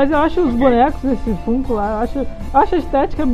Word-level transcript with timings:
Mas 0.00 0.10
eu 0.10 0.16
acho 0.16 0.40
os 0.40 0.54
bonecos, 0.54 1.04
esse 1.04 1.34
Funko 1.44 1.74
lá, 1.74 1.90
eu 1.90 1.98
acho, 1.98 2.18
eu 2.20 2.26
acho 2.54 2.74
a 2.74 2.78
estética 2.78 3.24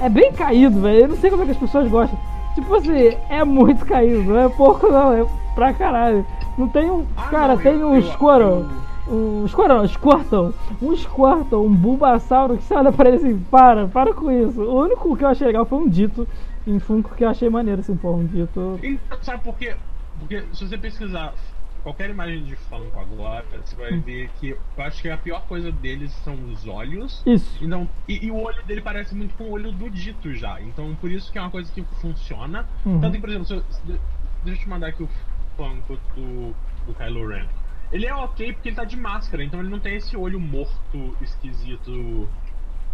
é 0.00 0.08
bem 0.08 0.30
caído, 0.30 0.80
velho. 0.80 1.00
Eu 1.00 1.08
não 1.08 1.16
sei 1.16 1.28
como 1.28 1.42
é 1.42 1.46
que 1.46 1.50
as 1.50 1.56
pessoas 1.56 1.88
gostam. 1.90 2.16
Tipo 2.54 2.72
assim, 2.76 3.16
é 3.28 3.42
muito 3.42 3.84
caído, 3.84 4.22
não 4.22 4.38
é 4.38 4.48
pouco 4.48 4.86
não, 4.86 5.12
é 5.12 5.26
pra 5.56 5.72
caralho. 5.74 6.24
Não 6.56 6.68
tem 6.68 6.88
um. 6.88 7.04
Ah, 7.16 7.22
cara, 7.30 7.54
não, 7.56 7.62
tem 7.62 7.72
eu- 7.80 7.88
um 7.88 7.96
eu- 7.96 8.66
Um 9.10 9.48
Squirtle, 9.48 9.88
Squirtle. 9.88 10.54
Um 10.80 10.94
Squirtle, 10.96 11.66
um 11.66 11.74
Bulbasauro 11.74 12.56
que 12.58 12.62
você 12.62 12.74
olha 12.74 12.92
pra 12.92 13.08
ele 13.08 13.16
assim, 13.16 13.36
para, 13.50 13.88
para 13.88 14.14
com 14.14 14.30
isso. 14.30 14.62
O 14.62 14.82
único 14.84 15.16
que 15.16 15.24
eu 15.24 15.28
achei 15.28 15.48
legal 15.48 15.64
foi 15.66 15.78
um 15.78 15.88
dito 15.88 16.28
em 16.64 16.78
Funko 16.78 17.12
que 17.16 17.24
eu 17.24 17.28
achei 17.28 17.50
maneiro, 17.50 17.80
assim, 17.80 17.96
pô, 17.96 18.12
um 18.12 18.24
dito. 18.24 18.78
Então, 18.84 19.18
sabe 19.20 19.42
por 19.42 19.56
quê? 19.56 19.74
Porque 20.20 20.44
se 20.52 20.64
você 20.68 20.78
pesquisar 20.78 21.32
qualquer 21.86 22.10
imagem 22.10 22.42
de 22.42 22.56
Funko 22.56 22.98
agora, 22.98 23.44
você 23.64 23.76
vai 23.76 23.96
ver 24.00 24.28
que 24.40 24.48
eu 24.50 24.58
acho 24.78 25.00
que 25.00 25.08
a 25.08 25.16
pior 25.16 25.46
coisa 25.46 25.70
deles 25.70 26.10
são 26.24 26.34
os 26.50 26.66
olhos. 26.66 27.22
Isso. 27.24 27.64
Então, 27.64 27.88
e, 28.08 28.26
e 28.26 28.30
o 28.32 28.42
olho 28.42 28.60
dele 28.64 28.80
parece 28.80 29.14
muito 29.14 29.36
com 29.36 29.44
o 29.44 29.50
olho 29.52 29.70
do 29.70 29.88
Dito 29.88 30.34
já. 30.34 30.60
Então, 30.60 30.96
por 30.96 31.08
isso 31.12 31.30
que 31.30 31.38
é 31.38 31.40
uma 31.40 31.50
coisa 31.50 31.70
que 31.72 31.82
funciona. 32.00 32.66
Uhum. 32.84 33.00
Tanto 33.00 33.14
que, 33.14 33.20
por 33.20 33.28
exemplo, 33.28 33.46
se 33.46 33.54
eu- 33.54 33.62
deixa 34.44 34.58
eu 34.60 34.64
te 34.64 34.68
mandar 34.68 34.88
aqui 34.88 35.04
o 35.04 35.08
Funko 35.56 35.96
do, 36.16 36.52
do 36.86 36.94
Kylo 36.94 37.28
Ren. 37.28 37.46
Ele 37.92 38.04
é 38.04 38.14
ok 38.14 38.52
porque 38.54 38.70
ele 38.70 38.76
tá 38.76 38.82
de 38.84 38.96
máscara, 38.96 39.44
então 39.44 39.60
ele 39.60 39.68
não 39.68 39.78
tem 39.78 39.94
esse 39.94 40.16
olho 40.16 40.40
morto, 40.40 41.16
esquisito, 41.20 42.28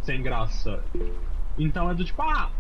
sem 0.02 0.22
graça. 0.22 0.84
Então 1.58 1.90
é 1.90 1.94
do 1.94 2.04
tipo, 2.04 2.20
ah, 2.20 2.50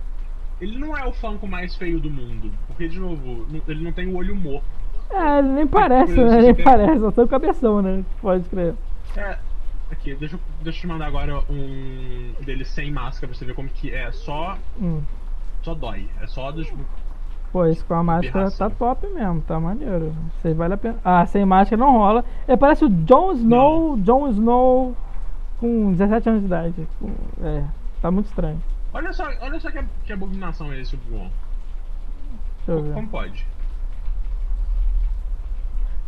ele 0.58 0.78
não 0.78 0.96
é 0.96 1.04
o 1.04 1.12
Funko 1.12 1.46
mais 1.46 1.76
feio 1.76 2.00
do 2.00 2.08
mundo. 2.10 2.50
Porque, 2.66 2.88
de 2.88 2.98
novo, 2.98 3.46
ele 3.68 3.84
não 3.84 3.92
tem 3.92 4.06
o 4.06 4.16
olho 4.16 4.34
morto. 4.34 4.64
É, 5.12 5.42
nem 5.42 5.66
parece, 5.66 6.12
isso 6.12 6.24
né? 6.24 6.40
Nem 6.42 6.54
parece, 6.54 7.00
só 7.00 7.10
tem 7.12 7.24
o 7.24 7.28
cabeção, 7.28 7.82
né? 7.82 8.04
Pode 8.20 8.48
crer. 8.48 8.74
É. 9.16 9.38
Aqui, 9.90 10.14
deixa 10.14 10.36
eu, 10.36 10.40
deixa 10.62 10.78
eu 10.78 10.80
te 10.82 10.86
mandar 10.86 11.06
agora 11.06 11.40
um 11.50 12.32
dele 12.44 12.64
sem 12.64 12.90
máscara 12.90 13.28
pra 13.28 13.36
você 13.36 13.44
ver 13.44 13.54
como 13.54 13.68
que 13.68 13.92
é. 13.94 14.10
Só, 14.10 14.56
Hum. 14.80 15.02
só 15.62 15.74
dói. 15.74 16.08
É 16.20 16.26
só 16.26 16.50
dos. 16.50 16.72
Pô, 17.52 17.66
esse 17.66 17.84
com 17.84 17.92
a 17.92 18.02
máscara 18.02 18.50
tá 18.50 18.70
top 18.70 19.06
mesmo, 19.08 19.42
tá 19.42 19.60
maneiro. 19.60 20.14
Isso 20.38 20.48
aí 20.48 20.54
vale 20.54 20.72
a 20.72 20.78
pena. 20.78 20.96
Ah, 21.04 21.26
sem 21.26 21.44
máscara 21.44 21.76
não 21.78 21.92
rola. 21.98 22.24
É, 22.48 22.56
parece 22.56 22.86
o 22.86 22.88
Jon 22.88 23.32
Snow, 23.32 23.98
Jon 23.98 24.28
Snow 24.30 24.96
com 25.60 25.92
17 25.92 26.28
anos 26.30 26.40
de 26.40 26.46
idade. 26.46 26.88
Com- 26.98 27.10
É, 27.44 27.62
tá 28.00 28.10
muito 28.10 28.26
estranho. 28.26 28.62
Olha 28.94 29.12
só, 29.12 29.24
olha 29.42 29.60
só 29.60 29.70
que, 29.70 29.84
que 30.06 30.12
abominação 30.14 30.72
é 30.72 30.80
esse 30.80 30.94
Obi-Wan. 30.96 31.28
Deixa 32.66 32.80
eu 32.80 32.82
ver. 32.82 32.94
Como 32.94 33.08
pode? 33.08 33.46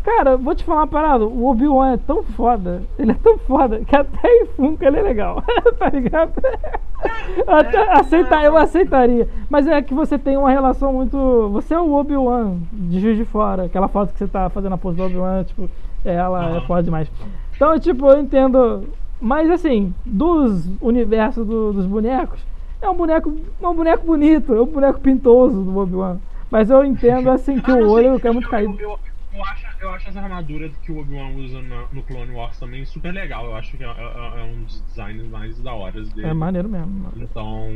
Cara, 0.05 0.37
vou 0.37 0.55
te 0.55 0.63
falar 0.65 0.81
uma 0.81 0.87
parada. 0.87 1.25
O 1.25 1.47
Obi-Wan 1.47 1.93
é 1.95 1.97
tão 1.97 2.23
foda. 2.23 2.83
Ele 2.99 3.13
é 3.13 3.15
tão 3.15 3.39
foda 3.39 3.81
que 3.81 3.97
até 3.97 4.29
em 4.29 4.47
Funko 4.47 4.85
ele 4.85 4.99
é 4.99 5.03
legal. 5.03 5.43
tá 5.79 5.89
ligado? 5.89 6.33
Até 7.47 7.93
aceita, 7.93 8.43
eu 8.43 8.57
aceitaria. 8.57 9.29
Mas 9.51 9.67
é 9.67 9.81
que 9.83 9.93
você 9.93 10.19
tem 10.19 10.37
uma 10.39 10.51
relação 10.51 10.91
muito. 10.93 11.49
Você 11.53 11.75
é 11.75 11.81
o 11.81 11.93
Obi-Wan 11.93 12.57
de 12.73 12.99
Juiz 13.01 13.17
de 13.19 13.25
Fora. 13.27 13.65
Aquela 13.65 13.89
foto 13.89 14.13
que 14.13 14.19
você 14.19 14.27
tá 14.27 14.49
fazendo 14.49 14.75
a 14.75 14.79
pose 14.79 14.97
do 14.97 15.05
Obi-Wan, 15.05 15.45
tipo, 15.45 15.69
ela 16.05 16.57
é 16.57 16.61
foda 16.63 16.83
demais. 16.83 17.11
Então, 17.55 17.79
tipo, 17.79 18.07
eu 18.09 18.21
entendo. 18.21 18.85
Mas 19.21 19.51
assim, 19.51 19.93
dos 20.05 20.67
universos 20.81 21.47
do- 21.47 21.73
dos 21.75 21.85
bonecos, 21.87 22.41
é 22.81 22.89
um 22.89 22.95
boneco, 22.97 23.35
é 23.63 23.69
um 23.69 23.75
boneco 23.75 24.07
bonito, 24.07 24.55
é 24.55 24.61
um 24.63 24.67
boneco 24.67 25.01
pintoso 25.01 25.63
do 25.63 25.77
Obi-Wan. 25.79 26.17
Mas 26.51 26.71
eu 26.71 26.85
entendo 26.85 27.31
assim 27.31 27.59
que 27.59 27.71
Ah, 27.71 27.75
o 27.77 27.91
olho 27.91 28.19
é 28.23 28.31
muito 28.33 28.49
caído. 28.49 28.75
Eu, 28.81 28.91
eu, 28.91 28.99
eu 29.37 29.45
acho, 29.45 29.67
eu 29.85 29.91
acho 29.91 30.09
essa 30.09 30.21
armadura 30.21 30.69
que 30.83 30.91
o 30.91 30.99
Obi-Wan 30.99 31.35
usa 31.37 31.61
na- 31.63 31.87
no 31.93 32.03
Clone 32.03 32.33
Wars 32.33 32.59
também 32.59 32.85
super 32.85 33.13
legal. 33.13 33.45
Eu 33.47 33.57
acho 33.57 33.77
que 33.77 33.85
é, 33.85 33.87
é- 33.87 34.41
é 34.41 34.43
um 34.45 34.65
dos 34.65 34.81
designs 34.83 35.29
mais 35.31 35.61
da 35.61 35.73
hora 35.75 36.03
dele. 36.03 36.27
É 36.27 36.35
maneiro 36.35 36.69
mesmo. 36.69 37.13
Então. 37.17 37.69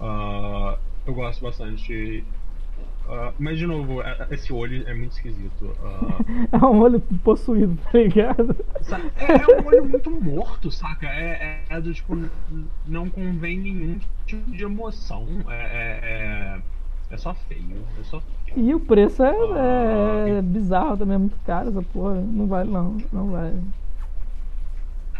ah, 0.00 0.78
eu 1.06 1.14
gosto 1.14 1.42
bastante. 1.42 2.24
Ah, 3.10 3.32
mas 3.38 3.58
de 3.58 3.66
novo, 3.66 4.02
é- 4.02 4.16
é- 4.30 4.34
esse 4.34 4.52
olho 4.52 4.86
é 4.86 4.94
muito 4.94 5.12
esquisito. 5.12 5.74
Ah, 5.82 6.18
É 6.52 6.66
um 6.66 6.80
olho 6.80 7.00
possuído, 7.24 7.76
tá 7.90 7.98
ligado? 7.98 8.54
é, 9.16 9.32
é 9.32 9.60
um 9.62 9.66
olho 9.66 9.84
muito 9.86 10.10
morto, 10.10 10.70
saca? 10.70 11.06
É, 11.06 11.64
é- 11.70 11.76
é 11.76 11.80
do 11.80 11.92
tipo. 11.94 12.14
Não 12.86 13.08
convém 13.08 13.58
nenhum 13.58 13.98
tipo 14.26 14.50
de 14.50 14.62
emoção. 14.64 15.26
É, 15.48 16.58
é, 16.58 16.62
é, 17.10 17.14
é 17.14 17.16
só 17.18 17.34
feio. 17.34 17.84
É 17.98 18.02
só 18.04 18.20
feio. 18.20 18.58
E 18.68 18.74
o 18.74 18.80
preço 18.80 19.22
é, 19.22 19.30
Ah. 19.30 20.28
é 20.28 20.42
bizarro 20.42 20.96
também, 20.96 21.14
é 21.16 21.18
muito 21.18 21.36
caro 21.44 21.68
essa 21.68 21.82
porra. 21.82 22.14
Não 22.14 22.46
vale 22.46 22.70
não, 22.70 22.96
não 23.12 23.30
vale. 23.30 23.60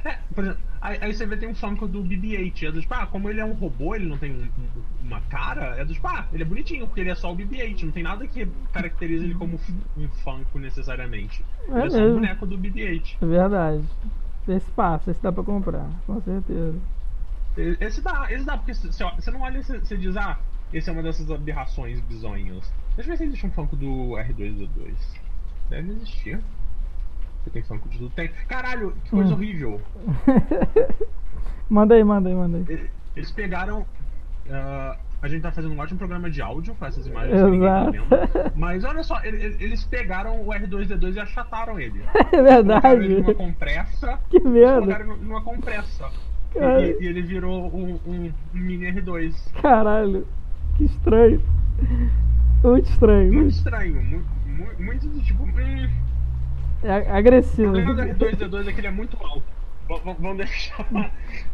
É, 0.05 0.17
por 0.35 0.44
exemplo, 0.44 0.61
aí, 0.81 0.99
aí 1.00 1.12
você 1.12 1.26
vê 1.26 1.37
tem 1.37 1.49
um 1.49 1.55
Funko 1.55 1.87
do 1.88 2.02
BB-8, 2.05 2.62
é 2.69 2.73
do 2.73 2.81
tipo, 2.81 2.94
ah, 2.94 3.06
como 3.06 3.29
ele 3.29 3.40
é 3.40 3.44
um 3.44 3.52
robô, 3.52 3.94
ele 3.96 4.06
não 4.08 4.17
tem 4.17 4.32
um- 4.32 4.44
um- 4.44 5.06
uma 5.06 5.20
cara, 5.23 5.75
é 5.76 5.85
do 5.85 5.93
tipo, 5.93 6.06
ah, 6.06 6.25
ele 6.32 6.43
é 6.44 6.46
bonitinho, 6.46 6.87
porque 6.87 7.00
ele 7.00 7.11
é 7.11 7.14
só 7.14 7.32
o 7.32 7.37
BB-8, 7.37 7.82
não 7.85 7.93
tem 7.93 8.02
nada 8.05 8.26
que 8.26 8.46
caracteriza 8.73 9.25
ele 9.25 9.35
como 9.35 9.58
um 9.96 10.08
Funko 10.08 10.58
necessariamente. 10.58 11.44
É 11.69 11.79
ele 11.79 11.87
é 11.87 11.90
só 11.90 11.99
um 11.99 12.14
boneco 12.14 12.46
do 12.46 12.56
BB-8. 12.56 13.17
É 13.20 13.26
verdade. 13.26 13.82
Esse 14.46 14.70
passa, 14.70 15.11
esse 15.11 15.23
dá 15.23 15.31
pra 15.32 15.43
comprar, 15.43 15.87
com 16.06 16.20
certeza. 16.23 16.79
Esse 17.81 18.00
dá, 18.00 18.26
esse 18.32 18.44
dá, 18.44 18.56
porque 18.56 18.73
você 18.73 19.31
não 19.32 19.40
olha 19.43 19.58
e 19.58 19.62
você 19.64 19.96
diz, 19.96 20.17
ah, 20.17 20.38
esse 20.73 20.88
é 20.88 20.93
uma 20.93 21.03
dessas 21.03 21.31
aberrações 21.31 22.00
bizonhas. 22.00 22.70
Deixa 22.97 23.11
eu 23.11 23.12
ver 23.12 23.17
se 23.19 23.25
existe 23.25 23.47
um 23.47 23.50
Funko 23.53 23.76
do 23.76 23.87
R2D2. 24.17 24.94
Deve 25.70 25.93
existir. 25.93 26.41
Você 27.44 27.50
tem 27.50 27.62
Funko 27.62 27.88
de 27.88 27.99
tudo? 27.99 28.11
Tem. 28.15 28.29
Caralho, 28.49 28.93
que 29.05 29.11
coisa 29.11 29.31
Hum. 29.31 29.35
horrível. 29.35 29.81
manda 31.69 31.94
aí, 31.94 32.05
manda 32.05 32.29
aí, 32.29 32.35
manda 32.35 32.59
aí. 32.59 32.91
Eles 33.17 33.31
pegaram. 33.31 33.87
ah, 34.50 34.97
a 35.20 35.26
gente 35.26 35.43
tá 35.43 35.50
fazendo 35.50 35.75
um 35.75 35.79
ótimo 35.81 35.99
programa 35.99 36.31
de 36.31 36.41
áudio 36.41 36.76
com 36.76 36.87
essas 36.87 37.05
imagens 37.06 37.35
que 37.43 37.50
ninguém 37.50 37.69
tá 37.69 37.91
Exato. 37.91 37.93
vendo. 38.43 38.53
Mas 38.55 38.85
olha 38.85 39.03
só, 39.03 39.21
ele- 39.25 39.44
ele- 39.44 39.64
eles 39.64 39.85
pegaram 39.85 40.41
o 40.43 40.53
R2D2 40.53 41.17
e 41.17 41.21
achataram 41.21 41.79
ele. 41.81 42.00
É 42.32 42.62
Colocaram 42.62 43.03
ele 43.03 43.14
numa 43.14 43.26
verdade. 43.26 43.35
compressa. 43.35 44.19
Que 44.31 44.38
merda. 44.41 44.81
Colocaram 44.81 45.17
numa 45.17 45.43
compressa. 45.43 46.09
E, 46.55 46.59
e- 46.59 47.03
e 47.03 47.06
ele 47.09 47.23
virou 47.23 47.67
um, 47.75 47.99
um 48.06 48.32
mini 48.55 48.87
R2. 48.93 49.35
Caralho. 49.61 50.25
Que 50.78 50.84
estranho. 50.84 51.42
Muito 52.62 52.88
estranho. 52.90 53.32
Muito 53.32 53.42
Muito 53.42 53.50
estranho. 53.50 53.94
Muito, 54.02 54.26
muito, 54.46 54.82
muito 54.82 55.25
tipo. 55.25 55.42
Hum, 55.42 55.90
é 56.82 57.12
o 57.12 57.14
agressivo. 57.16 57.72
problema 57.72 57.94
do 57.94 58.02
R2D2 58.26 58.69
é 58.69 58.72
que 58.72 58.80
ele 58.80 58.86
é 58.86 58.90
muito 58.90 59.16
alto. 59.20 59.42
Vamos 59.88 60.36
deixar 60.36 60.86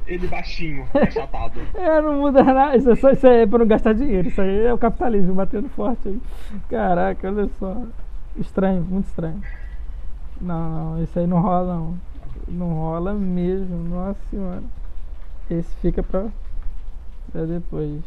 ele 0.07 0.27
baixinho, 0.27 0.87
achatado. 0.93 1.61
É, 1.75 2.01
não 2.03 2.21
muda 2.21 2.43
nada. 2.45 2.77
Isso 2.77 2.91
é, 2.91 2.97
só, 2.97 3.11
isso 3.11 3.27
é 3.27 3.47
pra 3.47 3.59
não 3.61 3.67
gastar 3.67 3.95
dinheiro. 3.95 4.29
Isso 4.29 4.41
aí 4.41 4.67
é 4.67 4.75
o 4.75 4.79
capitalismo 4.79 5.35
batendo 5.35 5.69
forte 5.71 6.09
aí. 6.09 6.21
Caraca, 6.69 7.29
olha 7.29 7.49
só. 7.59 7.83
Estranho, 8.37 8.83
muito 8.83 9.07
estranho. 9.07 9.41
Não, 10.41 10.95
não, 10.97 11.03
isso 11.03 11.19
aí 11.19 11.27
não 11.27 11.41
rola 11.41 11.75
não. 11.77 11.99
Não 12.47 12.75
rola 12.75 13.15
mesmo, 13.15 13.77
nossa 13.89 14.21
senhora. 14.31 14.63
Esse 15.49 15.75
fica 15.77 16.03
pra, 16.03 16.27
pra 17.33 17.45
depois. 17.47 18.03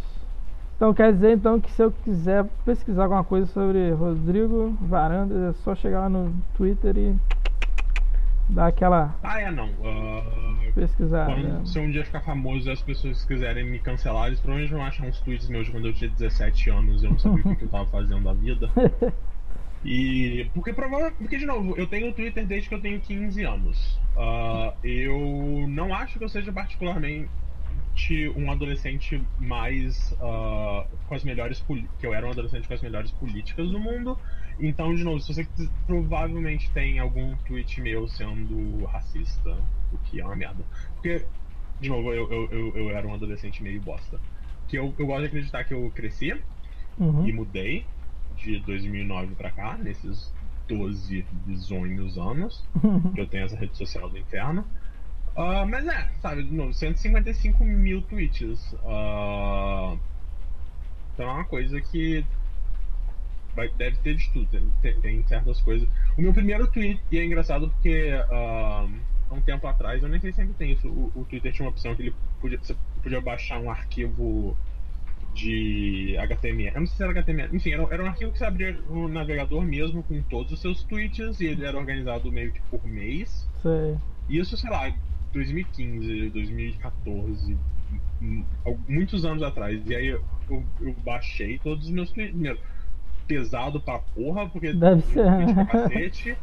Então 0.77 0.93
quer 0.93 1.11
dizer 1.11 1.35
então 1.35 1.59
que 1.59 1.71
se 1.71 1.81
eu 1.81 1.91
quiser 1.91 2.45
pesquisar 2.63 3.03
alguma 3.03 3.23
coisa 3.23 3.47
sobre 3.47 3.91
Rodrigo 3.93 4.77
Varandas, 4.81 5.55
é 5.55 5.59
só 5.63 5.73
chegar 5.73 6.01
lá 6.01 6.09
no 6.09 6.31
Twitter 6.55 6.95
e 6.95 7.15
dar 8.49 8.67
aquela 8.67 9.15
Ah, 9.23 9.41
é 9.41 9.49
não. 9.49 9.69
Ah, 9.83 10.71
pesquisada. 10.75 11.33
Quando, 11.33 11.67
se 11.67 11.79
eu 11.79 11.83
um 11.83 11.89
dia 11.89 12.05
ficar 12.05 12.21
famoso 12.21 12.69
e 12.69 12.71
as 12.71 12.81
pessoas 12.81 13.25
quiserem 13.25 13.65
me 13.65 13.79
cancelar, 13.79 14.27
eles 14.27 14.39
provavelmente 14.39 14.71
vão 14.71 14.85
achar 14.85 15.07
uns 15.07 15.19
tweets 15.21 15.49
meus 15.49 15.65
de 15.65 15.71
quando 15.71 15.87
eu 15.87 15.93
tinha 15.93 16.11
17 16.11 16.69
anos 16.69 17.01
e 17.01 17.07
eu 17.07 17.11
não 17.11 17.17
sabia 17.17 17.43
o 17.43 17.49
que, 17.49 17.55
que 17.55 17.63
eu 17.65 17.69
tava 17.69 17.87
fazendo 17.87 18.23
da 18.23 18.33
vida. 18.33 18.69
E. 19.85 20.49
Porque 20.53 20.73
provavelmente. 20.73 21.15
Porque, 21.19 21.37
de 21.37 21.45
novo, 21.45 21.75
eu 21.77 21.85
tenho 21.87 22.11
Twitter 22.11 22.45
desde 22.45 22.67
que 22.67 22.75
eu 22.75 22.81
tenho 22.81 22.99
15 22.99 23.43
anos. 23.43 23.99
Ah, 24.17 24.73
eu 24.83 25.65
não 25.69 25.93
acho 25.93 26.17
que 26.17 26.25
eu 26.25 26.29
seja 26.29 26.51
particularmente 26.51 27.29
um 28.35 28.51
adolescente 28.51 29.21
mais. 29.39 30.13
ah, 30.21 30.85
com 31.07 31.15
as 31.15 31.23
melhores. 31.23 31.63
que 31.99 32.05
eu 32.05 32.13
era 32.13 32.25
um 32.27 32.31
adolescente 32.31 32.67
com 32.67 32.73
as 32.73 32.81
melhores 32.81 33.11
políticas 33.11 33.69
do 33.69 33.79
mundo. 33.79 34.17
Então, 34.59 34.93
de 34.95 35.03
novo, 35.03 35.19
se 35.19 35.33
você 35.33 35.47
provavelmente 35.85 36.69
tem 36.71 36.99
algum 36.99 37.35
tweet 37.37 37.79
meu 37.81 38.07
sendo 38.07 38.85
racista, 38.85 39.51
o 39.91 39.97
que 39.99 40.19
é 40.19 40.25
uma 40.25 40.35
merda. 40.35 40.63
Porque, 40.95 41.25
de 41.79 41.89
novo, 41.89 42.11
eu, 42.13 42.31
eu, 42.31 42.49
eu, 42.51 42.77
eu 42.77 42.89
era 42.89 43.07
um 43.07 43.13
adolescente 43.13 43.61
meio 43.61 43.81
bosta. 43.81 44.19
Que 44.67 44.77
eu, 44.77 44.93
eu 44.97 45.05
gosto 45.05 45.21
de 45.21 45.27
acreditar 45.27 45.63
que 45.63 45.73
eu 45.73 45.91
cresci 45.91 46.33
Uhum. 46.99 47.27
e 47.27 47.31
mudei 47.31 47.85
de 48.35 48.59
2009 48.59 49.35
pra 49.35 49.51
cá, 49.51 49.77
nesses 49.77 50.33
12 50.67 51.23
bizonhos 51.45 52.17
anos 52.17 52.63
que 53.13 53.21
eu 53.21 53.27
tenho 53.27 53.45
essa 53.45 53.55
rede 53.55 53.77
social 53.77 54.09
do 54.09 54.17
inferno. 54.17 54.65
Ah, 55.37 55.65
mas 55.67 55.85
é, 55.85 56.09
sabe, 56.19 56.43
de 56.43 56.51
novo, 56.53 56.73
155 56.73 57.63
mil 57.63 58.01
tweets. 58.01 58.75
Ah, 58.83 59.95
então 61.13 61.29
é 61.29 61.31
uma 61.31 61.45
coisa 61.45 61.79
que 61.79 62.25
vai- 63.55 63.69
deve 63.69 63.97
ter 63.97 64.15
de 64.15 64.29
tudo, 64.31 64.47
tem, 64.81 64.99
tem- 64.99 65.23
certas 65.27 65.61
coisas. 65.61 65.87
O 66.17 66.21
meu 66.21 66.33
primeiro 66.33 66.65
tweet, 66.67 66.99
e 67.11 67.19
é 67.19 67.25
engraçado 67.25 67.69
porque 67.69 68.09
há 68.31 68.85
um 69.31 69.41
tempo 69.41 69.67
atrás, 69.67 70.01
eu 70.01 70.09
nem 70.09 70.19
sei 70.19 70.31
se 70.33 70.41
ainda 70.41 70.53
tem 70.55 70.71
isso, 70.71 70.87
o, 70.87 71.11
o 71.15 71.25
Twitter 71.25 71.51
tinha 71.53 71.65
uma 71.65 71.71
opção 71.71 71.95
que 71.95 72.01
ele 72.01 72.15
podia, 72.41 72.57
você 72.57 72.75
podia 73.03 73.21
baixar 73.21 73.59
um 73.59 73.69
arquivo 73.69 74.57
de 75.33 76.15
HTML. 76.17 76.73
Eu 76.73 76.79
não 76.81 76.87
sei 76.87 76.95
se 76.97 77.03
era 77.03 77.11
HTML. 77.11 77.55
Enfim, 77.55 77.71
era, 77.73 77.83
era 77.91 78.03
um 78.03 78.07
arquivo 78.07 78.31
que 78.31 78.39
você 78.39 78.45
abria 78.45 78.73
no 78.89 79.07
navegador 79.07 79.61
mesmo 79.63 80.01
com 80.03 80.19
todos 80.23 80.51
os 80.51 80.59
seus 80.61 80.83
tweets 80.83 81.39
e 81.39 81.45
ele 81.45 81.63
era 81.65 81.77
organizado 81.77 82.31
meio 82.31 82.51
que 82.51 82.59
por 82.71 82.83
mês. 82.87 83.47
Sei. 83.61 83.97
Isso, 84.29 84.57
sei 84.57 84.69
lá, 84.69 84.91
2015, 85.37 86.29
2014, 86.29 87.57
muitos 88.87 89.23
anos 89.25 89.43
atrás. 89.43 89.81
E 89.87 89.95
aí 89.95 90.07
eu, 90.07 90.23
eu, 90.49 90.63
eu 90.81 90.95
baixei 91.05 91.59
todos 91.59 91.85
os 91.85 91.91
meus 91.91 92.11
tweets. 92.11 92.33
Primeiro, 92.33 92.59
pesado 93.27 93.79
pra 93.79 93.99
porra, 93.99 94.49
porque 94.49 94.73
Deve 94.73 95.01
ser. 95.01 95.25
Pra 95.53 95.65
cacete. 95.65 96.37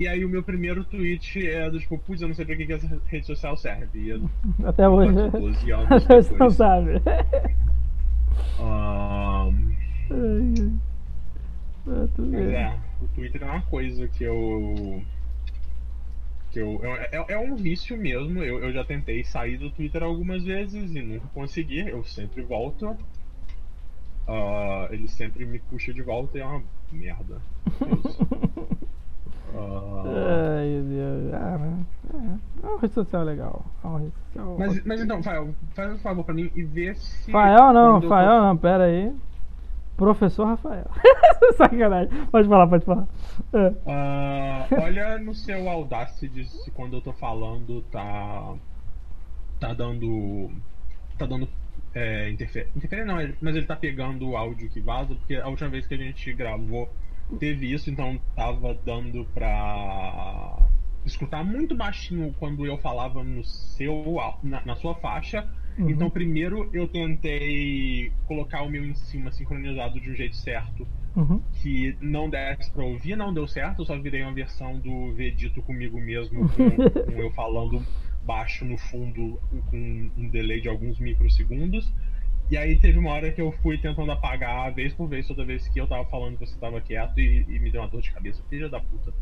E 0.00 0.08
aí 0.08 0.24
o 0.24 0.28
meu 0.28 0.42
primeiro 0.42 0.82
tweet 0.84 1.46
é 1.46 1.70
do 1.70 1.78
tipo, 1.78 1.96
putz, 1.98 2.22
eu 2.22 2.28
não 2.28 2.34
sei 2.34 2.44
pra 2.44 2.56
que, 2.56 2.66
que 2.66 2.72
essa 2.72 3.00
rede 3.06 3.26
social 3.26 3.56
serve. 3.56 4.08
Eu, 4.08 4.28
Até 4.66 4.88
hoje. 4.88 5.30
12 5.30 5.70
anos 5.70 5.92
Até 5.92 6.16
hoje 6.16 6.34
não 6.34 6.50
sabe. 6.50 7.00
Vê. 12.18 12.52
é, 12.54 12.76
o 13.00 13.08
Twitter 13.08 13.42
é 13.42 13.44
uma 13.44 13.62
coisa 13.62 14.08
que 14.08 14.24
eu. 14.24 15.02
Que 16.52 16.58
eu. 16.60 16.80
É, 16.84 17.08
é- 17.16 17.32
é 17.34 17.38
um 17.38 17.54
vício 17.56 17.96
mesmo. 17.96 18.42
Eu, 18.42 18.58
eu 18.62 18.72
já 18.72 18.84
tentei 18.84 19.24
sair 19.24 19.56
do 19.56 19.70
Twitter 19.70 20.02
algumas 20.02 20.42
vezes 20.44 20.94
e 20.94 21.00
nunca 21.02 21.26
consegui. 21.34 21.80
Eu 21.88 22.04
sempre 22.04 22.42
volto. 22.42 22.96
Ah, 24.28 24.86
ele 24.90 25.08
sempre 25.08 25.44
me 25.44 25.58
puxa 25.58 25.92
de 25.92 26.02
volta 26.02 26.38
e 26.38 26.40
é 26.40 26.46
uma 26.46 26.62
merda. 26.92 27.40
Isso. 28.06 28.28
Ai, 29.54 30.82
Deus. 30.88 31.34
Ah, 31.34 31.58
né? 31.58 31.84
É, 32.14 32.66
é 32.66 32.70
uma 32.70 32.80
rede 32.80 32.94
social 32.94 33.22
legal. 33.24 33.64
É 33.82 33.86
uma 33.86 33.98
rede 34.00 34.12
social. 34.26 34.56
mas, 34.58 34.84
mas 34.84 35.00
então, 35.02 35.22
Fael, 35.22 35.54
faz 35.74 35.92
um 35.92 35.98
favor 35.98 36.24
pra 36.24 36.34
mim 36.34 36.50
e 36.54 36.62
vê 36.62 36.94
se. 36.94 37.30
Fael 37.30 37.72
não, 37.72 37.96
eu 37.96 38.00
tô- 38.02 38.08
Fael 38.08 38.42
não, 38.42 38.56
pera 38.56 38.84
aí. 38.84 39.12
Professor 39.96 40.46
Rafael. 40.46 40.90
Sacanagem. 41.56 42.26
Pode 42.26 42.48
falar, 42.48 42.66
pode 42.66 42.84
falar. 42.84 43.06
É. 43.52 43.74
Ah, 43.86 44.66
olha 44.80 45.18
no 45.18 45.34
seu 45.34 45.68
Audacity 45.68 46.44
se 46.44 46.70
quando 46.70 46.96
eu 46.96 47.00
tô 47.00 47.12
falando 47.12 47.82
tá. 47.90 48.54
tá 49.60 49.74
dando. 49.74 50.50
tá 51.18 51.26
dando 51.26 51.48
é, 51.94 52.30
interferência. 52.30 52.72
Interferência 52.76 53.14
não, 53.14 53.34
mas 53.40 53.56
ele 53.56 53.66
tá 53.66 53.76
pegando 53.76 54.30
o 54.30 54.36
áudio 54.36 54.70
que 54.70 54.80
vaza, 54.80 55.14
porque 55.14 55.34
a 55.34 55.48
última 55.48 55.68
vez 55.68 55.86
que 55.86 55.94
a 55.94 55.98
gente 55.98 56.32
gravou 56.32 56.88
teve 57.38 57.72
isso, 57.72 57.90
então 57.90 58.20
tava 58.34 58.74
dando 58.84 59.24
pra 59.34 60.68
escutar 61.04 61.44
muito 61.44 61.74
baixinho 61.74 62.34
quando 62.38 62.64
eu 62.64 62.78
falava 62.78 63.22
no 63.22 63.44
seu 63.44 64.16
na, 64.42 64.64
na 64.64 64.76
sua 64.76 64.94
faixa. 64.94 65.46
Uhum. 65.78 65.90
Então 65.90 66.10
primeiro 66.10 66.68
eu 66.72 66.86
tentei 66.88 68.12
colocar 68.26 68.62
o 68.62 68.70
meu 68.70 68.84
em 68.84 68.94
cima 68.94 69.30
sincronizado 69.32 70.00
de 70.00 70.10
um 70.10 70.14
jeito 70.14 70.36
certo 70.36 70.86
Uhum. 71.14 71.42
que 71.60 71.94
não 72.00 72.30
desse 72.30 72.70
pra 72.70 72.84
ouvir, 72.84 73.16
não 73.16 73.34
deu 73.34 73.46
certo, 73.46 73.82
eu 73.82 73.84
só 73.84 73.98
virei 73.98 74.22
uma 74.22 74.32
versão 74.32 74.78
do 74.78 75.12
Vedito 75.12 75.60
comigo 75.60 76.00
mesmo, 76.00 76.48
com, 76.56 76.70
com 76.70 77.12
eu 77.12 77.30
falando 77.32 77.84
baixo 78.22 78.64
no 78.64 78.78
fundo, 78.78 79.38
com 79.66 80.10
um 80.16 80.28
delay 80.30 80.60
de 80.60 80.68
alguns 80.68 80.98
microsegundos. 80.98 81.92
E 82.50 82.56
aí 82.56 82.78
teve 82.78 82.98
uma 82.98 83.10
hora 83.10 83.32
que 83.32 83.40
eu 83.40 83.52
fui 83.62 83.78
tentando 83.78 84.10
apagar 84.10 84.72
vez 84.74 84.92
por 84.94 85.08
vez, 85.08 85.26
toda 85.26 85.44
vez 85.44 85.68
que 85.68 85.80
eu 85.80 85.86
tava 85.86 86.04
falando 86.06 86.38
você 86.38 86.58
tava 86.58 86.80
quieto 86.80 87.18
e, 87.18 87.46
e 87.48 87.58
me 87.58 87.70
deu 87.70 87.80
uma 87.80 87.88
dor 87.88 88.00
de 88.00 88.10
cabeça, 88.10 88.42
filha 88.48 88.68
da 88.68 88.80
puta. 88.80 89.12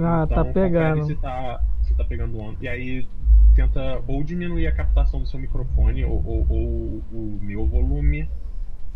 Ah, 0.00 0.26
tá 0.26 0.42
Então, 0.42 0.44
confere 0.44 0.52
pegando. 0.52 1.06
Se 1.06 1.14
tá, 1.16 1.60
se 1.82 1.94
tá 1.94 2.04
pegando 2.04 2.38
onda. 2.38 2.56
E 2.60 2.68
aí 2.68 3.06
tenta 3.54 4.02
ou 4.06 4.24
diminuir 4.24 4.66
a 4.66 4.72
captação 4.72 5.20
do 5.20 5.26
seu 5.26 5.38
microfone 5.38 6.04
ou, 6.04 6.24
ou- 6.24 6.46
ou 6.50 7.02
o 7.12 7.38
meu 7.42 7.66
volume 7.66 8.28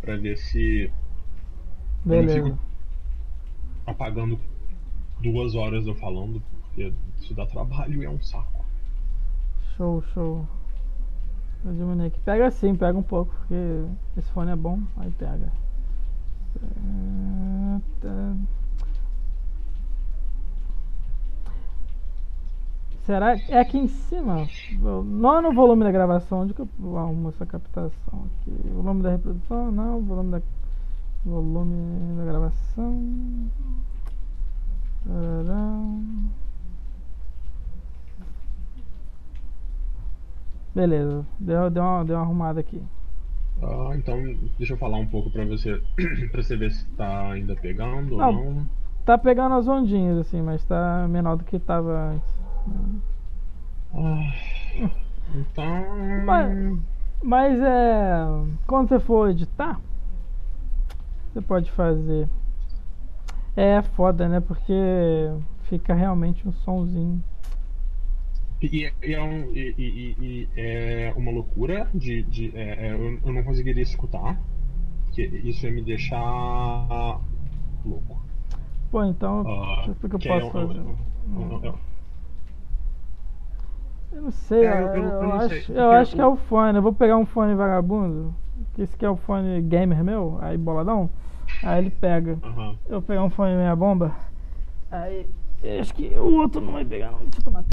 pra 0.01 0.17
ver 0.17 0.37
se 0.37 0.91
Beleza. 2.05 2.43
fico- 2.43 2.59
apagando 3.87 4.39
duas 5.21 5.55
horas 5.55 5.87
eu 5.87 5.95
falando, 5.95 6.43
porque 6.63 6.93
isso 7.21 7.35
dá 7.35 7.47
trabalho 7.47 8.03
e 8.03 8.07
é 8.07 8.11
um 8.11 8.21
saco. 8.23 8.65
Show, 9.77 10.03
show. 10.15 10.47
Vou 11.65 11.73
diminuir 11.75 12.07
aqui. 12.07 12.21
Pega 12.21 12.51
sim, 12.51 12.75
pega 12.75 12.99
um 12.99 13.03
pouco, 13.03 13.35
porque 13.35 13.55
esse 14.17 14.31
fone 14.33 14.51
é 14.51 14.57
bom, 14.57 14.81
aí 14.97 15.11
pega. 15.13 15.51
Ah, 18.05 18.35
Será 23.07 23.39
que 23.39 23.53
é 23.53 23.61
aqui 23.61 23.79
em 23.79 23.87
cima? 23.87 24.49
Não 24.81 25.39
é 25.39 25.41
no 25.41 25.55
volume 25.55 25.85
da 25.85 25.93
gravação, 25.93 26.41
onde 26.41 26.53
que 26.53 26.61
eu 26.61 26.99
arrumo 26.99 27.29
essa 27.29 27.47
captação 27.47 28.27
aqui? 28.41 28.51
Volume 28.75 29.01
da 29.01 29.11
reprodução? 29.11 29.71
Não, 29.71 30.03
volume 30.03 30.33
da 30.33 30.43
volume 31.25 32.17
da 32.17 32.25
gravação. 32.25 33.49
Beleza, 40.75 41.25
deu, 41.39 41.71
deu, 41.71 41.83
uma, 41.85 42.05
deu 42.05 42.17
uma 42.17 42.23
arrumada 42.25 42.59
aqui. 42.59 42.83
Ah, 43.63 43.93
então 43.95 44.21
deixa 44.59 44.75
eu 44.75 44.79
falar 44.79 44.99
um 44.99 45.07
pouco 45.07 45.31
pra 45.31 45.45
você 45.45 45.81
pra 46.33 46.43
você 46.43 46.57
ver 46.57 46.73
se 46.73 46.85
tá 46.97 47.31
ainda 47.31 47.55
pegando 47.55 48.17
Não. 48.17 48.37
ou 48.37 48.55
não. 48.55 48.67
Tá 49.05 49.17
pegando 49.17 49.55
as 49.55 49.69
ondinhas 49.69 50.19
assim, 50.19 50.43
mas 50.43 50.65
tá 50.65 51.07
menor 51.09 51.37
do 51.37 51.45
que 51.45 51.61
tava 51.61 52.11
antes. 52.11 52.36
Então. 55.35 56.25
Mas- 56.25 56.79
Mas 57.23 57.61
é. 57.61 58.15
Quando 58.67 58.89
você 58.89 59.01
for 59.01 59.31
editar, 59.31 59.81
você 61.33 61.41
pode 61.41 61.71
fazer. 61.73 62.29
É 63.57 63.81
foda, 63.83 64.29
né? 64.29 64.39
Porque 64.41 64.73
fica 65.63 65.95
realmente 65.95 66.47
um 66.47 66.53
sonzinho. 66.53 67.23
E, 68.63 68.91
e 69.03 69.15
é, 69.15 69.23
um- 69.23 69.51
e- 69.51 69.75
e- 69.79 70.49
é 70.57 71.13
uma 71.17 71.31
loucura 71.31 71.89
de. 71.95 72.23
de- 72.23 72.57
é- 72.57 72.87
é, 72.89 72.93
eu, 72.93 73.19
eu 73.25 73.33
não 73.33 73.43
conseguiria 73.43 73.83
escutar. 73.83 74.39
Que 75.13 75.23
isso 75.23 75.65
ia 75.67 75.73
me 75.73 75.83
deixar 75.83 77.19
louco. 77.85 78.21
Pô, 78.91 79.03
então. 79.05 79.43
Ah, 79.47 79.91
o 79.91 79.95
que, 79.95 80.07
eu 80.07 80.19
posso 80.19 80.51
fazer? 80.53 80.81
um- 80.81 80.97
um- 81.67 81.75
Eu 84.13 84.23
não 84.23 84.31
sei, 84.31 84.65
É, 84.65 84.73
eu, 84.83 84.87
eu- 84.87 85.05
eu 85.05 85.23
não 85.23 85.33
acho, 85.35 85.49
sei, 85.49 85.77
eu 85.77 85.91
acho 85.91 86.15
que 86.15 86.21
é 86.21 86.27
o- 86.27 86.37
fone. 86.37 86.79
Eu 86.79 86.83
vou 86.83 86.93
pegar 86.93 87.17
um 87.19 87.27
fone 87.27 87.55
vagabundo. 87.55 88.35
Que 88.73 88.83
esse 88.83 88.95
aqui 88.95 89.05
é 89.05 89.11
o 89.11 89.17
fone 89.17 89.61
gamer 89.63 90.03
meu, 90.03 90.39
aí 90.41 90.57
boladão. 90.57 91.11
Aí 91.63 91.79
ele 91.79 91.91
pega. 91.91 92.39
Aham. 92.43 92.77
Eu 92.87 92.93
vou 93.01 93.03
pegar 93.03 93.25
um 93.25 93.31
fone 93.31 93.55
meia 93.55 93.77
bomba. 93.77 94.15
Aí. 94.91 95.29
eu 95.63 95.81
Acho 95.81 95.95
que 95.95 96.09
o 96.17 96.35
outro 96.37 96.61
não 96.61 96.73
vai 96.75 96.85
pegar, 96.85 97.11
não. 97.11 97.19
Deixa 97.19 97.39
eu 97.41 97.45
tomar 97.45 97.65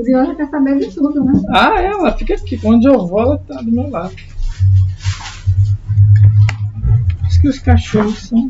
Curiosa 0.00 0.34
quer 0.34 0.48
saber 0.48 0.78
de 0.78 0.94
tudo, 0.94 1.24
né? 1.24 1.32
Ah, 1.50 1.80
ela 1.80 2.16
fica 2.16 2.34
aqui. 2.34 2.60
Onde 2.64 2.86
eu 2.88 3.06
vou, 3.06 3.20
ela 3.20 3.38
tá 3.38 3.60
do 3.62 3.70
meu 3.72 3.88
lado. 3.88 4.14
Acho 7.24 7.40
que 7.40 7.48
os 7.48 7.58
cachorros 7.58 8.28
são. 8.28 8.48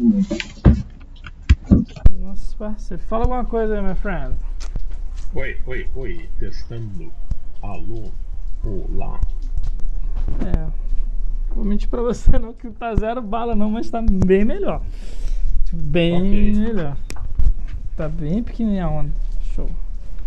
Nossa, 2.21 2.57
parceiro. 2.59 3.03
Fala 3.05 3.25
alguma 3.25 3.45
coisa 3.45 3.77
aí, 3.77 3.83
meu 3.83 3.97
friend. 3.97 4.35
Oi, 5.35 5.57
oi, 5.67 5.87
oi, 5.95 6.29
testando. 6.39 7.13
Alô, 7.63 8.11
olá. 8.65 9.21
É. 10.45 10.67
Vou 11.55 11.65
mentir 11.65 11.89
pra 11.89 12.03
você 12.03 12.39
não 12.39 12.53
que 12.53 12.69
tá 12.71 12.95
zero 12.95 13.23
bala 13.23 13.55
não, 13.55 13.71
mas 13.71 13.89
tá 13.91 14.03
bem 14.03 14.45
melhor. 14.45 14.83
Tipo, 15.65 15.83
Bem 15.83 16.15
Ok. 16.53 16.55
melhor. 16.55 16.97
Tá 17.97 18.09
bem 18.09 18.43
pequenininha 18.43 18.85
a 18.85 18.91
onda. 18.91 19.11
Show. 19.55 19.71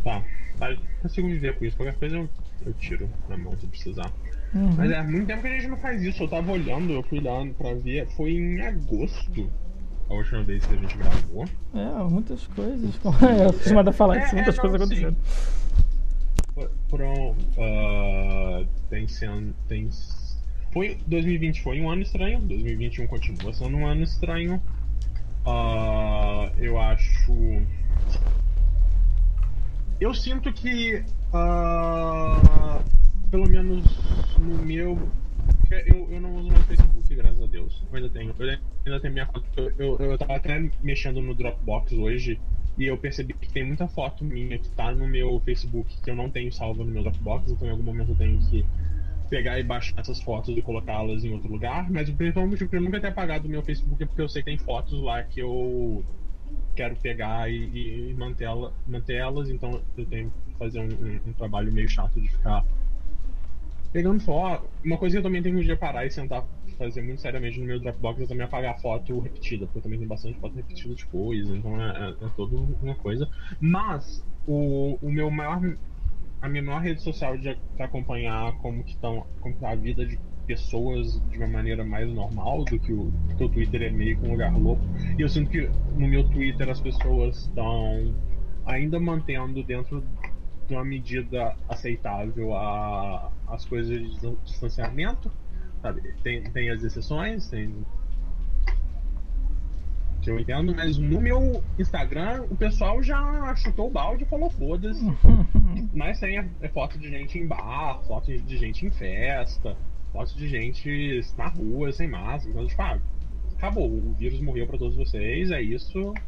Tá. 0.03 0.21
Tá, 0.59 0.75
consigo 1.01 1.27
viver 1.27 1.55
com 1.57 1.65
isso. 1.65 1.77
Qualquer 1.77 1.95
coisa 1.95 2.17
eu, 2.17 2.29
eu 2.65 2.73
tiro 2.73 3.09
na 3.27 3.37
mão 3.37 3.57
se 3.59 3.65
precisar. 3.67 4.11
Uhum. 4.53 4.73
Mas 4.77 4.91
é 4.91 5.01
muito 5.03 5.27
tempo 5.27 5.41
que 5.41 5.47
a 5.47 5.51
gente 5.51 5.67
não 5.67 5.77
faz 5.77 6.01
isso. 6.01 6.23
Eu 6.23 6.27
tava 6.27 6.51
olhando, 6.51 6.91
eu 6.93 7.03
fui 7.03 7.19
lá 7.19 7.45
pra 7.57 7.73
ver. 7.75 8.07
Foi 8.15 8.31
em 8.31 8.61
agosto 8.61 9.49
a 10.09 10.13
última 10.13 10.43
vez 10.43 10.65
que 10.65 10.73
a 10.73 10.77
gente 10.77 10.97
gravou. 10.97 11.45
É, 11.73 12.03
muitas 12.09 12.45
coisas. 12.47 12.99
É 13.21 13.45
acostumado 13.45 13.89
a 13.89 13.93
falar 13.93 14.17
É, 14.17 14.23
isso, 14.23 14.31
é, 14.31 14.35
muitas 14.35 14.55
não, 14.55 14.61
coisas 14.61 14.81
acontecendo. 14.81 15.17
Fo- 16.55 16.69
Foram. 16.89 17.35
ah, 17.59 18.65
tem 18.89 19.07
sendo. 19.07 19.53
Tem. 19.67 19.87
Foi, 20.73 20.97
2020 21.07 21.61
foi 21.61 21.79
um 21.81 21.89
ano 21.89 22.01
estranho, 22.01 22.39
2021 22.41 23.07
continua 23.07 23.53
sendo 23.53 23.77
um 23.77 23.85
ano 23.87 24.03
estranho. 24.03 24.61
Ah, 25.45 26.51
eu 26.57 26.79
acho. 26.79 27.31
Eu 29.99 30.13
sinto 30.13 30.51
que. 30.53 31.03
ah, 31.33 32.81
pelo 33.29 33.49
menos 33.49 33.83
no 34.37 34.63
meu. 34.63 34.97
Eu, 35.69 36.09
eu 36.09 36.21
não 36.21 36.35
uso 36.35 36.49
mais 36.49 36.65
Facebook, 36.65 37.13
graças 37.15 37.41
a 37.41 37.45
Deus. 37.47 37.83
Eu 37.91 37.97
ainda 37.97 38.09
tenho. 38.09 38.33
Eu 38.39 38.59
ainda 38.85 38.99
tenho 39.01 39.13
minha 39.13 39.25
foto. 39.25 39.45
Eu, 39.57 39.73
eu, 39.77 40.11
eu 40.11 40.17
tava 40.17 40.37
até 40.37 40.69
mexendo 40.81 41.21
no 41.21 41.35
Dropbox 41.35 41.91
hoje. 41.93 42.39
E 42.77 42.85
eu 42.85 42.97
percebi 42.97 43.33
que 43.33 43.51
tem 43.51 43.65
muita 43.65 43.89
foto 43.89 44.23
minha 44.23 44.57
que 44.57 44.69
tá 44.69 44.93
no 44.93 45.05
meu 45.05 45.41
Facebook 45.41 46.01
que 46.01 46.09
eu 46.09 46.15
não 46.15 46.29
tenho 46.29 46.49
salva 46.53 46.81
no 46.81 46.89
meu 46.89 47.03
Dropbox, 47.03 47.51
então 47.51 47.67
em 47.67 47.71
algum 47.71 47.83
momento 47.83 48.11
eu 48.11 48.15
tenho 48.15 48.39
que 48.49 48.63
pegar 49.29 49.59
e 49.59 49.63
baixar 49.63 49.99
essas 49.99 50.21
fotos 50.21 50.57
e 50.57 50.61
colocá-las 50.61 51.25
em 51.25 51.33
outro 51.33 51.51
lugar. 51.51 51.91
Mas 51.91 52.07
o 52.07 52.13
principal 52.13 52.47
motivo 52.47 52.69
que 52.69 52.77
eu 52.77 52.81
nunca 52.81 53.01
ter 53.01 53.07
apagado 53.07 53.47
o 53.47 53.51
meu 53.51 53.61
Facebook 53.61 54.01
é 54.01 54.05
porque 54.05 54.21
eu 54.21 54.29
sei 54.29 54.41
que 54.41 54.49
tem 54.49 54.57
fotos 54.57 55.01
lá 55.01 55.21
que 55.23 55.41
eu 55.41 56.05
quero 56.75 56.95
pegar 56.97 57.51
e, 57.51 58.09
e, 58.11 58.13
manter, 58.15 58.45
ela, 58.45 58.73
manter 58.87 59.15
elas, 59.15 59.49
então 59.49 59.81
eu 59.97 60.05
tenho 60.07 60.31
que 60.31 60.53
fazer 60.57 60.79
um, 60.79 60.85
um- 60.85 61.21
um 61.29 61.33
trabalho 61.33 61.71
meio 61.73 61.89
chato 61.89 62.19
de 62.21 62.27
ficar 62.29 62.63
pegando 63.91 64.21
foto. 64.23 64.69
Uma 64.83 64.97
coisa 64.97 65.15
que 65.15 65.19
eu 65.19 65.23
também 65.23 65.41
tenho 65.41 65.59
que 65.61 65.75
parar 65.75 66.05
e 66.05 66.11
sentar 66.11 66.47
fazer 66.77 67.01
muito 67.01 67.21
seriamente 67.21 67.59
no 67.59 67.65
meu 67.65 67.79
Dropbox 67.79 68.21
é 68.21 68.27
também 68.27 68.45
apagar 68.45 68.79
foto 68.79 69.19
repetida, 69.19 69.65
porque 69.65 69.81
também 69.81 69.97
tenho 69.99 70.07
bastante 70.09 70.39
foto 70.39 70.55
repetida 70.55 70.95
de 70.95 71.05
coisa, 71.07 71.55
então 71.57 71.81
é, 71.81 72.09
é, 72.21 72.25
é 72.25 72.29
toda 72.35 72.55
uma 72.55 72.95
coisa. 72.95 73.27
Mas 73.59 74.23
o, 74.45 74.97
o 75.01 75.11
meu 75.11 75.29
maior. 75.29 75.59
A 76.41 76.47
minha 76.47 76.63
maior 76.63 76.79
rede 76.81 77.01
social 77.01 77.37
de 77.37 77.53
pra 77.75 77.85
acompanhar 77.85 78.57
como 78.59 78.83
que 78.83 78.91
estão. 78.91 79.25
como 79.41 79.55
tá 79.57 79.71
a 79.71 79.75
vida 79.75 80.05
de 80.05 80.17
pessoas 80.49 81.21
de 81.29 81.37
uma 81.37 81.45
maneira 81.45 81.85
mais 81.85 82.11
normal 82.11 82.65
do 82.65 82.79
que 82.79 82.91
o, 82.91 83.13
porque 83.27 83.43
o 83.43 83.49
Twitter 83.49 83.83
é 83.83 83.91
meio 83.91 84.17
que 84.17 84.25
um 84.25 84.31
lugar 84.31 84.51
louco. 84.57 84.81
E 85.15 85.21
eu 85.21 85.29
sinto 85.29 85.51
que 85.51 85.69
no 85.95 86.07
meu 86.07 86.27
Twitter 86.27 86.67
as 86.67 86.81
pessoas 86.81 87.41
estão 87.41 88.15
ainda 88.65 88.99
mantendo 88.99 89.61
dentro 89.61 90.03
de 90.67 90.73
uma 90.73 90.83
medida 90.83 91.55
aceitável 91.67 92.55
a, 92.55 93.31
as 93.47 93.63
coisas 93.63 93.95
de 93.95 94.09
distan- 94.09 94.35
distanciamento. 94.43 95.31
Sabe? 95.83 96.01
Tem, 96.23 96.41
tem 96.41 96.71
as 96.71 96.83
exceções, 96.83 97.47
tem. 97.47 97.85
Que 100.23 100.31
eu 100.31 100.39
entendo, 100.39 100.75
mas 100.75 100.97
no 100.97 101.21
meu 101.21 101.63
Instagram 101.77 102.43
o 102.49 102.55
pessoal 102.55 103.03
já 103.03 103.55
chutou 103.55 103.87
o 103.87 103.91
balde 103.91 104.23
e 104.23 104.25
falou 104.25 104.49
foda-se. 104.49 105.05
Mas 105.93 106.19
tem 106.19 106.37
é, 106.37 106.47
é 106.61 106.67
foto 106.67 106.99
de 106.99 107.09
gente 107.09 107.39
em 107.39 107.47
bar, 107.47 108.01
foto 108.05 108.37
de 108.37 108.57
gente 108.57 108.85
em 108.85 108.91
festa, 108.91 109.77
foto 110.11 110.35
de 110.37 110.47
gente 110.47 111.21
na 111.37 111.47
rua, 111.49 111.91
sem 111.91 112.07
máscara. 112.09 112.51
Então, 112.51 112.67
tipo, 112.67 112.81
ah, 112.81 113.01
acabou, 113.57 113.91
o 113.91 114.15
vírus 114.15 114.41
morreu 114.41 114.67
pra 114.67 114.77
todos 114.77 114.95
vocês, 114.97 115.51
é 115.51 115.61
isso, 115.61 116.21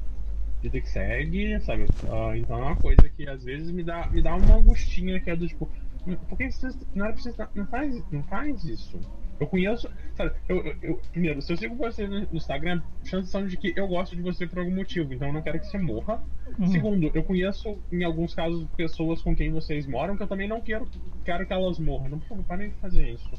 vida 0.62 0.80
que 0.82 0.88
segue, 0.90 1.60
sabe? 1.62 1.94
Ah, 2.04 2.38
então 2.38 2.58
é 2.60 2.64
uma 2.64 2.80
coisa 2.80 3.10
que 3.10 3.28
às 3.28 3.44
vezes 3.44 3.72
me 3.72 3.84
dá, 3.84 4.10
me 4.12 4.22
dá 4.22 4.36
uma 4.36 4.56
angustinha 4.58 5.22
que 5.22 5.30
é 5.30 5.36
do 5.36 5.48
tipo, 5.48 5.72
"Hum, 6.06 6.18
por 6.28 6.38
que 6.38 6.52
você 6.52 6.68
não 6.94 7.06
era 7.06 7.14
pra 7.14 7.22
você 7.24 7.36
não 7.56 7.68
faz, 7.68 7.96
não 8.12 8.24
faz 8.28 8.64
isso? 8.64 9.00
Eu 9.40 9.48
conheço, 9.48 9.90
sabe, 10.16 10.36
eu, 10.48 10.64
eu- 10.82 11.02
primeiro, 11.12 11.42
se 11.42 11.52
eu 11.52 11.58
sigo 11.58 11.76
você 11.76 12.08
no 12.08 12.28
Instagram, 12.32 12.84
chances 13.04 13.32
são 13.32 13.46
de 13.48 13.58
que 13.58 13.74
eu 13.76 13.88
gosto 13.88 14.16
de 14.16 14.22
você 14.22 14.48
por 14.48 14.60
algum 14.60 14.76
motivo, 14.76 15.14
então 15.14 15.28
eu 15.30 15.34
não 15.34 15.42
quero 15.44 15.60
que 15.60 15.66
você 15.66 15.80
morra. 15.80 16.24
Uhum. 16.60 16.68
Segundo, 16.68 17.12
eu 17.16 17.24
conheço, 17.24 17.84
em 17.92 18.04
alguns 18.04 18.34
casos, 18.36 18.68
pessoas 18.76 19.22
com 19.22 19.36
quem 19.36 19.52
vocês 19.52 19.88
moram 19.88 20.16
que 20.16 20.24
eu 20.24 20.28
também 20.28 20.48
não 20.48 20.62
quero, 20.62 20.88
quero 21.24 21.46
que 21.48 21.54
elas 21.54 21.80
morram. 21.80 22.10
Não, 22.10 22.22
favor, 22.22 22.46
parem 22.46 22.70
de 22.70 22.80
fazer 22.80 23.10
isso. 23.14 23.36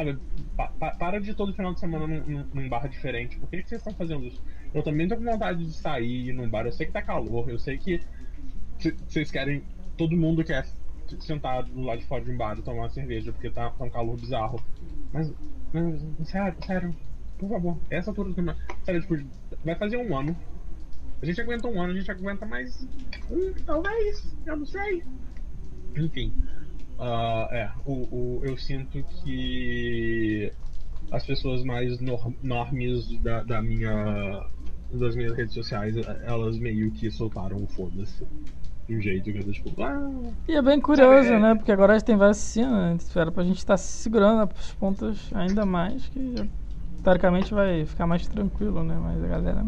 Sabe, 0.00 0.18
pa- 0.56 0.72
pa- 0.78 0.92
para 0.92 1.20
de 1.20 1.34
todo 1.34 1.52
final 1.52 1.74
de 1.74 1.80
semana 1.80 2.06
num, 2.06 2.26
num- 2.26 2.46
num 2.54 2.68
bar 2.70 2.88
diferente. 2.88 3.38
Por 3.38 3.50
que, 3.50 3.62
que 3.62 3.68
vocês 3.68 3.80
estão 3.80 3.92
fazendo 3.92 4.24
isso? 4.24 4.42
Eu 4.72 4.82
também 4.82 5.06
tô 5.06 5.14
com 5.16 5.24
vontade 5.24 5.62
de 5.62 5.72
sair 5.74 6.28
ir 6.28 6.32
num 6.32 6.48
bar. 6.48 6.64
Eu 6.64 6.72
sei 6.72 6.86
que 6.86 6.92
tá 6.92 7.02
calor, 7.02 7.50
eu 7.50 7.58
sei 7.58 7.76
que 7.76 8.00
vocês 9.06 9.30
querem. 9.30 9.62
Todo 9.98 10.16
mundo 10.16 10.42
quer 10.42 10.66
sentar 11.18 11.64
do 11.64 11.82
lado 11.82 11.98
de 11.98 12.06
fora 12.06 12.24
de 12.24 12.30
um 12.30 12.36
bar 12.36 12.58
e 12.58 12.62
tomar 12.62 12.82
uma 12.84 12.88
cerveja 12.88 13.30
porque 13.30 13.50
tá, 13.50 13.68
tá 13.70 13.84
um 13.84 13.90
calor 13.90 14.16
bizarro. 14.16 14.58
Mas, 15.12 15.30
mas, 15.70 16.02
sério, 16.28 16.56
sério, 16.64 16.96
por 17.36 17.50
favor, 17.50 17.78
essa 17.90 18.10
altura 18.10 18.32
do. 18.32 18.56
Sério, 18.82 19.02
tipo, 19.02 19.16
vai 19.62 19.74
fazer 19.74 19.98
um 19.98 20.16
ano. 20.16 20.34
A 21.20 21.26
gente 21.26 21.38
aguenta 21.42 21.68
um 21.68 21.78
ano, 21.82 21.92
a 21.92 21.96
gente 21.96 22.10
aguenta 22.10 22.46
mais 22.46 22.88
um, 23.30 23.52
talvez, 23.66 24.34
eu 24.46 24.56
não 24.56 24.64
sei. 24.64 25.02
Enfim, 25.94 26.32
ah, 27.00 27.48
é, 27.50 27.70
o, 27.84 28.38
o, 28.38 28.44
eu 28.44 28.56
sinto 28.56 29.02
que 29.22 30.52
as 31.10 31.26
pessoas 31.26 31.64
mais 31.64 31.98
nor- 32.00 32.32
normes 32.42 33.20
da, 33.22 33.42
da 33.42 33.62
minha, 33.62 34.42
das 34.92 35.16
minhas 35.16 35.36
redes 35.36 35.54
sociais, 35.54 35.96
elas 36.24 36.58
meio 36.58 36.90
que 36.92 37.10
soltaram 37.10 37.62
o 37.62 37.66
foda-se. 37.68 38.26
De 38.88 38.96
um 38.96 39.00
jeito 39.00 39.32
que 39.32 39.38
eu 39.38 39.44
tô 39.44 39.52
tipo, 39.52 39.82
ah, 39.82 40.32
E 40.48 40.52
é 40.56 40.62
bem 40.62 40.80
curioso, 40.80 41.32
é- 41.32 41.38
né? 41.38 41.54
Porque 41.54 41.70
agora 41.70 41.92
a 41.92 41.98
gente 41.98 42.06
tem 42.06 42.16
vacina, 42.16 42.92
né? 42.92 42.98
Era 43.14 43.30
pra 43.30 43.44
gente 43.44 43.58
estar 43.58 43.76
se 43.76 44.02
segurando 44.02 44.50
as 44.58 44.72
pontas 44.72 45.30
ainda 45.32 45.64
mais, 45.64 46.08
que 46.08 46.44
teoricamente 47.02 47.54
vai 47.54 47.84
ficar 47.86 48.06
mais 48.06 48.26
tranquilo, 48.26 48.82
né? 48.82 48.96
Mas 49.00 49.22
a 49.22 49.26
galera 49.28 49.64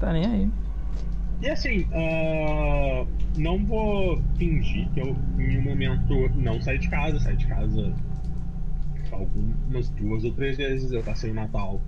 tá 0.00 0.12
nem 0.12 0.26
aí. 0.26 0.50
E 1.40 1.48
assim, 1.48 1.86
ah, 1.92 3.06
não 3.36 3.64
vou 3.66 4.22
fingir 4.38 4.88
que 4.92 5.00
eu 5.00 5.16
em 5.38 5.58
um 5.58 5.62
momento 5.62 6.28
não 6.34 6.60
saí 6.60 6.78
de 6.78 6.88
casa, 6.88 7.20
saí 7.20 7.36
de 7.36 7.46
casa 7.46 7.94
algumas 9.12 9.88
duas 9.90 10.24
ou 10.24 10.32
três 10.32 10.56
vezes. 10.56 10.92
Eu 10.92 11.02
passei 11.02 11.30
o 11.30 11.34
Natal 11.34 11.80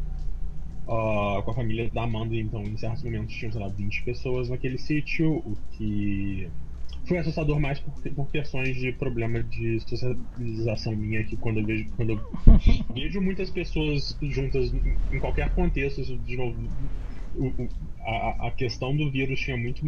ah, 0.86 1.42
com 1.44 1.50
a 1.50 1.54
família 1.54 1.90
da 1.90 2.04
Amanda, 2.04 2.34
então 2.34 2.62
em 2.62 2.76
certos 2.76 3.02
momentos 3.02 3.34
tinham, 3.34 3.52
sei 3.52 3.60
lá, 3.60 3.68
20 3.68 4.04
pessoas 4.04 4.48
naquele 4.48 4.78
sítio, 4.78 5.36
o 5.36 5.56
que 5.72 6.48
foi 7.06 7.18
assustador 7.18 7.58
mais 7.58 7.80
por, 7.80 7.94
por 8.14 8.30
questões 8.30 8.76
de 8.76 8.92
problema 8.92 9.42
de 9.42 9.80
socialização 9.80 10.94
minha, 10.94 11.24
que 11.24 11.36
quando 11.38 11.60
eu 11.60 11.66
vejo, 11.66 11.90
quando 11.96 12.10
eu 12.10 12.20
vejo 12.94 13.20
muitas 13.20 13.50
pessoas 13.50 14.16
juntas 14.22 14.72
em 14.72 15.18
qualquer 15.18 15.54
contexto, 15.54 16.02
isso 16.02 16.18
de 16.18 16.36
novo 16.36 16.54
o- 17.38 17.68
a, 18.00 18.48
a 18.48 18.50
questão 18.52 18.96
do 18.96 19.10
vírus 19.10 19.40
tinha 19.40 19.56
muito. 19.56 19.80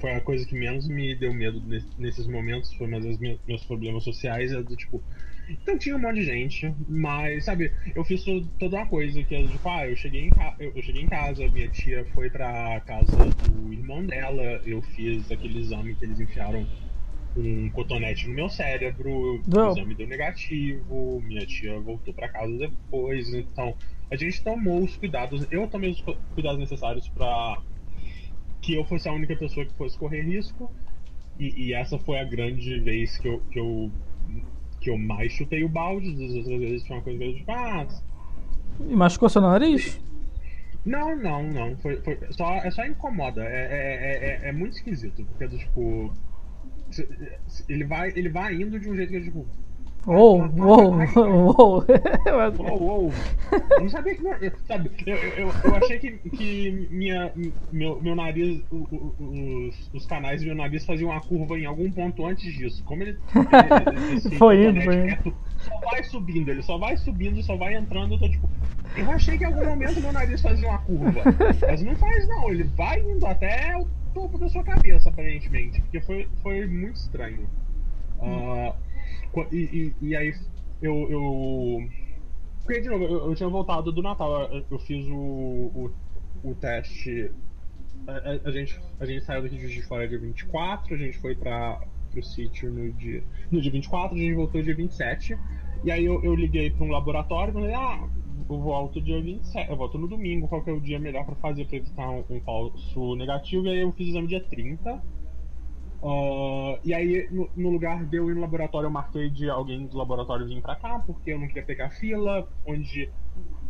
Foi 0.00 0.12
a 0.12 0.20
coisa 0.20 0.46
que 0.46 0.54
menos 0.54 0.88
me 0.88 1.14
deu 1.16 1.32
medo 1.32 1.60
nesse- 1.62 1.88
nesses 2.00 2.26
momentos. 2.26 2.72
Foi 2.74 2.86
mais 2.86 3.04
os 3.04 3.18
meus, 3.18 3.40
meus 3.46 3.64
problemas 3.64 4.04
sociais. 4.04 4.52
É 4.52 4.62
do 4.62 4.76
tipo. 4.76 5.02
Então 5.48 5.76
tinha 5.78 5.94
um 5.94 5.98
monte 5.98 6.16
de 6.16 6.24
gente, 6.24 6.74
mas, 6.88 7.44
sabe, 7.44 7.70
eu 7.94 8.02
fiz 8.04 8.24
to- 8.24 8.48
toda 8.58 8.76
uma 8.76 8.86
coisa 8.86 9.22
que 9.22 9.34
é 9.34 9.46
tipo, 9.46 9.68
ah, 9.68 9.86
eu 9.86 9.94
cheguei 9.94 10.22
em, 10.28 10.30
eu, 10.58 10.72
eu 10.74 10.82
cheguei 10.82 11.02
em 11.02 11.06
casa, 11.06 11.46
minha 11.48 11.68
tia 11.68 12.02
foi 12.14 12.30
pra 12.30 12.80
casa 12.80 13.14
do 13.14 13.70
irmão 13.72 14.06
dela, 14.06 14.42
eu 14.64 14.80
fiz 14.80 15.30
aquele 15.30 15.58
exame 15.58 15.94
que 15.96 16.04
eles 16.06 16.18
enfiaram 16.18 16.66
um 17.36 17.68
cotonete 17.70 18.28
no 18.28 18.34
meu 18.34 18.48
cérebro, 18.48 19.42
Não. 19.46 19.68
o 19.68 19.72
exame 19.72 19.94
deu 19.94 20.06
negativo, 20.06 21.20
minha 21.20 21.44
tia 21.46 21.78
voltou 21.80 22.14
pra 22.14 22.28
casa 22.28 22.56
depois, 22.56 23.28
então 23.34 23.76
a 24.14 24.16
gente 24.16 24.42
tomou 24.42 24.82
os 24.82 24.96
cuidados, 24.96 25.46
eu 25.50 25.66
tomei 25.68 25.90
os 25.90 26.00
cu- 26.00 26.16
cuidados 26.34 26.58
necessários 26.58 27.08
pra 27.08 27.58
que 28.62 28.74
eu 28.74 28.84
fosse 28.84 29.08
a 29.08 29.12
única 29.12 29.36
pessoa 29.36 29.66
que 29.66 29.74
fosse 29.74 29.98
correr 29.98 30.22
risco, 30.22 30.70
e, 31.38 31.66
e 31.66 31.72
essa 31.74 31.98
foi 31.98 32.18
a 32.18 32.24
grande 32.24 32.80
vez 32.80 33.18
que 33.18 33.28
eu, 33.28 33.40
que 33.50 33.58
eu 33.58 33.90
que 34.80 34.90
eu 34.90 34.98
mais 34.98 35.32
chutei 35.32 35.64
o 35.64 35.68
balde, 35.68 36.12
das 36.12 36.34
outras 36.36 36.60
vezes 36.60 36.86
foi 36.86 36.96
uma 36.96 37.02
coisa 37.02 37.18
que 37.18 37.24
eu 37.24 37.34
tipo, 37.36 37.50
ah, 37.52 37.86
E 38.88 38.94
machucou 38.94 39.28
seu 39.28 39.40
nariz? 39.42 40.00
não, 40.84 41.16
não, 41.16 41.42
não. 41.42 41.76
Foi, 41.78 41.96
foi 42.02 42.18
só, 42.30 42.56
é 42.56 42.70
só 42.70 42.84
incomoda. 42.84 43.42
É, 43.42 43.46
é, 43.46 43.62
é, 43.62 44.26
é- 44.44 44.48
é 44.50 44.52
muito 44.52 44.74
esquisito. 44.74 45.24
Porque, 45.24 45.56
tipo. 45.56 46.12
se- 46.90 47.08
se- 47.46 47.64
Ele 47.66 47.84
vai, 47.84 48.10
ele 48.10 48.28
vai 48.28 48.54
indo 48.54 48.78
de 48.78 48.90
um 48.90 48.94
jeito 48.94 49.10
que, 49.10 49.20
tipo. 49.22 49.46
Uou, 50.06 50.40
uou, 50.58 50.92
uou. 51.26 51.84
Uou, 52.62 52.82
uou. 52.82 53.12
Eu 53.70 53.80
não 53.80 53.88
sabia 53.88 54.14
que. 54.14 54.52
Sabe, 54.66 54.90
eu, 55.06 55.16
eu, 55.16 55.48
eu 55.64 55.74
achei 55.76 55.98
que, 55.98 56.12
que 56.30 56.88
minha, 56.90 57.32
meu, 57.72 58.00
meu 58.02 58.14
nariz, 58.14 58.60
os, 58.70 59.90
os 59.92 60.06
canais 60.06 60.40
do 60.40 60.46
meu 60.46 60.54
nariz 60.56 60.84
faziam 60.84 61.10
uma 61.10 61.20
curva 61.20 61.58
em 61.58 61.64
algum 61.66 61.90
ponto 61.90 62.26
antes 62.26 62.52
disso. 62.52 62.82
Como 62.84 63.02
ele. 63.02 63.12
ele- 63.12 64.20
Foi 64.38 64.56
indo, 64.70 64.80
foi 64.82 64.94
indo. 65.28 65.36
Só 65.58 65.80
vai 65.90 66.04
subindo, 66.04 66.48
ele 66.50 66.62
só 66.62 66.76
vai 66.78 66.96
subindo, 66.96 67.42
só 67.42 67.56
vai 67.56 67.74
entrando. 67.74 68.14
Eu 68.14 68.18
tô 68.18 68.28
tipo. 68.28 68.48
Eu 68.96 69.10
achei 69.10 69.36
que 69.38 69.44
em 69.44 69.46
algum 69.46 69.64
momento 69.64 70.00
meu 70.00 70.12
nariz 70.12 70.40
fazia 70.40 70.68
uma 70.68 70.78
curva. 70.78 71.22
Mas 71.66 71.82
não 71.82 71.96
faz, 71.96 72.28
não. 72.28 72.50
Ele 72.50 72.64
vai 72.64 73.00
indo 73.00 73.26
até 73.26 73.76
o 73.78 73.86
topo 74.12 74.38
da 74.38 74.48
sua 74.48 74.62
cabeça, 74.62 75.08
aparentemente. 75.08 75.80
Porque 75.80 76.00
foi, 76.02 76.28
foi 76.42 76.66
muito 76.66 76.96
estranho. 76.96 77.48
Ah, 78.20 78.72
Qu- 78.72 78.83
E, 79.52 79.94
e, 80.00 80.08
e 80.08 80.16
aí 80.16 80.32
eu, 80.80 81.10
eu. 81.10 81.78
Porque, 82.64 82.80
de 82.80 82.88
novo, 82.88 83.04
eu, 83.04 83.28
eu 83.30 83.34
tinha 83.34 83.48
voltado 83.48 83.92
do 83.92 84.02
Natal, 84.02 84.50
eu, 84.70 84.78
fiz 84.78 85.06
o, 85.08 85.14
o, 85.16 85.90
o 86.42 86.54
teste. 86.54 87.30
A, 88.06 88.48
a- 88.48 88.52
gente, 88.52 88.78
a 89.00 89.06
gente 89.06 89.24
saiu 89.24 89.42
daqui 89.42 89.56
de 89.56 89.82
Fora 89.82 90.06
dia 90.08 90.18
24, 90.18 90.94
a 90.94 90.98
gente 90.98 91.18
foi 91.18 91.34
pra, 91.34 91.80
pro 92.10 92.22
sítio 92.22 92.70
no 92.70 92.92
dia, 92.92 93.24
no 93.50 93.60
dia 93.60 93.72
24, 93.72 94.16
a 94.16 94.20
gente 94.20 94.34
voltou 94.34 94.62
dia 94.62 94.74
27. 94.74 95.36
E 95.84 95.90
aí 95.90 96.04
eu, 96.04 96.22
eu 96.22 96.34
liguei 96.34 96.70
pra 96.70 96.84
um 96.84 96.90
laboratório 96.90 97.50
e 97.50 97.54
falei, 97.54 97.74
ah, 97.74 98.08
eu 98.48 98.60
volto 98.60 99.00
dia 99.00 99.20
27, 99.22 99.70
eu 99.70 99.76
volto 99.76 99.98
no 99.98 100.08
domingo, 100.08 100.48
qual 100.48 100.62
que 100.62 100.70
é 100.70 100.72
o 100.72 100.80
dia 100.80 100.98
melhor 100.98 101.24
pra 101.26 101.34
fazer 101.36 101.66
pra 101.66 101.76
evitar 101.76 102.10
um, 102.10 102.24
um 102.30 102.40
falso 102.40 103.14
negativo. 103.16 103.66
E 103.66 103.70
aí 103.70 103.78
eu 103.80 103.92
fiz 103.92 104.06
o 104.06 104.10
exame 104.10 104.28
dia 104.28 104.40
30. 104.40 105.02
Ah, 106.06 106.78
e 106.84 106.92
aí, 106.92 107.28
no, 107.30 107.50
no 107.56 107.70
lugar 107.70 108.04
de 108.06 108.16
eu 108.18 108.30
ir 108.30 108.34
no 108.34 108.42
laboratório, 108.42 108.86
eu 108.88 108.90
marquei 108.90 109.30
de 109.30 109.48
alguém 109.48 109.86
do 109.86 109.96
laboratório 109.96 110.46
vir 110.46 110.60
pra 110.60 110.76
cá, 110.76 110.98
porque 110.98 111.30
eu 111.32 111.38
não 111.38 111.46
queria 111.48 111.64
pegar 111.64 111.90
fila, 111.90 112.46
onde 112.66 113.10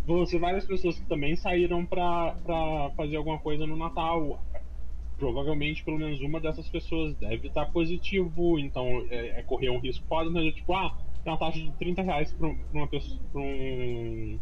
vão 0.04 0.26
ser 0.26 0.40
várias 0.40 0.66
pessoas 0.66 0.98
que 0.98 1.06
também 1.06 1.36
saíram 1.36 1.86
pra, 1.86 2.32
pra 2.42 2.90
fazer 2.96 3.16
alguma 3.16 3.38
coisa 3.38 3.66
no 3.66 3.76
Natal. 3.76 4.44
Provavelmente, 5.16 5.84
pelo 5.84 5.98
menos 5.98 6.20
uma 6.20 6.40
dessas 6.40 6.68
pessoas 6.68 7.16
deve 7.16 7.46
estar 7.46 7.66
positivo, 7.66 8.58
então 8.58 8.84
é, 9.08 9.40
é 9.40 9.42
correr 9.44 9.70
um 9.70 9.78
risco 9.78 10.04
foda, 10.08 10.28
mas 10.28 10.44
é 10.46 10.50
tipo, 10.50 10.74
ah, 10.74 10.90
tem 11.22 11.32
uma 11.32 11.38
taxa 11.38 11.60
de 11.60 11.72
30 11.78 12.02
reais 12.02 12.32
pra, 12.32 12.48
um- 12.48 12.58
uma 12.72 12.88
pessoa. 12.88 13.20
Pra 13.30 13.40
um, 13.40 14.40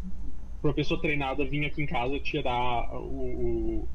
uma 0.63 0.73
pessoa 0.73 0.99
treinada 0.99 1.45
vir 1.45 1.65
aqui 1.65 1.83
em 1.83 1.85
casa 1.85 2.19
tirar 2.19 2.89
o, 2.95 3.83
o- 3.83 3.89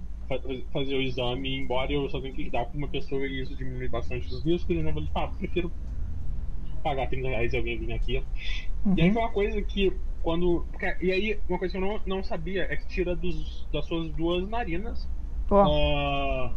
fazer 0.72 0.94
o 0.94 1.02
exame 1.02 1.48
e 1.48 1.58
embora 1.58 1.92
eu 1.92 2.08
só 2.10 2.20
tenho 2.20 2.34
que 2.34 2.44
lidar 2.44 2.66
com 2.66 2.78
uma 2.78 2.88
pessoa 2.88 3.26
e 3.26 3.42
isso 3.42 3.56
diminui 3.56 3.88
bastante 3.88 4.26
os 4.26 4.44
riscos. 4.44 4.74
E 4.74 4.78
eu 4.78 4.84
não 4.84 4.92
vou 4.92 5.04
ah, 5.14 5.28
prefiro 5.28 5.72
pagar 6.82 7.08
30 7.08 7.28
reais 7.28 7.52
e 7.52 7.56
alguém 7.56 7.78
vir 7.78 7.92
aqui. 7.92 8.22
E 8.96 9.02
aí 9.02 9.12
foi 9.12 9.22
uma 9.22 9.30
coisa 9.30 9.60
que 9.62 9.92
quando. 10.22 10.66
e 11.00 11.12
aí, 11.12 11.38
uma 11.48 11.58
coisa 11.58 11.72
que 11.72 11.78
eu 11.78 11.86
não, 11.86 12.00
não 12.06 12.22
sabia 12.22 12.64
é 12.64 12.76
que 12.76 12.86
tira 12.86 13.16
dos, 13.16 13.66
das 13.72 13.86
suas 13.86 14.10
duas 14.12 14.48
narinas. 14.48 15.08
Ah, 15.50 16.52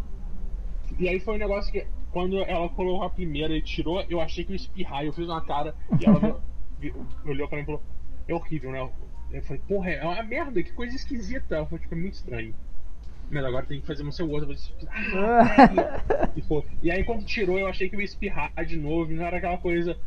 e 1.00 1.08
aí 1.08 1.20
foi 1.20 1.36
um 1.36 1.38
negócio 1.38 1.72
que 1.72 1.86
quando 2.12 2.38
ela 2.44 2.68
colocou 2.70 3.04
a 3.04 3.10
primeira 3.10 3.56
e 3.56 3.62
tirou, 3.62 4.02
eu 4.10 4.20
achei 4.20 4.44
que 4.44 4.52
eu 4.52 4.56
ia 4.56 4.62
espirrar, 4.62 5.06
eu 5.06 5.14
fiz 5.14 5.26
uma 5.26 5.42
cara 5.42 5.74
e 6.00 6.06
ela 6.06 6.42
olhou 7.26 7.48
pra 7.48 7.58
mim 7.58 7.64
e 7.64 7.66
falou, 7.66 7.82
é 8.28 8.34
horrível, 8.34 8.72
né? 8.72 8.90
Eu 9.32 9.42
falei, 9.44 9.62
porra, 9.66 9.90
é 9.92 10.04
uma 10.04 10.22
merda, 10.24 10.62
que 10.62 10.74
coisa 10.74 10.94
esquisita. 10.94 11.56
Ela 11.56 11.66
falou, 11.66 11.80
tipo, 11.80 11.96
é 11.96 11.98
muito 11.98 12.16
estranho. 12.16 12.54
Mas 13.32 13.46
agora 13.46 13.66
tem 13.66 13.80
que 13.80 13.88
fazer 13.88 14.04
no 14.04 14.12
seu 14.12 14.30
outro. 14.30 14.48
Velho. 14.48 14.58
e, 16.36 16.42
foi. 16.42 16.66
e 16.84 16.92
aí 16.92 17.04
quando 17.04 17.24
tirou, 17.24 17.58
eu 17.58 17.68
achei 17.68 17.90
que 17.90 17.96
eu 17.96 18.00
ia 18.02 18.06
espirrar 18.06 18.52
de 18.66 18.78
novo, 18.78 19.12
e 19.12 19.16
não 19.16 19.26
era 19.26 19.38
aquela 19.38 19.58
coisa. 19.58 19.98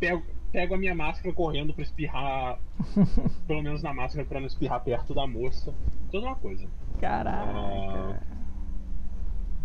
Pego, 0.00 0.24
pego 0.50 0.74
a 0.74 0.78
minha 0.78 0.94
máscara 0.94 1.34
correndo 1.34 1.74
pra 1.74 1.82
espirrar, 1.82 2.58
pelo 3.46 3.62
menos 3.62 3.82
na 3.82 3.92
máscara, 3.92 4.26
pra 4.26 4.40
não 4.40 4.46
espirrar 4.46 4.82
perto 4.82 5.14
da 5.14 5.26
moça. 5.26 5.74
Toda 6.10 6.26
uma 6.26 6.36
coisa. 6.36 6.66
caraca. 6.98 8.22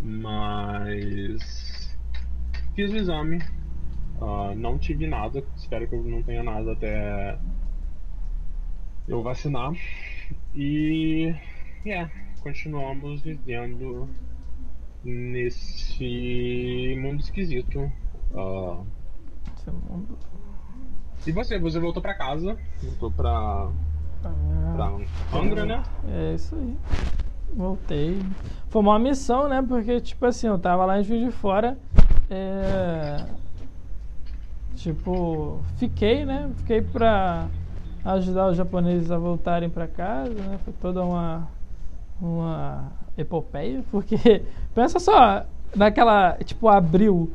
Mas. 0.01 1.97
Fiz 2.75 2.91
o 2.91 2.97
exame. 2.97 3.39
ah, 4.21 4.53
não 4.55 4.77
tive 4.77 5.07
nada. 5.07 5.43
Espero 5.55 5.87
que 5.87 5.95
eu 5.95 6.03
não 6.03 6.23
tenha 6.23 6.43
nada 6.43 6.73
até 6.73 7.37
eu 9.07 9.21
vacinar. 9.23 9.73
E. 10.53 11.33
É, 11.85 12.09
continuamos 12.41 13.21
vivendo 13.21 14.09
nesse 15.03 16.95
mundo 16.99 17.19
esquisito. 17.21 17.91
Ah, 18.35 18.81
Esse 19.57 19.71
mundo. 19.71 20.17
e 21.25 21.31
você? 21.31 21.59
Você 21.59 21.79
voltou 21.79 22.01
pra 22.01 22.13
casa? 22.13 22.57
Voltou 22.81 23.11
pra. 23.11 23.69
Ah, 24.23 24.73
pra 24.75 25.39
Angra, 25.39 25.65
né? 25.65 25.83
É 26.07 26.33
isso 26.35 26.55
aí. 26.55 26.77
Voltei. 27.53 28.19
Foi 28.69 28.81
uma 28.81 28.97
missão, 28.99 29.49
né? 29.49 29.61
Porque, 29.67 29.99
tipo 29.99 30.25
assim, 30.25 30.47
eu 30.47 30.57
tava 30.57 30.85
lá 30.85 30.99
em 30.99 31.03
Juiz 31.03 31.25
de 31.25 31.31
Fora. 31.31 31.77
É... 32.29 33.25
Tipo, 34.75 35.59
fiquei, 35.77 36.25
né? 36.25 36.49
Fiquei 36.57 36.81
pra 36.81 37.47
ajudar 38.05 38.47
os 38.47 38.57
japoneses 38.57 39.11
a 39.11 39.17
voltarem 39.17 39.69
pra 39.69 39.87
casa, 39.87 40.33
né? 40.33 40.57
Foi 40.63 40.73
toda 40.73 41.03
uma, 41.03 41.47
uma 42.21 42.91
epopeia, 43.17 43.83
porque, 43.91 44.43
pensa 44.75 44.99
só, 44.99 45.45
naquela, 45.75 46.37
tipo, 46.43 46.67
abril, 46.67 47.31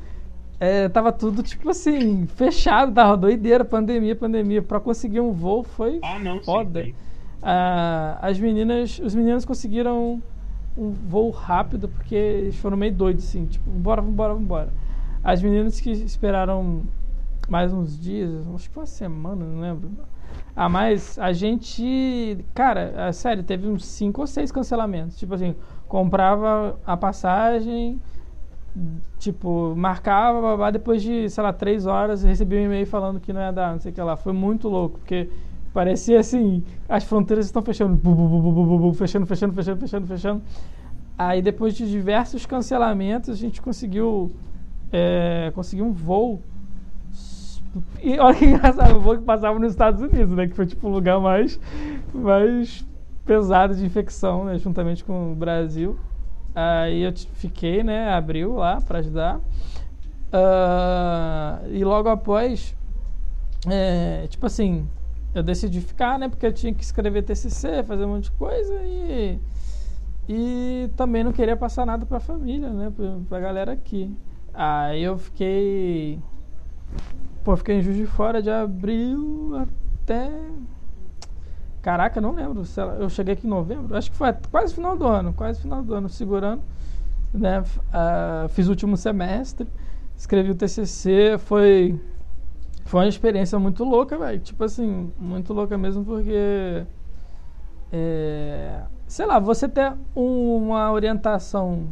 é, 0.59 0.89
tava 0.89 1.13
tudo, 1.13 1.43
tipo 1.43 1.69
assim, 1.69 2.27
fechado, 2.27 2.93
tava 2.93 3.17
doideira, 3.17 3.65
pandemia, 3.65 4.17
pandemia. 4.17 4.63
Pra 4.63 4.81
conseguir 4.81 5.21
um 5.21 5.33
voo 5.33 5.63
foi 5.63 5.99
Ah, 6.03 6.19
não, 6.19 6.41
foda. 6.43 6.83
sim. 6.85 6.95
Ah, 7.43 8.19
as 8.23 8.39
meninas, 8.39 8.99
os 8.99 9.15
meninos 9.15 9.45
conseguiram 9.45 10.23
um 10.77 10.91
voo 10.91 11.31
rápido 11.31 11.89
porque 11.89 12.15
eles 12.15 12.57
foram 12.57 12.77
meio 12.77 12.93
doidos, 12.95 13.25
assim, 13.25 13.47
tipo, 13.47 13.69
bora, 13.71 14.01
vambora, 14.01 14.35
vambora. 14.35 14.69
As 15.23 15.43
meninas 15.43 15.79
que 15.81 15.91
esperaram 15.91 16.83
mais 17.49 17.73
uns 17.73 17.99
dias, 17.99 18.31
acho 18.55 18.69
que 18.69 18.75
foi 18.75 18.83
uma 18.83 18.87
semana, 18.87 19.45
não 19.45 19.61
lembro. 19.61 19.91
Ah, 20.55 20.69
mas 20.69 21.19
a 21.19 21.33
gente, 21.33 22.39
cara, 22.55 22.93
é 22.97 23.13
sério, 23.13 23.43
teve 23.43 23.69
uns 23.69 23.85
cinco 23.85 24.23
ou 24.23 24.27
seis 24.27 24.51
cancelamentos. 24.51 25.19
Tipo 25.19 25.35
assim, 25.35 25.55
comprava 25.87 26.79
a 26.87 26.97
passagem, 26.97 28.01
tipo, 29.19 29.75
marcava, 29.77 30.41
babá, 30.41 30.71
depois 30.71 31.03
de, 31.03 31.29
sei 31.29 31.43
lá, 31.43 31.53
três 31.53 31.87
horas, 31.87 32.23
recebia 32.23 32.61
um 32.61 32.65
e-mail 32.65 32.87
falando 32.87 33.21
que 33.21 33.33
não 33.33 33.41
ia 33.41 33.53
dar, 33.53 33.73
não 33.73 33.81
sei 33.81 33.93
o 33.93 33.95
que 33.95 34.01
lá. 34.01 34.17
Foi 34.17 34.33
muito 34.33 34.69
louco, 34.69 34.99
porque 34.99 35.29
parecia 35.73 36.21
assim, 36.21 36.63
as 36.89 37.05
fronteiras 37.05 37.47
estão 37.47 37.63
fechando, 37.63 37.95
bu, 37.95 38.15
bu, 38.15 38.79
bu, 38.79 38.93
fechando, 38.95 39.27
fechando, 39.27 39.53
fechando, 39.53 39.81
fechando, 39.81 40.07
fechando. 40.07 40.43
Aí 41.19 41.41
depois 41.41 41.75
de 41.75 41.91
diversos 41.91 42.45
cancelamentos, 42.45 43.31
a 43.31 43.35
gente 43.35 43.61
conseguiu, 43.63 44.35
é, 44.93 45.51
conseguiu 45.55 45.87
um 45.87 45.93
voo. 45.93 46.41
E 48.03 48.19
olha 48.19 48.37
que 48.37 48.45
engraçado, 48.47 49.01
voo 49.01 49.17
que 49.17 49.25
passava 49.25 49.59
nos 49.59 49.73
Estados 49.73 50.01
Unidos, 50.01 50.33
né? 50.33 50.47
Que 50.47 50.55
foi 50.55 50.67
tipo 50.67 50.87
o 50.87 50.91
lugar 50.91 51.21
mais, 51.21 51.59
mais 52.13 52.87
pesado 53.25 53.75
de 53.75 53.85
infecção, 53.85 54.45
né? 54.45 54.59
Juntamente 54.59 55.05
com 55.05 55.33
o 55.33 55.35
Brasil. 55.35 55.99
Aí 56.55 57.03
eu 57.03 57.13
fiquei, 57.35 57.83
né? 57.83 58.13
Abriu 58.13 58.55
lá 58.55 58.81
para 58.81 58.99
ajudar. 59.01 59.41
Ah, 60.33 61.61
e 61.71 61.85
logo 61.85 62.09
após, 62.09 62.75
é, 63.69 64.27
tipo 64.29 64.47
assim, 64.47 64.89
eu 65.35 65.43
decidi 65.43 65.81
ficar, 65.81 66.19
né? 66.19 66.29
Porque 66.29 66.47
eu 66.47 66.53
tinha 66.53 66.73
que 66.73 66.83
escrever 66.83 67.23
TCC, 67.23 67.83
fazer 67.83 68.05
um 68.05 68.15
monte 68.15 68.25
de 68.25 68.31
coisa 68.33 68.75
e 68.83 69.39
e 70.29 70.91
também 70.97 71.23
não 71.23 71.33
queria 71.33 71.57
passar 71.57 71.87
nada 71.87 72.05
para 72.05 72.17
a 72.17 72.21
família, 72.21 72.71
né? 72.71 72.93
Pra, 72.95 73.19
pra 73.29 73.41
galera 73.41 73.73
aqui. 73.73 74.11
Aí 74.53 75.03
eu 75.03 75.17
fiquei, 75.19 76.19
pô, 77.47 77.57
fiquei 77.57 77.77
em 77.79 77.83
Juiz 77.83 77.97
de 77.97 78.07
Fora 78.07 78.43
de 78.43 78.51
abril 78.51 79.53
até 80.03 80.33
Caraca, 81.81 82.21
não 82.21 82.33
lembro. 82.33 82.65
Eu 82.99 83.09
cheguei 83.09 83.35
aqui 83.35 83.47
em 83.47 83.51
novembro. 83.51 83.97
Acho 83.97 84.11
que 84.11 84.17
foi 84.17 84.33
quase 84.51 84.75
final 84.75 84.97
do 84.97 85.07
ano. 85.07 85.33
Quase 85.33 85.61
final 85.61 85.81
do 85.85 85.95
ano, 85.95 86.09
segurando. 86.09 86.61
Né? 87.33 87.63
Ah, 87.93 88.47
fiz 88.49 88.67
o 88.67 88.71
último 88.71 88.97
semestre. 88.97 89.69
Escrevi 90.17 90.51
o 90.51 90.55
TCC. 90.57 91.39
Foi, 91.39 91.97
foi 92.85 93.03
uma 93.03 93.09
experiência 93.09 93.57
muito 93.61 93.85
louca, 93.85 94.19
velho. 94.19 94.41
Tipo 94.41 94.65
assim, 94.65 95.13
muito 95.17 95.53
louca 95.55 95.79
mesmo, 95.79 96.05
porque... 96.05 96.85
é, 97.93 98.81
sei 99.07 99.25
lá, 99.25 99.39
você 99.39 99.69
ter 99.69 99.93
um- 100.17 100.57
uma 100.57 100.91
orientação 100.91 101.87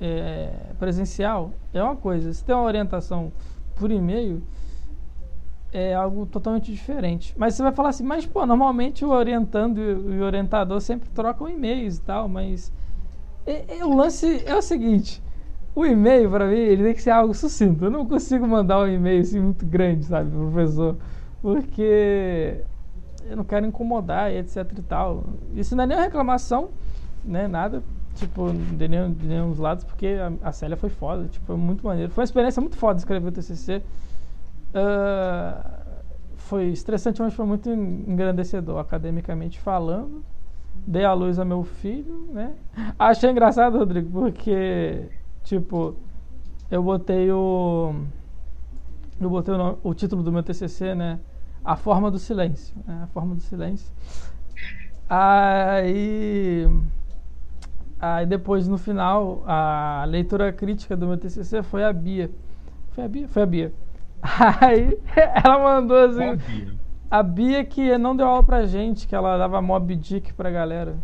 é, 0.00 0.52
presencial 0.78 1.50
é 1.72 1.82
uma 1.82 1.96
coisa. 1.96 2.32
Se 2.32 2.44
tem 2.44 2.54
uma 2.54 2.66
orientação 2.66 3.32
por 3.74 3.90
e-mail 3.90 4.40
é 5.74 5.94
algo 5.94 6.26
totalmente 6.26 6.72
diferente. 6.72 7.34
Mas 7.36 7.54
você 7.54 7.62
vai 7.64 7.72
falar 7.72 7.90
assim, 7.90 8.04
mas 8.04 8.24
pô, 8.26 8.46
normalmente 8.46 9.04
o 9.04 9.10
orientando 9.10 9.78
e 9.80 10.20
o 10.20 10.24
orientador 10.24 10.80
sempre 10.80 11.10
trocam 11.10 11.48
e-mails 11.48 11.98
e 11.98 12.02
tal, 12.02 12.28
mas 12.28 12.72
e- 13.46 13.76
e 13.78 13.82
o 13.84 13.94
lance 13.94 14.42
é 14.46 14.54
o 14.56 14.62
seguinte, 14.62 15.22
o 15.74 15.84
e-mail, 15.84 16.30
para 16.30 16.46
mim, 16.46 16.56
ele 16.56 16.84
tem 16.84 16.94
que 16.94 17.02
ser 17.02 17.10
algo 17.10 17.34
sucinto. 17.34 17.84
Eu 17.86 17.90
não 17.90 18.06
consigo 18.06 18.46
mandar 18.46 18.80
um 18.80 18.88
e-mail 18.88 19.20
assim 19.22 19.40
muito 19.40 19.66
grande, 19.66 20.04
sabe, 20.06 20.30
pro 20.30 20.50
professor. 20.50 20.96
Porque 21.42 22.60
eu 23.28 23.36
não 23.36 23.44
quero 23.44 23.66
incomodar 23.66 24.32
e 24.32 24.38
etc 24.38 24.70
e 24.78 24.82
tal. 24.82 25.24
Isso 25.54 25.74
não 25.74 25.84
é 25.84 25.86
nem 25.86 25.96
uma 25.96 26.04
reclamação, 26.04 26.68
né? 27.24 27.48
Nada, 27.48 27.82
tipo, 28.14 28.52
de 28.52 28.88
nenhum, 28.88 29.12
de 29.12 29.26
nenhum 29.26 29.50
dos 29.50 29.58
lados, 29.58 29.84
porque 29.84 30.06
a, 30.42 30.48
a 30.48 30.52
Célia 30.52 30.76
foi 30.76 30.90
foda, 30.90 31.26
tipo, 31.28 31.44
foi 31.46 31.56
muito 31.56 31.84
maneiro. 31.86 32.12
Foi 32.12 32.22
uma 32.22 32.26
experiência 32.26 32.60
muito 32.60 32.76
foda 32.76 32.98
escrever 32.98 33.28
o 33.28 33.32
TCC. 33.32 33.82
Uh, 34.74 35.74
foi 36.36 36.66
estressante, 36.66 37.22
mas 37.22 37.32
foi 37.32 37.46
muito 37.46 37.70
engrandecedor, 37.70 38.78
academicamente 38.78 39.60
falando. 39.60 40.24
Dei 40.86 41.04
a 41.04 41.12
luz 41.12 41.38
a 41.38 41.44
meu 41.44 41.62
filho, 41.62 42.28
né? 42.32 42.54
Achei 42.98 43.30
engraçado, 43.30 43.78
Rodrigo, 43.78 44.10
porque, 44.10 45.08
tipo, 45.44 45.96
eu 46.70 46.82
botei 46.82 47.30
o. 47.30 47.94
Eu 49.20 49.30
botei 49.30 49.54
o, 49.54 49.58
nome, 49.58 49.78
o 49.82 49.94
título 49.94 50.22
do 50.22 50.32
meu 50.32 50.42
TCC, 50.42 50.94
né? 50.94 51.20
A 51.64 51.76
Forma 51.76 52.10
do 52.10 52.18
Silêncio. 52.18 52.76
Né? 52.86 53.00
A 53.04 53.06
Forma 53.06 53.34
do 53.34 53.40
Silêncio. 53.40 53.90
Aí. 55.08 56.68
Aí 58.00 58.26
depois, 58.26 58.68
no 58.68 58.76
final, 58.76 59.42
a 59.46 60.04
leitura 60.06 60.52
crítica 60.52 60.96
do 60.96 61.06
meu 61.06 61.16
TCC 61.16 61.62
foi 61.62 61.84
a 61.84 61.92
Bia. 61.92 62.30
Foi 62.90 63.04
a 63.04 63.08
Bia? 63.08 63.28
Foi 63.28 63.42
a 63.42 63.46
Bia. 63.46 63.72
Aí 64.60 64.98
ela 65.44 65.58
mandou 65.58 65.98
assim. 65.98 66.24
A 66.30 66.34
Bia? 66.36 66.74
A 67.10 67.22
Bia 67.22 67.64
que 67.64 67.98
não 67.98 68.16
deu 68.16 68.26
aula 68.26 68.42
pra 68.42 68.64
gente, 68.64 69.06
que 69.06 69.14
ela 69.14 69.36
dava 69.36 69.60
Mob 69.60 69.94
Dick 69.94 70.32
pra 70.32 70.50
galera. 70.50 70.96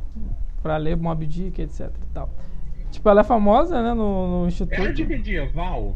Pra 0.63 0.77
ler 0.79 0.97
Mob 0.97 1.27
Dick, 1.27 1.61
etc 1.61 1.91
e 2.03 2.15
tal. 2.15 2.31
Tipo, 2.91 3.09
ela 3.09 3.21
é 3.21 3.25
famosa, 3.25 3.81
né, 3.81 3.95
no, 3.95 4.41
no 4.41 4.49
instituto. 4.49 4.75
Ela 4.75 4.89
é 4.89 4.93
de 4.93 5.07
medieval? 5.07 5.95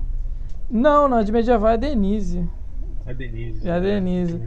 Não, 0.71 1.09
não, 1.09 1.23
de 1.25 1.33
medieval 1.33 1.71
é 1.71 1.77
Denise. 1.77 2.49
A 3.07 3.13
Denise. 3.13 3.69
É 3.69 3.73
a 3.73 3.81
Denise. 3.81 4.41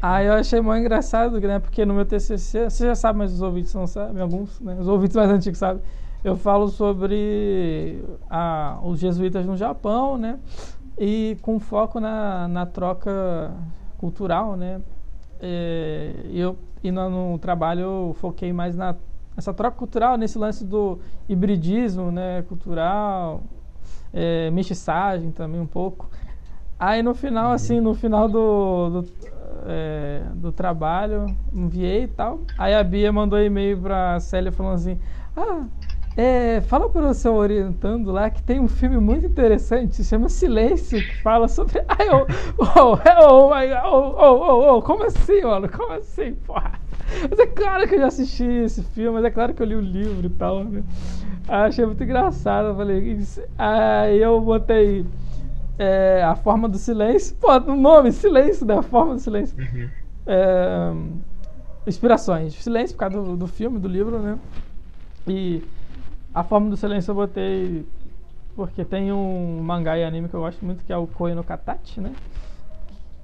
Aí 0.00 0.26
eu 0.26 0.34
achei 0.34 0.60
muito 0.60 0.80
engraçado, 0.80 1.40
né? 1.40 1.58
Porque 1.58 1.84
no 1.84 1.94
meu 1.94 2.04
TCC, 2.04 2.70
você 2.70 2.86
já 2.86 2.94
sabe, 2.94 3.18
mas 3.18 3.32
os 3.32 3.42
ouvintes 3.42 3.74
não 3.74 3.86
sabem, 3.86 4.20
alguns, 4.22 4.60
né? 4.60 4.76
Os 4.78 4.86
ouvintes 4.86 5.16
mais 5.16 5.30
antigos 5.30 5.58
sabem. 5.58 5.82
Eu 6.22 6.36
falo 6.36 6.68
sobre 6.68 8.02
a, 8.28 8.78
os 8.82 9.00
jesuítas 9.00 9.46
no 9.46 9.56
Japão, 9.56 10.18
né? 10.18 10.38
E 10.98 11.36
com 11.42 11.60
foco 11.60 12.00
na, 12.00 12.48
na 12.48 12.66
troca 12.66 13.52
cultural, 13.98 14.56
né? 14.56 14.80
É, 15.40 16.12
eu, 16.32 16.58
e 16.82 16.90
no, 16.90 17.08
no, 17.32 17.38
trabalho 17.38 17.80
eu 17.80 18.16
foquei 18.18 18.52
mais 18.52 18.74
na 18.76 18.96
essa 19.36 19.54
troca 19.54 19.76
cultural, 19.76 20.16
nesse 20.16 20.36
lance 20.36 20.64
do 20.64 20.98
hibridismo, 21.28 22.10
né? 22.10 22.42
Cultural, 22.48 23.42
é, 24.12 24.50
mestiçagem 24.50 25.30
também 25.30 25.60
um 25.60 25.66
pouco. 25.66 26.10
Aí 26.76 27.02
no 27.04 27.14
final, 27.14 27.52
assim, 27.52 27.80
no 27.80 27.94
final 27.94 28.28
do, 28.28 29.02
do, 29.02 29.08
é, 29.66 30.22
do 30.34 30.50
trabalho, 30.50 31.26
enviei 31.52 32.04
e 32.04 32.08
tal. 32.08 32.40
Aí 32.56 32.74
a 32.74 32.82
Bia 32.82 33.12
mandou 33.12 33.40
e-mail 33.40 33.80
pra 33.80 34.18
Célia 34.18 34.50
falando 34.50 34.74
assim: 34.74 34.98
Ah, 35.36 35.66
é, 36.20 36.60
fala 36.62 36.88
para 36.88 37.06
o 37.06 37.14
seu 37.14 37.32
orientando 37.36 38.10
lá 38.10 38.28
que 38.28 38.42
tem 38.42 38.58
um 38.58 38.66
filme 38.66 38.98
muito 38.98 39.24
interessante, 39.24 39.94
se 39.94 40.02
chama 40.02 40.28
Silêncio, 40.28 40.98
que 40.98 41.22
fala 41.22 41.46
sobre. 41.46 41.80
Ai, 41.86 42.08
oh, 42.10 42.26
oh, 42.58 42.98
oh, 43.22 43.52
oh, 43.84 44.14
oh, 44.18 44.76
oh, 44.76 44.82
como 44.82 45.04
assim, 45.04 45.42
mano? 45.42 45.68
Como 45.68 45.92
assim, 45.92 46.34
porra? 46.44 46.72
Mas 47.30 47.38
é 47.38 47.46
claro 47.46 47.86
que 47.86 47.94
eu 47.94 48.00
já 48.00 48.08
assisti 48.08 48.42
esse 48.42 48.82
filme, 48.82 49.12
mas 49.12 49.26
é 49.26 49.30
claro 49.30 49.54
que 49.54 49.62
eu 49.62 49.66
li 49.66 49.76
o 49.76 49.80
livro 49.80 50.26
e 50.26 50.30
tal, 50.30 50.64
né? 50.64 50.82
Achei 51.46 51.86
muito 51.86 52.02
engraçado. 52.02 52.70
Eu 52.70 52.74
falei, 52.74 53.16
aí 53.56 54.20
eu 54.20 54.40
botei 54.40 55.06
é, 55.78 56.20
a 56.24 56.34
forma 56.34 56.68
do 56.68 56.78
silêncio. 56.78 57.36
Pô, 57.36 57.56
o 57.58 57.76
nome, 57.76 58.10
silêncio, 58.10 58.66
né? 58.66 58.76
A 58.76 58.82
forma 58.82 59.14
do 59.14 59.20
silêncio. 59.20 59.56
Uhum. 59.56 59.88
É, 60.26 60.92
inspirações. 61.86 62.54
Silêncio 62.54 62.96
por 62.96 63.08
causa 63.08 63.22
do, 63.22 63.36
do 63.36 63.46
filme, 63.46 63.78
do 63.78 63.86
livro, 63.86 64.18
né? 64.18 64.36
E 65.24 65.62
a 66.34 66.44
forma 66.44 66.70
do 66.70 66.76
silêncio 66.76 67.10
eu 67.10 67.14
botei 67.14 67.86
porque 68.54 68.84
tem 68.84 69.12
um 69.12 69.60
mangá 69.62 69.96
e 69.96 70.04
anime 70.04 70.28
que 70.28 70.34
eu 70.34 70.40
gosto 70.40 70.64
muito 70.64 70.84
que 70.84 70.92
é 70.92 70.96
o 70.96 71.06
Koi 71.06 71.34
no 71.34 71.44
Katachi, 71.44 72.00
né? 72.00 72.14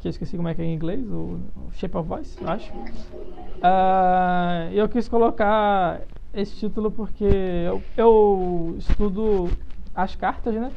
Que 0.00 0.08
eu 0.08 0.10
esqueci 0.10 0.36
como 0.36 0.48
é 0.48 0.54
que 0.54 0.62
é 0.62 0.64
em 0.64 0.74
inglês, 0.74 1.04
o 1.10 1.40
Shape 1.72 1.96
of 1.96 2.08
Voice, 2.08 2.40
eu 2.40 2.48
acho. 2.48 2.72
Uh, 2.72 4.72
eu 4.72 4.88
quis 4.88 5.08
colocar 5.08 6.00
esse 6.32 6.56
título 6.56 6.90
porque 6.90 7.24
eu, 7.24 7.82
eu 7.96 8.76
estudo 8.78 9.52
as 9.94 10.14
cartas, 10.14 10.54
né? 10.54 10.72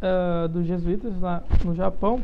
uh, 0.00 0.48
dos 0.48 0.66
jesuítas 0.66 1.18
lá 1.20 1.42
no 1.64 1.74
Japão 1.74 2.22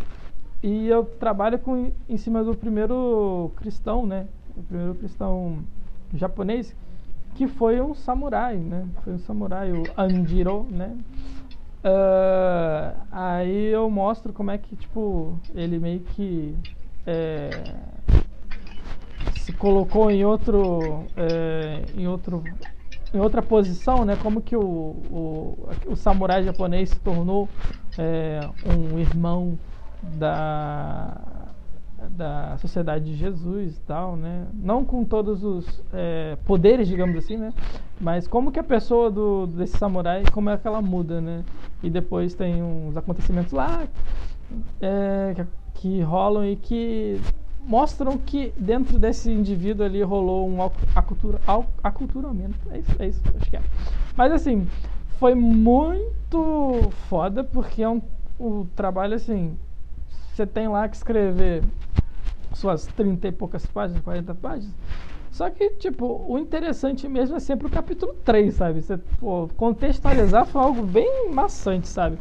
e 0.63 0.89
eu 0.89 1.05
trabalho 1.05 1.59
com, 1.59 1.93
em 2.09 2.17
cima 2.17 2.43
do 2.43 2.55
primeiro 2.55 3.53
cristão, 3.57 4.07
né? 4.07 4.27
O 4.57 4.63
primeiro 4.63 4.95
cristão 4.95 5.59
japonês 6.15 6.75
que 7.37 7.47
foi 7.47 7.81
um 7.81 7.95
samurai, 7.95 8.57
né? 8.59 8.89
Foi 9.05 9.13
um 9.15 9.19
samurai, 9.19 9.73
o 9.73 9.93
Anjiro, 9.97 10.67
né? 10.71 10.97
Uh, 11.85 13.07
aí 13.13 13.67
eu 13.67 13.89
mostro 13.91 14.33
como 14.33 14.51
é 14.51 14.59
que, 14.59 14.75
tipo, 14.77 15.39
ele 15.55 15.79
meio 15.79 16.01
que 16.01 16.57
é, 17.07 17.75
se 19.29 19.53
colocou 19.53 20.11
em 20.11 20.25
outro, 20.25 21.11
é, 21.17 21.89
em 21.95 22.07
outro 22.07 22.43
em 23.13 23.21
outra 23.21 23.43
posição, 23.43 24.05
né? 24.05 24.17
Como 24.17 24.43
que 24.43 24.57
o, 24.57 24.63
o, 24.63 25.69
o 25.87 25.97
samurai 25.97 26.43
japonês 26.45 26.91
se 26.91 27.01
tornou 27.01 27.49
é, 27.97 28.49
um 28.63 28.99
irmão 28.99 29.59
da, 30.03 31.36
da 32.11 32.57
sociedade 32.59 33.05
de 33.05 33.15
Jesus 33.15 33.77
e 33.77 33.81
tal, 33.81 34.17
né? 34.17 34.47
Não 34.55 34.85
com 34.85 35.05
todos 35.05 35.43
os 35.45 35.83
é, 35.93 36.37
poderes, 36.45 36.89
digamos 36.89 37.17
assim, 37.17 37.37
né? 37.37 37.53
Mas 38.01 38.27
como 38.27 38.53
que 38.53 38.59
a 38.59 38.65
pessoa 38.65 39.11
do, 39.11 39.47
desse 39.47 39.77
samurai, 39.79 40.25
como 40.33 40.51
é 40.51 40.57
que 40.57 40.67
ela 40.67 40.83
muda, 40.83 41.21
né? 41.21 41.45
E 41.83 41.91
depois 41.91 42.35
tem 42.35 42.63
uns 42.63 42.97
acontecimentos 42.97 43.53
lá 43.53 43.87
é, 44.81 45.35
que, 45.35 45.47
que 45.75 46.01
rolam 46.03 46.45
e 46.45 46.57
que 46.57 47.21
mostram 47.67 48.17
que 48.17 48.53
dentro 48.57 48.99
desse 48.99 49.31
indivíduo 49.31 49.85
ali 49.85 50.03
rolou 50.03 50.49
um 50.49 50.59
acultura, 50.95 51.41
aculturamento. 51.83 52.59
É 52.71 52.79
isso, 52.79 52.97
é 52.99 53.09
isso, 53.09 53.23
acho 53.41 53.51
que 53.51 53.57
é. 53.57 53.63
Mas 54.17 54.33
assim, 54.33 54.67
foi 55.19 55.35
muito 55.35 56.91
foda 57.09 57.43
porque 57.43 57.83
é 57.83 57.89
um, 57.89 58.01
um 58.39 58.67
trabalho 58.77 59.15
assim. 59.15 59.57
Você 60.33 60.47
tem 60.47 60.69
lá 60.69 60.89
que 60.89 60.97
escrever 60.97 61.63
suas 62.57 62.87
30 62.87 63.29
e 63.29 63.33
poucas 63.33 63.67
páginas, 63.67 64.03
40 64.03 64.35
páginas. 64.35 64.75
Só 65.31 65.51
que, 65.51 65.71
tipo, 65.71 66.25
o 66.27 66.39
interessante 66.39 67.07
mesmo 67.09 67.37
é 67.37 67.41
sempre 67.41 67.67
o 67.67 67.71
capítulo 67.71 68.15
3, 68.25 68.55
sabe? 68.55 68.81
Você, 68.81 68.97
pô, 69.21 69.49
contextualizar 69.57 70.47
foi 70.47 70.63
algo 70.63 70.83
bem 70.83 71.31
maçante, 71.31 71.89
sabe? 71.89 72.19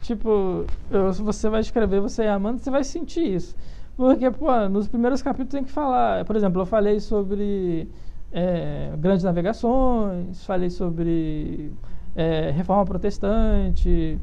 Tipo, 0.00 0.64
se 1.12 1.22
você 1.22 1.48
vai 1.48 1.60
escrever, 1.60 2.00
você 2.00 2.24
é 2.24 2.30
amando, 2.30 2.58
você 2.58 2.70
vai 2.70 2.82
sentir 2.82 3.34
isso. 3.34 3.54
Porque, 3.96 4.30
pô, 4.30 4.68
nos 4.68 4.88
primeiros 4.88 5.22
capítulos 5.22 5.52
tem 5.52 5.64
que 5.64 5.70
falar. 5.70 6.24
Por 6.24 6.36
exemplo, 6.36 6.62
eu 6.62 6.66
falei 6.66 7.00
sobre 7.00 7.88
é, 8.32 8.92
grandes 8.98 9.24
navegações, 9.24 10.44
falei 10.44 10.70
sobre 10.70 11.70
é, 12.16 12.50
reforma 12.50 12.84
protestante, 12.84 14.18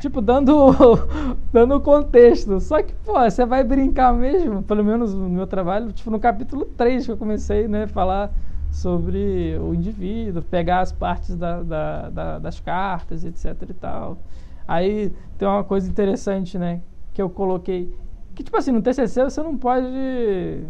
tipo, 0.00 0.20
dando, 0.20 0.74
dando 1.52 1.80
contexto. 1.80 2.58
Só 2.60 2.82
que, 2.82 2.94
pô, 2.94 3.18
você 3.20 3.44
vai 3.46 3.62
brincar 3.62 4.12
mesmo, 4.12 4.62
pelo 4.62 4.84
menos 4.84 5.14
no 5.14 5.28
meu 5.28 5.46
trabalho, 5.46 5.92
tipo, 5.92 6.10
no 6.10 6.18
capítulo 6.18 6.64
3 6.64 7.06
que 7.06 7.12
eu 7.12 7.16
comecei, 7.16 7.68
né, 7.68 7.86
falar 7.86 8.32
sobre 8.70 9.58
o 9.60 9.74
indivíduo, 9.74 10.42
pegar 10.42 10.80
as 10.80 10.92
partes 10.92 11.36
da, 11.36 11.62
da, 11.62 12.10
da, 12.10 12.38
das 12.38 12.60
cartas, 12.60 13.24
etc 13.24 13.56
e 13.68 13.74
tal. 13.74 14.18
Aí 14.66 15.12
tem 15.36 15.46
uma 15.46 15.64
coisa 15.64 15.88
interessante, 15.88 16.56
né, 16.56 16.80
que 17.12 17.20
eu 17.20 17.28
coloquei 17.28 17.92
que, 18.40 18.44
tipo 18.44 18.56
assim, 18.56 18.72
no 18.72 18.80
TCC 18.80 19.24
você 19.24 19.42
não 19.42 19.56
pode. 19.56 20.64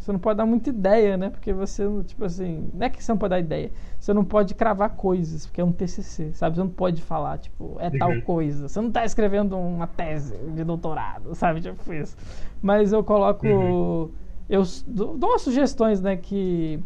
Você 0.00 0.12
não 0.12 0.18
pode 0.18 0.38
dar 0.38 0.46
muita 0.46 0.70
ideia, 0.70 1.16
né? 1.16 1.30
Porque 1.30 1.52
você, 1.52 1.84
tipo 2.04 2.24
assim. 2.24 2.70
Não 2.72 2.86
é 2.86 2.90
que 2.90 3.02
você 3.02 3.12
não 3.12 3.18
pode 3.18 3.30
dar 3.30 3.38
ideia. 3.38 3.70
Você 3.98 4.14
não 4.14 4.24
pode 4.24 4.54
cravar 4.54 4.90
coisas, 4.96 5.46
porque 5.46 5.60
é 5.60 5.64
um 5.64 5.72
TCC, 5.72 6.32
sabe? 6.32 6.56
Você 6.56 6.62
não 6.62 6.70
pode 6.70 7.02
falar, 7.02 7.38
tipo, 7.38 7.76
é 7.78 7.90
tal 7.90 8.10
uhum. 8.10 8.20
coisa. 8.22 8.68
Você 8.68 8.80
não 8.80 8.88
está 8.88 9.04
escrevendo 9.04 9.56
uma 9.56 9.86
tese 9.86 10.36
de 10.54 10.64
doutorado, 10.64 11.34
sabe? 11.36 11.60
Tipo 11.60 11.92
isso. 11.92 12.16
Mas 12.62 12.92
eu 12.92 13.04
coloco. 13.04 13.46
Uhum. 13.46 14.10
Eu 14.48 14.62
dou 14.86 15.30
umas 15.30 15.42
sugestões, 15.42 16.00
né? 16.00 16.16
Que. 16.16 16.82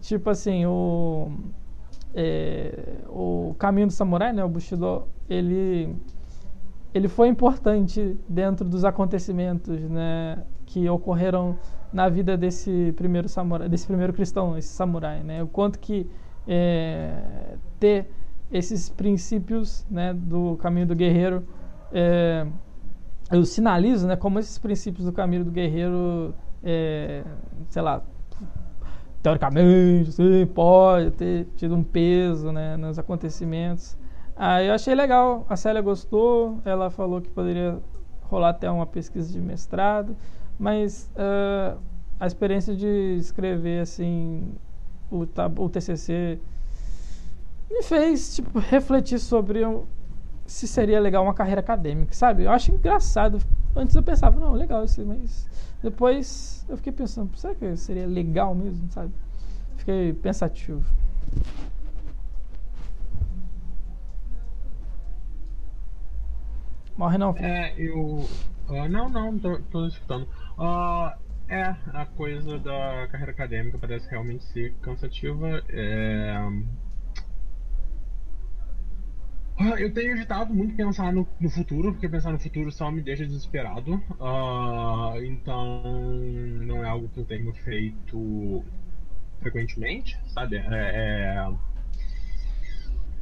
Tipo 0.00 0.30
assim, 0.30 0.64
o. 0.64 1.32
É, 2.14 2.98
o 3.08 3.56
caminho 3.58 3.88
do 3.88 3.92
samurai, 3.92 4.32
né? 4.32 4.44
O 4.44 4.48
Bushido, 4.48 5.08
ele 5.28 5.96
ele 6.94 7.08
foi 7.08 7.26
importante 7.26 8.16
dentro 8.28 8.64
dos 8.64 8.84
acontecimentos 8.84 9.80
né, 9.90 10.44
que 10.64 10.88
ocorreram 10.88 11.58
na 11.94 12.08
vida 12.08 12.36
desse 12.36 12.92
primeiro 12.96 13.28
samurai, 13.28 13.68
desse 13.68 13.86
primeiro 13.86 14.12
cristão, 14.12 14.58
esse 14.58 14.68
samurai, 14.68 15.22
né? 15.22 15.44
O 15.44 15.46
quanto 15.46 15.78
que 15.78 16.10
é, 16.46 17.56
ter 17.78 18.10
esses 18.50 18.88
princípios 18.88 19.86
né, 19.88 20.12
do 20.12 20.56
caminho 20.56 20.88
do 20.88 20.94
guerreiro, 20.94 21.46
é, 21.92 22.46
eu 23.30 23.44
sinalizo 23.44 24.08
né, 24.08 24.16
como 24.16 24.40
esses 24.40 24.58
princípios 24.58 25.06
do 25.06 25.12
caminho 25.12 25.44
do 25.44 25.52
guerreiro, 25.52 26.34
é, 26.64 27.22
sei 27.68 27.80
lá, 27.80 28.02
teoricamente, 29.22 30.10
assim, 30.10 30.46
pode 30.46 31.12
ter 31.12 31.46
tido 31.56 31.76
um 31.76 31.84
peso 31.84 32.50
né, 32.50 32.76
nos 32.76 32.98
acontecimentos. 32.98 33.96
Aí 34.34 34.66
eu 34.66 34.74
achei 34.74 34.96
legal, 34.96 35.46
a 35.48 35.54
Célia 35.54 35.80
gostou, 35.80 36.58
ela 36.64 36.90
falou 36.90 37.20
que 37.20 37.30
poderia 37.30 37.78
rolar 38.22 38.48
até 38.48 38.68
uma 38.68 38.84
pesquisa 38.84 39.32
de 39.32 39.40
mestrado, 39.40 40.16
mas 40.58 41.10
uh, 41.16 41.78
a 42.18 42.26
experiência 42.26 42.74
de 42.74 43.16
escrever 43.18 43.80
assim 43.80 44.54
o, 45.10 45.26
o 45.58 45.68
TCC 45.68 46.38
me 47.70 47.82
fez 47.82 48.36
tipo 48.36 48.58
refletir 48.58 49.18
sobre 49.18 49.64
um, 49.64 49.84
se 50.46 50.68
seria 50.68 51.00
legal 51.00 51.24
uma 51.24 51.34
carreira 51.34 51.60
acadêmica, 51.60 52.12
sabe? 52.14 52.44
Eu 52.44 52.50
acho 52.50 52.70
engraçado. 52.72 53.38
Antes 53.74 53.96
eu 53.96 54.02
pensava, 54.02 54.38
não, 54.38 54.52
legal 54.52 54.84
isso, 54.84 55.04
mas 55.04 55.48
depois 55.82 56.64
eu 56.68 56.76
fiquei 56.76 56.92
pensando, 56.92 57.36
será 57.36 57.54
que 57.54 57.76
seria 57.76 58.06
legal 58.06 58.54
mesmo, 58.54 58.88
sabe? 58.90 59.12
Fiquei 59.76 60.12
pensativo. 60.12 60.84
Morre 66.96 67.18
não, 67.18 67.34
filho. 67.34 67.46
É, 67.46 67.74
eu. 67.76 68.26
Uh, 68.68 68.88
não, 68.88 69.08
não, 69.08 69.36
tô, 69.38 69.58
tô 69.70 69.86
escutando. 69.86 70.28
Uh, 70.58 71.12
é, 71.48 71.62
a 71.92 72.06
coisa 72.16 72.58
da 72.58 73.06
carreira 73.10 73.32
acadêmica 73.32 73.78
parece 73.78 74.08
realmente 74.08 74.44
ser 74.44 74.74
cansativa. 74.80 75.62
É... 75.68 76.36
Uh, 79.60 79.76
eu 79.78 79.92
tenho 79.92 80.12
evitado 80.12 80.52
muito 80.52 80.74
pensar 80.74 81.12
no, 81.12 81.28
no, 81.38 81.48
futuro, 81.48 81.92
porque 81.92 82.08
pensar 82.08 82.32
no 82.32 82.38
futuro 82.38 82.72
só 82.72 82.90
me 82.90 83.00
deixa 83.00 83.24
desesperado. 83.24 83.94
Uh, 84.18 85.22
então, 85.24 85.82
não 86.62 86.84
é 86.84 86.88
algo 86.88 87.08
que 87.08 87.20
eu 87.20 87.24
tenho 87.24 87.52
feito 87.52 88.64
frequentemente, 89.40 90.18
sabe? 90.28 90.56
É, 90.56 90.64
é... 90.70 91.73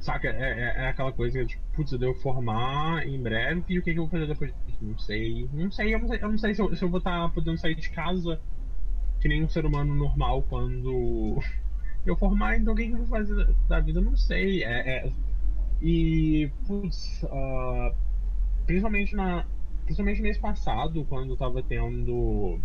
Saca? 0.02 0.28
É, 0.28 0.32
é, 0.32 0.84
é, 0.84 0.88
aquela 0.88 1.12
coisa 1.12 1.38
que, 1.38 1.46
tipo, 1.46 1.62
putz, 1.74 1.92
eu 1.92 1.98
devo 1.98 2.14
formar 2.14 3.06
em 3.06 3.22
breve 3.22 3.62
e 3.68 3.78
o 3.78 3.82
que, 3.82 3.92
que 3.92 3.98
eu 3.98 4.02
vou 4.02 4.10
fazer 4.10 4.26
depois? 4.26 4.52
Não 4.80 4.98
sei. 4.98 5.48
Não 5.52 5.70
sei, 5.70 5.94
eu 5.94 6.00
não 6.00 6.08
sei, 6.08 6.18
eu 6.20 6.28
não 6.28 6.38
sei 6.38 6.54
se, 6.54 6.60
eu, 6.60 6.74
se 6.74 6.84
eu 6.84 6.90
vou 6.90 6.98
estar 6.98 7.22
tá 7.22 7.28
podendo 7.28 7.56
sair 7.56 7.76
de 7.76 7.88
casa 7.88 8.40
que 9.20 9.28
nem 9.28 9.44
um 9.44 9.48
ser 9.48 9.64
humano 9.64 9.94
normal 9.94 10.42
quando 10.42 11.40
eu 12.04 12.16
formar, 12.16 12.58
então 12.58 12.74
o 12.74 12.76
que, 12.76 12.88
que 12.88 12.92
eu 12.92 12.98
vou 12.98 13.06
fazer 13.06 13.54
da 13.68 13.78
vida? 13.78 14.00
Eu 14.00 14.04
não 14.04 14.16
sei. 14.16 14.64
É, 14.64 15.06
é... 15.06 15.12
E, 15.80 16.50
putz, 16.66 17.22
uh, 17.22 17.94
principalmente 18.66 19.14
na. 19.14 19.46
Principalmente 19.84 20.20
mês 20.20 20.38
passado, 20.38 21.04
quando 21.04 21.30
eu 21.30 21.36
tava 21.36 21.62
tendo. 21.62 22.58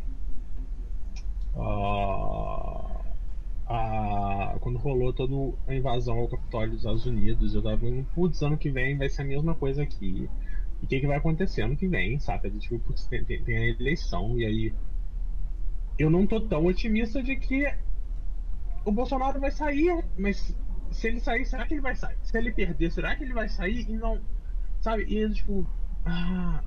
Uh, 1.53 2.96
a, 3.67 4.57
quando 4.61 4.77
rolou 4.77 5.11
toda 5.11 5.33
a 5.67 5.75
invasão 5.75 6.17
ao 6.17 6.27
Capitólio 6.27 6.71
dos 6.71 6.79
Estados 6.79 7.05
Unidos, 7.05 7.53
eu 7.53 7.61
tava 7.61 7.77
vendo, 7.77 8.05
putz, 8.15 8.41
ano 8.41 8.57
que 8.57 8.69
vem 8.69 8.97
vai 8.97 9.09
ser 9.09 9.23
a 9.23 9.25
mesma 9.25 9.53
coisa 9.53 9.83
aqui. 9.83 10.29
E 10.81 10.85
o 10.85 10.87
que, 10.87 10.99
que 10.99 11.07
vai 11.07 11.17
acontecer 11.17 11.63
ano 11.63 11.75
que 11.75 11.87
vem, 11.87 12.19
sabe? 12.19 12.49
Tipo, 12.59 12.79
putz, 12.79 13.05
tem, 13.07 13.23
tem, 13.25 13.43
tem, 13.43 13.57
a 13.57 13.67
eleição, 13.67 14.37
e 14.39 14.45
aí. 14.45 14.73
Eu 15.99 16.09
não 16.09 16.27
tô 16.27 16.39
tão 16.39 16.65
otimista 16.65 17.21
de 17.21 17.35
que 17.35 17.65
o 18.85 18.91
Bolsonaro 18.91 19.39
vai 19.39 19.51
sair, 19.51 20.05
mas 20.17 20.55
se 20.91 21.07
ele 21.07 21.19
sair, 21.19 21.45
será 21.45 21.65
que 21.65 21.73
ele 21.73 21.81
vai 21.81 21.95
sair? 21.95 22.17
Se 22.21 22.37
ele 22.37 22.51
perder, 22.51 22.91
será 22.91 23.15
que 23.15 23.23
ele 23.23 23.33
vai 23.33 23.49
sair? 23.49 23.89
E 23.89 23.97
não. 23.97 24.21
Sabe? 24.79 25.03
E 25.03 25.29
tipo. 25.33 25.67
Ah, 26.05 26.63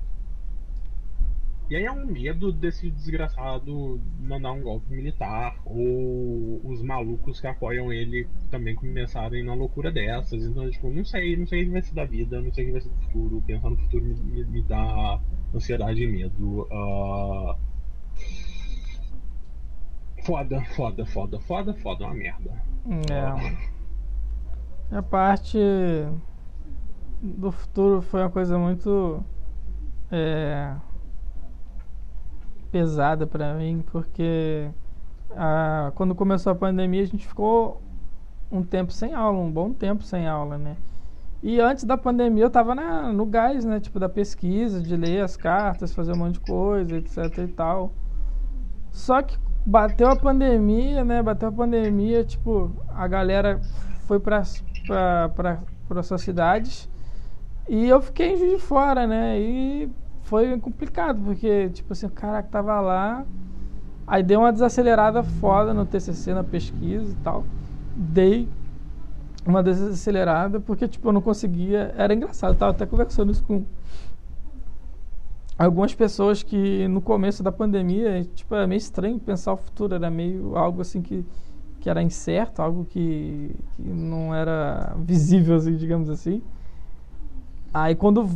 e 1.71 1.75
aí 1.77 1.85
é 1.85 1.91
um 1.91 2.05
medo 2.05 2.51
desse 2.51 2.91
desgraçado 2.91 3.97
mandar 4.19 4.51
um 4.51 4.61
golpe 4.61 4.93
militar, 4.93 5.55
ou 5.63 6.59
os 6.65 6.81
malucos 6.83 7.39
que 7.39 7.47
apoiam 7.47 7.93
ele 7.93 8.27
também 8.49 8.75
começarem 8.75 9.41
na 9.41 9.53
loucura 9.53 9.89
dessas. 9.89 10.43
Então, 10.43 10.69
tipo, 10.69 10.89
não 10.89 11.05
sei, 11.05 11.37
não 11.37 11.47
sei 11.47 11.61
o 11.61 11.65
que 11.67 11.71
vai 11.71 11.81
ser 11.81 11.93
da 11.95 12.03
vida, 12.03 12.41
não 12.41 12.53
sei 12.53 12.65
o 12.65 12.67
que 12.67 12.71
vai 12.73 12.81
ser 12.81 12.89
do 12.89 12.95
futuro. 13.05 13.41
Pensar 13.47 13.69
no 13.69 13.77
futuro 13.77 14.03
me, 14.03 14.13
me, 14.15 14.43
me 14.43 14.61
dá 14.63 15.17
ansiedade 15.55 16.03
e 16.03 16.07
medo. 16.07 16.67
Uh... 16.69 17.55
Foda, 20.25 20.61
foda, 20.75 21.05
foda, 21.05 21.39
foda, 21.39 21.73
foda, 21.75 22.03
uma 22.03 22.13
merda. 22.13 22.51
É. 23.09 24.97
A 24.97 25.01
parte 25.01 25.57
do 27.21 27.49
futuro 27.49 28.01
foi 28.01 28.19
uma 28.19 28.29
coisa 28.29 28.59
muito. 28.59 29.23
É 30.11 30.75
pesada 32.71 33.27
para 33.27 33.53
mim, 33.53 33.83
porque 33.91 34.69
a, 35.31 35.91
quando 35.95 36.15
começou 36.15 36.51
a 36.51 36.55
pandemia 36.55 37.03
a 37.03 37.05
gente 37.05 37.27
ficou 37.27 37.81
um 38.51 38.63
tempo 38.63 38.91
sem 38.91 39.13
aula, 39.13 39.37
um 39.39 39.51
bom 39.51 39.71
tempo 39.71 40.03
sem 40.03 40.27
aula, 40.27 40.57
né? 40.57 40.77
E 41.43 41.59
antes 41.59 41.83
da 41.83 41.97
pandemia 41.97 42.43
eu 42.43 42.49
tava 42.49 42.75
na, 42.75 43.11
no 43.11 43.25
gás, 43.25 43.65
né? 43.65 43.79
Tipo, 43.79 43.99
da 43.99 44.09
pesquisa, 44.09 44.81
de 44.81 44.95
ler 44.95 45.23
as 45.23 45.35
cartas, 45.35 45.93
fazer 45.93 46.13
um 46.13 46.17
monte 46.17 46.33
de 46.33 46.41
coisa, 46.41 46.97
etc 46.97 47.37
e 47.39 47.47
tal. 47.47 47.91
Só 48.91 49.21
que 49.21 49.37
bateu 49.65 50.09
a 50.09 50.15
pandemia, 50.15 51.03
né? 51.03 51.23
Bateu 51.23 51.49
a 51.49 51.51
pandemia, 51.51 52.23
tipo, 52.23 52.71
a 52.89 53.07
galera 53.07 53.59
foi 54.07 54.19
para 54.19 54.43
para 55.87 56.03
suas 56.03 56.21
cidades 56.21 56.89
e 57.67 57.87
eu 57.87 58.01
fiquei 58.01 58.33
em 58.33 58.37
Juiz 58.37 58.51
de 58.53 58.59
Fora, 58.59 59.05
né? 59.07 59.39
E 59.39 59.89
foi 60.31 60.57
complicado, 60.61 61.19
porque, 61.25 61.67
tipo 61.71 61.91
assim, 61.91 62.05
o 62.05 62.09
cara 62.09 62.41
que 62.41 62.49
tava 62.49 62.79
lá, 62.79 63.25
aí 64.07 64.23
deu 64.23 64.39
uma 64.39 64.53
desacelerada 64.53 65.21
foda 65.21 65.73
no 65.73 65.85
TCC, 65.85 66.33
na 66.33 66.41
pesquisa 66.41 67.11
e 67.11 67.15
tal. 67.15 67.43
Dei 67.93 68.47
uma 69.45 69.61
desacelerada, 69.61 70.57
porque, 70.61 70.87
tipo, 70.87 71.09
eu 71.09 71.11
não 71.11 71.19
conseguia. 71.19 71.93
Era 71.97 72.13
engraçado, 72.13 72.53
eu 72.53 72.57
tava 72.57 72.71
até 72.71 72.85
conversando 72.85 73.33
isso 73.33 73.43
com 73.43 73.65
algumas 75.59 75.93
pessoas 75.93 76.41
que 76.41 76.87
no 76.87 77.01
começo 77.01 77.43
da 77.43 77.51
pandemia, 77.51 78.23
tipo, 78.33 78.55
era 78.55 78.65
meio 78.65 78.77
estranho 78.77 79.19
pensar 79.19 79.51
o 79.51 79.57
futuro, 79.57 79.95
era 79.95 80.09
meio 80.09 80.55
algo 80.55 80.79
assim 80.79 81.01
que, 81.01 81.25
que 81.81 81.89
era 81.89 82.01
incerto, 82.01 82.61
algo 82.61 82.85
que, 82.85 83.53
que 83.75 83.83
não 83.83 84.33
era 84.33 84.95
visível, 84.97 85.57
assim, 85.57 85.75
digamos 85.75 86.09
assim. 86.09 86.41
Aí 87.73 87.95
quando 87.95 88.27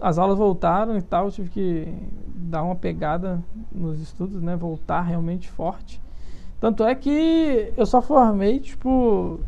as 0.00 0.18
aulas 0.18 0.38
voltaram 0.38 0.96
e 0.96 1.02
tal, 1.02 1.26
eu 1.26 1.32
tive 1.32 1.50
que 1.50 1.94
dar 2.34 2.62
uma 2.62 2.76
pegada 2.76 3.42
nos 3.72 4.00
estudos, 4.00 4.40
né? 4.40 4.54
Voltar 4.54 5.00
realmente 5.00 5.50
forte. 5.50 6.00
Tanto 6.60 6.84
é 6.84 6.94
que 6.94 7.72
eu 7.76 7.84
só 7.84 8.00
formei, 8.00 8.60
tipo, 8.60 9.40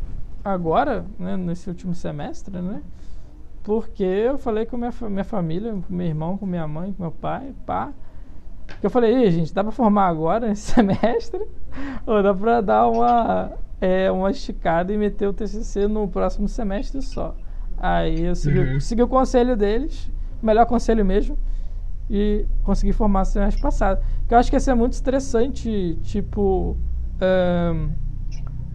agora, 0.43 1.05
né? 1.17 1.37
Nesse 1.37 1.69
último 1.69 1.95
semestre, 1.95 2.61
né? 2.61 2.81
Porque 3.63 4.03
eu 4.03 4.37
falei 4.37 4.65
com 4.65 4.77
minha, 4.77 4.93
minha 5.09 5.23
família, 5.23 5.71
com 5.71 5.93
meu 5.93 6.07
irmão, 6.07 6.37
com 6.37 6.45
minha 6.45 6.67
mãe, 6.67 6.93
com 6.93 7.03
meu 7.03 7.11
pai, 7.11 7.53
pá. 7.65 7.91
Eu 8.83 8.89
falei, 8.89 9.13
ei, 9.15 9.31
gente, 9.31 9.53
dá 9.53 9.63
pra 9.63 9.71
formar 9.71 10.07
agora, 10.07 10.47
nesse 10.49 10.73
semestre? 10.73 11.47
Ou 12.05 12.21
dá 12.21 12.33
pra 12.33 12.61
dar 12.61 12.87
uma, 12.87 13.53
é, 13.79 14.11
uma 14.11 14.31
esticada 14.31 14.93
e 14.93 14.97
meter 14.97 15.27
o 15.27 15.33
TCC 15.33 15.87
no 15.87 16.07
próximo 16.09 16.47
semestre 16.47 17.01
só? 17.01 17.35
Aí 17.77 18.25
eu 18.25 18.35
segui, 18.35 18.59
uhum. 18.59 18.79
segui 18.79 19.03
o 19.03 19.07
conselho 19.07 19.55
deles, 19.55 20.11
o 20.41 20.45
melhor 20.45 20.65
conselho 20.65 21.05
mesmo, 21.05 21.37
e 22.09 22.45
consegui 22.63 22.91
formar 22.91 23.25
semestre 23.25 23.61
passado. 23.61 24.03
Que 24.27 24.33
eu 24.33 24.37
acho 24.37 24.49
que 24.49 24.55
ia 24.55 24.59
ser 24.59 24.73
muito 24.73 24.93
estressante, 24.93 25.97
tipo, 26.03 26.75
um, 27.21 27.89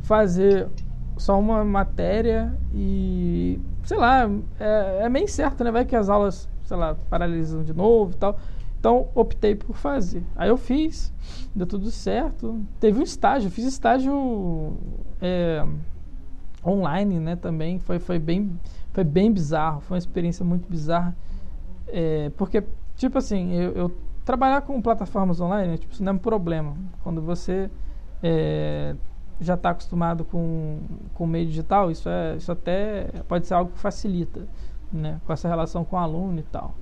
fazer 0.03 0.69
só 1.17 1.38
uma 1.38 1.65
matéria 1.65 2.53
e, 2.75 3.61
sei 3.85 3.97
lá, 3.97 4.29
é, 4.59 5.01
é 5.03 5.09
meio 5.09 5.29
certo, 5.29 5.62
né? 5.65 5.71
Vai 5.71 5.85
que 5.85 5.97
as 5.97 6.09
aulas, 6.09 6.49
sei 6.65 6.77
lá, 6.77 6.97
paralisam 7.11 7.62
de 7.62 7.73
novo 7.73 8.12
e 8.12 8.17
tal. 8.17 8.38
Então, 8.79 9.09
optei 9.15 9.55
por 9.55 9.77
fazer. 9.77 10.25
Aí 10.35 10.49
eu 10.49 10.57
fiz, 10.57 11.12
deu 11.55 11.67
tudo 11.67 11.91
certo. 11.91 12.61
Teve 12.81 12.99
um 12.99 13.03
estágio, 13.03 13.49
fiz 13.49 13.65
estágio 13.65 14.77
é, 15.21 15.65
online, 16.67 17.21
né, 17.21 17.37
também. 17.37 17.79
Foi, 17.79 18.01
foi 18.01 18.19
bem 18.19 18.59
foi 18.93 19.05
bem 19.05 19.33
bizarro, 19.33 19.81
foi 19.81 19.97
uma 19.97 19.99
experiência 19.99 20.45
muito 20.45 20.69
bizarra. 20.69 21.17
É, 21.89 22.31
porque, 22.37 22.63
tipo 22.97 23.19
assim, 23.19 23.53
eu, 23.53 23.73
eu, 23.73 23.97
trabalhar 24.25 24.63
com 24.63 24.81
plataformas 24.81 25.41
online, 25.41 25.79
tipo, 25.79 25.93
isso 25.93 26.03
não 26.03 26.13
é 26.13 26.15
um 26.15 26.19
problema. 26.19 26.75
Quando 27.03 27.21
você 27.21 27.71
é, 28.23 28.95
já 29.41 29.55
está 29.55 29.71
acostumado 29.71 30.25
com 30.25 30.79
o 31.19 31.27
meio 31.27 31.47
digital, 31.47 31.91
isso, 31.91 32.09
é, 32.09 32.37
isso 32.37 32.53
até 32.53 33.09
pode 33.29 33.47
ser 33.47 33.55
algo 33.55 33.73
que 33.73 33.79
facilita, 33.79 34.47
né? 34.93 35.21
Com 35.27 35.33
essa 35.33 35.49
relação 35.49 35.85
com 35.85 35.97
o 35.97 35.99
aluno 35.99 36.39
e 36.39 36.45
tal. 36.45 36.75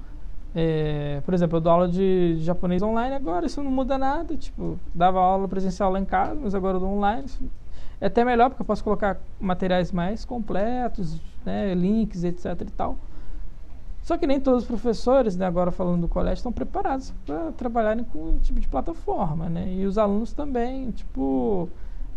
É, 0.54 1.22
por 1.24 1.32
exemplo, 1.32 1.58
eu 1.58 1.60
dou 1.60 1.72
aula 1.72 1.88
de, 1.88 2.36
de, 2.36 2.44
japonês 2.44 2.82
online 2.82 3.14
agora, 3.14 3.46
isso 3.46 3.62
não 3.62 3.70
muda 3.70 3.96
nada. 3.96 4.36
Tipo, 4.36 4.78
dava 4.94 5.20
aula 5.20 5.48
presencial 5.48 5.92
lá 5.92 6.00
em 6.00 6.04
casa, 6.04 6.38
mas 6.42 6.54
agora 6.54 6.76
eu 6.76 6.80
dou 6.80 6.90
online. 6.90 7.26
é 8.00 8.06
até 8.06 8.24
melhor 8.24 8.50
porque 8.50 8.62
eu 8.62 8.66
posso 8.66 8.82
colocar 8.82 9.18
materiais 9.40 9.92
mais 9.92 10.24
completos, 10.24 11.20
né, 11.44 11.74
links, 11.74 12.24
etc 12.24 12.60
e 12.60 12.72
tal. 12.72 12.96
Só 14.02 14.16
que 14.16 14.26
nem 14.26 14.40
todos 14.40 14.62
os 14.62 14.68
professores, 14.68 15.36
né, 15.36 15.46
agora 15.46 15.70
falando 15.70 16.02
do 16.02 16.08
colégio, 16.08 16.38
estão 16.38 16.52
preparados 16.52 17.12
para 17.26 17.52
trabalharem 17.52 18.02
com 18.04 18.30
esse 18.30 18.46
tipo 18.46 18.58
de 18.60 18.66
plataforma, 18.66 19.48
né? 19.48 19.72
E 19.72 19.84
os 19.84 19.98
alunos 19.98 20.32
também, 20.32 20.90
tipo, 20.90 21.68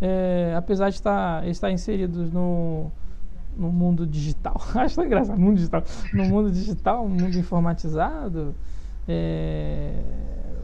é, 0.02 0.54
apesar 0.58 0.90
de 0.90 0.96
estar, 0.96 1.48
estar 1.48 1.72
inseridos 1.72 2.32
no, 2.32 2.90
no 3.56 3.72
mundo 3.72 4.08
digital, 4.08 4.56
acho 4.76 4.96
tão 4.96 5.06
engraçado, 5.06 5.40
mundo 5.40 5.58
digital, 5.58 5.84
no 6.14 6.26
mundo 6.26 6.52
digital, 6.52 7.08
no 7.08 7.16
mundo 7.16 7.38
informatizado, 7.38 8.56
é, 9.08 9.94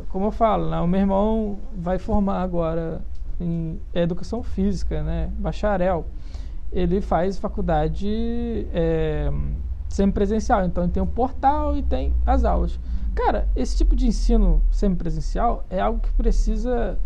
como 0.10 0.26
eu 0.26 0.32
falo, 0.32 0.70
né, 0.70 0.80
o 0.80 0.88
meu 0.88 1.02
irmão 1.02 1.60
vai 1.76 2.00
formar 2.00 2.42
agora 2.42 3.02
em 3.40 3.80
educação 3.94 4.42
física, 4.42 5.04
né, 5.04 5.30
bacharel. 5.38 6.06
Ele 6.72 7.02
faz 7.02 7.38
faculdade 7.40 8.68
é, 8.74 9.32
semipresencial, 9.90 10.66
então 10.66 10.84
ele 10.84 10.92
tem 10.92 11.02
o 11.02 11.08
portal 11.08 11.76
e 11.76 11.82
tem 11.82 12.14
as 12.26 12.44
aulas. 12.44 12.80
Cara, 13.16 13.48
esse 13.56 13.76
tipo 13.76 13.96
de 13.96 14.08
ensino 14.08 14.62
semipresencial 14.72 15.66
é 15.70 15.80
algo 15.80 16.00
que 16.00 16.12
precisa 16.14 16.98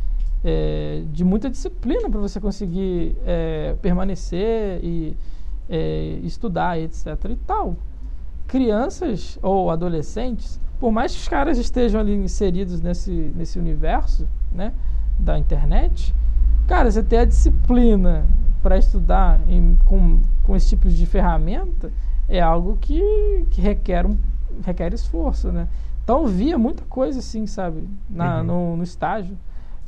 é, 0.43 1.03
de 1.11 1.23
muita 1.23 1.49
disciplina 1.49 2.09
para 2.09 2.19
você 2.19 2.39
conseguir 2.39 3.15
é, 3.25 3.75
permanecer 3.81 4.83
e 4.83 5.15
é, 5.69 6.19
estudar, 6.23 6.79
etc. 6.79 7.07
e 7.29 7.35
tal. 7.37 7.77
Crianças 8.47 9.39
ou 9.41 9.71
adolescentes, 9.71 10.59
por 10.79 10.91
mais 10.91 11.13
que 11.13 11.21
os 11.21 11.27
caras 11.27 11.57
estejam 11.57 12.01
ali 12.01 12.13
inseridos 12.13 12.81
nesse, 12.81 13.11
nesse 13.35 13.57
universo 13.57 14.27
né, 14.51 14.73
da 15.17 15.39
internet, 15.39 16.13
cara, 16.67 16.91
você 16.91 17.03
ter 17.03 17.17
a 17.17 17.25
disciplina 17.25 18.25
para 18.61 18.77
estudar 18.77 19.39
em, 19.47 19.77
com, 19.85 20.19
com 20.43 20.55
esse 20.55 20.69
tipo 20.69 20.89
de 20.89 21.05
ferramenta 21.05 21.91
é 22.29 22.39
algo 22.39 22.77
que, 22.79 23.45
que 23.51 23.61
requer, 23.61 24.05
um, 24.05 24.17
requer 24.65 24.93
esforço, 24.93 25.51
né? 25.51 25.67
Então 26.03 26.25
via 26.27 26.57
muita 26.57 26.83
coisa 26.85 27.19
assim, 27.19 27.45
sabe, 27.45 27.87
na, 28.09 28.37
uhum. 28.39 28.43
no, 28.43 28.77
no 28.77 28.83
estágio 28.83 29.37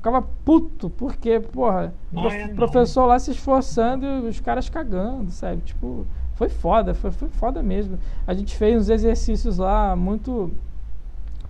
ficava 0.06 0.22
puto, 0.22 0.88
porque, 0.92 1.40
porra, 1.40 1.92
o 2.14 2.28
é, 2.28 2.50
professor 2.50 3.08
lá 3.08 3.18
se 3.18 3.32
esforçando 3.32 4.06
e 4.06 4.30
os 4.30 4.40
caras 4.40 4.70
cagando, 4.70 5.32
sabe? 5.32 5.64
Tipo, 5.64 6.06
foi 6.36 6.48
foda, 6.48 6.94
foi, 6.94 7.10
foi 7.10 7.28
foda 7.30 7.64
mesmo. 7.64 7.98
A 8.28 8.34
gente 8.36 8.56
fez 8.56 8.80
uns 8.80 8.90
exercícios 8.90 9.58
lá 9.58 9.96
muito 9.96 10.52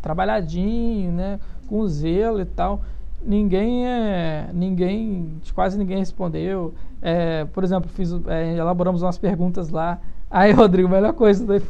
trabalhadinho, 0.01 1.11
né? 1.11 1.37
Com 1.67 1.85
zelo 1.85 2.39
e 2.39 2.45
tal. 2.45 2.81
Ninguém 3.25 3.87
é. 3.87 4.49
Ninguém. 4.53 5.41
Quase 5.53 5.77
ninguém 5.77 5.97
respondeu. 5.97 6.73
É, 7.01 7.45
por 7.45 7.63
exemplo, 7.63 7.89
fiz, 7.89 8.11
é, 8.27 8.55
elaboramos 8.55 9.01
umas 9.01 9.17
perguntas 9.17 9.69
lá. 9.69 9.99
Aí, 10.29 10.51
Rodrigo, 10.53 10.89
melhor 10.89 11.13
coisa. 11.13 11.61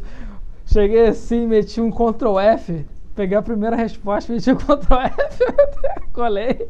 Cheguei 0.65 1.07
assim, 1.07 1.47
meti 1.47 1.79
um 1.79 1.91
Ctrl 1.91 2.39
F 2.39 2.85
peguei 3.15 3.37
a 3.37 3.41
primeira 3.41 3.75
resposta, 3.75 4.31
meti 4.31 4.51
o 4.51 4.57
Ctrl 4.57 4.99
F, 4.99 5.45
colei, 6.13 6.67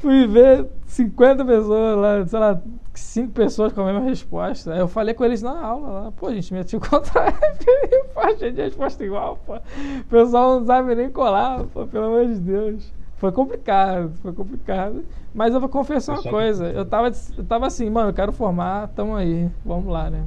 fui 0.00 0.26
ver 0.26 0.66
50 0.86 1.44
pessoas 1.44 1.98
lá, 1.98 2.26
sei 2.26 2.38
lá, 2.38 2.62
5 2.94 3.32
pessoas 3.32 3.72
com 3.72 3.82
a 3.82 3.86
mesma 3.86 4.00
resposta. 4.08 4.72
Aí 4.72 4.78
eu 4.78 4.88
falei 4.88 5.12
com 5.12 5.24
eles 5.24 5.42
na 5.42 5.60
aula 5.60 5.88
lá, 5.88 6.12
pô, 6.12 6.32
gente, 6.32 6.54
meti 6.54 6.76
o 6.76 6.80
Ctrl 6.80 7.18
F 7.18 7.66
e 7.68 8.18
achei 8.18 8.52
de 8.52 8.62
resposta 8.62 9.04
igual, 9.04 9.38
pô. 9.44 9.56
O 9.56 10.04
pessoal 10.08 10.60
não 10.60 10.66
sabe 10.66 10.94
nem 10.94 11.10
colar, 11.10 11.64
pô, 11.64 11.86
pelo 11.86 12.06
amor 12.06 12.26
de 12.26 12.38
Deus. 12.38 12.92
Foi 13.16 13.32
complicado, 13.32 14.12
foi 14.22 14.32
complicado. 14.32 15.04
Mas 15.34 15.54
eu 15.54 15.60
vou 15.60 15.68
confessar 15.68 16.14
uma 16.14 16.30
coisa, 16.30 16.66
eu 16.70 16.84
tava, 16.84 17.10
eu 17.36 17.44
tava 17.44 17.66
assim, 17.66 17.88
mano, 17.90 18.10
eu 18.10 18.14
quero 18.14 18.32
formar, 18.32 18.88
tamo 18.88 19.14
aí, 19.14 19.50
vamos 19.64 19.86
lá, 19.86 20.10
né? 20.10 20.24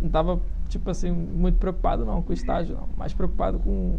Não 0.00 0.10
tava 0.10 0.40
tipo 0.72 0.90
assim, 0.90 1.10
muito 1.10 1.58
preocupado 1.58 2.04
não 2.04 2.22
com 2.22 2.30
o 2.30 2.34
estágio, 2.34 2.74
não. 2.74 2.88
Mais 2.96 3.12
preocupado 3.12 3.58
com, 3.58 3.98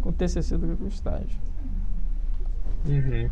com 0.00 0.08
o 0.08 0.12
TCC 0.12 0.58
do 0.58 0.66
que 0.66 0.76
com 0.76 0.84
o 0.84 0.88
estágio. 0.88 1.40
Uhum. 2.86 3.30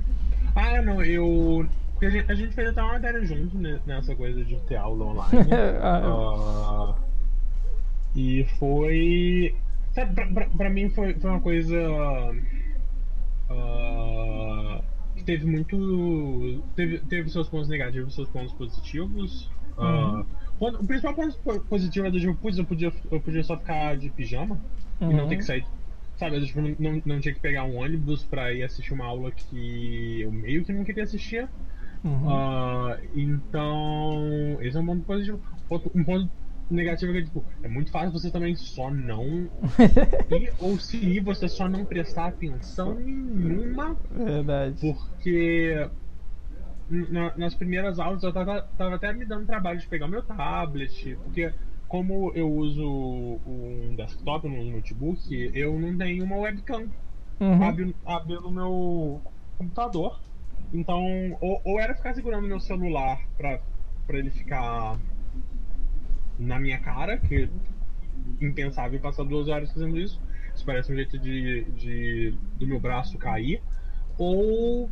Ah, 0.54 0.80
não, 0.82 1.02
eu... 1.02 1.66
Porque 1.92 2.06
a 2.06 2.10
gente, 2.10 2.30
a 2.30 2.34
gente 2.34 2.54
fez 2.54 2.68
até 2.68 2.82
uma 2.82 2.92
matéria 2.94 3.24
junto 3.24 3.58
nessa 3.58 4.14
coisa 4.14 4.44
de 4.44 4.56
ter 4.62 4.76
aula 4.76 5.04
online. 5.04 5.50
ah, 5.82 6.94
uh, 6.94 6.94
e 8.16 8.44
foi... 8.58 9.54
Sabe, 9.92 10.14
pra, 10.14 10.26
pra, 10.26 10.46
pra, 10.46 10.70
mim 10.70 10.88
foi, 10.88 11.14
foi 11.14 11.30
uma 11.30 11.40
coisa... 11.40 11.76
Uh, 13.50 14.82
que 15.16 15.24
teve 15.24 15.46
muito... 15.46 16.62
Teve, 16.76 16.98
teve 17.00 17.28
seus 17.28 17.48
pontos 17.48 17.68
negativos, 17.68 18.14
seus 18.14 18.28
pontos 18.28 18.52
positivos. 18.54 19.50
Uhum. 19.76 20.20
Uh, 20.20 20.26
o 20.60 20.86
principal 20.86 21.14
ponto 21.14 21.36
positivo 21.68 22.06
é 22.06 22.10
do 22.10 22.20
tipo, 22.20 22.34
putz, 22.34 22.58
eu 22.58 22.64
podia, 22.64 22.92
eu 23.10 23.20
podia 23.20 23.42
só 23.42 23.56
ficar 23.56 23.96
de 23.96 24.10
pijama 24.10 24.60
uhum. 25.00 25.10
e 25.10 25.14
não 25.14 25.28
ter 25.28 25.36
que 25.36 25.44
sair. 25.44 25.64
Sabe, 26.16 26.36
eu, 26.36 26.44
tipo, 26.44 26.60
não, 26.60 27.02
não 27.04 27.20
tinha 27.20 27.32
que 27.32 27.40
pegar 27.40 27.64
um 27.64 27.76
ônibus 27.76 28.24
pra 28.24 28.52
ir 28.52 28.62
assistir 28.62 28.92
uma 28.92 29.06
aula 29.06 29.30
que 29.30 30.20
eu 30.20 30.30
meio 30.30 30.64
que 30.64 30.72
não 30.72 30.84
queria 30.84 31.04
assistir. 31.04 31.48
Uhum. 32.04 32.26
Uh, 32.26 32.96
então, 33.14 34.58
esse 34.60 34.76
é 34.76 34.80
um 34.80 34.86
ponto 34.86 35.02
positivo. 35.04 35.40
Um 35.94 36.04
ponto 36.04 36.30
negativo 36.74 37.16
é 37.16 37.22
tipo, 37.22 37.44
é 37.62 37.68
muito 37.68 37.90
fácil 37.90 38.12
você 38.12 38.30
também 38.30 38.54
só 38.56 38.90
não 38.90 39.48
ir, 40.30 40.52
ou 40.58 40.78
se 40.78 40.96
ir, 40.96 41.20
você 41.20 41.48
só 41.48 41.68
não 41.68 41.84
prestar 41.84 42.26
atenção 42.26 42.94
nenhuma. 42.94 43.96
Verdade. 44.10 44.80
Porque 44.80 45.88
na, 46.88 47.36
nas 47.36 47.54
primeiras 47.54 47.98
aulas 47.98 48.22
eu 48.22 48.32
tava, 48.32 48.62
tava 48.76 48.96
até 48.96 49.12
me 49.12 49.24
dando 49.24 49.46
trabalho 49.46 49.78
de 49.78 49.86
pegar 49.86 50.06
o 50.06 50.10
meu 50.10 50.22
tablet, 50.22 51.16
porque 51.24 51.52
como 51.88 52.32
eu 52.34 52.48
uso 52.48 53.40
um 53.46 53.94
desktop, 53.96 54.46
um 54.46 54.72
notebook, 54.72 55.50
eu 55.54 55.78
não 55.78 55.96
tenho 55.96 56.24
uma 56.24 56.36
webcam 56.36 56.88
uhum. 57.40 57.94
abre, 58.06 58.34
no 58.36 58.50
meu 58.50 59.20
computador. 59.58 60.20
Então, 60.72 61.02
ou, 61.40 61.60
ou 61.64 61.80
era 61.80 61.94
ficar 61.94 62.14
segurando 62.14 62.46
meu 62.46 62.60
celular 62.60 63.20
pra, 63.36 63.60
pra 64.06 64.18
ele 64.18 64.30
ficar 64.30 64.98
na 66.40 66.58
minha 66.58 66.78
cara, 66.78 67.18
que 67.18 67.48
impensável 68.40 68.98
passar 68.98 69.24
duas 69.24 69.48
horas 69.48 69.70
fazendo 69.72 69.98
isso. 69.98 70.20
Isso 70.54 70.64
parece 70.64 70.92
um 70.92 70.96
jeito 70.96 71.18
de, 71.18 71.64
de 71.72 72.34
do 72.58 72.66
meu 72.66 72.80
braço 72.80 73.16
cair. 73.18 73.62
Ou 74.18 74.90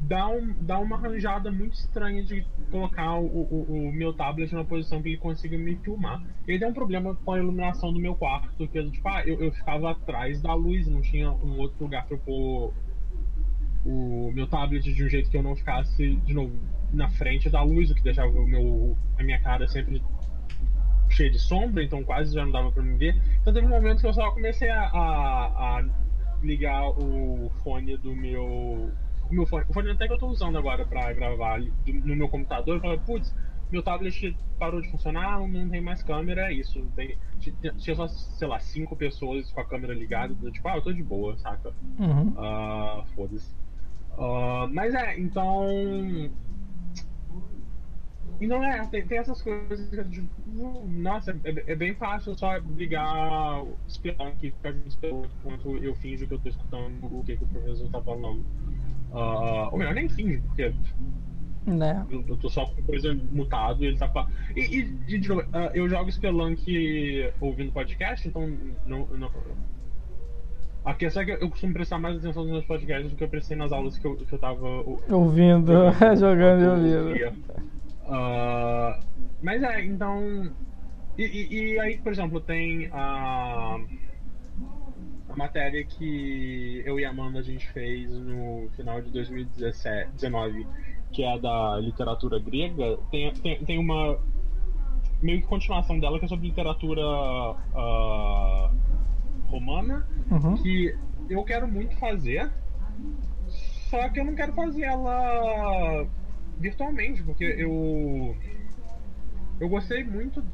dá, 0.00 0.28
um, 0.28 0.54
dá 0.60 0.78
uma 0.78 0.96
arranjada 0.96 1.50
muito 1.50 1.74
estranha 1.74 2.22
de 2.22 2.46
colocar 2.70 3.14
o, 3.16 3.26
o, 3.26 3.88
o, 3.88 3.92
meu 3.92 4.12
tablet 4.12 4.52
numa 4.52 4.64
posição 4.64 5.02
que 5.02 5.08
ele 5.10 5.18
consiga 5.18 5.58
me 5.58 5.76
filmar. 5.76 6.22
Ele 6.46 6.58
tem 6.58 6.68
um 6.68 6.72
problema 6.72 7.14
com 7.14 7.32
a 7.32 7.38
iluminação 7.38 7.92
do 7.92 8.00
meu 8.00 8.14
quarto, 8.14 8.66
que 8.68 8.90
tipo, 8.90 9.08
ah, 9.08 9.22
eu, 9.26 9.40
eu 9.40 9.52
ficava 9.52 9.90
atrás 9.90 10.40
da 10.40 10.54
luz, 10.54 10.86
não 10.86 11.00
tinha 11.00 11.30
um 11.30 11.58
outro 11.58 11.84
lugar 11.84 12.06
para 12.06 12.16
pôr 12.16 12.72
o 13.84 14.32
meu 14.32 14.46
tablet 14.46 14.82
de 14.82 15.04
um 15.04 15.08
jeito 15.08 15.30
que 15.30 15.36
eu 15.36 15.42
não 15.42 15.54
ficasse, 15.54 16.16
de 16.16 16.32
novo, 16.32 16.58
na 16.92 17.08
frente 17.10 17.50
da 17.50 17.62
luz, 17.62 17.90
o 17.90 17.94
que 17.94 18.02
deixava 18.02 18.30
o 18.30 18.46
meu, 18.46 18.96
a 19.18 19.22
minha 19.22 19.38
cara 19.40 19.68
sempre 19.68 20.02
cheia 21.14 21.30
de 21.30 21.38
sombra, 21.38 21.82
então 21.82 22.02
quase 22.04 22.34
já 22.34 22.44
não 22.44 22.52
dava 22.52 22.70
para 22.70 22.82
me 22.82 22.96
ver. 22.96 23.16
Então 23.40 23.52
teve 23.52 23.66
um 23.66 23.70
momento 23.70 24.00
que 24.00 24.06
eu 24.06 24.14
só 24.14 24.30
comecei 24.30 24.68
a, 24.70 24.82
a, 24.82 25.78
a 25.78 25.84
ligar 26.42 26.88
o 26.90 27.50
fone 27.62 27.96
do 27.96 28.14
meu 28.14 28.90
o 29.30 29.34
meu 29.34 29.46
fone, 29.46 29.64
o 29.68 29.72
fone 29.72 29.90
até 29.90 30.06
que 30.06 30.12
eu 30.12 30.18
tô 30.18 30.26
usando 30.26 30.58
agora 30.58 30.84
pra 30.84 31.12
gravar 31.12 31.60
no 31.86 32.16
meu 32.16 32.28
computador, 32.28 32.76
eu 32.76 32.80
falei, 32.80 32.98
putz, 32.98 33.34
meu 33.70 33.82
tablet 33.82 34.36
parou 34.58 34.80
de 34.80 34.90
funcionar, 34.90 35.40
não 35.40 35.68
tem 35.68 35.80
mais 35.80 36.02
câmera, 36.02 36.52
é 36.52 36.54
isso. 36.54 36.80
Tem, 36.94 37.16
tinha 37.78 37.96
só, 37.96 38.06
sei 38.06 38.46
lá, 38.46 38.60
cinco 38.60 38.94
pessoas 38.94 39.50
com 39.50 39.60
a 39.60 39.64
câmera 39.64 39.94
ligada, 39.94 40.34
tipo, 40.50 40.68
ah, 40.68 40.76
eu 40.76 40.82
tô 40.82 40.92
de 40.92 41.02
boa, 41.02 41.36
saca? 41.38 41.72
Uhum. 41.98 42.28
Uh, 42.28 43.04
Foda-se. 43.14 43.52
Uh, 44.16 44.68
mas 44.72 44.94
é, 44.94 45.18
então. 45.18 46.30
E 48.40 48.46
não 48.46 48.64
é, 48.64 48.84
tem, 48.86 49.06
tem 49.06 49.18
essas 49.18 49.40
coisas 49.40 49.88
que 49.88 50.04
tipo, 50.04 50.28
nossa, 50.88 51.32
é, 51.44 51.72
é, 51.72 51.74
bem 51.74 51.94
fácil 51.94 52.36
só 52.36 52.56
ligar 52.76 53.62
o 53.62 53.76
Spelunk 53.88 54.46
e 54.46 54.50
ficar 54.50 54.74
Spelunk 54.88 55.28
enquanto 55.40 55.76
eu 55.76 55.94
finjo 55.96 56.26
que 56.26 56.34
eu 56.34 56.38
tô 56.38 56.48
escutando 56.48 57.04
o 57.04 57.22
que, 57.24 57.36
que 57.36 57.44
o 57.44 57.48
professor 57.48 57.88
tá 57.90 58.02
falando. 58.02 58.44
Uh, 59.12 59.70
ou 59.70 59.78
melhor, 59.78 59.94
nem 59.94 60.08
finge, 60.08 60.38
porque 60.38 60.74
né? 61.66 62.04
Eu, 62.10 62.24
eu 62.28 62.36
tô 62.36 62.48
só 62.48 62.66
com 62.66 62.82
coisa 62.82 63.16
mutado 63.30 63.82
e 63.82 63.86
ele 63.86 63.96
tá 63.96 64.08
falando. 64.08 64.32
E, 64.54 64.60
e, 64.60 65.18
de 65.18 65.28
novo, 65.28 65.42
uh, 65.42 65.70
eu 65.72 65.88
jogo 65.88 66.10
Spelunk 66.10 67.32
ouvindo 67.40 67.72
podcast, 67.72 68.28
então 68.28 68.46
não, 68.86 69.06
não. 69.06 69.30
A 70.84 70.92
questão 70.92 71.22
é 71.22 71.26
que 71.26 71.32
eu 71.32 71.48
costumo 71.48 71.72
prestar 71.72 71.98
mais 71.98 72.18
atenção 72.18 72.42
nos 72.42 72.52
meus 72.52 72.64
podcasts 72.66 73.10
do 73.10 73.16
que 73.16 73.24
eu 73.24 73.28
prestei 73.28 73.56
nas 73.56 73.72
aulas 73.72 73.96
que 73.96 74.06
eu, 74.06 74.16
que 74.16 74.30
eu 74.30 74.38
tava 74.38 74.66
ouvindo, 75.08 75.72
jogando 76.18 76.86
e 76.86 76.96
ouvindo. 76.96 77.74
Uh, 78.06 79.02
mas 79.42 79.62
é, 79.62 79.84
então. 79.84 80.52
E, 81.16 81.22
e, 81.22 81.74
e, 81.74 81.80
aí, 81.80 81.98
por 81.98 82.12
exemplo, 82.12 82.40
tem 82.40 82.88
a. 82.92 83.78
A 85.28 85.36
matéria 85.36 85.84
que 85.84 86.82
eu 86.84 87.00
e 87.00 87.04
a 87.04 87.10
Amanda 87.10 87.40
a 87.40 87.42
gente 87.42 87.66
fez 87.72 88.08
no 88.08 88.68
final 88.76 89.00
de 89.02 89.10
2019, 89.10 90.66
que 91.10 91.24
é 91.24 91.38
da 91.38 91.76
literatura 91.80 92.38
grega, 92.38 92.98
tem, 93.10 93.32
tem, 93.32 93.64
tem 93.64 93.78
uma 93.78 94.16
meio 95.20 95.40
que 95.40 95.46
continuação 95.46 95.98
dela 95.98 96.18
que 96.18 96.26
é 96.26 96.28
sobre 96.28 96.46
literatura 96.46 97.00
uh, 97.02 98.70
romana, 99.46 100.06
Uhum. 100.30 100.54
que 100.56 100.94
eu 101.28 101.42
quero 101.44 101.66
muito 101.66 101.96
fazer, 101.96 102.50
só 103.90 104.08
que 104.10 104.20
eu 104.20 104.24
não 104.24 104.34
quero 104.34 104.52
fazer 104.52 104.84
ela 104.84 106.06
virtualmente, 106.58 107.22
porque 107.22 107.44
eu 107.44 108.36
eu 109.60 109.68
gostei 109.68 110.02
muito 110.04 110.44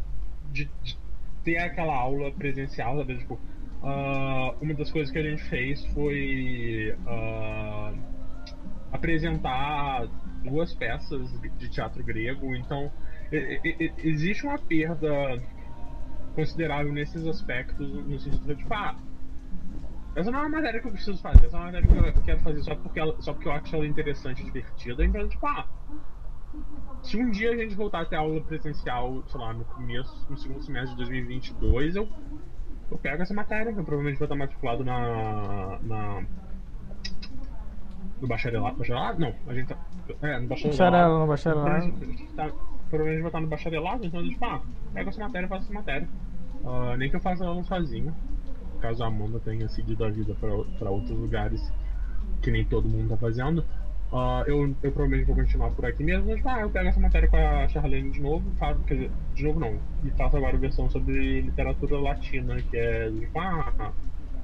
de, 0.52 0.64
de 0.82 0.96
ter 1.44 1.58
aquela 1.58 1.94
aula 1.94 2.30
presencial, 2.32 2.98
sabe? 2.98 3.18
Tipo, 3.18 3.38
ah, 3.82 4.54
uma 4.60 4.74
das 4.74 4.90
coisas 4.90 5.10
que 5.10 5.18
a 5.18 5.22
gente 5.22 5.42
fez 5.44 5.84
foi 5.86 6.94
ah, 7.06 7.92
apresentar 8.92 10.06
duas 10.44 10.74
peças 10.74 11.30
de- 11.40 11.68
teatro 11.68 12.02
grego, 12.02 12.54
então 12.56 12.90
existe 13.98 14.44
uma 14.44 14.58
perda 14.58 15.40
considerável 16.34 16.92
nesses 16.92 17.26
aspectos, 17.26 17.88
no 18.06 18.18
sentido 18.18 18.46
de, 18.46 18.56
tipo, 18.56 18.72
ah, 18.74 18.96
essa 20.20 20.30
não 20.30 20.38
é 20.38 20.42
uma 20.42 20.48
matéria 20.48 20.80
que 20.80 20.86
eu 20.86 20.92
preciso 20.92 21.20
fazer, 21.20 21.46
essa 21.46 21.56
é 21.56 21.60
uma 21.60 21.66
matéria 21.66 22.12
que 22.12 22.18
eu 22.18 22.22
quero 22.22 22.40
fazer 22.40 22.62
só 22.62 22.74
porque, 22.74 23.00
ela, 23.00 23.20
só 23.20 23.32
porque 23.32 23.48
eu 23.48 23.52
acho 23.52 23.74
ela 23.74 23.86
interessante 23.86 24.42
e 24.42 24.44
divertida, 24.44 25.04
então, 25.04 25.28
tipo, 25.28 25.46
ah, 25.46 25.66
se 27.02 27.16
um 27.16 27.30
dia 27.30 27.52
a 27.52 27.56
gente 27.56 27.74
voltar 27.74 28.02
a 28.02 28.04
ter 28.04 28.16
aula 28.16 28.40
presencial, 28.40 29.22
sei 29.26 29.40
lá, 29.40 29.52
no 29.52 29.64
começo, 29.64 30.26
no 30.28 30.36
segundo 30.36 30.62
semestre 30.62 30.90
de 30.90 30.96
2022, 30.96 31.96
eu, 31.96 32.08
eu 32.90 32.98
pego 32.98 33.22
essa 33.22 33.34
matéria, 33.34 33.72
que 33.72 33.78
eu 33.78 33.84
provavelmente 33.84 34.18
vou 34.18 34.26
estar 34.26 34.36
matriculado 34.36 34.84
na. 34.84 35.78
na 35.82 36.22
no 38.20 38.28
bacharelado. 38.28 38.76
Bacharelado? 38.76 39.20
Não, 39.20 39.34
a 39.46 39.54
gente 39.54 39.68
tá. 39.68 39.78
É, 40.22 40.38
no 40.38 40.48
bacharelado. 40.48 40.78
Bacharel, 40.78 41.18
não 41.18 41.26
bacharelado. 41.26 41.70
Provavelmente, 41.70 42.32
tá, 42.34 42.50
provavelmente 42.90 43.20
vou 43.20 43.28
estar 43.28 43.40
no 43.40 43.46
bacharelado, 43.46 44.06
então, 44.06 44.28
tipo, 44.28 44.44
ah, 44.44 44.62
pego 44.92 45.08
essa 45.08 45.20
matéria 45.20 45.48
faço 45.48 45.64
essa 45.64 45.72
matéria. 45.72 46.08
Ah, 46.64 46.96
nem 46.98 47.08
que 47.08 47.16
eu 47.16 47.20
faça 47.20 47.44
ela 47.44 47.62
sozinho. 47.62 48.14
Caso 48.80 49.02
a 49.02 49.06
Amanda 49.06 49.38
tenha 49.40 49.68
seguido 49.68 50.04
a 50.04 50.10
vida 50.10 50.34
para 50.34 50.90
outros 50.90 51.18
lugares 51.18 51.60
que 52.42 52.50
nem 52.50 52.64
todo 52.64 52.88
mundo 52.88 53.10
tá 53.10 53.16
fazendo. 53.16 53.64
Ah, 54.12 54.42
eu, 54.46 54.76
eu 54.82 54.92
provavelmente 54.92 55.26
vou 55.26 55.36
continuar 55.36 55.70
por 55.70 55.86
aqui 55.86 56.02
mesmo, 56.02 56.26
mas 56.26 56.44
ah, 56.44 56.60
eu 56.62 56.70
pego 56.70 56.88
essa 56.88 56.98
matéria 57.00 57.28
com 57.28 57.36
a 57.36 57.68
Charlene 57.68 58.10
de 58.10 58.20
novo, 58.20 58.50
faço, 58.58 58.82
quer 58.84 58.94
dizer, 58.94 59.10
de 59.34 59.44
novo 59.44 59.60
não, 59.60 59.80
e 60.02 60.10
faço 60.10 60.36
agora 60.36 60.56
a 60.56 60.60
versão 60.60 60.90
sobre 60.90 61.42
literatura 61.42 62.00
latina, 62.00 62.56
que 62.56 62.76
é 62.76 63.08
tipo, 63.10 63.38
ah, 63.38 63.94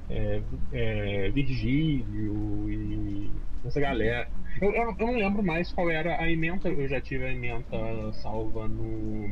é, 0.09 0.41
é, 0.71 1.31
Virgílio 1.31 2.69
e 2.69 3.29
essa 3.65 3.79
galera. 3.81 4.29
Eu, 4.61 4.71
eu, 4.71 4.95
eu 4.97 5.07
não 5.07 5.15
lembro 5.17 5.43
mais 5.43 5.71
qual 5.73 5.89
era 5.89 6.21
a 6.21 6.31
ementa, 6.31 6.69
eu 6.69 6.87
já 6.87 7.01
tive 7.01 7.25
a 7.25 7.33
ementa 7.33 7.75
salva 8.13 8.69
no, 8.69 9.27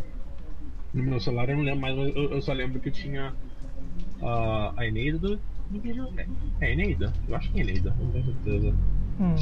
no 0.93 1.03
meu 1.03 1.19
celular, 1.19 1.49
eu 1.49 1.57
não 1.57 1.63
lembro 1.63 1.81
mais, 1.81 1.97
eu, 1.97 2.31
eu 2.33 2.41
só 2.41 2.51
lembro 2.51 2.81
que 2.81 2.91
tinha 2.91 3.33
ah, 4.22 4.74
a 4.78 4.86
Eneida. 4.86 5.39
É, 6.59 6.66
é 6.68 6.74
Eneida? 6.74 7.13
Eu 7.28 7.36
acho 7.36 7.51
que 7.51 7.59
é 7.59 7.61
Eneida, 7.61 7.95
não 7.99 8.11
tenho 8.11 8.26
certeza. 8.26 8.76
Hum. 9.20 9.36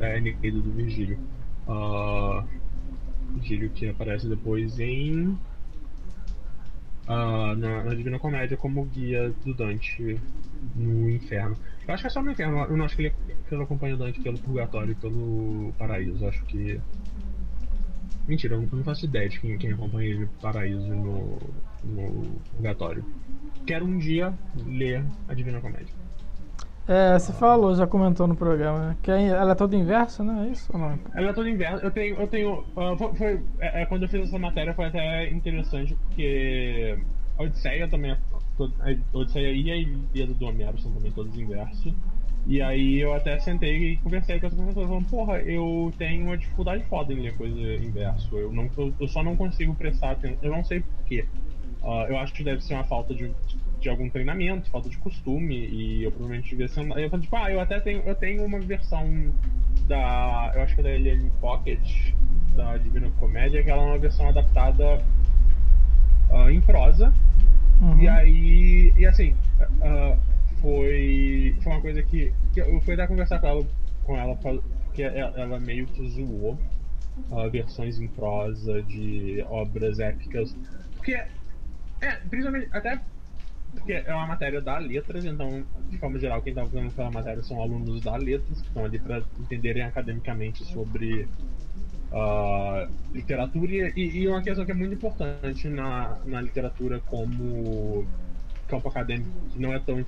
É 0.00 0.12
a 0.12 0.18
Eneida 0.18 0.60
do 0.60 0.72
Virgílio. 0.72 1.18
Ah, 1.68 2.44
Virgílio 3.34 3.70
que 3.70 3.88
aparece 3.88 4.28
depois 4.28 4.78
em. 4.78 5.38
ah, 7.06 7.54
na, 7.56 7.84
na 7.84 7.94
Divina 7.94 8.18
Comédia 8.18 8.56
como 8.56 8.84
guia 8.86 9.32
do 9.44 9.54
Dante 9.54 10.20
no 10.74 11.10
inferno. 11.10 11.56
Eu 11.86 11.94
acho 11.94 12.02
que 12.02 12.06
é 12.06 12.10
só 12.10 12.22
no 12.22 12.30
inferno, 12.30 12.64
eu 12.64 12.76
não 12.76 12.84
acho 12.84 12.96
que 12.96 13.02
ele, 13.02 13.14
que 13.48 13.54
ele 13.54 13.62
acompanha 13.62 13.94
o 13.94 13.98
Dante 13.98 14.20
pelo 14.20 14.38
purgatório 14.38 14.92
e 14.92 14.94
pelo 14.94 15.72
paraíso. 15.78 16.24
Eu 16.24 16.28
acho 16.28 16.44
que. 16.44 16.80
Mentira, 18.26 18.54
eu 18.54 18.68
não 18.72 18.84
faço 18.84 19.04
ideia 19.06 19.28
de 19.28 19.40
quem, 19.40 19.58
quem 19.58 19.72
acompanha 19.72 20.08
ele 20.10 20.28
paraíso 20.40 20.94
no, 20.94 21.38
no 21.84 22.40
purgatório. 22.52 23.04
Quero 23.66 23.84
um 23.84 23.98
dia 23.98 24.32
ler 24.66 25.04
a 25.28 25.34
Divina 25.34 25.60
Comédia. 25.60 25.94
É, 26.88 27.16
você 27.18 27.32
falou, 27.32 27.74
já 27.74 27.86
comentou 27.86 28.26
no 28.26 28.34
programa, 28.34 28.88
né? 28.88 28.96
Que 29.02 29.10
é- 29.12 29.28
ela 29.28 29.52
é 29.52 29.54
toda 29.54 29.76
inversa, 29.76 30.24
né? 30.24 30.48
É 30.48 30.50
isso 30.50 30.72
ou 30.72 30.78
não? 30.78 30.98
Ela 31.14 31.30
é 31.30 31.32
toda 31.32 31.48
inversa. 31.48 31.84
Eu 31.84 31.90
tenho. 31.90 32.16
Eu 32.20 32.26
tenho 32.26 32.64
ah, 32.76 32.96
foi, 32.98 33.14
foi- 33.14 33.40
é, 33.60 33.82
é, 33.82 33.86
quando 33.86 34.02
eu 34.04 34.08
fiz 34.08 34.22
essa 34.26 34.38
matéria 34.38 34.74
foi 34.74 34.86
até 34.86 35.30
interessante, 35.30 35.94
porque 35.94 36.98
a 37.38 37.42
Odisseia 37.44 37.88
também. 37.88 38.10
é 38.10 38.18
A 38.58 39.16
Odisseia 39.18 39.52
e 39.52 39.70
a 39.70 39.76
Ilíada 39.76 40.34
do 40.34 40.46
Homero 40.46 40.78
são 40.80 40.92
também 40.92 41.12
todos 41.12 41.36
inversos. 41.38 41.94
E 42.46 42.60
aí 42.62 42.98
eu 42.98 43.12
até 43.12 43.38
sentei 43.38 43.92
e 43.92 43.96
conversei 43.98 44.40
com 44.40 44.46
essa 44.46 44.56
professora 44.56 44.86
falando, 44.88 45.06
porra, 45.06 45.38
eu 45.40 45.92
tenho 45.98 46.26
uma 46.26 46.36
dificuldade 46.36 46.82
foda 46.84 47.12
em 47.12 47.20
ler 47.20 47.36
coisa 47.36 47.60
inverso. 47.76 48.36
Eu, 48.36 48.52
não, 48.52 48.68
eu, 48.76 48.94
eu 48.98 49.08
só 49.08 49.22
não 49.22 49.36
consigo 49.36 49.74
prestar 49.74 50.12
atenção. 50.12 50.38
Eu 50.42 50.50
não 50.50 50.64
sei 50.64 50.80
porquê. 50.80 51.26
Ah, 51.82 52.06
eu 52.08 52.18
acho 52.18 52.32
que 52.32 52.42
deve 52.42 52.62
ser 52.62 52.74
uma 52.74 52.84
falta 52.84 53.14
de, 53.14 53.30
de 53.80 53.88
algum 53.88 54.08
treinamento, 54.08 54.70
falta 54.70 54.88
de 54.88 54.98
costume, 54.98 55.54
e 55.54 56.04
eu 56.04 56.10
provavelmente 56.10 56.50
devia 56.50 56.68
ser. 56.68 56.80
Eu 56.80 57.10
falei, 57.10 57.24
tipo, 57.24 57.36
ah, 57.36 57.50
eu 57.50 57.60
até 57.60 57.80
tenho, 57.80 58.02
eu 58.02 58.14
tenho 58.14 58.44
uma 58.44 58.58
versão 58.58 59.32
da. 59.86 60.52
Eu 60.54 60.62
acho 60.62 60.74
que 60.74 60.80
é 60.80 60.84
da 60.84 60.90
Alien 60.90 61.30
Pocket, 61.40 62.12
da 62.54 62.76
Divina 62.76 63.10
Comédia, 63.18 63.62
que 63.62 63.70
ela 63.70 63.82
é 63.82 63.86
uma 63.86 63.98
versão 63.98 64.28
adaptada 64.28 65.02
ah, 66.30 66.50
em 66.50 66.60
prosa. 66.60 67.12
Uhum. 67.80 68.00
E 68.00 68.08
aí. 68.08 68.92
E 68.96 69.06
assim, 69.06 69.34
ah, 69.82 70.16
foi. 70.60 71.56
Foi 71.62 71.72
uma 71.72 71.80
coisa 71.80 72.02
que, 72.02 72.32
que 72.52 72.60
eu 72.60 72.80
fui 72.80 72.94
até 72.94 73.06
conversar 73.06 73.40
com 73.40 73.46
ela, 73.46 73.66
com 74.04 74.16
ela 74.16 74.36
porque 74.36 75.02
ela, 75.02 75.38
ela 75.38 75.60
meio 75.60 75.86
que 75.86 76.08
zoou 76.08 76.58
ah, 77.32 77.48
versões 77.48 78.00
em 78.00 78.08
prosa 78.08 78.82
de 78.82 79.44
obras 79.48 79.98
épicas. 79.98 80.56
Porque. 80.96 81.12
É, 82.00 82.16
principalmente. 82.28 82.68
Até 82.72 83.00
porque 83.72 83.92
é 83.92 84.12
uma 84.12 84.26
matéria 84.26 84.60
da 84.60 84.78
letras, 84.78 85.24
então, 85.24 85.64
de 85.88 85.98
forma 85.98 86.18
geral, 86.18 86.42
quem 86.42 86.50
está 86.50 86.64
fazendo 86.64 86.88
aquela 86.88 87.10
matéria 87.10 87.42
são 87.42 87.62
alunos 87.62 88.00
da 88.00 88.16
letras, 88.16 88.60
que 88.60 88.66
estão 88.66 88.84
ali 88.84 88.98
para 88.98 89.22
entenderem 89.38 89.84
academicamente 89.84 90.64
sobre 90.64 91.28
ah, 92.12 92.88
literatura. 93.12 93.92
E, 93.96 94.22
e 94.22 94.28
uma 94.28 94.42
questão 94.42 94.64
que 94.64 94.72
é 94.72 94.74
muito 94.74 94.94
importante 94.94 95.68
na, 95.68 96.18
na 96.24 96.40
literatura 96.40 97.00
como 97.06 98.04
campo 98.66 98.88
acadêmico, 98.88 99.30
que 99.50 99.60
não 99.60 99.72
é 99.72 99.78
tão 99.78 100.00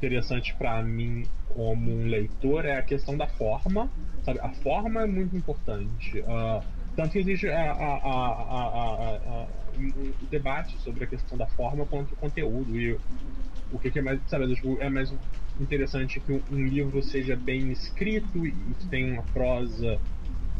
interessante 0.00 0.54
para 0.54 0.82
mim 0.82 1.24
como 1.54 1.92
um 1.92 2.06
leitor, 2.06 2.64
é 2.64 2.78
a 2.78 2.82
questão 2.82 3.16
da 3.16 3.26
forma. 3.26 3.90
Sabe? 4.24 4.40
A 4.40 4.48
forma 4.48 5.02
é 5.02 5.06
muito 5.06 5.36
importante. 5.36 6.24
Ah, 6.26 6.62
tanto 6.96 7.12
que 7.12 7.18
existe 7.18 7.48
a, 7.48 7.72
a, 7.72 7.96
a, 8.04 9.46
um, 9.78 10.12
debate 10.30 10.76
sobre 10.78 11.04
a 11.04 11.06
questão 11.06 11.36
da 11.36 11.46
forma 11.46 11.86
quanto 11.86 12.12
o 12.12 12.16
conteúdo. 12.16 12.78
E 12.78 12.98
o 13.72 13.78
que, 13.78 13.90
que 13.90 13.98
é 13.98 14.02
mais, 14.02 14.20
sabe, 14.26 14.52
é 14.80 14.88
mais 14.88 15.12
interessante 15.60 16.18
que 16.20 16.32
um, 16.32 16.66
livro 16.66 17.02
seja 17.02 17.36
bem 17.36 17.70
escrito 17.70 18.46
e 18.46 18.52
que 18.52 18.86
tenha 18.88 19.14
uma 19.14 19.22
prosa 19.22 20.00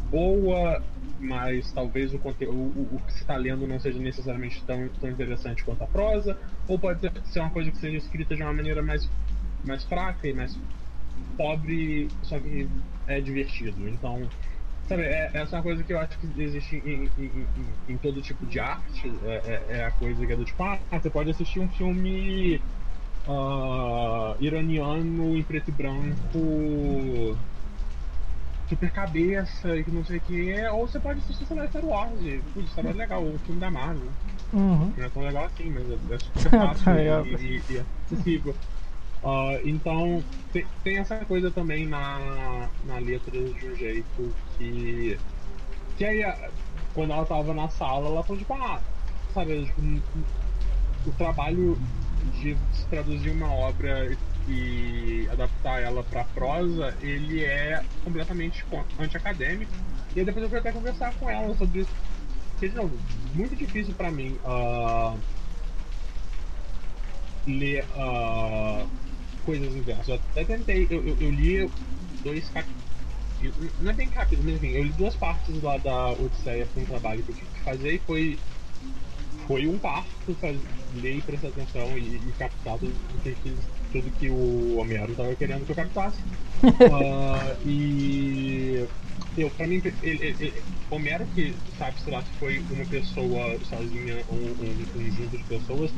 boa, 0.09 0.83
mas 1.19 1.71
talvez 1.71 2.13
o 2.13 2.19
conteúdo, 2.19 2.79
o, 2.79 2.95
o 2.95 2.99
que 3.05 3.13
se 3.13 3.21
está 3.21 3.37
lendo 3.37 3.65
não 3.65 3.79
seja 3.79 3.97
necessariamente 3.97 4.61
tão, 4.65 4.87
tão 4.99 5.09
interessante 5.09 5.63
quanto 5.63 5.83
a 5.83 5.87
prosa, 5.87 6.37
ou 6.67 6.77
pode 6.77 6.99
ser 7.25 7.39
uma 7.39 7.49
coisa 7.49 7.71
que 7.71 7.77
seja 7.77 7.97
escrita 7.97 8.35
de 8.35 8.43
uma 8.43 8.53
maneira 8.53 8.81
mais, 8.81 9.09
mais 9.65 9.83
fraca 9.85 10.27
e 10.27 10.33
mais 10.33 10.57
pobre, 11.37 12.09
só 12.23 12.39
que 12.39 12.67
é 13.07 13.19
divertido. 13.21 13.87
Então, 13.87 14.27
sabe, 14.87 15.03
é, 15.03 15.31
essa 15.33 15.55
é 15.55 15.57
uma 15.59 15.63
coisa 15.63 15.83
que 15.83 15.93
eu 15.93 15.99
acho 15.99 16.17
que 16.19 16.41
existe 16.41 16.75
em, 16.77 17.09
em, 17.17 17.47
em, 17.57 17.93
em 17.93 17.97
todo 17.97 18.21
tipo 18.21 18.45
de 18.45 18.59
arte, 18.59 19.11
é, 19.23 19.35
é- 19.35 19.77
é 19.79 19.85
a 19.85 19.91
coisa 19.91 20.25
que 20.25 20.31
é 20.33 20.35
do 20.35 20.45
tipo, 20.45 20.63
ah, 20.63 20.79
você 20.91 21.09
pode 21.09 21.29
assistir 21.31 21.59
um 21.59 21.69
filme 21.69 22.61
ah, 23.27 24.35
iraniano 24.39 25.37
em 25.37 25.43
preto 25.43 25.69
e 25.69 25.73
branco 25.73 27.37
super 28.67 28.91
cabeça 28.91 29.75
e 29.75 29.83
que 29.83 29.91
não 29.91 30.03
sei 30.05 30.17
o 30.17 30.21
que 30.21 30.55
ou 30.69 30.87
você 30.87 30.99
pode 30.99 31.19
assistir 31.19 31.45
sei 31.45 31.57
lá, 31.57 31.67
Star 31.67 31.83
Wars. 31.85 32.19
Putz, 32.53 32.71
Star 32.71 32.85
Wars 32.85 32.97
é 32.97 33.01
legal, 33.01 33.23
o 33.25 33.37
filme 33.39 33.59
da 33.59 33.69
Marvel. 33.69 34.11
Uhum. 34.53 34.93
não 34.97 35.05
é 35.05 35.09
tão 35.09 35.23
legal 35.23 35.45
assim, 35.45 35.69
mas 35.71 35.89
é, 35.89 36.15
é 36.15 36.17
super 36.19 36.49
fácil 36.49 36.85
Tá 36.85 37.01
e, 37.01 37.35
e, 37.35 37.61
e 37.69 37.79
acessível 38.05 38.55
Ah, 39.23 39.59
então 39.63 40.27
tem, 40.51 40.71
tem 40.83 40.97
essa 40.97 41.25
coisa 41.25 41.53
também 41.53 41.87
na, 41.87 42.73
na 42.81 42.97
letra 42.99 43.31
de 43.53 43.67
um 43.67 43.75
jeito 43.75 44.37
que 44.57 45.21
que 45.95 46.05
aí 46.05 46.23
a- 46.23 46.53
quando 46.93 47.13
ela 47.13 47.27
tava 47.27 47.53
na 47.53 47.69
sala 47.69 48.07
ela 48.07 48.25
falou 48.25 48.39
tipo, 48.39 48.53
ah, 48.55 48.85
sabe, 49.27 49.65
tipo, 49.65 49.81
o 51.05 51.13
trabalho 51.15 51.83
de 52.21 52.61
traduzir 52.89 53.31
uma 53.31 53.53
obra 53.53 54.07
e 54.45 55.27
adaptar 55.31 55.81
ela 55.81 56.05
pra 56.07 56.25
prosa, 56.25 56.95
ele 56.99 57.43
é 57.43 57.85
completamente 58.03 58.65
co- 58.67 58.89
anti-acadêmico. 58.97 59.73
E 60.15 60.19
aí 60.19 60.25
depois 60.25 60.43
eu 60.43 60.49
fui 60.49 60.59
até 60.59 60.71
conversar 60.73 61.13
com 61.15 61.29
ela 61.29 61.53
sobre 61.55 61.81
isso. 61.81 61.95
Porque, 62.53 62.69
de 62.69 62.75
novo, 62.75 62.99
muito 63.33 63.55
difícil 63.57 63.95
pra 63.95 64.11
mim 64.11 64.39
ah, 64.45 65.19
ler 67.45 67.87
ah, 67.91 68.87
coisas 69.45 69.75
inversas. 69.75 70.07
Eu 70.07 70.15
até 70.15 70.43
tentei, 70.45 70.87
eu, 70.89 71.05
eu, 71.05 71.17
eu 71.19 71.31
li 71.31 71.69
dois 72.23 72.49
cap 72.49 72.67
capítulo. 73.41 73.71
Não 73.81 73.91
é 73.91 73.93
bem 73.93 74.07
capítulo, 74.09 74.43
mas 74.45 74.55
enfim, 74.55 74.75
eu 74.75 74.83
li 74.83 74.91
duas 74.91 75.15
partes 75.15 75.61
lá 75.61 75.77
da 75.77 76.11
Odisseia 76.11 76.65
para 76.65 76.83
um 76.83 76.85
trabalho 76.85 77.23
que 77.23 77.31
eu 77.31 77.35
tive 77.35 77.47
que 77.47 77.59
fazer 77.61 77.93
e 77.95 77.99
foi. 77.99 78.39
Foi 79.47 79.67
um 79.67 79.77
parto 79.79 80.35
fazer, 80.39 80.61
ler 81.01 81.17
e 81.17 81.21
prestar 81.21 81.47
atenção 81.49 81.97
e, 81.97 82.15
e 82.15 82.33
captar 82.37 82.77
tudo 82.77 82.93
que, 83.23 83.35
tudo 83.91 84.11
que 84.11 84.29
o 84.29 84.77
Homero 84.77 85.11
estava 85.11 85.35
querendo 85.35 85.65
que 85.65 85.71
eu 85.71 85.75
captasse. 85.75 86.19
uh, 86.63 87.57
e 87.67 88.85
eu, 89.37 89.49
pra 89.51 89.67
mim, 89.67 89.81
ele, 89.83 89.95
ele, 90.03 90.35
ele, 90.39 90.53
Homero, 90.89 91.25
que 91.33 91.53
sabe, 91.77 91.99
sei 92.01 92.13
lá, 92.13 92.23
se 92.23 92.31
foi 92.33 92.59
uma 92.69 92.85
pessoa 92.85 93.57
sozinha 93.63 94.23
ou 94.27 94.37
um 94.37 95.11
junto 95.11 95.37
de 95.37 95.43
pessoas, 95.45 95.91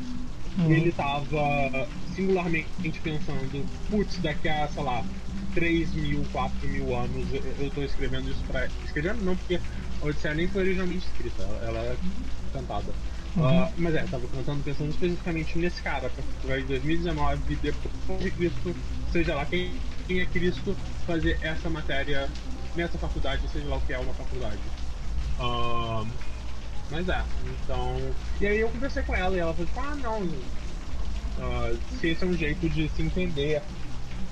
uhum. 0.58 0.70
ele 0.70 0.92
tava 0.92 1.88
singularmente 2.14 3.00
pensando, 3.02 3.66
putz, 3.90 4.18
daqui 4.18 4.48
a, 4.48 4.68
sei 4.68 4.82
lá, 4.82 5.04
3 5.54 5.94
mil, 5.94 6.24
4 6.32 6.68
mil 6.68 6.96
anos 6.96 7.26
eu 7.58 7.70
tô 7.70 7.82
escrevendo 7.82 8.30
isso 8.30 8.42
pra. 8.46 8.68
Escrevendo 8.84 9.24
não, 9.24 9.36
porque 9.36 9.60
a 10.02 10.06
Odisseia 10.06 10.34
nem 10.34 10.48
foi 10.48 10.62
originalmente 10.62 11.06
escrita, 11.06 11.42
ela 11.62 11.78
é 11.78 11.96
cantada. 12.52 12.92
Uhum. 13.36 13.64
Uh, 13.64 13.72
mas 13.78 13.94
é, 13.94 14.02
tava 14.04 14.26
cantando 14.28 14.62
pensando 14.62 14.90
especificamente 14.90 15.58
nesse 15.58 15.82
cara, 15.82 16.10
pra 16.42 16.60
em 16.60 16.64
2019, 16.66 17.56
depois 17.56 18.22
de 18.22 18.30
Cristo, 18.30 18.76
seja 19.12 19.34
lá 19.34 19.44
quem, 19.44 19.72
quem 20.06 20.20
é 20.20 20.26
Cristo, 20.26 20.76
fazer 21.06 21.38
essa 21.42 21.68
matéria 21.68 22.28
nessa 22.76 22.96
faculdade, 22.98 23.42
seja 23.52 23.66
lá 23.66 23.76
o 23.76 23.80
que 23.80 23.92
é 23.92 23.98
uma 23.98 24.14
faculdade. 24.14 24.58
Uh, 25.40 26.06
mas 26.94 27.08
é, 27.08 27.24
então. 27.64 27.96
E 28.40 28.46
aí 28.46 28.60
eu 28.60 28.68
conversei 28.68 29.02
com 29.02 29.14
ela 29.14 29.36
e 29.36 29.40
ela 29.40 29.52
falou, 29.52 29.66
tipo, 29.66 29.80
ah 29.80 29.96
não. 29.96 30.22
Uh, 30.22 31.78
se 31.98 32.08
esse 32.08 32.22
é 32.22 32.26
um 32.26 32.34
jeito 32.34 32.68
de 32.68 32.88
se 32.90 33.02
entender. 33.02 33.60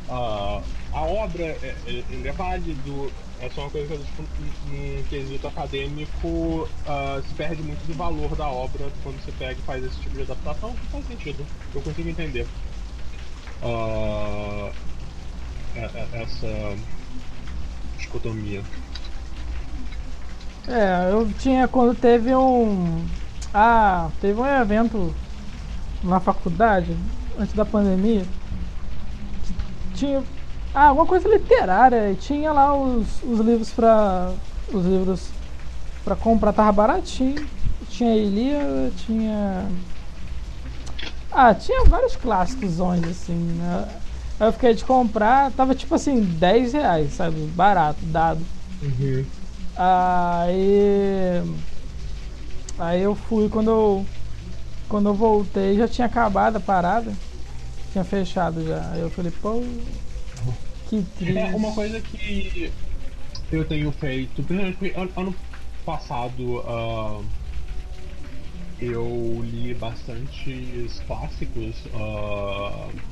Uh, 0.09 0.63
a 0.93 1.01
obra 1.01 1.43
é, 1.43 1.75
é, 1.87 2.05
é 2.29 2.33
válido, 2.33 3.11
é 3.41 3.49
só 3.51 3.63
uma 3.63 3.71
coisa 3.71 3.97
que 3.97 4.05
tipo, 4.05 4.23
num 4.69 5.03
quesito 5.09 5.47
acadêmico 5.49 6.29
uh, 6.29 7.23
se 7.27 7.35
perde 7.35 7.63
muito 7.63 7.85
do 7.87 7.95
valor 7.95 8.37
da 8.37 8.47
obra 8.49 8.89
quando 9.03 9.25
você 9.25 9.33
pega 9.33 9.59
e 9.59 9.63
faz 9.63 9.83
esse 9.85 9.99
tipo 10.01 10.17
de 10.17 10.23
adaptação, 10.23 10.75
que 10.75 10.87
faz 10.87 11.07
sentido, 11.07 11.45
eu 11.75 11.81
consigo 11.81 12.09
entender. 12.09 12.47
Uh, 13.63 14.71
essa 16.13 16.77
dicotomia. 17.99 18.63
É, 20.69 21.11
eu 21.13 21.29
tinha 21.39 21.67
quando 21.67 21.95
teve 21.95 22.35
um. 22.35 23.05
Ah, 23.53 24.11
teve 24.21 24.41
um 24.41 24.47
evento 24.47 25.13
na 26.05 26.21
faculdade, 26.21 26.97
antes 27.39 27.55
da 27.55 27.65
pandemia. 27.65 28.25
Tinha. 29.95 30.23
Ah, 30.75 30.89
alguma 30.89 31.07
coisa 31.07 31.29
literária. 31.29 32.13
E 32.13 32.15
tinha 32.15 32.53
lá 32.53 32.75
os, 32.75 33.23
os 33.23 33.41
livros 33.41 33.71
pra. 33.71 34.33
Os 34.73 34.85
livros 34.87 35.31
pra 36.05 36.15
comprar, 36.17 36.53
tava 36.53 36.73
baratinho. 36.73 37.47
Tinha 37.91 38.17
Ilíada, 38.17 38.91
tinha. 39.05 39.67
Ah, 41.31 41.55
tinha 41.55 41.85
vários 41.85 42.15
clássicos 42.17 42.81
assim, 42.81 43.35
né? 43.35 43.89
Aí 44.39 44.49
eu 44.49 44.53
fiquei 44.53 44.75
de 44.75 44.85
comprar, 44.85 45.51
tava 45.53 45.75
tipo 45.75 45.95
assim, 45.95 46.21
10 46.21 46.73
reais, 46.73 47.13
sabe? 47.13 47.37
Barato, 47.55 47.99
dado. 48.03 48.41
Uhum. 48.83 49.25
Aí. 49.77 51.43
Aí 52.79 53.03
eu 53.03 53.15
fui 53.15 53.49
quando 53.49 53.71
eu. 53.71 54.07
Quando 54.89 55.09
eu 55.09 55.15
voltei 55.15 55.77
já 55.77 55.89
tinha 55.89 56.07
acabado 56.07 56.57
a 56.57 56.61
parada. 56.61 57.13
Tinha 57.93 58.05
fechado 58.05 58.67
já. 58.67 58.91
Aí 58.91 59.01
eu 59.01 59.11
falei, 59.11 59.31
pô. 59.31 59.63
Que 60.89 61.03
triste. 61.19 61.39
É 61.39 61.57
uma 61.57 61.73
coisa 61.73 62.01
que 62.01 62.71
eu 63.51 63.65
tenho 63.67 63.93
feito, 63.93 64.43
principalmente 64.43 64.93
ano 65.17 65.35
passado 65.85 66.59
uh, 66.59 67.25
eu 68.81 69.43
li 69.43 69.75
bastantes 69.75 71.01
clássicos. 71.07 71.85
Uh, 71.87 73.12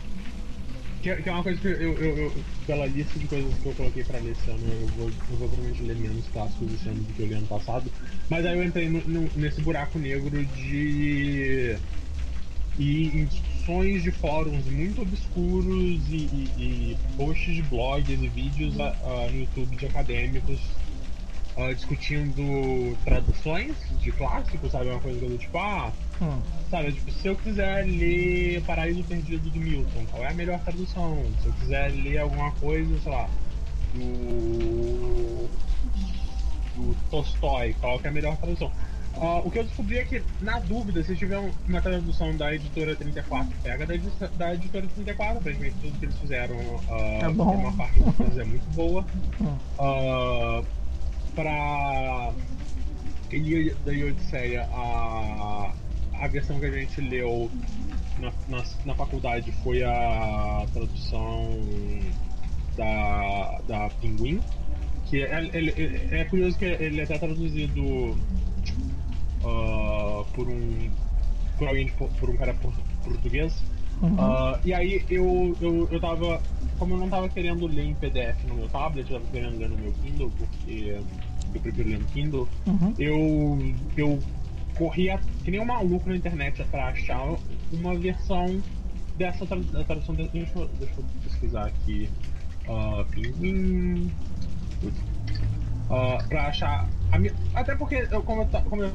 que, 1.02 1.14
que, 1.16 1.28
é 1.28 1.32
uma 1.32 1.42
coisa 1.42 1.58
que 1.60 1.66
eu, 1.66 1.72
eu, 1.72 2.18
eu, 2.18 2.32
pela 2.66 2.86
lista 2.86 3.18
de 3.18 3.26
coisas 3.26 3.54
que 3.54 3.66
eu 3.66 3.74
coloquei 3.74 4.04
pra 4.04 4.18
ler 4.18 4.32
esse 4.32 4.50
ano, 4.50 4.60
eu 4.70 4.86
vou, 4.88 5.08
eu 5.08 5.36
vou 5.36 5.48
provavelmente 5.48 5.82
ler 5.82 5.96
menos 5.96 6.26
clássicos 6.28 6.72
esse 6.74 6.88
ano 6.88 7.02
do 7.02 7.12
que 7.14 7.22
eu 7.22 7.26
li 7.26 7.34
ano 7.34 7.46
passado. 7.46 7.90
Mas 8.28 8.44
aí 8.44 8.56
eu 8.56 8.64
entrei 8.64 8.88
no, 8.88 9.00
no, 9.02 9.30
nesse 9.36 9.60
buraco 9.62 9.98
negro 9.98 10.44
de. 10.44 11.76
E 12.78 13.08
em 13.08 13.24
discussões 13.26 14.02
de 14.02 14.10
fóruns 14.10 14.64
muito 14.66 15.02
obscuros 15.02 16.00
e, 16.08 16.16
e, 16.16 16.50
e 16.58 16.96
posts 17.16 17.54
de 17.54 17.62
blogs 17.62 18.22
e 18.22 18.28
vídeos 18.28 18.74
no 18.74 19.38
YouTube 19.38 19.76
de 19.76 19.86
acadêmicos 19.86 20.58
uh, 21.56 21.74
discutindo 21.74 22.96
traduções 23.04 23.74
de 24.00 24.12
clássicos, 24.12 24.72
sabe? 24.72 24.88
Uma 24.88 25.00
coisa 25.00 25.20
do 25.20 25.36
tipo, 25.36 25.58
ah, 25.58 25.92
hum. 26.20 26.40
sabe, 26.70 26.92
tipo, 26.92 27.10
se 27.10 27.28
eu 27.28 27.36
quiser 27.36 27.86
ler 27.86 28.62
Paraíso 28.62 29.02
Perdido 29.04 29.50
do 29.50 29.58
Milton, 29.58 30.06
qual 30.10 30.24
é 30.24 30.28
a 30.28 30.34
melhor 30.34 30.60
tradução? 30.60 31.24
Se 31.42 31.46
eu 31.46 31.52
quiser 31.54 31.92
ler 31.92 32.18
alguma 32.18 32.50
coisa, 32.52 33.00
sei 33.00 33.12
lá, 33.12 33.28
do, 33.94 35.48
do 36.76 36.96
Tolstói, 37.10 37.74
qual 37.80 38.00
é 38.02 38.08
a 38.08 38.12
melhor 38.12 38.36
tradução? 38.36 38.70
Uh, 39.16 39.44
o 39.44 39.50
que 39.50 39.58
eu 39.58 39.64
descobri 39.64 39.98
é 39.98 40.04
que, 40.04 40.22
na 40.40 40.60
dúvida, 40.60 41.02
se 41.02 41.16
tiver 41.16 41.38
uma 41.68 41.82
tradução 41.82 42.36
da 42.36 42.54
editora 42.54 42.94
34, 42.94 43.52
pega 43.62 43.84
da, 43.84 43.94
da 44.36 44.54
editora 44.54 44.86
34, 44.86 45.38
aparentemente 45.38 45.76
tudo 45.82 45.98
que 45.98 46.04
eles 46.04 46.16
fizeram, 46.16 46.56
uh, 46.56 47.24
é 47.24 47.28
bom. 47.28 47.54
uma 47.56 47.72
parte 47.72 47.98
deles 47.98 48.38
é 48.38 48.44
muito 48.44 48.74
boa. 48.74 49.04
Uh, 49.78 50.64
para 51.34 52.32
da 53.84 53.92
Odisseia, 53.92 54.68
a, 54.72 55.72
a 56.20 56.28
versão 56.28 56.60
que 56.60 56.66
a 56.66 56.70
gente 56.70 57.00
leu 57.00 57.50
na, 58.18 58.32
na, 58.48 58.62
na 58.84 58.94
faculdade 58.94 59.50
foi 59.64 59.82
a 59.82 60.66
tradução 60.72 61.58
da, 62.76 63.60
da 63.66 63.88
Pinguim, 64.00 64.40
que 65.06 65.22
é, 65.22 65.50
é, 65.52 66.20
é 66.20 66.24
curioso 66.24 66.58
que 66.58 66.66
ele 66.66 67.00
é 67.00 67.04
até 67.04 67.18
traduzido 67.18 67.82
uh, 69.42 70.24
por 70.34 70.48
um 70.48 70.90
por 71.58 71.68
alguém 71.68 71.86
de, 71.86 71.92
por 71.92 72.30
um 72.30 72.36
cara 72.36 72.54
português. 73.04 73.62
Uhum. 74.02 74.14
Uh, 74.14 74.58
e 74.64 74.72
aí 74.72 75.04
eu, 75.10 75.54
eu, 75.60 75.88
eu 75.90 76.00
tava. 76.00 76.40
Como 76.78 76.94
eu 76.94 76.98
não 76.98 77.10
tava 77.10 77.28
querendo 77.28 77.66
ler 77.66 77.84
em 77.84 77.94
PDF 77.94 78.42
no 78.48 78.54
meu 78.54 78.68
tablet, 78.68 79.10
eu 79.10 79.20
tava 79.20 79.30
querendo 79.30 79.58
ler 79.58 79.68
no 79.68 79.76
meu 79.76 79.92
Kindle, 80.02 80.32
porque 80.38 80.96
eu 81.54 81.60
prefiro 81.60 81.90
ler 81.90 81.98
no 81.98 82.06
Kindle, 82.06 82.48
uhum. 82.66 82.94
eu, 82.98 83.74
eu 83.98 84.18
corria 84.80 85.20
que 85.44 85.50
nem 85.50 85.60
um 85.60 85.66
maluco 85.66 86.08
na 86.08 86.16
internet 86.16 86.64
para 86.70 86.88
achar 86.88 87.36
uma 87.70 87.94
versão 87.94 88.62
dessa 89.18 89.44
da 89.44 89.84
tradução. 89.84 90.14
De, 90.14 90.26
deixa, 90.28 90.58
eu, 90.58 90.68
deixa 90.78 90.94
eu 90.96 91.04
pesquisar 91.22 91.66
aqui. 91.66 92.08
Uh, 92.66 93.04
Pinguim. 93.10 94.10
Uh, 95.90 96.28
pra 96.28 96.46
achar. 96.46 96.88
Até 97.54 97.76
porque, 97.76 98.08
eu, 98.10 98.22
como, 98.22 98.42
eu, 98.42 98.46
como 98.62 98.82
eu 98.84 98.92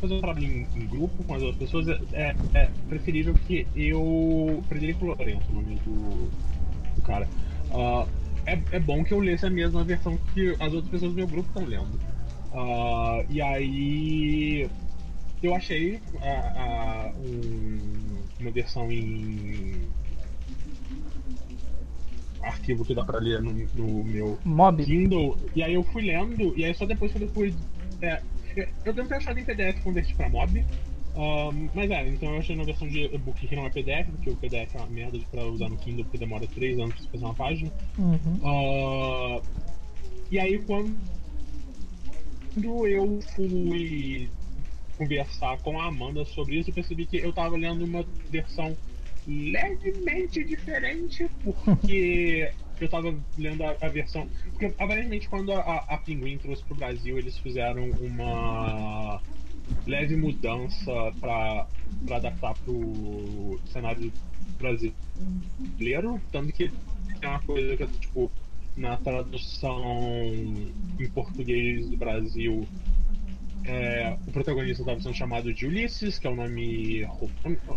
fazer 0.00 0.14
um 0.14 0.20
trabalho 0.20 0.44
em, 0.44 0.66
em, 0.74 0.86
grupo 0.86 1.22
com 1.22 1.34
as 1.34 1.42
outras 1.42 1.58
pessoas, 1.58 1.88
é, 2.12 2.34
é 2.54 2.68
preferível 2.88 3.34
que 3.46 3.66
eu. 3.76 4.64
Frederico 4.68 5.04
Lourenço, 5.04 5.46
o 5.50 5.54
nome 5.54 5.76
do, 5.76 6.30
do 6.96 7.02
cara. 7.02 7.28
Uh, 7.70 8.08
é, 8.46 8.58
é 8.72 8.80
bom 8.80 9.04
que 9.04 9.12
eu 9.12 9.20
lesse 9.20 9.46
a 9.46 9.50
mesma 9.50 9.84
versão 9.84 10.18
que 10.32 10.56
as 10.58 10.72
outras 10.72 10.88
pessoas 10.88 11.12
do 11.12 11.16
meu 11.16 11.28
grupo 11.28 11.48
estão 11.48 11.64
lendo. 11.64 12.00
Uh, 12.52 13.24
e 13.30 13.42
aí 13.42 14.70
eu 15.46 15.54
achei 15.54 16.00
a, 16.20 17.12
um, 17.16 18.22
uma 18.40 18.50
versão 18.50 18.90
em 18.90 19.88
arquivo 22.42 22.84
que 22.84 22.94
dá 22.94 23.04
pra 23.04 23.18
ler 23.18 23.40
no, 23.42 23.52
no, 23.74 24.04
meu 24.04 24.38
Mob. 24.44 24.84
Kindle. 24.84 25.36
E 25.54 25.62
aí 25.62 25.74
eu 25.74 25.82
fui 25.82 26.02
lendo, 26.02 26.54
e 26.56 26.64
aí 26.64 26.74
só 26.74 26.86
depois 26.86 27.12
que 27.12 27.22
eu 27.22 27.28
fui. 27.28 27.54
É, 28.02 28.20
eu 28.84 28.92
devo 28.92 29.08
ter 29.08 29.16
achado 29.16 29.38
em 29.38 29.44
PDF 29.44 29.82
converti 29.82 30.14
pra 30.14 30.28
Mob. 30.28 30.64
Um, 31.16 31.68
mas 31.72 31.90
é, 31.90 32.08
então 32.08 32.32
eu 32.32 32.38
achei 32.38 32.56
na 32.56 32.64
versão 32.64 32.88
de 32.88 33.04
e-book 33.04 33.46
que 33.46 33.54
não 33.54 33.66
é 33.66 33.70
PDF, 33.70 34.08
porque 34.10 34.30
o 34.30 34.36
PDF 34.36 34.74
é 34.74 34.78
uma 34.78 34.86
merda 34.88 35.18
pra 35.30 35.44
usar 35.44 35.68
no 35.68 35.76
Kindle, 35.76 36.04
porque 36.04 36.18
demora 36.18 36.46
3 36.46 36.78
anos 36.78 36.94
pra 36.94 37.10
fazer 37.12 37.24
uma 37.24 37.34
página. 37.34 37.72
Uhum. 37.98 39.38
Uh, 39.38 39.42
e 40.30 40.38
aí 40.38 40.58
quando 40.58 40.96
eu 42.86 43.20
fui 43.34 44.28
conversar 44.96 45.58
com 45.58 45.80
a 45.80 45.86
Amanda 45.86 46.24
sobre 46.24 46.56
isso, 46.56 46.70
eu 46.70 46.74
percebi 46.74 47.06
que 47.06 47.18
eu 47.18 47.32
tava 47.32 47.56
lendo 47.56 47.84
uma 47.84 48.04
versão 48.30 48.76
levemente 49.26 50.44
diferente, 50.44 51.28
porque 51.42 52.50
eu 52.80 52.88
tava 52.88 53.14
lendo 53.38 53.64
a, 53.64 53.76
a, 53.80 53.88
versão. 53.88 54.28
Porque 54.50 54.66
aparentemente 54.66 55.28
quando 55.28 55.52
a, 55.52 55.84
a 55.88 55.98
Pinguim 55.98 56.38
trouxe 56.38 56.62
pro 56.64 56.74
Brasil, 56.74 57.18
eles 57.18 57.38
fizeram 57.38 57.90
uma 58.00 59.20
leve 59.86 60.16
mudança 60.16 60.92
para 61.20 61.66
adaptar 62.10 62.54
pro 62.64 63.58
cenário 63.66 64.12
brasileiro, 64.58 66.20
tanto 66.30 66.52
que 66.52 66.70
é 67.20 67.28
uma 67.28 67.40
coisa 67.40 67.76
que 67.76 67.86
tipo 67.98 68.30
na 68.76 68.96
tradução 68.96 69.80
em 70.98 71.08
português 71.14 71.88
do 71.88 71.96
Brasil, 71.96 72.66
é, 73.66 74.16
o 74.26 74.30
protagonista 74.30 74.82
estava 74.82 75.00
sendo 75.00 75.14
chamado 75.14 75.52
de 75.52 75.66
Ulisses, 75.66 76.18
que 76.18 76.26
é 76.26 76.30
o 76.30 76.36
nome. 76.36 77.08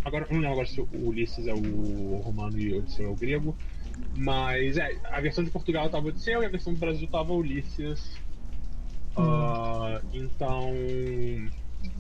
Agora 0.04 0.26
eu 0.30 0.34
não 0.34 0.42
lembro 0.42 0.52
agora 0.52 0.68
se 0.68 0.82
o 0.82 0.88
Ulisses 0.94 1.48
é 1.48 1.54
o 1.54 2.22
romano 2.24 2.60
e 2.60 2.74
o 2.74 2.80
Odisseu 2.80 3.08
é 3.08 3.10
o 3.10 3.16
grego. 3.16 3.56
Mas 4.16 4.78
é, 4.78 4.96
a 5.06 5.22
versão 5.22 5.44
de 5.44 5.50
Portugal 5.50 5.86
estava 5.86 6.08
Odisseu 6.08 6.44
e 6.44 6.46
a 6.46 6.50
versão 6.50 6.74
do 6.74 6.80
Brasil 6.80 7.06
estava 7.06 7.34
Ulisses. 7.34 8.20
Hum. 9.18 9.24
Uh, 9.24 10.02
então. 10.14 10.74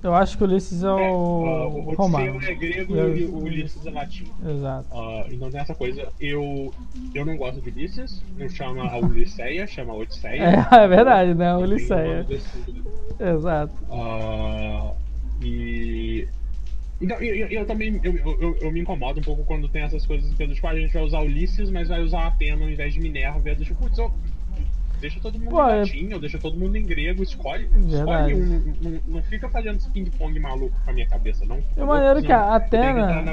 Eu 0.03 0.13
acho 0.13 0.38
que 0.38 0.43
o 0.43 0.47
Ulisses 0.47 0.84
é 0.84 0.89
o, 0.89 0.97
é, 0.97 1.09
uh, 1.09 1.89
o 1.89 1.93
romano. 1.95 2.39
é 2.43 2.53
grego 2.53 2.95
eu... 2.95 3.17
e 3.17 3.25
o 3.25 3.38
Ulisses 3.38 3.86
é 3.86 3.91
latim. 3.91 4.28
Exato. 4.47 4.88
Uh, 4.95 5.34
então 5.34 5.49
tem 5.49 5.59
essa 5.59 5.73
coisa. 5.73 6.07
Eu, 6.19 6.73
eu 7.15 7.25
não 7.25 7.36
gosto 7.36 7.59
de 7.59 7.69
Ulisses, 7.69 8.23
não 8.38 8.47
chama 8.47 8.84
a 8.84 8.97
Ulisseia, 8.97 9.65
chama 9.65 9.93
a 9.93 9.95
Odisseia. 9.97 10.43
É, 10.43 10.75
é 10.84 10.88
verdade, 10.88 11.34
né? 11.34 11.49
A 11.49 11.57
Ulisseia. 11.57 12.25
Exato. 13.19 13.73
Uh, 13.89 14.95
e. 15.43 16.28
Então, 17.01 17.17
eu, 17.17 17.47
eu, 17.47 17.65
também 17.65 17.99
eu, 18.03 18.17
eu, 18.17 18.57
eu, 18.59 18.71
me 18.71 18.80
incomodo 18.80 19.19
um 19.19 19.23
pouco 19.23 19.43
quando 19.43 19.69
tem 19.69 19.84
essas 19.84 20.05
coisas 20.05 20.28
tipo, 20.32 20.67
a 20.67 20.75
gente 20.75 20.93
vai 20.93 21.03
usar 21.03 21.19
Ulisses, 21.19 21.69
mas 21.69 21.89
vai 21.89 22.01
usar 22.01 22.25
Atena 22.25 22.63
ao 22.63 22.71
invés 22.71 22.93
de 22.93 22.99
Minerva. 22.99 23.41
Eu 23.45 23.55
tipo, 23.55 23.75
putz, 23.75 23.99
deixa 25.00 25.20
todo 25.20 25.38
mundo 25.38 25.50
Pô, 25.50 25.70
em 25.70 25.72
é 25.72 25.76
latim, 25.80 26.14
ou 26.14 26.20
deixa 26.20 26.38
todo 26.38 26.58
mundo 26.58 26.76
em 26.76 26.84
grego, 26.84 27.24
escolhe, 27.24 27.70
escolhe 27.88 28.36
um, 28.36 28.74
não, 28.82 29.02
não 29.08 29.24
fica 29.24 29.50
fazendo 29.50 29.78
esse 29.78 29.89
ping-pong 29.89 30.39
maluco 30.39 30.76
com 30.84 30.91
a 30.91 30.93
minha 30.93 31.08
cabeça, 31.08 31.45
não. 31.45 31.60
De 31.60 31.84
maneira 31.84 32.22
que 32.22 32.32
a 32.32 32.56
Atena. 32.56 33.24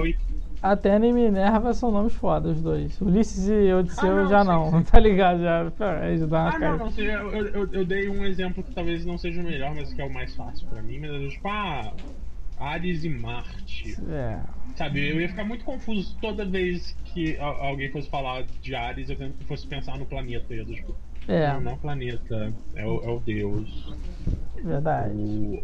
Atena 0.63 1.07
e 1.07 1.13
Minerva 1.13 1.75
são 1.75 1.91
nomes 1.91 2.15
foda, 2.15 2.49
os 2.49 2.63
dois. 2.63 2.99
Ulisses 2.99 3.49
e 3.49 3.71
Odisseu 3.71 4.13
ah, 4.13 4.23
não, 4.23 4.31
já 4.31 4.41
sim, 4.41 4.49
não, 4.49 4.71
sim. 4.71 4.83
tá 4.91 4.99
ligado? 4.99 5.43
Já, 5.43 5.73
é, 6.01 6.17
já 6.17 6.27
dá 6.27 6.49
ah, 6.49 6.59
não, 6.59 6.79
não, 6.79 6.91
eu, 6.97 7.47
eu, 7.49 7.69
eu, 7.71 7.85
dei 7.85 8.09
um 8.09 8.25
exemplo 8.25 8.63
que 8.63 8.73
talvez 8.73 9.05
não 9.05 9.19
seja 9.19 9.43
o 9.43 9.45
melhor, 9.45 9.75
mas 9.75 9.93
que 9.93 10.01
é 10.01 10.05
o 10.07 10.11
mais 10.11 10.35
fácil 10.35 10.67
pra 10.69 10.81
mim, 10.81 11.01
mas 11.01 11.11
é 11.11 11.29
tipo, 11.29 11.49
ah, 11.49 11.93
Ares 12.59 13.05
e 13.05 13.11
Marte. 13.11 13.95
É. 14.09 14.41
Sabe, 14.77 15.07
eu 15.07 15.21
ia 15.21 15.29
ficar 15.29 15.45
muito 15.45 15.65
confuso 15.67 16.17
toda 16.21 16.45
vez 16.45 16.97
que 17.05 17.37
alguém 17.39 17.91
fosse 17.91 18.09
falar 18.09 18.45
de 18.63 18.75
Ares, 18.75 19.11
eu 19.11 19.17
fosse 19.47 19.67
pensar 19.67 19.99
no 19.99 20.07
planeta. 20.07 20.53
Eu 20.55 20.65
tipo, 20.65 20.97
é. 21.29 21.53
Não, 21.53 21.61
não 21.61 21.71
é 21.71 21.75
o 21.75 21.79
planeta, 21.79 22.53
é 22.75 22.87
o, 22.87 23.03
é 23.03 23.09
o 23.09 23.21
deus. 23.21 23.95
Verdade. 24.63 25.15
O... 25.15 25.63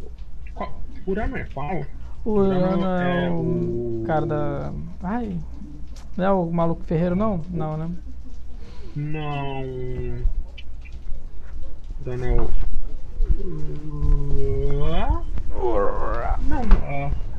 Qual... 0.54 0.80
Urano 1.06 1.36
é 1.36 1.44
qual? 1.52 1.86
O 2.24 2.30
Urano 2.30 2.86
é, 2.86 3.26
é 3.26 3.30
o... 3.30 4.04
cara 4.06 4.26
da. 4.26 4.72
Ai. 5.02 5.38
Não 6.16 6.24
é 6.24 6.30
o 6.30 6.50
maluco 6.50 6.82
ferreiro, 6.84 7.16
não? 7.16 7.40
Não, 7.50 7.76
né? 7.76 7.90
Não. 8.96 9.62
Urano 12.04 12.24
é 12.24 12.40
o. 12.40 12.50
Não, 16.48 16.62
uh... 16.62 17.30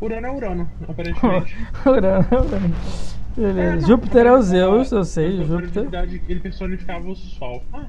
Urano 0.00 0.26
é 0.26 0.30
Urano, 0.30 0.70
aparentemente. 0.88 1.56
Urano 1.84 2.26
é 2.30 2.36
Urano. 2.36 3.17
Beleza. 3.38 3.86
É, 3.86 3.88
Júpiter 3.88 4.26
é 4.26 4.32
o 4.32 4.42
Zeus, 4.42 4.90
eu 4.90 5.04
sei, 5.04 5.44
Júpiter. 5.44 5.86
Ele 6.28 6.40
personificava 6.40 7.08
o 7.08 7.14
Sol. 7.14 7.62
Ah, 7.72 7.86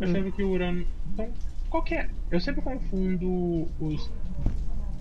eu 0.00 0.08
achava 0.08 0.28
hum. 0.28 0.30
que 0.30 0.42
o 0.44 0.50
Urano. 0.50 0.86
Então, 1.12 1.28
qual 1.68 1.82
que 1.82 1.94
é? 1.94 2.08
Eu 2.30 2.40
sempre 2.40 2.62
confundo 2.62 3.66
os. 3.80 4.10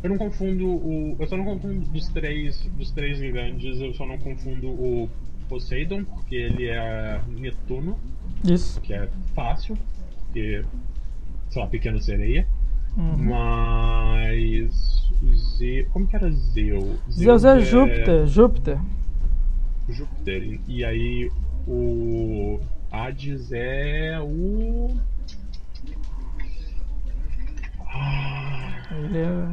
Eu 0.02 0.10
não 0.10 0.18
confundo 0.18 0.66
o. 0.68 1.16
Eu 1.20 1.28
só 1.28 1.38
não 1.38 1.46
confundo 1.46 1.86
dos 1.88 2.08
três. 2.10 2.68
Dos 2.78 2.92
três 2.92 3.20
gigantes, 3.20 3.80
eu 3.80 3.94
só 3.94 4.08
não 4.08 4.18
confundo 4.18 4.70
o 4.70 5.10
Poseidon, 5.48 6.04
porque 6.04 6.36
ele 6.36 6.68
é 6.68 7.22
Netuno. 7.28 7.98
Isso. 8.44 8.82
Que 8.82 8.94
é 8.94 9.08
fácil. 9.36 9.78
Porque. 10.26 10.66
Sei 11.50 11.62
lá, 11.62 11.68
pequena 11.68 12.02
sereia. 12.02 12.48
Uhum. 12.98 13.18
Mas. 13.18 15.06
Ze... 15.58 15.88
Como 15.92 16.08
que 16.08 16.16
era 16.16 16.30
Zeus? 16.32 17.00
Zeus, 17.12 17.42
Zeus 17.42 17.46
é, 17.46 17.58
é 17.58 17.60
Júpiter. 17.60 18.28
Júpiter. 18.28 18.80
Júpiter. 19.90 20.60
E 20.68 20.84
aí 20.84 21.32
o 21.68 22.60
Hades 22.92 23.52
é 23.52 24.20
o. 24.22 24.96
Ah, 27.88 28.82
Ele 28.92 29.18
é. 29.20 29.48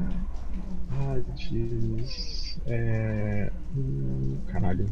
Hades. 0.94 2.58
É. 2.66 3.52
Hum, 3.76 4.38
caralho. 4.46 4.86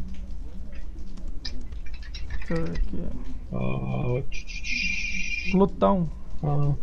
Aqui. 2.50 3.08
Ah, 3.52 4.22
Plutão. 5.52 6.10
Ah, 6.42 6.74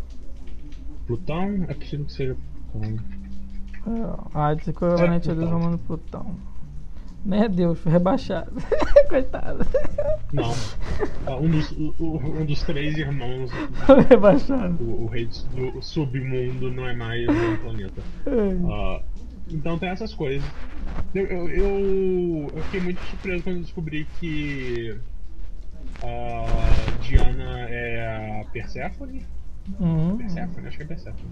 Plutão? 1.06 1.64
É 1.68 1.74
possível 1.74 2.06
que 2.06 2.12
seja 2.12 2.36
Plutão. 2.72 2.98
É, 3.86 4.38
Hades 4.38 4.68
é 4.68 4.70
equivalente 4.70 5.28
é, 5.28 5.32
a 5.32 5.34
Deus 5.34 5.50
romano 5.50 5.78
Plutão. 5.78 6.47
Nem 7.28 7.42
é 7.42 7.48
Deus, 7.48 7.78
foi 7.78 7.92
rebaixado. 7.92 8.50
Coitado. 9.10 9.66
Não. 10.32 10.50
Ah, 11.26 11.36
um 11.36 11.50
dos, 11.50 11.70
um 12.00 12.46
dos 12.46 12.62
três 12.62 12.96
irmãos. 12.96 13.50
rebaixado. 14.08 14.82
O, 14.82 15.04
o, 15.04 15.06
rei 15.08 15.28
do 15.54 15.82
submundo 15.82 16.70
não 16.70 16.88
é 16.88 16.94
mais 16.94 17.28
um 17.28 17.56
planeta. 17.58 18.00
Uh, 18.26 19.04
então 19.50 19.78
tem 19.78 19.90
essas 19.90 20.14
coisas. 20.14 20.42
Eu, 21.14 21.26
eu, 21.26 21.48
eu, 21.50 22.62
fiquei 22.62 22.80
muito 22.80 22.98
surpreso 23.02 23.44
quando 23.44 23.60
descobri 23.60 24.06
que 24.18 24.98
a 26.02 26.46
Diana 27.02 27.68
é 27.68 28.40
a 28.40 28.44
Persephone. 28.46 29.26
Uhum. 29.78 30.16
Persephone, 30.16 30.66
acho 30.66 30.78
que 30.78 30.82
é 30.82 30.86
Persephone. 30.86 31.30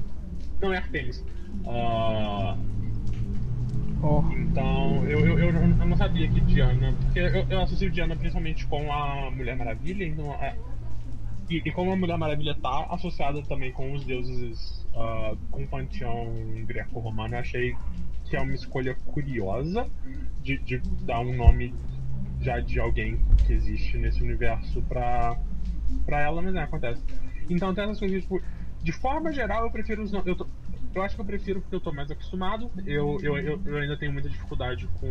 Não, 0.60 0.74
é 0.74 0.76
Artemis. 0.76 1.24
Uh, 1.64 2.58
Oh. 4.08 4.22
Então, 4.36 5.04
eu, 5.08 5.18
eu, 5.26 5.38
eu, 5.40 5.52
não 5.52 5.96
sabia 5.96 6.28
que 6.28 6.40
Diana. 6.42 6.94
Porque 7.06 7.18
eu, 7.18 7.46
eu 7.50 7.60
associo 7.60 7.90
Diana 7.90 8.14
principalmente 8.14 8.64
com 8.66 8.92
a 8.92 9.30
Mulher 9.32 9.56
Maravilha, 9.56 10.06
então. 10.06 10.32
É, 10.34 10.56
e, 11.50 11.62
e, 11.64 11.72
como 11.72 11.90
a 11.90 11.96
Mulher 11.96 12.16
Maravilha 12.16 12.52
está 12.52 12.86
associada 12.90 13.42
também 13.42 13.72
com 13.72 13.92
os 13.92 14.04
deuses, 14.04 14.86
uh, 14.94 15.36
com 15.50 15.64
o 15.64 15.66
panteão 15.66 16.32
greco-romano, 16.66 17.34
eu 17.34 17.40
achei 17.40 17.76
que 18.24 18.36
é 18.36 18.40
uma 18.40 18.54
escolha 18.54 18.94
curiosa 19.06 19.88
de, 20.40 20.58
de, 20.58 20.78
dar 21.04 21.20
um 21.20 21.34
nome 21.34 21.74
já 22.40 22.60
de 22.60 22.78
alguém 22.78 23.18
que 23.44 23.52
existe 23.52 23.98
nesse 23.98 24.22
universo 24.22 24.82
pra, 24.82 25.36
pra 26.04 26.20
ela, 26.20 26.40
mas 26.40 26.54
não 26.54 26.62
acontece. 26.62 27.02
Então 27.50 27.74
tem 27.74 27.84
essas 27.84 27.98
coisas, 27.98 28.22
tipo, 28.22 28.40
de 28.82 28.92
forma 28.92 29.32
geral 29.32 29.64
eu 29.64 29.70
prefiro 29.70 30.02
os 30.02 30.12
nomes. 30.12 30.36
Eu 30.96 31.02
acho 31.02 31.14
que 31.14 31.20
eu 31.20 31.26
prefiro 31.26 31.60
porque 31.60 31.76
eu 31.76 31.80
tô 31.80 31.92
mais 31.92 32.10
acostumado. 32.10 32.70
Eu, 32.86 33.18
eu, 33.22 33.36
eu, 33.36 33.60
eu 33.66 33.76
ainda 33.76 33.98
tenho 33.98 34.14
muita 34.14 34.30
dificuldade 34.30 34.88
com 34.98 35.06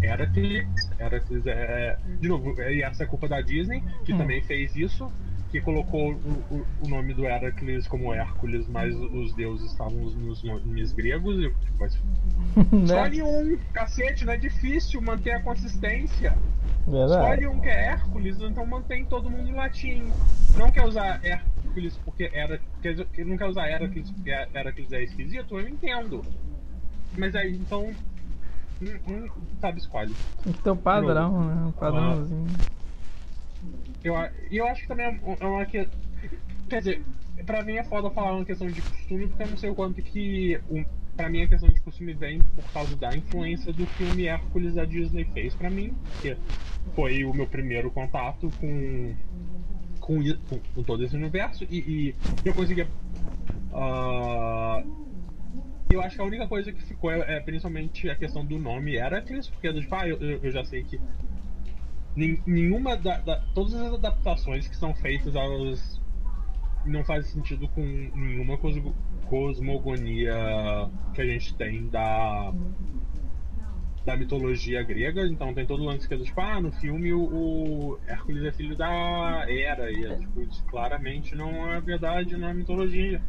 Heracles. 0.00 0.68
Heracles 1.00 1.46
é. 1.48 1.98
De 2.20 2.28
novo, 2.28 2.54
e 2.62 2.80
essa 2.80 3.02
é 3.02 3.06
culpa 3.06 3.26
da 3.26 3.40
Disney, 3.40 3.82
que 4.04 4.12
hum. 4.12 4.18
também 4.18 4.40
fez 4.40 4.76
isso. 4.76 5.10
Que 5.50 5.60
colocou 5.60 6.12
o, 6.12 6.66
o, 6.80 6.88
nome 6.88 7.12
do 7.12 7.26
Heracles 7.26 7.88
como 7.88 8.14
Hércules, 8.14 8.66
mas 8.68 8.94
os 8.94 9.34
deuses 9.34 9.72
estavam 9.72 9.98
nos 9.98 10.44
nomes 10.44 10.92
gregos. 10.92 11.36
E, 11.38 11.50
tipo, 11.50 11.84
né? 12.76 12.84
escolhe 12.84 13.22
um, 13.22 13.58
cacete, 13.74 14.24
não 14.24 14.32
é 14.32 14.36
difícil 14.36 15.02
manter 15.02 15.32
a 15.32 15.40
consistência. 15.42 16.38
Verdade. 16.86 17.10
Escolhe 17.10 17.46
um 17.48 17.60
que 17.60 17.68
é 17.68 17.84
Hércules, 17.88 18.40
então 18.40 18.64
mantém 18.64 19.04
todo 19.04 19.28
mundo 19.28 19.50
em 19.50 19.54
latim. 19.54 20.10
Não 20.56 20.70
quer 20.70 20.86
usar 20.86 21.20
Hércules 21.22 21.52
Heracles 21.72 21.98
porque 22.04 22.30
era. 22.32 22.60
Quer 22.80 23.06
ele 23.14 23.30
não 23.30 23.36
quer 23.36 23.46
usar 23.46 23.68
Heracles 23.68 24.10
porque 24.10 24.30
Heracles 24.30 24.92
é 24.92 25.02
esquisito, 25.02 25.58
eu 25.58 25.68
entendo. 25.68 26.22
Mas 27.16 27.34
aí 27.34 27.56
então. 27.56 27.90
Hum, 28.80 28.98
hum, 29.08 29.28
sabe, 29.60 29.78
escolhe. 29.78 30.14
Tem 30.42 30.52
que 30.52 30.62
ter 30.62 30.70
um 30.70 30.76
padrão, 30.76 31.44
né? 31.44 31.64
Um 31.66 31.72
padrãozinho. 31.72 32.46
Eu, 34.02 34.14
eu 34.50 34.66
acho 34.66 34.82
que 34.82 34.88
também 34.88 35.06
é, 35.06 35.36
é 35.40 35.46
uma 35.46 35.64
que. 35.64 35.88
Quer 36.68 36.78
dizer, 36.78 37.02
pra 37.46 37.62
mim 37.62 37.76
é 37.76 37.84
foda 37.84 38.10
falar 38.10 38.32
uma 38.32 38.44
questão 38.44 38.66
de 38.66 38.82
costume, 38.82 39.28
porque 39.28 39.42
eu 39.42 39.48
não 39.48 39.56
sei 39.56 39.70
o 39.70 39.74
quanto 39.74 40.02
que. 40.02 40.60
Um, 40.70 40.84
pra 41.16 41.28
mim 41.28 41.42
a 41.42 41.48
questão 41.48 41.68
de 41.68 41.80
costume 41.80 42.14
vem 42.14 42.40
por 42.40 42.64
causa 42.72 42.96
da 42.96 43.14
influência 43.14 43.72
do 43.72 43.86
filme 43.86 44.26
Hércules 44.26 44.74
da 44.74 44.84
Disney 44.84 45.24
fez 45.32 45.54
pra 45.54 45.68
mim, 45.68 45.94
que 46.20 46.36
foi 46.94 47.24
o 47.24 47.34
meu 47.34 47.46
primeiro 47.46 47.90
contato 47.90 48.50
com 48.58 49.14
com, 50.02 50.18
com, 50.48 50.58
com 50.74 50.82
todo 50.82 51.02
esse 51.02 51.16
universo 51.16 51.64
e, 51.70 51.78
e 51.78 52.14
eu 52.44 52.52
conseguia. 52.52 52.86
Uh, 53.72 55.02
eu 55.90 56.02
acho 56.02 56.16
que 56.16 56.22
a 56.22 56.24
única 56.24 56.46
coisa 56.46 56.72
que 56.72 56.82
ficou 56.82 57.10
é, 57.10 57.36
é 57.36 57.40
principalmente 57.40 58.10
a 58.10 58.14
questão 58.14 58.44
do 58.44 58.58
nome 58.58 58.96
Heracles, 58.96 59.48
porque 59.48 59.72
tipo, 59.72 59.94
ah, 59.94 60.06
eu, 60.06 60.20
eu 60.20 60.50
já 60.50 60.64
sei 60.64 60.82
que 60.82 61.00
nenhuma 62.14 62.96
da, 62.96 63.18
da, 63.18 63.36
todas 63.54 63.74
as 63.74 63.94
adaptações 63.94 64.68
que 64.68 64.76
são 64.76 64.94
feitas 64.94 65.34
elas 65.34 65.98
não 66.84 67.02
fazem 67.04 67.30
sentido 67.32 67.68
com 67.68 67.80
nenhuma 67.80 68.58
cosmogonia 69.28 70.34
que 71.14 71.22
a 71.22 71.26
gente 71.26 71.54
tem 71.54 71.88
da 71.88 72.52
da 74.04 74.16
mitologia 74.16 74.82
grega, 74.82 75.26
então 75.26 75.54
tem 75.54 75.64
todo 75.64 75.82
o 75.82 75.86
lance 75.86 76.08
que 76.08 76.14
é 76.14 76.18
tipo, 76.18 76.40
ah, 76.40 76.60
no 76.60 76.72
filme 76.72 77.12
o, 77.12 77.22
o 77.22 77.98
Hércules 78.06 78.44
é 78.44 78.52
filho 78.52 78.76
da 78.76 79.44
Hera, 79.48 79.92
e 79.92 80.04
é, 80.04 80.16
tipo, 80.16 80.42
isso 80.42 80.64
claramente 80.66 81.34
não 81.36 81.72
é 81.72 81.80
verdade 81.80 82.36
na 82.36 82.52
mitologia. 82.52 83.22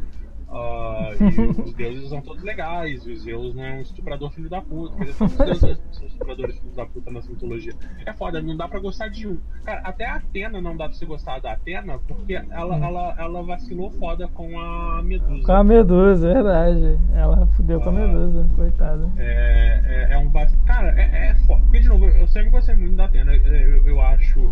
Uh, 0.54 1.10
e 1.20 1.62
os 1.64 1.74
deuses 1.74 2.10
são 2.10 2.22
todos 2.22 2.44
legais, 2.44 3.04
e 3.08 3.12
os 3.12 3.24
Zeus 3.24 3.56
não 3.56 3.64
é 3.64 3.72
um 3.74 3.82
estuprador 3.82 4.30
filho 4.32 4.48
da 4.48 4.62
puta. 4.62 4.96
Quer 4.98 5.06
dizer, 5.06 5.24
os 5.24 5.36
deuses 5.36 5.82
são 5.92 6.06
estupradores 6.06 6.60
filhos 6.60 6.76
da 6.76 6.86
puta 6.86 7.12
nessa 7.12 7.30
mitologia. 7.32 7.74
É 8.06 8.14
foda, 8.14 8.40
não 8.40 8.56
dá 8.56 8.68
pra 8.68 8.80
gostar 8.80 9.08
de 9.08 9.28
um. 9.28 9.40
Cara, 9.66 9.82
até 9.82 10.06
a 10.06 10.16
Atena 10.16 10.62
não 10.62 10.78
dá 10.78 10.86
pra 10.88 10.94
você 10.94 11.08
gostar 11.08 11.40
da 11.40 11.54
Atena, 11.54 11.98
porque 12.08 12.34
ela, 12.34 12.76
ela, 12.76 13.16
ela 13.18 13.44
vacilou 13.44 13.90
foda 13.92 14.28
com 14.28 14.60
a 14.60 15.02
Medusa. 15.02 15.44
Com 15.44 15.54
a 15.54 15.64
Medusa, 15.64 16.34
verdade. 16.34 17.00
Ela 17.16 17.48
fudeu 17.56 17.82
com 17.82 17.90
a 17.90 17.94
Medusa, 17.94 18.48
coitada. 18.56 19.10
É, 19.18 19.82
é, 19.86 20.14
é 20.14 20.18
um. 20.20 20.32
Cara, 20.66 20.94
é, 21.00 21.30
é 21.30 21.36
foda. 21.48 21.62
Porque, 21.64 21.80
de 21.80 21.90
novo, 21.90 22.06
eu 22.06 22.28
sempre 22.28 22.52
gostei 22.52 22.76
muito 22.76 22.96
da 22.96 23.06
Atena. 23.06 23.34
Eu, 23.34 23.88
eu 23.88 24.02
acho. 24.02 24.52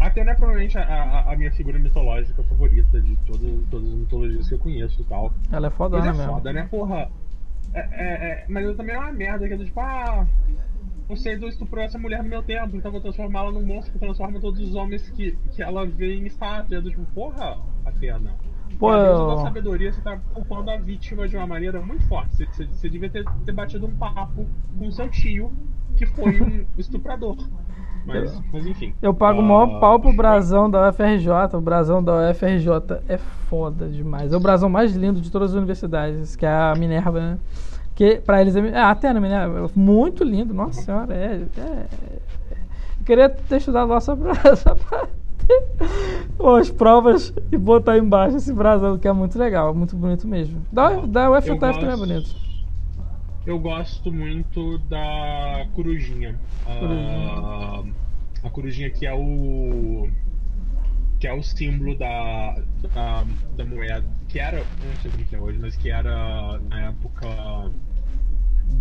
A 0.00 0.06
Atena 0.06 0.30
é 0.30 0.34
provavelmente 0.34 0.78
a, 0.78 0.82
a, 0.82 1.32
a 1.32 1.36
minha 1.36 1.50
figura 1.50 1.78
mitológica 1.78 2.42
favorita 2.44 3.00
de 3.00 3.16
todas, 3.26 3.50
todas 3.70 3.88
as 3.88 3.98
mitologias 3.98 4.48
que 4.48 4.54
eu 4.54 4.58
conheço 4.58 5.00
e 5.02 5.04
tal. 5.04 5.34
Ela 5.50 5.66
é 5.66 5.70
Mas 5.70 5.78
fodona 5.78 6.10
é 6.10 6.12
mesmo. 6.12 6.34
foda, 6.34 6.52
né, 6.52 6.68
porra? 6.68 7.10
É, 7.74 7.80
é, 7.80 8.30
é, 8.42 8.46
mas 8.48 8.64
eu 8.64 8.76
também 8.76 8.94
é 8.94 8.98
uma 8.98 9.12
merda, 9.12 9.46
que 9.46 9.54
é 9.54 9.56
do 9.56 9.64
tipo, 9.64 9.80
ah, 9.80 10.26
você 11.08 11.34
estuprou 11.34 11.82
essa 11.84 11.98
mulher 11.98 12.22
no 12.22 12.28
meu 12.28 12.42
tempo, 12.42 12.76
então 12.76 12.92
vou 12.92 13.00
transformá-la 13.00 13.50
num 13.50 13.64
monstro 13.64 13.92
que 13.92 13.98
transforma 13.98 14.40
todos 14.40 14.60
os 14.60 14.74
homens 14.74 15.08
que, 15.10 15.32
que 15.54 15.62
ela 15.62 15.86
vê 15.86 16.14
em 16.14 16.26
estátua. 16.26 16.78
É 16.78 16.80
do 16.80 16.90
tipo, 16.90 17.06
porra, 17.14 17.56
Atena. 17.84 18.34
Pô, 18.78 18.90
a 18.90 18.98
eu- 18.98 19.26
da 19.26 19.36
sabedoria, 19.38 19.92
você 19.92 20.00
tá 20.00 20.16
culpando 20.34 20.70
a 20.70 20.76
vítima 20.76 21.26
de 21.28 21.36
uma 21.36 21.46
maneira 21.46 21.80
muito 21.80 22.06
forte. 22.06 22.36
Você, 22.36 22.46
você, 22.46 22.66
você 22.66 22.88
devia 22.88 23.10
ter, 23.10 23.24
ter 23.44 23.52
batido 23.52 23.86
um 23.86 23.96
papo 23.96 24.46
com 24.78 24.90
seu 24.92 25.08
tio, 25.08 25.50
que 25.96 26.06
foi 26.06 26.40
um 26.40 26.64
estuprador. 26.78 27.36
Mas, 28.08 28.42
mas 28.52 28.66
enfim. 28.66 28.94
Eu 29.02 29.12
pago 29.14 29.40
o 29.40 29.44
Ah, 29.44 29.46
maior 29.48 29.80
pau 29.80 30.00
pro 30.00 30.12
brasão 30.12 30.70
da 30.70 30.88
UFRJ. 30.88 31.28
O 31.54 31.60
brasão 31.60 32.02
da 32.02 32.30
UFRJ 32.30 33.00
é 33.08 33.18
foda 33.18 33.86
demais. 33.86 34.32
É 34.32 34.36
o 34.36 34.40
brasão 34.40 34.68
mais 34.68 34.94
lindo 34.96 35.20
de 35.20 35.30
todas 35.30 35.50
as 35.50 35.56
universidades, 35.56 36.34
que 36.34 36.46
é 36.46 36.50
a 36.50 36.74
Minerva, 36.76 37.20
né? 37.20 37.38
Que 37.94 38.16
pra 38.24 38.40
eles 38.40 38.56
é. 38.56 38.60
É, 38.68 38.78
a 38.78 38.90
Atena, 38.90 39.20
Minerva. 39.20 39.66
é 39.66 39.70
Muito 39.78 40.24
lindo, 40.24 40.54
nossa 40.54 40.80
senhora. 40.82 41.14
É, 41.14 41.42
é- 41.58 41.86
Eu 43.00 43.04
queria 43.06 43.28
ter 43.28 43.56
estudado 43.58 43.88
lá 43.90 44.00
só 44.00 44.14
pra, 44.16 44.34
só 44.56 44.74
pra 44.74 45.06
ter 45.46 45.62
as 46.58 46.70
provas 46.70 47.32
e 47.50 47.56
botar 47.56 47.96
embaixo 47.98 48.36
esse 48.36 48.52
brasão, 48.52 48.98
que 48.98 49.08
é 49.08 49.12
muito 49.12 49.38
legal, 49.38 49.74
muito 49.74 49.96
bonito 49.96 50.26
mesmo. 50.28 50.60
Da, 50.70 50.90
da 51.06 51.30
UFJF 51.30 51.58
também 51.58 51.76
é 51.76 51.86
gosto- 51.86 51.98
bonito. 52.06 52.36
Eu 53.48 53.58
gosto 53.58 54.12
muito 54.12 54.76
da 54.90 55.66
corujinha. 55.74 56.38
Ah, 56.66 57.82
a 58.42 58.50
corujinha 58.50 58.90
que 58.90 59.06
é 59.06 59.14
o. 59.14 60.06
que 61.18 61.26
é 61.26 61.32
o 61.32 61.42
símbolo 61.42 61.96
da, 61.98 62.54
da, 62.92 63.24
da 63.56 63.64
moeda. 63.64 64.06
Que 64.28 64.38
era. 64.38 64.66
Não 64.82 64.98
sei 64.98 65.10
como 65.10 65.24
que 65.24 65.34
é 65.34 65.40
hoje, 65.40 65.58
mas 65.58 65.76
que 65.76 65.90
era 65.90 66.58
na 66.60 66.88
época 66.90 67.26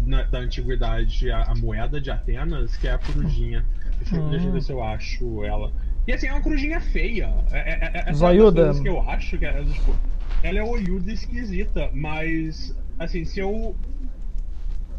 na- 0.05 0.23
da 0.23 0.39
antiguidade 0.39 1.31
a, 1.31 1.43
a 1.43 1.55
moeda 1.55 1.99
de 1.99 2.11
Atenas, 2.11 2.75
que 2.77 2.87
é 2.87 2.91
a 2.91 2.97
corujinha. 2.97 3.65
Deixa, 3.99 4.15
eu- 4.15 4.29
deixa 4.29 4.47
eu 4.47 4.51
ver 4.51 4.61
se 4.61 4.71
eu 4.71 4.83
acho 4.83 5.43
ela. 5.43 5.71
E 6.05 6.13
assim, 6.13 6.27
é 6.27 6.31
uma 6.33 6.41
corujinha 6.41 6.79
feia. 6.79 7.29
É, 7.51 7.59
é, 7.59 7.91
é, 8.07 8.09
é 8.09 8.13
Zoiuda. 8.13 8.73
que 8.81 8.87
eu 8.89 9.01
acho 9.09 9.37
que 9.37 9.45
é, 9.45 9.63
tipo, 9.65 9.97
ela 10.43 10.59
é 10.59 10.63
olhuda 10.63 11.09
e 11.09 11.13
esquisita, 11.13 11.89
mas 11.93 12.73
assim, 12.99 13.25
se 13.25 13.39
eu 13.39 13.75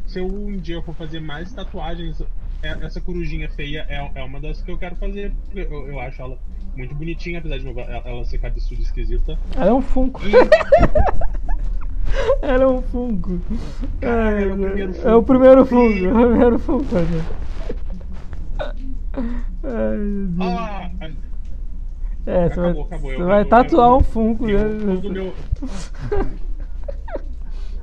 se 0.08 0.18
eu 0.18 0.26
um 0.26 0.56
dia 0.56 0.82
for 0.82 0.94
fazer 0.96 1.20
mais 1.20 1.52
tatuagens, 1.52 2.20
é- 2.62 2.84
essa 2.84 3.00
corujinha 3.00 3.48
feia 3.50 3.86
é, 3.88 4.10
é 4.14 4.22
uma 4.24 4.40
das 4.40 4.60
que 4.62 4.70
eu 4.72 4.78
quero 4.78 4.96
fazer. 4.96 5.32
porque 5.44 5.60
Eu, 5.72 5.86
eu 5.88 6.00
acho 6.00 6.20
ela 6.20 6.36
muito 6.74 6.92
bonitinha, 6.94 7.38
apesar 7.38 7.58
de 7.58 7.68
ela, 7.68 8.24
ser 8.24 8.38
cabeçuda 8.38 8.80
e 8.80 8.84
esquisita. 8.84 9.38
Ela 9.56 9.70
é 9.70 9.72
um 9.72 9.82
Funko. 9.82 10.20
E 10.26 10.32
Ela 12.42 12.64
é 12.64 12.66
um 12.66 12.82
Funko. 12.82 13.38
É, 14.00 14.42
é 14.42 14.46
o 14.46 14.56
primeiro 14.56 14.80
é 14.80 14.86
o 14.86 14.94
Funko. 14.94 15.22
primeiro 15.26 15.66
Funko. 15.66 16.06
É 16.06 16.10
o 16.10 16.28
primeiro 16.30 16.58
Funko. 16.58 16.94
né? 16.94 17.00
Ai, 19.64 19.96
meu 19.96 20.26
Deus. 20.28 20.40
ah, 20.40 20.90
É, 22.26 22.48
você 22.48 22.60
vai, 22.60 22.70
acabou, 22.70 22.88
você 22.88 22.94
Eu- 23.22 23.26
vai 23.26 23.42
eu- 23.42 23.48
tatuar 23.48 23.88
eu- 23.88 23.96
um 23.96 24.02
Funko. 24.02 24.48
eu- 24.48 24.68
né? 24.70 25.00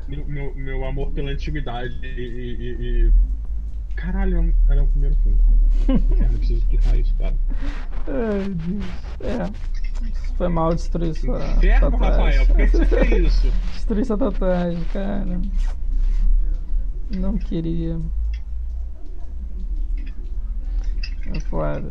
meu, 0.08 0.54
meu, 0.56 0.86
amor 0.86 1.12
pela 1.12 1.32
antiguidade 1.32 2.00
e. 2.04 2.08
e- 2.08 3.08
e- 3.08 3.14
Caralho, 3.96 4.54
é 4.70 4.76
é 4.76 4.82
o 4.82 4.88
primeiro 4.88 5.16
filme. 5.18 5.40
Cara, 6.18 6.30
não 6.30 6.38
preciso 6.38 6.60
explicar 6.60 6.98
isso, 6.98 7.16
cara. 7.16 7.36
Ai, 8.08 8.54
Deus. 8.54 8.86
É. 9.22 10.36
Foi 10.38 10.50
mal 10.50 10.74
destruir 10.76 11.16
sua 11.16 11.40
tatuagem. 11.40 11.90
Rafael, 11.90 12.46
por 12.46 12.56
que 12.58 12.68
você 12.68 12.86
fez 12.86 13.28
isso? 13.34 13.52
Destruir 13.74 14.06
sua 14.06 14.18
tatuagem, 14.18 14.84
cara. 14.86 15.42
Não 17.12 17.38
queria. 17.38 18.00
É 21.34 21.40
foda. 21.42 21.90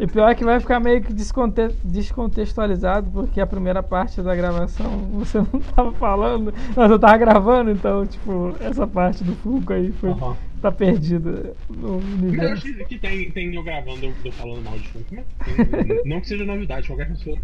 E 0.00 0.06
pior 0.06 0.30
é 0.30 0.34
que 0.34 0.44
vai 0.44 0.58
ficar 0.58 0.80
meio 0.80 1.02
que 1.02 1.12
desconte- 1.12 1.76
descontextualizado, 1.84 3.10
porque 3.10 3.38
a 3.40 3.46
primeira 3.46 3.82
parte 3.82 4.22
da 4.22 4.34
gravação 4.34 5.10
você 5.10 5.38
não 5.52 5.60
tava 5.60 5.92
falando, 5.92 6.52
mas 6.74 6.90
eu 6.90 6.98
tava 6.98 7.18
gravando, 7.18 7.70
então, 7.70 8.06
tipo, 8.06 8.56
essa 8.60 8.86
parte 8.86 9.22
do 9.22 9.36
Funko 9.36 9.74
aí 9.74 9.92
foi, 9.92 10.16
Aham. 10.16 10.36
tá 10.60 10.72
perdida 10.72 11.54
no 11.68 11.98
Mas 12.30 12.42
eu 12.42 12.48
universo. 12.48 12.62
acho 12.74 12.86
que 12.86 12.98
tem, 12.98 13.32
tem 13.32 13.54
eu 13.54 13.62
gravando, 13.62 14.06
eu, 14.06 14.16
eu 14.24 14.32
falando 14.32 14.62
mal 14.62 14.78
de 14.78 14.88
Funko, 14.90 15.14
mas 15.14 15.26
tem- 15.44 16.00
não 16.04 16.20
que 16.20 16.28
seja 16.28 16.44
novidade, 16.44 16.86
qualquer 16.86 17.08
pessoa 17.08 17.36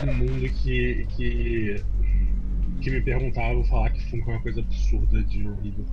no 0.00 0.14
mundo 0.14 0.46
que, 0.50 1.06
que, 1.16 1.84
que 2.80 2.90
me 2.90 3.02
perguntava, 3.02 3.50
eu 3.52 3.56
vou 3.56 3.64
falar 3.64 3.90
que 3.90 4.00
Funko 4.10 4.30
é 4.30 4.34
uma 4.34 4.42
coisa 4.42 4.60
absurda 4.60 5.22
de 5.24 5.46
horrível. 5.48 5.86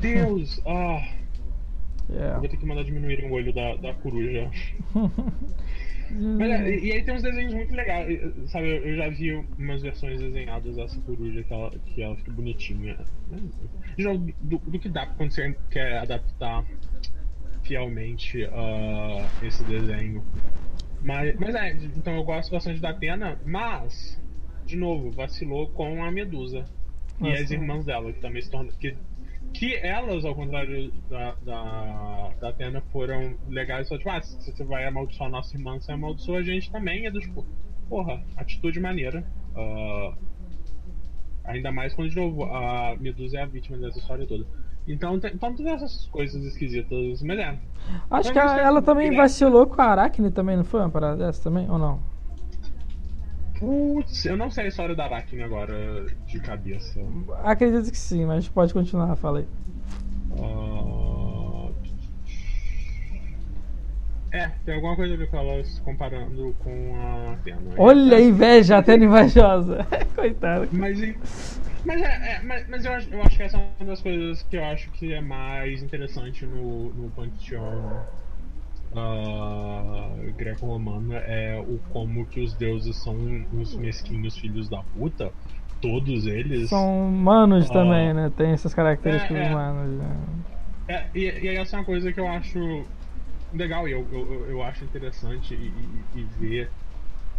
Deus, 0.00 0.60
ah, 0.66 1.00
Yeah. 2.10 2.38
vou 2.38 2.48
ter 2.48 2.56
que 2.56 2.66
mandar 2.66 2.84
diminuir 2.84 3.24
o 3.24 3.32
olho 3.32 3.52
da, 3.52 3.76
da 3.76 3.94
coruja. 3.94 4.50
Mas, 6.12 6.50
é, 6.50 6.70
e, 6.70 6.86
e 6.86 6.92
aí 6.92 7.02
tem 7.02 7.14
uns 7.14 7.22
desenhos 7.22 7.54
muito 7.54 7.74
legais, 7.74 8.10
e, 8.10 8.48
sabe? 8.48 8.68
Eu, 8.68 8.96
já 8.96 9.08
vi 9.08 9.32
umas 9.58 9.80
versões 9.80 10.20
desenhadas 10.20 10.76
dessa 10.76 11.00
coruja 11.00 11.42
que 11.42 11.52
ela, 11.52 11.70
que 11.70 12.02
ela 12.02 12.16
fica 12.16 12.30
bonitinha. 12.32 12.98
Do, 14.42 14.58
do 14.58 14.78
que 14.78 14.88
dá 14.90 15.06
quando 15.06 15.32
você 15.32 15.56
quer 15.70 15.98
adaptar 15.98 16.66
fielmente 17.62 18.44
ah, 18.44 19.30
esse 19.42 19.64
desenho. 19.64 20.22
Mas, 21.00 21.34
mas 21.36 21.54
é, 21.54 21.72
então 21.72 22.14
eu 22.14 22.24
gosto 22.24 22.50
bastante 22.50 22.80
da 22.80 22.90
Atena, 22.90 23.40
mas, 23.46 24.20
de 24.66 24.76
novo, 24.76 25.10
vacilou 25.10 25.68
com 25.70 26.04
a 26.04 26.10
Medusa. 26.10 26.64
E 27.20 27.28
Nossa. 27.28 27.42
as 27.42 27.50
irmãs 27.50 27.84
dela, 27.84 28.12
que 28.12 28.20
também 28.20 28.42
se 28.42 28.50
tornam. 28.50 28.72
Que, 28.72 28.96
que 29.52 29.76
elas, 29.76 30.24
ao 30.24 30.34
contrário 30.34 30.92
da, 31.08 31.34
da, 31.42 32.30
da 32.40 32.48
Atena, 32.48 32.80
foram 32.92 33.34
legais. 33.48 33.88
Só 33.88 33.96
tipo, 33.98 34.10
ah, 34.10 34.20
se 34.22 34.50
você 34.50 34.64
vai 34.64 34.86
amaldiçoar 34.86 35.28
a 35.28 35.32
nossa 35.32 35.56
irmã, 35.56 35.78
você 35.78 35.92
amaldiçoa 35.92 36.38
a 36.38 36.42
gente 36.42 36.70
também. 36.70 37.06
É 37.06 37.10
do 37.10 37.20
tipo, 37.20 37.44
porra, 37.88 38.22
atitude 38.36 38.80
maneira. 38.80 39.24
Ah, 39.56 40.14
ainda 41.44 41.70
mais 41.72 41.94
quando, 41.94 42.10
de 42.10 42.16
novo, 42.16 42.44
a 42.44 42.96
Medusa 42.98 43.38
é 43.38 43.42
a 43.42 43.46
vítima 43.46 43.78
dessa 43.78 43.98
história 43.98 44.26
toda. 44.26 44.46
Então, 44.86 45.18
tem, 45.20 45.32
então 45.34 45.54
todas 45.54 45.72
essas 45.74 46.06
coisas 46.06 46.42
esquisitas. 46.44 47.22
Mas 47.22 47.38
é. 47.38 47.58
Acho 48.10 48.32
que 48.32 48.38
Mas 48.38 48.50
ela, 48.52 48.60
é- 48.60 48.64
ela 48.64 48.82
também 48.82 49.08
é- 49.08 49.16
vacilou 49.16 49.66
com 49.66 49.80
a 49.80 49.86
Aracne 49.86 50.30
também, 50.30 50.56
não 50.56 50.64
foi 50.64 50.80
uma 50.80 50.90
parada 50.90 51.16
dessa 51.24 51.42
também? 51.42 51.70
Ou 51.70 51.78
não? 51.78 52.00
Putz, 53.62 54.24
eu 54.24 54.36
não 54.36 54.50
sei 54.50 54.64
a 54.64 54.68
história 54.68 54.94
da 54.96 55.04
Aracne 55.04 55.40
agora 55.40 56.04
de 56.26 56.40
cabeça. 56.40 56.98
Acredito 57.44 57.90
que 57.92 57.96
sim, 57.98 58.24
mas 58.24 58.48
pode 58.48 58.72
continuar, 58.72 59.14
fala 59.14 59.38
aí. 59.38 59.46
Ah, 60.36 61.70
É, 64.32 64.48
tem 64.64 64.74
alguma 64.74 64.96
coisa 64.96 65.14
a 65.14 65.16
ver 65.16 65.28
com 65.28 65.36
ela 65.38 65.62
se 65.62 65.80
comparando 65.82 66.54
com 66.58 66.96
a 66.96 67.34
Atena. 67.34 67.60
Olha 67.78 68.16
a 68.16 68.20
É, 68.20 68.24
inveja, 68.24 68.78
até 68.78 68.96
invejosa. 68.96 69.86
Coitada. 70.16 70.68
Mas, 70.72 70.98
mas, 71.84 72.00
é, 72.02 72.32
é, 72.36 72.42
mas, 72.42 72.68
mas 72.68 72.84
eu, 72.84 72.92
acho, 72.94 73.10
eu 73.10 73.22
acho 73.22 73.36
que 73.36 73.42
essa 73.42 73.58
é 73.58 73.60
uma 73.80 73.90
das 73.90 74.00
coisas 74.02 74.42
que 74.42 74.56
eu 74.56 74.64
acho 74.64 74.90
que 74.92 75.12
é 75.12 75.20
mais 75.20 75.82
interessante 75.82 76.46
no, 76.46 76.92
no 76.94 77.10
panteão 77.10 78.06
ah, 78.94 80.14
greco-romano 80.36 81.14
é 81.14 81.58
o 81.58 81.78
como 81.92 82.26
que 82.26 82.40
os 82.40 82.54
deuses 82.54 83.02
são 83.02 83.16
uns 83.52 83.76
mesquinhos 83.76 84.36
filhos 84.36 84.68
da 84.68 84.82
puta. 84.92 85.32
Todos 85.80 86.26
eles. 86.26 86.68
São 86.68 87.08
humanos 87.08 87.68
Ah. 87.70 87.72
também, 87.72 88.14
né? 88.14 88.30
Tem 88.30 88.52
essas 88.52 88.72
características 88.74 89.36
É, 89.36 89.42
é. 89.42 89.50
humanas. 89.50 89.98
Né? 89.98 90.44
É, 90.88 91.10
e, 91.14 91.20
e 91.24 91.48
essa 91.56 91.76
é 91.76 91.78
uma 91.80 91.84
coisa 91.84 92.12
que 92.12 92.20
eu 92.20 92.28
acho 92.28 92.58
legal 93.52 93.88
e 93.88 93.92
eu, 93.92 94.08
eu, 94.12 94.46
eu- 94.48 94.62
acho 94.62 94.84
interessante 94.84 95.54
e, 95.54 96.06
e- 96.14 96.20
e 96.20 96.24
ver 96.24 96.72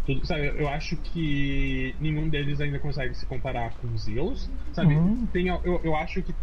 tudo, 0.05 0.25
sabe, 0.25 0.47
eu 0.59 0.67
acho 0.69 0.97
que 0.97 1.95
nenhum 1.99 2.29
deles 2.29 2.59
ainda 2.61 2.79
consegue 2.79 3.15
se 3.15 3.25
comparar 3.25 3.71
com 3.77 3.97
Zeus, 3.97 4.49
sabe? 4.73 4.95
Uhum. 4.95 5.27
Tem, 5.27 5.47
eu, 5.47 5.61
eu 5.83 5.95
acho 5.95 6.21
que 6.23 6.35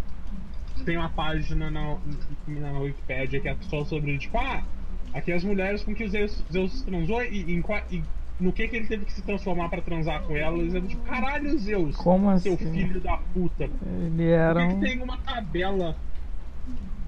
tem 0.85 0.97
uma 0.97 1.11
página 1.11 1.71
na, 1.71 1.99
na 2.47 2.79
Wikipedia 2.81 3.41
que 3.41 3.49
é 3.49 3.57
só 3.63 3.85
sobre, 3.85 4.19
tipo, 4.19 4.39
ah, 4.39 4.67
aqui 5.15 5.33
as 5.33 5.43
mulheres 5.45 5.83
com 5.83 5.95
que 5.95 6.09
Zeus, 6.09 6.43
Zeus 6.53 6.83
transou 6.83 7.23
e, 7.23 7.63
qua- 7.63 7.83
e 7.91 8.03
no 8.39 8.53
que 8.53 8.67
que 8.69 8.77
ele 8.77 8.87
teve 8.87 9.05
que 9.05 9.13
se 9.13 9.23
transformar 9.23 9.69
pra 9.69 9.81
transar 9.83 10.23
com 10.23 10.35
elas. 10.37 10.75
É 10.75 10.81
tipo, 10.81 11.03
caralho, 11.03 11.59
Zeus, 11.59 11.97
Como 11.97 12.39
seu 12.39 12.55
assim? 12.55 12.73
filho 12.73 13.01
da 13.01 13.17
puta. 13.35 13.65
Ele 13.65 14.11
Por 14.17 14.23
era 14.23 14.61
que, 14.63 14.69
que 14.69 14.75
um. 14.75 14.81
tem 14.81 15.03
uma 15.03 15.17
tabela 15.19 15.97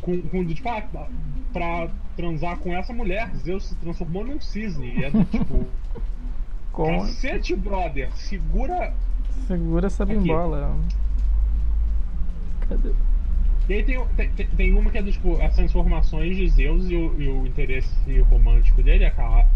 com, 0.02 0.20
com 0.22 0.46
tipo, 0.46 0.68
ah, 0.68 0.82
pra 1.52 1.88
transar 2.16 2.58
com 2.58 2.74
essa 2.76 2.92
mulher? 2.92 3.30
Zeus 3.36 3.66
se 3.68 3.74
transformou 3.76 4.24
num 4.24 4.40
cisne. 4.40 4.98
E 4.98 5.04
é 5.04 5.10
do 5.10 5.24
tipo, 5.24 5.64
Como... 6.72 7.00
cacete, 7.00 7.54
brother, 7.56 8.10
segura. 8.16 8.92
Segura 9.46 9.86
essa 9.86 10.04
Aqui. 10.04 10.14
bimbola. 10.14 10.76
Cadê? 12.68 12.92
E 13.72 13.76
aí 13.76 13.82
tem, 13.84 14.04
tem, 14.36 14.46
tem- 14.48 14.72
uma 14.74 14.90
que 14.90 14.98
é 14.98 15.02
do 15.02 15.10
tipo, 15.10 15.40
as 15.40 15.54
transformações 15.56 16.36
de 16.36 16.46
Zeus 16.50 16.90
e 16.90 16.94
o, 16.94 17.18
e 17.18 17.26
o 17.26 17.46
interesse 17.46 18.20
romântico 18.28 18.82
dele, 18.82 19.06
a.k.a. 19.06 19.46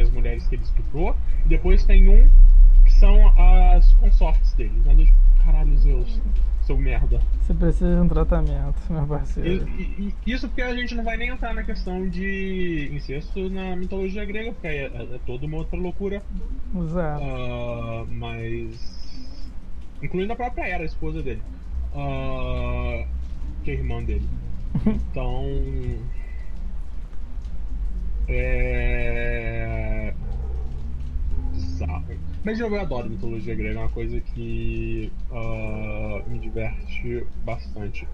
as 0.00 0.10
mulheres 0.12 0.46
que 0.46 0.54
ele 0.54 0.62
estuprou. 0.62 1.16
E 1.44 1.48
depois 1.48 1.82
tem 1.84 2.08
um 2.08 2.28
que 2.84 2.92
são 2.92 3.32
as 3.36 3.92
consortes 3.94 4.52
dele. 4.52 4.80
Né? 4.84 4.94
Do 4.94 5.04
tipo, 5.04 5.16
caralho, 5.44 5.76
Zeus, 5.76 6.20
seu 6.62 6.78
merda. 6.78 7.20
Você 7.40 7.52
precisa 7.52 7.96
de 7.96 8.00
um 8.00 8.06
tratamento, 8.06 8.80
meu 8.92 9.04
parceiro. 9.08 9.68
e- 9.76 10.14
e 10.24 10.32
isso 10.32 10.46
porque 10.46 10.62
a 10.62 10.72
gente 10.76 10.94
não 10.94 11.02
vai 11.02 11.16
nem 11.16 11.30
entrar 11.30 11.52
na 11.52 11.64
questão 11.64 12.08
de 12.08 12.90
incesto 12.92 13.50
na 13.50 13.74
mitologia 13.74 14.24
grega, 14.24 14.52
porque 14.52 14.68
é, 14.68 14.84
é- 14.84 15.14
é 15.16 15.18
toda 15.26 15.46
uma 15.46 15.56
outra 15.56 15.76
loucura. 15.76 16.22
Exato. 16.76 17.24
Ah, 17.24 18.04
mas. 18.08 19.10
Incluindo 20.00 20.32
a 20.32 20.36
própria 20.36 20.64
Era, 20.64 20.84
a 20.84 20.86
esposa 20.86 21.20
dele. 21.24 21.42
Ah, 21.92 23.04
que 23.68 23.72
é 23.72 23.74
irmã 23.74 24.02
dele. 24.02 24.26
Então. 24.86 25.44
É. 28.28 30.14
Bizarro. 31.52 32.04
Mas 32.44 32.60
eu 32.60 32.80
adoro 32.80 33.10
mitologia 33.10 33.54
grega, 33.54 33.78
é 33.78 33.82
uma 33.82 33.88
coisa 33.90 34.20
que 34.20 35.12
ah, 35.30 36.22
me 36.26 36.38
diverte 36.38 37.26
bastante. 37.44 38.08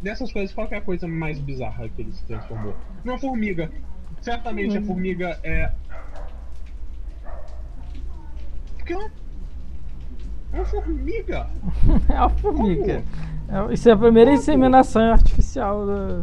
Dessas 0.00 0.32
coisas, 0.32 0.54
qual 0.54 0.66
que 0.66 0.74
é 0.74 0.78
a 0.78 0.80
coisa 0.80 1.06
mais 1.06 1.38
bizarra 1.38 1.88
que 1.88 2.02
ele 2.02 2.12
se 2.12 2.24
transformou? 2.24 2.74
Numa 3.04 3.18
formiga. 3.18 3.70
Certamente 4.22 4.78
a 4.78 4.82
formiga 4.82 5.38
é. 5.42 5.72
Porque 8.76 8.92
é 8.92 8.96
uma. 8.96 9.12
É 10.52 10.56
uma 10.56 10.64
formiga! 10.64 11.46
É 12.08 12.14
uma 12.14 12.30
formiga. 12.30 13.04
É- 13.50 13.72
Isso 13.74 13.88
é 13.88 13.92
a 13.92 13.96
primeira 13.96 14.32
inseminação 14.32 15.12
artificial 15.12 15.86
da, 15.86 16.22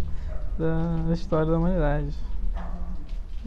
da 1.08 1.14
história 1.14 1.52
da 1.52 1.58
humanidade. 1.58 2.16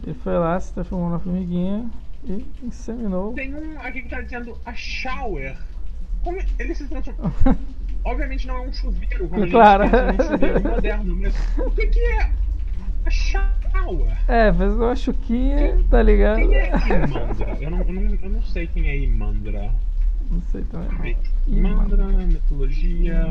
Ele 0.03 0.13
foi 0.15 0.37
lá, 0.37 0.59
se 0.59 0.73
transformou 0.73 1.09
na 1.09 1.19
formiguinha 1.19 1.85
e 2.23 2.45
inseminou. 2.63 3.33
Tem 3.33 3.53
um 3.53 3.79
aqui 3.79 4.01
que 4.01 4.09
tá 4.09 4.21
dizendo 4.21 4.57
a 4.65 4.73
shower. 4.73 5.55
Como 6.23 6.37
ele 6.59 6.75
se 6.75 6.87
transformou? 6.87 7.31
Obviamente 8.03 8.47
não 8.47 8.55
é 8.57 8.61
um 8.67 8.73
chuveiro, 8.73 9.27
como 9.27 9.41
a 9.41 9.45
gente 9.45 9.51
Claro. 9.51 9.83
pensa 9.89 10.11
num 10.11 10.23
chuveiro 10.31 10.61
moderno, 10.63 11.15
mas 11.17 11.35
o 11.59 11.69
que, 11.71 11.85
que 11.87 11.99
é 11.99 12.31
a 13.05 13.09
shower? 13.11 14.17
É, 14.27 14.51
fez 14.51 14.73
uma 14.73 14.95
chuquinha, 14.95 15.79
tá 15.89 16.01
ligado? 16.01 16.37
Quem 16.37 16.55
é 16.55 16.69
Imandra? 16.69 17.57
Eu 17.61 17.69
não, 17.71 17.79
eu 17.81 17.93
não, 17.93 18.17
eu 18.23 18.29
não 18.29 18.41
sei 18.43 18.65
quem 18.67 18.87
é 18.89 18.97
Imandra. 18.97 19.71
Não 20.29 20.41
sei 20.51 20.63
também. 20.63 21.17
não. 21.47 21.57
Imandra, 21.57 22.05
mitologia 22.05 23.25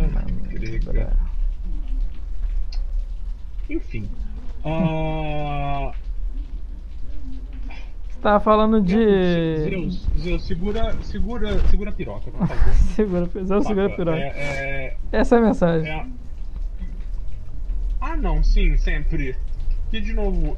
grega. 0.50 1.12
Enfim. 3.68 4.08
Ah, 4.64 5.92
Você 8.10 8.20
tava 8.20 8.40
falando 8.40 8.82
de. 8.82 8.96
Zeus, 9.62 10.06
Zeus, 10.18 10.42
segura, 10.46 10.94
segura, 11.02 11.58
segura 11.68 11.90
a 11.90 11.92
piroca, 11.92 12.30
por 12.30 12.46
favor. 12.46 12.72
Segura, 12.94 13.30
Zeus 13.44 13.66
segura 13.66 13.86
a 13.86 13.90
piroca. 13.96 14.18
É, 14.18 14.26
é, 14.36 14.96
Essa 15.12 15.36
é 15.36 15.38
a 15.38 15.42
mensagem. 15.42 15.90
é- 15.90 16.06
Ah, 18.00 18.16
não, 18.16 18.42
sim, 18.42 18.76
sempre. 18.76 19.36
E 19.92 20.00
de 20.00 20.12
novo, 20.12 20.56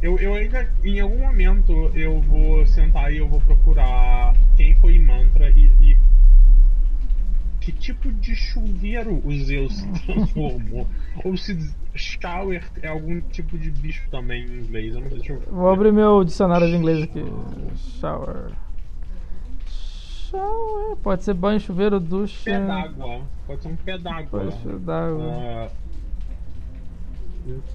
eu, 0.00 0.16
eu 0.18 0.34
ainda, 0.34 0.70
em 0.84 1.00
algum 1.00 1.18
momento, 1.18 1.90
eu 1.94 2.20
vou 2.20 2.64
sentar 2.66 3.12
e 3.12 3.18
eu 3.18 3.28
vou 3.28 3.40
procurar 3.40 4.34
quem 4.56 4.74
foi 4.76 4.98
Mantra 4.98 5.50
e, 5.50 5.70
e 5.82 5.96
que 7.60 7.72
tipo 7.72 8.10
de 8.12 8.34
chuveiro 8.34 9.20
o 9.24 9.32
Zeus 9.32 9.76
se 9.76 9.86
transformou. 10.06 10.86
Ou 11.24 11.36
se 11.36 11.74
shower 11.94 12.64
é 12.80 12.88
algum 12.88 13.20
tipo 13.20 13.58
de 13.58 13.70
bicho 13.70 14.08
também 14.10 14.44
em 14.44 14.60
inglês. 14.60 14.94
Eu 14.94 15.00
não 15.00 15.08
sei, 15.10 15.18
deixa 15.18 15.32
eu 15.32 15.40
Vou 15.50 15.68
abrir 15.68 15.92
meu 15.92 16.24
dicionário 16.24 16.66
de 16.68 16.76
inglês 16.76 17.02
aqui. 17.02 17.22
Shower. 18.00 18.52
Shower. 19.66 20.96
Pode 21.02 21.24
ser 21.24 21.34
banho, 21.34 21.58
chuveiro, 21.58 21.98
ducha. 21.98 22.44
Pé 22.44 22.60
d'água. 22.64 23.20
Pode 23.46 23.62
ser 23.62 23.68
um 23.68 23.76
pé 23.76 23.98
d'água. 23.98 24.44
Poxa, 24.44 24.78
d'água. 24.78 25.24
Ah, 25.24 25.68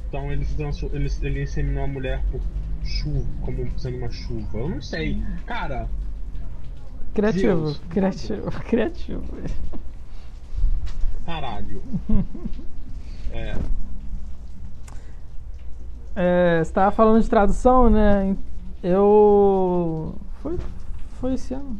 então 0.07 0.31
ele 0.31 0.45
transfor- 0.45 0.89
ele, 0.93 1.09
ele 1.21 1.43
inseminou 1.43 1.83
a 1.83 1.87
mulher 1.87 2.23
por 2.31 2.41
chuva, 2.83 3.25
como 3.41 3.79
sendo 3.79 3.97
uma 3.97 4.09
chuva. 4.09 4.57
Eu 4.57 4.69
não 4.69 4.81
sei. 4.81 5.21
Cara, 5.45 5.87
Criativo, 7.13 7.61
Deus. 7.65 7.81
criativo, 7.89 8.51
criativo. 8.67 9.23
caralho. 11.25 11.81
É, 13.35 13.55
É, 16.15 16.63
você 16.63 16.71
tava 16.71 16.91
falando 16.91 17.23
de 17.23 17.27
tradução, 17.27 17.89
né? 17.89 18.37
Eu. 18.83 20.13
Foi, 20.41 20.59
foi 21.19 21.33
esse 21.33 21.55
ano. 21.55 21.79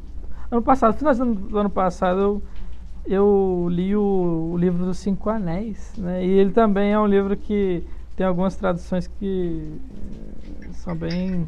Ano 0.50 0.64
passado, 0.64 0.98
final 0.98 1.14
do 1.14 1.58
ano 1.60 1.70
passado, 1.70 2.20
eu, 2.20 2.44
eu 3.06 3.68
li 3.70 3.96
o, 3.96 4.52
o 4.54 4.58
livro 4.58 4.86
dos 4.86 4.98
Cinco 4.98 5.30
Anéis, 5.30 5.94
né? 5.98 6.26
E 6.26 6.30
ele 6.30 6.52
também 6.52 6.92
é 6.94 7.00
um 7.00 7.08
livro 7.08 7.36
que 7.38 7.84
tem 8.16 8.26
algumas 8.26 8.56
traduções 8.56 9.08
que 9.08 9.80
eh, 10.70 10.74
são 10.74 10.96
bem. 10.96 11.48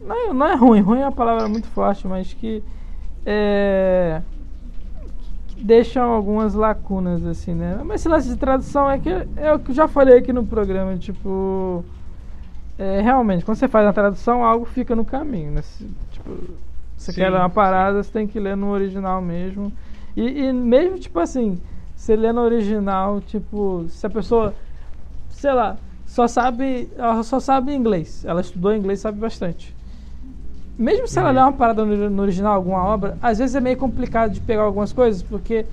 Não 0.00 0.30
é, 0.30 0.32
não 0.32 0.46
é 0.46 0.54
ruim, 0.54 0.80
ruim 0.80 1.00
é 1.00 1.04
uma 1.04 1.12
palavra 1.12 1.48
muito 1.48 1.66
forte, 1.68 2.06
mas 2.06 2.32
que. 2.34 2.62
É, 3.24 4.22
que 5.48 5.60
deixam 5.60 6.10
algumas 6.10 6.54
lacunas, 6.54 7.24
assim, 7.26 7.54
né? 7.54 7.80
Mas 7.84 8.00
esse 8.00 8.08
lance 8.08 8.28
de 8.28 8.36
tradução 8.36 8.90
é 8.90 8.98
que 8.98 9.08
é 9.36 9.52
o 9.52 9.58
que 9.58 9.70
eu 9.70 9.74
já 9.74 9.86
falei 9.88 10.18
aqui 10.18 10.32
no 10.32 10.46
programa, 10.46 10.96
tipo. 10.96 11.84
É, 12.78 13.00
realmente, 13.00 13.44
quando 13.44 13.58
você 13.58 13.68
faz 13.68 13.86
a 13.86 13.92
tradução, 13.92 14.44
algo 14.44 14.64
fica 14.64 14.96
no 14.96 15.04
caminho, 15.04 15.52
né? 15.52 15.62
Tipo, 16.10 16.58
você 16.96 17.12
Sim, 17.12 17.12
quer 17.12 17.30
ler 17.30 17.38
uma 17.38 17.50
parada, 17.50 18.02
você 18.02 18.10
tem 18.10 18.26
que 18.26 18.40
ler 18.40 18.56
no 18.56 18.70
original 18.70 19.20
mesmo. 19.20 19.72
E, 20.16 20.44
e 20.44 20.52
mesmo, 20.52 20.98
tipo 20.98 21.18
assim, 21.18 21.58
você 21.96 22.14
lê 22.16 22.32
no 22.32 22.40
original, 22.42 23.20
tipo, 23.20 23.86
se 23.88 24.06
a 24.06 24.10
pessoa, 24.10 24.54
sei 25.30 25.52
lá, 25.52 25.76
só 26.06 26.26
sabe, 26.28 26.90
ela 26.96 27.22
só 27.22 27.40
sabe 27.40 27.74
inglês, 27.74 28.24
ela 28.24 28.40
estudou 28.40 28.74
inglês, 28.74 29.00
sabe 29.00 29.18
bastante. 29.18 29.74
Mesmo 30.78 31.06
se 31.06 31.18
ela 31.18 31.28
Uhum. 31.28 31.34
ler 31.34 31.40
uma 31.42 31.52
parada 31.52 31.84
no, 31.84 32.10
no 32.10 32.22
original, 32.22 32.54
alguma 32.54 32.82
obra, 32.84 33.16
às 33.22 33.38
vezes 33.38 33.54
é 33.54 33.60
meio 33.60 33.76
complicado 33.76 34.32
de 34.32 34.40
pegar 34.40 34.62
algumas 34.62 34.92
coisas, 34.92 35.22
porque 35.22 35.64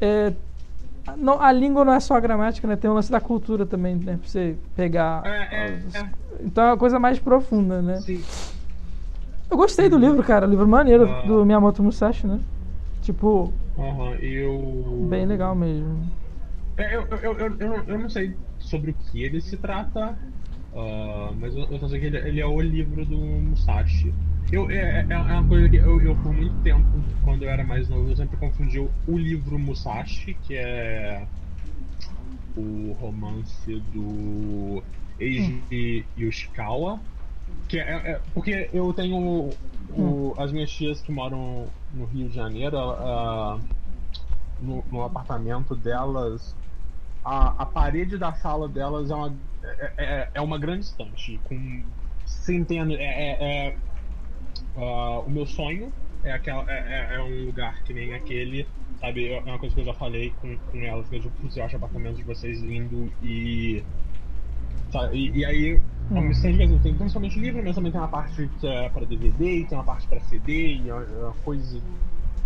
é, 0.00 0.32
a- 1.06 1.16
não- 1.16 1.40
a 1.40 1.52
língua 1.52 1.84
não 1.84 1.92
é 1.92 2.00
só 2.00 2.14
a 2.14 2.20
gramática, 2.20 2.66
né? 2.66 2.76
Tem 2.76 2.90
o 2.90 2.94
lance 2.94 3.10
da 3.10 3.20
cultura 3.20 3.64
também, 3.66 3.94
né? 3.96 4.18
Pra 4.20 4.28
você 4.28 4.56
pegar. 4.74 5.22
É, 5.26 5.48
é, 5.50 5.82
as- 5.86 5.94
é. 5.94 6.10
Então 6.42 6.64
é 6.64 6.68
uma 6.68 6.76
coisa 6.76 6.98
mais 6.98 7.18
profunda, 7.18 7.80
né? 7.82 8.00
sim. 8.00 8.22
Eu 9.50 9.56
gostei 9.56 9.88
do 9.88 9.96
livro, 9.96 10.22
cara. 10.24 10.44
Livro 10.46 10.66
maneiro 10.66 11.08
Ah. 11.08 11.22
do 11.26 11.44
Miyamoto 11.46 11.82
Musashi, 11.82 12.26
né? 12.26 12.40
Tipo, 13.02 13.52
Aham, 13.76 14.18
eu. 14.20 14.52
bem 14.98 15.26
legal 15.26 15.54
mesmo. 15.54 16.12
É, 16.78 16.94
eu, 16.96 17.08
eu, 17.10 17.38
eu, 17.38 17.58
eu, 17.58 17.68
não, 17.68 17.84
eu 17.88 17.98
não 17.98 18.08
sei 18.10 18.38
sobre 18.58 18.90
o 18.90 18.96
que 18.96 19.22
ele 19.22 19.40
se 19.40 19.56
trata, 19.58 20.20
ah, 20.74 21.32
mas 21.36 21.54
eu, 21.54 21.70
eu 21.70 21.78
só 21.80 21.88
sei 21.88 22.00
que 22.00 22.06
ele, 22.06 22.18
ele 22.18 22.40
é 22.40 22.46
o 22.46 22.60
livro 22.60 23.06
do 23.06 23.18
Musashi. 23.18 24.16
Eu, 24.50 24.70
é, 24.70 25.06
é 25.10 25.14
é 25.14 25.18
uma 25.18 25.46
coisa 25.46 25.68
que 25.70 25.76
eu, 25.76 26.00
eu, 26.02 26.16
por 26.20 26.32
muito 26.34 26.56
tempo, 26.60 27.04
quando 27.20 27.42
eu 27.44 27.50
era 27.50 27.64
mais 27.64 27.88
novo, 27.88 28.10
eu 28.10 28.16
sempre 28.16 28.36
confundi 28.38 28.78
o, 28.78 28.94
o 29.06 29.18
livro 29.18 29.58
Musashi, 29.58 30.34
que 30.36 30.54
é 30.54 31.28
o 32.54 32.92
romance 32.94 33.80
do 33.80 34.86
Eiji 35.18 36.10
Yoshikawa. 36.16 37.06
Que 37.68 37.78
é, 37.78 38.12
é- 38.12 38.20
porque 38.32 38.70
eu 38.72 38.92
tenho 38.92 39.50
o- 39.90 40.34
as 40.38 40.52
minhas 40.52 40.70
tias 40.70 41.00
que 41.00 41.10
moram 41.12 41.68
no 41.92 42.04
Rio 42.06 42.28
de 42.28 42.34
Janeiro, 42.34 42.76
no, 44.60 44.84
no 44.90 45.02
apartamento 45.02 45.74
delas, 45.76 46.54
a, 47.24 47.62
a 47.62 47.66
parede 47.66 48.16
da 48.18 48.32
sala 48.34 48.68
delas 48.68 49.10
é 49.10 49.14
uma, 49.14 49.36
é, 49.64 49.92
é- 49.98 50.30
é 50.34 50.40
uma 50.40 50.58
grande 50.58 50.84
estante 50.84 51.40
com 51.44 51.84
centenas. 52.24 52.98
É, 52.98 53.68
é- 53.68 53.76
ah, 54.76 55.20
o 55.20 55.30
meu 55.30 55.46
sonho 55.46 55.92
é, 56.22 56.32
aquela, 56.32 56.64
é, 56.70 57.14
é- 57.16 57.22
um 57.22 57.46
lugar 57.46 57.82
que 57.84 57.92
nem 57.92 58.12
aquele, 58.14 58.66
sabe? 59.00 59.26
É 59.32 59.40
uma 59.40 59.58
coisa 59.58 59.74
que 59.74 59.80
eu 59.80 59.84
já 59.86 59.94
falei 59.94 60.30
com, 60.30 60.56
com 60.70 60.78
elas, 60.78 61.08
que 61.08 61.16
eu, 61.16 61.32
eu 61.56 61.64
acho 61.64 61.76
apartamento 61.76 62.16
de 62.16 62.22
vocês 62.22 62.60
lindo 62.60 63.10
e. 63.22 63.82
sabe, 65.00 65.16
E, 65.18 65.38
e 65.38 65.44
aí, 65.44 65.80
mesmo 66.10 66.42
tempo, 66.42 66.62
assim, 66.62 66.78
tem 66.78 66.94
principalmente 66.96 67.40
livro, 67.40 67.62
mas 67.64 67.74
também 67.74 67.92
tem 67.92 68.00
uma 68.00 68.08
parte 68.08 68.48
que 68.60 68.66
é 68.66 68.88
pra 68.88 69.04
DVD, 69.04 69.44
e 69.44 69.66
tem 69.66 69.76
uma 69.76 69.84
parte 69.84 70.06
pra 70.08 70.20
CD, 70.20 70.74
e 70.74 70.88
é 70.88 70.94
uma 70.94 71.02
é 71.02 71.18
uma 71.24 71.34
coisa. 71.34 71.82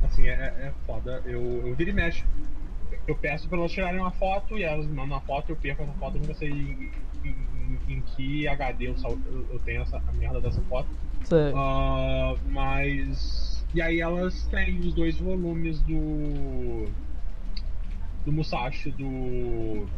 Assim, 0.02 0.26
é, 0.26 0.32
é 0.32 0.74
foda. 0.86 1.22
Eu, 1.26 1.66
eu 1.66 1.74
viro 1.76 1.90
e 1.90 1.92
mexo. 1.92 2.24
Eu 3.06 3.14
peço 3.16 3.48
pra 3.48 3.58
elas 3.58 3.70
tirarem 3.70 4.00
uma 4.00 4.12
foto 4.12 4.56
e 4.58 4.62
elas 4.62 4.86
me 4.86 4.94
mandam 4.94 5.16
uma 5.16 5.20
foto, 5.20 5.50
eu 5.50 5.56
perco 5.56 5.82
essa 5.82 5.92
foto, 5.94 6.16
eu 6.16 6.20
nunca 6.22 6.34
sei 6.34 6.50
em, 6.50 6.90
em- 7.24 7.80
em 7.88 8.02
que 8.02 8.48
HD 8.48 8.88
eu, 8.88 8.94
eu, 9.52 9.60
tenho 9.60 9.82
essa, 9.82 10.02
a 10.06 10.12
merda 10.12 10.40
dessa 10.40 10.60
foto. 10.62 10.88
Ah, 11.54 12.34
mas. 12.46 13.66
E 13.72 13.80
aí 13.80 14.00
elas 14.00 14.46
têm 14.48 14.80
os 14.80 14.94
dois 14.94 15.18
volumes 15.18 15.82
do. 15.82 16.90
Do 18.24 18.32
Musashi, 18.32 18.90
do. 18.92 19.88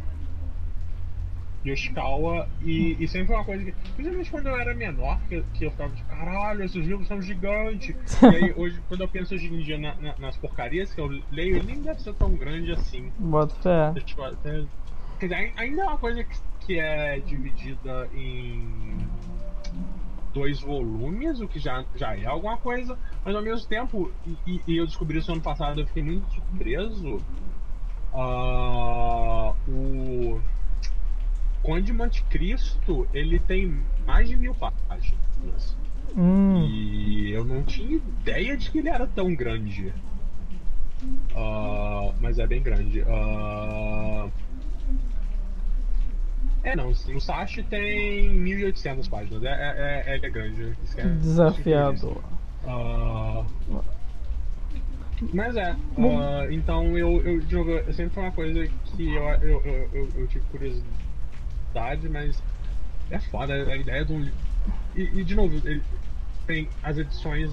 Yoshikawa, 1.64 2.48
e, 2.60 2.96
e 3.02 3.08
sempre 3.08 3.28
foi 3.28 3.36
uma 3.36 3.44
coisa 3.44 3.64
que. 3.64 3.72
Principalmente 3.94 4.30
quando 4.30 4.46
eu 4.48 4.56
era 4.56 4.74
menor, 4.74 5.20
que, 5.28 5.42
que 5.54 5.64
eu 5.64 5.70
ficava 5.70 5.94
de 5.94 6.02
caralho, 6.04 6.62
esses 6.64 6.84
livros 6.86 7.06
são 7.06 7.20
gigantes. 7.22 7.94
e 8.22 8.26
aí 8.34 8.52
hoje, 8.56 8.82
quando 8.88 9.02
eu 9.02 9.08
penso 9.08 9.34
hoje 9.34 9.46
em 9.52 9.58
dia 9.62 9.78
na- 9.78 9.96
na- 10.00 10.18
nas 10.18 10.36
porcarias 10.36 10.92
que 10.92 11.00
eu 11.00 11.08
leio, 11.30 11.56
ele 11.56 11.66
nem 11.66 11.82
deve 11.82 12.00
ser 12.00 12.14
tão 12.14 12.34
grande 12.36 12.72
assim. 12.72 13.12
Bota 13.18 13.54
fé. 13.56 13.92
Tipo, 14.00 14.22
até- 14.22 14.64
Quer 15.20 15.26
dizer, 15.26 15.34
ai- 15.36 15.52
ainda 15.56 15.82
é 15.82 15.84
uma 15.86 15.98
coisa 15.98 16.24
que, 16.24 16.36
que 16.66 16.78
é 16.80 17.20
dividida 17.20 18.08
em 18.12 18.98
dois 20.34 20.60
volumes, 20.60 21.40
o 21.40 21.46
que 21.46 21.58
já, 21.60 21.84
já 21.94 22.16
é 22.18 22.24
alguma 22.24 22.56
coisa, 22.56 22.98
mas 23.24 23.36
ao 23.36 23.42
mesmo 23.42 23.68
tempo, 23.68 24.12
e, 24.26 24.38
e- 24.66 24.76
eu 24.78 24.86
descobri 24.86 25.18
isso 25.18 25.30
ano 25.30 25.42
passado, 25.42 25.80
eu 25.80 25.86
fiquei 25.86 26.02
muito 26.02 26.26
surpreso. 26.32 27.22
ah, 28.12 29.54
o 29.66 30.40
Conde 31.62 31.86
de 31.86 31.92
Monte 31.92 32.24
Cristo, 32.24 33.06
ele 33.14 33.38
tem 33.38 33.82
mais 34.04 34.28
de 34.28 34.36
mil 34.36 34.54
páginas. 34.54 35.76
Hum. 36.16 36.66
E 36.68 37.30
eu 37.30 37.44
não 37.44 37.62
tinha 37.62 37.96
ideia 37.96 38.56
de 38.56 38.70
que 38.70 38.78
ele 38.78 38.88
era 38.88 39.06
tão 39.06 39.34
grande. 39.34 39.92
Ah, 41.34 42.12
mas 42.20 42.38
é 42.38 42.46
bem 42.46 42.62
grande. 42.62 43.02
Ah, 43.02 44.28
é, 46.64 46.76
não. 46.76 46.90
O 46.90 47.20
Sashi 47.20 47.62
tem 47.64 48.30
1.800 48.30 49.08
páginas. 49.08 49.42
É, 49.42 49.48
é, 49.48 50.02
é, 50.06 50.14
ele 50.16 50.26
é 50.26 50.30
grande. 50.30 50.76
É- 50.96 51.08
Desafiador. 51.08 52.22
Ah, 52.64 53.44
mas 55.32 55.56
é. 55.56 55.76
Ah, 55.98 56.46
então 56.50 56.96
eu, 56.96 57.20
eu 57.22 57.40
jogo. 57.48 57.70
Sempre 57.92 58.14
foi 58.14 58.22
uma 58.24 58.32
coisa 58.32 58.66
que 58.66 59.14
eu, 59.14 59.22
eu, 59.24 59.88
eu, 59.92 60.08
eu 60.14 60.26
tive 60.28 60.44
curiosidade, 60.50 61.01
mas 62.10 62.42
é 63.10 63.20
foda 63.20 63.54
a 63.54 63.76
ideia 63.76 64.04
de 64.04 64.14
li- 64.16 64.34
E, 64.94 65.20
e, 65.20 65.24
de 65.24 65.34
novo, 65.34 65.56
ele 65.66 65.84
tem 66.46 66.70
as 66.82 66.98
edições. 66.98 67.50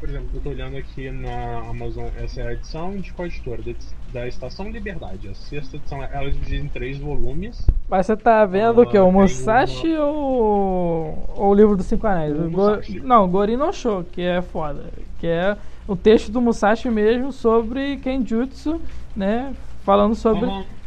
Por 0.00 0.08
exemplo, 0.08 0.30
eu 0.34 0.40
tô 0.42 0.50
olhando 0.50 0.76
aqui 0.76 1.10
na 1.10 1.68
Amazon, 1.70 2.06
essa 2.16 2.40
é 2.42 2.48
a 2.48 2.52
edição 2.52 3.00
de 3.00 3.12
qual 3.12 3.26
editora? 3.26 3.62
Da, 4.06 4.28
Estação 4.28 4.70
Liberdade. 4.70 5.28
A 5.28 5.34
sexta 5.34 5.76
edição, 5.76 6.02
ela 6.02 6.28
é 6.28 6.30
dividida 6.30 6.64
em 6.64 6.68
três 6.68 6.98
volumes. 7.00 7.66
Mas 7.88 8.06
você 8.06 8.16
tá 8.16 8.44
vendo 8.44 8.82
o 8.82 8.86
que? 8.86 8.98
Ah, 8.98 9.02
O 9.04 9.10
tem 9.10 9.12
Musashi 9.12 9.88
ou... 9.96 11.24
ou 11.36 11.50
o 11.50 11.54
livro 11.54 11.76
dos 11.76 11.86
Cinco 11.86 12.06
Anéis? 12.06 12.38
O 12.38 12.46
O 12.46 12.50
Go-. 12.50 12.82
Não, 13.02 13.28
Gori 13.28 13.56
no 13.56 13.72
Show, 13.72 14.04
que 14.04 14.20
é 14.22 14.42
foda. 14.42 14.92
Que 15.18 15.26
é 15.26 15.56
o 15.86 15.96
texto 15.96 16.30
do 16.30 16.40
Musashi 16.40 16.90
mesmo 16.90 17.32
sobre 17.32 17.96
Kenjutsu, 17.98 18.82
né? 19.16 19.54
Falando 19.80 20.14
sobre, 20.14 20.46
Aham. 20.48 20.77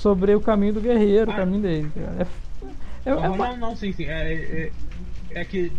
Sobre 0.00 0.34
o 0.34 0.40
caminho 0.40 0.72
do 0.74 0.80
guerreiro, 0.80 1.30
o 1.30 1.34
Ah. 1.34 1.36
caminho 1.36 1.62
dele. 1.62 1.90
É, 3.04 3.10
é, 3.10 3.12
é, 3.12 3.28
ma- 3.28 3.36
não, 3.50 3.56
não, 3.56 3.76
sim, 3.76 3.92
sim. 3.92 4.04
É, 4.04 4.32
é, 4.34 4.72
é 5.30 5.44
que 5.44 5.70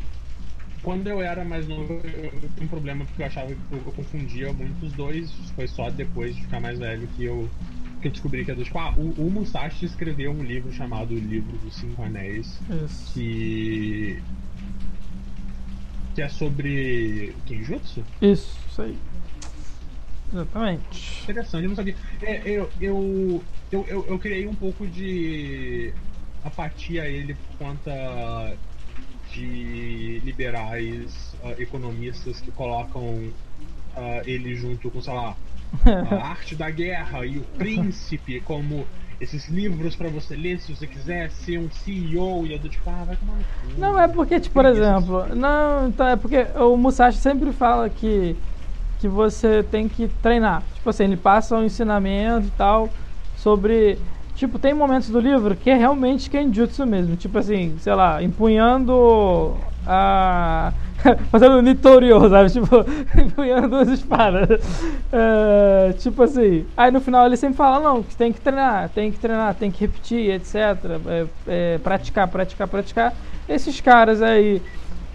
quando 0.84 1.08
eu 1.08 1.22
era 1.22 1.44
mais 1.44 1.68
novo, 1.68 2.02
eu, 2.04 2.24
eu 2.24 2.50
tinha 2.54 2.66
um 2.66 2.68
problema 2.68 3.06
porque 3.06 3.22
eu 3.22 3.26
achava 3.26 3.48
que 3.54 3.60
eu, 3.72 3.78
eu 3.86 3.92
confundia 3.92 4.52
muito 4.54 4.86
os 4.86 4.92
dois. 4.94 5.32
Foi 5.56 5.68
só 5.68 5.90
depois 5.90 6.36
de 6.36 6.42
ficar 6.44 6.60
mais 6.60 6.80
velho 6.80 7.08
que 7.16 7.24
eu, 7.26 7.50
que 8.02 8.08
eu 8.08 8.12
descobri 8.12 8.46
que 8.46 8.52
é 8.52 8.56
do 8.56 8.64
tipo, 8.64 8.78
ah, 8.80 8.94
o, 8.98 9.28
o 9.28 9.30
Musashi 9.32 9.86
escreveu 9.86 10.32
um 10.32 10.44
livro 10.44 10.72
chamado 10.72 11.14
O 11.14 11.20
Livro 11.20 11.56
dos 11.58 11.76
Cinco 11.76 12.04
Anéis, 12.04 12.60
Isso. 12.86 13.14
que. 13.14 14.22
que 16.16 16.22
é 16.22 16.28
sobre 16.30 17.34
Kenjutsu? 17.46 18.04
Isso, 18.22 18.60
isso 18.70 18.82
aí. 18.82 18.98
Exatamente. 20.32 21.24
Interessante, 21.24 21.64
eu 21.64 21.70
não 21.70 21.76
sabia. 21.76 21.96
É, 22.22 22.50
eu, 22.50 22.72
eu, 22.80 23.46
eu, 23.72 23.86
eu, 23.88 24.06
eu 24.08 24.20
criei 24.20 24.48
um 24.48 24.56
pouco 24.56 24.88
de 24.88 25.94
apatia 26.44 27.04
a 27.04 27.10
ele 27.10 27.36
por 27.36 27.58
conta 27.58 27.92
de 29.34 30.22
liberais 30.24 31.36
ah, 31.44 31.56
economistas 31.60 32.42
que 32.42 32.52
colocam 32.52 33.34
ah, 33.96 34.22
ele 34.26 34.56
junto 34.56 34.90
com, 34.92 35.02
sei 35.02 35.14
lá, 35.14 35.38
a 35.74 36.16
arte 36.30 36.56
da 36.56 36.70
guerra 36.70 37.26
e 37.26 37.38
o 37.38 37.44
príncipe 37.58 38.42
como 38.42 38.88
esses 39.20 39.48
livros 39.48 39.96
pra 39.96 40.10
você 40.10 40.36
ler 40.36 40.60
se 40.60 40.76
você 40.76 40.88
quiser 40.88 41.30
ser 41.32 41.60
um 41.60 41.70
CEO 41.70 42.48
e 42.48 42.54
eu 42.54 42.70
tipo, 42.70 42.90
ah, 42.90 43.06
vai 43.06 43.16
tomar 43.18 43.38
no 43.38 43.44
cu. 43.44 43.80
Não, 43.80 44.00
é 44.00 44.08
porque, 44.08 44.40
tipo, 44.40 44.56
por 44.56 44.66
exemplo, 44.66 45.36
não, 45.36 45.88
então 45.88 46.08
é 46.08 46.16
porque 46.16 46.38
o 46.56 46.76
Musashi 46.76 47.20
sempre 47.20 47.52
fala 47.52 47.90
que, 47.90 48.36
que 49.02 49.08
você 49.08 49.64
tem 49.64 49.90
que 49.90 50.08
treinar. 50.22 50.62
Tipo 50.76 50.92
assim, 50.92 51.06
ele 51.06 51.18
passa 51.18 51.58
um 51.58 51.64
ensinamento 51.64 52.48
e 52.48 52.52
tal 52.52 52.88
sobre. 53.36 53.98
Tipo, 54.36 54.58
tem 54.60 54.74
momentos 54.74 55.10
do 55.10 55.20
livro 55.20 55.56
que 55.56 55.70
é 55.70 55.76
realmente 55.76 56.30
Kenjutsu 56.30 56.86
mesmo. 56.86 57.16
Tipo 57.16 57.40
assim, 57.40 57.76
sei 57.80 57.96
lá, 57.96 58.22
empunhando 58.22 59.58
a. 59.86 60.72
fazendo 61.32 61.56
o 61.56 61.62
Nitoryo, 61.64 62.30
sabe? 62.30 62.52
Tipo, 62.52 62.86
empunhando 63.20 63.68
duas 63.68 63.90
espadas. 63.90 64.48
É, 65.14 65.94
tipo 65.98 66.24
assim. 66.24 66.66
Aí 66.78 66.90
no 66.90 67.02
final 67.02 67.26
ele 67.26 67.36
sempre 67.36 67.58
fala: 67.58 67.82
não, 67.82 68.02
que 68.02 68.16
tem 68.16 68.32
que 68.32 68.40
treinar, 68.40 68.88
tem 68.90 69.12
que 69.12 69.20
treinar, 69.20 69.54
tem 69.56 69.70
que 69.70 69.82
repetir, 69.82 70.30
etc. 70.30 70.56
É, 70.56 71.26
é, 71.48 71.78
praticar, 71.80 72.30
praticar, 72.30 72.68
praticar. 72.68 73.14
Esses 73.50 73.82
caras 73.82 74.22
aí 74.22 74.62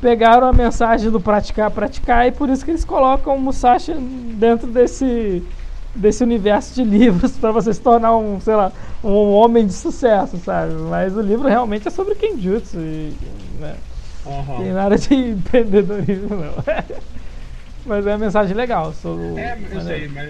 pegaram 0.00 0.46
a 0.48 0.52
mensagem 0.52 1.10
do 1.10 1.20
praticar, 1.20 1.70
praticar, 1.70 2.26
e 2.26 2.32
por 2.32 2.48
isso 2.50 2.64
que 2.64 2.70
eles 2.70 2.84
colocam 2.84 3.36
o 3.36 3.40
Musashi 3.40 3.94
dentro 4.36 4.70
desse 4.70 5.46
desse 5.94 6.22
universo 6.22 6.74
de 6.74 6.84
livros 6.88 7.38
para 7.38 7.50
você 7.52 7.72
se 7.72 7.80
tornar 7.82 8.14
um, 8.16 8.38
sei 8.38 8.54
lá, 8.54 8.72
um 9.02 9.30
homem 9.32 9.64
de 9.66 9.72
sucesso, 9.72 10.36
sabe? 10.38 10.72
Mas 10.74 11.16
o 11.16 11.22
livro 11.22 11.48
realmente 11.48 11.88
é 11.88 11.90
sobre 11.90 12.14
Kenjutsu 12.14 12.78
e 12.80 13.18
né, 13.58 13.78
Aham. 14.24 14.56
tem 14.56 14.72
nada 14.74 14.96
de 14.98 15.14
empreendedorismo 15.32 16.30
não. 16.36 16.56
Mas 17.84 18.06
é 18.06 18.10
uma 18.12 18.18
mensagem 18.18 18.56
legal. 18.56 18.92
Sou, 18.92 19.38
É, 19.38 19.52
eu 19.74 19.80
sei, 19.80 20.08
mas. 20.08 20.28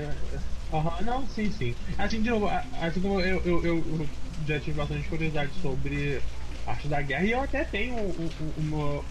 Aham, 0.73 1.03
não, 1.05 1.27
sim, 1.29 1.51
sim. 1.51 1.77
Assim, 1.97 2.21
de 2.21 2.29
novo, 2.29 2.49
assim 2.49 3.01
como 3.01 3.21
eu, 3.21 3.41
eu, 3.45 3.65
eu, 3.65 4.01
eu 4.01 4.11
já 4.47 4.61
tive 4.61 4.77
bastante 4.77 5.09
curiosidade 5.09 5.55
sobre 5.57 6.25
arte 6.67 6.89
da 6.89 7.01
guerra, 7.01 7.25
e 7.25 7.31
eu 7.31 7.41
até 7.41 7.65
tenho 7.65 7.95
um- 7.97 8.35
um- 8.41 8.53
uma, 8.57 9.05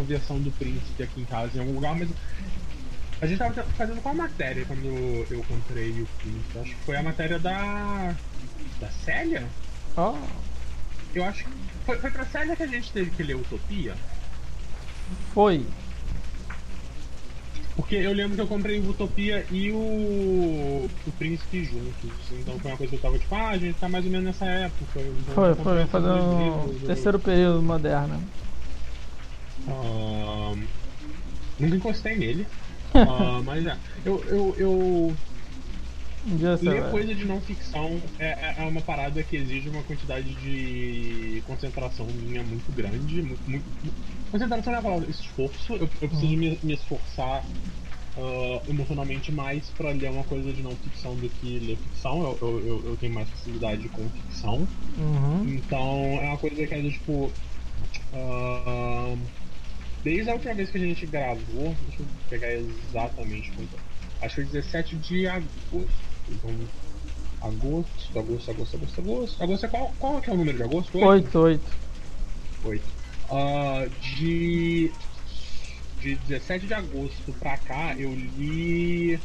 versão 0.00 0.40
do 0.40 0.50
príncipe 0.52 1.02
aqui 1.02 1.20
em 1.20 1.26
casa 1.26 1.56
em 1.56 1.60
algum 1.60 1.74
lugar, 1.74 1.94
mas 1.98 2.10
a 3.20 3.26
gente 3.26 3.38
tava 3.38 3.62
fazendo 3.76 4.00
qual 4.00 4.14
matéria 4.14 4.64
quando 4.64 4.86
eu 5.30 5.42
comprei 5.48 6.02
o 6.02 6.06
príncipe? 6.20 6.58
Acho 6.58 6.76
que 6.76 6.84
foi 6.84 6.96
a 6.96 7.02
matéria 7.02 7.38
da. 7.38 8.16
da 8.80 8.90
Célia? 8.90 9.48
Ó, 9.96 10.14
Eu 11.14 11.24
acho 11.24 11.44
que. 11.44 11.50
Foi, 11.84 11.98
foi 11.98 12.10
pra 12.10 12.24
Célia 12.26 12.56
que 12.56 12.62
a 12.62 12.66
gente 12.66 12.92
teve 12.92 13.10
que 13.10 13.22
ler 13.22 13.36
Utopia? 13.36 13.94
foi. 15.34 15.66
Porque 17.76 17.96
eu 17.96 18.12
lembro 18.12 18.34
que 18.36 18.40
eu 18.42 18.46
comprei 18.46 18.78
o 18.80 18.88
Utopia 18.90 19.46
e 19.50 19.70
o, 19.72 20.84
o 21.06 21.12
Príncipe 21.18 21.64
juntos. 21.64 22.30
Então 22.32 22.58
foi 22.58 22.70
uma 22.70 22.76
coisa 22.76 22.90
que 22.90 22.96
eu 22.98 23.02
tava 23.02 23.18
tipo, 23.18 23.34
ah, 23.34 23.48
a 23.50 23.58
gente 23.58 23.78
tá 23.78 23.88
mais 23.88 24.04
ou 24.04 24.10
menos 24.10 24.26
nessa 24.26 24.46
época. 24.46 25.00
Então 25.00 25.34
Foi, 25.34 25.54
foi 25.54 25.86
fazer 25.86 26.08
dois 26.08 26.24
um 26.24 26.66
livros, 26.68 26.82
eu- 26.82 26.86
terceiro 26.86 27.18
período 27.18 27.62
moderno. 27.62 28.30
Nunca 31.58 31.76
encostei 31.76 32.16
nele. 32.16 32.46
Ah, 32.94 33.40
mas 33.42 33.64
é. 33.64 33.80
Eu, 34.04 34.22
eu, 34.28 34.54
eu 34.58 35.16
você 36.24 36.68
ler 36.70 36.90
coisa 36.90 37.14
de 37.14 37.24
não 37.24 37.40
ficção 37.40 38.02
é, 38.18 38.60
é- 38.60 38.64
é 38.64 38.68
uma 38.68 38.82
parada 38.82 39.24
que 39.24 39.36
exige 39.36 39.68
uma 39.70 39.82
quantidade 39.82 40.34
de 40.36 41.42
concentração 41.46 42.06
minha 42.12 42.42
muito 42.42 42.70
grande. 42.72 43.22
Muito, 43.22 43.42
muito- 43.48 43.66
concentração 44.30 44.72
não 44.72 44.76
é 44.78 44.80
a 44.80 44.82
palavra, 44.82 45.10
esforço. 45.10 45.74
Eu, 45.74 45.88
eu 46.00 46.08
preciso 46.08 46.36
me, 46.36 46.60
me 46.62 46.74
esforçar 46.74 47.42
ah, 48.16 48.64
emocionalmente 48.68 49.32
mais 49.32 49.70
pra 49.70 49.90
ler 49.92 50.10
uma 50.10 50.24
coisa 50.24 50.52
de 50.52 50.62
não 50.62 50.76
ficção 50.76 51.18
do 51.18 51.30
que 51.30 51.58
ler 51.60 51.78
ficção. 51.78 52.22
Eu, 52.22 52.38
eu, 52.42 52.86
eu, 52.90 52.96
tenho 52.98 53.14
mais 53.14 53.30
facilidade 53.30 53.88
com 53.88 54.10
ficção. 54.10 54.68
Uhum. 54.96 55.56
Então 55.58 56.20
é 56.20 56.28
uma 56.28 56.38
coisa 56.38 56.66
que 56.66 56.74
é 56.74 56.82
tipo. 56.90 57.34
ah, 58.12 59.16
desde 60.02 60.30
a 60.30 60.34
última 60.34 60.54
vez 60.54 60.70
que 60.70 60.78
a 60.78 60.80
gente 60.80 61.06
gravou, 61.06 61.76
deixa 61.86 62.02
eu 62.02 62.06
pegar 62.28 62.52
exatamente 62.52 63.50
quando. 63.52 63.70
Acho 64.20 64.36
que 64.36 64.42
foi 64.42 64.44
17 64.44 64.96
de 64.96 65.26
agosto. 65.26 65.88
Então, 66.28 66.50
agosto, 67.40 68.18
agosto, 68.18 68.50
agosto, 68.50 68.76
agosto, 68.76 69.00
agosto. 69.00 69.42
Agosto 69.42 69.66
é 69.66 69.68
qual, 69.68 69.94
qual 69.98 70.20
que 70.20 70.30
é 70.30 70.32
o 70.32 70.36
número 70.36 70.56
de 70.56 70.62
agosto? 70.62 70.98
Oito, 70.98 71.38
oito. 71.40 71.76
Oito. 72.64 72.84
Uh, 73.30 73.88
de, 74.00 74.92
de 76.00 76.14
17 76.14 76.66
de 76.66 76.74
agosto 76.74 77.32
pra 77.40 77.56
cá, 77.56 77.94
eu 77.96 78.14
li 78.14 79.18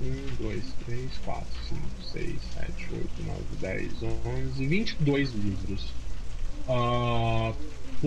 1, 0.00 0.42
2, 0.42 0.64
3, 0.86 1.10
4, 1.24 1.46
5, 1.68 1.80
6, 2.12 2.34
7, 2.54 2.88
8, 2.92 3.08
9, 3.26 3.42
10, 3.60 4.02
11, 4.26 4.66
22 4.66 5.32
livros. 5.34 5.92
Uh, 6.68 7.54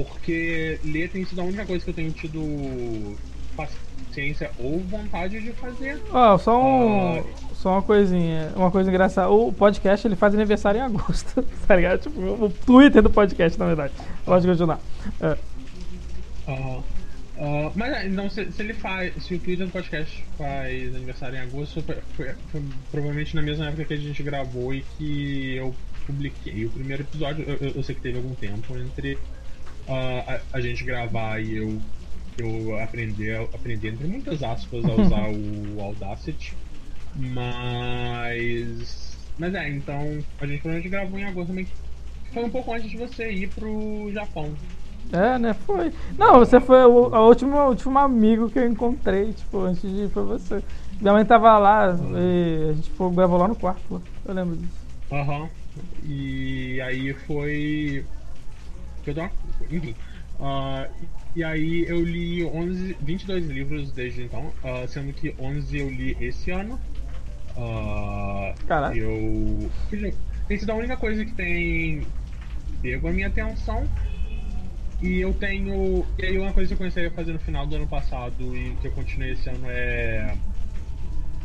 porque 0.03 0.79
ler 0.83 1.09
tem 1.09 1.25
sido 1.25 1.41
a 1.41 1.43
única 1.43 1.65
coisa 1.65 1.83
que 1.83 1.89
eu 1.89 1.95
tenho 1.95 2.11
tido 2.11 3.17
paciência 3.55 4.51
ou 4.59 4.79
vontade 4.79 5.39
de 5.39 5.51
fazer. 5.53 6.01
Ó, 6.11 6.35
oh, 6.35 6.37
só 6.37 6.63
um. 6.63 7.19
Uh, 7.19 7.25
só 7.55 7.71
uma 7.71 7.81
coisinha, 7.81 8.51
uma 8.55 8.69
coisa 8.69 8.89
engraçada. 8.89 9.29
O 9.29 9.51
podcast 9.51 10.07
ele 10.07 10.15
faz 10.15 10.33
aniversário 10.33 10.79
em 10.79 10.83
agosto, 10.83 11.43
tá 11.67 11.75
ligado? 11.75 12.01
Tipo, 12.01 12.19
o 12.45 12.49
Twitter 12.49 13.01
do 13.01 13.09
podcast, 13.09 13.57
na 13.57 13.65
verdade. 13.65 13.93
Pode 14.23 14.47
continuar. 14.47 14.79
É. 15.19 15.37
Uh, 16.47 16.83
uh, 17.37 17.71
mas 17.75 18.05
então, 18.05 18.29
se, 18.29 18.51
se, 18.51 18.61
ele 18.61 18.73
faz. 18.73 19.11
Se 19.23 19.35
o 19.35 19.39
Twitter 19.39 19.65
do 19.65 19.71
podcast 19.71 20.23
faz 20.37 20.95
aniversário 20.95 21.37
em 21.37 21.41
agosto, 21.41 21.81
foi, 21.81 21.97
foi, 22.15 22.35
foi, 22.51 22.63
provavelmente 22.91 23.35
na 23.35 23.41
mesma 23.41 23.67
época 23.67 23.85
que 23.85 23.93
a 23.93 23.97
gente 23.97 24.21
gravou 24.21 24.73
e 24.73 24.81
que 24.97 25.55
eu 25.55 25.75
publiquei 26.05 26.65
o 26.65 26.69
primeiro 26.69 27.03
episódio. 27.03 27.43
Eu, 27.43 27.71
eu 27.75 27.83
sei 27.83 27.95
que 27.95 28.01
teve 28.01 28.17
algum 28.17 28.35
tempo 28.35 28.77
entre 28.77 29.17
a, 29.88 30.41
a, 30.53 30.61
gente 30.61 30.83
gravar 30.83 31.41
e 31.41 31.57
eu, 31.57 31.81
eu 32.38 32.79
aprender, 32.79 33.39
aprender, 33.53 33.93
entre 33.93 34.07
muitas 34.07 34.43
aspas, 34.43 34.85
a 34.85 34.93
usar 34.93 35.29
o 35.31 35.81
Audacity. 35.81 36.55
Mas. 37.15 39.07
Mas 39.38 39.53
é, 39.53 39.69
então 39.69 39.99
a 40.39 40.47
gente 40.47 40.61
provavelmente 40.61 40.89
gravou 40.89 41.19
em 41.19 41.25
agosto 41.25 41.47
também. 41.49 41.67
Foi 42.33 42.43
um 42.43 42.49
pouco 42.49 42.73
antes 42.73 42.89
de 42.89 42.97
você 42.97 43.31
ir 43.31 43.49
pro 43.49 44.11
Japão. 44.11 44.53
É, 45.11 45.39
né? 45.39 45.53
Foi. 45.53 45.93
Não, 46.18 46.39
você 46.39 46.59
foi 46.59 46.84
o 46.85 47.15
a 47.15 47.22
última, 47.22 47.65
o 47.65 47.69
último 47.69 47.97
amigo 47.97 48.49
que 48.49 48.59
eu 48.59 48.68
encontrei, 48.68 49.31
tipo, 49.31 49.59
antes 49.59 49.81
de 49.81 50.03
ir 50.03 50.09
foi 50.09 50.23
você. 50.23 50.61
Minha 50.99 51.14
mãe 51.14 51.26
tava 51.26 51.57
lá 51.57 51.95
e 52.18 52.69
a 52.69 52.73
gente 52.73 52.89
foi, 52.91 53.14
gravou 53.14 53.38
lá 53.38 53.47
no 53.47 53.55
quarto, 53.55 54.01
eu 54.26 54.34
lembro 54.34 54.57
disso. 54.57 54.88
Aham. 55.11 55.43
Uhum. 55.43 55.49
E 56.03 56.81
aí 56.81 57.14
foi. 57.26 58.05
Enfim. 59.69 59.95
Uh, 60.39 61.07
e 61.35 61.43
aí 61.43 61.85
eu 61.88 62.03
li 62.03 62.45
11, 62.45 62.97
22 63.01 63.47
livros 63.47 63.91
desde 63.91 64.23
então, 64.23 64.53
uh, 64.63 64.88
sendo 64.88 65.11
que 65.13 65.34
11 65.39 65.77
eu 65.77 65.89
li 65.89 66.17
esse 66.19 66.51
ano. 66.51 66.79
Uh, 67.55 68.53
Caraca. 68.67 68.95
Eu. 68.95 69.69
Tem 70.47 70.57
sido 70.57 70.71
a 70.71 70.75
única 70.75 70.95
coisa 70.95 71.25
que 71.25 71.34
tem 71.34 72.05
pego 72.81 73.07
a 73.07 73.11
minha 73.11 73.27
atenção. 73.27 73.88
E 75.01 75.19
eu 75.19 75.34
tenho. 75.34 76.05
E 76.17 76.25
aí 76.25 76.38
uma 76.38 76.53
coisa 76.53 76.67
que 76.69 76.73
eu 76.73 76.77
comecei 76.77 77.05
a 77.07 77.11
fazer 77.11 77.34
no 77.34 77.39
final 77.39 77.67
do 77.67 77.75
ano 77.75 77.88
passado 77.88 78.55
e 78.55 78.75
que 78.81 78.88
eu 78.88 78.91
continuei 78.91 79.34
esse 79.34 79.49
ano 79.49 79.65
é 79.69 80.35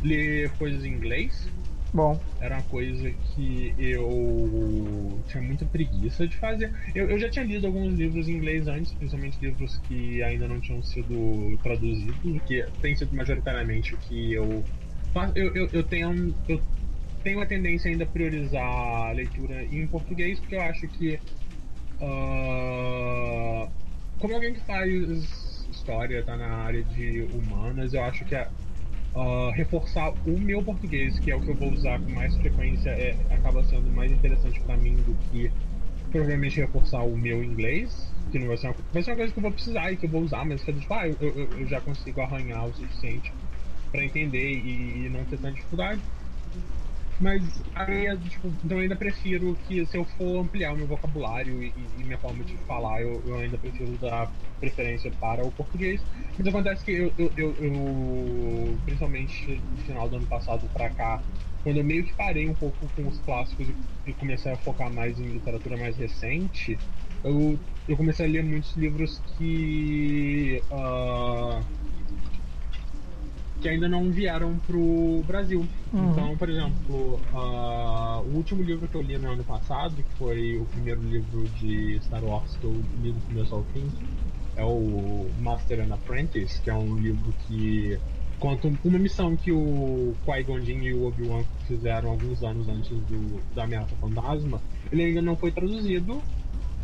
ler 0.03 0.49
coisas 0.51 0.83
em 0.85 0.89
inglês. 0.89 1.47
Bom. 1.93 2.19
Era 2.39 2.55
uma 2.55 2.63
coisa 2.63 3.11
que 3.11 3.73
eu 3.77 5.21
tinha 5.27 5.43
muita 5.43 5.65
preguiça 5.65 6.27
de 6.27 6.35
fazer. 6.35 6.73
Eu, 6.95 7.09
eu 7.09 7.19
já 7.19 7.29
tinha 7.29 7.45
lido 7.45 7.67
alguns 7.67 7.97
livros 7.97 8.27
em 8.27 8.33
inglês 8.33 8.67
antes, 8.67 8.93
principalmente 8.93 9.37
livros 9.39 9.77
que 9.87 10.21
ainda 10.23 10.47
não 10.47 10.59
tinham 10.59 10.81
sido 10.81 11.57
traduzidos, 11.61 12.41
que 12.47 12.65
tem 12.81 12.95
sido 12.95 13.15
majoritariamente 13.15 13.93
o 13.93 13.97
que 13.97 14.33
eu 14.33 14.65
eu, 15.35 15.55
eu, 15.55 15.69
eu, 15.71 15.83
tenho, 15.83 16.33
eu 16.47 16.59
tenho 17.23 17.39
a 17.39 17.45
tendência 17.45 17.89
ainda 17.89 18.03
a 18.03 18.07
priorizar 18.07 18.63
a 18.63 19.11
leitura 19.11 19.63
em 19.65 19.85
português, 19.87 20.39
porque 20.39 20.55
eu 20.55 20.61
acho 20.61 20.87
que. 20.87 21.19
Uh, 22.01 23.69
como 24.19 24.33
alguém 24.33 24.53
que 24.53 24.59
faz 24.61 24.89
história, 25.69 26.23
tá 26.23 26.35
na 26.35 26.47
área 26.47 26.83
de 26.83 27.21
humanas, 27.21 27.93
eu 27.93 28.03
acho 28.03 28.25
que 28.25 28.33
é, 28.33 28.47
uh, 29.15 29.51
reforçar 29.51 30.11
o 30.25 30.39
meu 30.39 30.63
português, 30.63 31.17
que 31.19 31.31
é 31.31 31.35
o 31.35 31.41
que 31.41 31.49
eu 31.49 31.55
vou 31.55 31.71
usar 31.71 31.99
com 31.99 32.11
mais 32.11 32.35
frequência, 32.37 32.89
é, 32.89 33.15
acaba 33.29 33.63
sendo 33.63 33.89
mais 33.91 34.11
interessante 34.11 34.59
para 34.61 34.77
mim 34.77 34.95
do 34.95 35.15
que 35.29 35.51
provavelmente 36.11 36.59
reforçar 36.59 37.03
o 37.03 37.17
meu 37.17 37.43
inglês, 37.43 38.11
que 38.31 38.39
não 38.39 38.47
vai 38.47 38.57
ser 38.57 38.67
uma, 38.67 38.75
vai 38.91 39.03
ser 39.03 39.11
uma 39.11 39.17
coisa 39.17 39.33
que 39.33 39.39
eu 39.39 39.43
vou 39.43 39.51
precisar 39.51 39.91
e 39.91 39.97
que 39.97 40.05
eu 40.05 40.09
vou 40.09 40.21
usar, 40.21 40.45
mas 40.45 40.61
tipo, 40.63 40.93
ah, 40.93 41.07
eu, 41.07 41.15
eu, 41.19 41.59
eu 41.59 41.67
já 41.67 41.81
consigo 41.81 42.21
arranhar 42.21 42.67
o 42.67 42.73
suficiente 42.73 43.31
para 43.91 44.03
entender 44.03 44.51
e, 44.51 45.05
e, 45.05 45.09
não 45.09 45.23
ter 45.25 45.37
tanta 45.37 45.51
dificuldade. 45.51 46.01
Mas 47.19 47.63
aí, 47.75 48.17
tipo, 48.29 48.51
então 48.63 48.79
ainda 48.79 48.95
prefiro 48.95 49.55
que 49.67 49.85
se 49.85 49.97
eu 49.97 50.05
for 50.05 50.39
ampliar 50.39 50.73
o 50.73 50.77
meu 50.77 50.87
vocabulário 50.87 51.61
e, 51.61 51.73
e 51.97 52.03
minha 52.03 52.17
forma 52.17 52.43
de 52.43 52.57
falar, 52.65 53.01
eu, 53.01 53.21
eu, 53.25 53.37
ainda 53.37 53.57
prefiro 53.57 53.97
dar 53.97 54.31
preferência 54.59 55.11
para 55.19 55.45
o 55.45 55.51
português. 55.51 56.03
Mas 56.37 56.47
acontece 56.47 56.83
que 56.83 56.91
eu, 56.91 57.13
eu, 57.17 57.55
eu, 57.59 58.79
principalmente 58.85 59.61
no 59.71 59.77
final 59.79 60.09
do 60.09 60.17
ano 60.17 60.25
passado 60.27 60.67
para 60.73 60.89
cá, 60.89 61.23
quando 61.63 61.77
eu 61.77 61.83
meio 61.83 62.03
que 62.03 62.13
parei 62.13 62.49
um 62.49 62.55
pouco 62.55 62.89
com 62.95 63.07
os 63.07 63.19
clássicos 63.19 63.67
e, 63.69 63.75
e 64.07 64.13
comecei 64.13 64.51
a 64.51 64.57
focar 64.57 64.91
mais 64.91 65.19
em 65.19 65.29
literatura 65.29 65.77
mais 65.77 65.95
recente, 65.95 66.77
eu, 67.23 67.57
eu 67.87 67.95
comecei 67.95 68.25
a 68.25 68.29
ler 68.29 68.43
muitos 68.43 68.75
livros 68.75 69.21
que. 69.37 70.61
Uh, 70.71 71.82
que 73.63 73.69
ainda 73.69 73.87
não 73.87 74.11
vieram 74.11 74.59
pro 74.67 75.23
Brasil. 75.25 75.65
Uhum. 75.93 76.11
Então, 76.11 76.37
por 76.37 76.49
exemplo, 76.49 77.19
uh, 77.33 78.19
o 78.19 78.35
último 78.35 78.61
livro 78.61 78.89
que 78.89 78.95
eu 78.95 79.01
li 79.01 79.17
no 79.17 79.31
ano 79.31 79.43
passado, 79.45 79.95
que 79.95 80.17
foi 80.17 80.57
o 80.57 80.65
primeiro 80.65 81.01
livro 81.01 81.47
de 81.59 81.97
Star 82.03 82.21
Wars 82.21 82.57
que 82.57 82.65
eu 82.65 82.73
li 83.01 83.13
do 83.13 83.21
começo 83.21 83.55
ao 83.55 83.63
fim, 83.73 83.89
é 84.57 84.65
o 84.65 85.29
Master 85.39 85.79
and 85.79 85.93
Apprentice, 85.93 86.61
que 86.61 86.69
é 86.69 86.73
um 86.73 86.97
livro 86.97 87.33
que 87.47 87.97
conta 88.37 88.69
uma 88.83 88.99
missão 88.99 89.37
que 89.37 89.53
o 89.53 90.13
Qui-Gon 90.25 90.59
e 90.59 90.93
o 90.93 91.07
Obi-Wan 91.07 91.43
fizeram 91.65 92.09
alguns 92.09 92.43
anos 92.43 92.67
antes 92.67 92.89
do, 92.89 93.41
da 93.55 93.63
Ameaça 93.63 93.95
Fantasma. 93.95 94.61
Ele 94.91 95.05
ainda 95.05 95.21
não 95.21 95.37
foi 95.37 95.51
traduzido, 95.51 96.21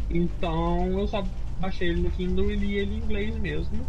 então 0.10 0.98
eu 0.98 1.06
só 1.10 1.22
baixei 1.60 1.90
ele 1.90 2.04
no 2.04 2.12
Kindle 2.12 2.50
e 2.50 2.56
li 2.56 2.78
ele 2.78 2.96
em 2.96 2.98
inglês 3.00 3.38
mesmo. 3.38 3.86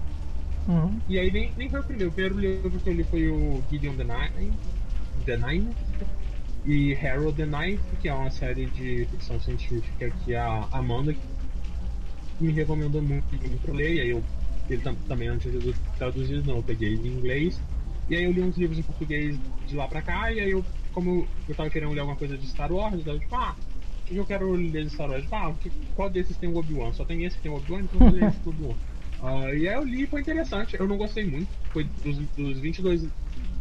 Uhum. 0.68 1.00
E 1.08 1.18
aí 1.18 1.30
nem, 1.30 1.52
nem 1.56 1.68
foi 1.68 1.80
o 1.80 1.84
primeiro. 1.84 2.10
O 2.10 2.14
primeiro 2.14 2.38
livro 2.38 2.80
que 2.80 2.88
eu 2.88 2.94
li 2.94 3.04
foi 3.04 3.28
o 3.28 3.62
Gideon 3.70 3.96
the 3.96 4.04
Nine, 4.04 4.52
the 5.24 5.36
Nine 5.36 5.74
e 6.64 6.94
Harold 6.94 7.36
the 7.36 7.46
Ninth, 7.46 7.80
que 8.00 8.08
é 8.08 8.14
uma 8.14 8.30
série 8.30 8.66
de 8.66 9.06
ficção 9.10 9.40
científica 9.40 10.10
que 10.24 10.34
a 10.34 10.68
Amanda 10.72 11.14
me 12.40 12.52
recomendou 12.52 13.02
muito, 13.02 13.26
muito 13.32 13.72
ler. 13.72 13.94
E 13.94 14.00
aí 14.00 14.10
eu, 14.10 14.22
ele 14.68 14.82
tam, 14.82 14.94
também 15.08 15.28
antes 15.28 15.50
de 15.50 15.74
traduzir, 15.98 16.44
não, 16.44 16.56
eu 16.56 16.62
peguei 16.62 16.94
em 16.94 17.08
inglês. 17.08 17.60
E 18.08 18.16
aí 18.16 18.24
eu 18.24 18.32
li 18.32 18.42
uns 18.42 18.56
livros 18.56 18.78
em 18.78 18.82
português 18.82 19.38
de 19.66 19.76
lá 19.76 19.86
pra 19.86 20.02
cá, 20.02 20.32
e 20.32 20.40
aí 20.40 20.50
eu, 20.50 20.64
como 20.92 21.26
eu 21.48 21.54
tava 21.54 21.70
querendo 21.70 21.92
ler 21.92 22.00
alguma 22.00 22.16
coisa 22.16 22.36
de 22.36 22.46
Star 22.46 22.72
Wars, 22.72 22.94
eu 22.94 23.04
tava 23.04 23.18
tipo, 23.18 23.34
ah, 23.36 23.56
eu 24.10 24.24
quero 24.24 24.52
ler 24.52 24.84
de 24.84 24.90
Star 24.90 25.10
Wars. 25.10 25.24
Ah, 25.32 25.54
qual 25.94 26.10
desses 26.10 26.36
tem 26.36 26.48
o 26.48 26.56
Obi-Wan? 26.56 26.92
Só 26.92 27.04
tem 27.04 27.24
esse 27.24 27.36
que 27.36 27.42
tem 27.42 27.52
o 27.52 27.56
Obi-Wan, 27.56 27.82
então 27.82 28.00
eu 28.00 28.10
vou 28.10 28.18
ler 28.18 28.28
esse 28.28 28.40
do 28.40 28.50
Obi-Wan. 28.50 28.76
Uh, 29.22 29.54
e 29.54 29.68
aí 29.68 29.74
eu 29.74 29.84
li 29.84 30.06
foi 30.06 30.20
interessante. 30.20 30.76
Eu 30.78 30.88
não 30.88 30.96
gostei 30.96 31.24
muito. 31.24 31.48
Foi 31.72 31.84
dos, 31.84 32.18
dos 32.36 32.58
22. 32.58 33.08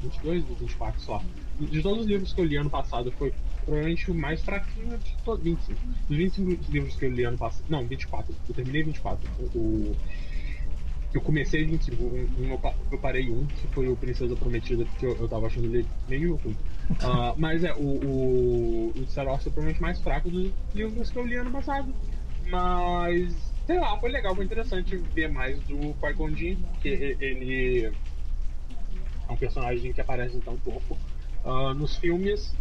22 0.02 0.50
ou 0.50 0.56
24 0.56 1.02
só. 1.02 1.22
De 1.60 1.82
todos 1.82 2.02
os 2.02 2.08
livros 2.08 2.32
que 2.32 2.40
eu 2.40 2.46
li 2.46 2.56
ano 2.56 2.70
passado, 2.70 3.12
foi 3.12 3.34
provavelmente 3.66 4.10
o 4.10 4.16
mais 4.16 4.42
fraquinho 4.42 4.98
de 4.98 5.16
todos. 5.26 5.44
25. 5.44 5.80
Dos 6.08 6.18
25 6.18 6.72
livros 6.72 6.96
que 6.96 7.06
eu 7.06 7.12
li 7.12 7.24
ano 7.24 7.38
passado. 7.38 7.66
Não, 7.70 7.86
24. 7.86 8.34
Eu 8.48 8.56
terminei 8.56 8.84
24. 8.84 9.28
O, 9.54 9.96
eu 11.14 11.22
comecei 11.22 11.66
25. 11.66 12.02
Um, 12.02 12.28
um, 12.40 12.60
eu, 12.92 12.98
parei 13.00 13.30
um, 13.30 13.46
que 13.46 13.68
foi 13.70 13.90
o 13.90 13.96
Princesa 13.96 14.36
Prometida, 14.36 14.86
porque 14.86 15.06
eu, 15.06 15.18
eu 15.18 15.28
tava 15.28 15.48
achando 15.48 15.66
ele 15.66 15.86
meio 16.08 16.36
ruim. 16.36 16.56
Uh, 16.92 17.36
mas 17.38 17.64
é, 17.64 17.74
o, 17.74 17.82
o, 17.82 18.94
o 18.96 19.06
Star 19.08 19.28
Wars 19.28 19.42
é 19.42 19.50
provavelmente 19.50 19.82
mais 19.82 20.00
fraco 20.00 20.30
dos 20.30 20.52
livros 20.74 21.10
que 21.10 21.18
eu 21.18 21.26
li 21.26 21.36
ano 21.36 21.52
passado. 21.52 21.94
Mas 22.50 23.49
sei 23.70 23.80
lá, 23.80 23.96
foi 24.00 24.10
legal, 24.10 24.36
foi 24.36 24.46
interessante 24.46 24.98
ver 24.98 25.30
mais 25.30 25.60
do 25.68 25.94
Qui-Gon 25.94 26.36
Jinn, 26.36 26.56
porque 26.72 27.16
ele 27.22 27.86
é 27.86 29.32
um 29.32 29.38
personagem 29.38 29.94
que 29.94 30.02
aparece 30.02 30.40
tão 30.40 30.58
pouco 30.58 30.98
uh, 31.46 31.72
nos 31.76 31.96
filmes 31.96 32.56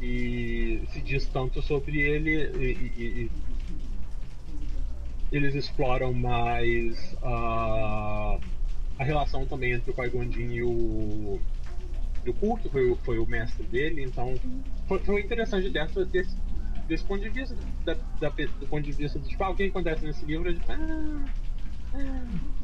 e 0.00 0.80
se 0.90 1.02
diz 1.02 1.26
tanto 1.26 1.60
sobre 1.60 2.00
ele 2.00 2.50
e, 2.56 2.72
e, 2.96 3.30
e 5.30 5.36
eles 5.36 5.54
exploram 5.54 6.14
mais 6.14 7.12
uh, 7.22 8.40
a 8.98 9.04
relação 9.04 9.44
também 9.44 9.72
entre 9.72 9.90
o 9.90 9.94
Qui-Gon 9.94 10.30
e 10.38 10.62
o 10.62 11.40
e 12.24 12.30
o 12.30 12.34
Kurt, 12.34 12.62
foi, 12.70 12.96
foi 13.04 13.18
o 13.18 13.26
mestre 13.26 13.64
dele, 13.64 14.02
então 14.02 14.34
foi, 14.88 14.98
foi 15.00 15.20
interessante 15.20 15.68
dessa, 15.68 16.06
desse, 16.06 16.34
desse 16.88 17.04
ponto 17.04 17.22
de 17.22 17.28
vista, 17.28 17.56
da, 17.84 17.94
da, 18.20 18.28
do 18.28 18.66
ponto 18.66 18.82
de 18.82 18.92
vista 18.92 19.18
de 19.18 19.28
tipo, 19.28 19.42
ah, 19.44 19.50
o 19.50 19.54
que 19.54 19.64
acontece 19.64 20.04
nesse 20.04 20.24
livro, 20.24 20.50
é 20.50 20.54
tipo, 20.54 20.72
ah, 20.72 21.24
ah, 21.94 22.62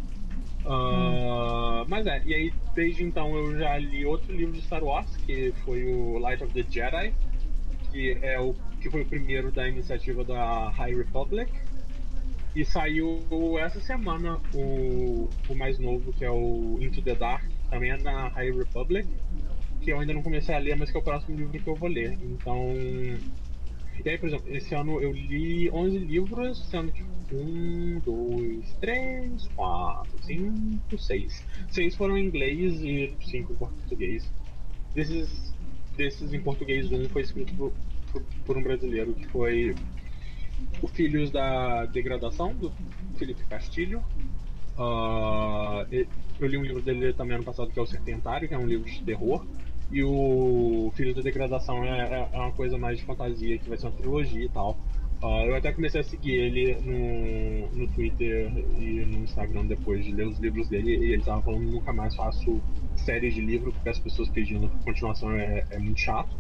Uh, 0.65 1.89
Mas 1.89 2.07
é, 2.07 2.21
e 2.27 2.35
aí 2.35 2.53
desde 2.75 3.05
então 3.05 3.35
eu 3.35 3.59
já 3.59 3.79
li 3.79 4.05
outro 4.05 4.35
livro 4.35 4.53
de 4.53 4.61
Star 4.61 4.83
Wars, 4.83 5.17
que 5.19 5.53
foi 5.65 5.85
o 5.87 6.19
Light 6.19 6.43
of 6.43 6.53
the 6.53 6.65
Jedi, 6.69 7.15
que 7.91 8.19
é 8.21 8.39
o 8.39 8.55
que 8.81 8.91
foi 8.91 9.03
o 9.03 9.07
primeiro 9.07 9.51
da 9.51 9.69
iniciativa 9.69 10.23
da 10.25 10.69
High 10.71 10.95
Republic. 10.95 11.51
E 12.55 12.65
saiu 12.65 13.23
essa 13.59 13.81
semana 13.81 14.41
o, 14.53 15.29
o 15.49 15.55
mais 15.55 15.79
novo, 15.79 16.13
que 16.13 16.25
é 16.25 16.31
o 16.31 16.79
Into 16.81 17.03
the 17.03 17.15
Dark, 17.15 17.45
também 17.71 17.91
é 17.91 17.97
da 17.97 18.29
High 18.29 18.51
Republic, 18.51 19.09
que 19.81 19.93
eu 19.93 20.01
ainda 20.01 20.13
não 20.13 20.23
comecei 20.23 20.55
a 20.55 20.59
ler, 20.59 20.77
mas 20.77 20.91
que 20.91 20.97
é 20.97 21.01
o 21.01 21.03
próximo 21.03 21.37
livro 21.37 21.59
que 21.59 21.69
eu 21.69 21.77
vou 21.77 21.89
ler. 21.89 22.19
Então. 22.23 22.75
E 24.05 24.09
aí, 24.09 24.19
por 24.19 24.29
exemplo, 24.29 24.47
esse 24.55 24.75
ano 24.75 25.01
eu 25.01 25.13
li 25.13 25.71
11 25.71 25.99
livros, 25.99 26.67
sendo 26.71 26.93
que 26.93 27.03
1, 27.33 28.01
2, 28.05 28.77
3, 28.81 29.49
4, 29.55 30.23
5, 30.23 30.99
6. 30.99 31.45
6 31.71 31.97
foram 31.97 32.17
em 32.17 32.27
inglês 32.27 32.81
e 32.81 33.13
5 33.21 33.53
em 33.53 33.57
português. 33.57 34.31
Desses, 34.95 35.55
desses 35.97 36.33
em 36.33 36.41
português, 36.41 36.91
um 36.93 37.09
foi 37.09 37.23
escrito 37.23 37.55
por, 37.55 37.73
por, 38.13 38.23
por 38.47 38.57
um 38.57 38.63
brasileiro, 38.63 39.13
que 39.15 39.27
foi 39.27 39.75
o 40.83 40.89
Filhos 40.89 41.31
da 41.31 41.85
Degradação, 41.87 42.55
do 42.55 42.73
Felipe 43.19 43.45
Castilho. 43.45 44.03
Uh, 44.79 46.07
eu 46.39 46.47
li 46.47 46.57
um 46.57 46.63
livro 46.63 46.81
dele 46.81 47.13
também 47.13 47.35
ano 47.35 47.45
passado, 47.45 47.71
que 47.71 47.79
é 47.79 47.83
O 47.83 47.87
Serpentário, 47.87 48.49
que 48.49 48.55
é 48.55 48.59
um 48.59 48.67
livro 48.67 48.89
de 48.89 49.03
terror. 49.03 49.45
E 49.91 50.03
o 50.03 50.93
Filhos 50.95 51.15
da 51.15 51.23
Degradação 51.23 51.83
é, 51.83 52.01
é, 52.01 52.29
é 52.33 52.39
uma 52.39 52.53
coisa 52.53 52.77
mais 52.77 52.99
de 52.99 53.05
fantasia, 53.05 53.59
que 53.59 53.69
vai 53.69 53.79
ser 53.79 53.87
uma 53.87 53.97
trilogia 53.97 54.45
e 54.45 54.49
tal. 54.49 54.79
Uh, 55.23 55.47
eu 55.47 55.57
até 55.57 55.73
comecei 55.73 56.01
a 56.01 56.05
seguir 56.05 56.35
ele 56.35 56.77
no, 56.77 57.77
no 57.77 57.89
Twitter 57.89 58.53
e 58.79 59.05
no 59.05 59.25
Instagram 59.25 59.67
depois 59.67 60.05
de 60.05 60.13
ler 60.13 60.29
os 60.29 60.39
livros 60.39 60.69
dele. 60.69 60.97
E 60.97 61.13
ele 61.13 61.23
tava 61.23 61.43
falando 61.43 61.63
nunca 61.63 61.93
mais 61.93 62.15
faço 62.15 62.61
séries 62.97 63.35
de 63.35 63.41
livro, 63.41 63.73
porque 63.73 63.89
as 63.89 63.99
pessoas 63.99 64.29
pedindo 64.29 64.69
continuação 64.85 65.33
é, 65.33 65.65
é 65.71 65.79
muito 65.79 65.99
chato. 65.99 66.37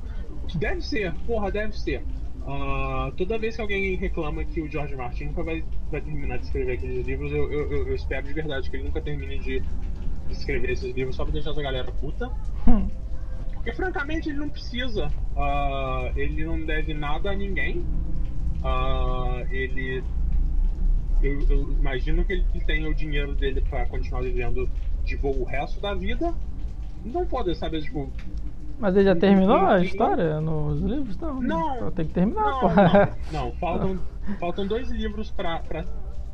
Deve 0.54 0.80
ser, 0.80 1.12
porra, 1.26 1.50
deve 1.50 1.78
ser. 1.78 2.02
Uh, 2.48 3.12
toda 3.16 3.36
vez 3.36 3.56
que 3.56 3.60
alguém 3.60 3.96
reclama 3.96 4.44
que 4.44 4.60
o 4.60 4.70
George 4.70 4.94
Martin 4.94 5.24
nunca 5.24 5.42
vai, 5.42 5.64
vai 5.90 6.00
terminar 6.00 6.38
de 6.38 6.44
escrever 6.44 6.72
aqueles 6.74 7.06
livros, 7.06 7.32
eu, 7.32 7.52
eu, 7.52 7.88
eu, 7.88 7.94
espero 7.94 8.26
de 8.26 8.32
verdade 8.32 8.70
que 8.70 8.76
ele 8.76 8.84
nunca 8.84 9.02
termine 9.02 9.38
de 9.38 9.62
escrever 10.30 10.70
esses 10.70 10.94
livros 10.94 11.16
só 11.16 11.24
pra 11.24 11.32
deixar 11.32 11.50
essa 11.50 11.60
galera 11.60 11.90
puta. 11.92 12.30
Hum. 12.66 12.88
Porque 13.68 13.72
francamente 13.72 14.30
ele 14.30 14.38
não 14.38 14.48
precisa. 14.48 15.08
Uh, 15.36 16.18
ele 16.18 16.42
não 16.44 16.64
deve 16.64 16.94
nada 16.94 17.30
a 17.30 17.36
ninguém. 17.36 17.84
Uh, 18.62 19.46
ele. 19.50 20.02
Eu, 21.22 21.40
eu, 21.50 21.72
imagino 21.72 22.24
que 22.24 22.32
ele 22.32 22.44
tenha 22.64 22.88
o 22.88 22.94
dinheiro 22.94 23.34
dele 23.34 23.60
para 23.68 23.84
continuar 23.86 24.22
vivendo 24.22 24.70
de 25.04 25.16
boa 25.18 25.36
o 25.36 25.44
resto 25.44 25.80
da 25.80 25.92
vida. 25.94 26.32
Não 27.04 27.26
pode, 27.26 27.54
sabe, 27.56 27.82
tipo. 27.82 28.10
Mas 28.78 28.96
ele 28.96 29.04
já 29.04 29.16
terminou 29.16 29.56
a 29.56 29.82
história 29.82 30.40
nos 30.40 30.80
livros? 30.80 31.18
Não. 31.18 31.42
Não. 31.42 31.90
Tem 31.90 32.06
que 32.06 32.14
terminar, 32.14 32.44
não, 32.44 32.60
pô. 32.60 32.68
Não, 32.68 33.32
não, 33.32 33.52
faltam, 33.60 33.98
faltam 34.40 34.66
dois 34.66 34.90
livros 34.90 35.30
pra, 35.30 35.58
pra 35.58 35.84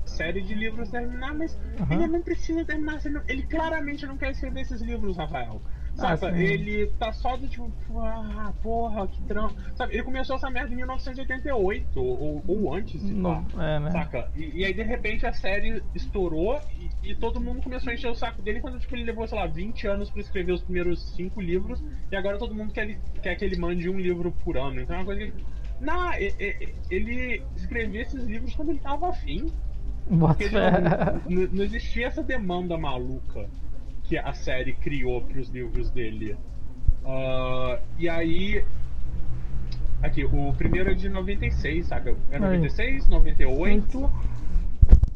série 0.05 0.41
de 0.41 0.55
livros 0.55 0.91
terminar, 0.91 1.35
mas 1.35 1.59
Uhum. 1.81 1.87
ele 1.91 2.07
não 2.07 2.23
precisa 2.23 2.65
terminar. 2.65 3.01
Ele 3.27 3.43
claramente 3.43 4.07
não 4.07 4.17
quer 4.17 4.31
escrever 4.31 4.61
esses 4.61 4.81
livros, 4.81 5.17
Rafael. 5.17 5.61
Ah, 5.97 6.17
Saca? 6.17 6.35
sim. 6.35 6.43
ele 6.43 6.87
tá 6.99 7.13
só 7.13 7.37
do 7.37 7.47
tipo, 7.49 7.73
ah, 8.01 8.53
porra, 8.63 9.07
que 9.07 9.23
trampo. 9.23 9.55
Sabe, 9.77 9.95
ele 9.95 10.03
começou 10.03 10.35
essa 10.37 10.51
merda 10.51 10.73
em 10.73 10.77
1988, 10.77 12.01
ou, 12.01 12.43
ou 12.47 12.75
antes, 12.75 13.01
sei 13.01 13.15
lá. 13.15 13.45
Não, 13.55 13.63
é, 13.63 13.79
né? 13.81 13.91
Saca? 13.91 14.29
E, 14.35 14.61
e 14.61 14.65
aí 14.65 14.75
de 14.75 14.83
repente 14.83 15.25
a 15.27 15.33
série 15.33 15.83
estourou 15.95 16.61
e, 17.03 17.11
e 17.11 17.15
todo 17.15 17.41
mundo 17.41 17.63
começou 17.63 17.91
a 17.91 17.95
encher 17.95 18.09
o 18.11 18.15
saco 18.15 18.43
dele 18.43 18.61
quando 18.61 18.79
tipo, 18.81 18.95
ele 18.97 19.05
levou, 19.05 19.27
sei 19.29 19.39
lá, 19.39 19.47
20 19.47 19.87
anos 19.87 20.11
pra 20.11 20.21
escrever 20.21 20.53
os 20.53 20.63
primeiros 20.63 21.15
cinco 21.15 21.41
livros 21.41 21.83
e 22.11 22.17
agora 22.17 22.39
todo 22.39 22.55
mundo 22.55 22.73
quer, 22.73 22.89
ele- 22.89 22.99
quer 23.23 23.37
que 23.37 23.45
ele 23.45 23.57
mande 23.57 23.89
um 23.89 23.99
livro 23.99 24.33
por 24.45 24.57
ano. 24.57 24.81
Então 24.81 24.97
é 24.97 24.99
uma 24.99 25.05
coisa 25.05 25.31
que. 25.31 25.45
Não, 25.81 26.13
e- 26.15 26.35
e- 26.41 26.75
ele 26.91 27.43
escrevia 27.57 28.03
esses 28.03 28.25
livros 28.25 28.55
quando 28.55 28.71
ele 28.71 28.81
tava 28.81 29.09
afim. 29.11 29.47
Bota 30.11 30.35
Porque 30.35 30.51
não, 30.51 30.71
não- 31.43 31.49
não 31.53 31.65
existia 31.65 32.09
essa 32.09 32.23
demanda 32.23 32.77
maluca 32.77 33.49
que 34.05 34.19
a 34.19 34.33
série 34.33 34.73
criou 34.75 35.23
pros 35.23 35.49
livros 35.49 35.91
dele. 35.91 36.37
Ah, 37.05 37.81
e 37.99 38.09
aí. 38.09 38.65
Aqui, 40.03 40.25
o 40.25 40.53
primeiro 40.53 40.91
é 40.91 40.95
de 40.95 41.09
96, 41.09 41.87
saca? 41.87 42.15
É 42.31 42.39
96, 42.39 43.09
98, 43.09 44.11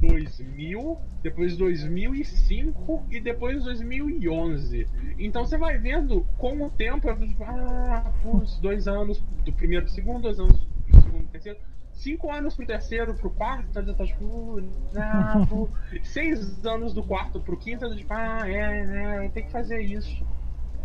2000, 0.01 0.99
depois 1.23 1.57
2005 1.57 3.05
e 3.11 3.21
depois 3.21 3.65
2011. 3.65 4.89
Então 5.19 5.45
você 5.45 5.59
vai 5.59 5.77
vendo 5.79 6.27
com 6.39 6.63
o 6.63 6.71
tempo, 6.71 7.15
tipo, 7.15 7.45
ah, 7.45 8.11
putz, 8.23 8.59
dois 8.61 8.89
anos 8.89 9.23
do 9.45 9.53
primeiro 9.53 9.85
pro 9.85 9.95
segundo, 9.95 10.23
dois 10.23 10.41
anos 10.41 10.57
do 10.57 11.03
segundo 11.03 11.23
pro 11.25 11.33
terceiro, 11.33 11.59
cinco 11.99 12.31
anos 12.31 12.55
pro 12.55 12.67
terceiro, 12.67 13.15
pro 13.15 13.31
quarto, 13.31 13.71
tá, 13.73 13.83
tá 13.95 14.07
tipo, 14.07 14.61
ah, 14.97 15.45
pô, 15.49 15.69
seis 16.03 16.65
anos 16.65 16.95
do 16.95 17.03
quarto 17.03 17.41
pro 17.41 17.57
quinto, 17.57 17.89
tá, 17.89 17.95
tipo, 17.97 18.13
ah, 18.15 18.49
é, 18.49 19.25
é, 19.25 19.29
tem 19.29 19.45
que 19.45 19.51
fazer 19.51 19.81
isso. 19.81 20.25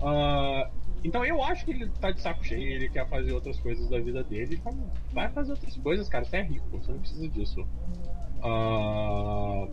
Ah, 0.02 0.69
então 1.03 1.23
eu 1.23 1.41
acho 1.44 1.65
que 1.65 1.72
ele 1.72 1.88
tá 1.99 2.11
de 2.11 2.22
saco 2.22 2.44
cheio, 2.44 2.61
ele 2.61 2.90
quer 2.90 3.07
fazer 3.07 3.31
outras 3.31 3.60
coisas 3.60 3.90
da 3.90 3.99
vida 3.99 4.23
dele. 4.23 4.56
Então 4.56 4.91
vai 5.11 5.30
fazer 5.30 5.52
outras 5.52 5.76
coisas, 5.77 6.10
cara. 6.10 6.26
Você 6.26 6.38
é 6.38 6.41
rico, 6.41 6.65
você 6.72 6.91
não 6.91 6.99
precisa 6.99 7.27
disso. 7.30 7.65
Ah, 8.41 9.68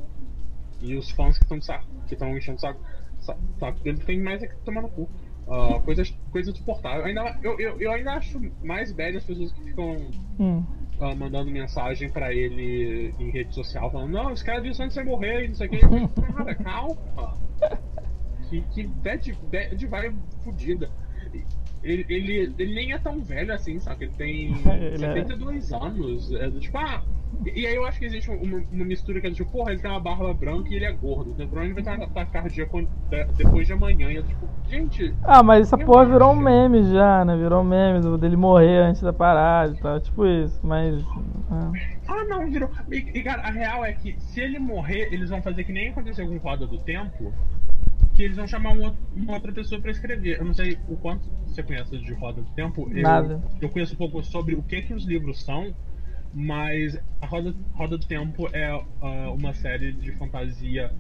e 0.81 0.95
os 0.97 1.11
fãs 1.11 1.39
que 1.39 1.45
estão 1.45 1.59
que 2.07 2.15
estão 2.15 2.37
enchendo 2.37 2.57
o 2.57 2.61
saco, 2.61 2.81
sa- 3.21 3.37
saco 3.59 3.81
dele 3.83 3.99
tem 3.99 4.21
mais 4.21 4.43
é 4.43 4.47
que 4.47 4.57
tomar 4.65 4.83
no 4.83 4.89
cu. 4.89 5.09
Ah, 5.49 5.81
coisas, 5.85 6.11
coisas 6.31 6.55
de 6.55 6.63
portal. 6.63 6.99
Eu 6.99 7.05
ainda, 7.07 7.39
eu, 7.43 7.59
eu, 7.59 7.81
eu 7.81 7.93
ainda 7.93 8.13
acho 8.13 8.41
mais 8.63 8.93
bad 8.93 9.17
as 9.17 9.25
pessoas 9.25 9.53
que 9.53 9.63
ficam 9.63 9.97
Hum. 10.39 10.65
Ah, 11.01 11.15
mandando 11.15 11.51
mensagem 11.51 12.11
pra 12.11 12.33
ele 12.33 13.15
em 13.19 13.31
rede 13.31 13.55
social, 13.55 13.91
falando, 13.91 14.13
não, 14.13 14.33
escreve 14.33 14.69
isso 14.69 14.83
antes 14.83 14.95
de 14.95 15.03
você 15.03 15.09
morrer, 15.09 15.45
e 15.45 15.49
não 15.49 15.55
sei 15.55 15.67
o 15.67 15.71
que. 15.71 15.79
Cara, 16.37 16.55
calma. 16.57 17.35
Que, 18.49 18.61
que 18.63 18.87
bad, 18.87 19.33
bad 19.51 19.87
vai 19.87 20.15
fodida. 20.45 20.91
Ele, 21.83 22.05
ele, 22.09 22.55
ele 22.59 22.75
nem 22.75 22.93
é 22.93 22.99
tão 22.99 23.21
velho 23.23 23.53
assim, 23.55 23.79
sabe? 23.79 24.05
Ele 24.05 24.13
tem 24.17 24.53
Ele 24.77 25.05
é- 25.05 25.15
72 25.15 25.73
anos. 25.73 26.33
É 26.33 26.51
tipo, 26.51 26.77
ah. 26.79 27.03
E, 27.47 27.65
aí 27.67 27.75
eu 27.77 27.87
acho 27.87 27.99
que 27.99 28.05
existe 28.05 28.29
uma, 28.29 28.63
uma 28.73 28.85
mistura 28.85 29.21
que 29.21 29.29
é 29.29 29.31
tipo, 29.31 29.51
porra, 29.51 29.71
ele 29.73 29.81
tem 29.81 29.91
uma 29.91 30.01
barba 30.01 30.35
branca 30.35 30.69
e 30.69 30.75
ele 30.75 30.85
é 30.85 30.93
gordo. 30.93 31.31
Então 31.31 31.47
provavelmente 31.47 31.83
vai 31.85 31.97
ter 31.97 32.01
um 32.01 32.05
ataque 32.05 32.33
cardíaco 32.33 32.83
de- 32.83 33.25
depois 33.37 33.67
de 33.67 33.73
amanhã. 33.73 34.11
E 34.11 34.17
eu, 34.17 34.23
tipo, 34.25 34.49
gente, 34.69 35.15
Ah, 35.23 35.43
mas 35.43 35.69
essa 35.69 35.79
porra 35.79 36.05
virou 36.07 36.33
um 36.33 36.37
meme 36.37 36.83
já, 36.93 37.25
né? 37.25 37.37
Virou 37.37 37.63
um 37.63 37.65
meme 37.65 38.19
dele 38.19 38.37
morrer 38.37 38.79
antes 38.83 39.01
da 39.01 39.13
parada 39.13 39.73
e 39.73 39.81
tal. 39.81 40.01
Tipo 40.01 40.27
isso, 40.27 40.59
mas. 40.63 41.03
ah. 41.51 41.73
Ah, 42.09 42.25
não, 42.25 42.51
virou. 42.51 42.69
E, 42.91 43.23
cara, 43.23 43.43
a 43.43 43.51
real 43.51 43.85
é 43.85 43.93
que 43.93 44.21
se 44.21 44.41
ele 44.41 44.59
morrer, 44.59 45.09
eles 45.13 45.31
vão 45.31 45.41
fazer 45.41 45.63
que 45.65 45.73
nem 45.73 45.89
aconteceu 45.91 46.27
com 46.27 46.37
Roda 46.39 46.67
do 46.67 46.79
Tempo, 46.79 47.33
que 48.15 48.23
eles 48.23 48.37
vão 48.37 48.47
chamar 48.47 48.73
um 48.73 48.83
outro- 48.85 49.01
uma 49.17 49.35
outra 49.35 49.53
pessoa 49.53 49.81
pra 49.81 49.91
escrever. 49.91 50.39
Eu 50.39 50.45
não 50.45 50.55
sei 50.55 50.79
o 50.89 50.97
quanto 50.97 51.29
você 51.47 51.63
conhece 51.63 51.97
de 51.99 52.13
Roda 52.13 52.43
do 52.43 52.51
Tempo. 52.53 52.89
Eu, 52.93 53.03
Nada. 53.03 53.43
Eu 53.61 53.69
conheço 53.69 53.95
um 53.95 53.99
pouco 53.99 54.23
sobre 54.23 54.55
o 54.55 54.63
que 54.63 54.83
que 54.83 54.95
os 54.95 55.05
livros 55.05 55.43
são, 55.43 55.75
mas 56.35 56.99
a 57.21 57.27
Roda, 57.27 57.55
Roda 57.73 57.97
do 57.99 58.07
Tempo 58.07 58.49
é 58.53 58.67
ah, 59.03 59.31
uma 59.33 59.53
série 59.55 59.93
de 59.93 60.13
fantasia 60.13 60.93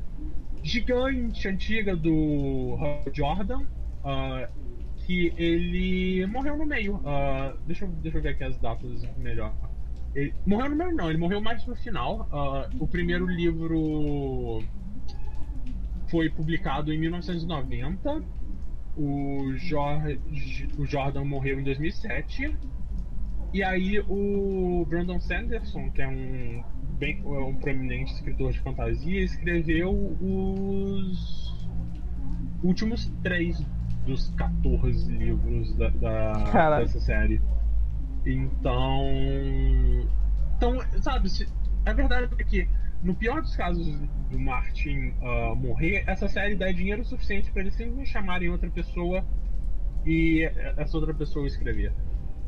gigante, 0.62 1.48
antiga 1.48 1.96
do 1.96 2.76
Jordan. 3.12 3.62
ah, 4.04 4.48
que 5.06 5.32
ele 5.36 6.24
morreu 6.26 6.56
no 6.56 6.64
meio. 6.66 7.00
Ah, 7.04 7.54
deixa, 7.66 7.84
eu, 7.84 7.88
deixa 7.88 8.18
eu 8.18 8.22
ver 8.22 8.28
aqui 8.30 8.44
as 8.44 8.56
datas 8.58 9.02
melhor. 9.16 9.52
Ele 10.14 10.34
morreu 10.46 10.70
no 10.70 10.76
meio, 10.76 10.94
não, 10.94 11.08
ele 11.08 11.18
morreu 11.18 11.40
mais 11.40 11.66
no 11.66 11.74
final. 11.74 12.28
O 12.78 12.86
primeiro 12.86 13.26
livro 13.26 14.62
foi 16.10 16.28
publicado 16.30 16.92
em 16.92 16.98
1990. 16.98 18.22
O, 18.96 19.52
Jorge, 19.56 20.20
o 20.76 20.84
Jordan 20.84 21.24
morreu 21.24 21.60
em 21.60 21.64
2007. 21.64 22.56
E 23.52 23.62
aí 23.62 23.98
o 24.08 24.84
Brandon 24.88 25.18
Sanderson, 25.20 25.90
que 25.90 26.02
é 26.02 26.08
um, 26.08 26.62
bem, 26.98 27.20
é 27.24 27.28
um 27.40 27.54
proeminente 27.54 28.12
escritor 28.12 28.52
de 28.52 28.60
fantasia, 28.60 29.20
escreveu 29.22 29.90
os 30.20 31.56
últimos 32.62 33.10
três 33.22 33.60
dos 34.06 34.30
14 34.36 35.10
livros 35.12 35.74
da, 35.76 35.88
da- 35.90 36.32
dessa 36.82 37.00
série. 37.00 37.40
Então. 38.26 39.04
Então, 40.56 40.78
sabe, 41.00 41.28
se- 41.30 41.48
a 41.86 41.92
verdade 41.92 42.28
é 42.38 42.44
que, 42.44 42.68
no 43.02 43.14
pior 43.14 43.40
dos 43.42 43.56
casos 43.56 43.86
do 44.30 44.38
Martin 44.38 45.14
ah, 45.22 45.54
morrer, 45.54 46.04
essa 46.06 46.28
série 46.28 46.56
dá 46.56 46.70
dinheiro 46.72 47.04
suficiente 47.04 47.50
para 47.52 47.62
eles 47.62 47.74
sempre 47.74 48.04
chamarem 48.06 48.48
outra 48.50 48.70
pessoa 48.70 49.24
e 50.04 50.42
essa 50.76 50.96
outra 50.96 51.14
pessoa 51.14 51.46
escrever. 51.46 51.94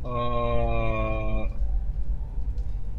Ah, 0.05 1.49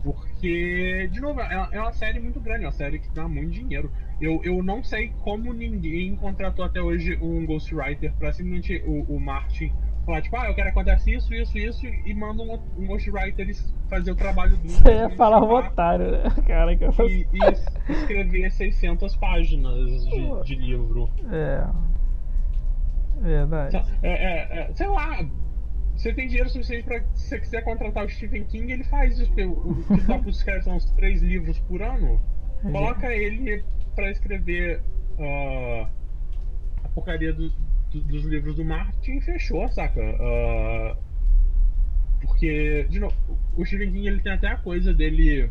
Porque, 0.03 1.07
de 1.11 1.21
novo, 1.21 1.39
é, 1.41 1.69
é 1.71 1.81
uma 1.81 1.93
série 1.93 2.19
muito 2.19 2.39
grande, 2.41 2.63
é 2.63 2.67
uma 2.67 2.73
série 2.73 2.99
que 2.99 3.09
dá 3.13 3.27
muito 3.27 3.51
dinheiro. 3.51 3.91
Eu, 4.19 4.41
eu 4.43 4.61
não 4.61 4.83
sei 4.83 5.09
como 5.19 5.53
ninguém 5.53 6.15
contratou 6.15 6.65
até 6.65 6.81
hoje 6.81 7.17
um 7.21 7.45
ghostwriter 7.45 8.13
pra 8.17 8.33
simplesmente 8.33 8.83
o, 8.85 9.15
o 9.15 9.19
Martin 9.19 9.73
falar, 10.05 10.21
tipo, 10.21 10.35
ah, 10.37 10.47
eu 10.47 10.55
quero 10.55 10.71
que 10.71 10.79
aconteça 10.79 11.09
isso, 11.09 11.33
isso, 11.33 11.57
isso, 11.57 11.85
e 11.85 12.13
manda 12.13 12.43
um, 12.43 12.59
um 12.77 12.87
ghostwriter 12.87 13.47
fazer 13.89 14.11
o 14.11 14.15
trabalho 14.15 14.57
do. 14.57 14.69
Você 14.69 14.93
ia 14.93 15.09
falar 15.11 15.41
um 15.41 15.51
otário, 15.51 16.11
né? 16.11 16.23
Cara, 16.45 16.75
que 16.75 16.83
eu... 16.83 16.91
e, 17.09 17.27
e 17.33 17.91
escrever 17.91 18.51
600 18.51 19.15
páginas 19.17 20.05
de, 20.05 20.43
de 20.43 20.55
livro. 20.55 21.09
É. 21.31 21.65
Verdade. 23.21 23.77
É, 24.01 24.09
é, 24.09 24.59
é, 24.59 24.73
sei 24.73 24.87
lá, 24.87 25.25
você 25.95 26.13
tem 26.13 26.27
dinheiro 26.27 26.49
suficiente 26.49 26.83
pra 26.83 27.01
se 27.13 27.29
você 27.29 27.39
quiser 27.39 27.63
contratar 27.63 28.05
o 28.05 28.09
Stephen 28.09 28.43
King, 28.45 28.73
ele 28.73 28.83
faz 28.83 29.17
isso. 29.19 29.31
O 29.31 29.85
caras 30.45 30.65
são 30.65 30.75
uns 30.75 30.85
três 30.91 31.21
livros 31.21 31.59
por 31.59 31.81
ano. 31.81 32.19
Coloca 32.61 33.13
ele 33.13 33.63
pra 33.95 34.09
escrever 34.09 34.81
uh, 35.17 35.87
a 36.83 36.89
porcaria 36.89 37.33
do, 37.33 37.51
do, 37.93 38.01
dos 38.01 38.25
livros 38.25 38.55
do 38.55 38.65
Martin 38.65 39.21
fechou, 39.21 39.67
saca? 39.69 40.01
Uh, 40.01 40.97
porque, 42.21 42.87
de 42.89 42.99
novo, 42.99 43.15
o 43.55 43.65
Stephen 43.65 43.91
King 43.91 44.07
ele 44.07 44.21
tem 44.21 44.31
até 44.31 44.47
a 44.47 44.57
coisa 44.57 44.93
dele. 44.93 45.49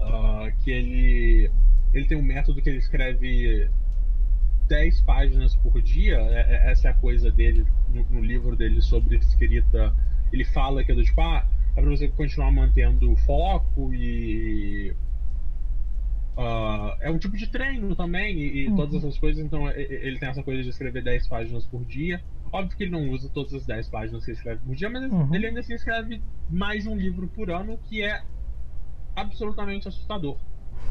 Uh, 0.00 0.52
que 0.62 0.70
ele. 0.70 1.50
Ele 1.92 2.06
tem 2.06 2.16
um 2.16 2.22
método 2.22 2.62
que 2.62 2.68
ele 2.68 2.78
escreve 2.78 3.68
10 4.70 5.00
páginas 5.02 5.56
por 5.56 5.82
dia, 5.82 6.16
é, 6.16 6.54
é, 6.54 6.70
essa 6.70 6.88
é 6.88 6.90
a 6.92 6.94
coisa 6.94 7.28
dele, 7.30 7.66
no, 7.88 8.04
no, 8.04 8.20
livro 8.22 8.54
dele 8.54 8.80
sobre 8.80 9.16
escrita, 9.16 9.92
ele 10.32 10.44
fala 10.44 10.84
que 10.84 10.92
é 10.92 10.94
do 10.94 11.02
tipo, 11.02 11.20
ah, 11.20 11.44
é 11.74 11.80
pra 11.80 11.90
você 11.90 12.06
continuar 12.08 12.52
mantendo 12.52 13.14
foco 13.16 13.92
e. 13.92 14.94
Uh, 16.40 16.96
é 17.00 17.10
um 17.10 17.18
tipo 17.18 17.36
de 17.36 17.46
treino 17.48 17.94
também, 17.94 18.34
e, 18.34 18.62
e 18.62 18.68
uhum. 18.68 18.76
todas 18.76 18.94
essas 18.94 19.18
coisas, 19.18 19.44
então 19.44 19.70
ele 19.70 20.18
tem 20.18 20.30
essa 20.30 20.42
coisa 20.42 20.62
de 20.62 20.70
escrever 20.70 21.04
10 21.04 21.28
páginas 21.28 21.66
por 21.66 21.84
dia. 21.84 22.22
Óbvio 22.50 22.78
que 22.78 22.84
ele 22.84 22.92
não 22.92 23.10
usa 23.10 23.28
todas 23.28 23.52
as 23.52 23.66
10 23.66 23.90
páginas 23.90 24.24
que 24.24 24.30
ele 24.30 24.38
escreve 24.38 24.60
por 24.64 24.74
dia, 24.74 24.88
mas 24.88 25.12
uhum. 25.12 25.34
ele 25.34 25.48
ainda 25.48 25.60
assim 25.60 25.74
escreve 25.74 26.22
mais 26.48 26.86
um 26.86 26.96
livro 26.96 27.28
por 27.28 27.50
ano, 27.50 27.76
que 27.84 28.02
é 28.02 28.22
absolutamente 29.14 29.86
assustador. 29.86 30.38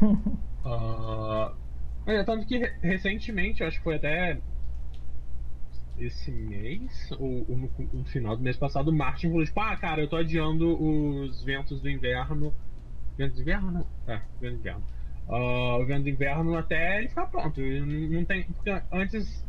uh, 0.00 1.52
É, 2.06 2.22
tanto 2.22 2.46
que 2.46 2.58
recentemente, 2.80 3.64
acho 3.64 3.78
que 3.78 3.84
foi 3.84 3.96
até 3.96 4.38
esse 5.98 6.30
mês, 6.30 7.10
ou, 7.18 7.44
ou 7.48 7.56
no, 7.56 7.70
no, 7.92 8.04
final 8.04 8.36
do 8.36 8.42
mês 8.42 8.56
passado, 8.56 8.88
o 8.88 8.92
Martin 8.92 9.30
falou, 9.30 9.44
tipo, 9.44 9.58
ah, 9.58 9.76
cara, 9.76 10.00
eu 10.00 10.08
tô 10.08 10.14
adiando 10.14 10.80
os 10.80 11.42
ventos 11.42 11.80
do 11.80 11.90
inverno. 11.90 12.54
Ventos 13.18 13.34
do 13.34 13.42
inverno? 13.42 13.84
É, 14.06 14.20
ventos 14.40 14.58
do 14.58 14.60
inverno. 14.60 14.99
Uh, 15.28 15.80
o 15.80 15.86
vento 15.86 16.08
inverno 16.08 16.56
até 16.56 16.98
ele 16.98 17.08
ficar 17.08 17.26
pronto. 17.26 17.60
Não, 17.60 18.24
tem. 18.24 18.44
Porque 18.44 18.70
antes 18.92 19.44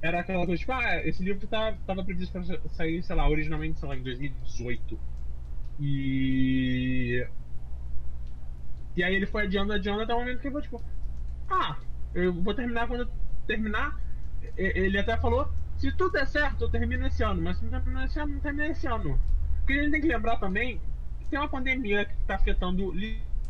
era 0.00 0.20
aquela 0.20 0.46
coisa, 0.46 0.60
tipo, 0.60 0.72
ah, 0.72 0.96
esse 1.04 1.24
livro 1.24 1.46
tá, 1.48 1.76
tava 1.86 2.04
previsto 2.04 2.32
pra 2.32 2.42
sair, 2.70 3.02
sei 3.02 3.16
lá, 3.16 3.28
originalmente, 3.28 3.80
sei 3.80 3.88
lá, 3.88 3.96
em 3.96 4.02
2018. 4.02 4.98
E. 5.80 7.26
E 8.96 9.02
aí 9.02 9.14
ele 9.14 9.26
foi 9.26 9.44
adiando, 9.44 9.72
adiando 9.72 10.02
até 10.02 10.14
o 10.14 10.18
momento 10.18 10.40
que 10.40 10.48
ele 10.48 10.52
falou, 10.52 10.80
tipo, 10.80 10.84
ah, 11.50 11.76
eu 12.14 12.32
vou 12.32 12.54
terminar 12.54 12.86
quando 12.88 13.02
eu 13.02 13.08
terminar. 13.46 13.98
Ele 14.56 14.98
até 14.98 15.16
falou, 15.16 15.48
se 15.76 15.92
tudo 15.92 16.12
der 16.12 16.26
certo, 16.26 16.64
eu 16.64 16.70
termino 16.70 17.06
esse 17.06 17.22
ano, 17.22 17.40
mas 17.40 17.58
se 17.58 17.64
não 17.64 17.70
terminar 17.70 18.04
esse 18.06 18.18
ano, 18.18 18.34
não 18.34 18.40
termina 18.40 18.66
esse 18.66 18.86
ano. 18.86 19.18
Porque 19.58 19.72
a 19.74 19.82
gente 19.82 19.92
tem 19.92 20.00
que 20.00 20.08
lembrar 20.08 20.38
também 20.38 20.80
que 21.20 21.26
tem 21.26 21.38
uma 21.38 21.48
pandemia 21.48 22.04
que 22.04 22.12
está 22.14 22.34
afetando 22.34 22.92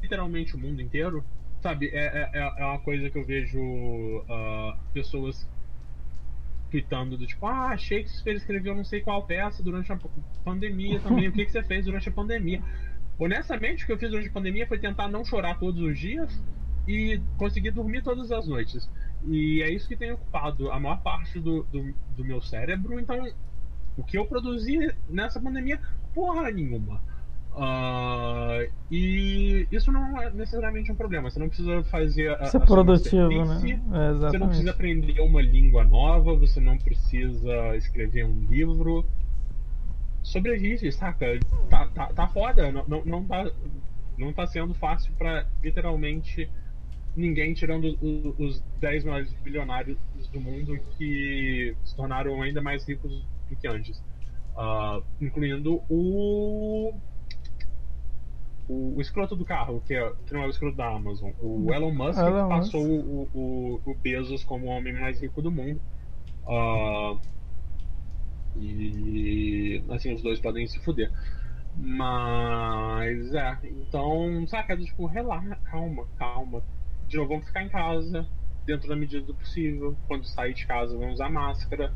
literalmente 0.00 0.54
o 0.54 0.58
mundo 0.58 0.82
inteiro. 0.82 1.24
Sabe, 1.60 1.88
é, 1.88 2.30
é, 2.32 2.54
é 2.58 2.64
uma 2.64 2.78
coisa 2.78 3.10
que 3.10 3.18
eu 3.18 3.24
vejo 3.24 3.58
uh, 3.58 4.78
pessoas 4.92 5.48
tweetando 6.70 7.16
do 7.16 7.26
tipo, 7.26 7.46
ah, 7.46 7.76
Shakespeare 7.76 8.36
escreveu 8.36 8.74
não 8.74 8.84
sei 8.84 9.00
qual 9.00 9.26
peça 9.26 9.62
durante 9.62 9.90
a 9.92 9.98
pandemia 10.44 11.00
também. 11.00 11.28
o 11.28 11.32
que, 11.32 11.44
que 11.44 11.50
você 11.50 11.62
fez 11.62 11.84
durante 11.84 12.08
a 12.08 12.12
pandemia? 12.12 12.62
Honestamente, 13.18 13.82
o 13.82 13.86
que 13.86 13.92
eu 13.92 13.98
fiz 13.98 14.10
durante 14.10 14.28
a 14.28 14.32
pandemia 14.32 14.66
foi 14.66 14.78
tentar 14.78 15.08
não 15.08 15.24
chorar 15.24 15.58
todos 15.58 15.80
os 15.80 15.98
dias 15.98 16.42
e 16.86 17.20
conseguir 17.36 17.72
dormir 17.72 18.02
todas 18.02 18.30
as 18.30 18.46
noites. 18.46 18.88
E 19.26 19.62
é 19.62 19.70
isso 19.70 19.88
que 19.88 19.96
tem 19.96 20.12
ocupado 20.12 20.70
a 20.70 20.78
maior 20.78 21.02
parte 21.02 21.40
do, 21.40 21.64
do, 21.64 21.92
do 22.16 22.24
meu 22.24 22.40
cérebro. 22.40 23.00
Então, 23.00 23.26
o 23.96 24.04
que 24.04 24.16
eu 24.16 24.26
produzi 24.26 24.78
nessa 25.08 25.40
pandemia, 25.40 25.80
porra 26.14 26.50
nenhuma. 26.50 27.02
Uh, 27.58 28.70
e 28.88 29.66
isso 29.72 29.90
não 29.90 30.22
é 30.22 30.30
necessariamente 30.30 30.92
um 30.92 30.94
problema. 30.94 31.28
Você 31.28 31.40
não 31.40 31.48
precisa 31.48 31.82
fazer 31.84 32.30
a, 32.30 32.44
Ser 32.44 32.58
a 32.58 32.60
produtivo, 32.60 33.44
né? 33.44 33.80
É, 33.92 34.12
você 34.12 34.38
não 34.38 34.46
precisa 34.46 34.70
aprender 34.70 35.20
uma 35.20 35.42
língua 35.42 35.82
nova, 35.82 36.36
você 36.36 36.60
não 36.60 36.78
precisa 36.78 37.74
escrever 37.76 38.24
um 38.24 38.46
livro. 38.48 39.04
Sobrevive, 40.22 40.92
saca? 40.92 41.26
Tá, 41.68 41.88
tá, 41.88 42.06
tá 42.12 42.28
foda. 42.28 42.70
Não, 42.70 42.84
não, 42.86 43.04
não, 43.04 43.24
tá, 43.24 43.50
não 44.16 44.32
tá 44.32 44.46
sendo 44.46 44.72
fácil 44.74 45.12
para 45.18 45.44
literalmente 45.60 46.48
ninguém 47.16 47.54
tirando 47.54 47.98
os 48.38 48.62
10 48.78 49.04
maiores 49.04 49.32
bilionários 49.42 49.98
do 50.32 50.40
mundo 50.40 50.78
que 50.96 51.74
se 51.82 51.96
tornaram 51.96 52.40
ainda 52.40 52.62
mais 52.62 52.86
ricos 52.86 53.26
do 53.50 53.56
que 53.56 53.66
antes. 53.66 53.98
Uh, 54.56 55.02
incluindo 55.20 55.82
o, 55.88 56.92
o, 58.68 58.96
o 58.96 59.00
escroto 59.00 59.34
do 59.34 59.44
carro, 59.44 59.82
que, 59.86 59.94
é, 59.94 60.12
que 60.26 60.34
não 60.34 60.42
é 60.42 60.46
o 60.46 60.50
escroto 60.50 60.76
da 60.76 60.88
Amazon. 60.88 61.30
O 61.40 61.72
Elon 61.72 61.92
Musk 61.92 62.18
Elon 62.18 62.48
passou 62.48 62.84
o, 62.84 63.28
o, 63.34 63.80
o, 63.84 63.94
Bezos 63.94 64.44
como 64.44 64.66
o 64.66 64.68
homem 64.68 64.92
mais 64.92 65.20
rico 65.20 65.40
do 65.40 65.50
mundo. 65.50 65.80
Uh, 66.46 67.18
e 68.56 69.82
assim, 69.90 70.12
os 70.12 70.22
dois 70.22 70.38
podem 70.40 70.66
se 70.66 70.78
fuder. 70.80 71.10
Mas 71.76 73.34
é, 73.34 73.58
então, 73.64 74.46
saca, 74.46 74.76
tipo, 74.76 75.06
relaxa, 75.06 75.56
calma, 75.64 76.06
calma 76.18 76.62
de 77.08 77.16
novo, 77.16 77.30
vamos 77.30 77.46
ficar 77.46 77.62
em 77.62 77.68
casa, 77.68 78.26
dentro 78.66 78.88
da 78.88 78.94
medida 78.94 79.24
do 79.24 79.34
possível. 79.34 79.96
Quando 80.06 80.26
sair 80.26 80.52
de 80.54 80.66
casa, 80.66 80.96
vamos 80.96 81.14
usar 81.14 81.30
máscara, 81.30 81.92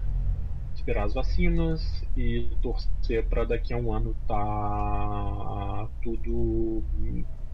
esperar 0.82 1.04
as 1.04 1.14
vacinas 1.14 2.04
e 2.16 2.50
torcer 2.60 3.24
para 3.26 3.44
daqui 3.44 3.72
a 3.72 3.76
um 3.76 3.92
ano 3.92 4.16
tá 4.26 5.88
tudo 6.02 6.82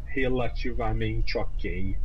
relativamente 0.07 1.37
ok. 1.37 1.97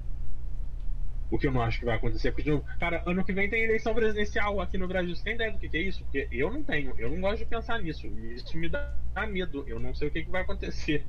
O 1.32 1.40
que 1.40 1.48
eu 1.48 1.52
não 1.52 1.62
acho 1.62 1.80
que 1.80 1.86
vai 1.86 1.96
acontecer, 1.96 2.32
porque, 2.32 2.62
cara, 2.78 3.02
ano 3.08 3.24
que 3.24 3.34
vem 3.34 3.50
tem 3.50 3.64
eleição 3.64 3.96
presidencial 3.96 4.60
aqui 4.62 4.78
no 4.78 4.88
Brasil. 4.88 5.16
Você 5.16 5.24
tem 5.24 5.34
ideia 5.34 5.52
do 5.52 5.58
que, 5.58 5.76
é 5.76 5.82
isso? 5.82 6.04
Porque 6.04 6.28
eu 6.32 6.52
não 6.52 6.62
tenho, 6.62 6.94
eu 6.98 7.10
não 7.10 7.22
gosto 7.22 7.40
de 7.40 7.46
pensar 7.46 7.82
nisso. 7.82 8.06
Isso 8.06 8.56
me 8.58 8.70
dá 8.70 8.94
medo. 9.28 9.64
Eu 9.66 9.80
não 9.80 9.96
sei 9.96 10.10
o 10.10 10.12
que, 10.12 10.24
que 10.24 10.30
vai 10.30 10.42
acontecer 10.42 11.04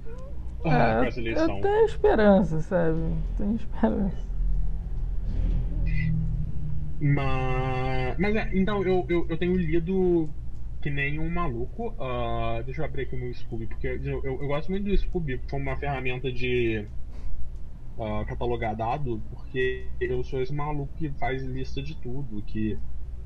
ah, 0.64 1.00
com 1.00 1.04
essa 1.04 1.20
eleição. 1.20 1.56
Eu 1.56 1.60
tenho 1.60 1.84
esperança, 1.84 2.60
sabe? 2.60 3.00
Tenho 3.36 3.56
esperança. 3.56 4.34
Mas, 7.04 8.18
mas 8.18 8.34
é, 8.34 8.50
então 8.54 8.82
eu, 8.82 9.04
eu, 9.10 9.26
eu, 9.28 9.36
tenho 9.36 9.54
lido 9.58 10.26
que 10.80 10.88
nem 10.88 11.18
um 11.18 11.28
maluco. 11.28 11.88
Uh, 11.98 12.62
deixa 12.64 12.80
eu 12.80 12.86
abrir 12.86 13.02
aqui 13.02 13.14
o 13.14 13.18
meu 13.18 13.34
Scooby, 13.34 13.66
porque 13.66 13.86
eu, 13.86 14.24
eu, 14.24 14.40
eu 14.40 14.46
gosto 14.46 14.70
muito 14.70 14.84
do 14.84 14.96
Scooby 14.96 15.36
como 15.50 15.64
uma 15.64 15.76
ferramenta 15.76 16.32
de 16.32 16.86
uh, 17.98 18.24
catalogar 18.24 18.74
dado, 18.74 19.20
porque 19.28 19.86
eu 20.00 20.24
sou 20.24 20.40
esse 20.40 20.54
maluco 20.54 20.96
que 20.96 21.10
faz 21.10 21.42
lista 21.42 21.82
de 21.82 21.94
tudo, 21.94 22.40
que 22.40 22.78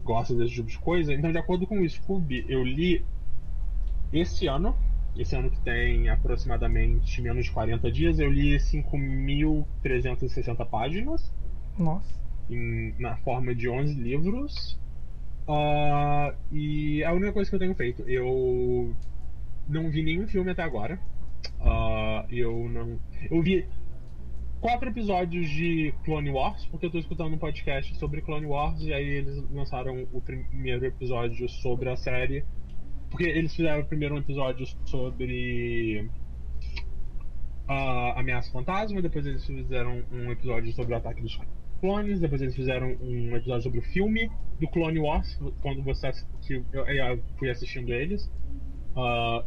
gosta 0.02 0.34
desse 0.34 0.54
tipo 0.54 0.68
de 0.68 0.78
coisa. 0.80 1.14
Então, 1.14 1.30
de 1.30 1.38
acordo 1.38 1.64
com 1.64 1.80
o 1.80 1.88
Scooby, 1.88 2.46
eu 2.48 2.64
li 2.64 3.04
esse 4.12 4.48
ano, 4.48 4.76
esse 5.16 5.36
ano 5.36 5.52
que 5.52 5.60
tem 5.60 6.08
aproximadamente 6.08 7.22
menos 7.22 7.44
de 7.44 7.52
40 7.52 7.92
dias, 7.92 8.18
eu 8.18 8.28
li 8.28 8.56
5.360 8.56 10.68
páginas. 10.68 11.32
Nossa 11.78 12.18
em, 12.50 12.94
na 12.98 13.16
forma 13.18 13.54
de 13.54 13.68
11 13.68 13.94
livros. 13.94 14.78
Uh, 15.48 16.34
e 16.52 17.02
a 17.04 17.12
única 17.12 17.32
coisa 17.32 17.48
que 17.48 17.56
eu 17.56 17.60
tenho 17.60 17.74
feito, 17.74 18.02
eu 18.06 18.94
não 19.68 19.90
vi 19.90 20.02
nenhum 20.02 20.26
filme 20.26 20.50
até 20.50 20.62
agora. 20.62 20.98
Uh, 21.60 22.26
eu 22.30 22.68
não. 22.68 22.98
Eu 23.30 23.42
vi 23.42 23.66
quatro 24.60 24.88
episódios 24.88 25.48
de 25.48 25.94
Clone 26.04 26.30
Wars, 26.30 26.66
porque 26.66 26.86
eu 26.86 26.90
tô 26.90 26.98
escutando 26.98 27.34
um 27.34 27.38
podcast 27.38 27.94
sobre 27.96 28.22
Clone 28.22 28.46
Wars, 28.46 28.82
e 28.82 28.92
aí 28.92 29.06
eles 29.06 29.36
lançaram 29.50 30.06
o 30.12 30.20
primeiro 30.20 30.84
episódio 30.84 31.48
sobre 31.48 31.88
a 31.88 31.96
série. 31.96 32.44
Porque 33.10 33.24
eles 33.24 33.54
fizeram 33.54 33.84
primeiro 33.84 34.14
um 34.14 34.18
episódio 34.18 34.66
sobre 34.84 36.10
uh, 37.68 38.18
Ameaça 38.18 38.50
Fantasma, 38.52 39.00
depois 39.00 39.24
eles 39.24 39.46
fizeram 39.46 40.02
um 40.12 40.30
episódio 40.30 40.72
sobre 40.72 40.92
o 40.94 40.96
ataque 40.96 41.22
dos 41.22 41.34
clones, 41.80 42.20
depois 42.20 42.40
eles 42.40 42.54
fizeram 42.54 42.96
um 43.00 43.36
episódio 43.36 43.62
sobre 43.62 43.78
o 43.78 43.82
filme 43.82 44.30
do 44.58 44.68
Clone 44.68 44.98
Wars, 44.98 45.38
quando 45.62 45.82
você 45.82 46.10
que 46.42 46.62
eu, 46.72 46.86
eu 46.86 47.22
fui 47.38 47.50
assistindo 47.50 47.92
eles. 47.92 48.30
Uh, 48.96 49.44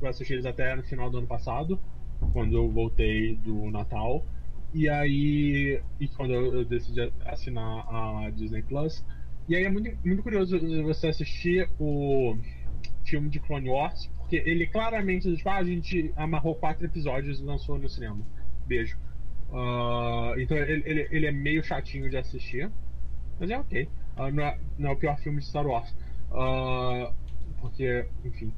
eu 0.00 0.08
assisti 0.08 0.32
eles 0.32 0.46
até 0.46 0.74
no 0.74 0.82
final 0.82 1.08
do 1.10 1.18
ano 1.18 1.26
passado. 1.26 1.78
quando 2.32 2.56
eu 2.56 2.70
voltei 2.70 3.36
do 3.36 3.70
Natal. 3.70 4.24
E 4.72 4.88
aí, 4.88 5.80
e 6.00 6.08
quando 6.08 6.34
eu 6.34 6.64
decidi 6.64 7.12
assinar 7.24 7.86
a 7.88 8.30
Disney 8.30 8.62
Plus. 8.62 9.04
E 9.48 9.54
aí 9.54 9.64
é 9.64 9.70
muito, 9.70 9.96
muito 10.04 10.22
curioso 10.22 10.58
você 10.82 11.08
assistir 11.08 11.68
o 11.78 12.36
filme 13.04 13.28
de 13.28 13.38
Clone 13.38 13.68
Wars, 13.68 14.10
porque 14.16 14.36
ele 14.36 14.66
claramente, 14.66 15.32
tipo, 15.36 15.48
ah, 15.48 15.56
a 15.56 15.64
gente 15.64 16.12
amarrou 16.16 16.54
quatro 16.54 16.86
episódios 16.86 17.40
e 17.40 17.44
lançou 17.44 17.78
no 17.78 17.88
cinema. 17.88 18.26
Beijo. 18.66 18.98
Uh, 19.50 20.38
então 20.38 20.56
ele, 20.56 20.82
ele, 20.84 21.08
ele, 21.10 21.26
é 21.26 21.32
meio 21.32 21.62
chatinho 21.62 22.10
de 22.10 22.16
assistir, 22.16 22.70
mas 23.38 23.50
é 23.50 23.58
ok. 23.58 23.88
Uh, 24.16 24.30
não, 24.32 24.44
é, 24.44 24.58
não, 24.78 24.90
é, 24.90 24.92
o 24.92 24.96
pior 24.96 25.18
filme 25.18 25.40
de 25.40 25.46
Star 25.46 25.66
Wars. 25.66 25.90
Uh, 26.30 27.12
porque, 27.60 28.06
enfim. 28.24 28.52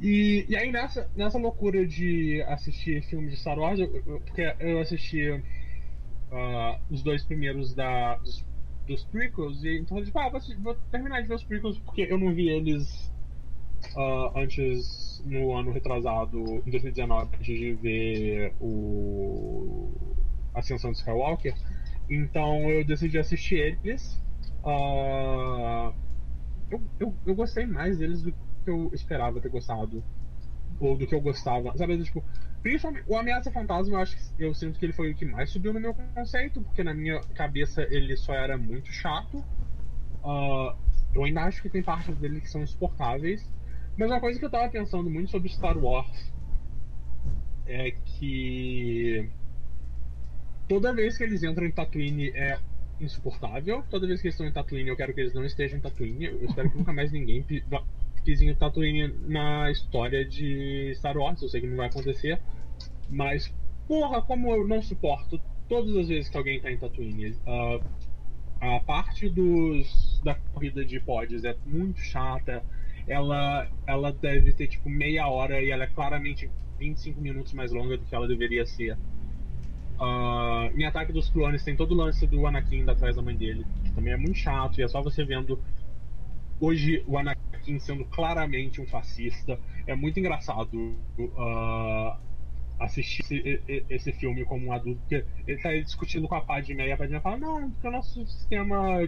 E, 0.00 0.46
e 0.48 0.56
aí 0.56 0.72
nessa, 0.72 1.08
nessa 1.14 1.38
loucura 1.38 1.86
de 1.86 2.42
assistir 2.48 3.02
filmes 3.04 3.30
de 3.30 3.36
Star 3.36 3.58
Wars, 3.58 3.78
eu, 3.78 4.02
eu, 4.06 4.20
porque 4.20 4.54
eu 4.58 4.80
assisti 4.80 5.42
os 6.90 7.02
dois 7.02 7.22
primeiros 7.24 7.74
da, 7.74 8.16
dos, 8.16 8.44
dos 8.86 9.04
prequels, 9.04 9.62
e 9.62 9.78
então 9.78 9.98
eu 9.98 10.04
ah, 10.14 10.30
vou, 10.30 10.40
vou, 10.60 10.74
terminar 10.90 11.20
de 11.20 11.28
ver 11.28 11.34
os 11.34 11.44
prequels 11.44 11.78
porque 11.80 12.06
eu 12.08 12.18
não 12.18 12.34
vi 12.34 12.48
eles 12.48 13.11
uh, 13.96 14.38
antes, 14.38 15.22
no 15.24 15.56
ano 15.56 15.72
retrasado, 15.72 16.62
em 16.66 16.70
2019, 16.70 17.36
antes 17.36 17.58
de 17.58 17.74
ver 17.74 18.54
o 18.60 19.90
Ascensão 20.54 20.92
de 20.92 20.98
Skywalker. 20.98 21.54
Então 22.08 22.68
eu 22.70 22.84
decidi 22.84 23.18
assistir 23.18 23.56
eles. 23.56 24.20
Uh, 24.64 25.92
eu, 26.70 26.82
eu, 27.00 27.14
eu 27.26 27.34
gostei 27.34 27.66
mais 27.66 27.98
deles 27.98 28.22
do 28.22 28.32
que 28.32 28.38
eu 28.66 28.90
esperava 28.92 29.40
ter 29.40 29.48
gostado. 29.48 30.02
Ou 30.80 30.96
do 30.96 31.06
que 31.06 31.14
eu 31.14 31.20
gostava. 31.20 31.76
Sabe, 31.76 32.02
tipo, 32.02 32.24
principalmente 32.62 33.04
o 33.06 33.16
Ameaça 33.16 33.50
Fantasma, 33.50 33.96
eu 33.96 34.00
acho 34.00 34.16
que 34.16 34.42
eu 34.42 34.54
sinto 34.54 34.78
que 34.78 34.86
ele 34.86 34.92
foi 34.92 35.12
o 35.12 35.14
que 35.14 35.24
mais 35.24 35.50
subiu 35.50 35.72
no 35.72 35.80
meu 35.80 35.94
conceito, 35.94 36.60
porque 36.62 36.82
na 36.82 36.94
minha 36.94 37.20
cabeça 37.34 37.86
ele 37.90 38.16
só 38.16 38.34
era 38.34 38.56
muito 38.56 38.90
chato. 38.90 39.38
Uh, 40.24 40.74
eu 41.14 41.24
ainda 41.24 41.42
acho 41.42 41.60
que 41.60 41.68
tem 41.68 41.82
partes 41.82 42.16
dele 42.16 42.40
que 42.40 42.48
são 42.48 42.62
insuportáveis. 42.62 43.48
Mas 43.96 44.10
uma 44.10 44.20
coisa 44.20 44.38
que 44.38 44.44
eu 44.44 44.50
tava 44.50 44.70
pensando 44.70 45.08
muito 45.10 45.30
sobre 45.30 45.48
Star 45.48 45.76
Wars 45.76 46.32
é 47.66 47.90
que 47.90 49.28
toda 50.68 50.92
vez 50.92 51.16
que 51.16 51.24
eles 51.24 51.42
entram 51.42 51.66
em 51.66 51.70
Tatooine 51.70 52.30
é 52.30 52.58
insuportável. 53.00 53.84
Toda 53.90 54.06
vez 54.06 54.20
que 54.20 54.28
eles 54.28 54.34
estão 54.34 54.46
em 54.46 54.52
Tatooine, 54.52 54.88
eu 54.88 54.96
quero 54.96 55.12
que 55.12 55.20
eles 55.20 55.34
não 55.34 55.44
estejam 55.44 55.78
em 55.78 55.80
Tatooine. 55.80 56.24
Eu 56.24 56.44
espero 56.44 56.70
que 56.70 56.78
nunca 56.78 56.92
mais 56.92 57.12
ninguém 57.12 57.44
pise 58.24 58.46
em 58.46 58.54
Tatooine 58.54 59.08
na 59.26 59.70
história 59.70 60.24
de 60.24 60.92
Star 60.96 61.16
Wars. 61.16 61.42
Eu 61.42 61.48
sei 61.48 61.60
que 61.60 61.66
não 61.66 61.76
vai 61.76 61.88
acontecer. 61.88 62.40
Mas, 63.10 63.52
porra, 63.86 64.22
como 64.22 64.54
eu 64.54 64.66
não 64.66 64.80
suporto 64.80 65.40
todas 65.68 65.96
as 65.96 66.08
vezes 66.08 66.28
que 66.28 66.36
alguém 66.36 66.60
tá 66.60 66.70
em 66.70 66.78
Tatooine. 66.78 67.30
Uh, 67.46 67.82
a 68.60 68.78
parte 68.80 69.28
dos, 69.28 70.20
da 70.22 70.34
corrida 70.34 70.84
de 70.84 71.00
pods 71.00 71.44
é 71.44 71.56
muito 71.66 72.00
chata 72.00 72.62
ela, 73.06 73.68
ela 73.86 74.12
deve 74.12 74.52
ter 74.52 74.66
tipo 74.68 74.88
meia 74.88 75.26
hora 75.28 75.60
e 75.60 75.70
ela 75.70 75.84
é 75.84 75.86
claramente 75.86 76.50
25 76.78 77.20
minutos 77.20 77.52
mais 77.52 77.72
longa 77.72 77.96
do 77.96 78.04
que 78.04 78.14
ela 78.14 78.26
deveria 78.26 78.66
ser. 78.66 78.96
Uh, 79.98 80.76
em 80.76 80.84
Ataque 80.84 81.12
dos 81.12 81.30
Clones 81.30 81.62
tem 81.62 81.76
todo 81.76 81.92
o 81.92 81.94
lance 81.94 82.26
do 82.26 82.46
Anakin 82.46 82.78
indo 82.78 82.90
atrás 82.90 83.14
da 83.14 83.22
mãe 83.22 83.36
dele, 83.36 83.64
que 83.84 83.92
também 83.92 84.12
é 84.12 84.16
muito 84.16 84.36
chato, 84.36 84.80
e 84.80 84.82
é 84.82 84.88
só 84.88 85.00
você 85.00 85.24
vendo 85.24 85.60
hoje 86.60 87.04
o 87.06 87.16
Anakin 87.18 87.78
sendo 87.78 88.04
claramente 88.06 88.80
um 88.80 88.86
fascista. 88.86 89.58
É 89.86 89.94
muito 89.94 90.18
engraçado 90.18 90.96
uh, 91.18 92.16
assistir 92.80 93.22
esse, 93.22 93.84
esse, 93.88 94.12
filme 94.12 94.44
como 94.44 94.66
um 94.66 94.72
adulto, 94.72 95.00
porque 95.00 95.24
ele 95.46 95.56
está 95.56 95.72
discutindo 95.74 96.26
com 96.26 96.34
a 96.34 96.40
Padme 96.40 96.74
e 96.74 96.92
a 96.92 96.96
Padme 96.96 97.20
fala, 97.20 97.38
não, 97.38 97.70
porque 97.70 97.86
o 97.86 97.90
nosso 97.90 98.26
sistema 98.26 98.98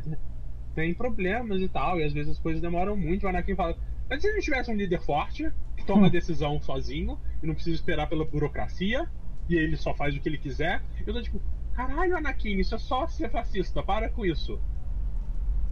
tem 0.75 0.93
problemas 0.93 1.61
e 1.61 1.69
tal, 1.69 2.01
e 2.01 2.05
às 2.05 2.13
vezes 2.13 2.33
as 2.33 2.39
coisas 2.39 2.61
demoram 2.61 2.97
muito. 2.97 3.25
O 3.25 3.29
Anakin 3.29 3.55
fala: 3.55 3.77
Mas 4.09 4.21
se 4.21 4.29
a 4.29 4.33
gente 4.33 4.45
tivesse 4.45 4.71
um 4.71 4.77
líder 4.77 5.01
forte, 5.01 5.51
que 5.77 5.85
toma 5.85 6.09
a 6.09 6.11
decisão 6.11 6.61
sozinho, 6.61 7.19
e 7.43 7.47
não 7.47 7.55
precisa 7.55 7.77
esperar 7.77 8.09
pela 8.09 8.25
burocracia, 8.25 9.09
e 9.49 9.57
ele 9.57 9.77
só 9.77 9.95
faz 9.95 10.17
o 10.17 10.21
que 10.21 10.29
ele 10.29 10.39
quiser, 10.39 10.83
eu 11.07 11.15
tô 11.15 11.23
tipo: 11.23 11.41
Caralho, 11.75 12.17
Anakin, 12.17 12.59
isso 12.59 12.75
é 12.75 12.79
só 12.79 13.07
ser 13.07 13.31
fascista, 13.31 13.83
para 13.83 14.09
com 14.09 14.27
isso. 14.27 14.61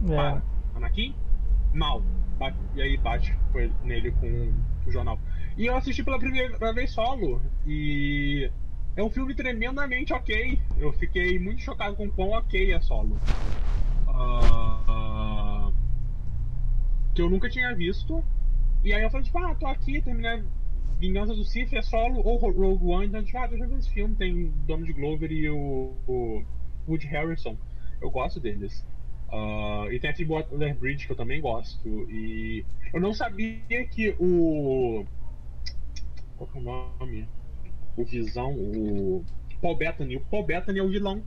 É. 0.09 0.15
Para. 0.15 0.43
Anakin, 0.75 1.13
mal. 1.73 2.01
Bate, 2.39 2.57
e 2.75 2.81
aí 2.81 2.97
bate 2.97 3.37
nele 3.83 4.11
com 4.11 4.51
o 4.87 4.91
jornal. 4.91 5.19
E 5.55 5.67
eu 5.67 5.75
assisti 5.75 6.03
pela 6.03 6.17
primeira 6.17 6.73
vez 6.73 6.91
solo, 6.91 7.41
e. 7.67 8.49
É 8.95 9.01
um 9.01 9.09
filme 9.09 9.33
tremendamente 9.33 10.13
ok. 10.13 10.59
Eu 10.77 10.93
fiquei 10.93 11.39
muito 11.39 11.61
chocado 11.61 11.95
com 11.95 12.07
quão 12.11 12.29
ok 12.29 12.73
é 12.73 12.79
solo. 12.79 13.17
Uh, 14.13 15.73
que 17.13 17.21
eu 17.21 17.29
nunca 17.29 17.49
tinha 17.49 17.75
visto. 17.75 18.23
E 18.83 18.93
aí 18.93 19.03
eu 19.03 19.09
falei, 19.09 19.25
tipo, 19.25 19.37
ah, 19.39 19.55
tô 19.55 19.67
aqui, 19.67 20.01
terminei 20.01 20.43
Vingança 20.99 21.33
do 21.33 21.43
Sith, 21.43 21.73
é 21.73 21.81
solo 21.81 22.21
ou 22.23 22.37
Rogue 22.37 22.85
One. 22.85 23.07
Então, 23.07 23.23
tipo, 23.23 23.37
ah, 23.37 23.49
eu 23.51 23.67
ver 23.67 23.77
esse 23.77 23.89
filme. 23.89 24.15
Tem 24.15 24.53
Donald 24.65 24.91
Glover 24.93 25.31
e 25.31 25.49
o, 25.49 25.93
o 26.07 26.43
Woody 26.87 27.07
Harrison. 27.07 27.57
Eu 28.01 28.09
gosto 28.09 28.39
deles. 28.39 28.85
Uh, 29.29 29.91
e 29.91 29.99
tem 29.99 30.11
a 30.11 30.15
Phoebe 30.15 30.31
Waller-Bridge, 30.31 31.07
que 31.07 31.11
eu 31.11 31.17
também 31.17 31.41
gosto. 31.41 31.87
E 32.09 32.65
eu 32.93 33.01
não 33.01 33.13
sabia 33.13 33.85
que 33.87 34.15
o... 34.19 35.05
Qual 36.37 36.49
que 36.49 36.57
é 36.57 36.61
o 36.61 36.63
nome? 36.63 37.27
O 37.97 38.05
Visão, 38.05 38.53
o 38.53 39.25
Paul 39.61 39.75
Bettany. 39.75 40.17
O 40.17 40.21
Paul 40.21 40.45
Bettany 40.45 40.79
é 40.79 40.83
o 40.83 40.89
vilão. 40.89 41.23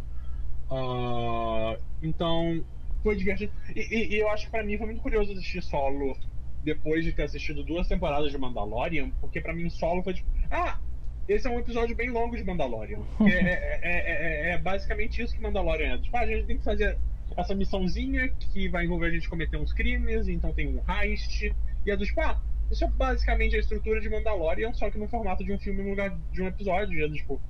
Uh, 0.70 1.78
então, 2.02 2.64
foi 3.06 3.14
divertido. 3.14 3.52
E, 3.74 3.80
e, 3.80 4.14
e 4.14 4.18
eu 4.18 4.28
acho 4.28 4.46
que 4.46 4.50
pra 4.50 4.64
mim 4.64 4.76
foi 4.76 4.86
muito 4.86 5.00
curioso 5.00 5.30
assistir 5.30 5.62
solo 5.62 6.18
depois 6.64 7.04
de 7.04 7.12
ter 7.12 7.22
assistido 7.22 7.62
duas 7.62 7.86
temporadas 7.86 8.32
de 8.32 8.36
Mandalorian, 8.36 9.10
porque 9.20 9.40
para 9.40 9.52
mim 9.52 9.70
solo 9.70 10.02
foi 10.02 10.14
tipo, 10.14 10.28
ah, 10.50 10.80
esse 11.28 11.46
é 11.46 11.50
um 11.50 11.60
episódio 11.60 11.94
bem 11.94 12.10
longo 12.10 12.36
de 12.36 12.42
Mandalorian. 12.42 12.98
É, 13.22 13.30
é, 13.30 14.50
é, 14.50 14.50
é, 14.50 14.58
basicamente 14.58 15.22
isso 15.22 15.36
que 15.36 15.40
Mandalorian 15.40 15.94
é. 15.94 15.98
Tipo, 15.98 16.16
a 16.16 16.26
gente 16.26 16.46
tem 16.46 16.58
que 16.58 16.64
fazer 16.64 16.98
essa 17.36 17.54
missãozinha 17.54 18.28
que 18.28 18.68
vai 18.68 18.84
envolver 18.84 19.06
a 19.06 19.10
gente 19.10 19.28
cometer 19.28 19.56
uns 19.56 19.72
crimes, 19.72 20.26
então 20.26 20.52
tem 20.52 20.66
um 20.66 20.82
heist, 20.90 21.54
e 21.84 21.90
é 21.90 21.96
do 21.96 22.04
tipo, 22.04 22.20
ah, 22.20 22.40
isso 22.68 22.84
é 22.84 22.88
basicamente 22.88 23.54
a 23.54 23.60
estrutura 23.60 24.00
de 24.00 24.08
Mandalorian, 24.08 24.72
só 24.72 24.90
que 24.90 24.98
no 24.98 25.06
formato 25.06 25.44
de 25.44 25.52
um 25.52 25.58
filme 25.58 25.84
no 25.84 25.90
lugar 25.90 26.18
de 26.32 26.42
um 26.42 26.48
episódio, 26.48 26.98
e 26.98 27.04
é 27.04 27.08
do 27.08 27.14
tipo, 27.14 27.40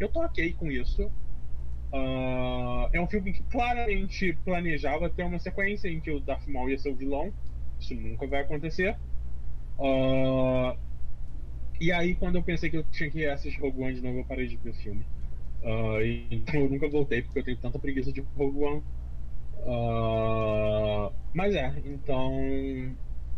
eu 0.00 0.08
tô 0.08 0.20
ok 0.20 0.52
com 0.54 0.68
isso. 0.68 1.08
Uh, 1.94 2.90
é 2.92 3.00
um 3.00 3.06
filme 3.06 3.32
que 3.32 3.42
claramente 3.44 4.36
planejava 4.44 5.08
ter 5.08 5.22
uma 5.22 5.38
sequência 5.38 5.88
em 5.88 6.00
que 6.00 6.10
o 6.10 6.18
Darth 6.18 6.44
Maul 6.48 6.68
ia 6.68 6.76
ser 6.76 6.90
o 6.90 6.96
vilão. 6.96 7.32
Isso 7.78 7.94
nunca 7.94 8.26
vai 8.26 8.40
acontecer. 8.40 8.96
Uh, 9.78 10.76
e 11.80 11.92
aí, 11.92 12.16
quando 12.16 12.34
eu 12.34 12.42
pensei 12.42 12.68
que 12.68 12.78
eu 12.78 12.84
tinha 12.90 13.08
que 13.08 13.24
assistir 13.26 13.60
Rogue 13.60 13.80
One 13.80 13.94
de 13.94 14.00
novo, 14.00 14.18
eu 14.18 14.24
parei 14.24 14.48
de 14.48 14.56
ver 14.56 14.70
o 14.70 14.74
filme. 14.74 15.06
Uh, 15.62 16.02
então 16.32 16.60
eu 16.62 16.68
nunca 16.68 16.88
voltei 16.88 17.22
porque 17.22 17.38
eu 17.38 17.44
tenho 17.44 17.58
tanta 17.58 17.78
preguiça 17.78 18.12
de 18.12 18.24
Rogue 18.36 18.58
One. 18.58 18.82
mas 21.32 21.54
é, 21.54 21.80
então. 21.86 22.32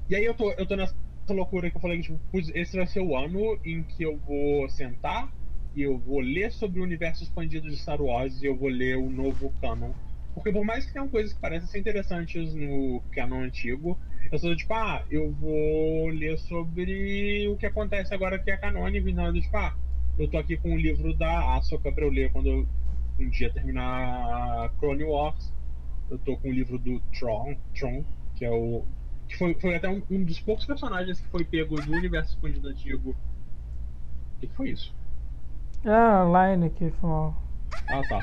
E 0.09 0.17
aí 0.17 0.25
eu 0.25 0.33
tô, 0.33 0.51
eu 0.53 0.65
tô 0.65 0.77
nessa 0.77 0.95
loucura 1.29 1.71
que 1.71 1.77
eu 1.77 1.81
falei 1.81 1.99
que 2.01 2.05
tipo, 2.05 2.21
esse 2.55 2.75
vai 2.75 2.87
ser 2.87 3.01
o 3.01 3.15
ano 3.15 3.59
em 3.63 3.83
que 3.83 4.03
eu 4.03 4.17
vou 4.17 4.67
sentar 4.71 5.31
e 5.77 5.83
eu 5.83 5.99
vou 5.99 6.21
ler 6.21 6.51
sobre 6.51 6.81
o 6.81 6.83
universo 6.83 7.23
expandido 7.23 7.69
de 7.69 7.77
Star 7.77 8.01
Wars 8.01 8.43
e 8.43 8.47
eu 8.47 8.57
vou 8.57 8.69
ler 8.69 8.97
o 8.97 9.11
novo 9.11 9.53
canon. 9.61 9.93
Porque 10.35 10.51
por 10.51 10.65
mais 10.65 10.87
que 10.87 10.93
tenham 10.93 11.09
coisas 11.09 11.35
que 11.35 11.41
parecem 11.41 11.69
ser 11.69 11.79
interessantes 11.79 12.55
no 12.55 13.03
canon 13.13 13.43
antigo, 13.43 13.99
eu 14.33 14.39
sou 14.39 14.57
tipo, 14.57 14.73
ah, 14.73 15.05
eu 15.11 15.31
vou 15.33 16.09
ler 16.09 16.39
sobre 16.39 17.47
o 17.49 17.57
que 17.57 17.67
acontece 17.67 18.15
agora 18.15 18.39
que 18.39 18.51
é 18.51 18.57
canônico, 18.57 19.09
então 19.09 19.27
eu 19.27 19.35
tipo, 19.35 19.57
ah, 19.57 19.77
eu 20.19 20.27
tô 20.29 20.39
aqui 20.39 20.57
com 20.57 20.73
o 20.73 20.79
livro 20.79 21.15
da 21.15 21.55
Ahsoka 21.55 21.93
pra 21.93 22.05
eu 22.05 22.11
ler 22.11 22.33
quando 22.33 22.49
eu 22.49 22.69
um 23.19 23.29
dia 23.29 23.51
terminar 23.51 24.71
Clone 24.79 25.05
Wars. 25.05 25.53
Eu 26.11 26.19
tô 26.19 26.37
com 26.37 26.49
o 26.49 26.53
livro 26.53 26.79
do 26.79 27.01
Tron, 27.19 27.57
Tron 27.75 28.05
que 28.37 28.45
é 28.45 28.51
o. 28.51 28.85
que 29.29 29.37
foi, 29.37 29.55
foi 29.55 29.75
até 29.75 29.89
um, 29.89 30.03
um 30.11 30.23
dos 30.23 30.39
poucos 30.41 30.65
personagens 30.65 31.21
que 31.21 31.29
foi 31.29 31.45
pego 31.45 31.81
do 31.81 31.93
universo 31.93 32.35
expandido 32.35 32.69
antigo. 32.69 33.17
O 34.37 34.41
que 34.41 34.47
foi 34.55 34.71
isso? 34.71 34.95
É 35.87 35.91
a 35.91 36.25
line 36.25 36.67
aqui, 36.67 36.91
foi 37.01 37.09
mal. 37.09 37.41
Ah, 37.89 38.03
tá. 38.09 38.21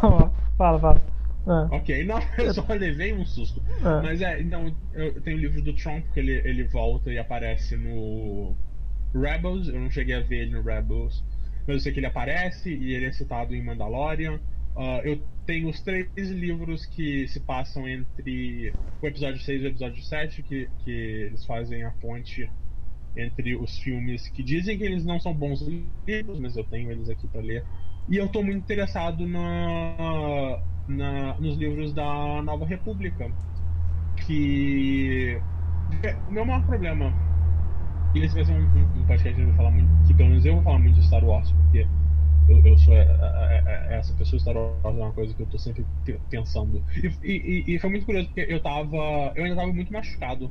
fala, 0.56 0.78
fala. 0.78 1.02
É. 1.44 1.74
Ok, 1.74 2.04
não, 2.04 2.20
eu 2.38 2.54
só 2.54 2.64
levei 2.68 3.12
um 3.12 3.26
susto. 3.26 3.60
É. 3.80 4.00
Mas 4.00 4.22
é, 4.22 4.40
então, 4.40 4.72
eu 4.94 5.20
tenho 5.22 5.36
o 5.36 5.40
livro 5.40 5.60
do 5.60 5.72
Trump, 5.74 6.04
que 6.14 6.20
ele, 6.20 6.34
ele 6.44 6.62
volta 6.68 7.12
e 7.12 7.18
aparece 7.18 7.76
no 7.76 8.54
Rebels. 9.12 9.66
Eu 9.66 9.80
não 9.80 9.90
cheguei 9.90 10.14
a 10.14 10.20
ver 10.20 10.42
ele 10.42 10.52
no 10.52 10.62
Rebels. 10.62 11.24
Mas 11.66 11.76
eu 11.76 11.80
sei 11.80 11.92
que 11.92 11.98
ele 11.98 12.06
aparece 12.06 12.72
e 12.72 12.94
ele 12.94 13.06
é 13.06 13.12
citado 13.12 13.52
em 13.52 13.60
Mandalorian. 13.64 14.38
Uh, 14.76 15.00
eu 15.04 15.20
tenho 15.46 15.68
os 15.68 15.80
três 15.80 16.30
livros 16.30 16.86
que 16.86 17.26
se 17.26 17.40
passam 17.40 17.88
entre 17.88 18.72
o 19.02 19.06
episódio 19.06 19.40
6 19.40 19.62
e 19.62 19.64
o 19.64 19.68
episódio 19.68 20.00
7, 20.00 20.42
que, 20.44 20.68
que 20.84 20.90
eles 20.92 21.44
fazem 21.44 21.82
a 21.82 21.90
ponte 21.90 22.48
entre 23.16 23.56
os 23.56 23.78
filmes 23.78 24.28
que 24.28 24.42
dizem 24.42 24.76
que 24.76 24.84
eles 24.84 25.04
não 25.04 25.18
são 25.18 25.32
bons 25.32 25.64
livros, 26.06 26.38
mas 26.38 26.56
eu 26.56 26.64
tenho 26.64 26.90
eles 26.90 27.08
aqui 27.08 27.26
para 27.26 27.40
ler. 27.40 27.64
E 28.08 28.16
eu 28.16 28.28
tô 28.28 28.42
muito 28.42 28.58
interessado 28.58 29.26
na, 29.26 30.60
na, 30.86 31.34
nos 31.40 31.56
livros 31.56 31.92
da 31.92 32.42
Nova 32.42 32.64
República. 32.64 33.30
Que. 34.26 35.40
O 36.28 36.32
meu 36.32 36.44
maior 36.44 36.64
problema. 36.66 37.12
E 38.14 38.20
esse 38.20 38.34
vai 38.34 38.44
ser 38.44 38.52
um, 38.52 38.64
um, 38.64 39.00
um 39.00 39.06
podcast 39.06 39.34
que 39.34 39.48
eu 39.48 39.54
falar 39.54 39.70
muito. 39.70 40.06
Que 40.06 40.14
pelo 40.14 40.28
menos 40.28 40.44
eu 40.44 40.54
vou 40.54 40.62
falar 40.62 40.78
muito 40.78 40.94
de 40.94 41.06
Star 41.06 41.24
Wars, 41.24 41.50
porque 41.50 41.86
eu, 42.48 42.64
eu 42.64 42.78
sou 42.78 42.94
é, 42.94 43.02
é, 43.02 43.62
é, 43.66 43.96
essa 43.96 44.14
pessoa 44.14 44.38
Star 44.38 44.56
Wars 44.56 44.76
é 44.84 44.88
uma 44.88 45.12
coisa 45.12 45.34
que 45.34 45.42
eu 45.42 45.46
tô 45.46 45.58
sempre 45.58 45.84
pensando. 46.30 46.82
E, 47.22 47.64
e, 47.66 47.74
e 47.74 47.78
foi 47.78 47.90
muito 47.90 48.06
curioso 48.06 48.28
porque 48.28 48.46
eu 48.48 48.60
tava. 48.60 49.32
Eu 49.34 49.44
ainda 49.44 49.56
tava 49.56 49.72
muito 49.72 49.92
machucado 49.92 50.50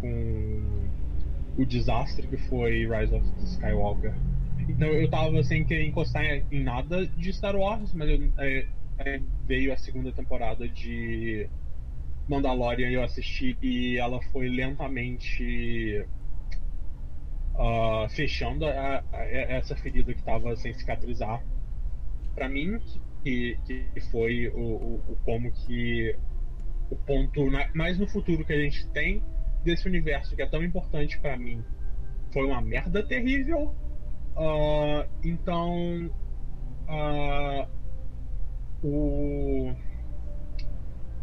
com 0.00 0.88
o 1.56 1.64
desastre 1.64 2.26
que 2.26 2.36
foi 2.36 2.86
Rise 2.86 3.14
of 3.14 3.26
Skywalker. 3.44 4.14
Então 4.68 4.88
eu 4.88 5.08
tava 5.10 5.42
sem 5.42 5.64
querer 5.64 5.86
encostar 5.86 6.24
em 6.24 6.62
nada 6.62 7.06
de 7.06 7.32
Star 7.32 7.56
Wars, 7.56 7.92
mas 7.92 8.08
eu, 8.08 8.32
é, 8.38 8.66
é, 8.98 9.20
veio 9.46 9.72
a 9.72 9.76
segunda 9.76 10.12
temporada 10.12 10.68
de 10.68 11.48
Mandalorian 12.28 12.90
eu 12.90 13.02
assisti 13.02 13.56
e 13.60 13.98
ela 13.98 14.22
foi 14.30 14.48
lentamente 14.48 16.04
uh, 17.54 18.08
fechando 18.10 18.66
a, 18.66 19.02
a, 19.12 19.24
essa 19.24 19.74
ferida 19.74 20.12
que 20.12 20.20
estava 20.20 20.54
sem 20.54 20.72
cicatrizar 20.74 21.42
para 22.34 22.48
mim 22.48 22.78
que, 23.24 23.58
que 23.66 24.00
foi 24.12 24.48
o, 24.48 24.60
o, 24.60 24.94
o, 25.08 25.18
como 25.24 25.50
que 25.50 26.14
o 26.90 26.96
ponto 26.96 27.50
mais 27.74 27.98
no 27.98 28.06
futuro 28.06 28.44
que 28.44 28.52
a 28.52 28.60
gente 28.60 28.86
tem 28.88 29.22
desse 29.62 29.88
universo 29.88 30.34
que 30.34 30.42
é 30.42 30.46
tão 30.46 30.62
importante 30.62 31.18
para 31.18 31.36
mim 31.36 31.64
foi 32.32 32.46
uma 32.46 32.60
merda 32.60 33.02
terrível 33.02 33.74
uh, 34.36 35.08
então 35.22 36.10
uh, 36.88 37.68
o 38.82 39.74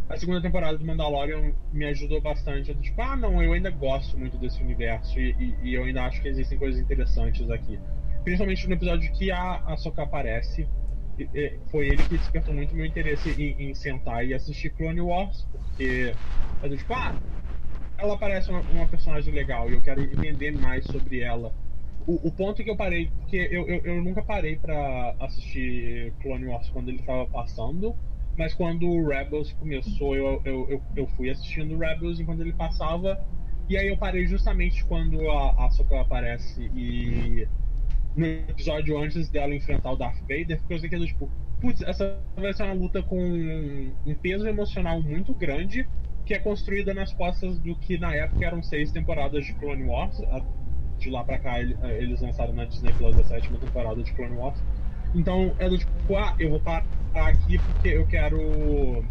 a 0.10 0.16
segunda 0.16 0.42
temporada 0.42 0.78
do 0.78 0.86
Mandalorian 0.86 1.54
me 1.74 1.86
ajudou 1.86 2.22
bastante. 2.22 2.70
Eu, 2.70 2.78
tipo, 2.78 3.02
ah, 3.02 3.16
não, 3.16 3.44
eu 3.44 3.52
ainda 3.52 3.70
gosto 3.70 4.18
muito 4.18 4.38
desse 4.38 4.62
universo 4.64 5.20
e, 5.20 5.32
e, 5.38 5.56
e, 5.64 5.74
eu 5.74 5.84
ainda 5.84 6.04
acho 6.04 6.22
que 6.22 6.30
existem 6.30 6.58
coisas 6.58 6.80
interessantes 6.80 7.50
aqui. 7.50 7.78
Principalmente 8.24 8.68
no 8.68 8.74
episódio 8.74 9.12
que 9.12 9.32
a 9.32 9.56
Ahsoka 9.66 10.04
aparece. 10.04 10.68
E, 11.20 11.28
e, 11.34 11.60
foi 11.70 11.88
ele 11.88 12.04
que 12.04 12.18
despertou 12.18 12.54
muito 12.54 12.74
meu 12.74 12.86
interesse 12.86 13.30
em, 13.32 13.70
em, 13.70 13.74
sentar 13.74 14.26
e 14.26 14.34
assistir 14.34 14.70
Clone 14.70 15.02
Wars, 15.02 15.46
porque 15.52 16.14
eu, 16.64 16.78
tipo, 16.78 16.94
ah, 16.94 17.14
ela 17.98 18.18
parece 18.18 18.50
uma, 18.50 18.62
uma, 18.62 18.88
personagem 18.88 19.34
legal 19.34 19.70
e 19.70 19.74
eu 19.74 19.82
quero 19.82 20.02
entender 20.02 20.52
mais 20.52 20.86
sobre 20.86 21.22
ela. 21.22 21.54
O, 22.06 22.28
o 22.28 22.32
ponto 22.32 22.64
que 22.64 22.70
eu 22.70 22.78
parei, 22.78 23.12
porque 23.20 23.38
eu, 23.52 23.68
eu, 23.68 23.82
eu 23.84 24.04
nunca 24.04 24.22
parei 24.22 24.56
para 24.56 25.16
assistir 25.20 26.14
Clone 26.22 26.46
Wars 26.46 26.70
quando 26.70 26.90
ele 26.90 27.00
estava 27.00 27.26
passando 27.26 27.96
mas 28.38 28.54
quando 28.54 28.88
o 28.88 29.08
Rebels 29.08 29.52
começou, 29.54 30.16
eu, 30.16 30.40
eu, 30.46 30.70
eu, 30.70 30.82
eu 30.96 31.08
fui 31.08 31.30
assistindo 31.30 31.74
o 31.74 31.80
Rebels 31.80 32.20
enquanto 32.20 32.42
ele 32.42 32.54
passava. 32.54 33.20
E 33.68 33.76
aí 33.76 33.88
eu 33.88 33.98
parei 33.98 34.28
justamente 34.28 34.86
quando 34.86 35.30
a, 35.30 35.66
a 35.66 35.70
Soka 35.72 36.00
aparece 36.00 36.62
e 36.76 37.48
no 38.16 38.26
episódio 38.26 38.98
antes 38.98 39.28
dela 39.30 39.54
enfrentar 39.56 39.92
o 39.92 39.96
Darth 39.96 40.20
Vader, 40.22 40.60
porque 40.60 40.74
eu 40.74 40.80
sei 40.80 40.90
que 40.90 40.96
é 40.96 41.00
tipo, 41.00 41.30
putz, 41.60 41.82
essa 41.82 42.20
vai 42.36 42.54
ser 42.54 42.64
uma 42.64 42.74
luta 42.74 43.02
com 43.02 43.20
um 43.20 44.16
peso 44.22 44.48
emocional 44.48 45.02
muito 45.02 45.34
grande, 45.34 45.88
que 46.28 46.34
é 46.34 46.40
construída 46.40 46.94
nas 46.94 47.14
costas 47.14 47.58
do 47.60 47.74
que 47.78 47.98
na 47.98 48.14
época 48.14 48.46
eram 48.46 48.62
seis 48.62 48.92
temporadas 48.92 49.46
de 49.46 49.54
Clone 49.54 49.86
Wars. 49.86 50.22
De 51.00 51.10
lá 51.10 51.24
pra 51.24 51.40
cá 51.40 51.60
eles 51.62 52.22
lançaram 52.22 52.54
na 52.54 52.66
Disney 52.66 52.92
Plus 52.94 53.18
a 53.18 53.24
sétima 53.24 53.58
temporada 53.58 54.04
de 54.04 54.12
Clone 54.14 54.36
Wars. 54.36 54.62
Então 55.16 55.56
é 55.58 55.70
do 55.70 55.78
tipo, 55.78 56.16
ah, 56.18 56.36
eu 56.38 56.50
vou 56.50 56.60
parar 56.60 56.84
aqui 57.14 57.58
porque 57.58 57.90
eu 57.90 58.06
quero. 58.06 59.06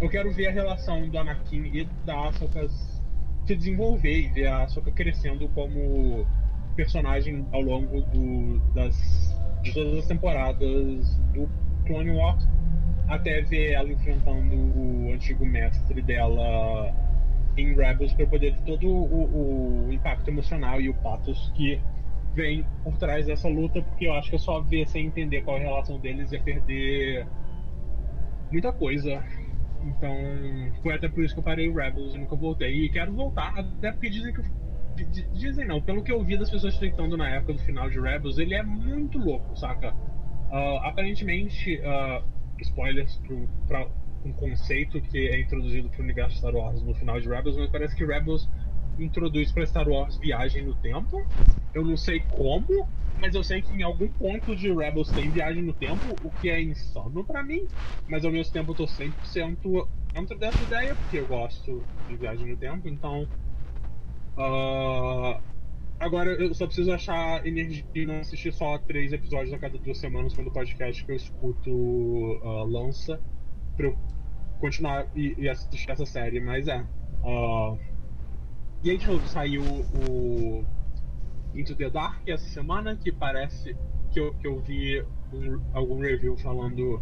Eu 0.00 0.08
quero 0.08 0.30
ver 0.32 0.48
a 0.48 0.50
relação 0.50 1.08
do 1.08 1.18
Anakin 1.18 1.64
e 1.72 1.84
da 2.04 2.28
Ahsoka 2.28 2.68
se 2.68 3.56
desenvolver 3.56 4.20
e 4.20 4.28
ver 4.28 4.46
a 4.46 4.64
Ahsoka 4.64 4.90
crescendo 4.92 5.48
como 5.48 6.26
personagem 6.76 7.46
ao 7.52 7.62
longo 7.62 8.02
do, 8.02 8.58
das, 8.74 9.34
de 9.62 9.72
todas 9.72 9.98
as 9.98 10.06
temporadas 10.06 11.16
do 11.32 11.48
Clone 11.86 12.10
Wars 12.10 12.46
até 13.10 13.42
ver 13.42 13.72
ela 13.72 13.90
enfrentando 13.90 14.54
o 14.54 15.12
antigo 15.12 15.44
mestre 15.44 16.00
dela 16.00 16.94
em 17.56 17.74
Rebels 17.74 18.12
para 18.12 18.26
poder 18.26 18.54
ter 18.54 18.62
todo 18.62 18.86
o, 18.88 19.86
o, 19.88 19.92
impacto 19.92 20.28
emocional 20.28 20.80
e 20.80 20.88
o 20.88 20.94
pathos 20.94 21.52
que 21.56 21.80
vem 22.34 22.64
por 22.84 22.96
trás 22.96 23.26
dessa 23.26 23.48
luta, 23.48 23.82
porque 23.82 24.06
eu 24.06 24.14
acho 24.14 24.30
que 24.30 24.36
é 24.36 24.38
só 24.38 24.60
ver 24.60 24.86
sem 24.86 25.06
entender 25.06 25.42
qual 25.42 25.56
é 25.56 25.60
a 25.60 25.64
relação 25.64 25.98
deles 25.98 26.30
ia 26.30 26.40
perder 26.40 27.26
muita 28.52 28.72
coisa. 28.72 29.22
Então, 29.82 30.14
foi 30.80 30.94
até 30.94 31.08
por 31.08 31.24
isso 31.24 31.34
que 31.34 31.40
eu 31.40 31.44
parei 31.44 31.68
Rebels 31.68 32.14
e 32.14 32.18
nunca 32.18 32.36
voltei. 32.36 32.84
E 32.84 32.88
quero 32.90 33.12
voltar, 33.12 33.58
até 33.58 33.90
porque 33.90 34.08
dizem 34.08 34.32
que. 34.32 34.42
Dizem 35.32 35.66
não, 35.66 35.80
pelo 35.80 36.02
que 36.02 36.12
eu 36.12 36.22
vi 36.22 36.36
das 36.36 36.50
pessoas 36.50 36.76
tweetando 36.76 37.16
na 37.16 37.28
época 37.30 37.54
do 37.54 37.58
final 37.60 37.88
de 37.88 37.98
Rebels, 37.98 38.38
ele 38.38 38.54
é 38.54 38.62
muito 38.62 39.18
louco, 39.18 39.56
saca? 39.56 39.92
Uh, 40.50 40.76
aparentemente, 40.82 41.80
uh, 41.80 42.22
spoilers 42.62 43.16
pro, 43.16 43.48
pra 43.66 43.86
um 44.24 44.32
conceito 44.32 45.00
que 45.00 45.28
é 45.28 45.40
introduzido 45.40 45.88
pro 45.90 46.02
universo 46.02 46.36
Star 46.36 46.54
Wars 46.54 46.82
no 46.82 46.94
final 46.94 47.20
de 47.20 47.28
Rebels, 47.28 47.56
mas 47.56 47.70
parece 47.70 47.96
que 47.96 48.04
Rebels 48.04 48.48
introduz 48.98 49.52
para 49.52 49.66
Star 49.66 49.88
Wars 49.88 50.18
viagem 50.18 50.64
no 50.64 50.74
tempo. 50.76 51.16
Eu 51.72 51.84
não 51.84 51.96
sei 51.96 52.20
como, 52.20 52.66
mas 53.16 53.34
eu 53.34 53.42
sei 53.42 53.62
que 53.62 53.74
em 53.74 53.82
algum 53.82 54.08
ponto 54.08 54.54
de 54.54 54.72
Rebels 54.72 55.12
tem 55.12 55.30
viagem 55.30 55.62
no 55.62 55.72
tempo, 55.72 56.18
o 56.22 56.30
que 56.32 56.48
é 56.50 56.60
insano 56.60 57.24
para 57.24 57.42
mim, 57.42 57.60
mas 58.08 58.24
ao 58.24 58.32
mesmo 58.32 58.52
tempo 58.52 58.72
eu 58.72 58.76
tô 58.76 58.86
100% 58.86 59.88
dentro 60.12 60.38
dessa 60.38 60.62
ideia, 60.62 60.96
porque 60.96 61.18
eu 61.18 61.26
gosto 61.26 61.86
de 62.06 62.16
viagem 62.16 62.50
no 62.50 62.56
tempo, 62.56 62.88
então. 62.88 63.28
Uh, 64.36 65.40
agora 66.00 66.30
eu 66.32 66.52
só 66.54 66.66
preciso 66.66 66.90
achar 66.90 67.46
energia 67.46 67.84
e 67.94 68.06
não 68.06 68.18
assistir 68.20 68.52
só 68.52 68.78
três 68.78 69.12
episódios 69.12 69.52
a 69.52 69.58
cada 69.58 69.78
duas 69.78 69.98
semanas 69.98 70.34
quando 70.34 70.48
o 70.48 70.52
podcast 70.52 71.04
que 71.04 71.12
eu 71.12 71.16
escuto 71.16 71.70
uh, 71.70 72.64
lança, 72.64 73.20
pra 73.76 73.86
eu 73.86 73.98
continuar 74.58 75.06
e, 75.14 75.34
e, 75.38 75.48
assistir 75.48 75.90
essa 75.90 76.06
série, 76.06 76.40
mas 76.40 76.66
é. 76.68 76.80
Uh, 77.22 77.78
e 78.82 78.90
aí 78.90 78.96
de 78.96 79.06
novo 79.06 79.26
saiu 79.28 79.62
o 79.62 80.64
Into 81.54 81.76
the 81.76 81.90
Dark 81.90 82.26
essa 82.26 82.48
semana, 82.48 82.96
que 82.96 83.12
parece 83.12 83.76
que 84.10 84.18
eu, 84.18 84.32
que 84.34 84.46
eu 84.46 84.58
vi 84.58 85.04
um, 85.32 85.60
algum 85.74 86.00
review 86.00 86.36
falando. 86.38 87.00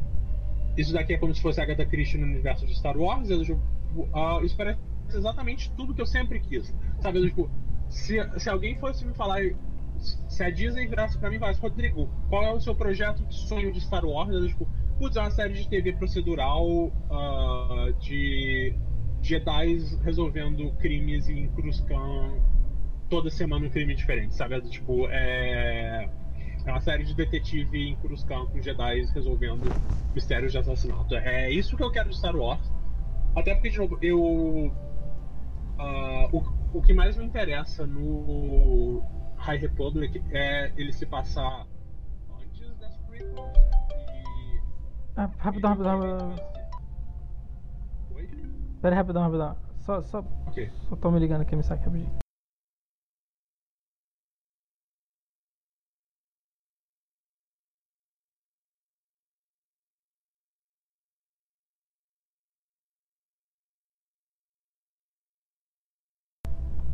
Isso 0.76 0.92
daqui 0.92 1.14
é 1.14 1.18
como 1.18 1.34
se 1.34 1.40
fosse 1.40 1.60
Agatha 1.60 1.86
Christie 1.86 2.18
no 2.18 2.26
universo 2.26 2.66
de 2.66 2.76
Star 2.76 2.96
Wars. 2.96 3.30
Eu, 3.30 3.40
uh, 3.42 4.44
isso 4.44 4.56
parece 4.56 4.80
exatamente 5.08 5.72
tudo 5.76 5.94
que 5.94 6.02
eu 6.02 6.06
sempre 6.06 6.40
quis. 6.40 6.74
Sabe, 7.00 7.18
eu, 7.18 7.28
tipo, 7.28 7.50
se, 7.88 8.18
se 8.38 8.50
alguém 8.50 8.78
fosse 8.78 9.04
me 9.04 9.14
falar. 9.14 9.40
Se 10.28 10.44
a 10.44 10.50
Disney 10.50 10.86
virasse 10.86 11.18
pra 11.18 11.28
mim 11.28 11.36
e 11.36 11.38
falasse, 11.40 11.60
Rodrigo, 11.60 12.08
qual 12.28 12.44
é 12.44 12.52
o 12.52 12.60
seu 12.60 12.74
projeto 12.74 13.24
de 13.24 13.34
sonho 13.34 13.72
de 13.72 13.80
Star 13.80 14.04
Wars? 14.04 14.30
Eu, 14.30 14.46
tipo, 14.46 14.68
putz, 14.96 15.16
é 15.16 15.20
uma 15.20 15.30
série 15.30 15.54
de 15.54 15.68
TV 15.68 15.92
procedural 15.94 16.64
uh, 16.66 17.92
de 17.98 18.72
Jedi 19.20 19.78
resolvendo 20.04 20.70
crimes 20.76 21.28
em 21.28 21.48
Cruzcan 21.48 22.40
toda 23.08 23.30
semana 23.30 23.66
um 23.66 23.70
crime 23.70 23.94
diferente, 23.94 24.34
sabe? 24.34 24.60
Tipo, 24.62 25.08
é. 25.08 26.08
É 26.66 26.70
uma 26.70 26.80
série 26.80 27.02
de 27.02 27.14
detetive 27.14 27.88
em 27.88 27.96
Cruzcan 27.96 28.44
com 28.46 28.60
Jedi 28.60 29.02
resolvendo 29.14 29.74
mistérios 30.14 30.52
de 30.52 30.58
assassinato. 30.58 31.14
É 31.14 31.50
isso 31.50 31.76
que 31.76 31.82
eu 31.82 31.90
quero 31.90 32.10
de 32.10 32.16
Star 32.16 32.36
Wars. 32.36 32.70
Até 33.34 33.54
porque, 33.54 33.70
de 33.70 33.78
novo, 33.78 33.98
eu. 34.02 34.72
Uh, 35.78 36.36
o, 36.36 36.78
o 36.78 36.82
que 36.82 36.92
mais 36.92 37.16
me 37.16 37.24
interessa 37.24 37.86
no 37.86 39.02
High 39.36 39.58
Republic 39.58 40.22
é 40.32 40.72
ele 40.76 40.92
se 40.92 41.06
passar 41.06 41.66
antes 42.40 42.76
das 42.78 42.96
prequels 42.98 43.56
e. 44.12 44.60
Ah, 45.16 45.30
rapidão, 45.38 45.70
rapidão, 45.70 46.00
rapidão. 46.00 46.34
Pera 48.80 48.94
aí, 48.94 48.98
rapidão, 48.98 49.22
rapidão. 49.22 49.56
Só, 49.80 50.02
só, 50.02 50.18
okay. 50.48 50.70
só 50.88 50.96
tô 50.96 51.10
me 51.10 51.18
ligando 51.18 51.42
aqui, 51.42 51.56
me 51.56 51.62
saque 51.62 51.84
rapidinho. 51.84 52.27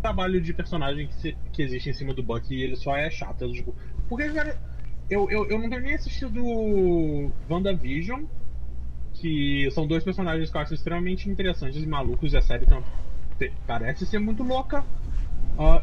Trabalho 0.05 0.39
de 0.39 0.53
personagem 0.53 1.07
que, 1.07 1.15
se, 1.15 1.37
que 1.51 1.63
existe 1.63 1.89
em 1.89 1.95
cima 1.95 2.13
do 2.13 2.23
Buck 2.23 2.55
e 2.55 2.63
ele 2.63 2.77
só 2.77 2.95
é 2.95 3.11
chato. 3.11 3.51
Tipo, 3.51 3.75
porque, 4.07 4.29
cara, 4.29 4.55
eu, 5.09 5.31
eu, 5.31 5.47
eu 5.49 5.59
não 5.59 5.71
tenho 5.71 5.81
nem 5.81 5.95
assistido 5.95 6.45
WandaVision, 7.49 8.25
que 9.15 9.67
são 9.71 9.87
dois 9.87 10.05
personagens 10.05 10.51
que 10.51 10.57
eu 10.59 10.61
acho 10.61 10.75
extremamente 10.75 11.31
interessantes 11.31 11.83
e 11.83 11.87
malucos, 11.87 12.35
e 12.35 12.37
a 12.37 12.43
série 12.43 12.67
parece 13.67 14.05
ser 14.05 14.19
muito 14.19 14.43
louca. 14.43 14.85
Uh, 15.59 15.81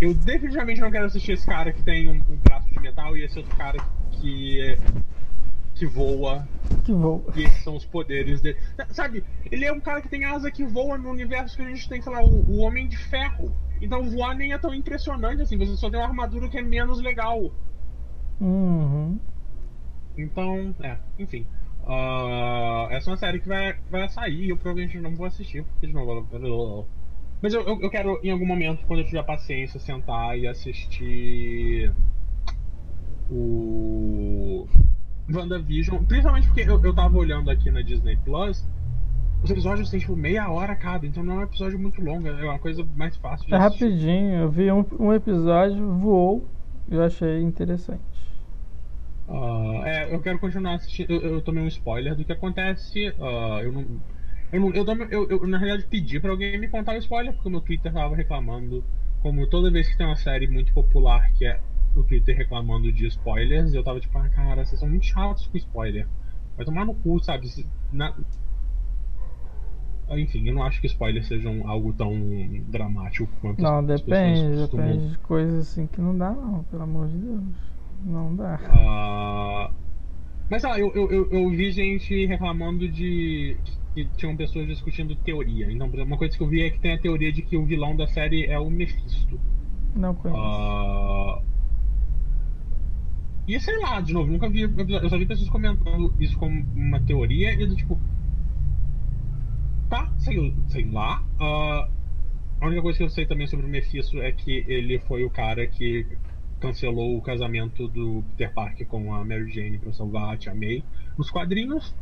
eu 0.00 0.14
definitivamente 0.14 0.80
não 0.80 0.90
quero 0.90 1.04
assistir 1.04 1.32
esse 1.32 1.44
cara 1.44 1.74
que 1.74 1.82
tem 1.82 2.08
um, 2.08 2.22
um 2.32 2.36
braço 2.36 2.70
de 2.70 2.80
metal 2.80 3.14
e 3.14 3.24
esse 3.24 3.38
outro 3.38 3.54
cara 3.54 3.78
que 4.12 4.22
que 4.22 4.76
voa. 5.86 6.46
Que 6.84 6.92
voa. 6.92 7.22
E 7.36 7.44
esses 7.44 7.62
são 7.62 7.76
os 7.76 7.84
poderes 7.84 8.40
dele. 8.40 8.58
Sabe, 8.90 9.24
ele 9.50 9.64
é 9.64 9.72
um 9.72 9.80
cara 9.80 10.00
que 10.00 10.08
tem 10.08 10.24
asa 10.24 10.50
que 10.50 10.64
voa 10.64 10.98
no 10.98 11.10
universo 11.10 11.56
que 11.56 11.62
a 11.62 11.68
gente 11.68 11.88
tem, 11.88 12.00
sei 12.00 12.12
lá, 12.12 12.22
o, 12.22 12.50
o 12.50 12.58
Homem 12.58 12.88
de 12.88 12.96
Ferro. 12.96 13.54
Então 13.80 14.08
voar 14.08 14.34
nem 14.36 14.52
é 14.52 14.58
tão 14.58 14.72
impressionante 14.72 15.42
assim, 15.42 15.58
você 15.58 15.76
só 15.76 15.90
tem 15.90 15.98
uma 15.98 16.06
armadura 16.06 16.48
que 16.48 16.56
é 16.56 16.62
menos 16.62 17.00
legal. 17.00 17.52
Uhum. 18.40 19.18
Então, 20.16 20.74
é, 20.82 20.96
enfim. 21.18 21.46
Uh, 21.84 22.86
essa 22.90 23.10
é 23.10 23.12
uma 23.12 23.16
série 23.16 23.40
que 23.40 23.48
vai, 23.48 23.76
vai 23.90 24.08
sair 24.08 24.44
e 24.44 24.50
eu 24.50 24.56
provavelmente 24.56 25.00
não 25.00 25.16
vou 25.16 25.26
assistir, 25.26 25.64
porque 25.64 25.86
de 25.88 25.92
novo. 25.92 26.86
Mas 27.40 27.54
eu, 27.54 27.62
eu, 27.62 27.90
quero, 27.90 28.20
em 28.22 28.30
algum 28.30 28.46
momento, 28.46 28.86
quando 28.86 29.00
eu 29.00 29.06
tiver 29.06 29.24
paciência, 29.24 29.80
sentar 29.80 30.38
e 30.38 30.46
assistir 30.46 31.92
o 33.28 34.68
WandaVision. 35.30 36.04
Principalmente 36.04 36.46
porque 36.48 36.62
eu, 36.62 36.80
eu 36.82 36.94
tava 36.94 37.16
olhando 37.16 37.50
aqui 37.50 37.70
na 37.70 37.82
Disney 37.82 38.16
Plus. 38.24 38.66
Os 39.42 39.50
episódios 39.50 39.90
têm 39.90 39.98
tipo 40.00 40.14
meia 40.16 40.48
hora 40.50 40.74
cada, 40.76 41.06
então 41.06 41.22
não 41.24 41.34
é 41.34 41.38
um 41.38 41.42
episódio 41.42 41.78
muito 41.78 42.00
longo, 42.00 42.28
é 42.28 42.44
uma 42.44 42.58
coisa 42.60 42.84
mais 42.96 43.16
fácil 43.16 43.46
de 43.48 43.54
É 43.54 43.56
assistir. 43.56 43.88
rapidinho, 43.88 44.34
eu 44.34 44.50
vi 44.50 44.70
um, 44.70 44.84
um 45.00 45.12
episódio, 45.12 45.92
voou, 45.94 46.48
eu 46.88 47.02
achei 47.02 47.42
interessante. 47.42 48.02
Uh, 49.28 49.82
é, 49.84 50.14
eu 50.14 50.20
quero 50.20 50.38
continuar 50.38 50.74
assistindo. 50.74 51.10
Eu, 51.12 51.20
eu 51.34 51.42
tomei 51.42 51.62
um 51.62 51.68
spoiler 51.68 52.14
do 52.14 52.24
que 52.24 52.32
acontece. 52.32 53.08
Uh, 53.10 53.60
eu 53.62 53.72
não. 53.72 54.02
Eu, 54.52 54.60
não 54.60 54.70
eu, 54.74 54.84
tomei- 54.84 55.08
eu, 55.10 55.28
eu, 55.30 55.46
na 55.46 55.58
realidade, 55.58 55.88
pedi 55.88 56.20
pra 56.20 56.30
alguém 56.30 56.58
me 56.58 56.68
contar 56.68 56.94
o 56.94 56.98
spoiler, 56.98 57.32
porque 57.32 57.48
o 57.48 57.50
meu 57.50 57.60
Twitter 57.60 57.92
tava 57.92 58.14
reclamando. 58.16 58.84
Como 59.20 59.46
toda 59.46 59.70
vez 59.70 59.88
que 59.88 59.96
tem 59.96 60.04
uma 60.06 60.16
série 60.16 60.48
muito 60.48 60.72
popular 60.74 61.30
que 61.34 61.46
é 61.46 61.60
o 61.94 62.02
Twitter 62.02 62.36
reclamando 62.36 62.90
de 62.92 63.06
spoilers, 63.06 63.74
eu 63.74 63.84
tava 63.84 64.00
tipo, 64.00 64.16
ah, 64.18 64.28
cara, 64.28 64.64
vocês 64.64 64.78
são 64.80 64.88
muito 64.88 65.06
chatos 65.06 65.46
com 65.46 65.56
spoiler. 65.56 66.08
Vai 66.56 66.64
tomar 66.64 66.84
no 66.84 66.94
cu, 66.94 67.22
sabe? 67.22 67.48
Na... 67.92 68.14
Enfim, 70.10 70.46
eu 70.46 70.54
não 70.54 70.62
acho 70.62 70.80
que 70.80 70.86
spoilers 70.86 71.26
sejam 71.26 71.66
algo 71.66 71.92
tão 71.92 72.12
dramático 72.68 73.28
quanto 73.40 73.62
Não, 73.62 73.84
depende, 73.84 74.60
costumam 74.60 74.86
depende 74.86 75.10
de 75.10 75.18
coisas 75.18 75.68
assim 75.68 75.86
que 75.86 76.00
não 76.00 76.16
dá 76.16 76.32
não, 76.32 76.64
pelo 76.64 76.82
amor 76.82 77.08
de 77.08 77.16
Deus. 77.16 77.42
Não 78.04 78.34
dá. 78.34 78.60
Ah, 78.68 79.70
mas 80.50 80.64
ah, 80.64 80.78
eu, 80.78 80.92
eu, 80.94 81.10
eu, 81.10 81.30
eu 81.30 81.50
vi 81.50 81.70
gente 81.70 82.26
reclamando 82.26 82.88
de 82.88 83.56
que 83.94 84.06
tinham 84.16 84.36
pessoas 84.36 84.66
discutindo 84.66 85.14
teoria. 85.16 85.70
Então, 85.70 85.88
uma 85.88 86.16
coisa 86.16 86.36
que 86.36 86.42
eu 86.42 86.48
vi 86.48 86.62
é 86.62 86.70
que 86.70 86.80
tem 86.80 86.92
a 86.92 86.98
teoria 86.98 87.32
de 87.32 87.42
que 87.42 87.56
o 87.56 87.64
vilão 87.64 87.96
da 87.96 88.06
série 88.06 88.46
é 88.46 88.58
o 88.58 88.68
Mephisto. 88.70 89.38
Não 89.94 90.14
conheço. 90.14 90.40
Ah, 90.40 91.42
e 93.46 93.58
sei 93.58 93.76
lá, 93.78 94.00
de 94.00 94.12
novo, 94.12 94.30
nunca 94.30 94.48
vi. 94.48 94.62
Eu 94.62 95.08
só 95.08 95.18
vi 95.18 95.26
pessoas 95.26 95.48
comentando 95.50 96.14
isso 96.20 96.38
como 96.38 96.64
uma 96.74 97.00
teoria 97.00 97.52
e 97.52 97.66
do 97.66 97.74
tipo. 97.74 97.98
Tá, 99.90 100.12
sei, 100.18 100.54
sei 100.68 100.90
lá. 100.90 101.22
Ah, 101.40 101.88
a 102.60 102.66
única 102.66 102.82
coisa 102.82 102.98
que 102.98 103.04
eu 103.04 103.10
sei 103.10 103.26
também 103.26 103.46
sobre 103.46 103.66
o 103.66 103.68
Mephisto 103.68 104.22
é 104.22 104.30
que 104.30 104.64
ele 104.68 105.00
foi 105.00 105.24
o 105.24 105.30
cara 105.30 105.66
que 105.66 106.06
cancelou 106.60 107.16
o 107.16 107.20
casamento 107.20 107.88
do 107.88 108.22
Peter 108.30 108.54
Parker 108.54 108.86
com 108.86 109.12
a 109.12 109.24
Mary 109.24 109.50
Jane 109.50 109.78
pra 109.78 109.92
salvar 109.92 110.32
a 110.32 110.36
Tia 110.36 110.54
May 110.54 110.84
nos 111.18 111.28
quadrinhos. 111.28 111.92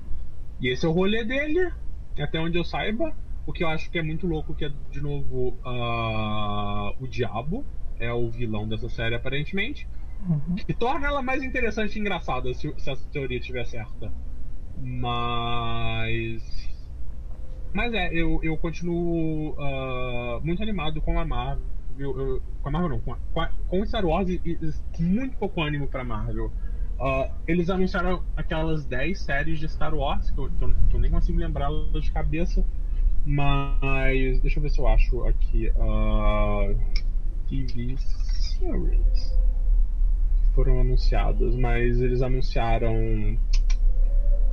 E 0.61 0.69
esse 0.69 0.85
é 0.85 0.89
o 0.89 0.93
rolê 0.93 1.25
dele, 1.25 1.73
até 2.19 2.39
onde 2.39 2.59
eu 2.59 2.65
saiba. 2.65 3.17
O 3.47 3.53
que 3.55 3.65
eu 3.65 3.69
acho 3.69 3.91
que 3.91 3.99
é 3.99 4.03
muito 4.03 4.27
louco, 4.27 4.55
que 4.55 4.67
é, 4.67 4.73
de 4.91 5.01
novo, 5.01 5.57
ah, 5.65 6.93
o 7.01 7.09
Diabo 7.09 7.65
é 7.99 8.13
o 8.13 8.31
vilão 8.31 8.69
dessa 8.69 8.91
série, 8.91 9.15
aparentemente. 9.15 9.89
Uhum. 10.29 10.55
Que 10.57 10.75
torna 10.75 11.07
ela 11.07 11.23
mais 11.23 11.43
interessante 11.43 11.97
e 11.97 12.01
engraçada 12.01 12.53
se, 12.55 12.73
se 12.79 12.91
essa 12.91 13.07
teoria 13.09 13.39
estiver 13.39 13.65
certa. 13.67 14.13
Mas. 14.79 16.43
Mas 17.73 17.93
é, 17.95 18.13
eu, 18.13 18.41
eu 18.43 18.57
continuo 18.59 19.55
ah, 19.59 20.41
muito 20.43 20.63
animado 20.63 21.01
com 21.01 21.19
a 21.19 21.25
Marvel. 21.25 21.63
eu- 21.99 22.43
com 22.63 22.69
a 22.69 22.73
Marvel 22.73 22.91
não, 22.91 23.01
com, 23.01 23.41
a, 23.41 23.49
com, 23.69 23.87
Star 23.87 24.05
Wars 24.05 24.29
e, 24.29 24.41
e 24.45 25.03
muito 25.03 25.37
pouco 25.39 25.63
ânimo 25.63 25.87
pra 25.89 26.05
Marvel. 26.05 26.53
Ah, 27.01 27.31
eles 27.47 27.71
anunciaram 27.71 28.23
aquelas 28.37 28.85
10 28.85 29.21
séries 29.23 29.59
de 29.59 29.69
Star 29.69 29.95
Wars, 29.95 30.31
que 30.31 30.39
eu, 30.39 30.51
que 30.51 30.65
eu- 30.65 30.75
que 30.91 30.97
eu 30.97 31.01
nem 31.01 31.11
consigo 31.11 31.39
lembrá-las 31.39 32.03
de 32.05 32.11
cabeça. 32.13 32.65
Mas. 33.25 34.41
Deixa 34.41 34.59
eu 34.59 34.63
ver 34.63 34.71
se 34.71 34.79
eu 34.81 34.89
acho 34.89 35.25
aqui. 35.27 35.71
ah, 35.79 36.75
TV 37.49 37.97
Series 37.99 39.41
foram 40.55 40.81
anunciadas, 40.81 41.55
mas 41.55 42.01
eles 42.01 42.23
anunciaram. 42.23 43.39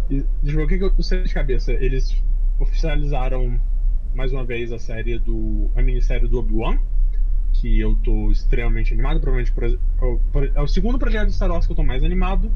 Deixa 0.09 0.27
eu 0.59 0.67
ver 0.67 0.83
o 0.83 0.91
que, 0.91 0.99
eu 0.99 1.03
sei 1.03 1.23
de 1.23 1.33
cabeça. 1.33 1.73
Eles 1.73 2.21
oficializaram 2.59 3.59
mais 4.13 4.31
uma 4.31 4.43
vez 4.43 4.71
a 4.71 4.79
série 4.79 5.19
do. 5.19 5.69
a 5.75 5.81
minissérie 5.81 6.27
do 6.27 6.39
Obi-Wan, 6.39 6.79
que 7.53 7.79
eu 7.79 7.95
tô 7.95 8.31
extremamente 8.31 8.93
animado. 8.93 9.19
Provavelmente 9.19 9.53
é 10.55 10.61
o 10.61 10.67
segundo 10.67 10.97
projeto 10.97 11.27
de 11.27 11.33
Star 11.33 11.51
Wars 11.51 11.65
que 11.65 11.71
eu 11.71 11.75
tô 11.75 11.83
mais 11.83 12.03
animado. 12.03 12.51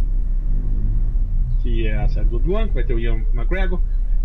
Que 1.61 1.87
é 1.87 1.97
a 1.97 2.07
série 2.07 2.27
do 2.27 2.37
Obi-Wan, 2.37 2.67
que 2.67 2.73
vai 2.73 2.83
ter 2.83 2.93
o 2.93 2.99
Ian 2.99 3.23
McGregor, 3.33 3.79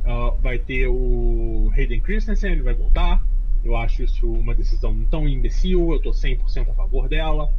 ah, 0.05 0.35
vai 0.41 0.59
ter 0.59 0.87
o 0.89 1.71
Hayden 1.77 2.01
Christensen, 2.01 2.53
ele 2.53 2.63
vai 2.63 2.75
voltar. 2.75 3.23
Eu 3.65 3.77
acho 3.77 4.05
isso 4.05 4.31
uma 4.31 4.55
decisão 4.55 4.97
tão 5.11 5.29
imbecil, 5.29 5.93
eu 5.93 6.01
tô 6.01 6.11
100% 6.11 6.71
a 6.71 6.75
favor 6.75 7.09
dela. 7.09 7.51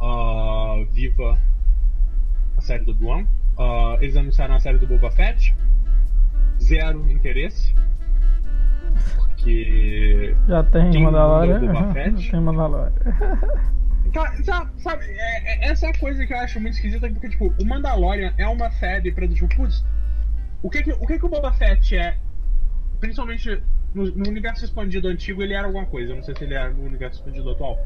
Ah, 0.00 0.84
viva 0.92 1.38
a 2.56 2.60
série 2.60 2.84
do 2.84 2.92
Obi-Wan. 2.92 3.26
Ah, 3.58 3.96
eles 4.00 4.16
anunciaram 4.16 4.54
a 4.54 4.60
série 4.60 4.78
do 4.78 4.86
Boba 4.86 5.10
Fett. 5.10 5.54
Zero 6.60 7.10
interesse. 7.10 7.74
Porque. 9.16 10.34
Já 10.48 10.62
tem 10.64 11.02
Mandalorian? 11.02 11.60
Boba 11.60 11.92
Fett? 11.94 12.20
Já 12.22 12.30
tem 12.32 12.40
Mandalorian. 12.40 12.92
Sabe, 14.44 14.70
sabe, 14.80 15.04
é- 15.06 15.54
é- 15.66 15.70
essa 15.70 15.86
é 15.86 15.90
a 15.90 15.98
coisa 15.98 16.24
que 16.24 16.32
eu 16.32 16.38
acho 16.38 16.60
muito 16.60 16.74
esquisita, 16.74 17.08
porque, 17.08 17.30
tipo, 17.30 17.52
o 17.60 17.64
Mandalorian 17.66 18.32
é 18.38 18.46
uma 18.46 18.70
série 18.70 19.10
pra, 19.10 19.26
tipo, 19.26 19.48
putz, 19.56 19.84
o 20.62 20.70
que 20.70 20.82
que 20.84 20.92
o, 20.92 21.00
que 21.06 21.18
que 21.18 21.26
o 21.26 21.28
Boba 21.28 21.52
Fett 21.52 21.96
é, 21.96 22.16
principalmente 23.00 23.60
no, 23.92 24.04
no 24.12 24.28
universo 24.28 24.64
expandido 24.64 25.08
antigo, 25.08 25.42
ele 25.42 25.54
era 25.54 25.66
alguma 25.66 25.84
coisa, 25.86 26.12
eu 26.12 26.16
não 26.16 26.22
sei 26.22 26.34
se 26.36 26.44
ele 26.44 26.54
é 26.54 26.68
no 26.68 26.84
universo 26.84 27.18
expandido 27.18 27.50
atual. 27.50 27.76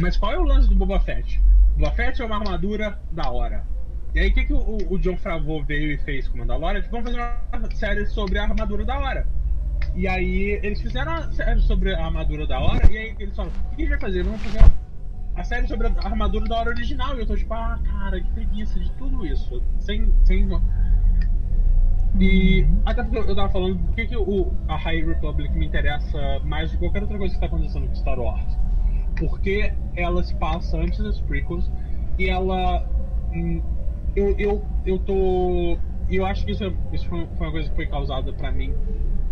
Mas 0.00 0.16
qual 0.16 0.32
é 0.32 0.38
o 0.38 0.42
lance 0.42 0.68
do 0.68 0.74
Boba 0.74 1.00
Fett? 1.00 1.40
Boba 1.76 1.92
Fett 1.92 2.20
é 2.20 2.24
uma 2.24 2.36
armadura 2.36 2.98
da 3.12 3.30
hora. 3.30 3.64
E 4.14 4.20
aí, 4.20 4.28
o 4.28 4.34
que, 4.34 4.44
que 4.44 4.52
o, 4.52 4.78
o 4.90 4.98
John 4.98 5.16
Favreau 5.16 5.64
veio 5.64 5.92
e 5.92 5.98
fez 5.98 6.28
com 6.28 6.38
Mandalorian? 6.38 6.82
Tipo, 6.82 7.02
vamos 7.02 7.10
fazer 7.10 7.36
uma 7.52 7.70
série 7.74 8.06
sobre 8.06 8.38
a 8.38 8.44
armadura 8.44 8.84
da 8.84 8.98
hora. 8.98 9.26
E 9.94 10.06
aí, 10.06 10.60
eles 10.62 10.80
fizeram 10.80 11.12
a 11.12 11.32
série 11.32 11.60
sobre 11.60 11.94
a 11.94 12.04
armadura 12.04 12.46
da 12.46 12.60
hora, 12.60 12.90
e 12.90 12.96
aí 12.96 13.16
eles 13.18 13.34
falaram, 13.34 13.54
o 13.56 13.76
que 13.76 13.82
a 13.82 13.86
gente 13.86 13.88
vai 13.88 14.00
fazer? 14.00 14.22
Vamos 14.22 14.42
fazer 14.42 14.72
a 15.36 15.42
série 15.42 15.66
sobre 15.66 15.88
a 15.88 15.90
armadura 16.04 16.46
da 16.46 16.58
hora 16.58 16.70
original. 16.70 17.16
E 17.16 17.20
eu 17.20 17.26
tô 17.26 17.36
tipo, 17.36 17.52
ah, 17.54 17.78
cara, 17.84 18.20
que 18.20 18.30
preguiça 18.32 18.78
de 18.78 18.90
tudo 18.92 19.26
isso. 19.26 19.62
Sem. 19.80 20.12
sem... 20.24 20.48
E 22.20 22.64
até 22.86 23.02
porque 23.02 23.18
eu 23.18 23.34
tava 23.34 23.48
falando 23.48 23.76
por 23.78 23.94
que, 23.96 24.06
que 24.06 24.16
o, 24.16 24.52
a 24.68 24.76
High 24.76 25.04
Republic 25.04 25.52
me 25.58 25.66
interessa 25.66 26.38
mais 26.44 26.70
do 26.70 26.78
que 26.78 26.84
qualquer 26.84 27.02
outra 27.02 27.18
coisa 27.18 27.34
que 27.34 27.40
tá 27.40 27.46
acontecendo 27.46 27.88
com 27.88 27.94
Star 27.96 28.18
Wars. 28.18 28.56
Porque 29.16 29.72
ela 29.94 30.22
se 30.22 30.34
passa 30.34 30.76
antes 30.76 30.98
das 31.02 31.20
prequels 31.20 31.70
e 32.18 32.28
ela. 32.28 32.82
hum, 33.32 33.62
Eu, 34.16 34.34
eu, 34.38 34.64
eu 34.86 34.98
tô. 34.98 35.76
Eu 36.08 36.24
acho 36.26 36.44
que 36.44 36.52
isso, 36.52 36.62
é- 36.64 36.72
isso 36.92 37.06
foi 37.08 37.26
uma 37.40 37.50
coisa 37.50 37.68
que 37.68 37.74
foi 37.74 37.86
causada 37.86 38.32
pra 38.32 38.52
mim 38.52 38.72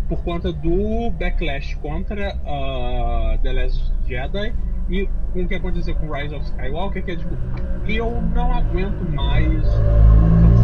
por 0.09 0.21
conta 0.23 0.51
do 0.51 1.09
backlash 1.11 1.75
contra 1.75 2.35
uh, 2.45 3.37
The 3.41 3.53
Last 3.53 3.93
Jedi 4.05 4.53
e 4.89 5.07
com 5.31 5.43
o 5.43 5.47
que 5.47 5.55
aconteceu 5.55 5.95
com 5.95 6.11
Rise 6.11 6.35
of 6.35 6.43
Skywalker, 6.45 7.03
que 7.05 7.11
é 7.11 7.15
tipo, 7.15 7.33
eu 7.87 8.21
não 8.33 8.51
aguento 8.51 9.01
mais. 9.11 9.63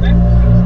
São 0.02 0.59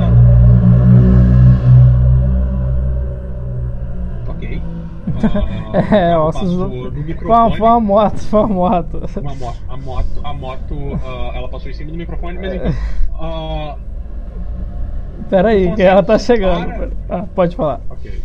É, 5.91 6.17
ossos 6.17 6.41
passou 6.41 6.69
do... 6.69 6.69
Foi 6.69 6.89
uma, 6.89 7.01
microfone. 7.03 7.57
foi 7.57 7.67
uma 7.67 7.79
moto, 7.79 8.17
foi 8.19 8.39
uma 8.39 8.49
moto. 8.49 9.03
Uma 9.17 9.35
moto, 9.35 9.59
a 9.67 9.77
moto, 9.77 10.21
a 10.23 10.33
moto, 10.33 10.75
ah, 11.03 11.31
ela 11.35 11.49
passou 11.49 11.69
em 11.69 11.73
cima 11.73 11.91
do 11.91 11.97
microfone, 11.97 12.37
mas 12.39 12.53
enfim. 12.53 12.77
ah, 13.19 13.77
Pera 15.29 15.49
aí, 15.49 15.73
que 15.75 15.81
ela 15.81 16.03
tá 16.03 16.17
chegando. 16.19 16.67
Para. 16.67 16.91
Ah, 17.09 17.25
pode 17.35 17.55
falar. 17.55 17.81
Ok. 17.89 18.21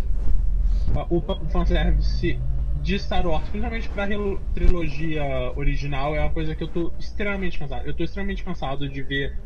Ah, 0.94 1.06
O 1.10 1.20
fanservice 1.50 2.38
de 2.82 2.98
Star 2.98 3.26
Wars, 3.26 3.48
principalmente 3.48 3.88
pra 3.88 4.06
trilogia 4.54 5.52
original, 5.56 6.14
é 6.14 6.20
uma 6.20 6.30
coisa 6.30 6.54
que 6.54 6.62
eu 6.62 6.68
tô 6.68 6.92
extremamente 6.98 7.58
cansado. 7.58 7.86
Eu 7.86 7.94
tô 7.94 8.04
extremamente 8.04 8.44
cansado 8.44 8.88
de 8.88 9.02
ver 9.02 9.36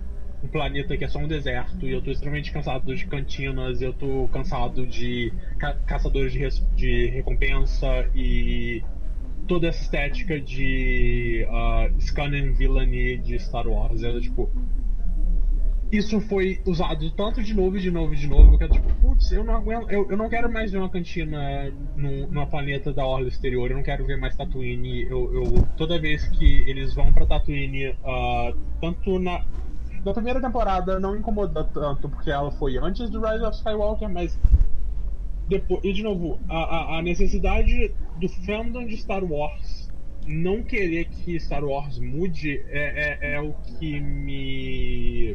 um 0.43 0.49
planeta 0.49 0.97
que 0.99 1.05
é 1.05 1.09
só 1.09 1.19
um 1.21 1.29
deserto, 1.29 1.87
e 1.89 1.93
eu 1.93 2.03
tô 2.03 2.11
extremamente 2.11 2.51
cansado 2.53 2.95
de 2.95 3.07
cantinas, 3.07 3.81
eu 3.81 3.95
tô 3.95 4.29
cansado 4.29 4.87
de 4.87 5.35
ca- 5.59 5.81
caçadores 5.87 6.33
de, 6.33 6.41
de 6.75 7.07
recompensa 7.11 7.87
e 8.15 8.87
toda 9.47 9.69
essa 9.69 9.83
estética 9.83 10.41
de 10.41 11.47
uh, 11.49 12.01
scan 12.01 12.29
and 12.37 12.55
villainy 12.55 13.21
de 13.21 13.39
Star 13.41 13.67
Wars. 13.69 14.03
Era 14.03 14.21
tipo. 14.21 14.55
Isso 15.91 16.21
foi 16.23 16.63
usado 16.67 17.11
tanto 17.15 17.43
de 17.43 17.53
novo 17.53 17.77
e 17.77 17.81
de 17.81 17.91
novo 17.91 18.15
e 18.15 18.17
de 18.17 18.27
novo, 18.27 18.57
que 18.57 18.65
é 18.65 18.69
tipo, 18.69 18.91
putz, 18.99 19.31
eu 19.31 19.45
não 19.45 19.55
aguento, 19.57 19.91
eu, 19.91 20.07
eu 20.09 20.17
não 20.17 20.27
quero 20.31 20.51
mais 20.51 20.73
ver 20.73 20.79
uma 20.79 20.91
cantina 20.91 21.71
no, 21.95 22.31
numa 22.31 22.49
planeta 22.49 22.95
da 22.95 23.07
Orla 23.07 23.29
Exterior, 23.29 23.71
eu 23.71 23.77
não 23.77 23.83
quero 23.83 24.07
ver 24.07 24.17
mais 24.17 24.35
Tatooine. 24.35 25.03
Eu, 25.07 25.31
eu 25.35 25.71
toda 25.77 26.01
vez 26.01 26.27
que 26.27 26.65
eles 26.67 26.95
vão 26.95 27.13
pra 27.13 27.27
Tatooine, 27.27 27.89
uh, 27.91 28.57
tanto 28.81 29.19
na, 29.19 29.45
na 30.05 30.13
primeira 30.13 30.41
temporada 30.41 30.99
não 30.99 31.17
incomoda 31.17 31.65
tanto, 31.65 32.09
porque 32.09 32.31
ela 32.31 32.51
foi 32.51 32.77
antes 32.77 33.09
do 33.09 33.21
Rise 33.21 33.45
of 33.45 33.57
Skywalker, 33.57 34.09
mas 34.09 34.39
depois, 35.49 35.81
e 35.85 35.93
de 35.93 36.03
novo, 36.03 36.41
a, 36.49 36.57
a, 36.57 36.99
a 36.99 37.03
necessidade 37.03 37.95
do 38.19 38.29
fandom 38.29 38.87
de 38.87 38.97
Star 38.97 39.25
Wars 39.25 39.83
não 40.27 40.63
querer 40.63 41.07
que 41.07 41.39
Star 41.39 41.65
Wars 41.65 41.99
mude 41.99 42.63
é, 42.69 43.19
é, 43.21 43.35
é 43.35 43.41
o 43.41 43.53
que 43.53 44.01
me. 44.01 45.35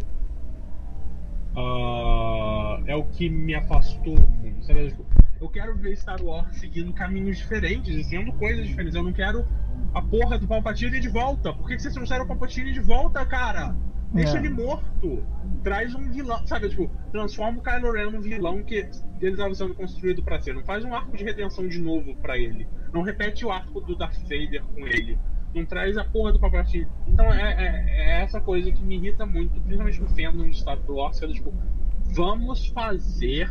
Uh, 1.55 2.83
é 2.85 2.95
o 2.95 3.03
que 3.03 3.29
me 3.29 3.55
afastou 3.55 4.15
muito. 4.15 4.61
Tipo, 4.61 5.05
eu 5.41 5.49
quero 5.49 5.75
ver 5.75 5.95
Star 5.97 6.23
Wars 6.23 6.55
seguindo 6.57 6.93
caminhos 6.93 7.37
diferentes, 7.37 7.93
dizendo 7.95 8.31
coisas 8.33 8.67
diferentes. 8.67 8.95
Eu 8.95 9.03
não 9.03 9.13
quero 9.13 9.45
a 9.93 10.01
porra 10.01 10.37
do 10.37 10.47
Palpatine 10.47 10.99
de 10.99 11.09
volta. 11.09 11.53
Por 11.53 11.67
que, 11.67 11.75
que 11.75 11.81
vocês 11.81 11.93
trouxeram 11.93 12.25
o 12.25 12.27
Palpatine 12.27 12.71
de 12.71 12.79
volta, 12.79 13.25
cara? 13.25 13.75
Deixa 14.13 14.37
é. 14.37 14.39
ele 14.39 14.49
morto. 14.49 15.23
Traz 15.63 15.93
um 15.93 16.09
vilão. 16.11 16.45
Sabe, 16.47 16.69
tipo, 16.69 16.89
transforma 17.11 17.59
o 17.59 17.61
Kylo 17.61 17.91
Ren 17.91 18.11
num 18.11 18.21
vilão 18.21 18.63
que 18.63 18.89
ele 19.21 19.31
estava 19.31 19.53
sendo 19.53 19.73
construído 19.75 20.23
para 20.23 20.39
ser. 20.39 20.53
Não 20.53 20.63
faz 20.63 20.83
um 20.83 20.93
arco 20.93 21.15
de 21.15 21.23
redenção 21.23 21.67
de 21.67 21.79
novo 21.79 22.15
para 22.15 22.37
ele. 22.37 22.67
Não 22.93 23.01
repete 23.01 23.45
o 23.45 23.51
arco 23.51 23.81
do 23.81 23.95
Darth 23.95 24.19
Vader 24.23 24.63
com 24.63 24.87
ele. 24.87 25.17
Não 25.53 25.65
traz 25.65 25.97
a 25.97 26.03
porra 26.03 26.31
do 26.31 26.39
Palpatine. 26.39 26.87
Então 27.07 27.25
é, 27.33 27.53
é, 27.53 27.85
é, 27.87 28.21
essa 28.21 28.39
coisa 28.39 28.71
que 28.71 28.83
me 28.83 28.95
irrita 28.95 29.25
muito, 29.25 29.59
principalmente 29.61 29.99
no 30.01 30.07
fandom 30.09 30.49
de 30.49 30.57
Star 30.57 30.79
Wars, 30.87 31.19
que 31.19 31.25
é 31.25 31.29
tipo, 31.29 31.53
vamos 32.13 32.67
fazer 32.67 33.49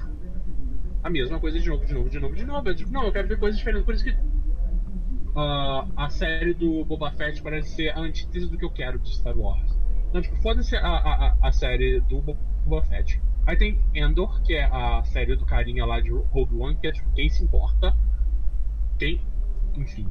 a 1.02 1.10
mesma 1.10 1.38
coisa 1.38 1.58
de 1.58 1.68
novo, 1.68 1.84
de 1.84 1.94
novo, 1.94 2.08
de 2.08 2.18
novo, 2.18 2.34
de 2.34 2.44
novo. 2.44 2.68
Eu 2.68 2.74
digo, 2.74 2.90
não, 2.90 3.04
eu 3.04 3.12
quero 3.12 3.28
ver 3.28 3.38
coisas 3.38 3.58
diferentes. 3.58 3.84
Por 3.84 3.94
isso 3.94 4.04
que 4.04 4.10
uh, 4.10 5.92
a 5.96 6.08
série 6.10 6.54
do 6.54 6.84
Boba 6.84 7.10
Fett 7.12 7.42
parece 7.42 7.70
ser 7.70 7.90
a 7.90 8.00
antítese 8.00 8.48
do 8.48 8.56
que 8.56 8.64
eu 8.64 8.70
quero 8.70 8.98
de 8.98 9.10
Star 9.10 9.36
Wars. 9.36 9.75
Então, 10.16 10.22
tipo, 10.22 10.36
foda-se 10.40 10.74
a, 10.76 10.88
a, 10.88 11.36
a 11.42 11.52
série 11.52 12.00
do 12.00 12.22
Boba 12.22 12.82
Fett. 12.84 13.20
Aí 13.46 13.54
tem 13.54 13.78
Endor, 13.94 14.40
que 14.42 14.54
é 14.54 14.64
a 14.64 15.04
série 15.04 15.36
do 15.36 15.44
carinha 15.44 15.84
lá 15.84 16.00
de 16.00 16.08
Rogue 16.08 16.56
One, 16.56 16.76
que 16.76 16.86
é 16.86 16.92
tipo, 16.92 17.12
quem 17.12 17.28
se 17.28 17.44
importa. 17.44 17.94
Quem. 18.98 19.20
Enfim. 19.74 20.08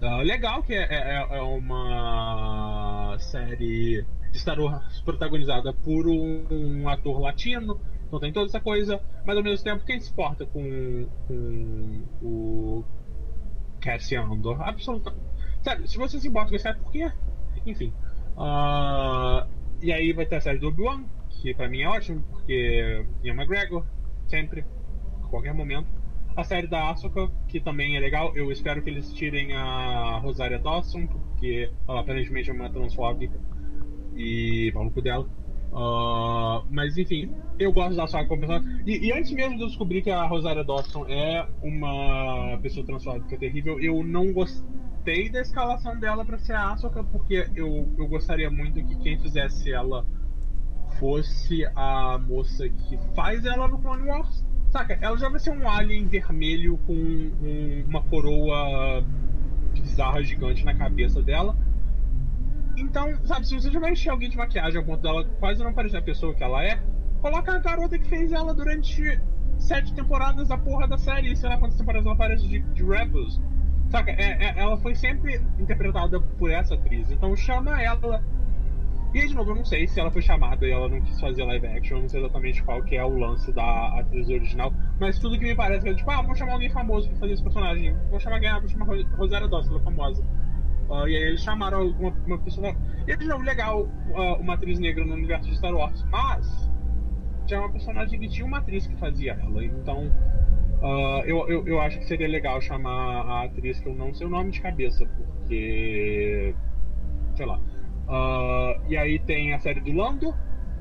Uh, 0.00 0.22
legal 0.22 0.62
que 0.62 0.72
é, 0.72 0.84
é, 0.84 1.36
é, 1.36 1.42
uma 1.42 3.16
série 3.18 4.06
de 4.30 4.38
Star 4.38 4.60
Wars 4.60 5.00
protagonizada 5.00 5.72
por 5.72 6.06
um, 6.06 6.46
um, 6.48 6.88
ator 6.88 7.18
latino. 7.18 7.80
Então 8.06 8.20
tem 8.20 8.32
toda 8.32 8.46
essa 8.46 8.60
coisa. 8.60 9.00
Mas 9.24 9.36
ao 9.36 9.42
mesmo 9.42 9.64
tempo, 9.64 9.84
quem 9.84 9.98
se 9.98 10.12
importa 10.12 10.46
com, 10.46 11.08
com 11.26 12.04
o 12.22 12.84
Cassian 13.80 14.26
Andor? 14.26 14.62
Absolutamente. 14.62 15.26
Sabe, 15.60 15.90
se 15.90 15.98
você 15.98 16.20
se 16.20 16.28
importa 16.28 16.50
com 16.50 16.54
isso, 16.54 16.68
é 16.68 16.74
por 16.74 16.92
quê? 16.92 17.10
Enfim. 17.66 17.92
Uh, 18.36 19.48
e 19.80 19.92
aí 19.92 20.12
vai 20.12 20.26
ter 20.26 20.36
a 20.36 20.40
série 20.40 20.58
do 20.58 20.68
Obi-Wan, 20.68 21.04
que 21.30 21.54
pra 21.54 21.68
mim 21.68 21.82
é 21.82 21.88
ótimo, 21.88 22.22
porque 22.30 23.04
Ian 23.22 23.34
McGregor, 23.34 23.84
sempre, 24.28 24.64
a 25.22 25.26
qualquer 25.28 25.54
momento. 25.54 25.88
A 26.36 26.44
série 26.44 26.66
da 26.66 26.90
Asuka, 26.90 27.30
que 27.48 27.60
também 27.60 27.96
é 27.96 28.00
legal, 28.00 28.36
eu 28.36 28.52
espero 28.52 28.82
que 28.82 28.90
eles 28.90 29.10
tirem 29.14 29.54
a 29.54 30.18
Rosaria 30.18 30.58
Dawson, 30.58 31.06
porque 31.06 31.70
ela 31.88 32.00
aparentemente 32.00 32.50
é 32.50 32.52
uma 32.52 32.68
transfóbica 32.68 33.40
e 34.14 34.70
pau 34.72 34.84
no 34.84 35.02
dela. 35.02 35.26
Uh, 35.72 36.64
mas 36.70 36.96
enfim, 36.96 37.30
eu 37.58 37.72
gosto 37.72 37.96
da 37.96 38.06
Saga 38.06 38.28
como. 38.28 38.44
E, 38.86 39.06
e, 39.06 39.12
antes 39.12 39.32
mesmo 39.32 39.56
de 39.56 39.62
eu 39.62 39.66
descobrir 39.66 40.02
que 40.02 40.10
a 40.10 40.26
Rosaria 40.26 40.62
Dawson 40.62 41.06
é 41.08 41.46
uma 41.62 42.58
pessoa 42.62 42.84
transfóbica 42.84 43.36
terrível, 43.36 43.80
eu 43.80 44.04
não 44.04 44.32
gostei 44.32 44.64
gostei 45.06 45.28
da 45.30 45.40
escalação 45.40 45.96
dela 46.00 46.24
para 46.24 46.36
ser 46.36 46.54
a 46.54 46.72
Asuka, 46.72 47.04
porque 47.04 47.48
eu, 47.54 47.88
eu 47.96 48.08
gostaria 48.08 48.50
muito 48.50 48.84
que 48.84 48.96
quem 48.96 49.16
fizesse 49.20 49.72
ela 49.72 50.04
fosse 50.98 51.64
a 51.76 52.18
moça 52.18 52.68
que 52.68 52.98
faz 53.14 53.44
ela 53.44 53.68
no 53.68 53.78
Clone 53.78 54.02
Wars. 54.08 54.44
Saca? 54.70 54.98
Ela 55.00 55.16
já 55.16 55.28
vai 55.28 55.38
ser 55.38 55.50
um 55.50 55.68
alien 55.68 56.08
vermelho 56.08 56.76
com 56.78 56.92
um, 56.92 57.84
uma 57.86 58.02
coroa 58.02 59.04
bizarra 59.72 60.24
gigante 60.24 60.64
na 60.64 60.74
cabeça 60.74 61.22
dela. 61.22 61.56
Então, 62.76 63.08
sabe, 63.24 63.46
se 63.46 63.54
você 63.54 63.70
já 63.70 63.78
vai 63.78 63.92
encher 63.92 64.10
alguém 64.10 64.28
de 64.28 64.36
maquiagem 64.36 64.78
ao 64.78 64.84
ponto 64.84 65.02
dela 65.02 65.24
quase 65.38 65.62
não 65.62 65.72
parecer 65.72 65.98
a 65.98 66.02
pessoa 66.02 66.34
que 66.34 66.42
ela 66.42 66.64
é, 66.64 66.82
coloca 67.22 67.52
a 67.52 67.58
garota 67.60 67.96
que 67.96 68.08
fez 68.08 68.32
ela 68.32 68.52
durante 68.52 69.20
sete 69.56 69.94
temporadas 69.94 70.48
da 70.48 70.58
porra 70.58 70.88
da 70.88 70.98
série, 70.98 71.36
sei 71.36 71.48
lá 71.48 71.58
quantas 71.58 71.78
temporadas 71.78 72.06
ela 72.06 72.14
aparece 72.14 72.48
de, 72.48 72.58
de 72.58 72.84
Rebels. 72.84 73.40
Saca? 73.90 74.10
É, 74.10 74.44
é, 74.44 74.54
ela 74.56 74.76
foi 74.78 74.94
sempre 74.94 75.40
interpretada 75.58 76.20
por 76.20 76.50
essa 76.50 76.74
atriz. 76.74 77.10
Então 77.10 77.34
chama 77.36 77.80
ela. 77.80 78.22
E 79.14 79.20
aí, 79.20 79.28
de 79.28 79.34
novo, 79.34 79.52
eu 79.52 79.56
não 79.56 79.64
sei 79.64 79.86
se 79.86 79.98
ela 79.98 80.10
foi 80.10 80.20
chamada 80.20 80.66
e 80.66 80.70
ela 80.70 80.88
não 80.88 81.00
quis 81.00 81.18
fazer 81.20 81.44
live 81.44 81.66
action. 81.66 81.96
Eu 81.96 82.02
não 82.02 82.08
sei 82.08 82.20
exatamente 82.20 82.62
qual 82.62 82.82
que 82.82 82.96
é 82.96 83.04
o 83.04 83.16
lance 83.16 83.52
da 83.52 83.98
atriz 83.98 84.28
original. 84.28 84.72
Mas 85.00 85.18
tudo 85.18 85.38
que 85.38 85.44
me 85.44 85.54
parece 85.54 85.88
é 85.88 85.94
tipo, 85.94 86.10
ah, 86.10 86.20
vamos 86.20 86.38
chamar 86.38 86.54
alguém 86.54 86.68
famoso 86.68 87.08
pra 87.10 87.18
fazer 87.20 87.32
esse 87.32 87.42
personagem. 87.42 87.96
Vou 88.10 88.20
chamar 88.20 88.36
alguém, 88.36 88.60
vou 88.60 88.68
chamar 88.68 88.86
Rosário 89.16 89.48
Dawson, 89.48 89.70
ela 89.70 89.80
é 89.80 89.84
famosa. 89.84 90.22
Uh, 90.88 91.08
e 91.08 91.16
aí 91.16 91.22
eles 91.22 91.42
chamaram 91.42 91.88
uma, 91.88 92.10
uma 92.26 92.38
pessoa. 92.38 92.74
E 93.06 93.16
de 93.16 93.26
novo 93.26 93.42
legal 93.42 93.82
uh, 93.82 94.40
uma 94.40 94.54
atriz 94.54 94.78
negra 94.78 95.04
no 95.04 95.14
universo 95.14 95.48
de 95.48 95.56
Star 95.56 95.74
Wars. 95.74 96.04
Mas 96.10 96.70
é 97.54 97.58
uma 97.58 97.70
personagem 97.70 98.18
que 98.18 98.28
tinha 98.28 98.46
uma 98.46 98.58
atriz 98.58 98.86
que 98.86 98.96
fazia 98.96 99.32
ela. 99.32 99.64
Então 99.64 100.10
Uh, 100.80 101.24
eu, 101.24 101.48
eu, 101.48 101.66
eu, 101.66 101.80
acho 101.80 101.98
que 101.98 102.04
seria 102.04 102.28
legal 102.28 102.60
chamar 102.60 103.22
a 103.22 103.44
atriz 103.44 103.80
que 103.80 103.88
eu 103.88 103.94
não 103.94 104.12
sei 104.12 104.26
o 104.26 104.30
nome 104.30 104.50
de 104.50 104.60
cabeça, 104.60 105.06
porque. 105.16 106.54
sei 107.34 107.46
lá. 107.46 107.58
Uh, 108.08 108.80
e 108.88 108.96
aí 108.96 109.18
tem 109.18 109.52
a 109.52 109.58
série 109.58 109.80
do 109.80 109.92
Lando, 109.92 110.34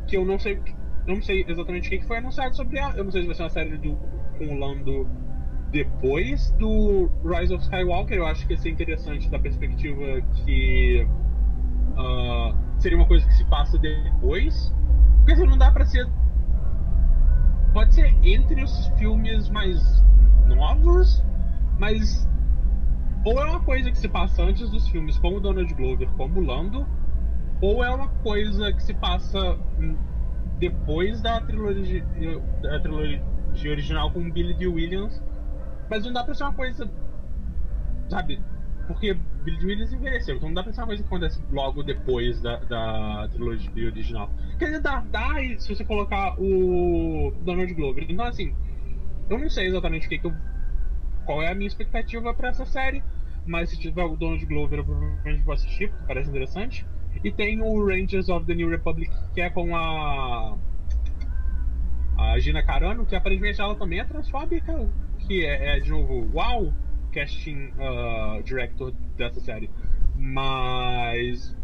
que 0.07 0.17
eu 0.17 0.25
não 0.25 0.37
sei. 0.37 0.61
Não 1.07 1.21
sei 1.21 1.45
exatamente 1.47 1.87
o 1.87 1.99
que 1.99 2.05
foi 2.05 2.17
anunciado 2.17 2.55
sobre 2.55 2.79
ela. 2.79 2.95
Eu 2.95 3.03
não 3.03 3.11
sei 3.11 3.21
se 3.21 3.27
vai 3.27 3.35
ser 3.35 3.43
uma 3.43 3.49
série 3.49 3.77
do, 3.77 3.95
com 4.37 4.45
o 4.47 4.59
Lando 4.59 5.07
depois 5.71 6.51
do 6.51 7.09
Rise 7.23 7.53
of 7.53 7.63
Skywalker. 7.63 8.17
Eu 8.17 8.25
acho 8.25 8.45
que 8.45 8.53
ia 8.53 8.57
ser 8.57 8.69
interessante 8.69 9.29
da 9.29 9.39
perspectiva 9.39 10.21
que. 10.33 11.07
Uh, 11.93 12.55
seria 12.79 12.97
uma 12.97 13.07
coisa 13.07 13.25
que 13.25 13.33
se 13.33 13.45
passa 13.45 13.77
depois. 13.77 14.73
Porque 15.17 15.33
assim, 15.33 15.47
não 15.47 15.57
dá 15.57 15.71
pra 15.71 15.85
ser 15.85 16.07
pode 17.75 17.93
ser 17.93 18.15
entre 18.23 18.63
os 18.63 18.87
filmes 18.97 19.49
mais 19.49 20.01
novos, 20.47 21.21
mas 21.77 22.25
ou 23.25 23.37
é 23.37 23.45
uma 23.49 23.59
coisa 23.59 23.91
que 23.91 23.97
se 23.97 24.07
passa 24.07 24.43
antes 24.43 24.69
dos 24.69 24.87
filmes, 24.87 25.17
como 25.17 25.41
Donald 25.41 25.73
Glover, 25.73 26.07
como 26.11 26.39
Lando, 26.39 26.87
ou 27.61 27.83
é 27.83 27.93
uma 27.93 28.07
coisa 28.07 28.71
que 28.71 28.81
se 28.81 28.93
passa 28.93 29.57
depois 30.57 31.21
da 31.21 31.41
trilogia, 31.41 32.01
da 32.61 32.79
trilogia 32.79 33.21
original 33.69 34.09
com 34.09 34.31
Billy 34.31 34.53
D. 34.53 34.67
Williams, 34.67 35.21
mas 35.89 36.05
não 36.05 36.13
dá 36.13 36.23
pra 36.23 36.33
ser 36.33 36.43
uma 36.45 36.53
coisa, 36.53 36.89
sabe? 38.07 38.41
Porque 38.87 39.13
Billy 39.13 39.65
Williams 39.65 39.91
envelheceu, 39.91 40.35
então 40.35 40.49
não 40.49 40.53
dá 40.53 40.63
pra 40.63 40.71
ser 40.71 40.81
uma 40.81 40.87
coisa 40.87 41.01
que 41.01 41.07
acontece 41.07 41.41
logo 41.51 41.83
depois 41.83 42.41
da, 42.41 42.57
da 42.57 43.27
trilogia 43.29 43.87
original. 43.87 44.31
Quer 44.59 44.65
dizer, 44.65 44.81
dá, 44.81 45.03
dá 45.09 45.33
se 45.57 45.75
você 45.75 45.83
colocar 45.83 46.35
o 46.39 47.33
Donald 47.41 47.73
Glover. 47.73 48.05
Então, 48.07 48.25
assim, 48.25 48.55
eu 49.29 49.39
não 49.39 49.49
sei 49.49 49.67
exatamente 49.67 50.05
o 50.05 50.09
que, 50.09 50.19
que 50.19 50.27
eu. 50.27 50.33
qual 51.25 51.41
é 51.41 51.51
a 51.51 51.55
minha 51.55 51.67
expectativa 51.67 52.33
pra 52.33 52.49
essa 52.49 52.65
série, 52.65 53.03
mas 53.45 53.69
se 53.69 53.79
tiver 53.79 54.03
o 54.03 54.15
Donald 54.15 54.45
Glover, 54.45 54.79
eu 54.79 54.85
provavelmente 54.85 55.43
vou 55.43 55.53
assistir, 55.53 55.89
porque 55.89 56.05
parece 56.05 56.29
interessante. 56.29 56.85
E 57.23 57.31
tem 57.31 57.61
o 57.61 57.85
Rangers 57.85 58.29
of 58.29 58.45
the 58.45 58.53
New 58.53 58.69
Republic, 58.69 59.11
que 59.33 59.41
é 59.41 59.49
com 59.49 59.75
a. 59.75 60.57
A 62.17 62.39
Gina 62.39 62.63
Carano, 62.63 63.05
que 63.05 63.15
aparentemente 63.15 63.59
ela 63.59 63.75
também 63.75 63.99
é 63.99 64.05
transfóbica, 64.05 64.89
que 65.19 65.45
é, 65.45 65.77
é 65.77 65.79
de 65.81 65.89
novo, 65.89 66.29
uau! 66.33 66.73
Casting 67.15 67.71
uh, 67.79 68.43
director 68.43 68.91
dessa 69.15 69.39
série. 69.39 69.69
Mas 70.17 71.55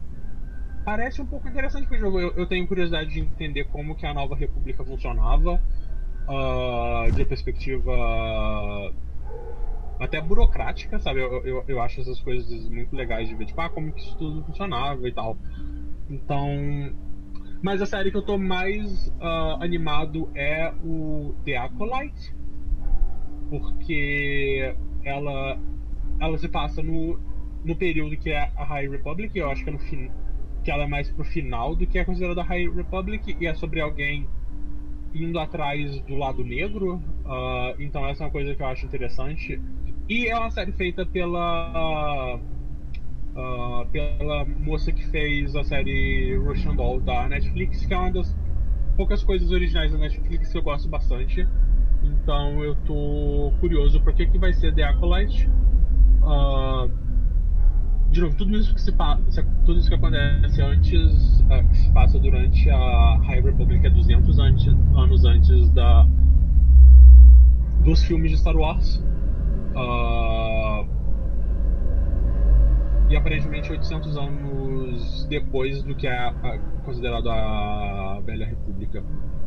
parece 0.86 1.22
um 1.22 1.26
pouco 1.26 1.48
interessante 1.48 1.88
pro 1.88 2.00
jogo. 2.00 2.20
Eu, 2.20 2.32
eu, 2.32 2.48
tenho 2.48 2.66
curiosidade 2.66 3.12
de 3.12 3.20
entender 3.20 3.66
como 3.66 3.96
que 3.96 4.06
a 4.06 4.14
Nova 4.14 4.36
República 4.36 4.84
funcionava, 4.86 5.62
uh, 6.28 7.12
de 7.12 7.26
perspectiva 7.26 7.92
até 10.00 10.20
burocrática, 10.22 10.98
sabe? 10.98 11.20
Eu, 11.20 11.46
eu, 11.46 11.64
eu, 11.68 11.82
acho 11.82 12.02
essas 12.02 12.20
coisas 12.22 12.70
muito 12.70 12.96
legais 12.96 13.28
de 13.28 13.36
ver, 13.36 13.46
tipo, 13.46 13.62
ah, 13.62 13.70
como 13.70 13.92
que 13.92 14.02
isso 14.02 14.18
tudo 14.18 14.44
funcionava 14.46 15.08
e 15.08 15.12
tal. 15.12 15.38
Então. 16.10 16.50
Mas 17.62 17.80
a 17.80 17.86
série 17.86 18.10
que 18.10 18.18
eu 18.18 18.24
tô 18.24 18.40
mais 18.40 19.08
uh, 19.20 19.62
animado 19.62 20.32
é 20.34 20.74
o 20.84 21.36
The 21.46 21.58
Acolyte, 21.58 22.36
porque 23.52 24.76
ela 25.04 25.58
ela 26.20 26.38
se 26.38 26.48
passa 26.48 26.84
no, 26.84 27.20
no 27.66 27.76
período 27.76 28.16
que 28.16 28.30
é 28.30 28.52
a 28.56 28.64
High 28.64 28.90
Republic, 28.90 29.38
eu 29.38 29.50
acho 29.50 29.64
que 29.64 29.70
é 29.70 29.74
no 29.74 29.80
fim, 29.80 30.10
que 30.64 30.70
ela 30.70 30.84
é 30.84 30.88
mais 30.88 31.10
pro 31.10 31.24
final 31.24 31.76
do 31.76 31.88
que 31.88 31.98
é 31.98 32.06
considerada 32.06 32.42
a 32.42 32.44
High 32.44 32.70
Republic, 32.70 33.36
e 33.40 33.48
é 33.48 33.54
sobre 33.56 33.82
alguém 33.82 34.28
indo 35.14 35.40
atrás 35.40 36.00
do 36.02 36.16
lado 36.16 36.44
negro. 36.44 36.96
Uh, 37.26 37.80
então 37.80 38.08
essa 38.08 38.24
é 38.24 38.28
uma 38.28 38.32
coisa 38.32 38.56
que 38.56 38.62
eu 38.62 38.68
acho 38.68 38.86
interessante. 38.86 39.60
E 40.08 40.28
é 40.28 40.38
uma 40.38 40.52
série 40.52 40.72
feita 40.72 41.06
pela. 41.06 42.40
Uh, 43.34 43.86
pela 43.92 44.44
moça 44.44 44.92
que 44.92 45.08
fez 45.08 45.56
a 45.56 45.64
série 45.64 46.36
Russian 46.36 46.76
Doll 46.76 47.00
da 47.00 47.30
Netflix, 47.30 47.86
que 47.86 47.94
é 47.94 47.98
uma 47.98 48.12
das 48.12 48.36
poucas 49.02 49.24
coisas 49.24 49.50
originais 49.50 49.92
da 49.92 49.98
Netflix 49.98 50.52
que 50.52 50.58
eu 50.60 50.62
gosto 50.62 50.88
bastante. 50.88 51.48
Então 52.04 52.64
eu 52.64 52.76
tô 52.86 53.52
curioso 53.60 54.00
para 54.00 54.14
que, 54.14 54.28
que 54.28 54.38
vai 54.38 54.54
ser 54.54 54.76
The 54.76 54.84
Acolyte. 54.84 55.50
Uh, 56.22 56.88
de 58.12 58.22
novo, 58.22 58.36
tudo 58.38 58.56
isso 58.56 58.76
que 58.76 58.80
se 58.80 58.92
passa, 58.92 59.44
tudo 59.66 59.80
isso 59.80 59.90
que 59.90 59.96
acontece 59.96 60.62
antes, 60.62 61.40
uh, 61.40 61.68
que 61.68 61.78
se 61.78 61.92
passa 61.92 62.20
durante 62.20 62.70
a 62.70 63.20
High 63.24 63.42
Republic 63.42 63.88
é 63.88 63.90
200 63.90 64.38
antes, 64.38 64.68
anos 64.68 65.26
antes 65.26 65.72
da 65.72 66.06
dos 67.84 68.04
filmes 68.04 68.30
de 68.30 68.38
Star 68.38 68.56
Wars. 68.56 68.98
Uh, 69.74 70.51
e 73.12 73.16
aparentemente 73.18 73.70
800 73.70 74.18
anos 74.18 75.26
depois 75.26 75.84
do 75.84 75.94
que 75.94 76.08
é 76.08 76.34
considerado 76.86 77.30
a 77.30 78.22
Velha 78.26 78.46
República. 78.46 79.04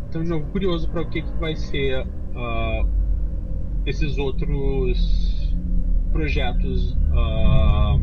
Então, 0.09 0.23
de 0.23 0.29
novo, 0.29 0.45
curioso 0.51 0.89
para 0.91 1.01
o 1.01 1.09
que, 1.09 1.23
que 1.23 1.33
vai 1.39 1.57
ser 1.57 2.07
uh, 2.07 2.87
esses 3.87 4.19
outros 4.19 5.57
projetos 6.13 6.93
uh, 6.93 7.99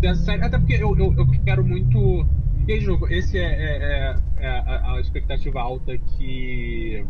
dessa 0.00 0.22
série. 0.22 0.42
Até 0.42 0.58
porque 0.58 0.74
eu, 0.74 0.96
eu, 0.96 1.14
eu, 1.14 1.26
quero 1.44 1.62
muito. 1.62 2.26
E 2.66 2.72
aí, 2.72 2.78
de 2.78 2.86
novo, 2.86 3.06
esse 3.08 3.38
é, 3.38 3.44
é, 3.44 4.16
é, 4.38 4.46
é 4.46 4.80
a 4.86 4.98
expectativa 4.98 5.60
alta 5.60 5.96
que 5.98 7.04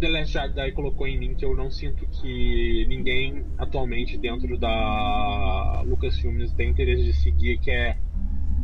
The 0.00 0.08
Last 0.08 0.32
Jedi 0.32 0.72
colocou 0.72 1.06
em 1.06 1.18
mim 1.18 1.34
que 1.34 1.44
eu 1.44 1.56
não 1.56 1.70
sinto 1.70 2.06
que 2.06 2.86
ninguém 2.88 3.44
atualmente 3.56 4.18
dentro 4.18 4.58
da 4.58 5.82
Lucasfilms 5.86 6.52
tem 6.52 6.70
interesse 6.70 7.04
de 7.04 7.12
seguir, 7.14 7.58
que 7.58 7.70
é 7.70 7.96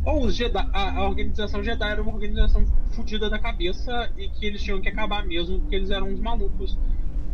ou 0.05 0.25
os 0.25 0.35
Jedi, 0.35 0.69
a, 0.73 0.97
a, 0.97 1.07
organização 1.07 1.63
Jedi 1.63 1.89
era 1.89 2.01
uma 2.01 2.13
organização 2.13 2.65
fodida 2.91 3.29
da 3.29 3.39
cabeça 3.39 4.11
e 4.17 4.27
que 4.27 4.45
eles 4.45 4.61
tinham 4.61 4.81
que 4.81 4.89
acabar 4.89 5.25
mesmo 5.25 5.59
porque 5.61 5.75
eles 5.75 5.89
eram 5.89 6.09
uns 6.09 6.19
malucos. 6.19 6.77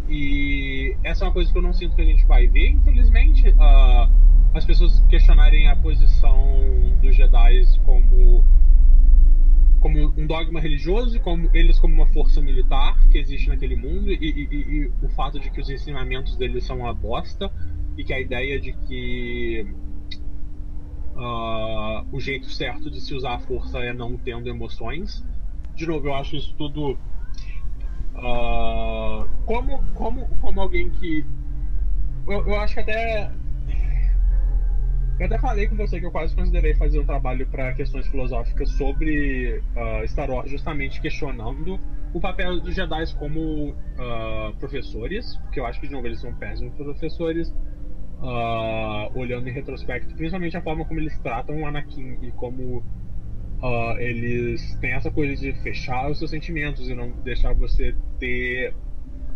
E 0.08 0.96
essa 1.04 1.26
é 1.26 1.28
uma 1.28 1.34
coisa 1.34 1.52
que 1.52 1.58
eu 1.58 1.62
não 1.62 1.74
sinto 1.74 1.96
que 1.96 2.02
a 2.02 2.06
gente 2.06 2.26
vai 2.26 2.48
ver, 2.48 2.70
infelizmente. 2.70 3.50
Uh, 3.50 4.10
as 4.54 4.66
pessoas 4.66 5.00
questionarem 5.10 5.68
a 5.68 5.76
posição 5.76 6.62
dos 7.02 7.16
Jedi 7.16 7.64
como 7.86 8.44
como 9.80 10.14
um 10.18 10.28
dogma 10.28 10.60
religioso, 10.60 11.20
como 11.22 11.50
eles 11.54 11.80
como 11.80 11.94
uma 11.94 12.08
força 12.08 12.42
militar 12.42 12.98
que 13.10 13.18
existe 13.18 13.48
naquele 13.48 13.76
mundo 13.76 14.12
e, 14.12 14.16
e, 14.16 14.56
e, 14.56 14.92
o 15.02 15.10
fato 15.10 15.40
de 15.40 15.50
que 15.50 15.60
os 15.60 15.70
ensinamentos 15.70 16.36
deles 16.36 16.66
são 16.66 16.80
uma 16.80 16.94
bosta 16.94 17.52
e 17.98 18.04
que 18.04 18.14
a 18.14 18.20
ideia 18.20 18.60
de 18.60 18.74
que 18.74 19.66
uh, 21.16 22.06
o 22.12 22.20
jeito 22.20 22.48
certo 22.48 22.90
de 22.90 23.00
se 23.00 23.14
usar 23.14 23.36
a 23.36 23.40
força 23.40 23.80
é 23.80 23.94
não 23.94 24.18
tendo 24.18 24.50
emoções. 24.50 25.26
De 25.76 25.86
novo, 25.86 26.08
eu 26.08 26.14
acho 26.14 26.36
isso 26.36 26.54
tudo 26.58 26.98
uh, 28.16 29.28
como 29.46 29.82
como 29.94 30.28
como 30.42 30.62
alguém 30.62 30.90
que 30.90 31.26
eu, 32.28 32.48
eu 32.48 32.56
acho 32.60 32.74
que 32.74 32.80
até 32.82 33.32
eu 35.20 35.26
até 35.26 35.38
falei 35.38 35.68
com 35.68 35.76
você 35.76 36.00
que 36.00 36.06
eu 36.06 36.12
quase 36.12 36.34
considerei 36.34 36.74
fazer 36.76 36.98
um 37.00 37.06
trabalho 37.06 37.46
para 37.48 37.74
questões 37.74 38.08
filosóficas 38.08 38.72
sobre 38.72 39.62
uh, 39.76 40.08
Star 40.08 40.32
Wars, 40.32 40.50
justamente 40.50 41.02
questionando 41.02 41.78
o 42.14 42.22
papel 42.22 42.62
dos 42.62 42.74
Jedi 42.74 43.14
como 43.18 43.72
uh, 43.72 44.56
professores, 44.60 45.36
porque 45.44 45.60
eu 45.60 45.66
acho 45.66 45.80
que, 45.82 45.88
de 45.88 45.94
novo, 45.94 46.08
eles 46.08 46.22
são 46.22 46.34
péssimos 46.34 46.74
professores, 46.74 47.50
uh, 48.22 49.20
olhando 49.20 49.50
em 49.50 49.52
retrospecto, 49.52 50.16
principalmente 50.16 50.56
a 50.56 50.62
forma 50.62 50.86
como 50.86 51.02
eles 51.02 51.18
tratam 51.20 51.62
o 51.62 51.68
Anakin 51.68 52.18
e 52.22 52.32
como 52.32 52.82
eles 54.00 54.74
têm 54.76 54.94
essa 54.94 55.12
coisa 55.12 55.36
de 55.36 55.52
fechar 55.62 56.10
os 56.10 56.18
seus 56.18 56.32
sentimentos 56.32 56.88
e 56.88 56.96
não 56.96 57.12
deixar 57.24 57.54
você 57.54 57.94
ter 58.18 58.74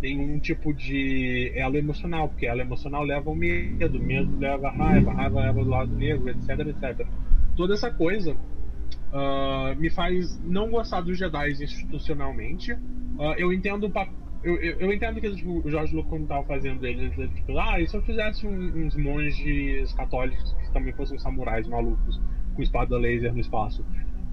nenhum 0.03 0.37
tipo 0.37 0.73
de 0.73 1.53
elo 1.55 1.77
emocional, 1.77 2.27
porque 2.27 2.45
elo 2.45 2.59
emocional 2.59 3.03
leva 3.03 3.29
ao 3.29 3.35
medo, 3.35 3.99
medo 4.01 4.37
leva 4.37 4.67
a 4.67 4.71
raiva, 4.71 5.13
raiva 5.13 5.39
leva 5.39 5.59
ao 5.61 5.65
lado 5.65 5.95
negro, 5.95 6.29
etc, 6.29 6.59
etc. 6.59 7.07
Toda 7.55 7.73
essa 7.73 7.89
coisa 7.89 8.33
uh, 8.33 9.79
me 9.79 9.89
faz 9.89 10.37
não 10.43 10.69
gostar 10.69 10.99
dos 10.99 11.17
Jedi 11.17 11.51
institucionalmente. 11.51 12.73
Uh, 12.73 13.33
eu 13.37 13.53
entendo 13.53 13.87
o 13.87 14.23
eu, 14.43 14.57
eu, 14.57 14.79
eu, 14.81 14.93
entendo 14.93 15.21
que 15.21 15.33
tipo, 15.33 15.65
o 15.65 15.71
Jorge 15.71 15.95
Lucas 15.95 16.09
quando 16.09 16.23
estava 16.23 16.43
fazendo 16.43 16.85
eles, 16.85 17.17
ele, 17.17 17.29
tipo, 17.29 17.57
ah, 17.57 17.79
e 17.79 17.87
se 17.87 17.95
eu 17.95 18.01
fizesse 18.01 18.45
um, 18.45 18.85
uns 18.85 18.93
monges 18.97 19.93
católicos 19.93 20.53
que 20.53 20.73
também 20.73 20.91
fossem 20.91 21.17
samurais 21.17 21.65
malucos 21.65 22.19
com 22.53 22.61
espada 22.61 22.97
laser 22.97 23.33
no 23.33 23.39
espaço? 23.39 23.85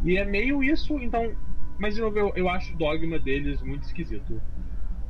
E 0.03 0.17
é 0.17 0.25
meio 0.25 0.65
isso, 0.65 0.99
então. 0.99 1.33
Mas 1.79 1.97
novo, 1.97 2.19
eu, 2.19 2.33
eu 2.35 2.49
acho 2.49 2.75
o 2.75 2.77
dogma 2.77 3.21
deles 3.21 3.63
muito 3.63 3.85
esquisito. 3.85 4.43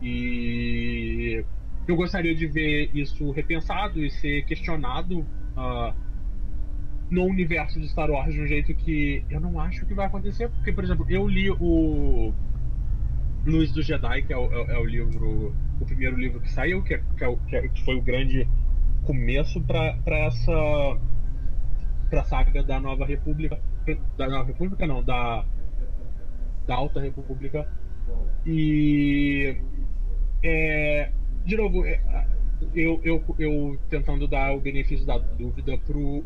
E 0.03 1.45
eu 1.87 1.97
gostaria 1.97 2.35
de 2.35 2.47
ver 2.47 2.91
isso 2.95 3.31
repensado 3.33 4.05
e 4.05 4.11
ser 4.11 4.45
questionado 4.45 5.21
uh, 5.21 5.95
no 7.11 7.25
universo 7.25 7.81
de 7.81 7.89
Star 7.89 8.11
Wars 8.11 8.33
de 8.33 8.41
um 8.41 8.47
jeito 8.47 8.73
que 8.75 9.25
eu 9.29 9.41
não 9.41 9.59
acho 9.61 9.85
que 9.85 9.95
vai 9.95 10.07
acontecer. 10.07 10.49
Porque, 10.49 10.73
por 10.73 10.85
exemplo, 10.85 11.05
eu 11.09 11.27
li 11.27 11.51
o 11.51 12.33
Luz 13.45 13.73
do 13.73 13.83
Jedi, 13.83 14.23
que 14.23 14.33
é 14.33 14.37
o, 14.37 14.53
é, 14.53 14.75
é 14.75 14.79
o 14.79 14.85
livro, 14.85 15.55
o 15.81 15.85
primeiro 15.85 16.17
livro 16.17 16.41
que 16.41 16.51
saiu, 16.51 16.83
que, 16.83 16.95
é, 16.95 17.03
que, 17.17 17.25
é, 17.25 17.39
é, 17.53 17.69
que 17.69 17.85
foi 17.85 17.97
o 17.97 18.03
grande 18.03 18.49
começo 19.05 19.61
para 19.63 19.97
essa 20.07 20.99
pra 22.09 22.25
saga 22.25 22.63
da 22.63 22.79
Nova 22.79 23.05
República. 23.05 23.59
Da 24.17 24.29
Nova 24.29 24.45
República, 24.45 24.87
não, 24.87 25.03
da, 25.03 25.45
da 26.67 26.75
Alta 26.75 27.01
República. 27.01 27.67
E 28.47 29.57
é, 30.43 31.11
de 31.45 31.57
novo, 31.57 31.85
é, 31.85 32.01
eu, 32.75 33.01
eu, 33.03 33.25
eu 33.39 33.79
tentando 33.89 34.27
dar 34.29 34.55
o 34.55 34.61
benefício 34.61 35.07
da 35.07 35.19
dúvida 35.19 35.77
pro, 35.79 36.23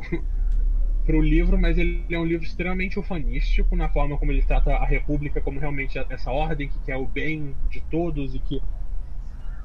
pro 1.04 1.20
livro, 1.20 1.58
mas 1.58 1.78
ele 1.78 2.04
é 2.10 2.18
um 2.18 2.24
livro 2.24 2.44
extremamente 2.44 2.98
ufanístico 2.98 3.76
na 3.76 3.88
forma 3.88 4.16
como 4.18 4.32
ele 4.32 4.42
trata 4.42 4.74
a 4.74 4.84
República 4.84 5.40
como 5.40 5.60
realmente 5.60 5.98
essa 6.10 6.30
ordem 6.30 6.68
que 6.68 6.78
quer 6.80 6.96
o 6.96 7.06
bem 7.06 7.54
de 7.70 7.80
todos 7.82 8.34
e 8.34 8.38
que 8.38 8.60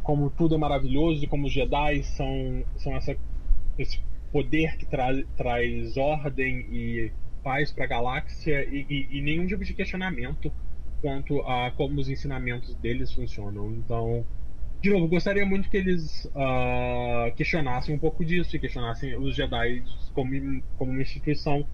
como 0.04 0.30
tudo 0.30 0.56
é 0.56 0.58
maravilhoso 0.58 1.24
e 1.24 1.28
como 1.28 1.46
os 1.48 1.54
Jedi 1.54 2.04
são, 2.04 2.64
são 2.78 2.96
essa, 2.96 3.16
esse 3.78 4.00
poder 4.32 4.78
que 4.78 4.86
tra, 4.86 5.10
traz 5.36 5.98
ordem 5.98 6.66
e 6.72 7.12
paz 7.44 7.72
para 7.72 7.86
a 7.86 7.88
galáxia 7.88 8.66
e, 8.66 8.86
e, 8.90 9.18
e 9.18 9.22
nenhum 9.22 9.46
tipo 9.46 9.64
de 9.64 9.74
questionamento 9.74 10.52
quanto 11.02 11.40
a 11.42 11.72
como 11.72 12.00
os 12.00 12.10
ensinamentos 12.10 12.76
deles 12.76 13.14
funcionam. 13.14 13.72
Então, 13.72 14.26
de 14.82 14.90
novo, 14.90 15.08
gostaria 15.08 15.46
muito 15.46 15.70
que 15.70 15.76
eles 15.76 16.26
uh, 16.26 17.36
questionassem 17.36 17.94
um 17.94 18.00
pouco 18.00 18.24
disso 18.24 18.56
e 18.56 18.60
questionassem 18.60 19.16
os 19.18 19.36
Jedi 19.36 19.84
como, 20.14 20.64
como 20.78 20.92
uma 20.92 21.02
instituição. 21.02 21.68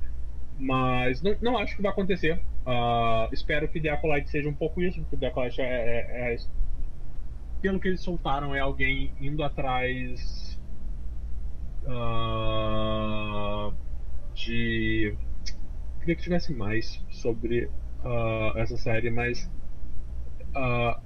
Mas 0.58 1.22
não, 1.22 1.36
não 1.42 1.58
acho 1.58 1.76
que 1.76 1.82
vai 1.84 1.92
acontecer. 1.92 2.42
Uh, 2.66 3.32
espero 3.32 3.68
que 3.68 3.80
The 3.80 3.90
Acolyte 3.90 4.30
seja 4.30 4.50
um 4.50 4.54
pouco 4.54 4.82
isso, 4.82 5.00
porque 5.02 5.18
The 5.18 5.28
Acolyte 5.28 5.62
é, 5.62 5.66
é, 5.66 6.34
é, 6.34 6.38
Pelo 7.62 7.80
que 7.80 7.90
eles 7.90 8.02
soltaram, 8.02 8.56
é 8.56 8.60
alguém 8.60 9.12
indo 9.22 9.44
atrás. 9.44 10.60
Uh, 11.84 13.72
de. 14.34 15.16
Queria 16.00 16.16
que 16.16 16.24
tivesse 16.24 16.54
mais 16.54 17.04
sobre 17.12 17.70
essa 18.56 18.78
série, 18.78 19.12
mas. 19.12 19.50
Uh, 20.56 21.05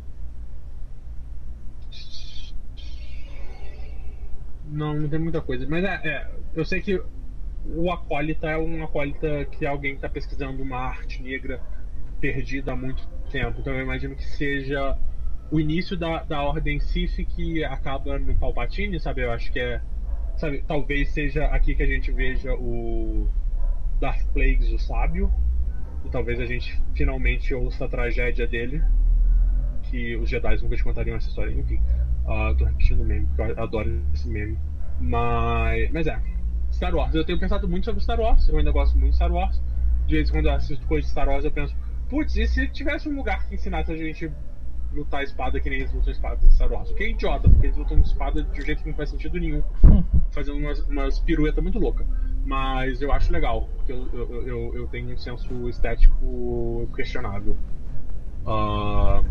Não, 4.69 4.93
não 4.93 5.09
tem 5.09 5.19
muita 5.19 5.41
coisa. 5.41 5.65
Mas 5.67 5.83
é, 5.83 6.07
é 6.07 6.31
eu 6.55 6.63
sei 6.63 6.81
que 6.81 7.01
o 7.65 7.91
acólita 7.91 8.47
é 8.47 8.57
um 8.57 8.83
acólita 8.83 9.45
que 9.45 9.65
alguém 9.65 9.95
está 9.95 10.07
pesquisando 10.07 10.63
uma 10.63 10.77
arte 10.77 11.21
negra 11.21 11.61
perdida 12.19 12.71
há 12.71 12.75
muito 12.75 13.07
tempo. 13.31 13.59
Então 13.59 13.73
eu 13.73 13.81
imagino 13.81 14.15
que 14.15 14.25
seja 14.25 14.97
o 15.51 15.59
início 15.59 15.97
da, 15.97 16.23
da 16.23 16.43
ordem 16.43 16.79
Sith 16.79 17.25
que 17.27 17.63
acaba 17.63 18.19
no 18.19 18.35
Palpatine, 18.35 18.99
sabe? 18.99 19.23
Eu 19.23 19.31
acho 19.31 19.51
que 19.51 19.59
é. 19.59 19.81
Sabe, 20.37 20.63
talvez 20.65 21.09
seja 21.09 21.45
aqui 21.47 21.75
que 21.75 21.83
a 21.83 21.85
gente 21.85 22.11
veja 22.11 22.53
o 22.53 23.27
Darth 23.99 24.25
Plagueis, 24.33 24.71
o 24.71 24.79
sábio. 24.79 25.31
E 26.05 26.09
talvez 26.09 26.39
a 26.39 26.45
gente 26.45 26.79
finalmente 26.95 27.53
ouça 27.53 27.85
a 27.85 27.89
tragédia 27.89 28.47
dele. 28.47 28.81
Que 29.83 30.15
os 30.15 30.29
Jedi 30.29 30.61
nunca 30.61 30.75
te 30.75 30.83
contariam 30.83 31.17
essa 31.17 31.27
história. 31.27 31.51
Enfim. 31.51 31.79
Uh, 32.29 32.55
tô 32.55 32.65
repetindo 32.65 33.01
o 33.01 33.05
meme, 33.05 33.25
porque 33.35 33.41
eu 33.41 33.63
adoro 33.63 34.01
esse 34.13 34.29
meme. 34.29 34.55
Mas, 35.01 35.91
mas 35.91 36.05
é. 36.05 36.21
Star 36.71 36.93
Wars. 36.93 37.15
Eu 37.15 37.25
tenho 37.25 37.39
pensado 37.39 37.67
muito 37.67 37.85
sobre 37.85 38.01
Star 38.01 38.19
Wars. 38.19 38.47
Eu 38.47 38.59
ainda 38.59 38.71
gosto 38.71 38.95
muito 38.97 39.11
de 39.11 39.15
Star 39.15 39.31
Wars. 39.31 39.59
De 40.05 40.15
vez 40.15 40.29
em 40.29 40.31
quando 40.31 40.45
eu 40.45 40.51
assisto 40.51 40.85
coisas 40.85 41.05
de 41.05 41.11
Star 41.11 41.27
Wars, 41.27 41.43
eu 41.43 41.51
penso, 41.51 41.75
putz, 42.07 42.35
e 42.35 42.45
se 42.45 42.67
tivesse 42.67 43.09
um 43.09 43.15
lugar 43.15 43.47
que 43.47 43.55
ensinasse 43.55 43.91
a 43.91 43.95
gente 43.95 44.31
lutar 44.93 45.23
espada 45.23 45.59
que 45.59 45.69
nem 45.69 45.79
eles 45.79 45.93
lutam 45.93 46.11
espada 46.11 46.45
em 46.45 46.51
Star 46.51 46.71
Wars? 46.71 46.91
O 46.91 46.95
que 46.95 47.03
é 47.03 47.09
idiota, 47.09 47.49
porque 47.49 47.65
eles 47.65 47.77
lutam 47.77 47.99
espada 48.01 48.43
de 48.43 48.61
um 48.61 48.63
jeito 48.63 48.83
que 48.83 48.89
não 48.89 48.95
faz 48.95 49.09
sentido 49.09 49.39
nenhum. 49.39 49.63
Fazendo 50.31 50.59
umas, 50.59 50.79
umas 50.81 51.19
piruetas 51.19 51.63
muito 51.63 51.79
loucas. 51.79 52.05
Mas 52.45 53.01
eu 53.01 53.11
acho 53.11 53.33
legal, 53.33 53.67
porque 53.75 53.91
eu, 53.91 54.07
eu, 54.13 54.47
eu, 54.47 54.75
eu 54.75 54.87
tenho 54.87 55.13
um 55.13 55.17
senso 55.17 55.67
estético 55.67 56.87
questionável. 56.95 57.57
Uh, 58.45 59.25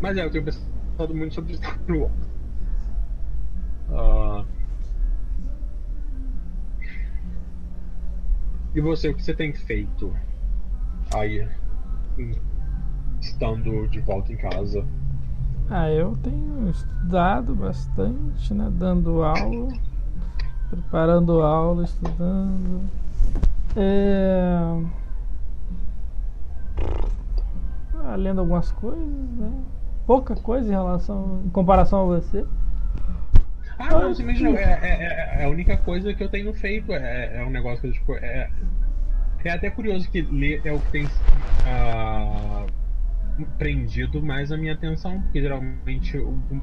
mas 0.00 0.16
é, 0.16 0.24
eu 0.24 0.30
tenho 0.30 0.44
pensado 0.44 0.77
muito 1.06 1.34
sobre 1.34 1.56
Star 1.56 1.78
Wars. 1.88 2.12
Uh, 3.88 4.44
e 8.74 8.80
você, 8.80 9.08
o 9.08 9.14
que 9.14 9.22
você 9.22 9.32
tem 9.34 9.54
feito 9.54 10.14
aí, 11.12 11.48
estando 13.20 13.86
de 13.88 14.00
volta 14.00 14.32
em 14.32 14.36
casa? 14.36 14.84
Ah, 15.70 15.90
eu 15.90 16.16
tenho 16.16 16.68
estudado 16.70 17.54
bastante, 17.54 18.52
né? 18.52 18.70
Dando 18.72 19.22
aula, 19.22 19.68
preparando 20.70 21.40
aula, 21.42 21.84
estudando. 21.84 22.90
É... 23.76 24.82
Ah, 28.04 28.16
lendo 28.16 28.40
algumas 28.40 28.72
coisas, 28.72 29.06
né? 29.06 29.62
Pouca 30.08 30.34
coisa 30.34 30.66
em 30.66 30.70
relação, 30.70 31.42
em 31.44 31.50
comparação 31.50 32.00
a 32.00 32.16
você. 32.16 32.42
Ah, 33.78 33.90
não, 33.90 34.08
você 34.08 34.22
imagina, 34.22 34.58
é, 34.58 34.62
é, 34.62 35.42
é, 35.42 35.44
a 35.44 35.50
única 35.50 35.76
coisa 35.76 36.14
que 36.14 36.24
eu 36.24 36.30
tenho 36.30 36.50
feito, 36.54 36.94
é, 36.94 37.36
é 37.36 37.44
um 37.44 37.50
negócio 37.50 37.82
que, 37.82 37.92
tipo, 37.92 38.14
é, 38.14 38.50
é 39.44 39.50
até 39.50 39.68
curioso 39.68 40.10
que 40.10 40.22
ler 40.22 40.62
é 40.64 40.72
o 40.72 40.80
que 40.80 40.90
tem 40.92 41.04
uh, 41.04 42.66
prendido 43.58 44.22
mais 44.22 44.50
a 44.50 44.56
minha 44.56 44.72
atenção, 44.72 45.20
porque 45.20 45.42
geralmente 45.42 46.18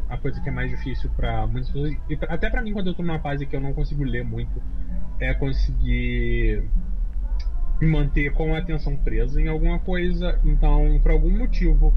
a 0.09 0.17
coisa 0.17 0.41
que 0.41 0.49
é 0.49 0.51
mais 0.51 0.72
difícil 0.72 1.11
para 1.15 1.45
muitas 1.45 1.69
pessoas, 1.69 1.95
e 2.09 2.17
até 2.27 2.49
para 2.49 2.63
mim 2.63 2.73
quando 2.73 2.88
eu 2.88 2.95
tô 2.95 3.03
numa 3.03 3.19
fase 3.19 3.45
que 3.45 3.55
eu 3.55 3.61
não 3.61 3.73
consigo 3.73 4.03
ler 4.03 4.26
muito, 4.26 4.59
é 5.19 5.35
conseguir 5.35 6.67
me 7.80 7.88
manter 7.88 8.31
com 8.34 8.53
a 8.56 8.60
atenção 8.60 8.95
presa 8.97 9.41
em 9.41 9.47
alguma 9.47 9.80
coisa. 9.80 10.39
Então, 10.45 10.99
por 11.02 11.11
algum 11.11 11.38
motivo, 11.38 11.93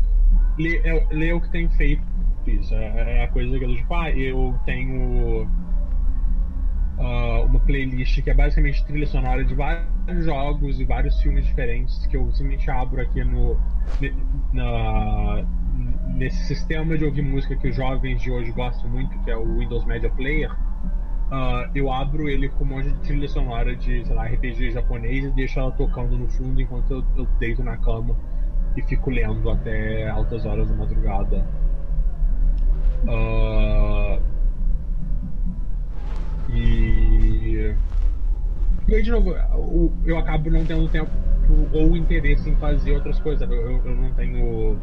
ler, 0.58 0.82
é, 0.84 1.34
o 1.34 1.40
que 1.40 1.50
tem 1.50 1.68
feito 1.70 2.02
isso. 2.46 2.74
É, 2.74 3.18
é 3.18 3.24
a 3.24 3.28
coisa 3.28 3.58
que 3.58 3.64
eu 3.64 3.76
tipo, 3.76 3.94
ah, 3.94 4.10
eu 4.10 4.58
tenho 4.64 5.46
uh, 6.98 7.44
uma 7.44 7.60
playlist 7.60 8.22
que 8.22 8.30
é 8.30 8.34
basicamente 8.34 8.84
trilha 8.84 9.06
sonora 9.06 9.44
de 9.44 9.54
vários 9.54 10.24
jogos 10.24 10.80
e 10.80 10.84
vários 10.84 11.20
filmes 11.20 11.46
diferentes 11.46 12.06
que 12.06 12.16
eu 12.16 12.30
simplesmente 12.32 12.70
abro 12.70 13.00
aqui 13.00 13.22
no 13.22 13.58
na, 14.52 15.44
nesse 16.08 16.44
sistema 16.46 16.96
de 16.98 17.04
ouvir 17.04 17.22
música 17.22 17.56
que 17.56 17.68
os 17.68 17.76
jovens 17.76 18.20
de 18.20 18.30
hoje 18.30 18.50
gostam 18.52 18.90
muito, 18.90 19.16
que 19.20 19.30
é 19.30 19.36
o 19.36 19.58
Windows 19.58 19.84
Media 19.84 20.10
Player. 20.10 20.50
Uh, 21.30 21.68
eu 21.74 21.92
abro 21.92 22.26
ele 22.26 22.48
com 22.48 22.64
um 22.64 22.68
monte 22.68 22.88
de 22.88 23.00
trilha 23.00 23.28
sonora 23.28 23.76
de, 23.76 24.02
sei 24.06 24.14
lá, 24.14 24.24
RPG 24.24 24.70
japonês 24.70 25.24
e 25.26 25.30
deixo 25.30 25.60
ela 25.60 25.70
tocando 25.72 26.16
no 26.16 26.26
fundo 26.26 26.58
enquanto 26.58 26.90
eu, 26.90 27.04
eu 27.18 27.26
deito 27.38 27.62
na 27.62 27.76
cama 27.76 28.16
e 28.74 28.82
fico 28.82 29.10
lendo 29.10 29.50
até 29.50 30.08
altas 30.08 30.46
horas 30.46 30.70
da 30.70 30.76
madrugada. 30.76 31.44
Uh, 33.04 34.22
e. 36.50 37.74
E 38.88 38.94
aí, 38.94 39.02
de 39.02 39.10
novo, 39.10 39.34
eu 40.06 40.16
acabo 40.16 40.50
não 40.50 40.64
tendo 40.64 40.88
tempo 40.88 41.10
ou 41.72 41.94
interesse 41.94 42.48
em 42.48 42.56
fazer 42.56 42.92
outras 42.92 43.20
coisas. 43.20 43.48
Eu, 43.50 43.84
eu 43.84 43.94
não 43.94 44.12
tenho 44.14 44.78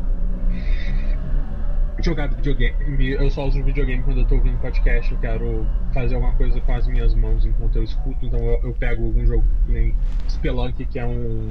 jogado 2.05 2.35
videogame. 2.35 3.09
Eu 3.09 3.29
só 3.31 3.47
uso 3.47 3.63
videogame 3.63 4.03
quando 4.03 4.19
eu 4.19 4.25
tô 4.25 4.35
ouvindo 4.35 4.59
podcast. 4.59 5.11
Eu 5.11 5.19
quero 5.19 5.67
fazer 5.91 6.15
alguma 6.15 6.33
coisa 6.35 6.61
com 6.61 6.73
as 6.73 6.87
minhas 6.87 7.15
mãos 7.15 7.45
enquanto 7.45 7.77
eu 7.77 7.83
escuto. 7.83 8.23
Então 8.25 8.39
eu, 8.39 8.61
eu 8.63 8.73
pego 8.73 9.05
algum 9.05 9.25
jogo 9.25 9.43
nem 9.67 9.95
Spelunk, 10.29 10.85
que 10.85 10.99
é 10.99 11.05
um, 11.05 11.49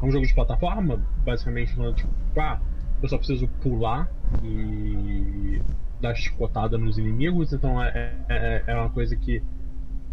é 0.00 0.04
um 0.04 0.10
jogo 0.10 0.24
de 0.24 0.32
plataforma, 0.32 1.04
basicamente, 1.24 1.74
falando 1.74 1.96
tipo, 1.96 2.10
ah, 2.38 2.60
eu 3.02 3.08
só 3.08 3.18
preciso 3.18 3.48
pular 3.60 4.08
e 4.44 5.60
dar 6.00 6.14
chicotada 6.14 6.78
nos 6.78 6.96
inimigos. 6.96 7.52
Então 7.52 7.82
é, 7.82 8.14
é, 8.28 8.64
é 8.68 8.74
uma 8.74 8.90
coisa 8.90 9.16
que 9.16 9.42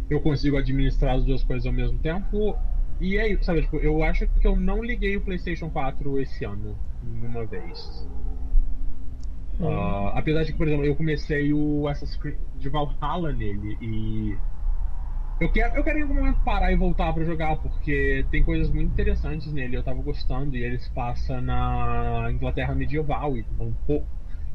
eu 0.09 0.19
consigo 0.19 0.57
administrar 0.57 1.15
as 1.15 1.23
duas 1.23 1.43
coisas 1.43 1.67
ao 1.67 1.73
mesmo 1.73 1.99
tempo. 1.99 2.57
E 2.99 3.17
é 3.17 3.31
isso, 3.31 3.43
sabe? 3.43 3.61
Tipo, 3.61 3.77
eu 3.77 4.03
acho 4.03 4.27
que 4.27 4.47
eu 4.47 4.55
não 4.55 4.83
liguei 4.83 5.15
o 5.15 5.21
PlayStation 5.21 5.69
4 5.69 6.19
esse 6.19 6.43
ano, 6.43 6.75
uma 7.03 7.45
vez. 7.45 8.07
Uh, 9.60 10.07
apesar 10.15 10.44
de 10.44 10.53
que, 10.53 10.57
por 10.57 10.68
exemplo, 10.68 10.86
eu 10.86 10.95
comecei 10.95 11.53
o 11.53 11.86
Assassin's 11.90 12.15
Creed 12.18 12.38
de 12.56 12.69
Valhalla 12.69 13.34
nele 13.34 13.77
e. 13.81 14.38
Eu 15.41 15.49
quero, 15.52 15.76
eu 15.76 15.84
quero 15.84 15.99
em 15.99 16.02
algum 16.02 16.15
momento 16.15 16.40
parar 16.41 16.72
e 16.72 16.76
voltar 16.76 17.14
para 17.14 17.23
jogar, 17.23 17.56
porque 17.57 18.26
tem 18.30 18.44
coisas 18.44 18.69
muito 18.69 18.91
interessantes 18.91 19.52
nele, 19.53 19.77
eu 19.77 19.84
tava 19.84 20.02
gostando, 20.02 20.56
e 20.56 20.64
ele 20.64 20.77
se 20.80 20.91
passa 20.91 21.40
na 21.40 22.27
Inglaterra 22.30 22.76
medieval, 22.76 23.38
então 23.38 23.73
pou, 23.88 24.06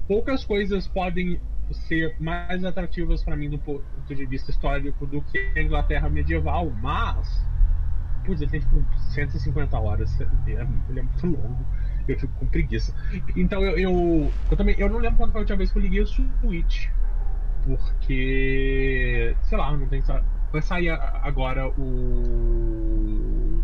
poucas 0.07 0.45
coisas 0.45 0.87
podem 0.87 1.41
ser 1.73 2.15
mais 2.21 2.63
atrativas 2.65 3.25
para 3.25 3.35
mim 3.35 3.49
do 3.49 3.59
ponto 3.59 4.15
de 4.15 4.27
vista 4.27 4.51
histórico 4.51 5.07
do 5.07 5.23
que 5.23 5.39
a 5.57 5.63
Inglaterra 5.63 6.09
medieval, 6.09 6.71
mas. 6.71 7.45
Putz, 8.25 8.41
ele 8.41 8.51
tem 8.51 8.61
tipo 8.61 8.83
150 9.13 9.79
horas, 9.79 10.21
é, 10.21 10.25
ele 10.89 11.01
é 11.01 11.03
muito 11.03 11.27
longo 11.27 11.65
eu 12.09 12.19
fico 12.19 12.33
com 12.39 12.47
preguiça. 12.47 12.95
Então 13.37 13.63
eu, 13.63 13.79
eu, 13.79 14.33
eu, 14.51 14.57
também. 14.57 14.75
Eu 14.79 14.89
não 14.89 14.99
lembro 14.99 15.19
quando 15.19 15.33
foi 15.33 15.41
a 15.41 15.43
última 15.43 15.59
vez 15.59 15.73
que 15.73 15.79
eu 15.79 15.83
liguei 15.83 16.01
o 16.01 16.07
Switch. 16.07 16.89
Porque. 17.65 19.35
Sei 19.43 19.59
lá, 19.59 19.77
não 19.77 19.87
tem. 19.89 20.03
Vai 20.53 20.63
sair 20.63 20.91
agora 20.91 21.69
o. 21.69 23.63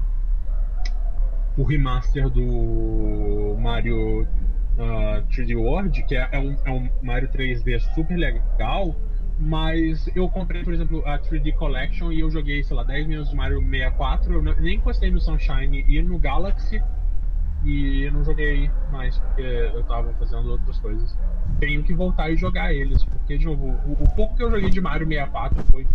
O 1.57 1.65
remaster 1.65 2.31
do 2.31 3.57
Mario 3.59 4.23
uh, 4.23 5.23
3D 5.29 5.57
World, 5.57 6.03
que 6.05 6.17
é, 6.17 6.29
é, 6.33 6.39
um, 6.39 6.57
é 6.65 6.71
um 6.71 6.89
Mario 7.03 7.29
3D 7.29 7.79
super 7.95 8.17
legal. 8.17 8.97
Mas 9.39 10.09
eu 10.15 10.29
comprei, 10.29 10.63
por 10.63 10.73
exemplo, 10.73 11.03
a 11.07 11.19
3D 11.19 11.55
Collection 11.55 12.13
e 12.13 12.21
eu 12.21 12.31
joguei, 12.31 12.63
sei 12.63 12.77
lá, 12.77 12.85
10 12.85 13.07
minutos 13.07 13.31
de 13.31 13.37
Mario 13.37 13.61
64. 13.61 14.33
Eu 14.33 14.43
nem 14.43 14.77
encostei 14.77 15.11
no 15.11 15.21
Sunshine 15.21 15.85
e 15.89 16.03
no 16.03 16.19
Galaxy 16.19 16.83
e 17.65 18.11
não 18.11 18.25
joguei 18.25 18.71
mais 18.91 19.19
porque 19.19 19.43
eu 19.43 19.83
tava 19.85 20.13
fazendo 20.15 20.51
outras 20.51 20.79
coisas. 20.79 21.17
Tenho 21.59 21.83
que 21.83 21.95
voltar 21.95 22.31
e 22.31 22.37
jogar 22.37 22.73
eles, 22.73 23.05
porque 23.05 23.37
de 23.37 23.45
novo, 23.45 23.67
o, 23.67 24.03
o 24.03 24.15
pouco 24.15 24.37
que 24.37 24.43
eu 24.43 24.51
joguei 24.51 24.71
de 24.71 24.81
Mario 24.81 25.07
64 25.07 25.63
foi 25.71 25.87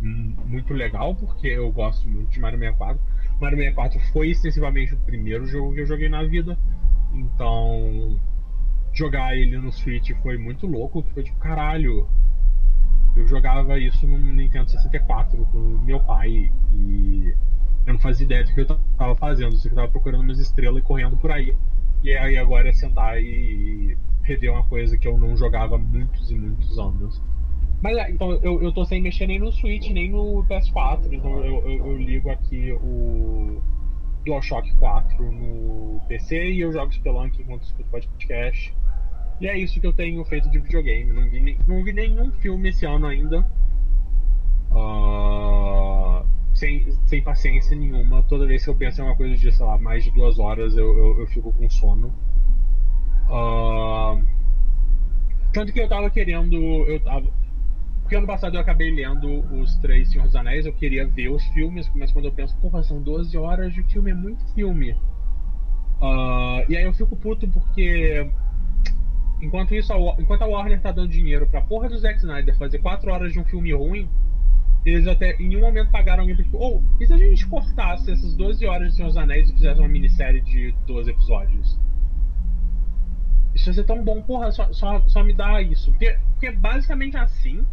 muito 0.00 0.72
legal, 0.74 1.14
porque 1.14 1.48
eu 1.48 1.70
gosto 1.72 2.08
muito 2.08 2.30
de 2.30 2.40
Mario 2.40 2.58
64. 2.58 3.00
Mario 3.40 3.58
64 3.58 4.00
foi 4.12 4.28
extensivamente 4.30 4.94
o 4.94 4.98
primeiro 4.98 5.46
jogo 5.46 5.74
que 5.74 5.80
eu 5.80 5.86
joguei 5.86 6.08
na 6.08 6.22
vida, 6.22 6.56
então 7.12 8.20
jogar 8.92 9.36
ele 9.36 9.58
no 9.58 9.72
Switch 9.72 10.12
foi 10.22 10.38
muito 10.38 10.66
louco, 10.66 11.02
foi 11.12 11.24
tipo, 11.24 11.38
caralho. 11.38 12.08
Eu 13.16 13.28
jogava 13.28 13.78
isso 13.78 14.06
no 14.06 14.18
Nintendo 14.18 14.70
64 14.70 15.44
com 15.46 15.58
meu 15.58 16.00
pai 16.00 16.50
e 16.72 17.34
eu 17.86 17.92
não 17.92 18.00
fazia 18.00 18.24
ideia 18.24 18.44
do 18.44 18.52
que 18.52 18.60
eu 18.60 18.66
tava 18.66 19.14
fazendo, 19.14 19.56
eu 19.64 19.74
tava 19.74 19.88
procurando 19.88 20.22
umas 20.22 20.38
estrelas 20.38 20.82
e 20.82 20.86
correndo 20.86 21.16
por 21.16 21.30
aí. 21.30 21.54
E 22.02 22.12
aí 22.12 22.36
agora 22.36 22.68
é 22.68 22.72
sentar 22.72 23.22
e 23.22 23.96
rever 24.22 24.52
uma 24.52 24.64
coisa 24.64 24.96
que 24.96 25.06
eu 25.06 25.18
não 25.18 25.36
jogava 25.36 25.76
há 25.76 25.78
muitos 25.78 26.30
e 26.30 26.34
muitos 26.34 26.78
anos. 26.78 27.22
Mas 27.82 27.96
é, 27.98 28.10
então 28.10 28.32
eu, 28.42 28.62
eu 28.62 28.72
tô 28.72 28.84
sem 28.84 29.02
mexer 29.02 29.26
nem 29.26 29.38
no 29.38 29.52
Switch, 29.52 29.90
nem 29.90 30.10
no 30.10 30.44
PS4, 30.48 31.12
então 31.12 31.44
eu, 31.44 31.68
eu, 31.68 31.86
eu 31.86 31.96
ligo 31.98 32.30
aqui 32.30 32.72
o 32.72 33.62
DualShock 34.24 34.74
4 34.76 35.30
no 35.30 36.00
PC 36.08 36.52
e 36.52 36.60
eu 36.60 36.72
jogo 36.72 36.92
Spelunk 36.92 37.40
enquanto 37.40 37.64
escuto 37.64 37.88
podcast. 37.90 38.74
E 39.40 39.46
é 39.46 39.58
isso 39.58 39.80
que 39.80 39.86
eu 39.86 39.92
tenho 39.92 40.24
feito 40.24 40.48
de 40.50 40.58
videogame. 40.58 41.12
Não 41.12 41.28
vi, 41.28 41.58
não 41.66 41.84
vi 41.84 41.92
nenhum 41.92 42.30
filme 42.32 42.70
esse 42.70 42.86
ano 42.86 43.06
ainda. 43.06 43.40
Uh, 44.70 46.24
sem, 46.54 46.90
sem 47.06 47.22
paciência 47.22 47.76
nenhuma. 47.76 48.22
Toda 48.22 48.46
vez 48.46 48.64
que 48.64 48.70
eu 48.70 48.74
penso 48.74 49.02
em 49.02 49.04
uma 49.04 49.16
coisa 49.16 49.36
de, 49.36 49.52
sei 49.52 49.66
lá, 49.66 49.76
mais 49.76 50.04
de 50.04 50.10
duas 50.10 50.38
horas, 50.38 50.76
eu, 50.76 50.96
eu, 50.96 51.20
eu 51.20 51.26
fico 51.26 51.52
com 51.52 51.68
sono. 51.68 52.08
Uh, 53.28 54.24
tanto 55.52 55.72
que 55.72 55.80
eu 55.80 55.88
tava 55.88 56.08
querendo. 56.10 56.56
Eu 56.56 57.00
tava. 57.00 57.26
Porque 58.02 58.16
ano 58.16 58.26
passado 58.26 58.54
eu 58.54 58.60
acabei 58.60 58.90
lendo 58.90 59.40
os 59.58 59.76
três 59.76 60.10
Senhor 60.10 60.24
dos 60.24 60.36
Anéis, 60.36 60.66
eu 60.66 60.74
queria 60.74 61.06
ver 61.06 61.30
os 61.30 61.42
filmes, 61.48 61.90
mas 61.94 62.12
quando 62.12 62.26
eu 62.26 62.32
penso, 62.32 62.54
porra, 62.58 62.82
são 62.82 63.00
12 63.00 63.34
horas 63.38 63.72
de 63.72 63.82
filme, 63.84 64.10
é 64.10 64.14
muito 64.14 64.44
filme. 64.52 64.92
Uh, 66.02 66.60
e 66.68 66.76
aí 66.76 66.84
eu 66.84 66.92
fico 66.92 67.16
puto 67.16 67.48
porque 67.48 68.30
enquanto 69.40 69.74
isso, 69.74 69.90
a, 69.90 69.96
enquanto 70.20 70.42
a 70.42 70.46
Warner 70.46 70.82
tá 70.82 70.92
dando 70.92 71.08
dinheiro 71.08 71.46
pra 71.46 71.62
porra 71.62 71.88
do 71.88 71.96
Zack 71.96 72.18
Snyder 72.18 72.56
fazer 72.58 72.78
4 72.78 73.10
horas 73.10 73.32
de 73.32 73.40
um 73.40 73.44
filme 73.44 73.72
ruim, 73.72 74.06
eles 74.84 75.06
até 75.06 75.34
em 75.36 75.48
nenhum 75.48 75.60
momento 75.60 75.90
pagaram 75.90 76.20
alguém 76.20 76.36
pra 76.36 76.44
tipo, 76.44 76.58
ou 76.58 76.82
oh, 76.82 77.02
e 77.02 77.06
se 77.06 77.12
a 77.12 77.16
gente 77.16 77.46
cortasse 77.46 78.10
essas 78.10 78.34
12 78.34 78.66
horas 78.66 78.90
de 78.90 78.96
Senhor 78.96 79.08
dos 79.08 79.16
Anéis 79.16 79.48
e 79.48 79.52
fizesse 79.54 79.80
uma 79.80 79.88
minissérie 79.88 80.42
de 80.42 80.74
12 80.86 81.10
episódios? 81.10 81.78
Isso 83.54 83.70
ia 83.70 83.74
ser 83.74 83.84
tão 83.84 84.04
bom, 84.04 84.20
porra, 84.22 84.50
só, 84.50 84.72
só, 84.72 85.00
só 85.06 85.22
me 85.22 85.32
dá 85.32 85.62
isso. 85.62 85.90
Porque, 85.90 86.18
porque 86.32 86.46
é 86.48 86.52
basicamente 86.52 87.16
assim 87.16 87.64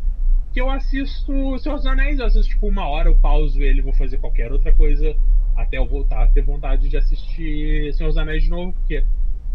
que 0.54 0.62
eu 0.62 0.70
assisto 0.70 1.58
Senhor 1.60 1.76
dos 1.76 1.86
Anéis, 1.86 2.20
eu 2.20 2.26
assisto 2.26 2.54
tipo 2.54 2.68
uma 2.68 2.88
hora, 2.88 3.10
eu 3.10 3.16
pauso 3.16 3.62
ele, 3.62 3.82
vou 3.82 3.94
fazer 3.94 4.18
qualquer 4.18 4.52
outra 4.52 4.72
coisa 4.74 5.16
até 5.56 5.78
eu 5.78 5.88
voltar 5.88 6.24
a 6.24 6.28
ter 6.28 6.42
vontade 6.42 6.88
de 6.90 6.98
assistir 6.98 7.94
Senhor 7.94 8.10
dos 8.10 8.18
Anéis 8.18 8.44
de 8.44 8.50
novo, 8.50 8.74
porque 8.74 9.04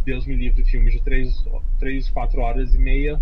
Deus 0.05 0.27
me 0.27 0.37
livre 0.37 0.65
filmes 0.65 0.93
de 0.93 1.03
3, 1.03 1.45
3 1.78 2.09
4 2.11 2.41
horas 2.41 2.74
e 2.74 2.78
meia. 2.78 3.20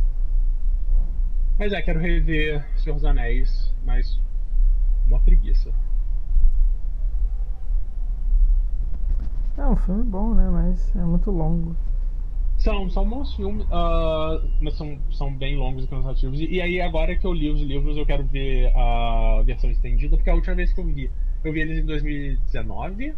Mas 1.59 1.73
é, 1.73 1.81
quero 1.83 2.01
rever 2.01 2.65
Senhor 2.77 2.97
dos 2.97 3.05
Anéis, 3.05 3.74
mas 3.85 4.21
uma 5.07 5.21
preguiça. 5.21 5.73
É 9.57 9.65
um 9.67 9.77
filme 9.77 10.03
bom, 10.03 10.35
né? 10.35 10.49
Mas 10.51 10.95
é 10.97 11.05
muito 11.05 11.31
longo. 11.31 11.77
São, 12.59 12.89
são 12.89 13.09
bons 13.09 13.35
filmes, 13.35 13.65
uh, 13.67 14.43
mas 14.61 14.77
são, 14.77 14.99
são 15.11 15.33
bem 15.35 15.57
longos 15.57 15.85
e 15.85 15.89
cansativos. 15.89 16.41
E, 16.41 16.47
e, 16.47 16.63
aí, 16.63 16.81
agora 16.81 17.15
que 17.15 17.27
eu 17.27 17.33
li 17.33 17.51
os 17.51 17.61
livros, 17.61 17.97
eu 17.97 18.07
quero 18.07 18.25
ver 18.25 18.73
a 18.75 19.43
versão 19.45 19.71
estendida, 19.71 20.17
porque 20.17 20.31
a 20.31 20.35
última 20.35 20.55
vez 20.55 20.73
que 20.73 20.81
eu 20.81 20.87
vi, 20.87 21.11
eu 21.45 21.53
vi 21.53 21.61
eles 21.61 21.79
em 21.79 21.87
2019. 21.87 23.11
Uh, 23.11 23.17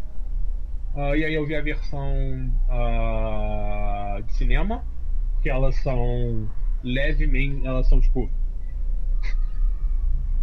ah, 0.95 1.17
e 1.17 1.23
aí 1.23 1.33
eu 1.33 1.45
vi 1.45 1.55
a 1.55 1.61
versão 1.61 2.51
uh, 2.69 4.21
de 4.23 4.33
cinema, 4.33 4.83
que 5.41 5.49
elas 5.49 5.75
são 5.77 6.47
levemente. 6.83 7.65
Elas 7.65 7.87
são 7.87 8.01
tipo. 8.01 8.29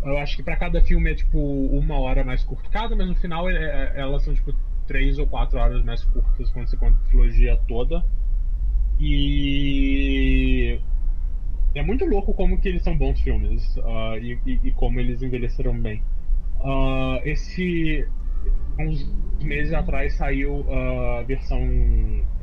Eu 0.05 0.19
acho 0.19 0.37
que 0.37 0.43
para 0.43 0.57
cada 0.57 0.83
filme 0.83 1.11
é 1.11 1.15
tipo 1.15 1.39
uma 1.39 1.99
hora 1.99 2.23
mais 2.23 2.45
curto 2.45 2.69
cada, 2.71 2.95
mas 2.95 3.09
no 3.09 3.15
final 3.15 3.49
é, 3.49 3.55
é, 3.55 4.01
elas 4.01 4.23
são 4.23 4.35
tipo 4.35 4.55
três 4.87 5.19
ou 5.19 5.27
quatro 5.27 5.59
horas 5.59 5.83
mais 5.83 6.05
curtas 6.05 6.51
quando 6.51 6.69
você 6.69 6.77
conta 6.77 6.97
a 6.97 7.09
trilogia 7.09 7.59
toda. 7.67 8.05
E 9.01 10.79
é 11.75 11.83
muito 11.83 12.05
louco 12.05 12.35
como 12.35 12.61
que 12.61 12.69
eles 12.69 12.83
são 12.83 12.97
bons 12.97 13.21
filmes 13.21 13.77
uh, 13.79 14.17
e, 14.21 14.39
e, 14.47 14.61
e, 14.65 14.73
como 14.73 15.01
eles 15.01 15.23
envelheceram 15.23 15.79
bem. 15.81 16.03
Uh, 16.61 17.21
esse 17.25 18.07
uns 18.79 19.11
meses 19.43 19.73
atrás 19.73 20.15
saiu 20.15 20.65
a 20.71 21.23
versão 21.23 21.61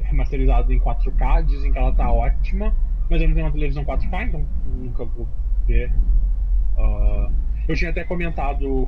remasterizada 0.02 0.74
em 0.74 0.80
4K, 0.80 1.46
dizem 1.46 1.72
que 1.72 1.78
ela 1.78 1.94
tá 1.94 2.12
ótima, 2.12 2.76
mas 3.10 3.22
eu 3.22 3.28
não 3.28 3.36
tenho 3.36 3.46
uma 3.46 3.54
televisão 3.54 3.86
4K, 3.86 4.28
então 4.28 4.46
nunca 4.66 5.06
vou 5.06 5.28
ver. 5.68 5.92
Uh, 6.78 7.32
eu 7.68 7.76
tinha 7.76 7.92
até 7.92 8.04
comentado 8.04 8.88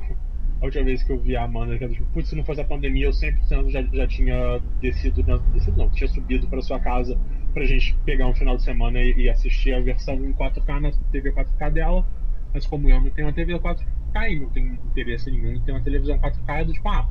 a 0.60 0.64
última 0.64 0.84
vez 0.84 1.02
que 1.02 1.12
eu 1.12 1.18
vi 1.18 1.36
a 1.36 1.44
Amanda, 1.44 1.76
que 1.76 1.88
tipo, 1.88 2.04
putz, 2.06 2.28
se 2.28 2.36
não 2.36 2.44
fosse 2.44 2.60
a 2.60 2.64
pandemia, 2.64 3.06
eu 3.06 3.10
100% 3.10 3.70
já, 3.70 3.82
já 3.82 4.06
tinha 4.06 4.60
descido, 4.80 5.22
na, 5.26 5.36
descido 5.36 5.76
não, 5.76 5.90
tinha 5.90 6.08
subido 6.08 6.46
para 6.48 6.62
sua 6.62 6.80
casa 6.80 7.18
pra 7.52 7.64
gente 7.64 7.94
pegar 8.04 8.26
um 8.26 8.34
final 8.34 8.56
de 8.56 8.62
semana 8.62 8.98
e, 9.00 9.12
e, 9.12 9.28
assistir 9.28 9.74
a 9.74 9.80
versão 9.80 10.14
em 10.14 10.32
4K 10.32 10.80
na 10.80 10.90
TV 11.12 11.32
4K 11.32 11.70
dela. 11.70 12.06
Mas 12.52 12.66
como 12.66 12.88
eu 12.88 13.00
não 13.00 13.10
tenho 13.10 13.28
uma 13.28 13.34
TV 13.34 13.58
4K 13.58 14.30
e 14.30 14.40
não 14.40 14.48
tenho 14.50 14.74
interesse 14.74 15.30
nenhum 15.30 15.52
em 15.52 15.60
ter 15.60 15.72
uma 15.72 15.82
televisão 15.82 16.18
4K, 16.18 16.60
eu 16.60 16.72
tipo, 16.72 16.88
ah, 16.88 17.08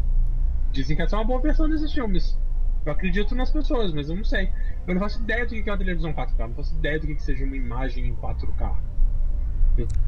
dizem 0.71 0.95
que 0.95 1.01
essa 1.01 1.15
é 1.15 1.19
uma 1.19 1.25
boa 1.25 1.41
versão 1.41 1.69
desses 1.69 1.93
filmes. 1.93 2.37
Eu 2.85 2.91
acredito 2.91 3.35
nas 3.35 3.51
pessoas, 3.51 3.93
mas 3.93 4.09
eu 4.09 4.15
não 4.15 4.23
sei. 4.25 4.49
Eu 4.87 4.95
não 4.95 5.01
faço 5.01 5.21
ideia 5.21 5.45
do 5.45 5.49
que 5.49 5.69
é 5.69 5.71
uma 5.71 5.77
televisão 5.77 6.13
4K, 6.13 6.39
eu 6.39 6.47
não 6.47 6.55
faço 6.55 6.75
ideia 6.75 6.99
do 6.99 7.07
que 7.07 7.21
seja 7.21 7.45
uma 7.45 7.55
imagem 7.55 8.07
em 8.07 8.15
4K. 8.15 8.92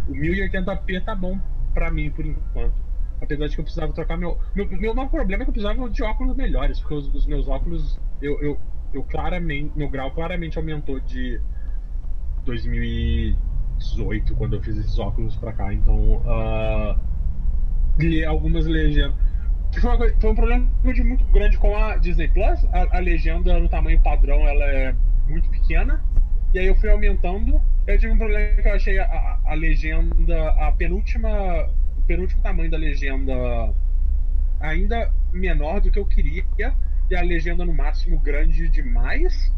O 0.07 0.11
1080p 0.11 1.03
tá 1.03 1.15
bom 1.15 1.39
pra 1.73 1.91
mim 1.91 2.09
por 2.11 2.25
enquanto. 2.25 2.85
Apesar 3.21 3.47
de 3.47 3.55
que 3.55 3.61
eu 3.61 3.63
precisava 3.63 3.93
trocar 3.93 4.17
meu. 4.17 4.37
Meu, 4.55 4.67
meu 4.67 4.93
maior 4.93 5.09
problema 5.09 5.43
é 5.43 5.45
que 5.45 5.49
eu 5.49 5.53
precisava 5.53 5.89
de 5.89 6.03
óculos 6.03 6.35
melhores, 6.35 6.79
porque 6.79 6.95
os, 6.95 7.13
os 7.13 7.25
meus 7.25 7.47
óculos. 7.47 7.99
Eu, 8.21 8.39
eu, 8.41 8.59
eu 8.93 9.03
claramente, 9.03 9.71
meu 9.75 9.89
grau 9.89 10.11
claramente 10.11 10.57
aumentou 10.57 10.99
de 10.99 11.39
2018, 12.45 14.35
quando 14.35 14.55
eu 14.55 14.61
fiz 14.61 14.77
esses 14.77 14.97
óculos 14.99 15.35
pra 15.37 15.53
cá. 15.53 15.73
Então, 15.73 16.17
uh, 16.17 16.99
li 17.97 18.23
algumas 18.23 18.65
legendas. 18.65 19.15
Foi, 19.79 19.97
coisa, 19.97 20.15
foi, 20.19 20.31
um 20.31 20.35
problema 20.35 20.69
muito 21.03 21.25
grande 21.25 21.57
com 21.57 21.75
a 21.75 21.97
Disney 21.97 22.27
Plus. 22.29 22.63
A, 22.71 22.97
a, 22.97 22.99
legenda 22.99 23.59
no 23.59 23.67
tamanho 23.67 23.99
padrão 24.01 24.47
ela 24.47 24.63
é 24.65 24.95
muito 25.27 25.49
pequena. 25.49 26.03
E 26.53 26.59
aí 26.59 26.67
eu 26.67 26.75
fui 26.75 26.89
aumentando. 26.89 27.59
Eu 27.87 27.99
tive 27.99 28.13
um 28.13 28.17
problema 28.17 28.61
que 28.61 28.67
eu 28.67 28.73
achei 28.73 28.97
a, 28.97 29.39
a, 29.45 29.53
legenda, 29.53 30.49
a 30.51 30.71
penúltima, 30.71 31.29
o 31.97 32.01
penúltimo 32.01 32.41
tamanho 32.41 32.71
da 32.71 32.77
legenda 32.77 33.33
ainda 34.59 35.13
menor 35.31 35.81
do 35.81 35.91
que 35.91 35.99
eu 35.99 36.05
queria 36.05 36.43
e 37.09 37.15
a 37.15 37.21
legenda 37.21 37.63
no 37.63 37.73
máximo 37.73 38.19
grande 38.19 38.67
demais. 38.69 39.53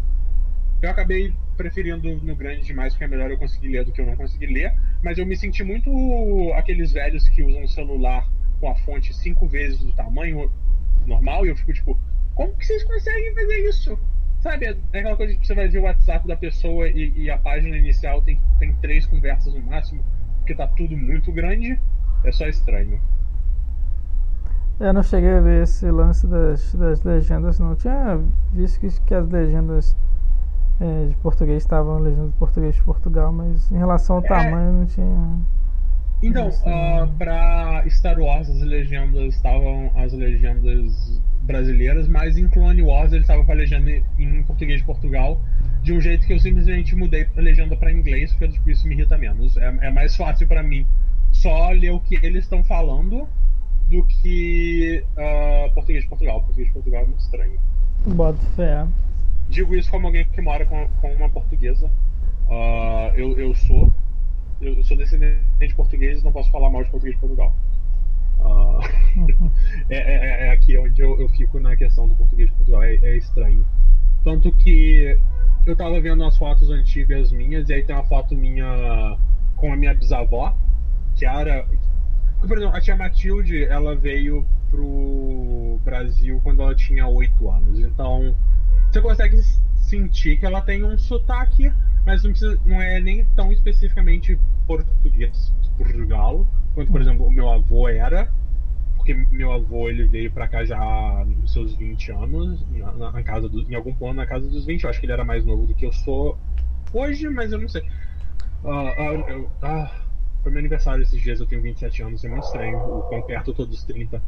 Eu 0.82 0.90
acabei 0.90 1.34
preferindo 1.56 2.18
no 2.18 2.36
grande 2.36 2.66
demais, 2.66 2.94
porque 2.94 3.06
é 3.06 3.08
melhor 3.08 3.32
eu 3.32 3.38
conseguir 3.38 3.70
ler 3.70 3.86
do 3.86 3.94
que 3.94 4.02
eu 4.02 4.06
não 4.06 4.16
consegui 4.18 4.48
ler. 4.48 4.74
Mas 5.02 5.18
eu 5.18 5.26
me 5.26 5.36
senti 5.38 5.64
muito 5.64 5.90
aqueles 6.54 6.92
velhos 6.92 7.30
que 7.30 7.42
usam 7.42 7.64
o 7.64 7.68
celular 7.68 8.30
com 8.60 8.70
a 8.70 8.76
fonte 8.76 9.14
cinco 9.14 9.48
vezes 9.48 9.80
do 9.80 9.94
tamanho 9.94 10.52
normal, 11.06 11.46
e 11.46 11.50
eu 11.50 11.56
fico 11.56 11.72
tipo, 11.72 11.98
como 12.36 12.56
que 12.58 12.66
vocês 12.66 12.84
conseguem 12.84 13.34
fazer 13.34 13.70
isso? 13.70 14.00
Sabe, 14.40 14.66
é 14.66 15.00
aquela 15.00 15.18
coisa 15.18 15.36
que 15.36 15.46
você 15.46 15.56
vai 15.56 15.68
ver 15.68 15.80
o 15.80 15.84
WhatsApp 15.84 16.28
da 16.28 16.38
pessoa 16.38 16.88
e, 16.88 17.12
e 17.16 17.30
a 17.30 17.38
página 17.38 17.76
inicial 17.76 18.22
tem, 18.22 18.40
tem 18.60 18.74
três 18.76 19.06
conversas 19.06 19.54
no 19.54 19.62
máximo, 19.62 20.04
porque 20.38 20.54
tá 20.54 20.68
tudo 20.68 20.96
muito 20.96 21.32
grande. 21.32 21.80
É 22.24 22.32
só 22.32 22.48
estranho. 22.48 23.02
Eu 24.80 24.94
não 24.94 25.02
cheguei 25.02 25.32
a 25.32 25.42
ver 25.42 25.64
esse 25.64 25.90
lance 25.90 26.28
das, 26.28 26.76
das 26.76 27.04
legendas, 27.04 27.60
não. 27.60 27.72
Eu 27.72 27.76
tinha 27.76 28.22
visto 28.54 28.80
que, 28.80 29.02
que 29.02 29.14
as 29.14 29.28
legendas 29.28 29.98
é, 30.80 31.06
de 31.08 31.16
português 31.18 31.64
estavam 31.64 31.98
legendas 31.98 32.32
de 32.32 32.38
português 32.38 32.76
de 32.76 32.84
Portugal, 32.84 33.32
mas 33.32 33.72
em 33.72 33.78
relação 33.78 34.18
ao 34.18 34.26
é... 34.26 34.28
tamanho 34.28 34.74
não 34.74 34.86
tinha. 34.86 35.40
Então, 36.22 36.50
uh, 36.50 37.08
pra 37.18 37.84
Star 37.90 38.20
Wars 38.20 38.50
as 38.50 38.62
legendas 38.62 39.36
estavam 39.36 39.92
as 39.96 40.14
legendas 40.14 41.22
brasileiras, 41.48 42.08
mas 42.08 42.38
em 42.38 42.48
Clone 42.48 42.82
Wars 42.84 43.14
eles 43.14 43.24
estavam 43.24 43.46
com 43.46 43.52
a 43.54 43.56
legenda 43.56 43.90
em 44.20 44.44
português 44.44 44.82
de 44.82 44.86
Portugal, 44.86 45.42
de 45.82 45.94
um 45.94 46.02
jeito 46.02 46.28
que 46.28 46.34
eu 46.34 46.40
simplesmente 46.40 46.96
mudei 46.96 47.28
a 47.36 47.42
legenda 47.42 47.76
para 47.76 47.92
inglês, 47.92 48.34
porque 48.34 48.50
tipo, 48.50 48.70
isso 48.70 48.88
me 48.88 48.94
irrita 48.94 49.18
menos. 49.18 49.56
É, 49.58 49.74
é 49.82 49.90
mais 49.90 50.16
fácil 50.16 50.48
para 50.48 50.62
mim 50.62 50.86
só 51.32 51.70
ler 51.72 51.92
o 51.92 52.00
que 52.00 52.16
eles 52.22 52.44
estão 52.44 52.64
falando 52.64 53.28
do 53.90 54.04
que 54.06 55.04
uh, 55.14 55.74
português 55.74 56.04
de 56.04 56.10
Portugal. 56.10 56.42
Português 56.42 56.68
de 56.68 56.74
Portugal 56.74 57.04
é 57.04 57.06
muito 57.06 57.22
estranho. 57.22 57.60
Bota 58.06 58.40
fé. 58.56 58.86
Digo 59.50 59.76
isso 59.76 59.90
como 59.90 60.08
alguém 60.08 60.26
que 60.26 60.42
mora 60.42 60.66
com, 60.66 60.88
com 61.02 61.14
uma 61.14 61.30
portuguesa. 61.30 61.90
Uh, 62.50 63.16
eu, 63.16 63.38
eu 63.40 63.56
sou. 63.56 63.92
Eu 64.60 64.84
sou 64.84 64.98
descendente 64.98 65.40
de 65.60 65.76
português 65.76 66.20
e 66.20 66.26
não 66.26 66.32
posso 66.32 66.52
falar 66.52 66.70
mal 66.70 66.84
de 66.84 66.90
português 66.90 67.16
de 67.16 67.22
Portugal. 67.22 67.54
Uh, 68.40 68.80
é, 69.90 69.98
é, 69.98 70.48
é, 70.48 70.52
aqui 70.52 70.78
onde 70.78 71.02
eu, 71.02 71.20
eu, 71.20 71.28
fico 71.30 71.60
na 71.60 71.76
questão 71.76 72.08
do 72.08 72.16
português 72.16 72.50
de 72.50 72.56
Portugal. 72.56 72.84
É, 72.84 72.96
é, 72.96 73.18
estranho. 73.18 73.66
Tanto 74.24 74.52
que 74.52 75.18
eu 75.66 75.76
tava 75.76 76.00
vendo 76.00 76.24
as 76.24 76.38
fotos 76.38 76.70
antigas 76.70 77.32
minhas, 77.32 77.70
e 77.70 77.74
aí 77.74 77.84
tem 77.84 77.96
uma 77.96 78.06
foto 78.06 78.36
minha 78.36 79.18
com 79.56 79.74
a 79.74 79.76
minha 79.76 79.94
bisavó, 79.94 80.56
que 81.16 81.26
era, 81.26 81.66
por 82.40 82.58
exemplo, 82.58 82.76
a 82.76 82.82
tia 82.82 82.96
Matilde, 82.96 83.64
ela 83.66 83.96
veio 83.96 84.46
pro 84.70 85.80
Brasil 85.84 86.40
quando 86.44 86.62
ela 86.62 86.76
tinha 86.76 87.08
8 87.08 87.50
anos. 87.50 87.80
Então, 87.80 88.36
você 88.92 89.02
consegue 89.02 89.42
sentir 89.76 90.38
que 90.38 90.46
ela 90.46 90.62
tem 90.62 90.84
um 90.84 90.98
sotaque, 90.98 91.72
mas 92.06 92.24
não, 92.24 92.32
precisa, 92.32 92.60
não 92.66 92.82
é 92.82 93.00
nem 93.00 93.26
tão 93.36 93.52
especificamente 93.52 94.38
português 94.68 95.54
Portugal, 95.78 96.46
quanto, 96.78 96.92
por 96.92 97.02
exemplo, 97.02 97.26
o 97.26 97.32
meu 97.32 97.50
avô 97.50 97.90
era. 97.90 98.30
Porque 98.98 99.14
meu 99.32 99.52
avô 99.52 99.90
ele 99.90 100.04
veio 100.04 100.32
pra 100.32 100.48
cá 100.48 100.64
já 100.64 101.26
nos 101.26 101.52
seus 101.52 101.74
20 101.74 102.12
anos, 102.12 102.66
na, 102.70 103.12
na 103.12 103.24
casa 103.24 103.50
do, 103.50 103.62
em 103.62 103.74
algum 103.74 103.94
ponto 103.96 104.14
na 104.14 104.28
casa 104.28 104.48
dos 104.48 104.66
20. 104.66 104.84
Eu 104.84 104.90
acho 104.90 105.00
que 105.00 105.06
ele 105.08 105.14
era 105.14 105.26
mais 105.26 105.44
novo 105.44 105.66
do 105.66 105.74
que 105.74 105.86
eu 105.86 105.92
sou 105.92 106.38
hoje, 106.94 107.28
mas 107.30 107.52
eu 107.52 107.60
não 107.60 107.68
sei. 107.68 107.82
Uh, 108.64 108.70
uh, 108.70 109.44
uh, 109.46 109.90
foi 110.44 110.52
meu 110.52 110.60
aniversário 110.60 111.02
esses 111.02 111.20
dias, 111.20 111.40
eu 111.40 111.48
tenho 111.48 111.64
27 111.64 112.04
anos, 112.04 112.24
é 112.24 112.30
muito 112.30 112.44
estranho, 112.44 112.78
o 112.78 113.04
quão 113.04 113.22
perto 113.24 113.52
eu 113.52 113.56
tô 113.56 113.66
dos 113.66 113.84
30. 113.84 114.22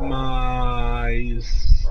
Mas. 0.00 1.90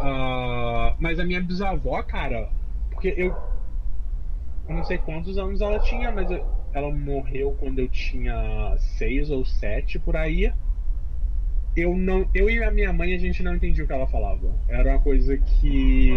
Uh, 0.00 0.94
mas 0.98 1.18
a 1.18 1.24
minha 1.24 1.42
bisavó, 1.42 2.02
cara, 2.02 2.48
porque 2.90 3.12
eu. 3.16 3.36
Eu 4.68 4.76
não 4.76 4.84
sei 4.84 4.96
quantos 4.96 5.36
anos 5.36 5.60
ela 5.60 5.80
tinha, 5.80 6.12
mas 6.12 6.30
eu, 6.30 6.46
ela 6.72 6.90
morreu 6.90 7.56
quando 7.58 7.78
eu 7.78 7.88
tinha 7.88 8.76
6 8.78 9.30
ou 9.30 9.44
7 9.44 9.98
por 9.98 10.16
aí. 10.16 10.52
Eu 11.76 11.96
não. 11.96 12.28
Eu 12.34 12.50
e 12.50 12.62
a 12.62 12.70
minha 12.70 12.92
mãe 12.92 13.14
a 13.14 13.18
gente 13.18 13.42
não 13.42 13.54
entendia 13.54 13.84
o 13.84 13.86
que 13.86 13.92
ela 13.92 14.06
falava. 14.06 14.54
Era 14.68 14.90
uma 14.90 15.00
coisa 15.00 15.36
que. 15.36 16.10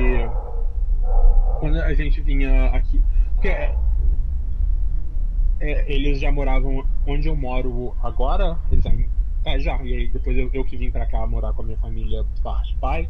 Quando 1.59 1.79
a 1.79 1.93
gente 1.93 2.21
vinha 2.21 2.65
aqui. 2.67 3.01
porque 3.35 3.47
é, 3.47 3.75
é, 5.59 5.91
eles 5.91 6.19
já 6.19 6.31
moravam 6.31 6.85
onde 7.07 7.27
eu 7.27 7.35
moro 7.35 7.95
agora, 8.03 8.57
eles 8.71 8.85
é, 9.45 9.59
já, 9.59 9.81
e 9.83 9.93
aí 9.93 10.07
depois 10.07 10.35
eu, 10.35 10.49
eu 10.53 10.65
que 10.65 10.75
vim 10.75 10.89
pra 10.89 11.05
cá 11.05 11.25
morar 11.27 11.53
com 11.53 11.61
a 11.61 11.65
minha 11.65 11.77
família, 11.77 12.25
parte 12.43 12.75
pai. 12.77 13.07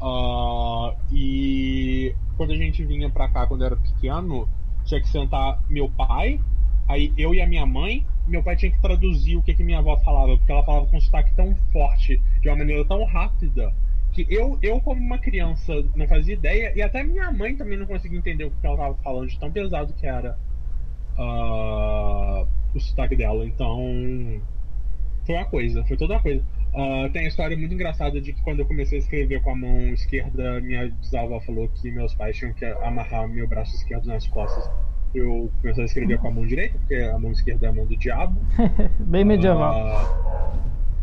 Uh, 0.00 0.94
e 1.12 2.14
quando 2.36 2.52
a 2.52 2.56
gente 2.56 2.84
vinha 2.84 3.10
pra 3.10 3.28
cá 3.28 3.46
quando 3.46 3.62
eu 3.62 3.66
era 3.66 3.76
pequeno, 3.76 4.48
tinha 4.84 5.00
que 5.00 5.08
sentar 5.08 5.60
meu 5.68 5.88
pai, 5.90 6.40
aí 6.88 7.12
eu 7.16 7.34
e 7.34 7.40
a 7.40 7.46
minha 7.46 7.66
mãe, 7.66 8.04
meu 8.26 8.42
pai 8.42 8.56
tinha 8.56 8.72
que 8.72 8.80
traduzir 8.80 9.36
o 9.36 9.42
que, 9.42 9.54
que 9.54 9.62
minha 9.62 9.78
avó 9.78 9.96
falava, 9.98 10.36
porque 10.36 10.50
ela 10.50 10.64
falava 10.64 10.86
com 10.86 10.96
um 10.96 11.00
sotaque 11.00 11.32
tão 11.34 11.54
forte, 11.72 12.20
de 12.40 12.48
uma 12.48 12.56
maneira 12.56 12.84
tão 12.84 13.04
rápida, 13.04 13.72
que 14.12 14.26
eu, 14.28 14.58
eu 14.62 14.80
como 14.80 15.00
uma 15.00 15.18
criança, 15.18 15.84
não 15.94 16.08
fazia 16.08 16.34
ideia, 16.34 16.72
e 16.74 16.82
até 16.82 17.04
minha 17.04 17.30
mãe 17.30 17.54
também 17.56 17.78
não 17.78 17.86
conseguia 17.86 18.18
entender 18.18 18.44
o 18.44 18.50
que 18.50 18.66
ela 18.66 18.74
estava 18.74 18.94
falando, 18.96 19.28
de 19.28 19.38
tão 19.38 19.52
pesado 19.52 19.92
que 19.92 20.06
era 20.06 20.36
uh, 21.18 22.46
o 22.74 22.80
sotaque 22.80 23.16
dela. 23.16 23.44
Então, 23.46 24.40
foi 25.26 25.34
uma 25.34 25.44
coisa, 25.44 25.84
foi 25.84 25.96
toda 25.96 26.14
uma 26.14 26.22
coisa. 26.22 26.42
Uh, 26.72 27.08
tem 27.10 27.24
a 27.24 27.28
história 27.28 27.56
muito 27.56 27.74
engraçada 27.74 28.20
de 28.20 28.32
que 28.32 28.42
quando 28.42 28.60
eu 28.60 28.66
comecei 28.66 28.98
a 28.98 29.00
escrever 29.00 29.42
com 29.42 29.50
a 29.50 29.56
mão 29.56 29.88
esquerda, 29.88 30.60
minha 30.60 30.88
bisavó 30.88 31.40
falou 31.40 31.68
que 31.68 31.90
meus 31.90 32.14
pais 32.14 32.36
tinham 32.36 32.52
que 32.52 32.64
amarrar 32.64 33.28
meu 33.28 33.46
braço 33.46 33.74
esquerdo 33.74 34.06
nas 34.06 34.26
costas. 34.26 34.70
Eu 35.14 35.50
comecei 35.60 35.82
a 35.82 35.86
escrever 35.86 36.18
com 36.18 36.28
a 36.28 36.30
mão 36.30 36.46
direita, 36.46 36.78
porque 36.78 36.94
a 36.94 37.18
mão 37.18 37.32
esquerda 37.32 37.66
é 37.66 37.70
a 37.70 37.72
mão 37.72 37.86
do 37.86 37.96
diabo. 37.96 38.38
bem 39.00 39.24
medieval. 39.24 40.20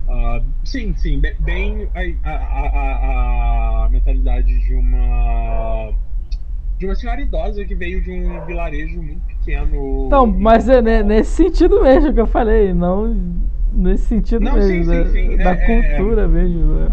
Uh, 0.08 0.38
uh, 0.38 0.44
sim, 0.64 0.94
sim, 0.96 1.20
bem, 1.20 1.36
bem 1.40 1.90
a, 1.94 2.30
a, 2.30 2.36
a, 2.36 3.86
a, 3.86 3.90
mentalidade 3.90 4.60
de 4.60 4.74
uma 4.74 5.92
de 6.78 6.86
uma 6.86 6.96
senhora 6.96 7.22
idosa 7.22 7.64
que 7.64 7.74
veio 7.74 8.02
de 8.04 8.12
um 8.12 8.46
vilarejo 8.46 9.02
muito 9.02 9.22
pequeno. 9.26 10.06
Então, 10.08 10.28
mas 10.28 10.70
é 10.70 10.82
nesse 10.82 11.32
sentido 11.32 11.82
mesmo 11.82 12.14
que 12.14 12.20
eu 12.20 12.28
falei, 12.28 12.74
não 12.74 13.16
nesse 13.72 14.06
sentido 14.06 14.44
não, 14.44 14.54
mesmo, 14.54 14.94
sim, 14.94 15.06
sim, 15.06 15.30
sim. 15.32 15.38
da 15.38 15.56
é, 15.56 15.64
é, 15.64 15.96
cultura 15.96 16.24
é, 16.24 16.28
mesmo. 16.28 16.66
Né? 16.76 16.90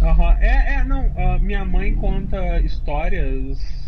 Uhum. 0.00 0.30
É, 0.40 0.74
é, 0.74 0.84
não. 0.84 1.06
Uh, 1.06 1.40
minha 1.40 1.64
mãe 1.64 1.94
conta 1.94 2.60
histórias 2.60 3.78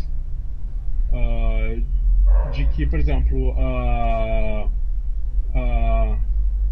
de 2.51 2.65
que, 2.67 2.85
por 2.85 2.99
exemplo, 2.99 3.51
uh, 3.51 4.71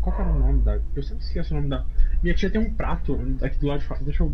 qual 0.02 0.16
que 0.16 0.22
era 0.22 0.32
o 0.32 0.40
nome 0.40 0.62
da. 0.62 0.80
Eu 0.96 1.04
sempre 1.04 1.24
esqueço 1.24 1.54
o 1.54 1.58
nome 1.58 1.70
da. 1.70 1.86
Minha 2.22 2.36
tia 2.36 2.50
tem 2.50 2.62
um 2.62 2.74
prato 2.74 3.20
aqui 3.42 3.60
do 3.60 3.68
lado 3.68 3.80
de 3.80 3.86
fora. 3.86 4.04
Deixa 4.04 4.24
eu. 4.24 4.34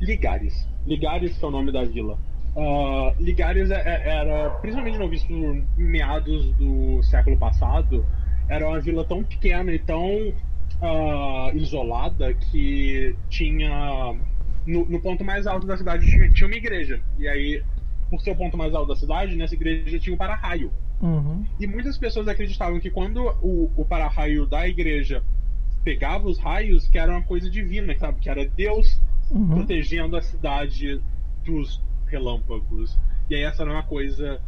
Ligares. 0.00 0.68
Ligares 0.86 1.36
que 1.36 1.44
é 1.44 1.48
o 1.48 1.50
nome 1.50 1.72
da 1.72 1.84
vila. 1.84 2.18
Uh, 2.54 3.14
Ligares 3.22 3.70
é, 3.70 3.82
é, 3.82 4.08
era, 4.08 4.50
principalmente 4.60 4.98
no 4.98 5.08
visto 5.08 5.30
meados 5.76 6.52
do 6.54 7.02
século 7.02 7.36
passado, 7.36 8.04
era 8.48 8.66
uma 8.66 8.80
vila 8.80 9.04
tão 9.04 9.22
pequena 9.22 9.72
e 9.72 9.78
tão 9.78 10.32
uh, 10.80 11.54
isolada 11.54 12.32
que 12.34 13.14
tinha. 13.28 14.16
No, 14.66 14.84
no, 14.86 15.00
ponto 15.00 15.22
mais 15.22 15.46
alto 15.46 15.66
da 15.66 15.76
cidade 15.76 16.06
tinha, 16.06 16.28
tinha, 16.30 16.46
uma 16.46 16.56
igreja. 16.56 17.00
E 17.18 17.28
aí, 17.28 17.62
por 18.10 18.20
ser 18.20 18.30
o 18.30 18.36
ponto 18.36 18.56
mais 18.56 18.74
alto 18.74 18.88
da 18.88 18.96
cidade, 18.96 19.36
nessa 19.36 19.54
igreja 19.54 19.98
tinha 19.98 20.14
um 20.14 20.18
para-raio. 20.18 20.72
Uhum. 21.00 21.44
E 21.60 21.66
muitas 21.66 21.98
pessoas 21.98 22.28
acreditavam 22.28 22.80
que 22.80 22.90
quando 22.90 23.22
o, 23.42 23.70
o 23.76 23.84
para-raio 23.84 24.46
da 24.46 24.66
igreja 24.66 25.22
pegava 25.84 26.26
os 26.26 26.38
raios, 26.38 26.88
que 26.88 26.98
era 26.98 27.12
uma 27.12 27.22
coisa 27.22 27.48
divina, 27.50 27.96
sabe? 27.98 28.20
Que 28.20 28.28
era 28.28 28.46
Deus 28.46 29.00
uhum. 29.30 29.48
protegendo 29.48 30.16
a 30.16 30.22
cidade 30.22 31.00
dos 31.44 31.82
relâmpagos. 32.06 32.98
E 33.28 33.34
aí 33.34 33.42
essa 33.42 33.62
era 33.62 33.72
uma 33.72 33.82
coisa 33.82 34.40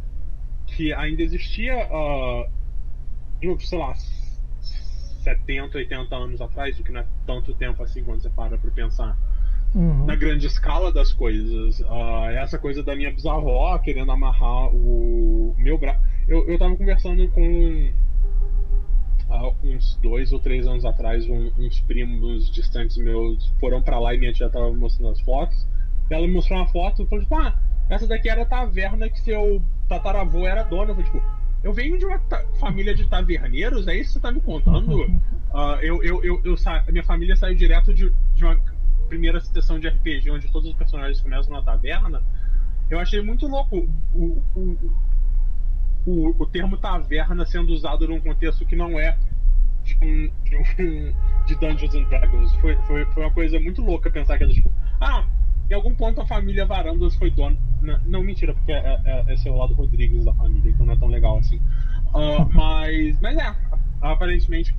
que 0.67 0.93
ainda 0.93 1.21
existia 1.21 1.87
uh, 1.87 2.49
sei 3.59 3.79
lá, 3.79 3.93
70, 5.23 5.77
80 5.77 6.15
anos 6.15 6.41
atrás, 6.41 6.79
o 6.79 6.83
que 6.83 6.91
não 6.91 7.01
é 7.01 7.05
tanto 7.25 7.53
tempo 7.53 7.81
assim 7.83 8.03
quando 8.03 8.21
você 8.21 8.29
para 8.29 8.57
pra 8.57 8.71
pensar. 8.71 9.17
Uhum. 9.73 10.05
Na 10.05 10.15
grande 10.15 10.47
escala 10.47 10.91
das 10.91 11.13
coisas. 11.13 11.79
Uh, 11.81 12.25
essa 12.33 12.57
coisa 12.57 12.81
da 12.83 12.95
minha 12.95 13.11
bisavó 13.11 13.77
querendo 13.79 14.11
amarrar 14.11 14.73
o 14.73 15.53
meu 15.57 15.77
braço. 15.77 15.99
Eu, 16.27 16.47
eu 16.47 16.57
tava 16.57 16.75
conversando 16.75 17.27
com. 17.29 17.89
Uh, 19.29 19.55
uns 19.63 19.95
dois 20.01 20.33
ou 20.33 20.39
três 20.39 20.65
anos 20.65 20.83
atrás, 20.85 21.29
um, 21.29 21.51
uns 21.59 21.79
primos 21.81 22.49
distantes 22.49 22.97
meus 22.97 23.47
foram 23.59 23.79
para 23.79 23.99
lá 23.99 24.13
e 24.15 24.17
minha 24.17 24.33
tia 24.33 24.49
tava 24.49 24.71
mostrando 24.73 25.11
as 25.11 25.21
fotos. 25.21 25.67
Ela 26.09 26.25
me 26.25 26.33
mostrou 26.33 26.59
uma 26.59 26.67
foto 26.67 27.03
e 27.03 27.05
falou: 27.05 27.23
tipo, 27.23 27.35
ah, 27.35 27.55
essa 27.89 28.07
daqui 28.07 28.27
era 28.27 28.41
a 28.41 28.45
taverna 28.45 29.07
que 29.07 29.19
seu 29.19 29.61
tataravô 29.87 30.47
era 30.47 30.63
dono. 30.63 30.91
Eu 30.91 30.95
falei, 30.95 31.11
tipo, 31.11 31.23
eu 31.63 31.73
venho 31.73 31.97
de 31.97 32.05
uma 32.05 32.19
família 32.59 32.95
de 32.95 33.07
taverneiros, 33.07 33.87
é 33.87 33.95
isso 33.95 34.09
que 34.09 34.13
você 34.13 34.19
tá 34.19 34.31
me 34.31 34.41
contando? 34.41 35.01
Uh, 35.03 35.75
eu, 35.81 36.03
eu, 36.03 36.23
eu, 36.23 36.41
eu. 36.43 36.55
Minha 36.89 37.03
família 37.03 37.35
saiu 37.35 37.55
direto 37.55 37.93
de, 37.93 38.11
de 38.33 38.45
uma 38.45 38.55
primeira 39.09 39.41
sessão 39.41 39.79
de 39.79 39.87
RPG 39.87 40.31
onde 40.31 40.51
todos 40.51 40.69
os 40.69 40.75
personagens 40.75 41.19
começam 41.19 41.51
na 41.51 41.61
taverna. 41.61 42.23
Eu 42.89 42.99
achei 42.99 43.21
muito 43.21 43.47
louco 43.47 43.87
o, 44.15 44.41
o, 44.55 44.91
o, 46.05 46.35
o 46.39 46.45
termo 46.45 46.77
taverna 46.77 47.45
sendo 47.45 47.73
usado 47.73 48.07
num 48.07 48.19
contexto 48.21 48.65
que 48.65 48.75
não 48.75 48.99
é 48.99 49.17
de, 49.83 49.97
um, 50.01 50.31
de, 50.43 50.55
um, 50.55 51.13
de 51.45 51.55
Dungeons 51.55 51.95
and 51.95 52.03
Dragons. 52.03 52.53
Foi, 52.55 52.75
foi, 52.87 53.05
foi 53.05 53.23
uma 53.23 53.31
coisa 53.31 53.59
muito 53.59 53.81
louca 53.81 54.09
pensar 54.09 54.37
que 54.37 54.43
era 54.43 54.53
tipo, 54.53 54.71
ah, 55.01 55.25
em 55.69 55.73
algum 55.73 55.93
ponto 55.93 56.21
a 56.21 56.25
família 56.25 56.65
Varandas 56.65 57.15
foi 57.15 57.29
dona. 57.29 57.57
Não, 57.81 57.99
não 58.05 58.23
mentira, 58.23 58.53
porque 58.53 58.71
é, 58.71 59.01
é, 59.05 59.33
esse 59.33 59.47
é 59.47 59.51
o 59.51 59.57
lado 59.57 59.73
Rodrigues 59.73 60.25
da 60.25 60.33
família, 60.33 60.71
então 60.71 60.85
não 60.85 60.93
é 60.93 60.97
tão 60.97 61.07
legal 61.07 61.37
assim. 61.37 61.57
Uh, 62.07 62.49
mas, 62.53 63.19
mas 63.21 63.37
é, 63.37 63.55
aparentemente 64.01 64.75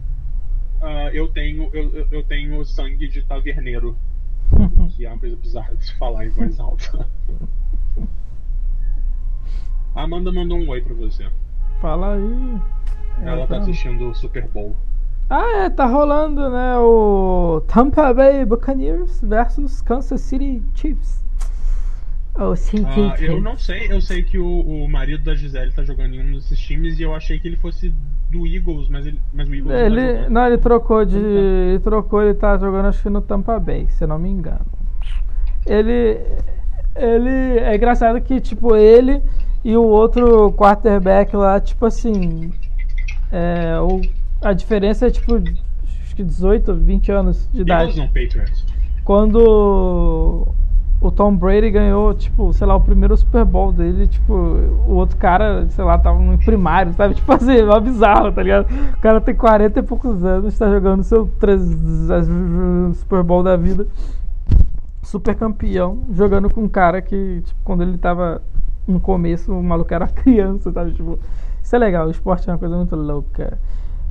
uh, 0.81 1.09
eu, 1.13 1.29
tenho, 1.29 1.71
eu, 1.73 2.09
eu 2.11 2.23
tenho 2.25 2.65
sangue 2.65 3.09
de 3.09 3.23
taverneiro. 3.23 3.97
Que 4.97 5.07
é 5.07 5.09
uma 5.09 5.19
coisa 5.19 5.37
bizarra 5.37 5.75
de 5.77 5.85
se 5.85 5.95
falar 5.97 6.27
em 6.27 6.29
voz 6.31 6.59
alta. 6.61 7.07
A 9.95 10.03
Amanda 10.03 10.31
mandou 10.33 10.59
um 10.59 10.69
oi 10.69 10.81
pra 10.81 10.95
você. 10.95 11.27
Fala 11.81 12.15
aí. 12.15 12.61
Ela 13.23 13.47
tá 13.47 13.59
assistindo 13.59 14.11
o 14.11 14.15
Super 14.15 14.47
Bowl. 14.49 14.77
Ah, 15.29 15.65
é, 15.65 15.71
tá 15.71 15.87
rolando, 15.87 16.51
né? 16.51 16.77
O 16.79 17.63
Tampa 17.69 18.13
Bay 18.13 18.45
Buccaneers 18.45 19.21
versus 19.23 19.81
Kansas 19.81 20.21
City 20.23 20.63
Chiefs. 20.75 21.25
Oh, 22.35 22.57
sim, 22.57 22.79
sim, 22.79 23.17
sim. 23.17 23.25
Eu 23.25 23.41
não 23.41 23.57
sei, 23.59 23.93
eu 23.93 24.01
sei 24.01 24.23
que 24.23 24.39
o, 24.39 24.61
o 24.61 24.89
marido 24.89 25.23
da 25.25 25.35
Gisele 25.35 25.73
tá 25.73 25.85
jogando 25.85 26.15
em 26.15 26.21
um 26.21 26.33
desses 26.33 26.59
times 26.59 26.99
e 26.99 27.03
eu 27.03 27.15
achei 27.15 27.39
que 27.39 27.47
ele 27.47 27.57
fosse 27.57 27.95
do 28.31 28.47
Eagles, 28.47 28.89
mas, 28.89 29.07
ele, 29.07 29.21
mas 29.33 29.49
o 29.49 29.55
Eagles 29.55 29.75
ele, 29.75 30.13
não, 30.13 30.23
tá 30.23 30.31
não, 30.31 30.47
ele 30.47 30.59
trocou 30.59 31.05
de. 31.05 31.19
Ele 31.19 31.81
tá. 31.81 32.23
ele 32.23 32.35
tá 32.35 32.59
jogando 32.59 32.87
acho 32.87 33.03
que 33.03 33.11
no 33.11 33.21
Tampa 33.21 33.59
Bay, 33.59 33.89
se 33.91 34.05
eu 34.05 34.09
não 34.09 34.19
me 34.19 34.29
engano. 34.29 34.67
Ele. 35.67 36.21
Ele. 36.95 37.59
É 37.59 37.75
engraçado 37.75 38.21
que, 38.21 38.41
tipo, 38.41 38.77
ele 38.77 39.23
e 39.65 39.77
o 39.77 39.83
outro 39.83 40.53
quarterback 40.53 41.35
lá, 41.37 41.61
tipo 41.61 41.87
assim. 41.87 42.53
É, 43.33 43.79
o 43.81 44.01
a 44.43 44.53
diferença 44.53 45.07
é 45.07 45.11
tipo 45.11 45.37
acho 45.37 46.17
que 46.17 46.25
18, 46.25 46.75
20 46.75 47.13
anos 47.13 47.49
de 47.53 47.61
idade. 47.61 48.11
Quando 49.05 50.49
o 51.01 51.11
Tom 51.11 51.35
Brady 51.35 51.71
ganhou, 51.71 52.13
tipo, 52.13 52.53
sei 52.53 52.67
lá, 52.67 52.77
o 52.77 52.81
primeiro 52.81 53.17
Super 53.17 53.45
Bowl 53.45 53.73
dele, 53.73 54.07
tipo, 54.07 54.35
o 54.35 54.93
outro 54.93 55.17
cara, 55.17 55.67
sei 55.71 55.83
lá, 55.83 55.99
tava 55.99 56.19
no 56.19 56.37
primário, 56.37 56.93
sabe? 56.93 57.15
Tipo 57.21 57.33
assim, 57.33 57.53
é 57.53 57.81
bizarro, 57.81 58.31
tá 58.31 58.43
ligado? 58.43 58.67
O 58.95 59.01
cara 59.01 59.21
tem 59.21 59.35
40 59.35 59.79
e 59.79 59.83
poucos 59.83 60.23
anos, 60.23 60.59
tá 60.59 60.71
jogando 60.71 61.03
seu 61.03 61.27
3, 61.41 61.63
Super 62.97 63.23
Bowl 63.23 63.43
da 63.43 63.57
vida. 63.57 63.87
Super 65.03 65.35
campeão, 65.35 66.01
jogando 66.13 66.51
com 66.51 66.65
um 66.65 66.69
cara 66.69 67.01
que, 67.01 67.41
tipo, 67.47 67.61
quando 67.65 67.83
ele 67.83 67.97
tava 67.97 68.43
no 68.87 69.01
começo, 69.01 69.53
o 69.53 69.63
maluco 69.63 69.95
era 69.95 70.07
criança, 70.09 70.71
sabe? 70.71 70.93
Tipo, 70.93 71.19
isso 71.63 71.75
é 71.75 71.79
legal, 71.79 72.09
o 72.09 72.11
esporte 72.11 72.49
é 72.49 72.53
uma 72.53 72.59
coisa 72.59 72.77
muito 72.77 72.95
louca. 72.95 73.59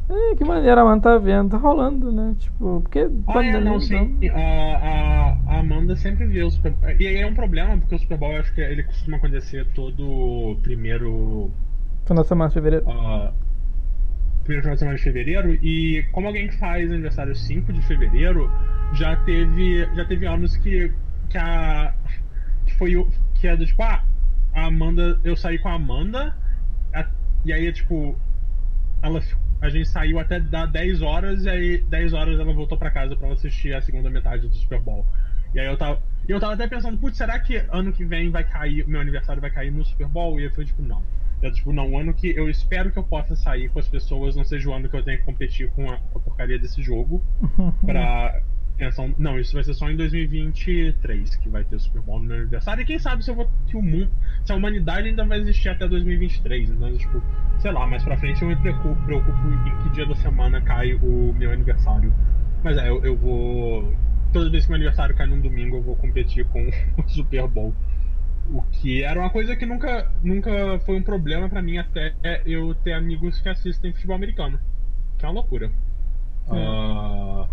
É, 0.09 0.35
que 0.35 0.43
maneira 0.43 0.81
a 0.81 0.83
Amanda 0.83 1.01
tá 1.03 1.17
vendo, 1.19 1.51
tá 1.51 1.57
rolando, 1.57 2.11
né? 2.11 2.35
Tipo, 2.39 2.81
porque. 2.81 3.07
Ah, 3.27 3.45
é, 3.45 3.61
não, 3.61 3.79
sim. 3.79 4.17
A, 4.29 5.37
a, 5.47 5.59
Amanda 5.59 5.95
sempre 5.95 6.25
vê 6.25 6.41
o 6.41 6.49
Super 6.49 6.71
Bowl. 6.71 6.89
E 6.99 7.05
aí 7.05 7.17
é 7.17 7.27
um 7.27 7.35
problema, 7.35 7.77
porque 7.77 7.93
o 7.93 7.99
Super 7.99 8.17
Bowl 8.17 8.31
eu 8.33 8.39
acho 8.39 8.53
que 8.55 8.59
ele 8.59 8.83
costuma 8.83 9.17
acontecer 9.17 9.67
todo 9.75 10.57
primeiro. 10.63 11.51
Final 12.07 12.23
de 12.23 12.27
semana 12.27 12.47
de 12.47 12.53
fevereiro. 12.55 12.85
Uh, 12.89 13.31
primeiro 14.43 14.63
final 14.63 14.73
de 14.73 14.79
semana 14.79 14.97
de 14.97 15.03
fevereiro. 15.03 15.53
E 15.53 16.03
como 16.11 16.25
alguém 16.25 16.47
que 16.47 16.57
faz 16.57 16.91
aniversário 16.91 17.35
5 17.35 17.71
de 17.71 17.81
fevereiro, 17.83 18.51
já 18.93 19.15
teve. 19.17 19.87
Já 19.95 20.05
teve 20.05 20.25
anos 20.25 20.57
que. 20.57 20.91
que 21.29 21.37
a. 21.37 21.93
Que 22.65 22.73
foi 22.73 22.97
o. 22.97 23.07
Que 23.35 23.47
é 23.47 23.55
do 23.55 23.63
tipo, 23.63 23.83
ah, 23.83 24.03
a 24.55 24.65
Amanda. 24.65 25.19
Eu 25.23 25.35
saí 25.35 25.59
com 25.59 25.69
a 25.69 25.73
Amanda. 25.73 26.35
A, 26.95 27.05
e 27.45 27.53
aí, 27.53 27.71
tipo. 27.71 28.17
Ela 29.03 29.21
ficou 29.21 29.48
a 29.61 29.69
gente 29.69 29.89
saiu 29.89 30.19
até 30.19 30.39
dar 30.39 30.65
10 30.65 31.01
horas 31.01 31.43
e 31.45 31.49
aí 31.49 31.77
10 31.81 32.13
horas 32.13 32.39
ela 32.39 32.53
voltou 32.53 32.77
para 32.77 32.89
casa 32.89 33.15
para 33.15 33.31
assistir 33.31 33.73
a 33.73 33.81
segunda 33.81 34.09
metade 34.09 34.47
do 34.47 34.55
Super 34.55 34.79
Bowl. 34.79 35.05
E 35.53 35.59
aí 35.59 35.65
eu 35.65 35.77
tava. 35.77 36.01
Eu 36.27 36.39
tava 36.39 36.53
até 36.53 36.67
pensando, 36.67 36.97
putz, 36.97 37.17
será 37.17 37.39
que 37.39 37.57
ano 37.71 37.91
que 37.91 38.05
vem 38.05 38.29
vai 38.29 38.43
cair, 38.43 38.87
meu 38.87 39.01
aniversário 39.01 39.41
vai 39.41 39.49
cair 39.49 39.71
no 39.71 39.83
Super 39.83 40.07
Bowl? 40.07 40.39
E 40.39 40.43
eu 40.43 40.51
falei, 40.51 40.67
tipo, 40.67 40.81
não. 40.81 41.01
Eu, 41.41 41.51
tipo, 41.51 41.73
não, 41.73 41.91
o 41.91 41.97
ano 41.97 42.13
que 42.13 42.29
eu 42.29 42.49
espero 42.49 42.91
que 42.91 42.99
eu 42.99 43.03
possa 43.03 43.35
sair 43.35 43.69
com 43.69 43.79
as 43.79 43.87
pessoas, 43.87 44.35
não 44.35 44.43
seja 44.43 44.69
o 44.69 44.73
ano 44.73 44.89
que 44.89 44.95
eu 44.95 45.03
tenha 45.03 45.17
que 45.17 45.23
competir 45.23 45.69
com 45.71 45.89
a, 45.89 45.97
com 45.97 46.19
a 46.19 46.21
porcaria 46.21 46.59
desse 46.59 46.81
jogo. 46.83 47.23
pra. 47.85 48.41
Pensar, 48.79 49.09
não, 49.17 49.37
isso 49.37 49.53
vai 49.53 49.61
ser 49.61 49.73
só 49.73 49.91
em 49.91 49.97
2023 49.97 51.35
que 51.35 51.49
vai 51.49 51.65
ter 51.65 51.75
o 51.75 51.79
Super 51.81 52.01
Bowl 52.01 52.19
no 52.19 52.25
meu 52.29 52.37
aniversário. 52.37 52.81
E 52.81 52.85
quem 52.85 52.97
sabe 52.97 53.25
se 53.25 53.29
eu 53.29 53.35
vou. 53.35 53.49
Se 53.67 53.75
o 53.75 53.81
mundo. 53.81 54.09
Se 54.45 54.53
a 54.53 54.55
humanidade 54.55 55.09
ainda 55.09 55.25
vai 55.25 55.37
existir 55.39 55.67
até 55.67 55.85
2023. 55.85 56.69
Então, 56.69 56.97
tipo, 56.97 57.21
sei 57.57 57.71
lá, 57.73 57.85
mais 57.85 58.05
pra 58.05 58.15
frente 58.15 58.41
eu 58.41 58.47
me 58.47 58.55
preocupo, 58.55 58.95
preocupo 59.03 59.37
em 59.49 59.83
que 59.83 59.89
dia 59.89 60.05
da 60.05 60.15
semana 60.15 60.61
cai 60.61 60.93
o 60.93 61.33
meu 61.33 61.51
aniversário. 61.51 62.13
Mas 62.63 62.77
é, 62.77 62.89
eu, 62.89 63.03
eu 63.03 63.17
vou. 63.17 63.93
Toda 64.31 64.49
vez 64.49 64.63
que 64.63 64.71
meu 64.71 64.77
aniversário 64.77 65.13
cai 65.13 65.27
num 65.27 65.41
domingo, 65.41 65.75
eu 65.75 65.83
vou 65.83 65.97
competir 65.97 66.45
com 66.45 66.69
o 66.97 67.09
Super 67.09 67.49
Bowl. 67.49 67.75
O 68.49 68.61
que 68.61 69.03
era 69.03 69.19
uma 69.19 69.29
coisa 69.29 69.57
que 69.57 69.65
nunca, 69.65 70.09
nunca 70.23 70.79
foi 70.85 70.95
um 70.95 71.03
problema 71.03 71.49
pra 71.49 71.61
mim 71.61 71.77
até 71.77 72.15
eu 72.45 72.73
ter 72.75 72.93
amigos 72.93 73.41
que 73.41 73.49
assistem 73.49 73.91
futebol 73.91 74.15
americano. 74.15 74.57
Que 75.17 75.25
é 75.25 75.27
uma 75.27 75.35
loucura. 75.35 75.69
Ah, 76.49 77.45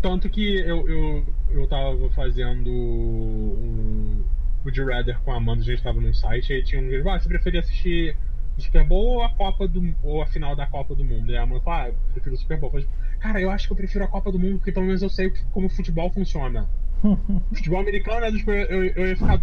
tanto 0.00 0.28
que 0.28 0.58
eu, 0.60 0.88
eu, 0.88 1.26
eu 1.50 1.66
tava 1.66 2.08
fazendo 2.10 2.70
um, 2.70 4.24
o 4.64 4.70
de 4.70 4.82
Rather 4.82 5.18
com 5.20 5.32
a 5.32 5.36
Amanda, 5.36 5.62
a 5.62 5.64
gente 5.64 5.82
tava 5.82 6.00
num 6.00 6.12
site, 6.12 6.52
aí 6.52 6.62
tinha 6.62 6.80
um 6.80 6.88
que 6.88 7.08
ah, 7.08 7.18
você 7.18 7.28
preferia 7.28 7.60
assistir 7.60 8.16
o 8.56 8.60
Super 8.62 8.84
Bowl 8.84 9.16
ou 9.16 9.22
a 9.22 9.30
Copa 9.30 9.68
do 9.68 9.94
ou 10.02 10.22
a 10.22 10.26
final 10.26 10.56
da 10.56 10.66
Copa 10.66 10.94
do 10.94 11.04
Mundo? 11.04 11.30
E 11.30 11.36
a 11.36 11.42
Amanda 11.42 11.60
falou, 11.60 11.80
ah, 11.80 11.88
eu 11.88 11.94
prefiro 12.12 12.34
o 12.34 12.38
Super 12.38 12.58
Bowl. 12.58 12.68
Eu 12.68 12.72
falei, 12.72 12.88
cara, 13.20 13.40
eu 13.40 13.50
acho 13.50 13.66
que 13.66 13.72
eu 13.72 13.76
prefiro 13.76 14.04
a 14.04 14.08
Copa 14.08 14.32
do 14.32 14.38
Mundo, 14.38 14.58
porque 14.58 14.72
pelo 14.72 14.86
menos 14.86 15.02
eu 15.02 15.10
sei 15.10 15.32
como 15.52 15.66
o 15.66 15.70
futebol 15.70 16.10
funciona. 16.10 16.68
futebol 17.52 17.80
americano, 17.80 18.36
tipo, 18.36 18.50
eu, 18.50 18.84
eu 18.84 19.06
ia 19.08 19.16
ficar 19.16 19.40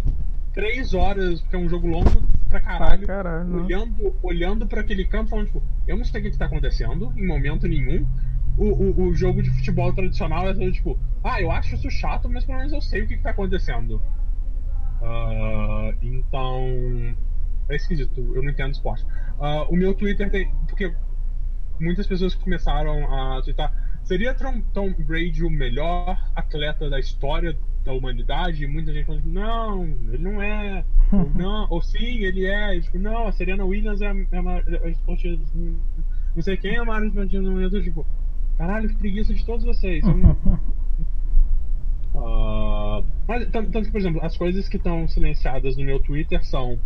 três 0.52 0.94
horas, 0.94 1.40
porque 1.40 1.56
é 1.56 1.58
um 1.58 1.68
jogo 1.68 1.86
longo 1.86 2.22
pra 2.48 2.60
caralho, 2.60 3.06
Pra 3.06 3.16
caralho, 3.16 3.48
né? 3.48 3.62
olhando, 3.62 4.14
olhando 4.22 4.66
para 4.66 4.80
aquele 4.80 5.04
campo, 5.04 5.30
falando, 5.30 5.46
tipo, 5.46 5.62
eu 5.86 5.96
não 5.96 6.04
sei 6.04 6.20
o 6.20 6.24
que, 6.24 6.30
que 6.30 6.38
tá 6.38 6.46
acontecendo 6.46 7.12
em 7.16 7.26
momento 7.26 7.66
nenhum. 7.66 8.06
O, 8.56 8.66
o, 8.66 9.08
o 9.08 9.14
jogo 9.14 9.42
de 9.42 9.50
futebol 9.50 9.92
tradicional 9.92 10.48
é 10.48 10.54
todo, 10.54 10.70
tipo, 10.70 10.98
ah, 11.24 11.40
eu 11.40 11.50
acho 11.50 11.74
isso 11.74 11.90
chato, 11.90 12.28
mas 12.28 12.44
pelo 12.44 12.58
menos 12.58 12.72
eu 12.72 12.80
sei 12.80 13.02
o 13.02 13.08
que, 13.08 13.16
que 13.16 13.22
tá 13.22 13.30
acontecendo. 13.30 14.00
Ah, 15.02 15.92
então. 16.02 17.14
É 17.68 17.76
esquisito, 17.76 18.20
eu 18.34 18.42
não 18.42 18.50
entendo 18.50 18.72
esporte. 18.72 19.06
Ah, 19.40 19.64
o 19.68 19.76
meu 19.76 19.94
Twitter 19.94 20.30
tem. 20.30 20.52
Porque 20.68 20.94
muitas 21.80 22.06
pessoas 22.06 22.34
começaram 22.34 23.12
a 23.12 23.42
twittar. 23.42 23.72
Seria 24.02 24.34
Tom, 24.34 24.60
Tom 24.74 24.92
Brady 24.92 25.42
o 25.42 25.50
melhor 25.50 26.18
atleta 26.36 26.90
da 26.90 27.00
história 27.00 27.56
da 27.84 27.92
humanidade? 27.94 28.62
E 28.62 28.66
muita 28.66 28.92
gente 28.92 29.06
falando, 29.06 29.24
não, 29.24 29.84
ele 29.84 30.18
não 30.18 30.42
é. 30.42 30.84
ou, 31.10 31.30
não, 31.34 31.66
ou 31.70 31.80
sim, 31.80 32.18
ele 32.18 32.44
é. 32.44 32.76
E, 32.76 32.82
tipo, 32.82 32.98
não, 32.98 33.26
a 33.26 33.32
Serena 33.32 33.64
Williams 33.64 34.02
é 34.02 34.08
a, 34.08 34.14
é 34.14 34.90
é 34.90 35.38
Não 36.36 36.42
sei 36.42 36.56
quem 36.58 36.74
é 36.74 36.80
a 36.80 36.84
tô 36.84 37.80
tipo, 37.80 38.06
caralho, 38.56 38.88
que 38.88 38.96
preguiça 38.96 39.34
de 39.34 39.44
todos 39.44 39.64
vocês. 39.64 40.04
Eu 40.06 40.14
Ah, 42.16 43.02
mas, 43.26 43.48
tanto, 43.50 43.70
que, 43.70 43.90
por 43.90 43.98
exemplo, 43.98 44.24
as 44.24 44.36
coisas 44.36 44.68
que 44.68 44.76
estão 44.76 45.06
silenciadas 45.08 45.76
no 45.76 45.84
meu 45.84 45.98
Twitter 45.98 46.44
são 46.44 46.78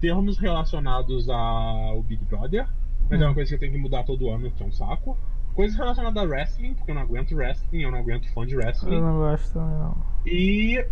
termos 0.00 0.38
relacionados 0.38 1.28
ao 1.28 2.02
Big 2.02 2.24
Brother, 2.24 2.68
mas 3.10 3.20
é 3.20 3.24
uma 3.24 3.34
coisa 3.34 3.48
que 3.48 3.54
eu 3.54 3.58
tenho 3.58 3.72
que 3.72 3.78
mudar 3.78 4.04
todo 4.04 4.30
ano, 4.30 4.50
que 4.50 4.62
é 4.62 4.66
um 4.66 4.72
saco. 4.72 5.16
Coisas 5.54 5.76
relacionadas 5.76 6.22
a 6.22 6.26
wrestling, 6.26 6.74
porque 6.74 6.90
eu 6.90 6.94
não 6.94 7.02
aguento 7.02 7.34
wrestling, 7.34 7.80
eu 7.80 7.90
não 7.90 7.98
aguento 7.98 8.30
fã 8.32 8.46
de 8.46 8.54
Eu 8.54 8.60
wrestling. 8.60 9.00
não 9.00 9.16
gosto 9.16 9.54
também, 9.54 9.78
não. 9.78 9.96
E 10.26 10.86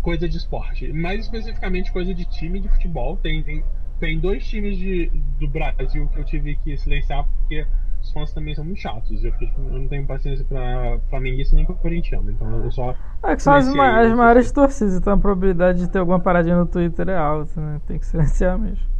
coisa 0.00 0.28
de 0.28 0.36
esporte. 0.36 0.92
Mais 0.92 1.20
especificamente 1.20 1.90
coisa 1.92 2.14
de 2.14 2.24
time 2.24 2.60
de 2.60 2.68
futebol. 2.68 3.16
Tem, 3.16 3.42
tem, 3.42 3.64
tem 3.98 4.20
dois 4.20 4.46
times 4.46 4.78
de, 4.78 5.10
do 5.40 5.48
Brasil 5.48 6.08
que 6.08 6.20
eu 6.20 6.24
tive 6.24 6.56
que 6.56 6.76
silenciar 6.76 7.24
porque 7.24 7.66
os 8.02 8.12
fãs 8.12 8.32
também 8.32 8.54
são 8.54 8.64
muito 8.64 8.80
chatos. 8.80 9.22
Eu, 9.24 9.32
fiquei, 9.32 9.48
tipo, 9.48 9.60
eu 9.60 9.78
não 9.80 9.88
tenho 9.88 10.06
paciência 10.06 10.44
pra 10.44 10.98
flamenguista 11.08 11.56
nem 11.56 11.64
pra 11.64 11.74
corintiano. 11.76 12.30
Então 12.30 12.64
eu 12.64 12.70
só. 12.72 12.94
É 13.24 13.36
que 13.36 13.42
são 13.42 13.54
as, 13.54 13.68
ma- 13.68 14.00
as 14.00 14.12
maiores 14.12 14.50
torcidas, 14.50 14.94
então 14.94 15.12
a 15.12 15.18
probabilidade 15.18 15.78
de 15.80 15.88
ter 15.88 15.98
alguma 15.98 16.20
paradinha 16.20 16.56
no 16.56 16.66
Twitter 16.66 17.08
é 17.08 17.16
alta, 17.16 17.60
né? 17.60 17.80
Tem 17.86 17.98
que 17.98 18.06
silenciar 18.06 18.58
mesmo. 18.58 18.92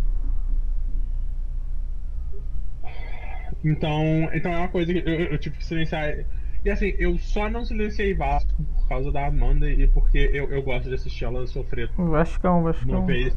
Então, 3.64 4.28
então 4.32 4.52
é 4.52 4.58
uma 4.58 4.68
coisa 4.68 4.92
que 4.92 4.98
eu, 4.98 5.14
eu 5.14 5.38
tive 5.38 5.56
que 5.56 5.64
silenciar. 5.64 6.24
E 6.64 6.70
assim, 6.70 6.94
eu 6.98 7.18
só 7.18 7.48
não 7.48 7.64
silenciei 7.64 8.14
Vasco 8.14 8.50
por 8.76 8.88
causa 8.88 9.10
da 9.10 9.26
Amanda 9.26 9.68
e 9.70 9.86
porque 9.88 10.30
eu, 10.32 10.50
eu 10.50 10.62
gosto 10.62 10.88
de 10.88 10.94
assistir 10.94 11.24
ela 11.24 11.46
sofrer 11.46 11.90
Vascão, 11.96 12.62
uma 12.62 12.72
Vascão. 12.72 13.06
vez. 13.06 13.36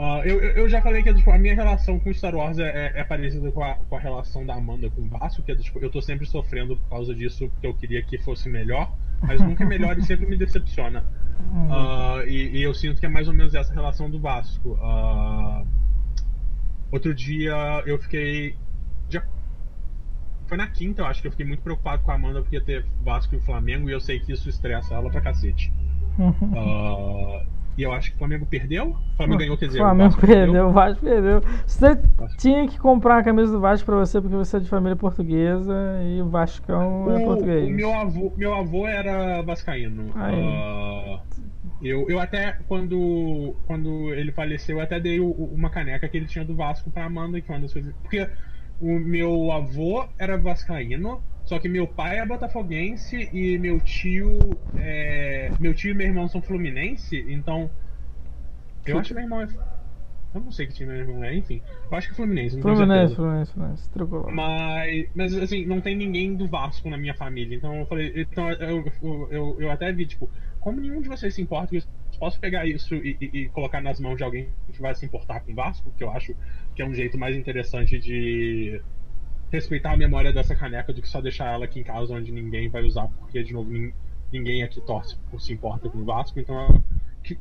Ah, 0.00 0.20
eu, 0.24 0.40
eu 0.40 0.68
já 0.68 0.80
falei 0.80 1.02
que 1.02 1.12
tipo, 1.12 1.28
a 1.32 1.38
minha 1.38 1.54
relação 1.56 1.98
com 1.98 2.12
Star 2.14 2.32
Wars 2.34 2.58
é, 2.58 2.68
é- 2.94 3.00
é 3.00 3.04
parecida 3.04 3.50
com 3.50 3.64
a, 3.64 3.74
com 3.74 3.96
a 3.96 3.98
relação 3.98 4.46
da 4.46 4.54
Amanda 4.54 4.88
com 4.90 5.02
o 5.02 5.08
Vasco, 5.08 5.42
que 5.42 5.50
é, 5.50 5.56
tipo, 5.56 5.80
eu 5.80 5.90
tô 5.90 6.00
sempre 6.00 6.24
sofrendo 6.24 6.76
por 6.76 6.88
causa 6.88 7.12
disso, 7.14 7.48
porque 7.50 7.66
eu 7.66 7.74
queria 7.74 8.00
que 8.02 8.16
fosse 8.18 8.48
melhor, 8.48 8.92
mas 9.22 9.40
nunca 9.40 9.64
é 9.64 9.66
melhor 9.66 9.98
e 9.98 10.02
sempre 10.02 10.24
me 10.26 10.36
decepciona. 10.36 11.04
Ah, 11.70 12.22
e, 12.26 12.58
e 12.58 12.62
eu 12.62 12.72
sinto 12.74 13.00
que 13.00 13.06
é 13.06 13.08
mais 13.08 13.26
ou 13.26 13.34
menos 13.34 13.54
essa 13.54 13.72
relação 13.74 14.08
do 14.08 14.20
Vasco. 14.20 14.78
Ah, 14.80 15.64
outro 16.92 17.12
dia 17.14 17.54
eu 17.86 17.98
fiquei. 17.98 18.56
já- 19.10 19.24
foi 20.46 20.56
na 20.56 20.66
quinta, 20.68 21.02
eu 21.02 21.06
acho 21.06 21.20
que 21.20 21.26
eu 21.26 21.32
fiquei 21.32 21.44
muito 21.46 21.62
preocupado 21.62 22.02
com 22.02 22.10
a 22.10 22.14
Amanda 22.14 22.40
porque 22.40 22.56
ia 22.56 22.64
ter 22.64 22.86
Vasco 23.02 23.34
e 23.34 23.40
Flamengo 23.40 23.88
e 23.90 23.92
eu 23.92 24.00
sei 24.00 24.20
que 24.20 24.32
isso 24.32 24.48
estressa 24.48 24.94
ela 24.94 25.10
pra 25.10 25.20
cacete. 25.20 25.72
Uhum. 26.18 26.50
E 27.78 27.82
eu 27.84 27.92
acho 27.92 28.10
que 28.10 28.16
o 28.16 28.18
Flamengo 28.18 28.44
perdeu? 28.44 28.90
O 28.90 29.16
Flamengo 29.16 29.38
ganhou, 29.38 29.56
quer 29.56 29.66
dizer, 29.66 29.78
O 29.78 29.82
Flamengo 29.84 30.10
Vasco 30.10 30.26
perdeu, 30.26 30.66
o 30.68 30.72
Vasco 30.72 31.00
perdeu. 31.04 31.40
Você 31.64 31.94
Vasco. 31.94 32.36
tinha 32.36 32.66
que 32.66 32.76
comprar 32.76 33.14
uma 33.14 33.22
camisa 33.22 33.52
do 33.52 33.60
Vasco 33.60 33.86
pra 33.86 33.94
você 33.96 34.20
porque 34.20 34.34
você 34.34 34.56
é 34.56 34.60
de 34.60 34.68
família 34.68 34.96
portuguesa 34.96 35.74
e 36.02 36.20
o 36.20 36.28
Vascão 36.28 37.08
é 37.08 37.18
O, 37.18 37.24
português. 37.24 37.68
o 37.68 37.70
meu, 37.70 37.94
avô, 37.94 38.32
meu 38.36 38.52
avô 38.52 38.84
era 38.88 39.42
vascaíno. 39.42 40.10
Aí. 40.16 40.34
Ah, 40.42 41.20
eu, 41.80 42.04
eu 42.10 42.18
até, 42.18 42.52
quando, 42.66 43.54
quando 43.64 44.12
ele 44.12 44.32
faleceu, 44.32 44.78
eu 44.78 44.82
até 44.82 44.98
dei 44.98 45.20
o- 45.20 45.30
uma 45.30 45.70
caneca 45.70 46.08
que 46.08 46.16
ele 46.16 46.26
tinha 46.26 46.44
do 46.44 46.56
Vasco 46.56 46.90
pra 46.90 47.04
Amanda, 47.04 47.40
que 47.40 47.48
uma 47.48 47.60
das 47.60 47.72
coisas. 47.72 47.94
Porque 48.02 48.28
o 48.80 48.98
meu 48.98 49.52
avô 49.52 50.04
era 50.18 50.36
vascaíno, 50.36 51.22
só 51.48 51.58
que 51.58 51.68
meu 51.68 51.86
pai 51.86 52.18
é 52.18 52.26
botafoguense 52.26 53.16
e 53.32 53.58
meu 53.58 53.80
tio. 53.80 54.60
é, 54.76 55.54
meu 55.58 55.74
tio 55.74 55.92
e 55.92 55.94
meu 55.94 56.06
irmão 56.06 56.28
são 56.28 56.42
fluminense, 56.42 57.16
então. 57.28 57.70
Eu 58.86 58.98
acho 58.98 59.08
que 59.08 59.14
meu 59.14 59.22
irmão 59.24 59.40
é. 59.42 59.46
Eu 60.34 60.40
não 60.42 60.52
sei 60.52 60.66
que 60.66 60.74
time 60.74 60.92
meu 60.92 61.00
irmão 61.02 61.24
é, 61.24 61.34
enfim. 61.36 61.62
Eu 61.90 61.96
acho 61.96 62.08
que 62.08 62.14
é 62.14 62.16
Fluminense, 62.16 62.56
não 62.56 62.62
Fluminense. 62.62 63.14
Fluminense, 63.14 63.52
Fluminense, 63.52 63.90
tricolor. 63.90 64.32
Mas, 64.32 65.06
mas 65.14 65.34
assim, 65.34 65.64
não 65.64 65.80
tem 65.80 65.96
ninguém 65.96 66.36
do 66.36 66.48
Vasco 66.48 66.88
na 66.90 66.98
minha 66.98 67.14
família. 67.14 67.56
Então 67.56 67.74
eu 67.80 67.86
falei, 67.86 68.12
então 68.16 68.50
eu, 68.52 68.84
eu, 69.02 69.28
eu, 69.32 69.60
eu 69.60 69.70
até 69.70 69.90
vi, 69.92 70.06
tipo, 70.06 70.30
como 70.60 70.80
nenhum 70.80 71.00
de 71.00 71.08
vocês 71.08 71.34
se 71.34 71.40
importa, 71.40 71.74
eu 71.74 71.82
posso 72.18 72.38
pegar 72.38 72.66
isso 72.66 72.94
e, 72.94 73.16
e- 73.20 73.38
e 73.44 73.48
colocar 73.50 73.80
nas 73.80 73.98
mãos 74.00 74.16
de 74.16 74.24
alguém 74.24 74.54
que 74.72 74.80
vai 74.82 74.94
se 74.94 75.06
importar 75.06 75.40
com 75.40 75.52
o 75.52 75.54
Vasco, 75.54 75.92
que 75.96 76.04
eu 76.04 76.10
acho 76.10 76.34
que 76.74 76.82
é 76.82 76.86
um 76.86 76.92
jeito 76.94 77.16
mais 77.18 77.34
interessante 77.36 77.98
de 77.98 78.82
respeitar 79.50 79.92
a 79.92 79.96
memória 79.96 80.32
dessa 80.32 80.54
caneca 80.54 80.92
do 80.92 81.00
que 81.00 81.08
só 81.08 81.20
deixar 81.20 81.52
ela 81.52 81.64
aqui 81.64 81.80
em 81.80 81.84
casa 81.84 82.14
onde 82.14 82.30
ninguém 82.32 82.68
vai 82.68 82.82
usar, 82.84 83.08
porque 83.20 83.42
de 83.42 83.52
novo 83.52 83.70
nin- 83.70 83.92
ninguém 84.32 84.62
aqui 84.62 84.80
torce 84.80 85.16
ou 85.32 85.38
se 85.40 85.52
importa 85.52 85.88
com 85.88 85.98
o 85.98 86.04
Vasco, 86.04 86.38
então 86.38 86.80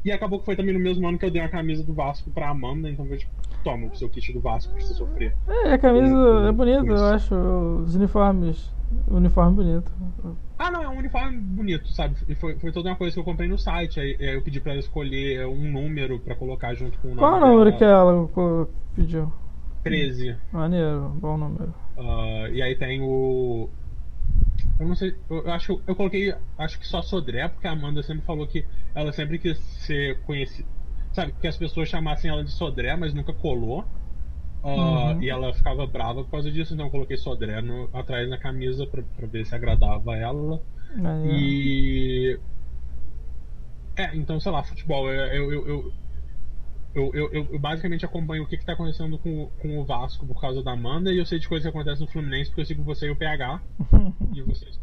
e 0.03 0.11
acabou 0.11 0.39
que 0.39 0.45
foi 0.45 0.55
também 0.55 0.73
no 0.73 0.79
mesmo 0.79 1.07
ano 1.07 1.17
que 1.17 1.25
eu 1.25 1.31
dei 1.31 1.41
uma 1.41 1.47
camisa 1.49 1.81
do 1.83 1.93
Vasco 1.93 2.29
pra 2.31 2.49
Amanda, 2.49 2.89
então 2.89 3.05
foi 3.05 3.17
tipo, 3.17 3.31
toma 3.63 3.87
o 3.87 3.95
seu 3.95 4.09
kit 4.09 4.33
do 4.33 4.39
Vasco 4.41 4.71
pra 4.73 4.81
você 4.81 4.93
sofrer. 4.93 5.33
É, 5.47 5.73
a 5.73 5.77
camisa 5.77 6.15
é 6.47 6.51
bonita, 6.51 6.85
eu 6.85 7.05
acho. 7.05 7.35
Os 7.35 7.95
uniformes. 7.95 8.73
O 9.07 9.15
uniforme 9.15 9.55
bonito. 9.55 9.91
Ah, 10.59 10.71
não, 10.71 10.81
é 10.83 10.89
um 10.89 10.97
uniforme 10.97 11.37
bonito, 11.37 11.87
sabe? 11.93 12.15
E 12.27 12.35
foi, 12.35 12.55
foi 12.57 12.71
toda 12.71 12.89
uma 12.89 12.95
coisa 12.95 13.13
que 13.13 13.19
eu 13.19 13.23
comprei 13.23 13.47
no 13.47 13.57
site. 13.57 13.99
Aí, 13.99 14.17
aí 14.19 14.35
eu 14.35 14.41
pedi 14.41 14.59
pra 14.59 14.71
ela 14.71 14.79
escolher 14.79 15.45
um 15.45 15.71
número 15.71 16.19
pra 16.19 16.35
colocar 16.35 16.73
junto 16.73 16.97
com 16.99 17.09
o 17.09 17.11
nome. 17.11 17.19
Qual 17.21 17.35
o 17.35 17.39
número 17.39 17.65
dela. 17.65 17.77
que 17.77 18.39
ela 18.39 18.67
pediu? 18.95 19.31
13. 19.83 20.35
Maneiro, 20.51 21.09
bom 21.15 21.37
número. 21.37 21.73
Ah, 21.97 22.49
e 22.51 22.61
aí 22.61 22.75
tem 22.75 23.01
o. 23.01 23.69
Eu 24.79 24.87
não 24.87 24.95
sei, 24.95 25.15
eu, 25.29 25.51
acho 25.51 25.81
eu 25.87 25.95
coloquei, 25.95 26.33
acho 26.57 26.79
que 26.79 26.87
só 26.87 27.01
Sodré, 27.01 27.47
porque 27.47 27.67
a 27.67 27.71
Amanda 27.71 28.03
sempre 28.03 28.25
falou 28.25 28.47
que 28.47 28.63
ela 28.93 29.11
sempre 29.11 29.39
quis 29.39 29.57
ser 29.57 30.21
conhecida. 30.21 30.67
Sabe, 31.13 31.33
que 31.33 31.47
as 31.47 31.57
pessoas 31.57 31.89
chamassem 31.89 32.29
ela 32.29 32.43
de 32.43 32.51
Sodré, 32.51 32.95
mas 32.95 33.13
nunca 33.13 33.33
colou. 33.33 33.83
Ah, 34.63 35.13
Uhum. 35.13 35.23
E 35.23 35.29
ela 35.29 35.53
ficava 35.53 35.87
brava 35.87 36.23
por 36.23 36.31
causa 36.31 36.51
disso, 36.51 36.73
então 36.73 36.87
eu 36.87 36.91
coloquei 36.91 37.17
Sodré 37.17 37.61
no, 37.61 37.89
atrás 37.93 38.29
na 38.29 38.37
camisa 38.37 38.85
pra, 38.85 39.01
pra 39.15 39.27
ver 39.27 39.45
se 39.45 39.55
agradava 39.55 40.15
ela. 40.15 40.61
Maneiro. 40.95 41.35
E. 41.35 42.39
É, 43.95 44.15
então, 44.15 44.39
sei 44.39 44.51
lá, 44.51 44.63
futebol. 44.63 45.11
Eu, 45.11 45.51
eu, 45.51 45.67
eu, 45.67 45.93
eu, 46.97 47.11
eu, 47.31 47.45
eu- 47.51 47.59
basicamente 47.59 48.03
acompanho 48.05 48.43
o 48.43 48.47
que, 48.47 48.57
que 48.57 48.65
tá 48.65 48.73
acontecendo 48.73 49.17
com, 49.19 49.49
com 49.61 49.79
o 49.79 49.85
Vasco 49.85 50.25
por 50.25 50.39
causa 50.41 50.63
da 50.63 50.71
Amanda, 50.73 51.11
e 51.13 51.17
eu 51.17 51.25
sei 51.25 51.37
de 51.39 51.47
coisas 51.47 51.63
que 51.63 51.69
acontecem 51.69 52.05
no 52.05 52.11
Fluminense 52.11 52.49
porque 52.49 52.61
eu 52.61 52.65
sigo 52.65 52.83
você 52.83 53.07
e 53.07 53.11
o 53.11 53.15
PH. 53.15 53.61
E 54.33 54.41
vocês, 54.41 54.79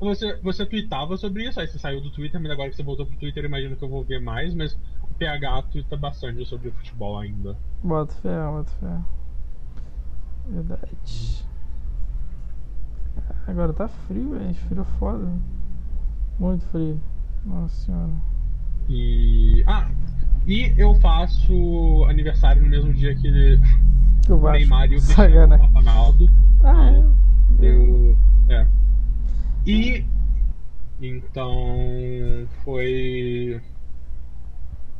você, 0.00 0.36
você 0.42 0.66
tweetava 0.66 1.16
sobre 1.16 1.48
isso, 1.48 1.60
aí 1.60 1.66
você 1.68 1.78
saiu 1.78 2.00
do 2.00 2.10
Twitter, 2.10 2.40
mas 2.40 2.50
agora 2.50 2.68
que 2.70 2.76
você 2.76 2.82
voltou 2.82 3.06
pro 3.06 3.16
Twitter, 3.16 3.44
eu 3.44 3.48
imagino 3.48 3.76
que 3.76 3.82
eu 3.84 3.88
vou 3.88 4.02
ver 4.04 4.20
mais, 4.20 4.54
mas 4.54 4.74
o 5.02 5.14
PH 5.14 5.62
twitta 5.70 5.96
bastante 5.96 6.44
sobre 6.46 6.70
futebol 6.72 7.18
ainda. 7.18 7.56
Bota 7.82 8.12
fé, 8.14 8.44
bota 8.46 8.70
fé. 8.72 8.98
Verdade. 10.48 11.44
Agora 13.46 13.72
tá 13.72 13.88
frio, 13.88 14.30
velho. 14.30 14.50
Esfriou 14.50 14.84
foda. 14.98 15.30
Muito 16.38 16.64
frio. 16.66 17.00
Nossa 17.44 17.74
senhora. 17.86 18.12
E. 18.88 19.62
Ah! 19.66 19.88
E 20.46 20.72
eu 20.76 20.94
faço 20.96 22.04
aniversário 22.08 22.62
no 22.62 22.68
mesmo 22.68 22.92
dia 22.92 23.14
que 23.14 23.58
Que 24.24 24.32
o. 24.32 24.50
Neymar 24.50 24.90
e 24.90 24.96
o. 24.96 25.00
Cristiano 25.00 25.56
Ronaldo. 25.56 26.28
Ah, 26.62 26.90
é. 27.60 27.66
Eu, 27.66 28.16
é. 28.48 28.66
E 29.66 30.04
então 31.00 32.46
foi. 32.64 33.60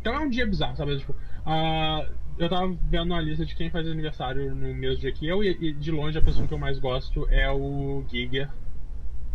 Então 0.00 0.14
é 0.14 0.18
um 0.20 0.28
dia 0.28 0.46
bizarro, 0.46 0.76
sabe? 0.76 0.98
Tipo, 0.98 1.14
ah, 1.46 2.06
eu 2.38 2.48
tava 2.48 2.76
vendo 2.88 3.14
a 3.14 3.20
lista 3.20 3.44
de 3.44 3.54
quem 3.54 3.70
faz 3.70 3.86
aniversário 3.86 4.54
no 4.54 4.74
mesmo 4.74 5.00
dia 5.00 5.12
que 5.12 5.26
eu, 5.26 5.44
e, 5.44 5.50
e 5.60 5.72
de 5.72 5.90
longe 5.90 6.18
a 6.18 6.22
pessoa 6.22 6.46
que 6.46 6.54
eu 6.54 6.58
mais 6.58 6.78
gosto 6.78 7.26
é 7.30 7.50
o 7.50 8.04
Giger, 8.08 8.48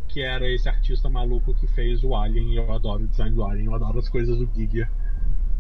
que 0.08 0.22
era 0.22 0.50
esse 0.50 0.68
artista 0.68 1.10
maluco 1.10 1.54
que 1.54 1.68
fez 1.68 2.04
o 2.04 2.16
Alien, 2.16 2.52
e 2.52 2.58
eu 2.58 2.72
adoro 2.74 3.04
o 3.04 3.08
design 3.08 3.34
do 3.34 3.44
Alien, 3.44 3.68
eu 3.68 3.76
adoro 3.76 4.00
as 4.00 4.10
coisas 4.10 4.38
do 4.38 4.50
Giger. 4.54 4.90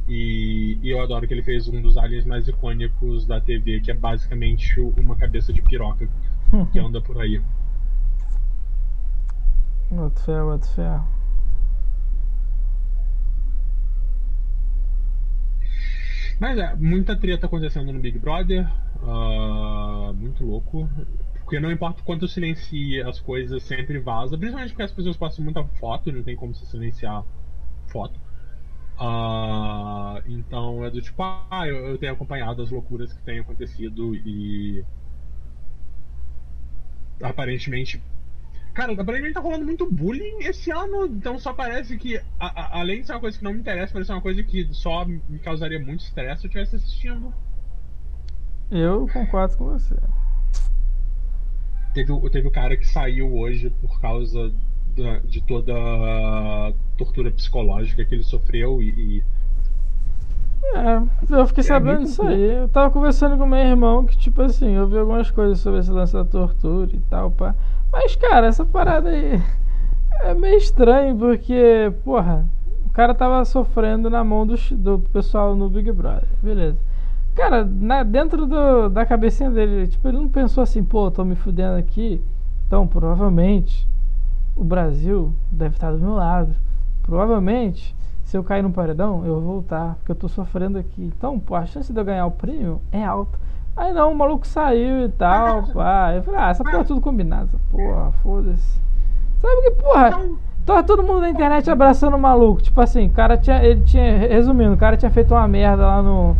E, 0.07 0.79
e 0.81 0.89
eu 0.89 1.01
adoro 1.01 1.27
que 1.27 1.33
ele 1.33 1.43
fez 1.43 1.67
um 1.67 1.81
dos 1.81 1.97
aliens 1.97 2.25
mais 2.25 2.47
icônicos 2.47 3.25
da 3.25 3.41
TV, 3.41 3.81
que 3.81 3.91
é 3.91 3.93
basicamente 3.93 4.79
uma 4.79 5.15
cabeça 5.15 5.51
de 5.51 5.61
piroca 5.61 6.07
que 6.71 6.79
anda 6.79 7.01
por 7.01 7.19
aí. 7.19 7.41
Bota 9.91 10.21
fé, 10.21 10.41
bota 10.41 10.67
fé. 10.67 11.01
Mas 16.39 16.57
é, 16.57 16.75
muita 16.75 17.15
treta 17.15 17.47
acontecendo 17.47 17.91
no 17.91 17.99
Big 17.99 18.17
Brother. 18.19 18.67
ah, 19.03 20.13
muito 20.15 20.45
louco. 20.45 20.89
Porque 21.39 21.59
não 21.59 21.71
importa 21.71 22.01
o 22.01 22.03
quanto 22.03 22.25
eu 22.25 22.27
silencie 22.27 23.01
as 23.01 23.19
coisas, 23.19 23.63
sempre 23.63 23.99
vaza. 23.99 24.37
Principalmente 24.37 24.71
porque 24.71 24.83
as 24.83 24.91
pessoas 24.91 25.17
postam 25.17 25.45
muita 25.45 25.63
foto 25.63 26.11
não 26.11 26.21
tem 26.21 26.35
como 26.35 26.53
se 26.53 26.65
silenciar 26.65 27.23
foto. 27.87 28.19
Ah, 28.99 30.21
então 30.25 30.83
é 30.83 30.89
do 30.89 31.01
tipo, 31.01 31.21
ah, 31.21 31.67
eu, 31.67 31.75
eu 31.87 31.97
tenho 31.99 32.13
acompanhado 32.13 32.61
as 32.63 32.71
loucuras 32.71 33.13
que 33.13 33.23
têm 33.23 33.39
acontecido 33.39 34.15
e. 34.15 34.83
Aparentemente. 37.21 38.01
Cara, 38.73 38.93
aparentemente 38.93 39.33
tá 39.35 39.41
rolando 39.41 39.65
muito 39.65 39.91
bullying 39.91 40.39
esse 40.43 40.71
ano, 40.71 41.07
então 41.07 41.39
só 41.39 41.53
parece 41.53 41.97
que, 41.97 42.17
a- 42.17 42.23
a- 42.39 42.79
além 42.81 43.01
de 43.01 43.07
ser 43.07 43.13
uma 43.13 43.19
coisa 43.21 43.37
que 43.37 43.43
não 43.43 43.53
me 43.53 43.59
interessa, 43.61 43.93
parece 43.93 44.11
uma 44.11 44.21
coisa 44.21 44.43
que 44.43 44.73
só 44.73 45.05
me 45.05 45.39
causaria 45.39 45.79
muito 45.79 46.01
estresse 46.01 46.41
se 46.41 46.47
eu 46.47 46.49
estivesse 46.49 46.75
assistindo. 46.77 47.33
Eu 48.71 49.07
concordo 49.09 49.57
com 49.57 49.65
você. 49.65 49.95
Teve, 51.93 52.13
teve 52.29 52.47
o 52.47 52.51
cara 52.51 52.77
que 52.77 52.85
saiu 52.85 53.33
hoje 53.35 53.69
por 53.69 53.99
causa 53.99 54.53
da- 54.97 55.19
de 55.19 55.41
toda 55.41 55.73
a 55.73 56.73
tortura 56.97 57.31
psicológica 57.31 58.03
que 58.03 58.15
ele 58.15 58.23
sofreu 58.23 58.81
e. 58.81 58.89
e- 58.89 59.23
É, 60.75 61.01
eu 61.29 61.47
fiquei 61.47 61.61
É 61.61 61.67
sabendo 61.67 62.03
disso 62.03 62.21
aí. 62.23 62.57
Eu 62.57 62.67
tava 62.67 62.89
conversando 62.91 63.37
com 63.37 63.45
meu 63.45 63.59
irmão 63.59 64.05
que, 64.05 64.17
tipo 64.17 64.41
assim, 64.41 64.71
eu 64.71 64.87
vi 64.87 64.97
algumas 64.97 65.31
coisas 65.31 65.59
sobre 65.59 65.79
esse 65.79 65.91
lance 65.91 66.13
da 66.13 66.25
tortura 66.25 66.89
e 66.93 66.99
tal, 67.09 67.31
pá. 67.31 67.55
Mas, 67.91 68.15
cara, 68.15 68.47
essa 68.47 68.65
parada 68.65 69.09
aí 69.09 69.41
é 70.21 70.33
meio 70.33 70.57
estranho, 70.57 71.15
porque, 71.17 71.91
porra, 72.03 72.45
o 72.85 72.89
cara 72.89 73.13
tava 73.13 73.43
sofrendo 73.45 74.09
na 74.09 74.23
mão 74.23 74.45
do, 74.45 74.55
do 74.71 74.99
pessoal 75.13 75.55
no 75.55 75.69
Big 75.69 75.91
Brother. 75.91 76.27
Beleza. 76.41 76.77
Cara, 77.35 77.63
na- 77.63 78.03
dentro 78.03 78.45
do- 78.47 78.89
da 78.89 79.05
cabecinha 79.05 79.49
dele, 79.51 79.87
tipo, 79.87 80.07
ele 80.07 80.17
não 80.17 80.27
pensou 80.27 80.63
assim, 80.63 80.83
pô, 80.83 81.09
tô 81.11 81.23
me 81.23 81.35
fudendo 81.35 81.77
aqui, 81.77 82.19
então 82.65 82.87
provavelmente 82.87 83.87
o 84.57 84.63
Brasil 84.63 85.33
deve 85.51 85.75
estar 85.75 85.91
do 85.91 85.99
meu 85.99 86.13
lado. 86.13 86.55
Provavelmente, 87.03 87.95
se 88.23 88.37
eu 88.37 88.43
cair 88.43 88.61
no 88.61 88.71
paredão, 88.71 89.25
eu 89.25 89.35
vou 89.35 89.41
voltar, 89.41 89.95
porque 89.95 90.11
eu 90.11 90.15
tô 90.15 90.27
sofrendo 90.27 90.77
aqui. 90.77 91.03
Então, 91.15 91.39
pô, 91.39 91.55
a 91.55 91.65
chance 91.65 91.93
de 91.93 91.99
eu 91.99 92.03
ganhar 92.03 92.25
o 92.25 92.31
prêmio 92.31 92.81
é 92.91 93.03
alta. 93.03 93.37
Aí 93.75 93.93
não, 93.93 94.11
o 94.11 94.15
maluco 94.15 94.45
saiu 94.45 95.05
e 95.05 95.09
tal, 95.09 95.63
pá. 95.73 96.13
Eu 96.13 96.23
falei, 96.23 96.39
ah, 96.39 96.49
essa 96.49 96.63
porra 96.63 96.79
é 96.79 96.83
tudo 96.83 96.99
combinado, 96.99 97.45
essa 97.45 97.59
porra, 97.69 98.11
foda-se. 98.23 98.81
Sabe 99.39 99.61
que, 99.61 99.71
porra, 99.71 100.09
Então, 100.09 100.37
Tava 100.67 100.83
todo 100.83 101.01
mundo 101.01 101.21
na 101.21 101.29
internet 101.29 101.71
abraçando 101.71 102.17
o 102.17 102.19
maluco. 102.19 102.61
Tipo 102.61 102.81
assim, 102.81 103.07
o 103.07 103.09
cara 103.11 103.37
tinha. 103.37 103.63
Ele 103.63 103.81
tinha. 103.85 104.17
Resumindo, 104.27 104.73
o 104.73 104.77
cara 104.77 104.97
tinha 104.97 105.09
feito 105.09 105.33
uma 105.33 105.47
merda 105.47 105.87
lá 105.87 106.03
no. 106.03 106.35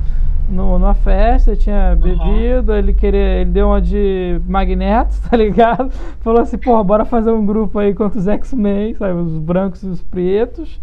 No, 0.48 0.80
numa 0.80 0.94
festa, 0.94 1.56
tinha 1.56 1.96
bebido, 1.96 2.74
ele 2.74 2.94
queria. 2.94 3.42
Ele 3.42 3.50
deu 3.52 3.68
uma 3.68 3.82
de 3.82 4.40
Magneto, 4.48 5.16
tá 5.30 5.36
ligado? 5.36 5.92
Falou 6.22 6.42
assim, 6.42 6.58
porra, 6.58 6.84
bora 6.84 7.04
fazer 7.06 7.32
um 7.32 7.46
grupo 7.46 7.78
aí 7.80 7.94
contra 7.94 8.18
os 8.18 8.28
X-Men, 8.28 8.94
sabe? 8.94 9.14
Os 9.14 9.38
brancos 9.40 9.84
e 9.84 9.88
os 9.88 10.02
pretos. 10.02 10.80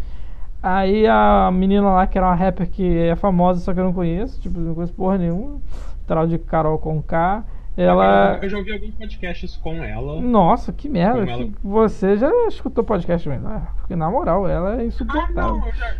Aí 0.62 1.06
a 1.06 1.50
menina 1.52 1.88
lá, 1.90 2.06
que 2.06 2.16
era 2.18 2.26
uma 2.26 2.34
rapper 2.34 2.68
que 2.70 2.98
é 2.98 3.16
famosa, 3.16 3.60
só 3.60 3.72
que 3.74 3.80
eu 3.80 3.84
não 3.84 3.92
conheço, 3.92 4.40
tipo, 4.40 4.58
não 4.58 4.74
conheço 4.74 4.92
porra 4.94 5.16
nenhuma. 5.18 5.58
Tal 6.06 6.26
de 6.26 6.38
Carol 6.38 6.78
Conká. 6.78 7.42
Ela. 7.76 8.38
Eu 8.40 8.48
já 8.48 8.58
ouvi 8.58 8.72
alguns 8.72 8.94
podcasts 8.94 9.56
com 9.56 9.74
ela. 9.82 10.20
Nossa, 10.20 10.72
que 10.72 10.88
merda. 10.88 11.20
Como 11.20 11.30
ela- 11.30 11.44
que 11.44 11.52
Você 11.64 12.16
já 12.16 12.30
escutou 12.48 12.84
podcast 12.84 13.28
mesmo? 13.28 13.48
Ah, 13.48 13.62
Porque 13.78 13.96
na 13.96 14.08
moral, 14.10 14.46
ela 14.48 14.76
é 14.76 14.80
Ah, 14.80 14.84
insuportável. 14.84 15.34
não, 15.34 15.66
eu 15.66 15.72
já. 15.74 15.94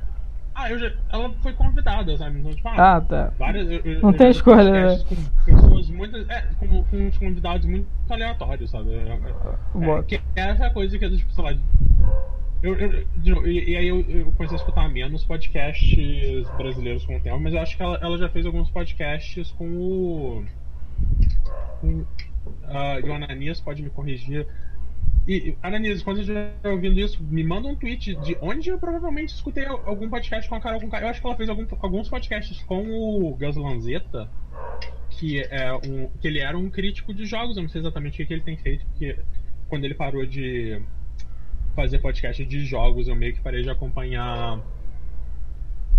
Ah, 0.54 0.70
eu 0.70 0.78
já. 0.78 0.92
Ela 1.10 1.34
foi 1.42 1.52
convidada, 1.52 2.16
sabe? 2.16 2.38
Então, 2.38 2.54
tipo, 2.54 2.68
ah, 2.68 2.96
Ah, 2.96 3.00
tá. 3.00 3.32
várias. 3.38 3.68
eu- 3.68 3.80
eu- 3.84 4.00
Não 4.02 4.12
tem 4.12 4.30
escolha, 4.30 4.70
né? 4.70 4.98
Com 5.08 5.16
pessoas 5.44 5.88
muito. 5.90 6.16
É, 6.30 6.42
com, 6.58 6.84
com 6.84 6.96
uns 6.96 7.18
convidados 7.18 7.66
muito 7.66 7.88
aleatórios, 8.08 8.70
sabe? 8.70 8.94
É, 8.94 9.08
é, 9.08 9.78
Bota. 9.78 10.02
que 10.04 10.14
é 10.36 10.40
essa 10.40 10.70
coisa 10.70 10.96
que 10.98 11.04
é 11.04 11.10
tipo, 11.10 11.32
sei 11.32 11.44
lá. 11.44 11.56
Eu, 12.62 12.74
eu- 12.76 13.04
novo, 13.24 13.46
e, 13.46 13.70
e 13.72 13.76
aí 13.76 13.88
eu, 13.88 14.00
eu 14.02 14.32
comecei 14.32 14.56
a 14.56 14.60
escutar 14.60 14.88
menos 14.88 15.24
podcasts 15.24 16.48
brasileiros 16.56 17.04
com 17.04 17.16
o 17.16 17.20
tempo, 17.20 17.38
mas 17.40 17.52
eu 17.52 17.60
acho 17.60 17.76
que 17.76 17.82
ela, 17.82 17.98
ela 18.00 18.16
já 18.16 18.28
fez 18.28 18.46
alguns 18.46 18.70
podcasts 18.70 19.50
com 19.50 19.66
o. 19.76 20.44
Com, 21.80 22.04
ah, 22.68 23.00
e 23.00 23.08
o 23.08 23.12
Ananias 23.12 23.60
pode 23.60 23.82
me 23.82 23.90
corrigir. 23.90 24.46
E, 25.26 25.50
e, 25.50 25.58
Ananias, 25.62 26.02
quando 26.02 26.16
você 26.16 26.22
estiver 26.32 26.70
ouvindo 26.70 27.00
isso, 27.00 27.22
me 27.22 27.42
manda 27.42 27.66
um 27.68 27.74
tweet 27.74 28.14
de 28.16 28.36
onde 28.42 28.68
eu 28.68 28.78
provavelmente 28.78 29.32
escutei 29.34 29.64
al- 29.64 29.82
algum 29.86 30.08
podcast 30.08 30.48
com 30.48 30.54
a 30.56 30.60
Carol. 30.60 30.80
Eu 30.82 31.08
acho 31.08 31.20
que 31.20 31.26
ela 31.26 31.36
fez 31.36 31.48
algum- 31.48 31.66
alguns 31.80 32.08
podcasts 32.08 32.58
com 32.64 32.86
o 32.90 33.34
Gus 33.34 33.56
Lanzetta, 33.56 34.28
que, 35.10 35.40
é 35.40 35.72
um, 35.74 36.08
que 36.20 36.28
ele 36.28 36.40
era 36.40 36.58
um 36.58 36.68
crítico 36.68 37.14
de 37.14 37.24
jogos. 37.24 37.56
Eu 37.56 37.62
não 37.62 37.70
sei 37.70 37.80
exatamente 37.80 38.14
o 38.14 38.16
que, 38.18 38.26
que 38.26 38.34
ele 38.34 38.42
tem 38.42 38.56
feito, 38.58 38.84
porque 38.86 39.18
quando 39.68 39.84
ele 39.84 39.94
parou 39.94 40.26
de 40.26 40.80
fazer 41.74 41.98
podcast 42.00 42.44
de 42.44 42.64
jogos, 42.64 43.08
eu 43.08 43.16
meio 43.16 43.32
que 43.34 43.40
parei 43.40 43.62
de 43.62 43.70
acompanhar 43.70 44.60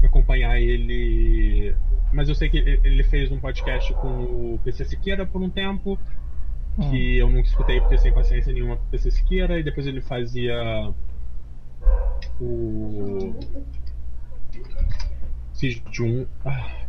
acompanhar 0.04 0.60
ele. 0.62 1.76
Mas 2.14 2.30
eu 2.30 2.36
sei 2.36 2.48
que 2.48 2.58
ele 2.58 3.04
fez 3.04 3.32
um 3.32 3.40
podcast 3.40 3.92
com 3.96 4.54
o 4.54 4.60
PC 4.64 4.86
Siqueira 4.86 5.26
por 5.26 5.42
um 5.42 5.50
tempo, 5.50 6.00
que 6.90 7.18
eu 7.18 7.30
nunca 7.30 7.48
escutei 7.48 7.80
porque 7.80 7.98
sem 7.98 8.14
paciência 8.14 8.52
nenhuma 8.54 8.76
pro 8.78 8.86
PC 8.92 9.12
Siqueira, 9.12 9.60
e 9.60 9.64
depois 9.64 9.88
ele 9.88 10.02
fazia 10.02 10.92
o. 12.42 13.34
Sijun. 15.54 16.26
Ah. 16.44 16.82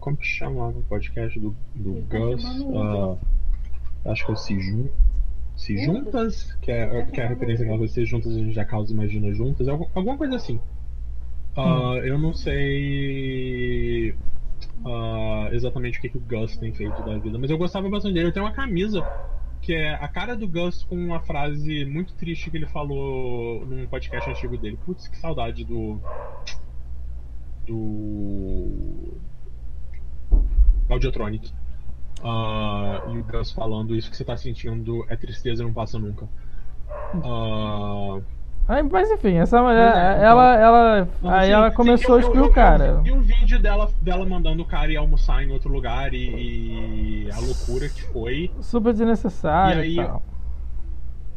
Como 0.00 0.16
que 0.16 0.26
chamava 0.26 0.78
o 0.78 0.82
podcast 0.84 1.38
do, 1.40 1.54
do 1.74 2.02
tá 2.08 2.18
Gus? 2.18 2.44
Ah, 2.74 3.16
acho 4.12 4.24
que 4.24 4.30
é 4.30 4.34
o 4.34 4.36
Sijun. 4.36 4.88
Se 5.56 5.76
juntas, 5.84 6.52
que 6.62 6.70
é, 6.70 7.02
que 7.06 7.20
é 7.20 7.24
a 7.24 7.28
referência 7.28 7.64
àquela 7.64 7.78
coisa, 7.78 7.92
se 7.92 8.04
juntas 8.04 8.32
a 8.32 8.38
gente 8.38 8.52
já 8.52 8.64
causa 8.64 8.92
imagina 8.92 9.32
juntas, 9.34 9.66
algum- 9.66 9.88
alguma 9.92 10.16
coisa 10.16 10.36
assim. 10.36 10.60
Ah, 11.56 11.94
eu 12.04 12.16
não 12.16 12.32
sei 12.32 14.14
ah, 14.84 15.48
exatamente 15.52 15.98
o 15.98 16.00
que, 16.00 16.08
que 16.08 16.18
o 16.18 16.20
Gus 16.20 16.56
tem 16.56 16.72
feito 16.72 17.02
da 17.02 17.18
vida, 17.18 17.38
mas 17.38 17.50
eu 17.50 17.58
gostava 17.58 17.88
bastante 17.88 18.14
dele. 18.14 18.28
Eu 18.28 18.32
tenho 18.32 18.46
uma 18.46 18.52
camisa 18.52 19.02
que 19.60 19.74
é 19.74 19.94
a 19.94 20.08
cara 20.08 20.36
do 20.36 20.46
Gus 20.46 20.82
com 20.84 20.96
uma 20.96 21.20
frase 21.20 21.84
muito 21.84 22.14
triste 22.14 22.50
que 22.50 22.56
ele 22.56 22.66
falou 22.66 23.66
num 23.66 23.86
podcast 23.86 24.30
antigo 24.30 24.56
dele. 24.56 24.78
Putz, 24.84 25.08
que 25.08 25.16
saudade 25.16 25.64
do. 25.64 26.00
do. 27.66 29.18
Audiotronic. 30.88 31.52
Ah, 32.22 33.04
e 33.12 33.18
o 33.18 33.24
Gus 33.24 33.52
falando 33.52 33.94
isso 33.94 34.10
que 34.10 34.16
você 34.16 34.24
tá 34.24 34.36
sentindo 34.36 35.04
é 35.08 35.16
tristeza 35.16 35.62
não 35.62 35.72
passa 35.72 35.98
nunca. 35.98 36.28
Ah, 37.24 38.20
Aí, 38.68 38.82
Mas 38.82 39.10
enfim, 39.10 39.34
essa 39.38 39.62
mulher, 39.62 39.96
é, 39.96 40.12
então- 40.16 40.24
ela, 40.26 40.54
ela, 40.56 41.08
Não, 41.22 41.30
aí 41.30 41.46
sim, 41.46 41.52
ela 41.52 41.70
sim, 41.70 41.76
começou 41.76 42.10
eu- 42.10 42.16
a 42.16 42.20
excluir 42.20 42.38
eu- 42.38 42.44
o 42.44 42.48
eu 42.48 42.52
cara. 42.52 43.00
vi 43.00 43.12
um 43.12 43.20
vídeo 43.22 43.58
dela, 43.58 43.90
dela 44.02 44.26
mandando 44.26 44.62
o 44.62 44.66
cara 44.66 44.92
ir 44.92 44.96
almoçar 44.98 45.42
em 45.42 45.50
outro 45.50 45.72
lugar 45.72 46.12
e, 46.12 47.24
e 47.24 47.30
a 47.32 47.38
loucura 47.40 47.88
que 47.88 48.02
foi. 48.12 48.50
Super 48.60 48.92
desnecessário 48.92 49.82
E 49.82 49.98
aí- 49.98 50.06
tal. 50.06 50.22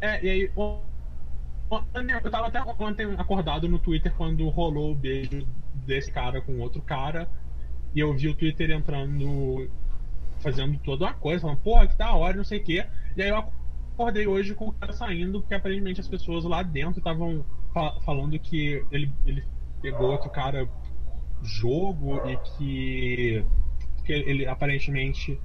É, 0.00 0.24
e 0.24 0.30
aí. 0.30 0.50
Eu 0.54 2.30
tava 2.30 2.48
até 2.48 2.60
ontem 2.78 3.14
acordado 3.16 3.66
no 3.66 3.78
Twitter 3.78 4.12
quando 4.14 4.46
rolou 4.50 4.92
o 4.92 4.94
beijo 4.94 5.46
desse 5.86 6.12
cara 6.12 6.42
com 6.42 6.60
outro 6.60 6.82
cara. 6.82 7.26
E 7.94 8.00
eu 8.00 8.12
vi 8.12 8.28
o 8.28 8.34
Twitter 8.34 8.70
entrando. 8.70 9.70
Fazendo 10.40 10.76
toda 10.80 11.04
uma 11.06 11.14
coisa, 11.14 11.40
falando, 11.40 11.58
porra, 11.58 11.86
que 11.86 11.96
da 11.96 12.12
hora, 12.14 12.36
não 12.36 12.42
sei 12.44 12.58
o 12.58 12.64
quê. 12.64 12.84
E 13.16 13.22
aí 13.22 13.28
eu 13.28 13.36
acordei 13.94 14.26
hoje 14.26 14.54
com 14.54 14.68
o 14.68 14.72
cara 14.74 14.92
saindo, 14.92 15.40
porque 15.40 15.54
aparentemente 15.54 16.00
as 16.00 16.08
pessoas 16.08 16.44
lá 16.44 16.62
dentro 16.62 16.98
estavam 17.00 17.46
fa- 17.72 18.00
falando 18.04 18.38
que 18.40 18.86
ele, 18.90 19.16
ele 19.24 19.48
pegou 19.80 20.10
outro 20.10 20.30
cara 20.30 20.70
jogo 21.40 22.20
e 22.24 22.38
que, 22.38 23.48
que 24.04 24.12
ele 24.12 24.46
aparentemente 24.46 25.42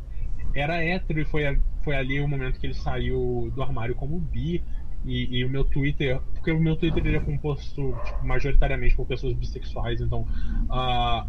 era 0.56 0.84
hétero 0.84 1.22
e 1.22 1.26
foi, 1.26 1.44
foi 1.84 1.96
ali 1.96 2.20
o 2.22 2.28
momento 2.28 2.60
que 2.60 2.68
ele 2.68 2.74
saiu 2.76 3.52
do 3.54 3.62
armário 3.64 3.96
como 3.96 4.20
bi. 4.22 4.66
E, 5.04 5.40
e 5.40 5.46
o 5.46 5.50
meu 5.50 5.64
Twitter, 5.66 6.22
porque 6.34 6.52
o 6.52 6.60
meu 6.60 6.78
Twitter 6.78 7.06
ele 7.06 7.18
é 7.18 7.22
composto 7.22 8.00
tipo, 8.04 8.26
majoritariamente 8.26 8.96
por 8.96 9.06
pessoas 9.08 9.36
bissexuais, 9.38 10.02
então 10.02 10.26
ah, 10.70 11.28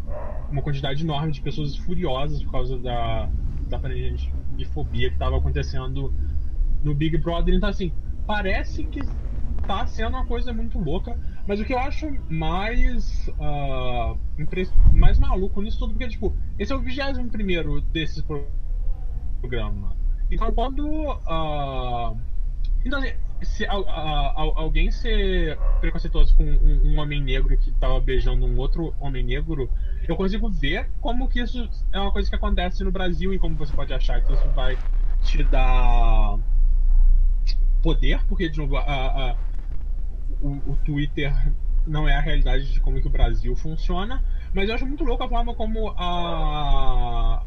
uma 0.49 0.61
quantidade 0.63 1.03
enorme 1.03 1.31
de 1.31 1.41
pessoas 1.41 1.77
furiosas 1.77 2.43
por 2.43 2.51
causa 2.51 2.79
da, 2.81 3.31
da 3.67 3.79
bifobia 4.47 5.09
que 5.09 5.15
estava 5.15 5.37
acontecendo 5.37 6.13
no 6.81 6.95
Big 6.95 7.17
Brother. 7.17 7.53
Então, 7.55 7.69
assim, 7.69 7.95
parece 8.25 8.85
que 8.87 9.01
tá 9.65 9.85
sendo 9.87 10.09
uma 10.17 10.25
coisa 10.25 10.53
muito 10.53 10.79
louca, 10.79 11.17
mas 11.47 11.59
o 11.59 11.65
que 11.65 11.73
eu 11.73 11.79
acho 11.79 12.07
mais, 12.29 13.25
impre- 14.37 14.73
mais 14.91 15.17
maluco 15.19 15.61
nisso 15.61 15.79
tudo, 15.79 15.93
porque, 15.93 16.09
tipo, 16.09 16.37
esse 16.57 16.71
é 16.71 16.75
o 16.75 16.81
21 16.81 17.29
primeiro 17.29 17.81
desses 17.81 18.23
pro- 18.25 18.53
programa. 19.41 19.97
Então, 20.31 20.53
quando. 20.53 20.83
ah, 21.27 22.13
então, 22.85 22.99
assim, 22.99 23.13
se 23.43 23.65
al- 23.67 23.87
alguém 24.57 24.91
ser 24.91 25.61
preconceituoso 25.79 26.35
com 26.35 26.45
um, 26.45 26.93
um 26.95 26.99
homem 26.99 27.23
negro 27.23 27.57
que 27.59 27.73
tava 27.73 27.99
beijando 28.01 28.45
um 28.45 28.57
outro 28.57 28.95
homem 28.99 29.25
negro, 29.25 29.71
eu 30.07 30.15
consigo 30.17 30.49
ver 30.51 30.91
como 30.99 31.29
que 31.29 31.41
isso 31.41 31.69
é 31.93 31.99
uma 31.99 32.11
coisa 32.11 32.29
que 32.29 32.35
acontece 32.35 32.83
no 32.83 32.91
Brasil 32.91 33.33
e 33.33 33.39
como 33.39 33.57
você 33.57 33.73
pode 33.73 33.93
achar 33.93 34.21
que 34.23 34.33
isso 34.33 34.51
vai 34.53 34.79
te 35.21 35.43
dar 35.43 36.37
poder, 37.81 38.23
porque, 38.27 38.49
de 38.49 38.57
novo, 38.57 38.77
a- 38.77 38.81
a- 38.83 39.37
o, 40.41 40.71
o 40.73 40.77
Twitter 40.85 41.31
não 41.87 42.07
é 42.07 42.15
a 42.15 42.21
realidade 42.21 42.71
de 42.71 42.79
como 42.79 42.99
que 43.01 43.07
o 43.07 43.11
Brasil 43.11 43.55
funciona, 43.55 44.23
mas 44.53 44.69
eu 44.69 44.75
acho 44.75 44.85
muito 44.85 45.03
louco 45.03 45.23
a 45.23 45.29
forma 45.29 45.53
como 45.55 45.93
a 45.97 47.43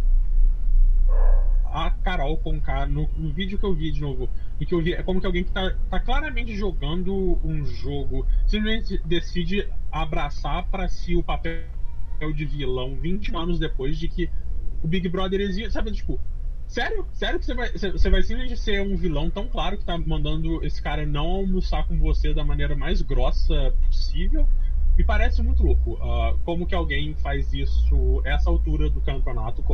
a 1.64 1.90
Carol 1.90 2.36
Conká, 2.36 2.86
no, 2.86 3.08
no 3.16 3.32
vídeo 3.32 3.58
que 3.58 3.64
eu 3.64 3.74
vi 3.74 3.90
de 3.90 4.00
novo, 4.00 4.28
e 4.60 4.66
que 4.66 4.74
eu 4.74 4.82
vi, 4.82 4.92
é 4.92 5.02
como 5.02 5.20
que 5.20 5.26
alguém 5.26 5.42
que 5.42 5.50
tá, 5.50 5.74
tá 5.88 5.98
claramente 5.98 6.54
jogando 6.54 7.38
um 7.42 7.64
jogo, 7.64 8.26
simplesmente 8.46 9.00
decide 9.06 9.66
abraçar 9.90 10.68
pra 10.70 10.88
si 10.88 11.16
o 11.16 11.22
papel 11.22 11.64
de 12.34 12.44
vilão 12.44 12.94
20 12.96 13.34
anos 13.34 13.58
depois 13.58 13.98
de 13.98 14.06
que 14.06 14.30
o 14.82 14.86
Big 14.88 15.08
Brother 15.08 15.40
existe, 15.40 15.70
sabe, 15.72 15.92
tipo, 15.92 16.20
sério? 16.72 17.06
Sério 17.12 17.38
que 17.38 17.44
você 17.44 17.54
vai, 17.54 17.70
você 17.70 18.10
vai 18.10 18.22
simplesmente 18.22 18.56
ser 18.56 18.80
um 18.80 18.96
vilão 18.96 19.30
tão 19.30 19.46
claro 19.46 19.76
que 19.76 19.84
tá 19.84 19.96
mandando 19.98 20.64
esse 20.64 20.80
cara 20.80 21.04
não 21.04 21.26
almoçar 21.26 21.86
com 21.86 21.98
você 21.98 22.32
da 22.32 22.44
maneira 22.44 22.74
mais 22.74 23.02
grossa 23.02 23.74
possível? 23.86 24.46
Me 24.96 25.04
parece 25.04 25.42
muito 25.42 25.62
louco. 25.62 25.98
ah, 26.02 26.34
como 26.44 26.66
que 26.66 26.74
alguém 26.74 27.14
faz 27.14 27.52
isso 27.52 28.22
essa 28.24 28.50
altura 28.50 28.90
do 28.90 29.00
campeonato, 29.00 29.64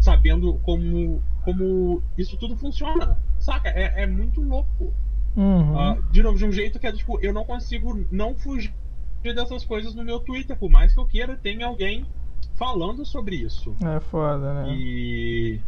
sabendo 0.00 0.54
como, 0.62 1.22
como 1.44 2.02
isso 2.16 2.36
tudo 2.36 2.56
funciona. 2.56 3.18
Saca? 3.38 3.68
É, 3.68 4.02
é 4.02 4.06
muito 4.06 4.40
louco. 4.40 4.94
Uhum. 5.36 5.78
Ah, 5.78 5.98
de 6.10 6.22
novo, 6.22 6.38
de 6.38 6.46
um 6.46 6.52
jeito 6.52 6.78
que 6.78 6.86
é 6.86 6.92
tipo, 6.92 7.18
eu 7.20 7.32
não 7.32 7.44
consigo 7.44 8.06
não 8.10 8.34
fugir 8.34 8.72
dessas 9.22 9.64
coisas 9.64 9.94
no 9.94 10.04
meu 10.04 10.20
Twitter, 10.20 10.56
por 10.56 10.70
mais 10.70 10.94
que 10.94 11.00
eu 11.00 11.06
queira, 11.06 11.36
tem 11.36 11.62
alguém 11.62 12.06
falando 12.54 13.04
sobre 13.04 13.36
isso. 13.36 13.74
É 13.84 13.98
foda, 13.98 14.54
né? 14.54 14.74
E 14.76 15.60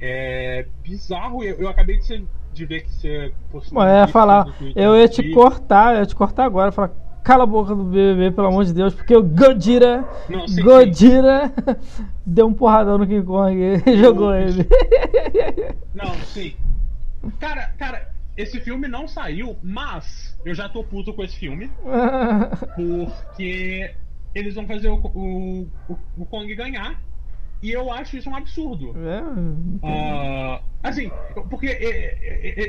é 0.00 0.66
bizarro. 0.82 1.42
Eu, 1.42 1.56
eu 1.56 1.68
acabei 1.68 1.98
de, 1.98 2.04
ser- 2.06 2.26
de 2.52 2.64
ver 2.66 2.82
que 2.82 2.92
você 2.94 3.32
postou. 3.50 3.82
Eu 3.82 3.88
ia 3.88 4.06
falar, 4.06 4.46
eu 4.74 4.96
ia 4.96 5.08
te 5.08 5.22
cortar, 5.34 5.94
eu 5.94 6.00
ia 6.00 6.06
te 6.06 6.14
cortar 6.14 6.44
agora, 6.44 6.72
falar, 6.72 6.92
cala 7.22 7.44
a 7.44 7.46
boca 7.46 7.74
do 7.74 7.84
BBB, 7.84 8.30
pelo 8.34 8.46
amor 8.48 8.64
de 8.64 8.72
Deus, 8.72 8.94
porque 8.94 9.16
o 9.16 9.22
Godira, 9.22 10.04
Não, 10.28 10.46
sim, 10.48 10.54
sim. 10.56 10.62
Godira 10.62 11.52
deu 12.24 12.46
um 12.46 12.54
porradão 12.54 12.98
no 12.98 13.06
King 13.06 13.24
Kong 13.26 13.54
e 13.86 13.96
jogou 13.98 14.34
ele. 14.34 14.66
Não, 15.94 16.14
sim. 16.26 16.54
Cara, 17.38 17.66
cara, 17.78 18.08
esse 18.36 18.60
filme 18.60 18.86
não 18.86 19.08
saiu, 19.08 19.56
mas 19.62 20.38
eu 20.44 20.54
já 20.54 20.68
tô 20.68 20.84
puto 20.84 21.12
com 21.12 21.24
esse 21.24 21.36
filme. 21.36 21.70
Porque 22.74 23.94
eles 24.34 24.54
vão 24.54 24.66
fazer 24.66 24.88
o, 24.88 24.94
o, 24.96 25.68
o, 25.88 25.98
o 26.16 26.26
Kong 26.26 26.54
ganhar. 26.54 27.00
E 27.62 27.70
eu 27.72 27.92
acho 27.92 28.16
isso 28.16 28.30
um 28.30 28.36
absurdo. 28.36 28.94
É, 28.96 29.22
Ah, 29.82 30.60
assim, 30.82 31.10
porque 31.50 31.66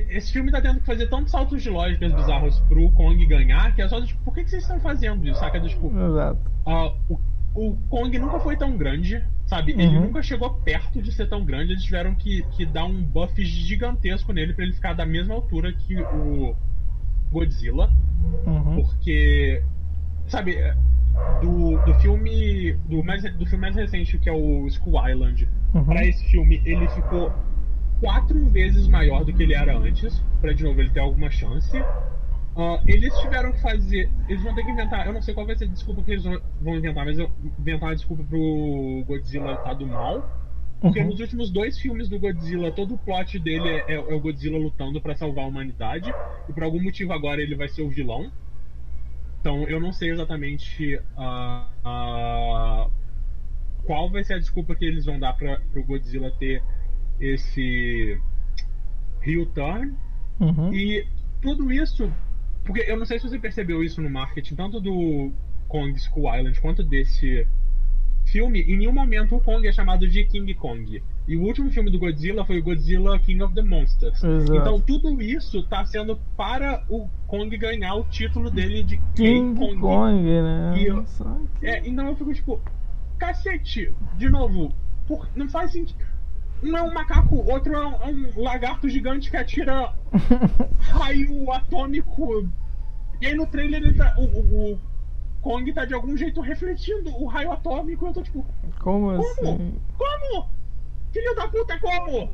esse 0.09 0.31
filme 0.33 0.51
tá 0.51 0.61
tendo 0.61 0.79
que 0.79 0.85
fazer 0.85 1.07
tantos 1.07 1.31
saltos 1.31 1.61
de 1.61 1.69
lógicas 1.69 2.11
bizarros 2.13 2.59
pro 2.61 2.89
Kong 2.91 3.23
ganhar, 3.25 3.73
que 3.75 3.81
é 3.81 3.87
só 3.87 4.01
tipo, 4.03 4.19
por 4.23 4.33
que, 4.33 4.43
que 4.43 4.49
vocês 4.49 4.63
estão 4.63 4.79
fazendo 4.79 5.27
isso? 5.27 5.39
Saca? 5.39 5.59
Tipo, 5.61 5.87
exato. 5.95 6.39
ah, 6.65 6.91
o, 7.07 7.19
o 7.53 7.77
Kong 7.89 8.17
nunca 8.17 8.39
foi 8.39 8.55
tão 8.57 8.75
grande, 8.77 9.23
sabe? 9.45 9.73
Ele 9.73 9.95
Uhum. 9.97 10.05
nunca 10.05 10.23
chegou 10.23 10.49
perto 10.55 11.01
de 11.01 11.11
ser 11.11 11.27
tão 11.29 11.43
grande, 11.45 11.73
eles 11.73 11.83
tiveram 11.83 12.15
que, 12.15 12.43
que 12.51 12.65
dar 12.65 12.85
um 12.85 13.03
buff 13.03 13.43
gigantesco 13.45 14.33
nele 14.33 14.53
pra 14.53 14.63
ele 14.63 14.73
ficar 14.73 14.93
da 14.93 15.05
mesma 15.05 15.35
altura 15.35 15.71
que 15.73 15.95
o 16.01 16.55
Godzilla. 17.31 17.91
Uhum. 18.45 18.75
Porque, 18.83 19.63
sabe, 20.27 20.55
é, 20.55 20.75
do, 21.41 21.77
do 21.85 21.93
filme. 21.95 22.73
Do, 22.85 23.03
mais, 23.03 23.23
do 23.23 23.45
filme 23.45 23.61
mais 23.61 23.75
recente, 23.75 24.17
que 24.17 24.29
é 24.29 24.33
o 24.33 24.65
Skull 24.67 25.07
Island, 25.09 25.47
Uhum. 25.73 25.83
pra 25.85 26.05
esse 26.05 26.25
filme, 26.31 26.61
ele 26.65 26.87
ficou 26.89 27.31
quatro 27.99 28.49
vezes 28.49 28.87
maior 28.87 29.23
do 29.23 29.31
que 29.33 29.43
ele 29.43 29.53
era 29.53 29.77
antes, 29.77 30.19
pra 30.41 30.53
de 30.53 30.63
novo 30.63 30.79
ele 30.81 30.89
ter 30.89 30.99
alguma 30.99 31.29
chance. 31.29 31.77
Ah, 32.57 32.81
eles 32.87 33.13
tiveram 33.19 33.51
que 33.51 33.61
fazer. 33.61 34.09
Eles 34.27 34.43
vão 34.43 34.53
ter 34.55 34.63
que 34.63 34.71
inventar. 34.71 35.05
Eu 35.05 35.13
não 35.13 35.21
sei 35.21 35.33
qual 35.33 35.45
vai 35.45 35.55
ser 35.55 35.65
a 35.65 35.67
desculpa 35.67 36.01
que 36.03 36.11
eles 36.11 36.23
vão- 36.23 36.75
inventar, 36.75 37.05
mas 37.05 37.17
eu 37.19 37.29
inventar 37.59 37.89
uma 37.89 37.95
desculpa 37.95 38.23
pro 38.23 39.03
Godzilla 39.07 39.55
tá 39.57 39.73
do 39.73 39.85
mal. 39.87 40.27
Porque 40.81 40.99
Uhum. 41.01 41.07
nos 41.07 41.19
últimos 41.19 41.51
dois 41.51 41.77
filmes 41.77 42.07
do 42.09 42.17
Godzilla, 42.19 42.71
todo 42.71 42.95
o 42.95 42.97
plot 42.97 43.37
dele 43.39 43.67
é, 43.67 43.93
é 43.95 43.99
o 43.99 44.19
Godzilla 44.19 44.57
lutando 44.57 44.99
pra 45.01 45.15
salvar 45.15 45.45
a 45.45 45.47
humanidade. 45.47 46.13
E 46.49 46.53
por 46.53 46.63
algum 46.63 46.81
motivo 46.81 47.13
agora 47.13 47.41
ele 47.41 47.55
vai 47.55 47.67
ser 47.69 47.81
o 47.81 47.89
vilão. 47.89 48.31
Então 49.39 49.63
eu 49.67 49.79
não 49.79 49.91
sei 49.93 50.11
exatamente 50.11 50.99
ah, 51.17 51.67
ah, 51.83 52.89
qual 53.85 54.09
vai 54.09 54.23
ser 54.23 54.33
a 54.33 54.39
desculpa 54.39 54.75
que 54.75 54.85
eles 54.85 55.05
vão 55.05 55.19
dar 55.19 55.33
para 55.33 55.61
o 55.75 55.83
Godzilla 55.83 56.31
ter 56.31 56.61
esse 57.19 58.19
heel 59.21 59.45
turn. 59.47 59.95
Uhum. 60.39 60.73
E 60.73 61.05
tudo 61.41 61.71
isso, 61.71 62.11
porque 62.65 62.81
eu 62.81 62.97
não 62.97 63.05
sei 63.05 63.19
se 63.19 63.27
você 63.27 63.39
percebeu 63.39 63.83
isso 63.83 64.01
no 64.01 64.09
marketing, 64.09 64.55
tanto 64.55 64.79
do 64.79 65.31
Kong 65.67 65.95
Skull 65.97 66.35
Island 66.35 66.59
quanto 66.59 66.83
desse 66.83 67.47
filme, 68.25 68.61
em 68.61 68.77
nenhum 68.77 68.93
momento 68.93 69.35
o 69.35 69.41
Kong 69.41 69.65
é 69.67 69.71
chamado 69.71 70.07
de 70.07 70.23
King 70.25 70.53
Kong. 70.53 71.01
E 71.29 71.37
o 71.37 71.43
último 71.43 71.69
filme 71.69 71.91
do 71.91 71.99
Godzilla 71.99 72.43
foi 72.43 72.57
o 72.57 72.63
Godzilla 72.63 73.19
King 73.19 73.43
of 73.43 73.53
the 73.53 73.61
Monsters. 73.61 74.23
Exato. 74.23 74.55
Então 74.55 74.81
tudo 74.81 75.21
isso 75.21 75.61
tá 75.67 75.85
sendo 75.85 76.19
para 76.35 76.83
o 76.89 77.07
Kong 77.27 77.55
ganhar 77.55 77.93
o 77.93 78.03
título 78.05 78.49
dele 78.49 78.81
de 78.81 78.97
King 79.15 79.53
King 79.53 79.59
Kong, 79.59 79.79
Kong. 79.79 80.23
né? 80.23 80.73
E 80.75 80.85
eu- 80.87 81.05
É, 81.61 81.87
então 81.87 82.07
eu 82.07 82.15
fico 82.15 82.33
tipo, 82.33 82.59
cacete, 83.19 83.93
de 84.17 84.27
novo, 84.27 84.73
por- 85.07 85.29
não 85.35 85.47
faz 85.47 85.71
sentido. 85.71 86.03
Um 86.63 86.75
é 86.75 86.81
um 86.81 86.91
macaco, 86.93 87.35
outro 87.49 87.73
é 87.75 87.87
um, 87.87 87.93
é 88.01 88.07
um 88.07 88.41
lagarto 88.43 88.89
gigante 88.89 89.29
que 89.29 89.37
atira 89.37 89.93
raio 90.79 91.51
atômico. 91.51 92.47
E 93.21 93.27
aí 93.27 93.35
no 93.35 93.45
trailer 93.45 93.83
ele 93.83 93.93
tá, 93.93 94.15
o, 94.17 94.23
o- 94.23 94.73
o 94.73 94.79
Kong 95.41 95.71
tá 95.73 95.85
de 95.85 95.93
algum 95.93 96.17
jeito 96.17 96.41
refletindo 96.41 97.11
o 97.11 97.27
raio 97.27 97.51
atômico. 97.51 98.07
Eu 98.07 98.13
tô 98.13 98.23
tipo, 98.23 98.43
Como 98.79 99.15
como? 99.15 99.21
assim? 99.21 99.75
Como? 99.97 100.49
Filho 101.11 101.35
da 101.35 101.47
puta, 101.47 101.79
como? 101.79 102.31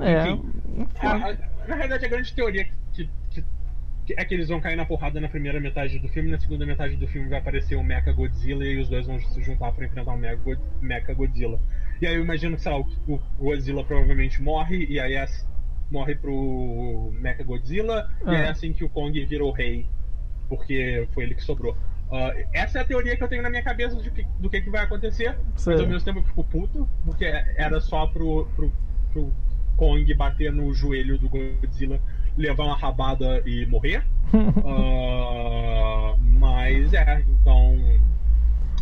É. 0.00 0.30
Enfim. 0.30 0.96
A- 1.00 1.30
a- 1.30 1.66
na 1.68 1.74
realidade, 1.76 2.04
a 2.04 2.08
grande 2.08 2.32
teoria 2.34 2.64
que, 2.92 3.08
que- 3.30 3.44
que 4.06 4.14
é 4.16 4.24
que 4.24 4.34
eles 4.34 4.48
vão 4.48 4.60
cair 4.60 4.76
na 4.76 4.84
porrada 4.84 5.20
na 5.20 5.28
primeira 5.28 5.60
metade 5.60 5.98
do 5.98 6.08
filme, 6.08 6.30
na 6.30 6.38
segunda 6.38 6.64
metade 6.66 6.96
do 6.96 7.06
filme 7.08 7.28
vai 7.28 7.38
aparecer 7.38 7.76
o 7.76 7.82
Mecha 7.84 8.12
Godzilla 8.12 8.64
e 8.64 8.78
os 8.78 8.88
dois 8.88 9.06
vão 9.06 9.18
se 9.20 9.42
juntar 9.42 9.72
pra 9.72 9.86
enfrentar 9.86 10.12
o 10.12 10.16
Mecha 10.18 10.36
God- 10.36 10.58
Mecha 10.80 11.12
Godzilla. 11.14 11.60
E 12.00 12.06
aí 12.06 12.14
eu 12.14 12.22
imagino 12.22 12.56
que, 12.56 12.62
sei 12.62 12.72
lá, 12.72 12.78
o, 12.78 12.86
o 13.08 13.20
Godzilla 13.38 13.84
provavelmente 13.84 14.40
morre, 14.42 14.86
e 14.88 14.98
aí 15.00 15.14
é 15.14 15.22
ass- 15.22 15.46
morre 15.90 16.14
pro 16.14 17.10
Mecha 17.20 17.42
Godzilla, 17.44 18.10
e 18.24 18.30
aí 18.30 18.36
é 18.42 18.48
Ah. 18.48 18.50
assim 18.50 18.72
que 18.72 18.84
o 18.84 18.88
Kong 18.88 19.24
virou 19.26 19.50
rei, 19.52 19.86
porque 20.48 21.06
foi 21.12 21.24
ele 21.24 21.34
que 21.34 21.42
sobrou. 21.42 21.76
Ah, 22.10 22.32
essa 22.52 22.78
é 22.78 22.82
a 22.82 22.84
teoria 22.84 23.16
que 23.16 23.22
eu 23.22 23.28
tenho 23.28 23.42
na 23.42 23.50
minha 23.50 23.62
cabeça 23.62 23.96
de 23.96 24.10
que- 24.10 24.26
do 24.38 24.48
que, 24.48 24.60
que 24.62 24.70
vai 24.70 24.82
acontecer. 24.84 25.38
Sei. 25.56 25.74
Mas 25.74 25.82
ao 25.82 25.88
mesmo 25.88 26.04
tempo 26.04 26.18
eu 26.20 26.24
fico 26.24 26.44
puto, 26.44 26.88
porque 27.04 27.24
era 27.56 27.80
só 27.80 28.06
pro, 28.06 28.46
pro, 28.56 28.72
pro 29.12 29.32
Kong 29.76 30.14
bater 30.14 30.52
no 30.52 30.72
joelho 30.72 31.18
do 31.18 31.28
Godzilla, 31.28 32.00
levar 32.36 32.64
uma 32.64 32.76
rabada 32.76 33.42
e 33.46 33.66
morrer. 33.66 34.02
Uh, 34.32 36.16
mas 36.38 36.92
é, 36.94 37.24
então. 37.28 37.76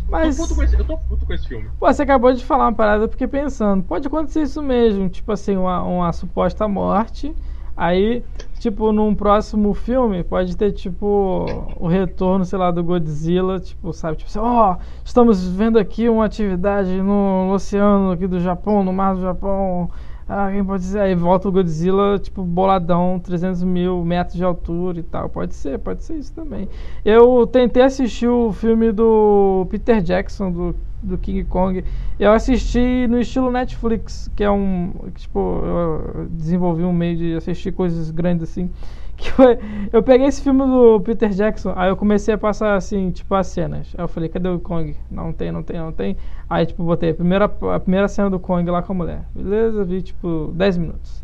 Mas. 0.09 0.39
Eu 0.39 0.47
tô, 0.47 0.47
puto 0.47 0.55
com 0.55 0.63
esse, 0.63 0.75
eu 0.79 0.85
tô 0.85 0.97
puto 0.97 1.25
com 1.25 1.33
esse 1.33 1.47
filme. 1.47 1.69
Pô, 1.79 1.87
você 1.91 2.03
acabou 2.03 2.33
de 2.33 2.43
falar 2.45 2.65
uma 2.65 2.73
parada, 2.73 3.09
fiquei 3.09 3.27
pensando, 3.27 3.83
pode 3.83 4.07
acontecer 4.07 4.41
isso 4.41 4.61
mesmo, 4.63 5.09
tipo 5.09 5.31
assim, 5.31 5.57
uma, 5.57 5.83
uma 5.83 6.13
suposta 6.13 6.67
morte. 6.67 7.35
Aí, 7.77 8.23
tipo, 8.59 8.91
num 8.91 9.13
próximo 9.13 9.71
filme, 9.75 10.23
pode 10.23 10.57
ter, 10.57 10.71
tipo, 10.71 11.45
o 11.79 11.87
retorno, 11.87 12.43
sei 12.43 12.57
lá, 12.57 12.71
do 12.71 12.83
Godzilla, 12.83 13.59
tipo, 13.59 13.93
sabe? 13.93 14.17
Tipo 14.17 14.29
assim, 14.29 14.39
ó, 14.39 14.73
oh, 14.73 14.77
estamos 15.05 15.47
vendo 15.47 15.77
aqui 15.77 16.09
uma 16.09 16.25
atividade 16.25 16.99
no 16.99 17.51
oceano 17.53 18.11
aqui 18.11 18.25
do 18.25 18.39
Japão, 18.39 18.83
no 18.83 18.91
mar 18.91 19.13
do 19.13 19.21
Japão. 19.21 19.91
Ah, 20.27 20.49
quem 20.51 20.65
pode 20.65 20.81
dizer? 20.81 21.01
Aí 21.01 21.15
volta 21.15 21.47
o 21.47 21.51
Godzilla, 21.51 22.17
tipo, 22.17 22.41
boladão, 22.43 23.19
300 23.19 23.63
mil 23.63 24.03
metros 24.03 24.35
de 24.35 24.43
altura 24.43 24.99
e 24.99 25.03
tal. 25.03 25.29
Pode 25.29 25.53
ser, 25.53 25.77
pode 25.77 26.03
ser 26.03 26.15
isso 26.15 26.33
também. 26.33 26.67
Eu 27.05 27.45
tentei 27.45 27.83
assistir 27.83 28.27
o 28.27 28.51
filme 28.51 28.91
do 28.91 29.67
Peter 29.69 30.01
Jackson, 30.01 30.51
do, 30.51 30.75
do 31.01 31.17
King 31.17 31.43
Kong. 31.43 31.83
Eu 32.19 32.31
assisti 32.31 33.07
no 33.07 33.19
estilo 33.19 33.51
Netflix, 33.51 34.29
que 34.35 34.43
é 34.43 34.49
um. 34.49 34.91
Tipo, 35.15 35.61
eu 35.63 36.27
desenvolvi 36.29 36.83
um 36.83 36.93
meio 36.93 37.17
de 37.17 37.35
assistir 37.35 37.71
coisas 37.71 38.09
grandes 38.11 38.49
assim 38.49 38.69
que 39.17 39.31
foi, 39.31 39.57
eu 39.91 40.03
peguei 40.03 40.27
esse 40.27 40.41
filme 40.41 40.63
do 40.63 41.01
Peter 41.01 41.29
Jackson, 41.29 41.73
aí 41.75 41.89
eu 41.89 41.97
comecei 41.97 42.35
a 42.35 42.37
passar 42.37 42.75
assim, 42.75 43.09
tipo, 43.09 43.33
as 43.33 43.47
cenas. 43.47 43.93
Aí 43.97 44.03
eu 44.03 44.07
falei, 44.07 44.29
cadê 44.29 44.47
o 44.47 44.59
Kong? 44.59 44.95
Não 45.09 45.33
tem, 45.33 45.51
não 45.51 45.63
tem, 45.63 45.79
não 45.79 45.91
tem. 45.91 46.15
Aí, 46.47 46.65
tipo, 46.67 46.83
botei 46.83 47.09
a 47.09 47.13
primeira, 47.15 47.45
a 47.45 47.79
primeira 47.79 48.07
cena 48.07 48.29
do 48.29 48.39
Kong 48.39 48.69
lá 48.69 48.83
com 48.83 48.93
a 48.93 48.95
mulher. 48.95 49.23
Beleza, 49.33 49.83
vi, 49.83 50.03
tipo, 50.03 50.51
10 50.53 50.77
minutos. 50.77 51.23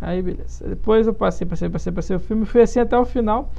Aí, 0.00 0.20
beleza. 0.20 0.66
Depois 0.68 1.06
eu 1.06 1.14
passei, 1.14 1.46
passei, 1.46 1.68
passei, 1.68 1.92
passei 1.92 2.16
o 2.16 2.20
filme, 2.20 2.44
fui 2.44 2.60
assim 2.60 2.80
até 2.80 2.98
o 2.98 3.04
final. 3.04 3.52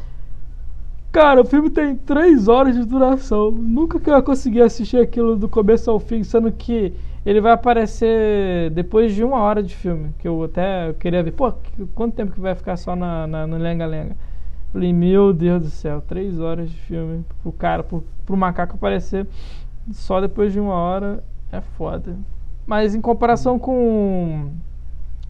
Cara, 1.14 1.42
o 1.42 1.46
filme 1.46 1.70
tem 1.70 1.96
3 1.96 2.48
horas 2.48 2.76
de 2.76 2.84
duração. 2.84 3.52
Nunca 3.52 4.00
que 4.00 4.10
eu 4.10 4.24
consegui 4.24 4.60
assistir 4.60 4.98
aquilo 4.98 5.36
do 5.36 5.48
começo 5.48 5.92
ao 5.92 6.00
fim, 6.00 6.24
sendo 6.24 6.52
que 6.52 6.92
ele 7.24 7.40
vai 7.40 7.52
aparecer 7.52 8.72
depois 8.72 9.14
de 9.14 9.24
uma 9.24 9.38
hora 9.38 9.62
de 9.62 9.76
filme, 9.76 10.12
que 10.18 10.28
eu 10.28 10.44
até 10.44 10.92
queria 10.94 11.22
ver. 11.22 11.32
Pô, 11.32 11.54
quanto 11.94 12.16
tempo 12.16 12.32
que 12.32 12.40
vai 12.40 12.56
ficar 12.56 12.78
só 12.78 12.96
na, 12.96 13.28
na, 13.28 13.46
no 13.46 13.58
Lenga 13.58 13.86
Lenga? 13.86 14.18
Falei, 14.72 14.92
meu 14.92 15.32
Deus 15.32 15.62
do 15.62 15.70
céu, 15.70 16.02
três 16.02 16.40
horas 16.40 16.72
de 16.72 16.78
filme 16.78 17.24
pro 17.44 17.52
cara, 17.52 17.84
pro, 17.84 18.04
pro 18.26 18.36
macaco 18.36 18.74
aparecer 18.74 19.28
só 19.92 20.20
depois 20.20 20.52
de 20.52 20.60
uma 20.60 20.74
hora 20.74 21.24
é 21.52 21.62
foda. 21.62 22.18
Mas 22.66 22.96
em 22.96 23.02
comparação 23.02 23.60
com 23.60 24.50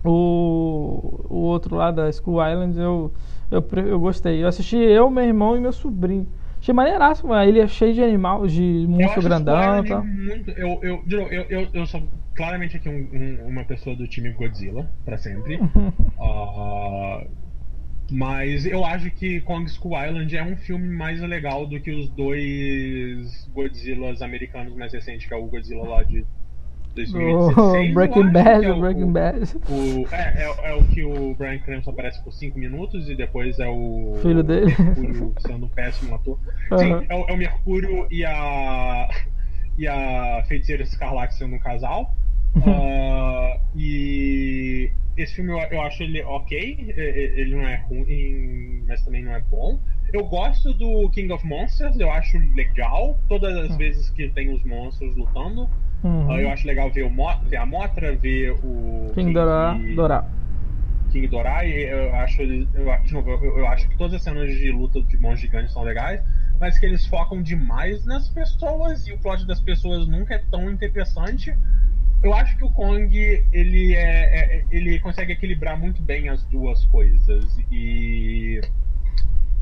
o, 0.01 1.25
o 1.29 1.35
outro 1.39 1.75
lá 1.75 1.91
da 1.91 2.09
School 2.09 2.39
Island, 2.41 2.79
eu, 2.79 3.11
eu, 3.53 3.83
eu 3.83 3.99
gostei. 3.99 4.43
Eu 4.43 4.47
assisti 4.47 4.77
eu, 4.77 5.09
meu 5.09 5.23
irmão 5.23 5.55
e 5.55 5.59
meu 5.59 5.71
sobrinho. 5.71 6.27
Achei 6.59 6.73
maneiraço, 6.73 7.25
uma 7.25 7.45
ilha 7.45 7.67
cheia 7.67 7.93
de 7.93 8.01
animal, 8.01 8.47
de 8.47 8.85
monstro 8.87 9.21
grandão 9.21 9.83
e 9.83 9.89
tal. 9.89 10.05
Muito, 10.05 10.51
eu, 10.51 10.79
eu, 10.81 11.03
eu, 11.09 11.45
eu, 11.49 11.67
eu 11.73 11.85
sou 11.85 12.01
claramente 12.33 12.77
aqui 12.77 12.87
um, 12.87 13.09
um, 13.13 13.47
uma 13.47 13.65
pessoa 13.65 13.95
do 13.95 14.07
time 14.07 14.31
Godzilla, 14.31 14.89
pra 15.03 15.17
sempre. 15.17 15.55
uh, 15.57 17.29
mas 18.09 18.65
eu 18.65 18.85
acho 18.85 19.11
que 19.11 19.41
Kong 19.41 19.69
School 19.69 20.01
Island 20.01 20.37
é 20.37 20.43
um 20.43 20.55
filme 20.55 20.87
mais 20.87 21.19
legal 21.19 21.67
do 21.67 21.81
que 21.81 21.91
os 21.91 22.09
dois 22.09 23.45
Godzillas 23.53 24.21
americanos 24.21 24.73
mais 24.75 24.93
recentes, 24.93 25.27
que 25.27 25.33
é 25.33 25.37
o 25.37 25.47
Godzilla 25.47 25.83
lá 25.83 26.03
de 26.03 26.25
2016. 26.95 27.57
Oh, 27.57 27.93
Breaking 27.93 28.31
Bad, 28.31 28.65
é 28.65 28.73
Breaking 28.73 29.11
Bad. 29.11 29.39
O, 29.69 30.07
é, 30.13 30.43
é, 30.43 30.71
é, 30.71 30.75
o 30.75 30.83
que 30.85 31.03
o 31.03 31.33
Brian 31.35 31.59
Cranston 31.59 31.91
aparece 31.91 32.23
por 32.23 32.31
5 32.31 32.57
minutos 32.57 33.09
e 33.09 33.15
depois 33.15 33.59
é 33.59 33.67
o. 33.67 34.17
Filho 34.21 34.43
dele. 34.43 34.75
Mercúrio 34.77 35.33
sendo 35.39 35.65
um 35.65 35.69
péssimo 35.69 36.15
ator. 36.15 36.39
Uhum. 36.71 36.77
Sim, 36.77 37.07
é, 37.09 37.31
é, 37.31 37.33
o 37.33 37.37
Mercúrio 37.37 38.07
e 38.11 38.25
a. 38.25 39.09
E 39.75 39.87
a 39.87 40.43
Feiticeira 40.47 40.83
Escarlate 40.83 41.33
sendo 41.33 41.55
um 41.55 41.59
casal. 41.59 42.13
Uh, 42.55 43.59
e 43.75 44.91
esse 45.17 45.33
filme 45.35 45.51
eu, 45.51 45.57
eu 45.57 45.81
acho 45.81 46.03
ele 46.03 46.21
ok. 46.21 46.93
Ele 46.95 47.55
não 47.55 47.67
é 47.67 47.77
ruim, 47.77 48.83
mas 48.87 49.01
também 49.03 49.23
não 49.23 49.33
é 49.33 49.41
bom. 49.41 49.79
Eu 50.13 50.25
gosto 50.27 50.71
do 50.75 51.09
King 51.09 51.33
of 51.33 51.43
Monsters, 51.43 51.99
eu 51.99 52.11
acho 52.11 52.37
legal 52.55 53.17
todas 53.27 53.55
as 53.57 53.75
vezes 53.77 54.11
que 54.11 54.29
tem 54.29 54.53
os 54.53 54.63
monstros 54.63 55.15
lutando. 55.15 55.67
Uhum. 56.03 56.37
eu 56.37 56.49
acho 56.49 56.67
legal 56.67 56.91
ver, 56.91 57.03
o 57.03 57.09
Mo 57.09 57.29
ver 57.45 57.57
a 57.57 57.65
Motra, 57.65 58.15
ver 58.15 58.51
o. 58.61 59.11
King, 59.13 59.27
King 59.27 59.33
Dorá. 59.33 59.79
Dorá. 59.95 60.29
King 61.11 61.27
Dorá, 61.27 61.63
e 61.63 61.83
eu 61.83 62.13
acho, 62.15 62.41
eu, 62.41 62.67
eu, 62.73 63.57
eu, 63.59 63.67
acho 63.67 63.87
que 63.87 63.97
todas 63.97 64.15
as 64.15 64.23
cenas 64.23 64.51
de 64.51 64.71
luta 64.71 65.01
de 65.01 65.15
monstros 65.17 65.41
gigantes 65.41 65.71
são 65.71 65.83
legais, 65.83 66.21
mas 66.59 66.77
que 66.77 66.85
eles 66.85 67.05
focam 67.05 67.41
demais 67.41 68.03
nas 68.03 68.27
pessoas 68.29 69.07
e 69.07 69.13
o 69.13 69.17
plot 69.19 69.45
das 69.45 69.61
pessoas 69.61 70.07
nunca 70.07 70.35
é 70.35 70.43
tão 70.51 70.69
interessante. 70.69 71.55
Eu 72.21 72.33
acho 72.33 72.57
que 72.57 72.63
o 72.63 72.69
Kong 72.69 73.15
ele 73.51 73.93
é, 73.93 73.99
é 74.01 74.65
ele 74.71 74.99
consegue 74.99 75.33
equilibrar 75.33 75.79
muito 75.79 76.01
bem 76.01 76.29
as 76.29 76.43
duas 76.45 76.83
coisas 76.85 77.57
e 77.71 78.59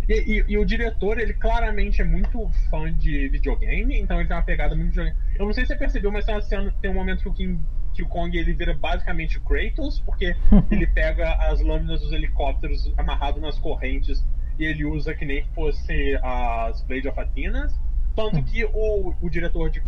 e, 0.10 0.14
e, 0.14 0.46
e, 0.50 0.58
o 0.58 0.66
diretor, 0.66 1.20
ele 1.20 1.34
claramente 1.34 2.02
é 2.02 2.06
muito 2.06 2.50
fã 2.70 2.92
de 2.92 3.30
videogame, 3.30 3.98
então 3.98 4.20
ele 4.20 4.28
tem 4.28 4.36
uma 4.36 4.44
pegada 4.44 4.76
muito 4.76 4.90
videogame. 4.90 5.18
Eu 5.42 5.48
não 5.48 5.54
sei 5.54 5.66
se 5.66 5.70
você 5.70 5.76
percebeu, 5.76 6.12
mas 6.12 6.24
tem, 6.24 6.40
cena, 6.42 6.72
tem 6.80 6.92
um 6.92 6.94
momento 6.94 7.24
que 7.24 7.30
o, 7.30 7.34
King, 7.34 7.60
que 7.94 8.04
o 8.04 8.08
Kong 8.08 8.38
ele 8.38 8.54
vira 8.54 8.76
basicamente 8.76 9.40
Kratos, 9.40 10.00
porque 10.00 10.36
ele 10.70 10.86
pega 10.86 11.34
as 11.34 11.62
lâminas 11.62 12.00
dos 12.02 12.12
helicópteros 12.12 12.94
amarrado 12.96 13.42
nas 13.42 13.58
correntes 13.58 14.24
e 14.60 14.66
ele 14.66 14.86
usa 14.86 15.16
que 15.16 15.26
nem 15.26 15.44
fosse 15.56 16.16
as 16.22 16.84
Blade 16.84 17.08
of 17.08 17.20
Athena. 17.20 17.68
Tanto 18.16 18.44
que 18.44 18.64
o, 18.66 19.16
o 19.20 19.30
diretor 19.30 19.72
de 19.72 19.82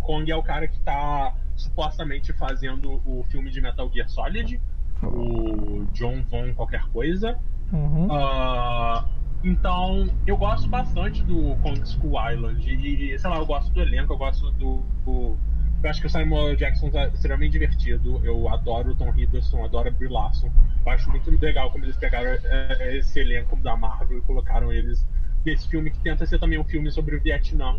Kong 0.00 0.30
é 0.30 0.36
o 0.36 0.42
cara 0.42 0.66
que 0.66 0.78
está 0.78 1.36
supostamente 1.54 2.32
fazendo 2.32 3.02
o 3.04 3.24
filme 3.24 3.50
de 3.50 3.60
Metal 3.60 3.90
Gear 3.92 4.08
Solid, 4.08 4.58
o 5.02 5.84
John 5.92 6.22
Von 6.30 6.54
qualquer 6.54 6.82
coisa. 6.88 7.38
Uhum. 7.70 8.06
Uh, 8.06 9.04
então, 9.44 10.08
eu 10.26 10.36
gosto 10.38 10.66
bastante 10.68 11.22
do 11.22 11.54
Kong 11.62 11.80
School 11.86 12.14
Island. 12.30 12.66
E, 12.66 13.18
sei 13.18 13.30
lá, 13.30 13.36
eu 13.36 13.46
gosto 13.46 13.70
do 13.72 13.80
elenco, 13.82 14.14
eu 14.14 14.16
gosto 14.16 14.50
do. 14.52 14.82
do 15.04 15.36
eu 15.82 15.90
acho 15.90 16.00
que 16.00 16.06
o 16.06 16.10
Simon 16.10 16.54
Jackson 16.56 16.90
é 16.94 17.08
extremamente 17.08 17.52
divertido. 17.52 18.24
Eu 18.24 18.48
adoro 18.48 18.92
o 18.92 18.94
Tom 18.94 19.12
Hiddleston, 19.14 19.62
adoro 19.62 19.88
a 19.88 19.90
Brie 19.90 20.08
Larson. 20.08 20.50
Eu 20.84 20.92
acho 20.92 21.10
muito 21.10 21.30
legal 21.30 21.70
como 21.70 21.84
eles 21.84 21.96
pegaram 21.98 22.30
é, 22.30 22.40
é, 22.80 22.96
esse 22.96 23.20
elenco 23.20 23.54
da 23.56 23.76
Marvel 23.76 24.16
e 24.16 24.22
colocaram 24.22 24.72
eles 24.72 25.06
nesse 25.44 25.68
filme 25.68 25.90
que 25.90 25.98
tenta 25.98 26.24
ser 26.24 26.38
também 26.38 26.58
um 26.58 26.64
filme 26.64 26.90
sobre 26.90 27.14
o 27.14 27.20
Vietnã. 27.20 27.78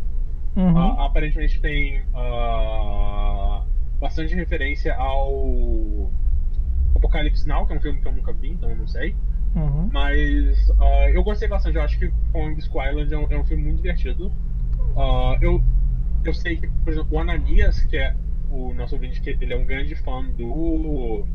Uhum. 0.55 0.73
Uh, 0.73 1.01
aparentemente 1.01 1.59
tem 1.59 2.01
uh, 2.13 3.65
bastante 3.99 4.35
referência 4.35 4.95
ao 4.95 6.11
Apocalipse 6.95 7.47
Now, 7.47 7.65
que 7.65 7.73
é 7.73 7.77
um 7.77 7.81
filme 7.81 8.01
que 8.01 8.07
eu 8.07 8.11
nunca 8.11 8.31
vi, 8.33 8.51
então 8.51 8.69
eu 8.69 8.77
não 8.77 8.87
sei. 8.87 9.15
Uhum. 9.55 9.89
Mas 9.91 10.69
uh, 10.69 11.09
eu 11.13 11.23
gostei 11.23 11.47
bastante. 11.47 11.77
Eu 11.77 11.81
acho 11.81 11.97
que 11.97 12.11
Kong 12.31 12.59
Skull 12.59 12.83
Island 12.83 13.13
é 13.13 13.17
um, 13.17 13.31
é 13.31 13.37
um 13.37 13.45
filme 13.45 13.63
muito 13.63 13.77
divertido. 13.77 14.27
Uh, 14.95 15.37
eu, 15.41 15.63
eu 16.25 16.33
sei 16.33 16.57
que, 16.57 16.67
por 16.67 16.91
exemplo, 16.91 17.17
o 17.17 17.19
Ananias, 17.19 17.81
que 17.85 17.97
é 17.97 18.15
o 18.51 18.73
nosso 18.73 18.95
ouvinte, 18.95 19.21
que 19.21 19.29
ele 19.29 19.53
é 19.53 19.57
um 19.57 19.65
grande 19.65 19.95
fã 19.95 20.23
do. 20.23 21.25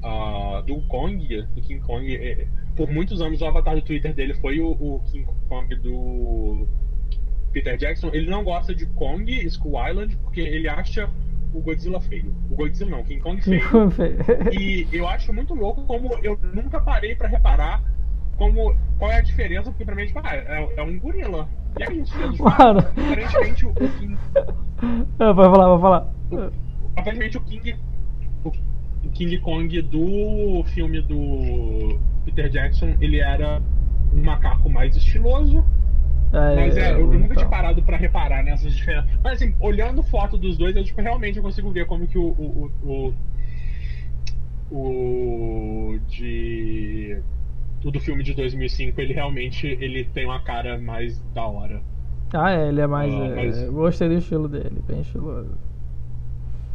Uh, 0.00 0.62
do 0.64 0.80
Kong, 0.82 1.42
do 1.42 1.60
King 1.60 1.80
Kong. 1.80 2.48
Por 2.76 2.88
muitos 2.88 3.20
anos 3.20 3.40
o 3.42 3.46
avatar 3.46 3.74
do 3.74 3.82
Twitter 3.82 4.14
dele 4.14 4.34
foi 4.34 4.60
o, 4.60 4.70
o 4.70 5.00
King 5.10 5.26
Kong 5.48 5.74
do 5.74 6.68
Peter 7.52 7.76
Jackson. 7.76 8.10
Ele 8.12 8.30
não 8.30 8.44
gosta 8.44 8.72
de 8.72 8.86
Kong 8.86 9.28
Skull 9.46 9.88
Island 9.88 10.16
porque 10.18 10.40
ele 10.40 10.68
acha 10.68 11.10
o 11.52 11.60
Godzilla 11.60 12.00
feio. 12.00 12.34
O 12.50 12.56
Godzilla 12.56 12.90
não, 12.90 13.04
King 13.04 13.20
Kong 13.20 13.40
feio. 13.42 13.62
e 14.52 14.86
eu 14.92 15.08
acho 15.08 15.32
muito 15.32 15.54
louco 15.54 15.82
como 15.84 16.14
eu 16.22 16.38
nunca 16.54 16.80
parei 16.80 17.14
para 17.14 17.28
reparar 17.28 17.82
como 18.36 18.74
qual 18.98 19.10
é 19.10 19.16
a 19.16 19.20
diferença, 19.20 19.70
porque 19.70 19.84
pra 19.84 19.94
mim 19.94 20.06
tipo, 20.06 20.20
ah, 20.22 20.34
é, 20.34 20.74
é 20.76 20.82
um 20.82 20.98
gorila. 20.98 21.48
E 21.78 21.82
é 21.82 21.92
isso, 21.92 22.14
é 22.16 22.26
Mano. 22.26 22.78
Aparentemente 22.78 23.66
o, 23.66 23.70
o 23.70 23.74
King. 23.74 24.16
É, 25.18 25.32
vai 25.32 25.50
falar, 25.50 25.68
vai 25.68 25.80
falar. 25.80 26.12
O, 26.30 26.50
aparentemente 26.96 27.36
o 27.36 27.40
King. 27.40 27.76
O, 28.44 28.48
o 28.48 29.10
King 29.10 29.38
Kong 29.38 29.82
do 29.82 30.62
filme 30.68 31.02
do 31.02 31.98
Peter 32.24 32.48
Jackson, 32.48 32.96
ele 33.00 33.18
era 33.18 33.60
um 34.14 34.22
macaco 34.22 34.70
mais 34.70 34.96
estiloso 34.96 35.64
é, 36.32 36.56
mas 36.56 36.76
é, 36.76 36.92
eu, 36.94 37.06
nunca 37.06 37.24
então. 37.24 37.36
tinha 37.36 37.48
parado 37.48 37.82
pra 37.82 37.96
reparar 37.96 38.42
nessas 38.42 38.74
diferenças. 38.74 39.10
Mas 39.22 39.34
assim, 39.34 39.54
olhando 39.60 40.02
foto 40.02 40.36
dos 40.36 40.56
dois, 40.58 40.74
eu 40.76 40.84
tipo, 40.84 41.00
realmente 41.00 41.36
eu 41.38 41.42
consigo 41.42 41.70
ver 41.70 41.86
como 41.86 42.06
que 42.06 42.18
o. 42.18 42.24
o, 42.26 42.70
o, 42.82 43.14
o, 44.70 44.74
o 45.94 45.98
de. 46.08 47.18
O 47.84 47.90
do 47.92 48.00
filme 48.00 48.24
de 48.24 48.34
2005, 48.34 49.00
ele 49.00 49.14
realmente 49.14 49.66
ele 49.66 50.04
tem 50.04 50.24
uma 50.26 50.40
cara 50.40 50.78
mais 50.78 51.20
da 51.32 51.46
hora. 51.46 51.80
Ah, 52.34 52.50
é, 52.52 52.68
ele 52.68 52.80
é 52.80 52.86
mais. 52.86 53.14
Ah, 53.14 53.24
é, 53.26 53.34
mas- 53.46 53.70
Gostei 53.70 54.08
do 54.08 54.14
estilo 54.14 54.48
dele, 54.48 54.82
bem 54.86 55.00
estiloso. 55.00 55.56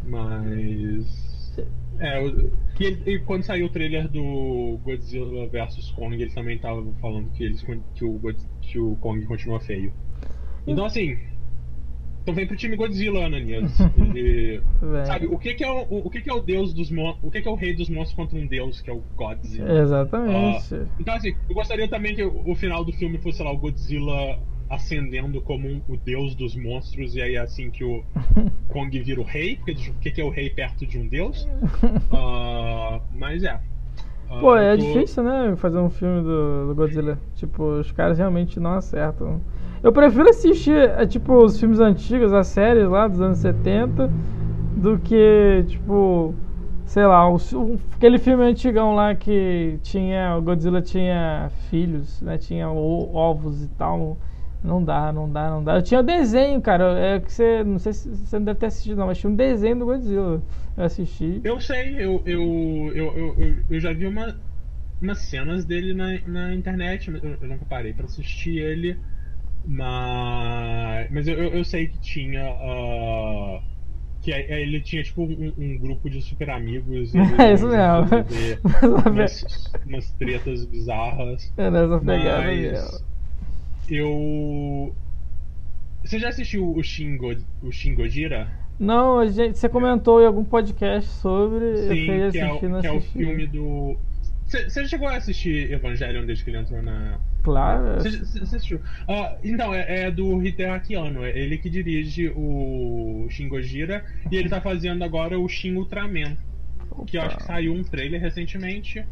Mas. 0.06 1.34
É, 2.00 2.20
que 2.76 2.84
ele- 2.86 3.12
e 3.12 3.20
quando 3.20 3.44
saiu 3.44 3.68
o 3.68 3.70
trailer 3.70 4.08
do 4.10 4.80
Godzilla 4.84 5.48
vs 5.48 5.92
Kong, 5.92 6.16
ele 6.20 6.32
também 6.34 6.58
tava 6.58 6.84
falando 7.00 7.30
que, 7.32 7.44
eles, 7.44 7.62
que, 7.94 8.04
o, 8.04 8.14
God- 8.18 8.36
que 8.72 8.80
o 8.80 8.96
Kong 8.98 9.26
continua 9.26 9.60
feio. 9.60 9.92
Então 10.66 10.86
assim. 10.86 11.18
Então 12.22 12.34
vem 12.34 12.48
pro 12.48 12.56
time 12.56 12.78
Godzilla, 12.78 13.26
Ananias. 13.26 13.78
Ele, 13.98 14.62
sabe, 15.06 15.28
o 15.28 15.38
que, 15.38 15.54
que 15.56 15.64
é 15.64 15.70
o, 15.70 15.82
o 16.06 16.10
que, 16.10 16.22
que 16.22 16.30
é 16.30 16.34
o 16.34 16.40
deus 16.40 16.74
dos 16.74 16.90
O 17.22 17.30
que, 17.30 17.42
que 17.42 17.48
é 17.48 17.52
o 17.52 17.56
rei 17.56 17.74
dos 17.76 17.90
monstros 17.90 18.14
contra 18.16 18.40
um 18.40 18.48
deus, 18.48 18.80
que 18.80 18.90
é 18.90 18.94
o 18.94 19.04
Godzilla? 19.18 19.82
Exatamente. 19.82 20.74
Então, 20.98 21.16
assim, 21.16 21.36
eu 21.50 21.54
gostaria 21.56 21.86
também 21.90 22.16
que 22.16 22.24
o 22.24 22.56
final 22.56 22.86
do 22.86 22.94
filme 22.94 23.18
fosse, 23.18 23.38
sei 23.38 23.46
lá, 23.46 23.52
o 23.52 23.58
Godzilla 23.58 24.40
ascendendo 24.70 25.42
como 25.42 25.68
um- 25.68 25.82
o 25.88 25.98
deus 25.98 26.34
dos 26.34 26.56
monstros, 26.56 27.14
e 27.16 27.22
aí 27.22 27.36
é 27.36 27.40
assim 27.40 27.70
que 27.70 27.84
o 27.84 28.02
Kong 28.70 28.98
vira 29.02 29.20
o 29.20 29.26
rei, 29.26 29.58
porque 29.58 29.74
o 29.90 29.94
que, 29.96 30.12
que 30.12 30.22
é 30.22 30.24
o 30.24 30.30
rei 30.30 30.50
perto 30.50 30.88
de 30.88 30.98
um 30.98 31.08
deus? 31.08 31.46
Ah, 32.12 33.02
mas 33.12 33.44
é. 33.44 33.60
Ah, 34.30 34.38
Pô, 34.40 34.56
é 34.56 34.76
tô- 34.76 34.84
difícil, 34.84 35.24
né? 35.24 35.56
Fazer 35.56 35.78
um 35.80 35.90
filme 35.90 36.22
do, 36.24 36.68
do 36.68 36.76
Godzilla. 36.76 37.18
Tipo, 37.36 37.80
os 37.80 37.92
caras 37.92 38.18
realmente 38.18 38.60
não 38.60 38.74
acertam. 38.74 39.42
Eu 39.82 39.92
prefiro 39.92 40.30
assistir, 40.30 40.76
é, 40.76 41.06
tipo, 41.06 41.34
os 41.44 41.60
filmes 41.60 41.80
antigos, 41.80 42.32
as 42.34 42.48
séries 42.48 42.88
lá 42.88 43.08
dos 43.08 43.20
anos 43.22 43.38
70, 43.40 44.10
do 44.78 44.98
que, 44.98 45.66
tipo, 45.68 46.34
sei 46.86 47.06
lá, 47.06 47.30
o, 47.30 47.38
aquele 47.96 48.18
filme 48.18 48.44
antigão 48.44 48.96
lá 48.96 49.14
que 49.14 49.78
tinha. 49.84 50.38
O 50.38 50.42
Godzilla 50.42 50.82
tinha 50.82 51.52
filhos, 51.70 52.22
né? 52.22 52.38
Tinha 52.38 52.70
ovos 52.70 53.64
e 53.64 53.68
tal. 53.70 54.18
Não 54.64 54.82
dá, 54.84 55.12
não 55.12 55.30
dá, 55.30 55.50
não 55.50 55.64
dá. 55.64 55.76
Eu 55.76 55.82
tinha 55.82 56.02
desenho, 56.02 56.62
cara. 56.62 56.98
É 56.98 57.20
que 57.20 57.32
você. 57.32 57.64
Não 57.64 57.78
sei 57.78 57.92
se 57.92 58.10
você 58.10 58.40
não 58.40 58.46
deve 58.46 58.60
ter 58.60 58.68
assistido, 58.68 58.98
não, 58.98 59.08
mas 59.08 59.18
tinha 59.18 59.30
um 59.30 59.36
desenho 59.36 59.80
do 59.80 59.86
Godzilla. 59.86 60.42
Eu 60.78 60.84
assisti. 60.84 61.42
Eu 61.44 61.60
sei, 61.60 61.96
eu, 61.96 62.24
eu, 62.26 62.92
eu, 62.96 63.18
eu, 63.18 63.56
eu, 63.70 63.80
já 63.80 63.92
vi 63.92 64.08
uma, 64.08 64.40
umas 65.02 65.20
cenas 65.20 65.66
dele 65.66 65.94
na, 65.94 66.18
na 66.26 66.56
internet, 66.56 67.12
mas 67.12 67.22
eu, 67.22 67.38
eu 67.42 67.48
nunca 67.50 67.66
parei 67.66 67.94
pra 67.94 68.06
assistir 68.06 68.58
ele. 68.58 68.98
Mas, 69.66 71.12
mas 71.12 71.28
eu, 71.28 71.36
eu, 71.36 71.50
eu 71.56 71.66
sei 71.66 71.88
que 71.88 72.00
tinha. 72.00 72.42
ah, 72.42 73.62
que 74.22 74.32
ele 74.32 74.80
tinha 74.80 75.04
tipo 75.04 75.24
um, 75.24 75.54
um 75.58 75.78
grupo 75.78 76.10
de 76.10 76.22
super 76.22 76.50
amigos. 76.50 77.12
É 77.38 77.54
isso 77.54 77.68
mesmo. 77.68 78.08
Nessa 79.14 79.46
Umas, 79.46 79.74
umas 79.86 80.12
tretas 80.14 80.66
bizarras. 80.66 81.52
É 81.58 81.70
nessa 81.70 82.00
pegada 82.00 82.44
Mas 82.44 82.60
mesmo. 82.60 83.13
Eu. 83.96 84.96
Você 86.04 86.20
já 86.20 86.30
assistiu 86.30 86.70
o 86.76 86.84
Shin, 86.84 87.18
God, 87.18 87.40
o 87.62 87.72
Shin 87.72 87.96
Gojira? 87.96 88.50
Não, 88.80 89.20
a 89.20 89.28
gente, 89.28 89.58
você 89.58 89.70
comentou 89.70 90.22
em 90.22 90.26
algum 90.26 90.44
podcast 90.44 91.10
sobre. 91.10 91.66
eu 91.66 91.78
Sim, 91.78 92.06
fui 92.06 92.32
que 92.32 92.38
é, 92.38 92.44
assistir, 92.44 92.68
não 92.70 92.78
o, 92.80 92.82
que 92.82 92.88
é 92.88 92.92
o 92.92 92.98
assisti. 92.98 93.18
filme 93.18 93.48
do. 93.48 93.98
Você 94.46 94.88
chegou 94.88 95.08
a 95.08 95.16
assistir 95.16 95.72
Evangelion 95.72 96.26
desde 96.26 96.44
que 96.44 96.50
ele 96.50 96.58
entrou 96.58 96.82
na. 96.82 97.18
Claro. 97.44 98.02
Você 98.02 98.40
assistiu? 98.42 98.80
Ah, 99.08 99.36
então, 99.44 99.74
é, 99.74 100.06
é 100.06 100.12
do 100.12 100.46
Hideaki 100.46 100.96
Anno, 100.96 101.24
é 101.24 101.38
ele 101.38 101.58
que 101.58 101.70
dirige 101.70 102.32
o 102.36 103.26
Shin 103.30 103.48
Gojira 103.48 104.06
e 104.32 104.36
ele 104.36 104.50
tá 104.50 104.62
fazendo 104.62 105.04
agora 105.04 105.40
o 105.40 105.48
Shin 105.48 105.76
Ultraman. 105.76 106.38
Que 107.08 107.18
eu 107.18 107.22
acho 107.22 107.38
que 107.38 107.44
Opa. 107.44 107.54
saiu 107.54 107.74
um 107.74 107.84
trailer 107.84 108.22
recentemente. 108.22 109.04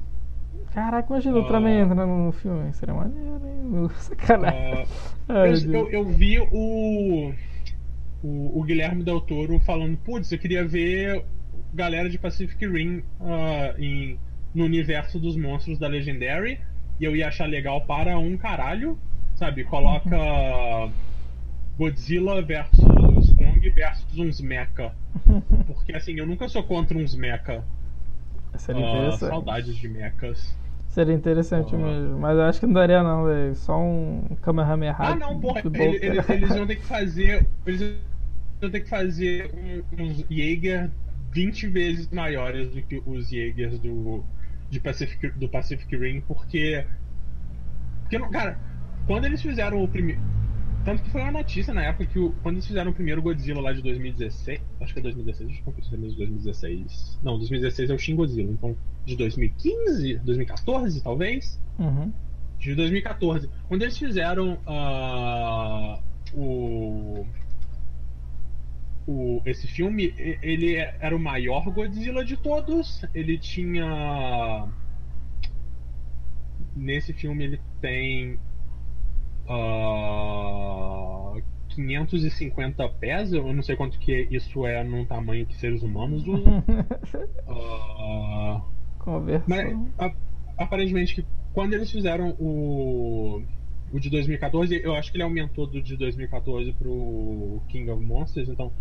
Caraca, 0.74 1.08
imagina 1.10 1.36
o 1.36 1.40
Ah. 1.40 1.42
Ultraman 1.42 1.80
entrando 1.82 2.08
no 2.08 2.32
filme. 2.32 2.74
Seria 2.74 2.94
maneiro, 2.94 3.42
hein? 3.46 3.90
Sacanagem. 3.96 4.86
Ah, 5.28 5.42
Ai, 5.44 5.54
eu, 5.54 5.68
meu 5.68 5.90
eu, 5.90 6.06
vi 6.06 6.40
o, 6.40 7.34
o, 8.24 8.60
o 8.60 8.64
Guilherme 8.64 9.04
Del 9.04 9.20
Toro 9.22 9.60
falando, 9.60 9.98
putz, 9.98 10.32
eu 10.32 10.40
queria 10.40 10.66
ver 10.66 11.24
galera 11.74 12.10
de 12.10 12.18
Pacific 12.18 12.66
Rim 12.66 13.02
ah, 13.20 13.74
em, 13.78 14.18
no 14.54 14.64
universo 14.66 15.20
dos 15.20 15.36
monstros 15.36 15.78
da 15.80 15.88
Legendary 15.88 16.60
e 17.00 17.04
eu 17.04 17.16
ia 17.16 17.28
achar 17.28 17.48
legal 17.48 17.82
para 17.82 18.18
um 18.18 18.38
caralho, 18.38 18.98
sabe? 19.36 19.64
Coloca 19.66 20.18
Godzilla 21.78 22.42
versus 22.42 23.34
Kong 23.36 23.70
versus 23.72 24.18
uns 24.18 24.40
mecha. 24.42 24.94
Porque 25.68 25.94
assim, 25.96 26.14
eu 26.18 26.26
nunca 26.28 26.48
sou 26.48 26.64
contra 26.64 26.98
uns 26.98 27.16
mecha. 27.16 27.64
Seria 28.58 28.86
Ah, 28.86 28.90
interessante. 28.90 29.30
saudades 29.30 29.76
de 29.76 29.88
mechas. 29.90 30.56
Seria 30.90 31.14
interessante 31.14 31.74
Ah. 31.74 31.78
mesmo. 31.78 32.20
Mas 32.20 32.38
eu 32.38 32.44
acho 32.44 32.60
que 32.60 32.66
não 32.66 32.74
daria, 32.74 33.02
não, 33.02 33.26
velho. 33.26 33.56
Só 33.56 33.80
um 33.80 34.36
Kamehameha. 34.42 34.96
Ah, 35.00 35.16
não, 35.16 35.40
porra, 35.40 35.60
ele- 35.62 35.70
Bolter. 35.70 36.32
eles, 36.32 36.56
iam 36.56 36.68
ter 36.68 36.76
que 36.76 36.86
fazer. 36.86 37.48
Eles 37.66 37.82
iam 38.62 38.70
ter 38.70 38.80
que 38.82 38.90
fazer 38.90 39.52
uns 39.98 40.26
Jaeger 40.30 40.90
20 41.32 41.68
vezes 41.68 42.10
maiores 42.10 42.70
do 42.70 42.82
que 42.82 43.02
os 43.06 43.30
Jaegers 43.30 43.80
do, 43.80 44.22
de 44.70 44.80
Pacific, 44.82 45.30
do 45.32 45.48
Pacific 45.48 45.96
Rim, 45.96 46.22
porque. 46.28 46.86
Porque, 48.02 48.20
cara, 48.30 48.60
quando 49.08 49.26
eles 49.26 49.42
fizeram 49.42 49.82
o 49.82 49.88
primeiro. 49.88 50.20
Tanto 50.84 51.04
que 51.04 51.10
foi 51.12 51.22
uma 51.22 51.32
notícia 51.32 51.74
na 51.74 51.84
época 51.84 52.06
que 52.08 52.18
o- 52.18 52.32
quando 52.42 52.56
eles 52.56 52.66
fizeram 52.66 52.90
o 52.92 52.94
primeiro 52.94 53.22
Godzilla 53.22 53.62
lá 53.62 53.72
de 53.72 53.82
2016. 53.84 54.60
Acho 54.80 54.94
que 54.94 55.00
é 55.00 55.04
2016, 55.04 55.48
deixa 55.48 55.62
eu 55.62 55.66
conferir 55.66 55.88
se 55.90 55.96
é 55.96 55.98
mesmo 55.98 56.18
2016. 56.18 57.20
Não, 57.22 57.38
2016 57.38 57.90
é 57.90 57.94
o 57.94 58.00
Shin 58.00 58.16
Godzilla, 58.16 58.52
então 58.52 58.76
de 59.06 59.16
2015, 59.16 60.18
2014 60.20 61.02
talvez 61.04 61.60
Uhum. 61.78 62.12
de 62.60 62.74
2014. 62.76 63.50
Quando 63.68 63.84
eles 63.84 63.98
fizeram 63.98 64.58
ah, 64.66 66.00
o, 66.34 67.26
o 69.08 69.42
esse 69.46 69.68
filme, 69.68 70.14
ele 70.42 70.76
era 70.76 71.16
o 71.16 71.20
maior 71.20 71.64
Godzilla 71.72 72.24
de 72.26 72.38
todos. 72.38 73.04
Ele 73.14 73.38
tinha 73.38 74.68
nesse 76.76 77.14
filme 77.14 77.44
ele 77.44 77.62
tem 77.82 78.40
ah, 79.52 81.42
550 81.70 82.88
pés. 82.90 83.34
Eu 83.34 83.54
não 83.54 83.64
sei 83.64 83.76
quanto 83.76 84.00
que 84.00 84.28
isso 84.32 84.66
é 84.66 84.84
num 84.84 85.06
tamanho 85.06 85.46
que 85.46 85.56
seres 85.58 85.84
humanos 85.84 86.26
usam. 86.28 86.56
Ah, 87.48 88.62
Conversão. 89.00 89.48
mas 89.48 89.74
a- 89.98 90.16
aparentemente 90.58 91.16
que 91.16 91.28
quando 91.54 91.74
eles 91.74 91.92
fizeram 91.92 92.36
o 92.40 93.42
o 93.94 94.00
de 94.00 94.10
2014, 94.10 94.82
eu 94.84 94.96
acho 94.96 95.12
que 95.12 95.18
ele 95.18 95.24
aumentou 95.24 95.68
do 95.68 95.82
de 95.82 95.98
2014 95.98 96.74
pro 96.74 97.62
King 97.68 97.90
of 97.92 98.04
Monsters, 98.06 98.50
então 98.50 98.74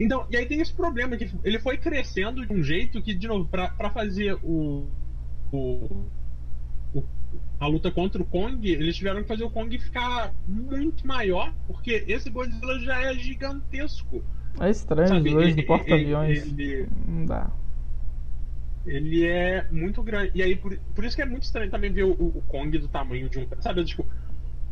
então, 0.00 0.26
e 0.30 0.36
aí 0.36 0.46
tem 0.46 0.60
esse 0.60 0.74
problema 0.74 1.16
que 1.16 1.30
ele 1.44 1.58
foi 1.60 1.78
crescendo 1.78 2.46
de 2.46 2.52
um 2.52 2.62
jeito 2.62 3.02
que 3.02 3.14
de 3.14 3.28
novo 3.28 3.48
pra 3.48 3.90
fazer 3.90 4.34
o, 4.42 4.90
o, 5.52 6.10
o- 6.94 7.04
a 7.58 7.66
luta 7.66 7.90
contra 7.90 8.20
o 8.20 8.24
Kong, 8.24 8.68
eles 8.70 8.96
tiveram 8.96 9.22
que 9.22 9.28
fazer 9.28 9.44
o 9.44 9.50
Kong 9.50 9.78
ficar 9.78 10.32
muito 10.46 11.06
maior, 11.06 11.52
porque 11.66 12.04
esse 12.06 12.28
Godzilla 12.30 12.78
já 12.80 13.00
é 13.02 13.14
gigantesco. 13.14 14.22
É 14.60 14.70
estranho 14.70 15.08
sabe? 15.08 15.28
os 15.28 15.34
dois 15.34 15.46
Ele- 15.52 15.62
do 15.62 15.66
porta-aviões. 15.66 16.38
ele- 16.46 16.88
Não 17.06 17.24
dá. 17.26 17.50
Ele 18.86 19.26
é 19.26 19.66
muito 19.72 20.02
grande. 20.02 20.30
E 20.34 20.42
aí, 20.42 20.54
por, 20.54 20.78
por 20.94 21.04
isso 21.04 21.16
que 21.16 21.22
é 21.22 21.26
muito 21.26 21.42
estranho 21.42 21.70
também 21.70 21.90
ver 21.92 22.04
o, 22.04 22.12
o 22.12 22.42
Kong 22.46 22.76
do 22.78 22.86
tamanho 22.88 23.28
de 23.28 23.38
um. 23.38 23.46
Sabe, 23.60 23.84
tipo. 23.84 24.06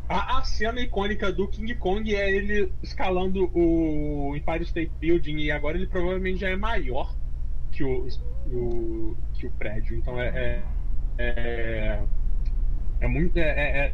A, 0.08 0.38
a 0.38 0.44
cena 0.44 0.80
icônica 0.82 1.32
do 1.32 1.48
King 1.48 1.74
Kong 1.76 2.14
é 2.14 2.30
ele 2.30 2.70
escalando 2.82 3.50
o 3.54 4.36
Empire 4.36 4.62
State 4.64 4.92
Building 5.00 5.38
e 5.38 5.50
agora 5.50 5.78
ele 5.78 5.86
provavelmente 5.86 6.40
já 6.40 6.50
é 6.50 6.56
maior 6.56 7.16
que 7.72 7.82
o, 7.82 8.06
o- 8.52 9.16
que 9.32 9.46
o 9.46 9.50
prédio. 9.52 9.96
Então 9.96 10.20
é. 10.20 10.28
É, 10.28 10.62
é, 11.18 12.02
é 13.04 13.08
muito. 13.08 13.36
É, 13.38 13.42
é- 13.42 13.86
é- 13.86 13.92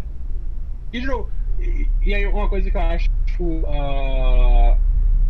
E, 0.92 1.00
novo, 1.00 1.28
e, 1.60 1.88
e 2.02 2.14
aí 2.14 2.26
uma 2.26 2.48
coisa 2.48 2.70
que 2.70 2.76
eu 2.76 2.80
acho 2.80 3.10
ah, 3.66 4.76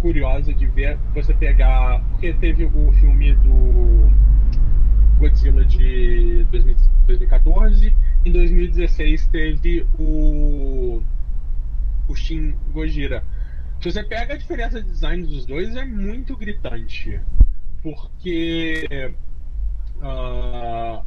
curiosa 0.00 0.52
de 0.52 0.66
ver, 0.66 0.98
você 1.14 1.34
pegar. 1.34 2.02
Porque 2.10 2.32
teve 2.34 2.64
o 2.64 2.92
filme 2.92 3.34
do 3.34 4.10
Godzilla 5.18 5.64
de 5.64 6.46
2000 6.50 6.76
2014. 7.06 7.94
Em 8.24 8.32
2016 8.32 9.26
teve 9.28 9.86
o 9.98 11.02
o 12.08 12.14
Shin 12.16 12.54
Gojira. 12.72 13.22
Se 13.80 13.90
você 13.90 14.02
pega 14.02 14.34
a 14.34 14.36
diferença 14.36 14.82
de 14.82 14.90
design 14.90 15.26
dos 15.26 15.46
dois 15.46 15.74
é 15.76 15.84
muito 15.84 16.36
gritante, 16.36 17.20
porque 17.82 19.14
ah, 20.02 21.02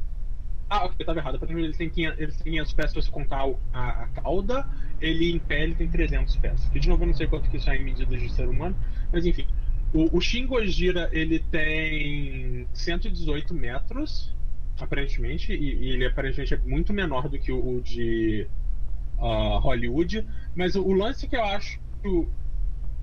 ah, 0.74 0.86
ok, 0.86 0.96
eu 0.98 1.06
tava 1.06 1.20
errado. 1.20 1.40
Primeiro, 1.40 1.68
Eles 1.68 1.78
têm 1.78 1.90
500, 1.90 2.20
eles 2.20 2.38
têm 2.38 2.54
500 2.54 2.74
pés 2.74 2.90
se 2.90 2.96
você 2.96 3.12
contar 3.12 3.46
a, 3.72 3.90
a 4.04 4.08
cauda. 4.08 4.68
Ele 5.00 5.32
em 5.32 5.40
pé 5.40 5.64
ele 5.64 5.76
tem 5.76 5.88
300 5.88 6.36
pés. 6.38 6.68
Que 6.70 6.80
de 6.80 6.90
novo 6.90 7.04
eu 7.04 7.08
não 7.08 7.14
sei 7.14 7.28
quanto 7.28 7.50
que 7.50 7.58
isso 7.58 7.70
é 7.70 7.78
em 7.78 7.84
medidas 7.84 8.20
de 8.20 8.30
ser 8.32 8.48
humano. 8.48 8.76
Mas 9.12 9.26
enfim. 9.26 9.46
O, 9.94 10.18
o 10.18 10.20
Shin 10.20 10.48
Gojira 10.48 11.10
ele 11.12 11.38
tem 11.38 12.68
118 12.74 13.54
metros, 13.54 14.34
aparentemente. 14.80 15.54
E, 15.54 15.76
e 15.76 15.90
ele 15.92 16.06
aparentemente 16.08 16.56
é 16.56 16.58
muito 16.58 16.92
menor 16.92 17.30
do 17.30 17.38
que 17.38 17.52
o, 17.52 17.78
o 17.78 17.82
de 17.82 18.48
ah, 19.20 19.60
Hollywood. 19.62 20.26
Mas 20.56 20.76
o, 20.76 20.84
o 20.84 20.94
lance 20.94 21.28
que 21.28 21.36
eu 21.36 21.44
acho 21.44 21.80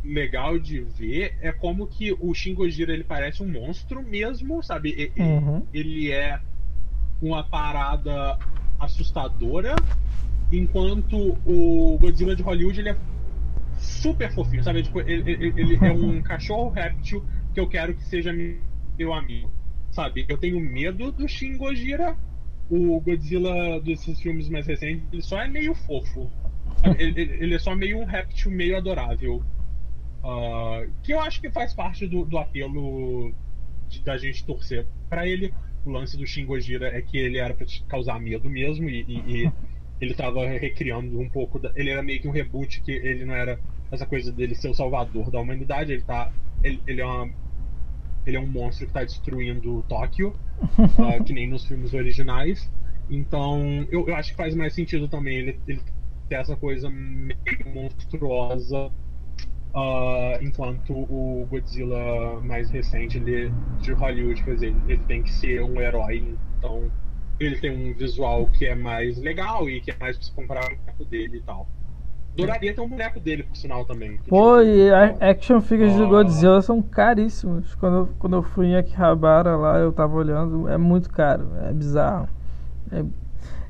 legal 0.02 0.58
de 0.58 0.80
ver 0.80 1.36
é 1.40 1.52
como 1.52 1.86
que 1.86 2.12
o 2.18 2.34
Shin 2.34 2.54
Gojira 2.54 2.92
ele 2.92 3.04
parece 3.04 3.42
um 3.42 3.48
monstro 3.48 4.02
mesmo, 4.02 4.60
sabe? 4.60 5.12
Uhum. 5.16 5.64
Ele 5.72 6.10
é 6.10 6.40
uma 7.20 7.44
parada 7.44 8.38
assustadora, 8.78 9.76
enquanto 10.50 11.40
o 11.44 11.98
Godzilla 11.98 12.34
de 12.36 12.42
Hollywood 12.42 12.80
ele 12.80 12.90
é 12.90 12.98
super 13.78 14.32
fofinho, 14.32 14.62
sabe? 14.64 14.82
Tipo, 14.82 15.00
ele, 15.00 15.30
ele- 15.30 15.54
ele 15.56 15.86
é 15.86 15.92
um 15.92 16.22
cachorro 16.22 16.70
réptil 16.70 17.26
que 17.52 17.60
eu 17.60 17.68
quero 17.68 17.94
que 17.94 18.04
seja 18.04 18.32
meu 18.32 19.12
amigo, 19.12 19.50
sabe? 19.90 20.26
Eu 20.28 20.38
tenho 20.38 20.60
medo 20.60 21.12
do 21.12 21.28
Shin 21.28 21.56
Gojira. 21.56 22.16
O 22.68 23.00
Godzilla 23.00 23.80
desses 23.80 24.20
filmes 24.20 24.48
mais 24.48 24.66
recentes, 24.66 25.08
ele 25.12 25.22
só 25.22 25.40
é 25.42 25.48
meio 25.48 25.74
fofo. 25.74 26.30
Ele, 26.98 27.20
ele- 27.20 27.54
é 27.54 27.58
só 27.58 27.74
meio 27.74 27.98
um 27.98 28.04
réptil 28.04 28.50
meio 28.52 28.76
adorável. 28.76 29.42
Ah, 30.22 30.82
que 31.02 31.12
eu 31.12 31.20
acho 31.20 31.40
que 31.40 31.50
faz 31.50 31.74
parte 31.74 32.06
do, 32.06 32.24
do 32.24 32.38
apelo 32.38 33.34
de- 33.88 34.02
da 34.04 34.16
gente 34.18 34.44
torcer 34.46 34.86
pra 35.08 35.26
ele. 35.26 35.52
O 35.84 35.90
lance 35.90 36.16
do 36.16 36.26
Shin 36.26 36.46
Gojira 36.46 36.88
é 36.96 37.02
que 37.02 37.16
ele 37.18 37.38
era 37.38 37.54
pra 37.54 37.66
te 37.66 37.84
causar 37.86 38.20
medo 38.20 38.48
mesmo 38.50 38.88
e, 38.88 39.02
e- 39.08 39.44
e 39.46 39.54
ele 40.00 40.14
tava 40.14 40.46
recriando 40.46 41.18
um 41.20 41.30
pouco. 41.30 41.58
Da, 41.58 41.72
ele 41.76 41.90
era 41.90 42.02
meio 42.02 42.20
que 42.20 42.28
um 42.28 42.32
reboot 42.32 42.82
que 42.82 42.92
ele 42.92 43.24
não 43.24 43.34
era 43.34 43.60
essa 43.90 44.06
coisa 44.06 44.32
dele 44.32 44.54
ser 44.54 44.68
o 44.70 44.74
salvador 44.74 45.30
da 45.30 45.40
humanidade. 45.40 45.92
Ele 45.92 46.02
tá. 46.04 46.32
Ele, 46.62 46.82
ele 46.86 47.00
é 47.00 47.04
uma. 47.06 47.30
Ele 48.26 48.36
é 48.36 48.40
um 48.40 48.46
monstro 48.50 48.86
que 48.86 48.92
tá 48.92 49.04
destruindo 49.04 49.82
Tóquio, 49.84 50.38
ah, 50.98 51.22
que 51.24 51.32
nem 51.32 51.48
nos 51.48 51.66
filmes 51.66 51.92
originais. 51.94 52.70
Então, 53.08 53.86
eu, 53.90 54.08
eu 54.08 54.14
acho 54.16 54.30
que 54.30 54.36
faz 54.36 54.54
mais 54.54 54.74
sentido 54.74 55.08
também 55.08 55.38
ele, 55.38 55.62
ele 55.66 55.82
ter 56.28 56.36
essa 56.36 56.56
coisa 56.56 56.90
meio 56.90 57.38
monstruosa 57.66 58.92
ah, 59.74 60.38
enquanto 60.42 60.92
o 60.94 61.46
Godzilla 61.46 62.40
mais 62.42 62.70
recente 62.70 63.18
ele, 63.18 63.54
de 63.78 63.92
Hollywood, 63.92 64.42
quer 64.42 64.54
dizer, 64.54 64.82
ele 64.86 65.04
tem 65.04 65.22
que 65.22 65.30
ser 65.32 65.62
um 65.62 65.80
herói, 65.80 66.38
então 66.58 66.92
ele 67.38 67.58
tem 67.60 67.70
um 67.70 67.94
visual 67.94 68.48
que 68.50 68.66
é 68.66 68.74
mais 68.74 69.18
legal 69.18 69.68
e 69.70 69.80
que 69.80 69.90
é 69.90 69.96
mais 69.98 70.16
pra 70.16 70.24
se 70.26 70.32
comprar 70.34 70.64
o 70.66 70.76
boneco 70.76 71.04
dele 71.06 71.38
e 71.38 71.42
tal. 71.42 71.70
Adoraria 72.34 72.74
ter 72.74 72.80
um 72.80 72.88
boneco 72.88 73.20
dele, 73.20 73.42
por 73.44 73.56
sinal, 73.56 73.84
também. 73.84 74.16
Pô, 74.28 74.60
tipo, 74.60 74.62
e 74.62 74.90
a- 74.92 75.30
action 75.30 75.60
figures 75.60 75.96
do 75.96 76.04
Ah. 76.04 76.08
Godzilla 76.08 76.62
são 76.62 76.80
caríssimos. 76.82 77.74
Quando 77.74 77.96
eu, 77.96 78.06
quando 78.18 78.36
eu 78.36 78.42
fui 78.42 78.66
em 78.68 78.76
Akihabara 78.76 79.56
lá, 79.56 79.78
eu 79.78 79.92
tava 79.92 80.14
olhando, 80.16 80.68
é 80.68 80.78
muito 80.78 81.10
caro, 81.10 81.48
é 81.62 81.72
bizarro. 81.72 82.28
É, 82.92 83.04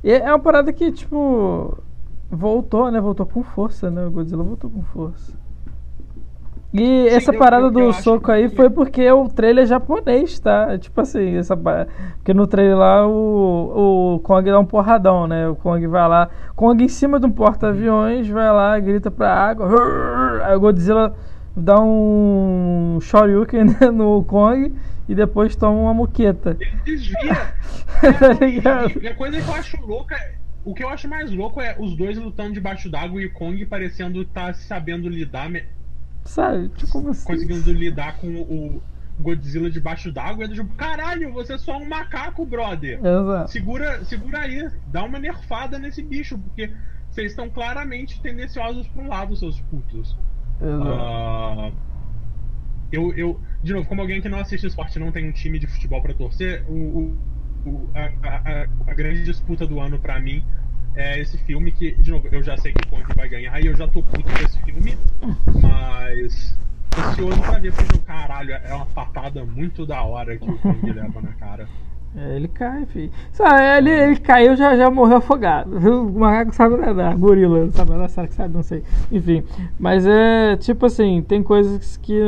e 0.04 0.12
é 0.12 0.26
uma 0.30 0.40
parada 0.40 0.72
que, 0.72 0.92
tipo, 0.92 1.78
voltou, 2.30 2.90
né? 2.90 3.00
Voltou 3.00 3.26
com 3.26 3.42
força, 3.42 3.90
né? 3.90 4.06
O 4.06 4.10
Godzilla 4.12 4.44
voltou 4.44 4.70
com 4.70 4.82
força. 4.82 5.32
E 6.72 7.08
essa 7.08 7.32
parada 7.32 7.68
do 7.68 7.92
soco 7.92 8.30
aí 8.30 8.48
foi 8.48 8.70
porque 8.70 9.10
o 9.10 9.28
trailer 9.28 9.64
é 9.64 9.66
japonês, 9.66 10.38
tá? 10.38 10.78
Tipo 10.78 11.00
assim, 11.00 11.36
essa 11.36 11.56
porque 11.56 12.32
no 12.32 12.46
trailer 12.46 12.76
lá 12.78 13.06
o, 13.08 14.14
o 14.14 14.20
Kong 14.20 14.48
dá 14.48 14.58
um 14.58 14.64
porradão, 14.64 15.26
né? 15.26 15.48
O 15.48 15.56
Kong 15.56 15.84
vai 15.88 16.08
lá, 16.08 16.30
Kong 16.54 16.84
em 16.84 16.88
cima 16.88 17.18
de 17.18 17.26
um 17.26 17.30
porta-aviões, 17.32 18.28
vai 18.28 18.52
lá, 18.52 18.78
grita 18.78 19.10
pra 19.10 19.34
água, 19.34 19.68
aí 20.46 20.54
o 20.54 20.60
Godzilla 20.60 21.12
dá 21.56 21.80
um 21.80 22.98
Shoryuken 23.00 23.64
né, 23.80 23.90
no 23.92 24.22
Kong 24.24 24.72
e 25.08 25.14
depois 25.14 25.56
toma 25.56 25.76
uma 25.76 25.94
moqueta. 25.94 26.56
Ele 26.60 26.70
desvia. 26.84 27.50
Tá 28.00 28.32
ligado? 28.46 29.02
E 29.02 29.08
a 29.08 29.14
coisa 29.14 29.38
que 29.42 29.46
eu 29.48 29.54
acho 29.54 29.76
louca. 29.86 30.14
é- 30.14 30.34
O 30.64 30.72
que 30.72 30.82
eu 30.84 30.88
acho 30.88 31.06
mais 31.08 31.30
louco 31.30 31.60
é 31.60 31.76
os 31.78 31.94
dois 31.96 32.16
lutando 32.16 32.54
debaixo 32.54 32.90
d'água 32.90 33.20
e 33.20 33.26
o 33.26 33.32
Kong 33.32 33.66
parecendo 33.66 34.22
estar 34.22 34.54
sabendo 34.54 35.06
lidar, 35.08 35.50
Sabe? 36.24 36.68
Tipo, 36.70 37.02
conseguindo 37.02 37.72
lidar 37.72 38.16
com 38.18 38.28
o 38.28 38.82
Godzilla 39.18 39.70
debaixo 39.70 40.12
d'água. 40.12 40.44
E 40.44 40.48
eu 40.48 40.54
tipo, 40.54 40.74
caralho, 40.74 41.32
você 41.32 41.54
é 41.54 41.58
só 41.58 41.76
um 41.78 41.88
macaco, 41.88 42.44
brother. 42.46 42.98
Exato. 43.04 43.50
Segura, 43.50 44.04
segura 44.04 44.40
aí, 44.40 44.68
dá 44.86 45.04
uma 45.04 45.18
nerfada 45.18 45.78
nesse 45.78 46.02
bicho, 46.02 46.38
porque 46.38 46.70
vocês 47.10 47.32
estão 47.32 47.48
claramente 47.50 48.20
tendenciosos 48.20 48.86
pra 48.88 49.02
um 49.02 49.08
lado, 49.08 49.36
seus 49.36 49.60
putos. 49.62 50.16
Exato. 50.60 50.90
Ah, 50.92 51.72
eu, 52.92 53.12
eu, 53.14 53.40
de 53.62 53.72
novo, 53.72 53.86
como 53.88 54.00
alguém 54.00 54.20
que 54.20 54.28
não 54.28 54.38
assiste 54.38 54.66
esporte 54.66 54.96
e 54.96 54.98
não 55.00 55.12
tem 55.12 55.28
um 55.28 55.32
time 55.32 55.58
de 55.58 55.66
futebol 55.66 56.02
pra 56.02 56.12
torcer, 56.14 56.64
o, 56.68 57.16
o- 57.66 57.90
a, 57.94 58.26
a- 58.26 58.66
a- 58.90 58.94
grande 58.94 59.22
disputa 59.24 59.66
do 59.66 59.78
ano 59.80 59.98
pra 59.98 60.18
mim 60.18 60.42
é 60.94 61.18
esse 61.20 61.38
filme 61.38 61.70
que, 61.72 61.92
de 61.92 62.10
novo, 62.10 62.28
eu 62.30 62.42
já 62.42 62.56
sei 62.56 62.72
que 62.72 62.86
o 62.86 62.90
Kong 62.90 63.04
vai 63.14 63.28
ganhar 63.28 63.60
e 63.60 63.66
eu 63.66 63.76
já 63.76 63.86
tô 63.86 64.02
puto 64.02 64.22
com 64.22 64.44
esse 64.44 64.60
filme, 64.62 64.96
mas 65.62 66.56
ansioso 66.98 67.40
pra 67.40 67.58
ver, 67.58 67.72
porque, 67.72 67.98
caralho, 67.98 68.52
é 68.52 68.74
uma 68.74 68.86
patada 68.86 69.44
muito 69.44 69.86
da 69.86 70.02
hora 70.02 70.36
que 70.36 70.50
o 70.50 70.58
Kong 70.58 70.92
leva 70.92 71.20
na 71.20 71.32
cara. 71.32 71.68
É, 72.16 72.34
ele 72.34 72.48
cai, 72.48 72.84
filho. 72.86 73.12
Sabe, 73.30 73.62
ele, 73.78 73.90
ele 73.90 74.16
caiu 74.16 74.56
já 74.56 74.76
já 74.76 74.90
morreu 74.90 75.18
afogado. 75.18 75.70
O 75.88 76.18
macaco 76.18 76.52
sabe 76.52 76.76
nadar, 76.76 77.16
gorila 77.16 77.70
sabe 77.70 77.92
nadar, 77.92 78.08
sabe? 78.08 78.52
Não 78.52 78.64
sei. 78.64 78.82
Enfim, 79.12 79.44
mas 79.78 80.04
é 80.04 80.56
tipo 80.56 80.86
assim, 80.86 81.22
tem 81.22 81.40
coisas 81.40 81.96
que, 81.98 82.20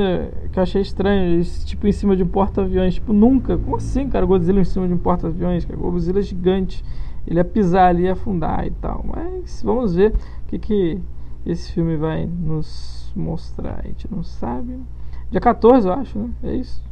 que 0.52 0.58
eu 0.58 0.62
achei 0.62 0.82
estranho. 0.82 1.42
Tipo, 1.65 1.89
em 1.89 1.92
cima 1.92 2.15
de 2.15 2.23
um 2.23 2.28
porta-aviões. 2.28 2.94
Tipo, 2.94 3.12
nunca. 3.12 3.58
Como 3.58 3.76
assim, 3.76 4.08
cara? 4.08 4.24
Godzilla 4.24 4.60
em 4.60 4.65
cima 4.65 4.86
de 4.86 4.94
um 4.94 4.99
porta-aviões? 4.99 5.65
cara? 5.65 5.76
Godzilla 5.76 6.20
é 6.20 6.23
gigante. 6.23 6.84
Ele 7.26 7.39
ia 7.39 7.44
pisar 7.44 7.89
ali, 7.89 8.02
ia 8.05 8.12
afundar 8.12 8.67
e 8.67 8.70
tal. 8.70 9.05
Mas 9.05 9.62
vamos 9.62 9.94
ver 9.94 10.12
o 10.12 10.49
que, 10.49 10.59
que 10.59 11.01
esse 11.47 11.73
filme 11.73 11.97
vai 11.97 12.26
nos 12.26 13.12
mostrar. 13.15 13.81
A 13.81 13.86
gente 13.86 14.10
não 14.10 14.23
sabe. 14.23 14.78
Dia 15.31 15.41
14, 15.41 15.86
eu 15.86 15.94
acho, 15.94 16.18
né? 16.18 16.31
É 16.42 16.55
isso? 16.55 16.83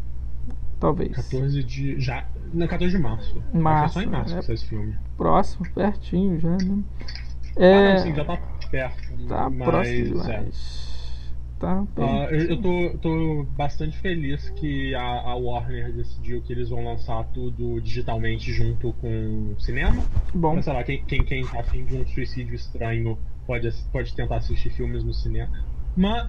Talvez. 0.78 1.14
14 1.14 1.62
de. 1.62 2.00
Já. 2.00 2.26
Não, 2.52 2.66
14 2.66 2.96
de 2.96 3.02
março. 3.02 3.34
Que 3.34 3.56
é 3.56 3.60
Março, 3.60 3.94
só 3.94 4.02
em 4.02 4.06
março 4.06 4.34
é. 4.34 4.54
esse 4.54 4.66
filme. 4.66 4.96
Próximo, 5.16 5.66
pertinho 5.74 6.40
já, 6.40 6.56
né? 6.56 6.78
Ah, 7.56 7.62
É, 7.62 7.94
não, 7.94 8.02
sim, 8.02 8.14
já 8.14 8.24
tá 8.24 8.38
perto. 8.70 9.26
tá 9.28 9.50
mas, 9.50 9.68
próximo 9.68 10.22
é. 10.22 10.48
Demais. 11.60 11.88
Tá 11.94 12.02
Ah, 12.02 12.28
eu, 12.30 12.48
eu 12.50 12.60
tô, 12.60 12.98
tô 13.00 13.44
bastante 13.46 13.96
feliz 13.98 14.50
que 14.50 14.94
a, 14.94 15.02
a 15.02 15.36
Warner 15.36 15.94
decidiu 15.94 16.42
que 16.42 16.52
eles 16.52 16.70
vão 16.70 16.84
lançar 16.84 17.24
tudo 17.32 17.80
digitalmente 17.80 18.52
junto 18.52 18.94
com 18.94 19.52
o 19.54 19.60
cinema. 19.60 20.08
Bom, 20.32 20.56
Mas, 20.56 20.64
sei 20.64 20.72
lá, 20.72 20.84
quem, 20.84 21.04
quem, 21.06 21.24
quem 21.24 21.48
tá 21.48 21.60
afim 21.60 21.84
de 21.84 21.94
um 21.96 22.06
suicídio 22.06 22.54
estranho 22.54 23.22
pode, 23.46 23.68
pode 23.92 24.14
tentar 24.14 24.38
assistir 24.38 24.70
filmes 24.70 25.04
no 25.04 25.12
cinema. 25.14 25.50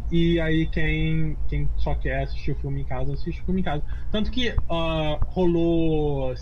E 0.10 0.40
aí 0.40 0.70
quem, 0.70 1.38
quem 1.48 1.72
só 1.78 1.96
quer 1.96 2.24
assistir 2.24 2.52
o 2.52 2.56
filme 2.60 2.82
em 2.82 2.86
casa, 2.86 3.14
assiste 3.14 3.42
o 3.42 3.46
filme 3.46 3.62
em 3.62 3.64
casa. 3.64 3.84
Tanto 4.12 4.32
que 4.32 4.62
ah, 4.70 5.22
rolou 5.26 6.34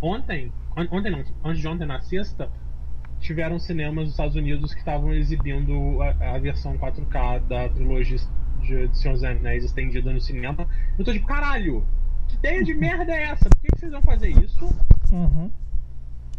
ontem, 0.00 0.54
on- 0.76 0.88
ontem 0.92 1.10
não, 1.10 1.22
antes 1.44 1.60
de 1.60 1.68
ontem, 1.68 1.86
na 1.86 2.00
sexta, 2.00 2.50
tiveram 3.24 3.58
cinemas 3.58 4.04
nos 4.04 4.10
Estados 4.10 4.36
Unidos 4.36 4.74
que 4.74 4.80
estavam 4.80 5.12
exibindo 5.14 6.00
a, 6.02 6.34
a 6.34 6.38
versão 6.38 6.76
4K 6.76 7.40
da 7.48 7.68
trilogia 7.70 8.18
de, 8.60 8.86
de 8.88 8.98
Senhor 8.98 9.14
dos 9.14 9.24
Anéis 9.24 9.64
estendida 9.64 10.12
no 10.12 10.20
cinema. 10.20 10.68
Eu 10.98 11.04
tô 11.04 11.12
tipo, 11.12 11.26
caralho, 11.26 11.86
que 12.28 12.36
ideia 12.36 12.62
de 12.62 12.74
merda 12.74 13.12
é 13.12 13.22
essa? 13.22 13.48
Por 13.48 13.60
que, 13.62 13.68
que 13.72 13.80
vocês 13.80 13.92
vão 13.92 14.02
fazer 14.02 14.28
isso? 14.28 14.64
uhum. 15.10 15.50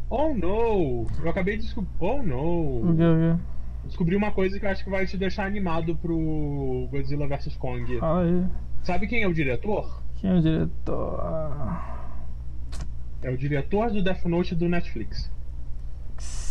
Oh 0.07 0.33
no! 0.35 1.07
Eu 1.23 1.29
acabei 1.29 1.57
de 1.57 1.63
descobrir. 1.63 1.89
Oh 1.99 2.21
no! 2.21 2.91
o 2.91 3.39
Descobri 3.83 4.15
uma 4.15 4.31
coisa 4.31 4.59
que 4.59 4.65
eu 4.65 4.69
acho 4.69 4.83
que 4.83 4.89
vai 4.89 5.05
te 5.07 5.17
deixar 5.17 5.45
animado 5.45 5.95
pro 5.95 6.87
Godzilla 6.91 7.27
vs 7.27 7.55
Kong. 7.57 7.99
aí. 8.01 8.45
Sabe 8.83 9.07
quem 9.07 9.23
é 9.23 9.27
o 9.27 9.33
diretor? 9.33 10.03
Quem 10.17 10.29
é 10.29 10.33
o 10.35 10.41
diretor? 10.41 11.81
É 13.23 13.31
o 13.31 13.37
diretor 13.37 13.91
do 13.91 14.03
Death 14.03 14.25
Note 14.25 14.53
do 14.53 14.69
Netflix. 14.69 15.31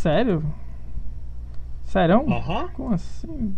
Sério? 0.08 0.44
Sério? 1.84 2.30
Aham. 2.30 2.68
Como 2.74 2.92
assim? 2.92 3.56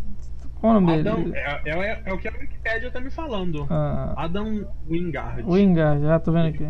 Qual 0.60 0.76
o 0.76 0.80
nome 0.80 1.00
Adam, 1.00 1.24
dele? 1.24 1.34
é, 1.34 1.60
é- 1.66 2.02
é 2.06 2.12
o 2.12 2.18
que 2.18 2.28
a 2.28 2.32
Wikipedia 2.38 2.88
tá 2.88 3.00
me 3.00 3.10
falando. 3.10 3.66
Ah, 3.68 4.14
Adam 4.16 4.64
Wingard. 4.88 5.42
Wingard, 5.42 6.02
já 6.02 6.20
tô 6.20 6.30
vendo 6.30 6.46
aqui. 6.46 6.68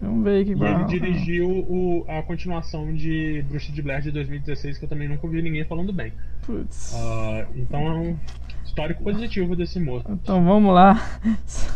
Vamos 0.00 0.24
ver 0.24 0.46
E 0.48 0.54
vai 0.54 0.72
ele 0.72 0.84
dirigiu 0.86 1.50
o- 1.50 2.06
a 2.08 2.22
continuação 2.22 2.94
de 2.94 3.44
Bruxa 3.46 3.70
de 3.70 3.82
Blair 3.82 4.00
de 4.00 4.10
2016, 4.10 4.78
que 4.78 4.86
eu 4.86 4.88
também 4.88 5.06
nunca 5.06 5.26
ouvi 5.26 5.42
ninguém 5.42 5.66
falando 5.66 5.92
bem. 5.92 6.14
Putz. 6.46 6.94
Ah, 6.94 7.46
então 7.54 7.86
é 7.86 7.92
um 7.92 8.16
histórico 8.74 9.02
positivo 9.04 9.54
desse 9.54 9.78
moço. 9.78 10.04
Então 10.10 10.44
vamos 10.44 10.74
lá. 10.74 10.96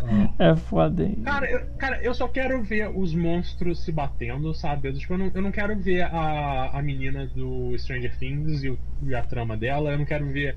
Ah. 0.04 0.30
É 0.50 0.56
foda, 0.56 1.04
hein? 1.04 1.16
Cara 1.24 1.48
eu, 1.50 1.66
cara, 1.78 2.02
eu 2.02 2.12
só 2.12 2.26
quero 2.26 2.62
ver 2.62 2.88
os 2.90 3.14
monstros 3.14 3.84
se 3.84 3.92
batendo, 3.92 4.52
sabe? 4.52 4.92
Tipo, 4.92 5.14
eu, 5.14 5.18
não, 5.18 5.30
eu 5.34 5.42
não 5.42 5.52
quero 5.52 5.76
ver 5.78 6.02
a, 6.02 6.70
a 6.72 6.82
menina 6.82 7.26
do 7.26 7.76
Stranger 7.78 8.16
Things 8.18 8.62
e, 8.64 8.70
o- 8.70 8.78
e 9.04 9.14
a 9.14 9.22
trama 9.22 9.56
dela. 9.56 9.92
Eu 9.92 9.98
não 9.98 10.04
quero 10.04 10.26
ver 10.26 10.56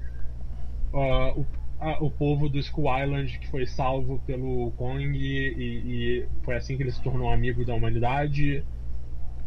ah, 0.93 1.33
o, 1.35 1.45
a- 1.79 2.03
o 2.03 2.09
povo 2.09 2.49
do 2.49 2.57
Skull 2.59 2.85
Island 3.03 3.37
que 3.39 3.47
foi 3.49 3.65
salvo 3.67 4.19
pelo 4.25 4.71
Kong 4.77 5.03
e, 5.15 5.53
e 5.57 6.25
foi 6.43 6.55
assim 6.55 6.75
que 6.75 6.83
ele 6.83 6.91
se 6.91 7.01
tornou 7.01 7.31
amigo 7.31 7.63
da 7.65 7.73
humanidade. 7.75 8.63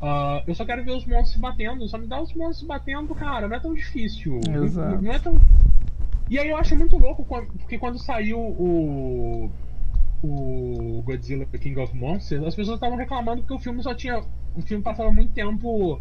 ah, 0.01 0.43
eu 0.47 0.55
só 0.55 0.65
quero 0.65 0.85
ver 0.85 0.93
os 0.93 1.05
monstros 1.07 1.33
se 1.33 1.41
batendo. 1.41 1.89
Só 1.89 1.99
me 1.99 2.07
dá 2.07 2.21
os 2.21 2.33
monstros 2.35 2.61
se 2.61 2.67
batendo, 2.67 3.13
cara. 3.15 3.49
Não 3.49 3.57
é 3.57 3.61
tão 3.61 3.75
difícil. 3.75 4.41
Não-. 4.49 5.01
Não, 5.03 5.13
é 5.13 5.19
tão. 5.19 5.35
E 6.31 6.39
aí 6.39 6.49
eu 6.49 6.57
acho 6.57 6.75
muito 6.77 6.97
louco 6.99 7.25
quando- 7.25 7.49
porque 7.59 7.79
quando 7.79 7.99
saiu 7.99 8.39
o. 8.39 9.51
O 10.27 11.03
Godzilla 11.03 11.45
King 11.45 11.79
of 11.81 11.95
Monsters, 11.95 12.43
as 12.45 12.55
pessoas 12.57 12.77
estavam 12.77 12.97
reclamando 12.97 13.43
porque 13.43 13.53
o 13.55 13.59
filme 13.59 13.83
só 13.83 13.95
tinha. 13.95 14.23
O 14.57 14.63
filme 14.63 14.83
passava 14.83 15.13
muito 15.13 15.33
tempo. 15.33 16.01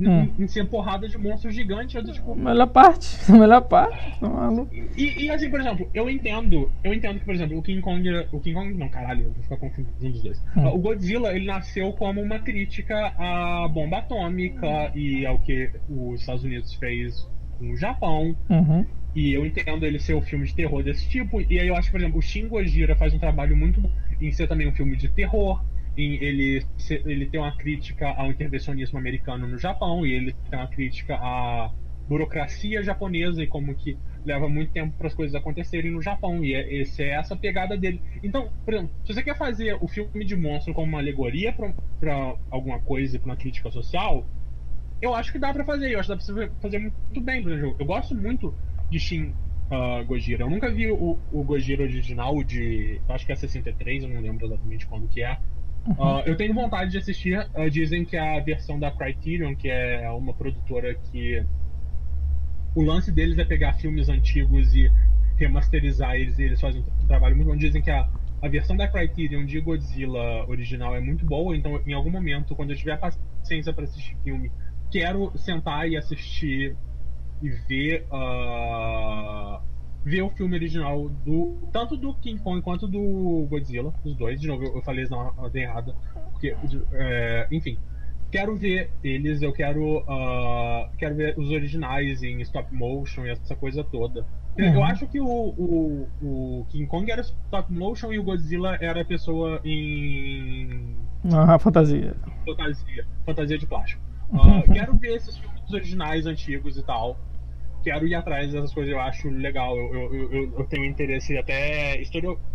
em- 0.00 0.08
Hum. 0.08 0.32
em 0.38 0.46
ser 0.48 0.66
porrada 0.66 1.06
de 1.06 1.18
monstros 1.18 1.54
gigantes. 1.54 1.94
Eu, 1.94 2.02
tipo, 2.12 2.34
Melhor 2.34 2.66
parte. 2.68 3.30
Melhor 3.30 3.60
parte. 3.60 4.18
Tá 4.18 4.50
e, 4.96 5.24
e, 5.26 5.30
assim, 5.30 5.50
por 5.50 5.60
exemplo, 5.60 5.86
eu 5.92 6.08
entendo, 6.08 6.70
eu 6.82 6.94
entendo 6.94 7.18
que, 7.18 7.24
por 7.26 7.34
exemplo, 7.34 7.58
o 7.58 7.62
King 7.62 7.82
Kong, 7.82 8.08
o 8.32 8.40
King 8.40 8.54
Kong, 8.54 8.74
não, 8.74 8.88
caralho, 8.88 9.26
eu 9.26 9.32
vou 9.32 9.42
ficar 9.42 9.58
confundindo 9.58 10.16
os 10.16 10.22
dois. 10.22 10.42
Hum. 10.56 10.66
O 10.68 10.78
Godzilla, 10.78 11.36
ele 11.36 11.44
nasceu 11.44 11.92
como 11.92 12.20
uma 12.22 12.38
crítica 12.38 13.12
à 13.18 13.68
bomba 13.68 13.98
atômica 13.98 14.90
e 14.94 15.26
ao 15.26 15.38
que 15.38 15.70
os 15.88 16.20
Estados 16.20 16.42
Unidos 16.42 16.72
fez 16.74 17.28
com 17.60 17.70
o 17.72 17.76
Japão. 17.76 18.34
Uhum. 18.48 18.84
E 19.14 19.32
eu 19.32 19.44
entendo 19.44 19.84
ele 19.84 19.98
ser 19.98 20.14
um 20.14 20.22
filme 20.22 20.46
de 20.46 20.54
terror 20.54 20.82
desse 20.82 21.08
tipo. 21.08 21.40
E 21.42 21.58
aí 21.58 21.68
eu 21.68 21.76
acho 21.76 21.88
que, 21.88 21.92
por 21.92 22.00
exemplo, 22.00 22.18
o 22.18 22.22
Shin 22.22 22.48
Gojira 22.48 22.96
faz 22.96 23.12
um 23.12 23.18
trabalho 23.18 23.56
muito 23.56 23.80
bom 23.80 23.90
em 24.20 24.32
ser 24.32 24.48
também 24.48 24.66
um 24.68 24.74
filme 24.74 24.96
de 24.96 25.08
terror. 25.12 25.60
Em 25.96 26.14
ele, 26.22 26.64
ser- 26.78 27.02
ele 27.06 27.26
tem 27.26 27.40
uma 27.40 27.56
crítica 27.56 28.08
ao 28.08 28.30
intervencionismo 28.30 28.98
americano 28.98 29.46
no 29.48 29.58
Japão. 29.58 30.06
E 30.06 30.12
ele 30.12 30.32
tem 30.48 30.58
uma 30.58 30.68
crítica 30.68 31.16
à 31.16 31.70
burocracia 32.08 32.82
japonesa 32.82 33.42
e 33.42 33.46
como 33.46 33.74
que 33.74 33.96
leva 34.24 34.48
muito 34.48 34.72
tempo 34.72 34.96
para 34.96 35.06
as 35.08 35.14
coisas 35.14 35.34
acontecerem 35.34 35.90
no 35.90 36.02
Japão. 36.02 36.44
E 36.44 36.54
é, 36.54 36.80
esse 36.82 37.02
é 37.02 37.10
essa 37.14 37.36
pegada 37.36 37.76
dele. 37.76 38.00
Então, 38.22 38.48
por 38.64 38.74
exemplo, 38.74 38.94
se 39.04 39.14
você 39.14 39.22
quer 39.22 39.36
fazer 39.36 39.76
o 39.80 39.88
filme 39.88 40.24
de 40.24 40.36
monstro 40.36 40.72
como 40.74 40.86
uma 40.88 40.98
alegoria 40.98 41.52
para 41.52 42.36
alguma 42.50 42.80
coisa, 42.80 43.18
para 43.18 43.30
uma 43.30 43.36
crítica 43.36 43.70
social, 43.70 44.26
eu 45.00 45.14
acho 45.14 45.32
que 45.32 45.38
dá 45.38 45.52
pra 45.52 45.64
fazer, 45.64 45.92
eu 45.92 46.00
acho 46.00 46.14
que 46.16 46.32
dá 46.32 46.34
pra 46.34 46.50
fazer 46.60 46.78
muito 46.78 47.20
bem 47.20 47.42
por 47.42 47.52
exemplo. 47.52 47.76
Eu 47.78 47.86
gosto 47.86 48.14
muito 48.14 48.54
de 48.90 48.98
Shin 48.98 49.32
ah, 49.70 50.02
Gojira. 50.02 50.44
Eu 50.44 50.50
nunca 50.50 50.70
vi 50.70 50.90
o, 50.90 51.18
o 51.32 51.44
Gojira 51.44 51.82
original 51.82 52.42
de. 52.42 53.00
Acho 53.08 53.24
que 53.24 53.32
é 53.32 53.36
63, 53.36 54.02
eu 54.02 54.08
não 54.08 54.20
lembro 54.20 54.46
exatamente 54.46 54.86
quando 54.86 55.08
que 55.08 55.22
é. 55.22 55.38
Ah, 55.98 56.22
eu 56.26 56.36
tenho 56.36 56.52
vontade 56.52 56.90
de 56.90 56.98
assistir. 56.98 57.34
ah, 57.54 57.68
dizem 57.68 58.04
que 58.04 58.16
a 58.16 58.40
versão 58.40 58.78
da 58.78 58.90
Criterion, 58.90 59.54
que 59.54 59.68
é 59.68 60.10
uma 60.10 60.34
produtora 60.34 60.94
que. 60.94 61.44
O 62.74 62.82
lance 62.82 63.10
deles 63.10 63.38
é 63.38 63.44
pegar 63.44 63.74
filmes 63.74 64.08
antigos 64.08 64.74
e 64.74 64.90
remasterizar 65.36 66.14
eles, 66.16 66.38
e 66.38 66.42
eles 66.42 66.60
fazem 66.60 66.82
um 67.02 67.06
trabalho 67.06 67.36
muito 67.36 67.48
bom. 67.48 67.56
Dizem 67.56 67.80
que 67.80 67.90
a, 67.90 68.08
a 68.42 68.48
versão 68.48 68.76
da 68.76 68.86
Criterion 68.88 69.44
de 69.44 69.60
Godzilla 69.60 70.46
original 70.48 70.94
é 70.94 71.00
muito 71.00 71.24
boa, 71.24 71.56
então 71.56 71.80
em 71.86 71.92
algum 71.92 72.10
momento, 72.10 72.54
quando 72.54 72.70
eu 72.70 72.76
tiver 72.76 72.98
paciência 72.98 73.72
para 73.72 73.84
assistir 73.84 74.16
filme, 74.22 74.52
quero 74.90 75.32
sentar 75.38 75.88
e 75.88 75.96
assistir 75.96 76.76
e 77.42 77.48
ver 77.48 78.06
ah, 78.10 79.60
ver 80.04 80.22
o 80.22 80.30
filme 80.30 80.56
original 80.56 81.08
do 81.08 81.68
tanto 81.72 81.96
do 81.96 82.14
King 82.14 82.40
Kong 82.42 82.60
quanto 82.62 82.86
do 82.88 83.46
Godzilla, 83.48 83.92
os 84.04 84.16
dois. 84.16 84.40
De 84.40 84.46
novo, 84.46 84.64
eu, 84.64 84.76
eu 84.76 84.82
falei 84.82 85.04
isso 85.04 85.12
na 85.12 85.32
ordem 85.36 85.62
errada, 85.62 85.94
porque 86.32 86.54
é, 86.92 87.46
enfim, 87.50 87.78
quero 88.30 88.56
ver 88.56 88.90
eles, 89.02 89.42
eu 89.42 89.52
quero 89.52 90.04
ah, 90.08 90.88
quero 90.98 91.14
ver 91.14 91.34
os 91.38 91.50
originais 91.50 92.22
em 92.22 92.40
stop 92.42 92.74
motion 92.74 93.24
e 93.26 93.30
essa 93.30 93.54
coisa 93.56 93.82
toda. 93.84 94.20
Eu- 94.20 94.64
Eu 94.66 94.74
Uhum. 94.80 94.84
acho 94.84 95.06
que 95.06 95.20
o, 95.20 95.26
o, 95.26 96.08
o 96.20 96.66
King 96.70 96.86
Kong 96.86 97.10
era 97.10 97.22
stop 97.22 97.72
motion 97.72 98.12
e 98.12 98.18
o 98.18 98.22
Godzilla 98.24 98.76
era 98.80 99.04
pessoa 99.04 99.60
em 99.64 100.96
Ah, 101.32 101.58
fantasia. 101.58 102.14
fantasia, 102.44 103.06
fantasia 103.24 103.58
de 103.58 103.66
plástico. 103.66 104.02
Ah, 104.32 104.62
quero 104.72 104.96
ver 104.96 105.16
esses 105.16 105.36
filmes 105.36 105.72
originais, 105.72 106.26
antigos 106.26 106.76
e 106.76 106.82
tal. 106.82 107.18
Quero 107.82 108.06
ir 108.06 108.14
atrás 108.14 108.52
dessas 108.52 108.72
coisas, 108.74 108.92
eu 108.92 109.00
acho 109.00 109.28
legal. 109.30 109.76
Eu, 109.76 109.94
eu, 109.94 110.32
eu- 110.32 110.58
eu, 110.58 110.66
tenho 110.66 110.84
interesse 110.84 111.36
até 111.36 112.00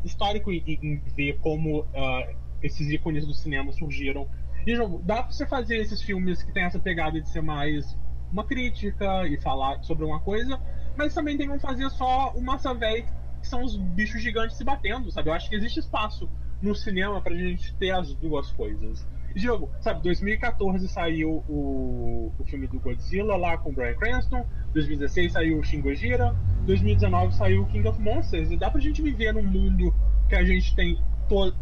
histórico, 0.04 0.52
em, 0.52 0.64
em 0.82 0.98
ver 1.16 1.38
como 1.40 1.86
ah, 1.96 2.28
esses 2.62 2.90
ícones 2.90 3.26
do 3.26 3.34
cinema 3.34 3.72
surgiram. 3.72 4.28
E, 4.66 4.76
dá 5.04 5.24
pra 5.24 5.32
você 5.32 5.46
fazer 5.46 5.78
esses 5.78 6.02
filmes 6.02 6.42
que 6.44 6.52
tem 6.52 6.64
essa 6.64 6.80
pegada 6.80 7.20
de 7.20 7.28
ser 7.30 7.42
mais 7.42 7.96
uma 8.32 8.44
crítica 8.44 9.28
e 9.28 9.40
falar 9.40 9.82
sobre 9.84 10.06
uma 10.06 10.20
coisa, 10.20 10.60
mas 10.96 11.14
também 11.14 11.38
tem 11.38 11.48
como 11.48 11.60
fazer 11.60 11.90
só 11.92 12.32
o 12.36 12.42
massa 12.42 12.74
velho, 12.74 13.06
que 13.42 13.48
são 13.48 13.64
os 13.64 13.78
bichos 13.78 14.22
gigantes 14.22 14.58
se 14.58 14.64
batendo, 14.64 15.12
sabe? 15.12 15.30
Eu 15.30 15.34
acho 15.34 15.50
que 15.50 15.56
existe 15.56 15.80
espaço 15.80 16.30
no 16.62 16.74
cinema 16.76 17.22
pra 17.22 17.36
gente 17.36 17.74
ter 17.76 17.92
as 17.92 18.14
duas 18.16 18.50
coisas. 18.52 19.06
Diogo, 19.36 19.70
sabe, 19.82 20.02
2014 20.02 20.88
saiu 20.88 21.44
o, 21.50 22.32
o 22.40 22.46
filme 22.46 22.68
do 22.68 22.80
Godzilla 22.80 23.36
lá 23.36 23.58
com 23.58 23.70
o 23.70 23.74
Bryan 23.74 23.94
Cranston, 23.96 24.46
2016 24.74 25.34
saiu 25.34 25.60
o 25.60 25.64
Shin 25.64 25.82
Gojira, 25.82 26.34
2019 26.66 27.36
saiu 27.36 27.64
o 27.64 27.66
King 27.66 27.88
of 27.88 28.02
Monsters, 28.02 28.50
e 28.50 28.58
dá 28.58 28.70
pra 28.70 28.80
gente 28.80 29.02
viver 29.02 29.34
num 29.34 29.44
mundo 29.44 29.94
que 30.30 30.36
a 30.36 30.44
gente 30.44 30.74
tem, 30.76 30.98
to, 31.28 31.54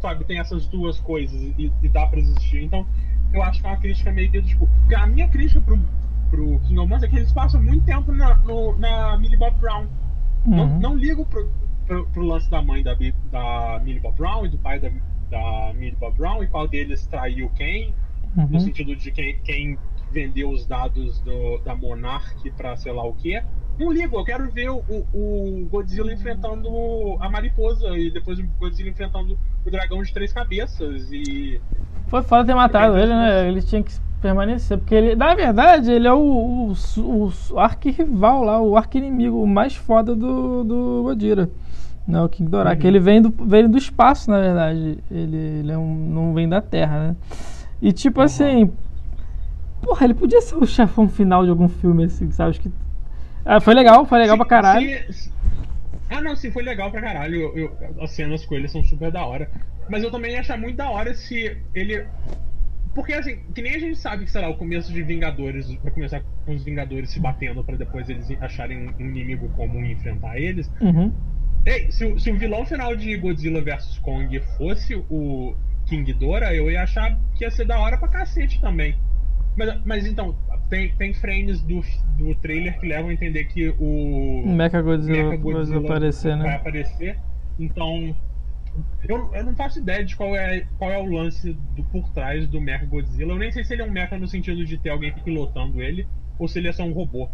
sabe, 0.00 0.24
tem 0.24 0.38
essas 0.38 0.66
duas 0.66 1.00
coisas 1.00 1.40
e, 1.58 1.72
e 1.82 1.88
dá 1.88 2.06
pra 2.06 2.18
existir. 2.18 2.64
Então, 2.64 2.86
eu 3.32 3.42
acho 3.42 3.60
que 3.60 3.66
é 3.66 3.70
uma 3.70 3.78
crítica 3.78 4.12
meio 4.12 4.30
que, 4.30 4.42
tipo, 4.42 4.68
a 4.94 5.06
minha 5.06 5.26
crítica 5.28 5.60
pro, 5.62 5.78
pro 6.30 6.58
King 6.60 6.78
of 6.80 6.88
Monsters 6.88 7.02
é 7.04 7.08
que 7.08 7.16
eles 7.16 7.32
passam 7.32 7.62
muito 7.62 7.84
tempo 7.84 8.12
na, 8.12 8.34
no, 8.40 8.76
na 8.78 9.16
Millie 9.18 9.38
Bob 9.38 9.56
Brown. 9.58 9.86
Não, 10.44 10.64
Uhum. 10.64 10.80
não 10.80 10.96
ligo 10.96 11.24
pro, 11.24 11.48
pro, 11.86 12.04
pro 12.08 12.22
lance 12.24 12.50
da 12.50 12.60
mãe 12.60 12.82
da, 12.82 12.94
da 13.30 13.80
Millie 13.84 14.00
Bob 14.00 14.16
Brown 14.16 14.44
e 14.44 14.48
do 14.48 14.58
pai 14.58 14.78
da, 14.80 14.90
da 15.32 15.72
Bob 15.98 16.16
Brown 16.16 16.44
e 16.44 16.48
qual 16.48 16.68
deles 16.68 17.06
traiu 17.06 17.50
quem, 17.56 17.94
no 18.50 18.58
Uhum. 18.58 18.60
sentido 18.60 18.94
de 18.96 19.10
quem, 19.10 19.38
quem 19.42 19.78
vendeu 20.10 20.50
os 20.50 20.66
dados 20.66 21.20
do, 21.20 21.58
da 21.64 21.74
Monarch 21.74 22.50
pra 22.52 22.76
sei 22.76 22.92
lá 22.92 23.04
o 23.04 23.14
que. 23.14 23.42
Não 23.78 23.90
ligo, 23.92 24.16
eu 24.18 24.24
quero 24.24 24.50
ver 24.52 24.70
o, 24.70 24.84
o 25.12 25.66
Godzilla 25.70 26.12
enfrentando 26.12 26.68
a 27.20 27.30
mariposa 27.30 27.88
e 27.98 28.12
depois 28.12 28.38
o 28.38 28.46
Godzilla 28.58 28.90
enfrentando 28.90 29.38
o 29.66 29.70
dragão 29.70 30.02
de 30.02 30.12
três 30.12 30.32
cabeças 30.32 31.10
e. 31.10 31.60
Foi 32.08 32.22
foda 32.22 32.44
ter 32.46 32.54
matado 32.54 32.98
ele, 32.98 33.14
né? 33.14 33.48
Ele 33.48 33.62
tinha 33.62 33.82
que 33.82 33.92
permanecer. 34.20 34.78
Porque 34.78 34.94
ele, 34.94 35.16
na 35.16 35.34
verdade, 35.34 35.90
ele 35.90 36.06
é 36.06 36.12
o, 36.12 36.18
o, 36.70 36.72
o, 36.98 37.32
o 37.52 37.58
arquirrival 37.58 38.44
lá, 38.44 38.60
o 38.60 38.76
arqui-inimigo 38.76 39.46
mais 39.46 39.74
foda 39.74 40.14
do, 40.14 40.64
do 40.64 41.02
Godira. 41.04 41.50
Não, 42.06 42.24
o 42.24 42.28
King 42.28 42.50
Doraki. 42.50 42.82
Uhum. 42.82 42.88
Ele 42.88 42.98
vem 43.00 43.22
do, 43.22 43.30
vem 43.46 43.68
do 43.68 43.78
espaço, 43.78 44.30
na 44.30 44.40
verdade. 44.40 44.98
Ele, 45.10 45.36
ele 45.36 45.72
é 45.72 45.78
um, 45.78 45.94
não 45.94 46.34
vem 46.34 46.48
da 46.48 46.60
Terra, 46.60 47.08
né? 47.08 47.16
E 47.80 47.92
tipo 47.92 48.20
Uhum. 48.20 48.26
assim. 48.26 48.70
Porra, 49.82 50.04
ele 50.04 50.14
podia 50.14 50.40
ser 50.40 50.56
o 50.56 50.66
chefão 50.66 51.08
final 51.08 51.44
de 51.44 51.50
algum 51.50 51.68
filme, 51.68 52.04
assim, 52.04 52.30
sabe? 52.30 52.50
Acho 52.50 52.60
que. 52.60 52.70
Ah, 53.44 53.60
foi 53.60 53.74
legal, 53.74 54.04
foi 54.06 54.18
legal 54.18 54.34
Se- 54.36 54.38
pra 54.38 54.46
caralho. 54.48 55.12
se- 55.12 55.32
Ah, 56.10 56.20
não, 56.20 56.36
sim, 56.36 56.50
foi 56.50 56.62
legal 56.62 56.90
pra 56.90 57.00
caralho. 57.00 57.34
Eu- 57.36 57.56
eu- 57.56 58.02
as 58.02 58.10
cenas 58.12 58.44
com 58.44 58.54
ele 58.54 58.68
são 58.68 58.84
super 58.84 59.10
da 59.10 59.24
hora. 59.24 59.48
Mas 59.88 60.02
eu 60.04 60.10
também 60.10 60.32
ia 60.32 60.40
achar 60.40 60.58
muito 60.58 60.76
da 60.76 60.88
hora 60.90 61.14
se 61.14 61.56
ele. 61.74 62.04
Porque, 62.94 63.14
assim, 63.14 63.38
que 63.54 63.62
nem 63.62 63.74
a 63.74 63.78
gente 63.78 63.96
sabe 63.98 64.24
que, 64.24 64.30
sei 64.30 64.42
lá, 64.42 64.50
o 64.50 64.54
começo 64.56 64.92
de 64.92 65.02
Vingadores 65.02 65.72
vai 65.82 65.90
começar 65.90 66.20
com 66.44 66.54
os 66.54 66.62
Vingadores 66.62 67.10
se 67.10 67.18
batendo 67.18 67.64
pra 67.64 67.74
depois 67.76 68.08
eles 68.10 68.30
acharem 68.40 68.88
um 68.88 69.00
inimigo 69.00 69.48
comum 69.56 69.82
e 69.84 69.92
enfrentar 69.92 70.38
eles. 70.38 70.70
Uhum. 70.80 71.10
Ei, 71.64 71.90
se, 71.92 72.04
o- 72.04 72.18
se 72.18 72.30
o 72.30 72.38
vilão 72.38 72.64
final 72.66 72.96
de 72.96 73.16
Godzilla 73.16 73.60
vs 73.62 73.98
Kong 73.98 74.40
fosse 74.56 74.94
o 75.08 75.54
King 75.86 76.04
Ghidorah, 76.04 76.54
eu 76.54 76.70
ia 76.70 76.82
achar 76.82 77.16
que 77.36 77.44
ia 77.44 77.50
ser 77.50 77.64
da 77.66 77.78
hora 77.78 77.96
pra 77.98 78.08
cacete 78.08 78.60
também. 78.60 78.94
Mas, 79.56 79.84
mas 79.84 80.06
então, 80.06 80.34
tem, 80.70 80.94
tem 80.96 81.12
frames 81.14 81.60
do, 81.62 81.80
do 82.18 82.34
trailer 82.36 82.78
que 82.80 82.86
levam 82.86 83.10
a 83.10 83.14
entender 83.14 83.44
que 83.44 83.68
o 83.78 84.44
Mecha 84.46 84.80
Godzilla, 84.82 85.30
Mecha 85.30 85.42
Godzilla 85.42 85.80
aparecer, 85.80 86.36
vai 86.36 86.48
né? 86.48 86.54
aparecer. 86.56 87.18
Então, 87.58 88.16
eu, 89.08 89.34
eu 89.34 89.44
não 89.44 89.54
faço 89.54 89.78
ideia 89.80 90.04
de 90.04 90.16
qual 90.16 90.34
é, 90.34 90.64
qual 90.78 90.90
é 90.90 90.98
o 90.98 91.06
lance 91.06 91.52
do, 91.52 91.84
por 91.84 92.10
trás 92.12 92.48
do 92.48 92.60
Mecha 92.60 92.86
Godzilla. 92.86 93.32
Eu 93.32 93.38
nem 93.38 93.52
sei 93.52 93.64
se 93.64 93.72
ele 93.74 93.82
é 93.82 93.84
um 93.84 93.90
mecha 93.90 94.18
no 94.18 94.26
sentido 94.26 94.64
de 94.64 94.78
ter 94.78 94.90
alguém 94.90 95.12
pilotando 95.12 95.82
ele, 95.82 96.06
ou 96.38 96.48
se 96.48 96.58
ele 96.58 96.68
é 96.68 96.72
só 96.72 96.84
um 96.84 96.92
robô. 96.92 97.28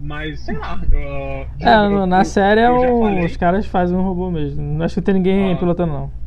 Mas, 0.00 0.40
sei 0.40 0.56
lá. 0.56 0.76
uh, 0.76 1.46
É, 1.60 1.74
eu- 1.86 2.06
na 2.06 2.20
eu- 2.20 2.24
série 2.24 2.60
é 2.60 2.68
eu 2.68 3.24
os 3.24 3.36
caras 3.36 3.66
fazem 3.66 3.96
um 3.96 4.02
robô 4.02 4.30
mesmo. 4.30 4.62
Não 4.62 4.84
acho 4.84 4.94
que 4.96 5.02
tem 5.02 5.14
ninguém 5.14 5.52
Ah. 5.52 5.56
pilotando, 5.56 5.92
não. 5.92 6.18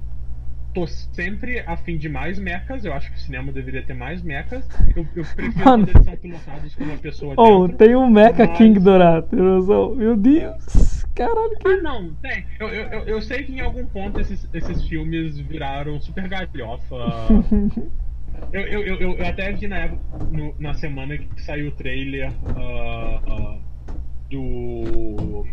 tô 0.73 0.87
sempre 0.87 1.59
a 1.67 1.75
fim 1.75 1.97
de 1.97 2.07
mais 2.07 2.39
mechas. 2.39 2.85
Eu 2.85 2.93
acho 2.93 3.11
que 3.11 3.17
o 3.17 3.19
cinema 3.19 3.51
deveria 3.51 3.83
ter 3.83 3.93
mais 3.93 4.21
mechas. 4.23 4.65
Eu, 4.95 5.03
prefiro 5.05 5.47
Mano. 5.57 5.85
quando 5.85 5.89
eles 5.89 6.03
são 6.05 6.15
pilotados 6.15 6.75
por 6.75 6.83
uma 6.87 6.97
pessoa 6.97 7.33
Ou 7.35 7.67
dentro. 7.67 7.85
tem 7.85 7.95
um 7.97 8.09
Mecha 8.09 8.45
mas- 8.47 8.57
King 8.57 8.79
Dourado? 8.79 9.27
Meu 9.97 10.15
Deus! 10.15 11.05
Caralho, 11.13 11.57
que. 11.59 11.67
Ah, 11.67 11.81
não, 11.81 12.13
tem. 12.21 12.45
Eu- 12.57 12.69
eu 12.69 13.21
sei 13.21 13.43
que 13.43 13.51
em 13.51 13.59
algum 13.59 13.85
ponto 13.85 14.17
esses, 14.21 14.47
esses 14.53 14.81
filmes 14.87 15.37
viraram 15.39 15.99
super 15.99 16.25
galhofa. 16.29 16.95
Eu, 18.51 18.61
eu, 18.61 18.83
eu, 18.85 18.99
eu- 19.17 19.25
até 19.25 19.51
vi 19.53 19.67
na, 19.67 19.77
época- 19.79 20.01
no- 20.29 20.55
na 20.59 20.73
semana 20.73 21.17
que 21.17 21.41
saiu 21.41 21.67
o 21.69 21.71
trailer 21.71 22.33
ah, 22.55 23.21
ah, 23.25 23.59
do, 24.29 25.45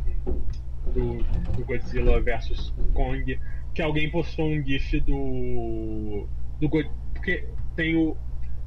do, 0.95 1.25
do 1.57 1.65
Godzilla 1.65 2.21
vs 2.21 2.73
Kong, 2.95 3.39
que 3.75 3.83
alguém 3.83 4.11
postou 4.11 4.49
um 4.49 4.63
gif 4.65 5.01
do. 5.01 6.27
do 6.61 6.69
God- 6.69 6.87
porque 7.15 7.45
tem 7.77 7.95
o. 7.97 8.17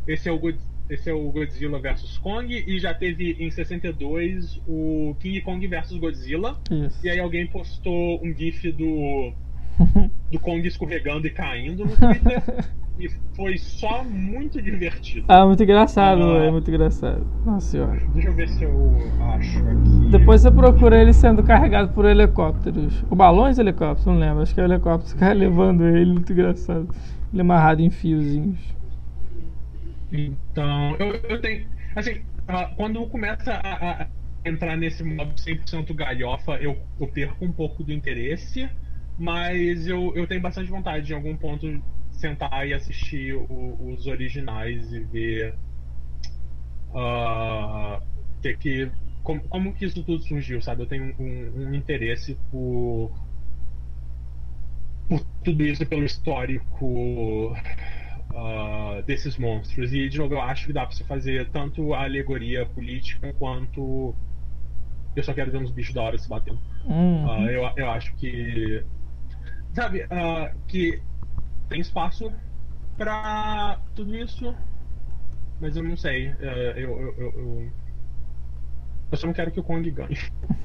Esse 0.07 0.29
é 0.29 0.31
o, 0.31 0.39
God- 0.39 0.59
esse 0.89 1.09
é 1.09 1.13
o 1.13 1.31
Godzilla 1.31 1.79
vs 1.79 2.17
Kong, 2.17 2.53
e 2.67 2.79
já 2.79 2.93
teve 2.93 3.33
em 3.39 3.49
62 3.51 4.61
o 4.67 5.15
King 5.19 5.41
Kong 5.41 5.65
vs 5.67 5.97
Godzilla. 5.97 6.57
Isso. 6.69 7.05
E 7.05 7.09
aí 7.09 7.19
alguém 7.19 7.47
postou 7.47 8.23
um 8.25 8.33
GIF 8.33 8.71
do. 8.71 9.33
do 10.31 10.39
Kong 10.39 10.65
escorregando 10.67 11.27
e 11.27 11.29
caindo 11.29 11.85
no 11.85 11.91
Twitter. 11.97 12.43
e 12.99 13.09
foi 13.35 13.57
só 13.57 14.03
muito 14.03 14.61
divertido. 14.61 15.25
Ah, 15.27 15.45
muito 15.45 15.61
engraçado, 15.63 16.21
Ah. 16.23 16.45
é 16.45 16.51
muito 16.51 16.69
engraçado. 16.69 17.25
Nossa 17.45 17.67
senhora. 17.71 18.01
Deixa 18.13 18.27
eu 18.29 18.33
ver 18.35 18.47
se 18.49 18.63
eu 18.63 18.95
acho 19.35 19.59
aqui. 19.59 20.09
Depois 20.11 20.41
você 20.41 20.51
procura 20.51 21.01
ele 21.01 21.13
sendo 21.13 21.43
carregado 21.43 21.91
por 21.93 22.05
helicópteros. 22.05 23.03
Ou 23.09 23.15
balões 23.17 23.57
ou 23.57 23.63
helicópteros, 23.63 24.05
não 24.05 24.17
lembro. 24.17 24.41
Acho 24.43 24.53
que 24.53 24.61
é 24.61 24.63
helicóptero. 24.63 25.05
Os 25.07 25.13
caras 25.13 25.37
levando 25.37 25.85
ele, 25.85 26.13
muito 26.13 26.31
engraçado. 26.31 26.87
Ele 27.33 27.41
amarrado 27.41 27.81
em 27.81 27.89
fiozinhos. 27.89 28.59
Então, 30.11 30.95
eu, 30.99 31.15
eu 31.29 31.41
tenho. 31.41 31.65
Assim, 31.95 32.21
ah, 32.47 32.69
quando 32.75 33.05
começa 33.07 33.53
a, 33.53 34.01
a 34.03 34.07
entrar 34.45 34.75
nesse 34.77 35.03
modo 35.03 35.33
100% 35.35 35.93
galhofa, 35.93 36.53
eu, 36.55 36.77
eu 36.99 37.07
perco 37.07 37.45
um 37.45 37.51
pouco 37.51 37.83
do 37.83 37.91
interesse, 37.93 38.69
mas 39.21 39.87
eu, 39.87 40.13
eu 40.15 40.27
tenho 40.27 40.41
bastante 40.41 40.69
vontade 40.69 41.05
de, 41.07 41.13
em 41.13 41.15
algum 41.15 41.37
ponto, 41.37 41.67
sentar 42.11 42.67
e 42.67 42.73
assistir 42.73 43.35
o- 43.35 43.93
os 43.93 44.07
originais 44.07 44.91
e 44.93 45.01
ver. 45.05 45.59
ah, 46.93 47.99
que, 48.41 48.53
que, 48.57 48.91
como, 49.23 49.47
como 49.47 49.73
que 49.73 49.85
isso 49.85 50.03
tudo 50.03 50.21
surgiu, 50.23 50.61
sabe? 50.61 50.83
Eu 50.83 50.87
tenho 50.87 51.15
um, 51.19 51.67
um 51.69 51.73
interesse 51.75 52.35
por. 52.49 53.13
por 55.07 55.25
tudo 55.43 55.63
isso, 55.65 55.85
pelo 55.85 56.03
histórico 56.05 57.53
ah, 58.33 59.01
desses 59.05 59.37
monstros. 59.37 59.93
E, 59.93 60.09
de 60.09 60.17
novo, 60.17 60.33
eu 60.35 60.41
acho 60.41 60.67
que 60.67 60.73
dá 60.73 60.85
pra 60.85 60.95
você 60.95 61.03
fazer 61.03 61.49
tanto 61.51 61.93
a 61.93 62.03
alegoria 62.03 62.65
política 62.65 63.33
quanto. 63.33 64.17
Eu 65.15 65.23
só 65.23 65.33
quero 65.33 65.51
ver 65.51 65.59
uns 65.59 65.71
bichos 65.71 65.93
da 65.95 66.03
hora 66.03 66.17
se 66.17 66.29
batendo. 66.29 66.61
Hum. 66.87 67.27
Ah, 67.27 67.47
eu, 67.51 67.63
eu 67.77 67.91
acho 67.91 68.15
que. 68.17 68.85
Sabe, 69.73 70.05
ah, 70.09 70.51
que 70.67 71.01
tem 71.69 71.79
espaço 71.79 72.31
pra 72.97 73.79
tudo 73.95 74.15
isso, 74.15 74.53
mas 75.59 75.75
eu 75.75 75.83
não 75.83 75.95
sei. 75.95 76.27
eh, 76.39 76.73
eu, 76.75 76.89
eu, 76.99 77.15
eu, 77.17 77.31
eu, 77.37 77.71
eu 79.11 79.17
só 79.17 79.27
não 79.27 79.33
quero 79.33 79.51
que 79.51 79.59
o 79.59 79.63
Kong 79.63 79.89
ganhe. 79.91 80.17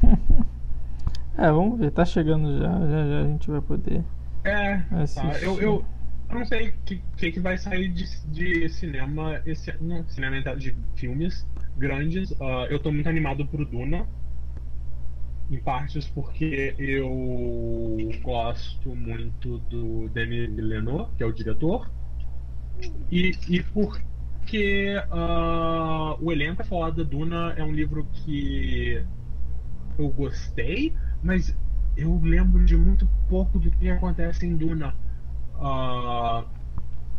É, 1.38 1.50
vamos 1.52 1.78
ver. 1.78 1.90
Tá 1.90 2.04
chegando 2.04 2.58
já. 2.58 2.70
Já 2.70 3.06
já 3.08 3.20
a 3.20 3.24
gente 3.24 3.50
vai 3.50 3.60
poder. 3.60 4.02
É, 4.42 4.78
tá. 5.14 5.38
Eu, 5.42 5.60
eu, 5.60 5.84
eu 6.30 6.34
não 6.34 6.46
sei 6.46 6.68
o 6.68 6.72
que, 6.84 7.02
que, 7.16 7.32
que 7.32 7.40
vai 7.40 7.58
sair 7.58 7.88
de, 7.88 8.04
de 8.28 8.68
cinema 8.70 9.40
esse 9.44 9.70
ano, 9.70 10.04
cinema 10.08 10.38
então, 10.38 10.56
de 10.56 10.74
filmes 10.94 11.46
grandes. 11.76 12.32
Ah, 12.40 12.66
eu 12.70 12.78
tô 12.78 12.90
muito 12.90 13.08
animado 13.08 13.46
pro 13.46 13.66
Duna. 13.66 14.06
Em 15.50 15.60
partes 15.60 16.08
porque 16.08 16.74
eu 16.78 17.08
gosto 18.22 18.94
muito 18.94 19.58
do 19.58 20.08
Denis 20.08 20.54
Villeneuve, 20.54 21.12
que 21.16 21.22
é 21.22 21.26
o 21.26 21.32
diretor. 21.32 21.90
E, 23.10 23.30
e 23.48 23.62
porque 23.62 24.94
ah, 25.10 26.16
o 26.20 26.32
elenco 26.32 26.62
é 26.62 26.64
foda. 26.64 27.04
Duna 27.04 27.52
é 27.56 27.62
um 27.64 27.72
livro 27.72 28.08
que 28.12 29.04
eu 29.98 30.10
gostei, 30.10 30.94
mas 31.22 31.56
eu 31.96 32.20
lembro 32.22 32.64
de 32.64 32.76
muito 32.76 33.08
pouco 33.28 33.58
do 33.58 33.70
que 33.70 33.88
acontece 33.90 34.46
em 34.46 34.56
Duna. 34.56 34.96
Ah, 35.54 36.50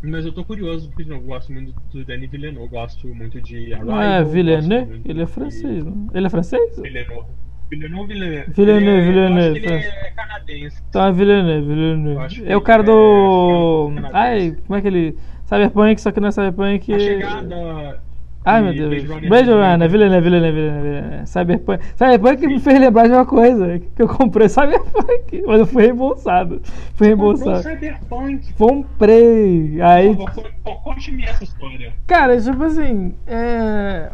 mas 0.02 0.26
eu 0.26 0.34
tô 0.34 0.46
curioso, 0.46 0.90
porque 0.90 1.12
eu 1.12 1.22
gosto 1.22 1.54
muito 1.54 1.74
do 1.92 2.06
Denis 2.06 2.32
Villeneuve, 2.32 2.70
gosto 2.70 3.14
muito 3.16 3.42
de 3.42 3.74
Arrival. 3.74 3.86
Não 3.88 4.02
é 4.02 4.24
Villeneuve? 4.24 5.02
Ele 5.06 5.22
é 5.22 5.26
de- 5.26 5.32
francês, 5.34 5.84
não? 5.86 6.10
Ele 6.14 6.28
é 6.28 6.30
francês? 6.30 6.76
Villeneuve. 6.84 7.38
Villeneuve, 7.70 8.14
Villeneuve. 8.14 8.52
Villeneuve, 8.54 8.98
é- 8.98 9.02
Villeneuve, 9.12 9.62
tá. 9.62 9.74
é 9.74 10.12
canadense. 10.16 10.84
Então 10.90 11.06
é 11.06 11.12
Villeneuve, 11.12 11.60
Eu 11.60 11.76
Villeneuve. 11.76 12.44
É 12.46 12.58
o 12.58 12.62
cara 12.62 12.82
é 12.82 12.86
do. 12.86 13.92
canadense. 13.96 14.16
Ai, 14.18 14.56
como 14.66 14.78
é 14.78 14.82
que 14.82 14.88
ele. 14.88 15.18
Cyberpunk, 15.46 16.02
só 16.02 16.12
que 16.12 16.20
não 16.20 16.28
é 16.28 16.32
Cyberpunk. 16.32 16.94
A 16.94 17.00
chegada. 17.00 18.08
Ai 18.46 18.62
meu 18.62 18.74
Deus. 18.74 19.04
Blade 19.04 19.08
Runner 19.08 19.30
Blade 19.30 19.50
Runner, 19.52 19.78
2049. 19.80 19.88
Villeneuve, 19.90 20.24
Villeneuve, 20.24 20.82
Villeneuve. 20.82 21.28
Cyberpunk. 21.28 21.84
Cyberpunk 21.98 22.48
me 22.48 22.60
fez 22.60 22.80
lembrar 22.80 23.08
de 23.08 23.14
uma 23.14 23.26
coisa. 23.26 23.80
Que 23.80 24.02
eu 24.02 24.08
comprei 24.08 24.48
Cyberpunk, 24.48 25.44
mas 25.46 25.60
eu 25.60 25.66
fui 25.66 25.84
reembolsado. 25.84 26.62
Fui 26.96 27.10
Comprou 27.10 27.36
reembolsado. 27.36 27.64
Cyberpunk. 27.64 28.54
Comprei. 28.54 29.82
Aí, 29.82 30.16
conte-me 30.84 31.24
essa 31.26 31.44
história. 31.44 31.94
cara, 32.08 32.40
tipo 32.40 32.64
assim. 32.64 33.14
É. 33.28 34.10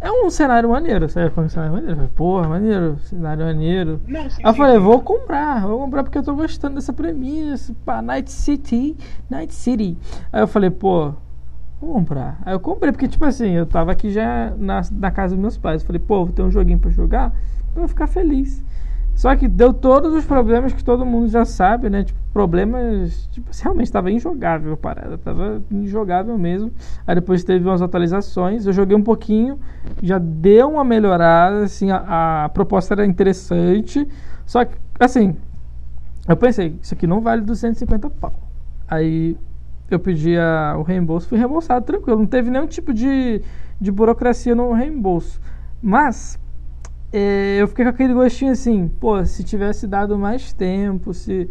É 0.00 0.10
um 0.12 0.30
cenário 0.30 0.68
maneiro, 0.70 1.08
Cyberpunk 1.08 1.40
é 1.40 1.46
um 1.46 1.48
cenário 1.48 1.72
maneiro. 1.72 1.96
Falei, 1.96 2.10
Porra, 2.14 2.48
maneiro, 2.48 2.98
cenário 3.00 3.44
maneiro. 3.44 4.00
Não, 4.06 4.30
sim, 4.30 4.42
Aí 4.44 4.50
eu 4.50 4.52
sim, 4.52 4.58
falei, 4.58 4.76
sim. 4.76 4.82
vou 4.82 5.00
comprar, 5.00 5.66
vou 5.66 5.78
comprar 5.78 6.04
porque 6.04 6.18
eu 6.18 6.22
tô 6.22 6.34
gostando 6.34 6.76
dessa 6.76 6.92
premissa, 6.92 7.74
pá, 7.84 8.00
Night 8.00 8.30
City, 8.30 8.96
Night 9.28 9.52
City. 9.54 9.96
Aí 10.32 10.40
eu 10.40 10.46
falei, 10.46 10.70
pô, 10.70 11.12
vou 11.80 11.94
comprar. 11.94 12.38
Aí 12.44 12.54
eu 12.54 12.60
comprei, 12.60 12.92
porque 12.92 13.08
tipo 13.08 13.24
assim, 13.24 13.50
eu 13.50 13.66
tava 13.66 13.90
aqui 13.92 14.10
já 14.10 14.52
na, 14.56 14.82
na 14.92 15.10
casa 15.10 15.34
dos 15.34 15.40
meus 15.40 15.58
pais. 15.58 15.82
Eu 15.82 15.86
falei, 15.86 16.00
pô, 16.00 16.24
vou 16.24 16.32
ter 16.34 16.42
um 16.42 16.50
joguinho 16.50 16.78
pra 16.78 16.90
jogar, 16.90 17.32
eu 17.74 17.80
vou 17.80 17.88
ficar 17.88 18.06
feliz. 18.06 18.64
Só 19.18 19.34
que 19.34 19.48
deu 19.48 19.74
todos 19.74 20.14
os 20.14 20.24
problemas 20.24 20.72
que 20.72 20.84
todo 20.84 21.04
mundo 21.04 21.26
já 21.26 21.44
sabe, 21.44 21.90
né? 21.90 22.04
Tipo, 22.04 22.20
problemas. 22.32 23.26
Tipo, 23.32 23.50
realmente 23.60 23.90
tava 23.90 24.12
injogável 24.12 24.74
a 24.74 24.76
parada. 24.76 25.18
Tava 25.18 25.60
injogável 25.72 26.38
mesmo. 26.38 26.70
Aí 27.04 27.16
depois 27.16 27.42
teve 27.42 27.66
umas 27.68 27.82
atualizações. 27.82 28.64
Eu 28.64 28.72
joguei 28.72 28.96
um 28.96 29.02
pouquinho, 29.02 29.58
já 30.00 30.18
deu 30.18 30.70
uma 30.70 30.84
melhorada. 30.84 31.64
Assim, 31.64 31.90
a, 31.90 32.44
a 32.44 32.48
proposta 32.50 32.94
era 32.94 33.04
interessante. 33.04 34.06
Só 34.46 34.64
que, 34.64 34.76
assim, 35.00 35.34
eu 36.28 36.36
pensei, 36.36 36.78
isso 36.80 36.94
aqui 36.94 37.04
não 37.04 37.20
vale 37.20 37.42
250 37.42 38.08
pau. 38.08 38.32
Aí 38.86 39.36
eu 39.90 39.98
pedi 39.98 40.38
a- 40.38 40.76
o 40.78 40.82
reembolso, 40.84 41.26
fui 41.28 41.38
reembolsado 41.38 41.84
tranquilo. 41.84 42.20
Não 42.20 42.26
teve 42.26 42.50
nenhum 42.50 42.68
tipo 42.68 42.94
de, 42.94 43.42
de 43.80 43.90
burocracia 43.90 44.54
no 44.54 44.72
reembolso. 44.72 45.40
Mas 45.82 46.38
eu 47.12 47.68
fiquei 47.68 47.84
com 47.84 47.90
aquele 47.90 48.12
gostinho 48.12 48.52
assim, 48.52 48.88
pô, 48.88 49.24
se 49.24 49.42
tivesse 49.42 49.86
dado 49.86 50.18
mais 50.18 50.52
tempo, 50.52 51.14
se. 51.14 51.48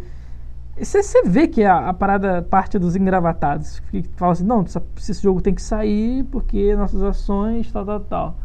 Você, 0.78 1.22
vê 1.24 1.48
que 1.48 1.64
a, 1.64 1.88
a 1.88 1.94
parada 1.94 2.40
parte 2.42 2.78
dos 2.78 2.94
engravatados. 2.94 3.80
Que 3.90 4.04
fala 4.16 4.32
assim, 4.32 4.44
não, 4.44 4.64
esse 4.64 5.22
jogo 5.22 5.42
tem 5.42 5.52
que 5.52 5.62
sair 5.62 6.22
porque 6.24 6.76
nossas 6.76 7.02
ações, 7.02 7.70
tal, 7.72 7.84
tal, 7.84 8.00
tal. 8.00 8.36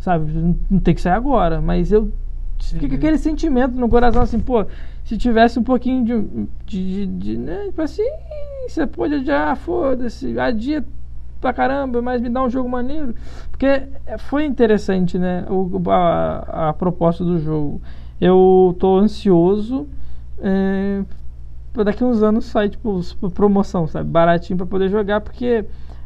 Sabe? 0.00 0.32
Não, 0.68 0.80
tem 0.80 0.94
que 0.94 1.00
sair 1.00 1.14
agora. 1.14 1.60
Mas 1.60 1.92
eu. 1.92 2.10
Fica 2.58 2.86
Uhum. 2.86 2.94
aquele 2.94 3.18
sentimento 3.18 3.76
no 3.76 3.88
coração 3.88 4.22
assim, 4.22 4.40
pô, 4.40 4.66
se 5.04 5.16
tivesse 5.16 5.58
um 5.58 5.62
pouquinho 5.62 6.04
de. 6.04 6.48
de, 6.66 7.06
de, 7.06 7.06
de 7.06 7.38
né? 7.38 7.66
Tipo 7.66 7.82
assim, 7.82 8.08
você 8.66 8.86
pode 8.86 9.14
adiar, 9.14 9.56
foda-se, 9.56 10.38
adia 10.40 10.84
pra 11.40 11.52
caramba, 11.52 12.00
mas 12.02 12.20
me 12.20 12.28
dá 12.28 12.42
um 12.42 12.50
jogo 12.50 12.68
maneiro. 12.68 13.14
Porque 13.50 13.82
foi 14.18 14.44
interessante, 14.44 15.18
né? 15.18 15.44
O, 15.48 15.90
a, 15.90 16.68
a 16.68 16.72
proposta 16.72 17.24
do 17.24 17.38
jogo. 17.38 17.80
Eu 18.20 18.76
tô 18.78 18.96
ansioso. 18.96 19.86
É, 20.38 21.02
daqui 21.84 22.04
uns 22.04 22.22
anos 22.22 22.46
sair, 22.46 22.70
tipo, 22.70 23.00
promoção, 23.30 23.86
sabe? 23.86 24.08
Baratinho 24.08 24.56
pra 24.56 24.66
poder 24.66 24.88
jogar, 24.88 25.20
porque, 25.20 25.64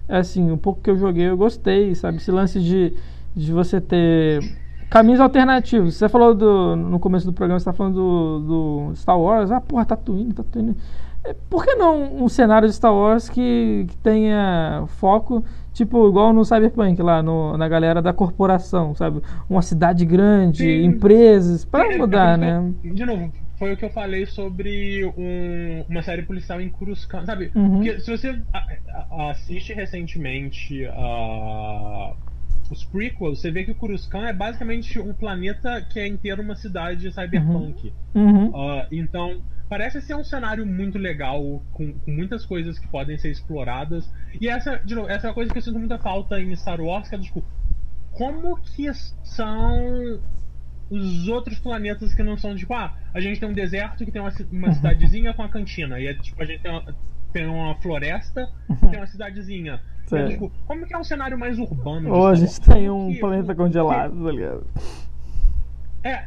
assim, 0.09 0.51
o 0.51 0.57
pouco 0.57 0.81
que 0.81 0.91
eu 0.91 0.97
joguei 0.97 1.29
eu 1.29 1.37
gostei, 1.37 1.95
sabe? 1.95 2.19
Esse 2.19 2.31
lance 2.31 2.61
de, 2.61 2.93
de 3.35 3.53
você 3.53 3.81
ter 3.81 4.43
caminhos 4.89 5.21
alternativos. 5.21 5.95
Você 5.95 6.09
falou 6.09 6.35
do, 6.35 6.75
no 6.75 6.99
começo 6.99 7.25
do 7.25 7.33
programa, 7.33 7.59
você 7.59 7.65
tá 7.65 7.73
falando 7.73 7.95
do, 7.95 8.41
do 8.41 8.97
Star 8.97 9.19
Wars. 9.19 9.51
Ah, 9.51 9.61
porra, 9.61 9.85
Tatooine, 9.85 10.33
Tatooine. 10.33 10.77
É, 11.25 11.35
Por 11.35 11.65
que 11.65 11.75
não 11.75 12.23
um 12.25 12.29
cenário 12.29 12.67
de 12.69 12.75
Star 12.75 12.95
Wars 12.95 13.29
que, 13.29 13.85
que 13.89 13.97
tenha 13.99 14.85
foco, 14.89 15.45
tipo, 15.73 16.09
igual 16.09 16.33
no 16.33 16.45
Cyberpunk, 16.45 17.01
lá 17.03 17.23
no, 17.23 17.57
na 17.59 17.69
galera 17.69 18.01
da 18.01 18.13
corporação, 18.13 18.95
sabe? 18.95 19.21
Uma 19.49 19.63
cidade 19.63 20.05
grande, 20.07 20.59
Sim. 20.65 20.85
empresas, 20.85 21.65
para 21.65 21.93
É, 21.93 21.99
mudar, 21.99 22.35
é, 22.35 22.37
né? 22.39 22.73
De 22.83 23.05
novo, 23.05 23.31
foi 23.59 23.73
o 23.75 23.77
que 23.77 23.85
eu 23.85 23.91
falei 23.91 24.25
sobre 24.25 25.05
um- 25.17 25.85
uma 25.91 26.03
série 26.03 26.23
policial 26.23 26.59
em 26.61 26.71
Coruscant, 26.71 27.27
sabe? 27.27 27.51
Uhum. 27.55 27.73
Porque 27.73 28.01
se 28.01 28.11
você 28.11 28.41
assiste 29.31 29.75
recentemente 29.75 30.87
a- 30.87 32.15
os 32.71 32.85
prequels, 32.85 33.41
você 33.41 33.51
vê 33.51 33.65
que 33.65 33.73
o 33.73 33.75
Coruscant 33.75 34.25
é 34.29 34.33
basicamente 34.33 34.99
um 34.99 35.13
planeta 35.13 35.83
que 35.83 35.99
é 35.99 36.07
inteiro 36.07 36.41
uma 36.41 36.55
cidade 36.55 37.13
cyberpunk. 37.13 37.93
Uhum. 38.15 38.53
Ah, 38.55 38.87
então, 38.91 39.43
parece 39.71 40.03
ser 40.03 40.17
um 40.17 40.25
cenário 40.25 40.67
muito 40.67 40.99
legal, 40.99 41.63
com, 41.73 41.93
com 41.93 42.11
muitas 42.11 42.45
coisas 42.45 42.77
que 42.79 42.89
podem 42.89 43.17
ser 43.17 43.31
exploradas. 43.31 44.11
E 44.41 44.49
essa, 44.49 44.77
de 44.79 44.95
novo, 44.97 45.09
essa 45.09 45.29
é 45.29 45.31
uma 45.31 45.35
coisa 45.35 45.53
que 45.53 45.59
eu 45.59 45.63
sinto 45.63 45.79
muita 45.79 45.97
falta 45.97 46.41
em 46.41 46.55
Star 46.57 46.81
Wars, 46.81 47.09
que 47.09 47.15
é 47.15 47.19
tipo, 47.19 47.43
como 48.11 48.57
que 48.61 48.93
são 49.23 50.21
os 50.91 51.29
outros 51.29 51.59
planetas 51.61 52.13
que 52.13 52.23
não 52.23 52.37
são 52.37 52.57
tipo, 52.57 52.75
ah, 52.75 52.93
a 53.15 53.21
gente 53.21 53.39
tem 53.39 53.49
um 53.49 53.53
deserto 53.53 54.05
que 54.05 54.11
tem 54.11 54.21
uma, 54.21 54.33
uma 54.51 54.73
cidadezinha 54.75 55.33
com 55.33 55.43
a 55.45 55.49
cantina. 55.49 56.01
E 56.01 56.09
é 56.09 56.15
tipo, 56.15 56.43
a 56.43 56.45
gente 56.45 56.61
tem 56.63 56.71
uma, 56.73 56.95
tem 57.33 57.47
uma 57.47 57.75
floresta, 57.77 58.51
tem 58.91 58.99
uma 58.99 59.07
cidadezinha. 59.07 59.81
É, 60.13 60.27
tipo, 60.27 60.51
como 60.67 60.85
que 60.85 60.93
é 60.93 60.99
um 60.99 61.05
cenário 61.05 61.39
mais 61.39 61.57
urbano? 61.61 62.13
Ou 62.13 62.27
a 62.27 62.35
gente 62.35 62.61
tem 62.63 62.91
um 62.91 63.13
que- 63.13 63.21
planeta 63.21 63.55
congelado, 63.55 64.25
tá 64.25 64.33
ligado? 64.33 64.67
É, 66.03 66.25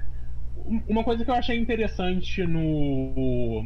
uma 0.88 1.03
coisa 1.03 1.24
que 1.24 1.30
eu 1.32 1.35
achei 1.35 1.58
interessante 1.58 2.45
no 2.45 3.66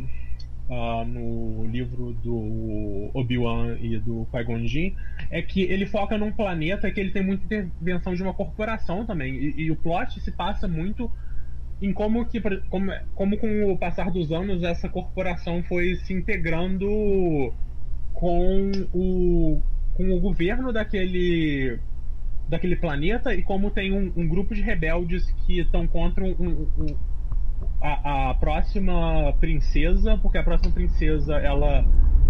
ah, 0.70 1.06
no 1.06 1.66
livro 1.68 2.14
do 2.14 3.10
Obi-Wan 3.14 3.78
e 3.80 3.98
do 4.00 4.28
Jinn 4.66 4.94
é 5.30 5.42
que 5.42 5.62
ele 5.62 5.86
foca 5.86 6.18
num 6.18 6.32
planeta 6.32 6.92
que 6.92 7.00
ele 7.00 7.12
tem 7.12 7.24
muita 7.24 7.46
intervenção 7.46 8.14
de 8.14 8.22
uma 8.22 8.34
corporação 8.34 9.06
também. 9.06 9.34
E, 9.34 9.62
e 9.64 9.72
o 9.72 9.76
plot 9.76 10.20
se 10.20 10.32
passa 10.32 10.68
muito 10.68 11.10
em 11.82 11.94
como 11.94 12.26
que 12.26 12.42
como, 12.70 12.92
como 13.14 13.38
com 13.38 13.72
o 13.72 13.78
passar 13.78 14.12
dos 14.12 14.32
anos 14.32 14.64
essa 14.64 14.90
corporação 14.90 15.64
foi 15.64 15.96
se 15.96 16.14
integrando 16.14 17.54
com 18.14 18.72
o 18.94 19.62
com 19.94 20.12
o 20.12 20.20
governo 20.20 20.74
daquele 20.74 21.80
daquele 22.48 22.76
planeta 22.76 23.34
e 23.34 23.44
como 23.44 23.70
tem 23.70 23.92
um, 23.92 24.12
um 24.16 24.28
grupo 24.28 24.56
de 24.56 24.62
rebeldes 24.62 25.30
que 25.46 25.60
estão 25.60 25.88
contra 25.88 26.24
um- 26.24 26.68
um- 26.78 26.96
a, 27.82 28.30
a 28.30 28.34
próxima 28.36 29.34
princesa, 29.40 30.18
porque 30.18 30.38
a 30.38 30.44
próxima 30.44 30.72
princesa 30.74 31.36
ela 31.36 31.86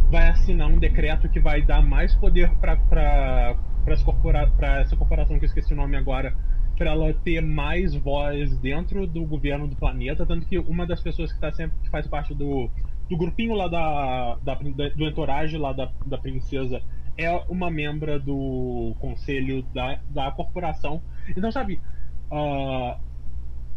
vai 0.09 0.29
assinar 0.29 0.67
um 0.69 0.79
decreto 0.79 1.29
que 1.29 1.39
vai 1.39 1.61
dar 1.61 1.81
mais 1.81 2.15
poder 2.15 2.49
para 2.59 3.55
corpora, 4.03 4.47
pra 4.57 4.81
essa 4.81 4.95
corporação 4.95 5.37
que 5.37 5.45
eu 5.45 5.47
esqueci 5.47 5.73
o 5.73 5.77
nome 5.77 5.95
agora, 5.97 6.33
para 6.77 6.91
ela 6.91 7.13
ter 7.13 7.41
mais 7.41 7.95
voz 7.95 8.57
dentro 8.59 9.07
do 9.07 9.25
governo 9.25 9.67
do 9.67 9.75
planeta, 9.75 10.25
tanto 10.25 10.45
que 10.45 10.57
uma 10.59 10.85
das 10.85 11.01
pessoas 11.01 11.31
que 11.33 11.39
tá 11.39 11.51
sempre 11.51 11.77
que 11.81 11.89
faz 11.89 12.07
parte 12.07 12.33
do, 12.33 12.69
do 13.09 13.17
grupinho 13.17 13.53
lá 13.55 13.67
da, 13.67 14.37
da 14.43 14.55
do 14.55 15.05
entourage 15.07 15.57
lá 15.57 15.73
da, 15.73 15.91
da 16.05 16.17
princesa 16.17 16.81
é 17.17 17.31
uma 17.49 17.71
membra 17.71 18.19
do 18.19 18.95
conselho 18.99 19.63
da, 19.63 20.01
da 20.07 20.31
corporação. 20.31 21.03
Então, 21.35 21.51
sabe, 21.51 21.81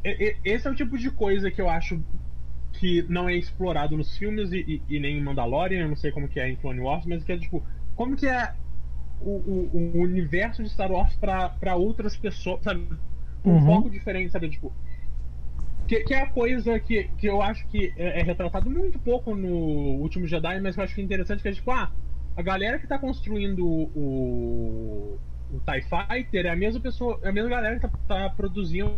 e- 0.05 0.41
esse 0.45 0.67
é 0.67 0.71
o 0.71 0.75
tipo 0.75 0.97
de 0.99 1.11
coisa 1.11 1.51
que 1.51 1.61
eu 1.61 1.69
acho 1.69 2.05
que 2.75 3.03
não 3.05 3.29
é 3.29 3.37
explorado 3.37 3.97
nos 3.97 4.17
filmes 4.17 4.53
e, 4.53 4.85
e- 4.89 4.97
e 4.97 5.01
nem 5.01 5.19
em 5.19 5.23
Mandalorian, 5.25 5.81
eu 5.83 5.89
não 5.89 5.97
sei 5.97 6.13
como 6.13 6.29
que 6.29 6.41
é 6.41 6.49
em 6.49 6.57
Clone 6.57 6.81
Wars, 6.81 7.07
mas 7.07 7.25
que 7.25 7.33
é 7.33 7.39
tipo, 7.39 7.67
como 7.95 8.17
que 8.17 8.27
é 8.29 8.55
o, 9.21 9.31
o- 9.39 9.99
o 9.99 10.03
universo 10.03 10.63
de 10.63 10.71
Star 10.71 10.93
Wars 10.93 11.17
pra 11.17 11.51
pra 11.51 11.77
outras 11.77 12.17
pessoas, 12.19 12.61
sabe? 12.65 12.89
Um 13.47 13.57
Uhum. 13.57 13.61
foco 13.61 13.91
diferente, 13.91 14.33
sabe? 14.33 14.51
Tipo, 14.51 14.77
que, 15.87 16.05
que 16.05 16.15
é 16.15 16.21
a 16.23 16.31
coisa 16.31 16.79
que, 16.81 17.05
que 17.17 17.27
eu 17.29 17.43
acho 17.43 17.67
que 17.69 17.93
é, 17.97 18.21
é 18.21 18.23
retratado 18.23 18.71
muito 18.71 18.99
pouco 19.01 19.35
no 19.35 19.49
Último 20.01 20.27
Jedi, 20.27 20.61
mas 20.61 20.75
que 20.75 20.81
eu 20.81 20.85
acho 20.85 20.95
que 20.95 21.01
é 21.01 21.05
interessante, 21.05 21.43
que 21.43 21.49
é 21.49 21.53
tipo, 21.53 21.71
ah, 21.71 21.93
a 22.37 22.43
galera 22.43 22.79
que 22.79 22.87
tá 22.87 22.99
construindo 22.99 23.67
o, 23.67 25.19
o 25.53 25.61
TIE 25.61 25.83
Fighter 25.83 26.47
é 26.47 26.51
a 26.51 26.57
mesma 26.57 26.81
pessoa, 26.81 27.19
é 27.23 27.29
a 27.29 27.33
mesma 27.33 27.51
galera 27.51 27.75
que 27.77 27.83
tá, 27.83 27.91
tá 28.07 28.31
produzindo 28.31 28.95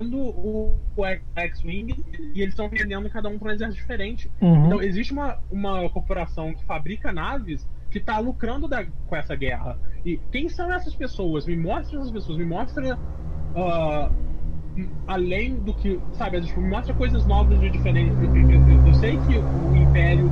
o, 0.00 0.76
o 0.96 1.04
X-Wing 1.34 1.94
e 2.34 2.42
eles 2.42 2.52
estão 2.52 2.68
vendendo 2.68 3.08
cada 3.08 3.28
um 3.28 3.38
para 3.38 3.48
um 3.48 3.52
exército 3.54 3.80
diferente. 3.80 4.30
Uhum. 4.40 4.66
Então 4.66 4.82
existe 4.82 5.12
uma, 5.12 5.38
uma 5.50 5.88
corporação 5.90 6.54
que 6.54 6.64
fabrica 6.64 7.12
naves 7.12 7.66
que 7.90 7.98
tá 7.98 8.18
lucrando 8.18 8.68
da- 8.68 8.84
com 9.06 9.16
essa 9.16 9.34
guerra. 9.34 9.78
E 10.04 10.18
quem 10.30 10.48
são 10.48 10.70
essas 10.72 10.94
pessoas? 10.94 11.46
Me 11.46 11.56
mostra 11.56 11.98
essas 11.98 12.10
pessoas, 12.10 12.36
me 12.36 12.44
mostra 12.44 12.98
m- 14.76 14.90
além 15.06 15.54
do 15.56 15.72
que, 15.72 15.98
sabe, 16.12 16.40
tipo, 16.42 16.60
me 16.60 16.68
mostra 16.68 16.92
coisas 16.94 17.24
novas 17.26 17.62
e 17.62 17.70
diferentes. 17.70 18.14
Eu, 18.18 18.36
eu- 18.36 18.50
eu- 18.50 18.86
eu 18.88 18.94
sei 18.94 19.12
que 19.12 19.38
o 19.38 19.76
Império 19.76 20.30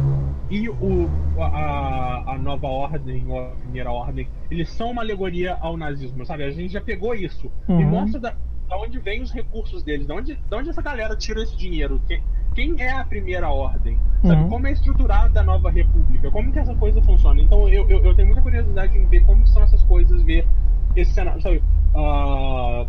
e 0.51 0.69
o, 0.69 1.09
a, 1.39 2.33
a 2.33 2.39
nova 2.39 2.67
ordem, 2.67 3.25
ou 3.29 3.41
a 3.41 3.51
primeira 3.51 3.91
ordem, 3.91 4.29
eles 4.51 4.71
são 4.71 4.91
uma 4.91 5.03
alegoria 5.03 5.57
ao 5.61 5.77
nazismo, 5.77 6.25
sabe? 6.27 6.45
A 6.45 6.51
gente 6.51 6.73
já 6.73 6.81
pegou 6.81 7.15
isso. 7.15 7.51
Uhum. 7.67 7.83
mostra 7.85 8.21
da, 8.21 8.35
da 8.69 8.77
onde 8.79 8.99
vem 8.99 9.23
os 9.23 9.33
recursos 9.33 9.83
deles, 9.83 10.07
da 10.07 10.15
onde, 10.15 10.39
da 10.51 10.59
onde 10.59 10.69
essa 10.69 10.83
galera 10.83 11.17
tira 11.17 11.43
esse 11.43 11.57
dinheiro. 11.57 12.01
Quem, 12.07 12.23
quem 12.55 12.75
é 12.79 12.93
a 12.93 13.05
primeira 13.05 13.49
ordem? 13.49 13.99
Sabe? 14.23 14.43
Uhum. 14.43 14.49
Como 14.49 14.67
é 14.67 14.73
estruturada 14.73 15.41
a 15.41 15.43
nova 15.43 15.71
república? 15.71 16.31
Como 16.31 16.53
que 16.53 16.59
essa 16.59 16.75
coisa 16.75 17.01
funciona? 17.03 17.41
Então 17.41 17.69
eu, 17.69 17.89
eu, 17.89 18.05
eu 18.05 18.15
tenho 18.15 18.29
muita 18.29 18.43
curiosidade 18.43 18.97
em 18.97 19.07
ver 19.07 19.25
como 19.25 19.43
que 19.43 19.51
são 19.51 19.63
essas 19.63 19.83
coisas, 19.85 20.23
ver 20.23 20.47
esse 20.95 21.13
cenário, 21.13 21.41
sabe? 21.41 21.63
Ah, 21.95 22.87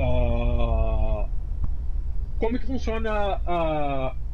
ah, 0.00 1.28
como 2.38 2.58
que 2.58 2.66
funciona 2.66 3.40
ah, 3.46 4.14
sabe, 4.16 4.27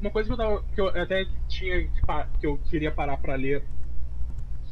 uma 0.00 0.10
coisa 0.10 0.28
que 0.28 0.32
eu, 0.32 0.36
tava, 0.36 0.62
que 0.74 0.80
eu 0.80 0.88
até 0.88 1.26
tinha 1.48 1.88
que, 2.40 2.46
eu 2.46 2.58
queria 2.58 2.92
parar 2.92 3.16
pra 3.16 3.34
ler 3.34 3.64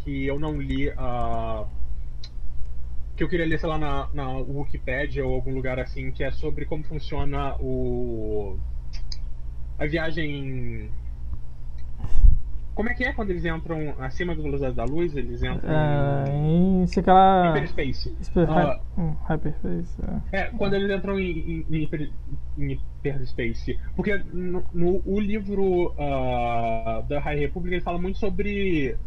que 0.04 0.24
eu 0.26 0.38
não 0.38 0.60
li 0.60 0.90
ah, 0.96 1.66
que 3.16 3.24
eu 3.24 3.28
queria 3.28 3.46
ler 3.46 3.58
sei 3.58 3.68
lá 3.68 3.78
na, 3.78 4.08
na 4.12 4.28
Wikipedia 4.28 5.26
ou 5.26 5.34
algum 5.34 5.52
lugar 5.52 5.78
assim 5.80 6.12
que 6.12 6.22
é 6.22 6.30
sobre 6.30 6.64
como 6.64 6.84
funciona 6.84 7.56
o 7.58 8.58
a 9.78 9.86
viagem 9.86 10.90
como 12.76 12.90
é 12.90 12.94
que 12.94 13.04
é 13.04 13.14
quando 13.14 13.30
eles 13.32 13.44
entram 13.46 14.00
acima 14.02 14.36
da 14.36 14.42
velocidade 14.42 14.76
da 14.76 14.84
luz 14.84 15.16
eles 15.16 15.42
entram 15.44 16.24
É, 16.24 16.26
em 16.26 16.86
sei 16.86 17.02
em 17.42 17.46
lá. 17.46 17.48
hyperspace 17.48 18.18
Hyper, 18.34 18.48
Ah, 18.48 18.82
hum, 18.96 19.16
hyperface. 19.28 19.96
É. 20.02 20.22
É, 20.32 20.50
quando 20.52 20.74
eles 20.74 20.90
entram 20.96 21.18
em, 21.18 21.30
em, 21.30 21.66
em, 21.70 21.82
hiper, 21.84 22.12
em 22.56 22.74
hyperspace. 23.04 23.78
Porque 23.94 24.16
no, 24.18 24.66
no- 24.72 25.02
o 25.04 25.20
livro 25.20 25.94
ah, 25.98 27.02
da 27.08 27.20
High 27.20 27.38
Republic 27.38 27.74
ele 27.76 27.82
fala 27.82 27.98
muito 28.00 28.18
sobre 28.18 28.98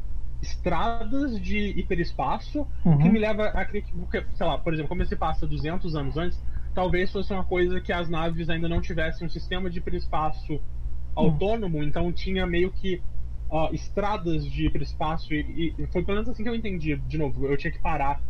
estradas 0.42 1.40
de 1.42 1.58
hiperespaço, 1.80 2.68
o 2.90 2.98
que 2.98 3.10
Uhum. 3.10 3.10
me 3.10 3.20
leva 3.20 3.48
a 3.50 3.66
crer 3.66 3.84
que, 3.84 3.92
porque, 3.98 4.26
sei 4.34 4.46
lá, 4.46 4.58
por 4.58 4.74
exemplo, 4.74 4.88
como 4.90 5.04
esse 5.04 5.16
passa 5.18 5.46
200 5.46 5.96
anos 5.96 6.16
antes, 6.18 6.42
talvez 6.74 7.12
fosse 7.12 7.34
uma 7.34 7.44
coisa 7.46 7.82
que 7.82 7.92
as 7.92 8.10
naves 8.10 8.50
ainda 8.50 8.70
não 8.70 8.80
tivessem 8.82 9.28
um 9.28 9.30
sistema 9.30 9.70
de 9.70 9.80
hiperespaço 9.80 10.62
autônomo, 11.16 11.84
então 11.84 12.12
tinha 12.14 12.46
meio 12.48 12.72
que 12.72 13.04
ah, 13.52 13.70
estradas 13.72 14.46
de 14.46 14.68
hiperespaço 14.68 15.34
e, 15.34 15.74
e 15.78 15.88
foi 15.88 16.04
pelo 16.04 16.18
menos 16.18 16.30
assim 16.30 16.44
que 16.44 16.50
eu 16.50 16.56
entendi. 16.56 16.96
De 16.96 17.18
novo, 17.18 17.46
eu 17.46 17.58
tinha 17.58 17.72
que 17.72 17.80
parar. 17.80 18.22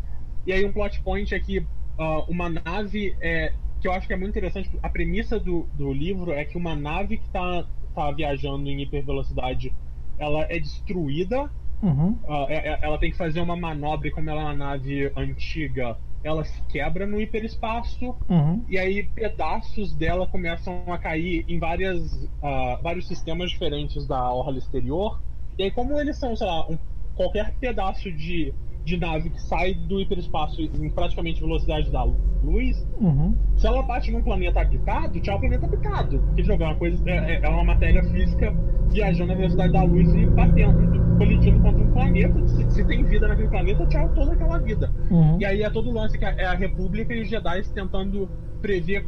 E 0.46 0.54
aí 0.54 0.66
um 0.66 0.72
plot 0.72 1.02
point 1.02 1.34
é 1.34 1.40
que 1.40 1.66
ah, 1.98 2.24
uma 2.28 2.50
nave 2.50 3.16
é 3.22 3.54
que 3.80 3.88
eu 3.88 3.94
acho 3.94 4.08
que 4.08 4.14
é 4.14 4.18
muito 4.18 4.32
interessante. 4.32 4.70
A 4.82 4.90
premissa 4.90 5.40
do, 5.40 5.70
do 5.74 5.94
livro 5.94 6.32
é 6.32 6.44
que 6.44 6.58
uma 6.58 6.76
nave 6.76 7.18
que 7.18 7.26
está 7.26 7.66
tá 7.94 8.12
viajando 8.12 8.70
em 8.70 8.82
hipervelocidade, 8.82 9.74
ela 10.18 10.42
é 10.50 10.60
destruída 10.60 11.50
Uhum. 11.82 12.20
é- 12.50 12.80
ela 12.82 12.98
tem 12.98 13.12
que 13.12 13.18
fazer 13.18 13.40
uma 13.42 13.56
manobra 13.56 14.08
e 14.08 14.12
como 14.12 14.30
ela 14.30 14.42
é 14.42 14.44
uma 14.46 14.56
nave 14.56 15.12
antiga, 15.16 15.98
ela 16.24 16.44
se 16.44 16.62
quebra 16.68 17.08
no 17.08 17.20
hiperespaço 17.22 18.16
Uhum. 18.30 18.66
e 18.68 18.78
aí 18.78 19.04
pedaços 19.16 19.96
dela 19.96 20.28
começam 20.28 20.84
a 20.92 20.98
cair 20.98 21.46
em 21.48 21.58
várias, 21.60 22.02
ah, 22.42 22.80
vários 22.84 23.08
sistemas 23.08 23.52
diferentes 23.52 24.06
da 24.06 24.32
orla 24.34 24.58
exterior. 24.58 25.18
E 25.58 25.64
aí 25.64 25.72
como 25.72 26.00
eles 26.00 26.18
são, 26.20 26.36
sei 26.36 26.48
lá, 26.48 26.70
um- 26.70 26.78
qualquer 27.16 27.58
pedaço 27.60 28.12
de, 28.12 28.54
de 28.90 28.98
nave 28.98 29.30
que 29.30 29.42
sai 29.44 29.74
do 29.74 30.00
hiperespaço 30.02 30.62
em 30.62 30.90
praticamente 30.90 31.40
velocidade 31.42 31.90
da 31.92 32.04
luz, 32.04 32.78
Uhum. 33.00 33.36
se 33.58 33.68
ela 33.68 33.82
bate 33.84 34.12
num 34.12 34.22
planeta 34.22 34.62
habitado, 34.62 35.20
tchau, 35.22 35.40
planeta 35.40 35.66
habitado. 35.66 36.20
Porque, 36.20 36.42
de 36.42 36.48
novo, 36.50 36.64
é 36.64 36.66
uma 36.68 36.76
coisa, 36.76 37.10
é, 37.10 37.36
é- 37.36 37.42
é 37.46 37.50
uma 37.50 37.64
matéria 37.64 38.04
física 38.04 38.54
viajando 38.92 39.28
na 39.28 39.36
velocidade 39.36 39.72
da 39.74 39.84
luz 39.84 40.14
e 40.14 40.26
batendo, 40.26 41.18
colidindo 41.18 41.60
contra 41.62 41.84
um 41.84 41.92
planeta. 41.92 42.48
Se, 42.48 42.72
se 42.72 42.86
tem 42.86 43.04
vida 43.04 43.28
naquele 43.28 43.50
planeta, 43.50 43.86
tchau, 43.88 44.10
toda 44.16 44.34
aquela 44.34 44.58
vida. 44.60 44.92
Uhum. 45.12 45.38
E 45.40 45.46
aí 45.46 45.62
é 45.64 45.70
todo 45.70 45.90
o 45.90 45.94
lance 45.94 46.18
que 46.18 46.26
é 46.26 46.46
a 46.46 46.54
República 46.56 47.14
e 47.14 47.22
os 47.22 47.30
Jedi 47.30 47.62
tentando 47.74 48.30
prever, 48.62 49.06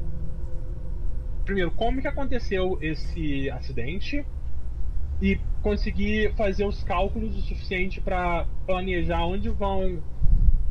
primeiro, 1.45 1.71
como 1.71 2.01
que 2.01 2.07
aconteceu 2.07 2.77
esse 2.81 3.49
acidente 3.49 4.23
e 5.21 5.39
conseguir 5.61 6.33
fazer 6.35 6.65
os 6.65 6.83
cálculos 6.83 7.35
o 7.37 7.41
suficiente 7.41 8.01
para 8.01 8.45
planejar 8.65 9.25
onde 9.25 9.49
vão 9.49 10.01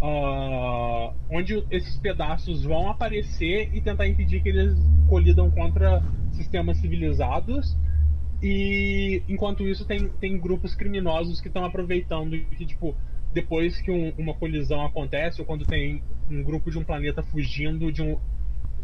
ah, 0.03 1.13
onde 1.31 1.63
esses 1.71 1.97
pedaços 1.99 2.65
vão 2.65 2.89
aparecer 2.89 3.71
e 3.75 3.81
tentar 3.81 4.07
impedir 4.09 4.43
que 4.43 4.49
eles 4.49 4.75
colidam 5.09 5.51
contra 5.51 6.03
sistemas 6.33 6.79
civilizados. 6.79 7.77
E 8.43 9.23
enquanto 9.29 9.69
isso 9.69 9.85
tem, 9.85 10.09
tem 10.09 10.39
grupos 10.39 10.75
criminosos 10.75 11.41
que 11.41 11.49
estão 11.49 11.65
aproveitando 11.65 12.39
que, 12.57 12.65
tipo, 12.65 12.97
depois 13.35 13.81
que 13.83 13.91
um- 13.91 14.13
uma 14.17 14.35
colisão 14.35 14.85
acontece, 14.85 15.41
ou 15.41 15.47
quando 15.47 15.67
tem 15.67 16.03
um 16.31 16.43
grupo 16.43 16.71
de 16.71 16.79
um 16.79 16.85
planeta 16.85 17.23
fugindo 17.23 17.93
de 17.93 18.03
um. 18.03 18.19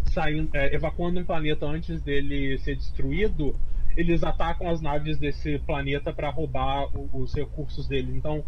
saindo, 0.04 0.48
é, 0.54 0.74
evacuando 0.74 1.18
um 1.20 1.24
planeta 1.24 1.66
antes 1.66 2.00
dele 2.00 2.58
ser 2.58 2.76
destruído, 2.76 3.56
eles 3.96 4.22
atacam 4.22 4.68
as 4.68 4.80
naves 4.80 5.18
desse 5.18 5.58
planeta 5.60 6.12
para 6.12 6.30
roubar 6.30 6.88
os 7.12 7.34
recursos 7.34 7.88
dele. 7.88 8.16
Então, 8.16 8.44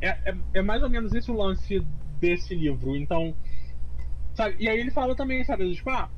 é, 0.00 0.08
é, 0.30 0.36
é 0.54 0.62
mais 0.62 0.82
ou 0.82 0.88
menos 0.88 1.14
esse 1.14 1.30
o 1.30 1.36
lance 1.36 1.80
desse 2.18 2.54
livro. 2.54 2.96
Então, 2.96 3.34
sabe? 4.34 4.56
E 4.58 4.68
aí 4.68 4.78
ele 4.78 4.90
fala 4.90 5.14
também, 5.14 5.44
sabe? 5.44 5.72
Tipo, 5.74 5.90
ah, 5.90 6.10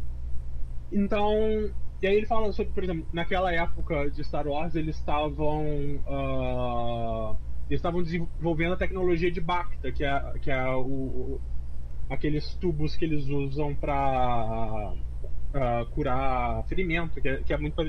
então 0.93 1.71
e 2.01 2.07
aí 2.07 2.15
ele 2.15 2.27
fala 2.27 2.53
sobre, 2.53 2.73
por 2.73 2.85
exemplo, 2.85 3.07
naquela 3.13 3.53
época 3.53 4.09
de 4.11 4.23
Star 4.23 4.47
Wars 4.47 4.77
eles 4.77 4.97
estavam 4.97 5.65
uh, 6.07 7.37
eles 7.69 7.79
estavam 7.81 8.03
desenvolvendo 8.03 8.75
a 8.75 8.77
tecnologia 8.77 9.31
de 9.31 9.41
Bacta, 9.41 9.91
que 9.91 10.05
é, 10.05 10.33
que 10.41 10.51
é 10.51 10.69
o, 10.71 10.87
o 10.87 11.41
aqueles 12.09 12.55
tubos 12.55 12.97
que 12.97 13.05
eles 13.05 13.29
usam 13.29 13.75
para 13.75 14.95
uh, 14.95 15.87
curar 15.91 16.65
ferimento, 16.69 17.21
que 17.21 17.29
é, 17.29 17.43
que 17.43 17.53
é, 17.53 17.59
muito 17.59 17.83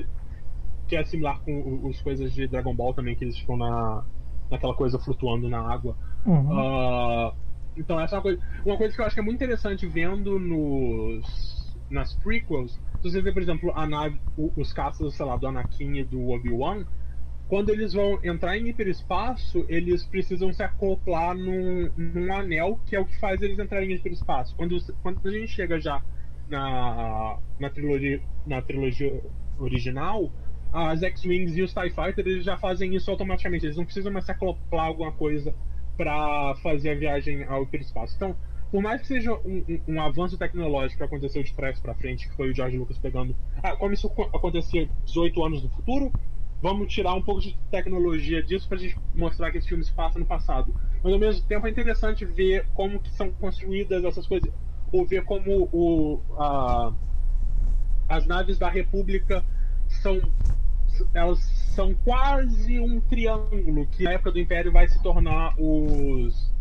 que 0.90 0.96
é 0.96 1.04
similar 1.04 1.40
com 1.40 1.86
os 1.86 2.02
coisas 2.02 2.34
de 2.34 2.48
Dragon 2.48 2.74
Ball 2.74 2.92
também 2.92 3.14
que 3.14 3.24
eles 3.24 3.38
ficam 3.38 3.56
na 3.56 4.04
naquela 4.50 4.74
coisa 4.74 4.98
flutuando 4.98 5.48
na 5.48 5.60
água. 5.60 5.96
Uhum. 6.26 6.50
Uh, 6.50 7.32
então 7.76 8.00
essa 8.00 8.16
é 8.16 8.18
uma 8.18 8.22
coisa, 8.22 8.42
uma 8.66 8.76
coisa 8.76 8.92
que 8.92 9.00
eu 9.00 9.06
acho 9.06 9.14
que 9.14 9.20
é 9.20 9.22
muito 9.22 9.36
interessante 9.36 9.86
vendo 9.86 10.40
nos 10.40 11.78
nas 11.88 12.12
prequels. 12.16 12.72
Se 13.00 13.10
você 13.10 13.22
vê, 13.22 13.32
por 13.32 13.40
exemplo, 13.40 13.72
a 13.74 13.86
nave, 13.86 14.20
os 14.36 14.72
caças, 14.72 15.14
sei 15.14 15.24
lá, 15.24 15.36
do 15.36 15.46
Anakin 15.46 15.98
e 15.98 16.04
do 16.04 16.28
Obi-Wan, 16.28 16.84
quando 17.48 17.70
eles 17.70 17.92
vão 17.92 18.18
entrar 18.24 18.58
em 18.58 18.68
hiperespaço, 18.68 19.64
eles 19.68 20.04
precisam 20.04 20.52
se 20.52 20.62
acoplar 20.62 21.36
num, 21.36 21.88
num 21.96 22.32
anel, 22.32 22.80
que 22.86 22.96
é 22.96 23.00
o 23.00 23.04
que 23.04 23.18
faz 23.18 23.40
eles 23.40 23.58
entrarem 23.58 23.90
em 23.90 23.94
hiperespaço. 23.94 24.54
Quando, 24.56 24.76
quando 25.02 25.26
a 25.26 25.30
gente 25.30 25.48
chega 25.48 25.80
já 25.80 26.02
na, 26.48 27.38
na, 27.58 27.70
trilogia, 27.70 28.20
na 28.46 28.60
trilogia 28.60 29.22
original, 29.58 30.30
as 30.72 31.02
X-Wings 31.02 31.56
e 31.56 31.62
os 31.62 31.72
TIE 31.72 31.90
Fighters 31.90 32.26
eles 32.26 32.44
já 32.44 32.56
fazem 32.56 32.94
isso 32.94 33.10
automaticamente. 33.10 33.66
Eles 33.66 33.76
não 33.76 33.84
precisam 33.84 34.12
mais 34.12 34.24
se 34.24 34.32
acoplar 34.32 34.86
alguma 34.86 35.12
coisa 35.12 35.54
para 35.96 36.54
fazer 36.56 36.90
a 36.90 36.94
viagem 36.94 37.44
ao 37.44 37.62
hiperespaço. 37.64 38.14
Então, 38.16 38.36
por 38.70 38.80
mais 38.82 39.00
que 39.00 39.08
seja 39.08 39.32
um, 39.32 39.64
um, 39.68 39.94
um 39.94 40.00
avanço 40.00 40.38
tecnológico 40.38 40.98
que 40.98 41.04
aconteceu 41.04 41.42
de 41.42 41.52
trás 41.52 41.80
para 41.80 41.94
frente, 41.94 42.28
que 42.28 42.36
foi 42.36 42.50
o 42.50 42.54
George 42.54 42.78
Lucas 42.78 42.98
pegando. 42.98 43.34
Ah, 43.62 43.76
como 43.76 43.92
isso 43.92 44.06
acontecia 44.32 44.88
18 45.04 45.44
anos 45.44 45.62
no 45.62 45.68
futuro, 45.70 46.12
vamos 46.62 46.92
tirar 46.92 47.14
um 47.14 47.22
pouco 47.22 47.40
de 47.40 47.58
tecnologia 47.70 48.42
disso 48.42 48.68
pra 48.68 48.78
gente 48.78 48.96
mostrar 49.14 49.50
que 49.50 49.58
esse 49.58 49.68
filme 49.68 49.82
se 49.82 49.92
passa 49.92 50.18
no 50.18 50.24
passado. 50.24 50.72
Mas 51.02 51.12
ao 51.12 51.18
mesmo 51.18 51.44
tempo 51.46 51.66
é 51.66 51.70
interessante 51.70 52.24
ver 52.24 52.66
como 52.74 53.00
que 53.00 53.10
são 53.10 53.32
construídas 53.32 54.04
essas 54.04 54.26
coisas, 54.26 54.50
ou 54.92 55.04
ver 55.04 55.24
como 55.24 55.68
o, 55.72 56.20
a, 56.38 56.92
as 58.08 58.26
naves 58.26 58.56
da 58.56 58.68
República 58.68 59.44
são 60.00 60.20
elas 61.14 61.38
são 61.74 61.94
quase 61.94 62.78
um 62.78 63.00
triângulo 63.00 63.86
que 63.86 64.02
na 64.04 64.12
época 64.12 64.32
do 64.32 64.38
Império 64.38 64.70
vai 64.72 64.86
se 64.88 65.02
tornar 65.02 65.54
os 65.58 66.52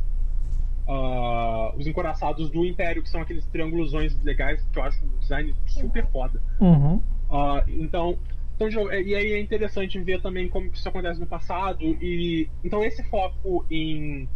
uh, 0.87 1.75
os 1.77 1.85
encoraçados 1.87 2.49
do 2.49 2.65
Império, 2.65 3.03
que 3.03 3.09
são 3.09 3.21
aqueles 3.21 3.45
triângulosões 3.47 4.15
legais 4.23 4.65
que 4.71 4.79
eu 4.79 4.83
acho 4.83 5.03
um 5.05 5.19
design 5.19 5.55
super 5.65 6.05
foda. 6.07 6.41
Uhum. 6.59 6.95
Uh, 7.29 7.63
então, 7.67 8.17
então, 8.55 8.91
e 8.91 9.15
aí 9.15 9.33
é 9.33 9.39
interessante 9.39 9.99
ver 9.99 10.21
também 10.21 10.49
como 10.49 10.67
isso 10.67 10.87
acontece 10.87 11.19
no 11.19 11.27
passado. 11.27 11.83
E 11.83 12.49
então 12.63 12.83
esse 12.83 13.03
foco 13.03 13.65
em 13.69 14.27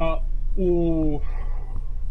uh, 0.00 0.22
o 0.56 1.20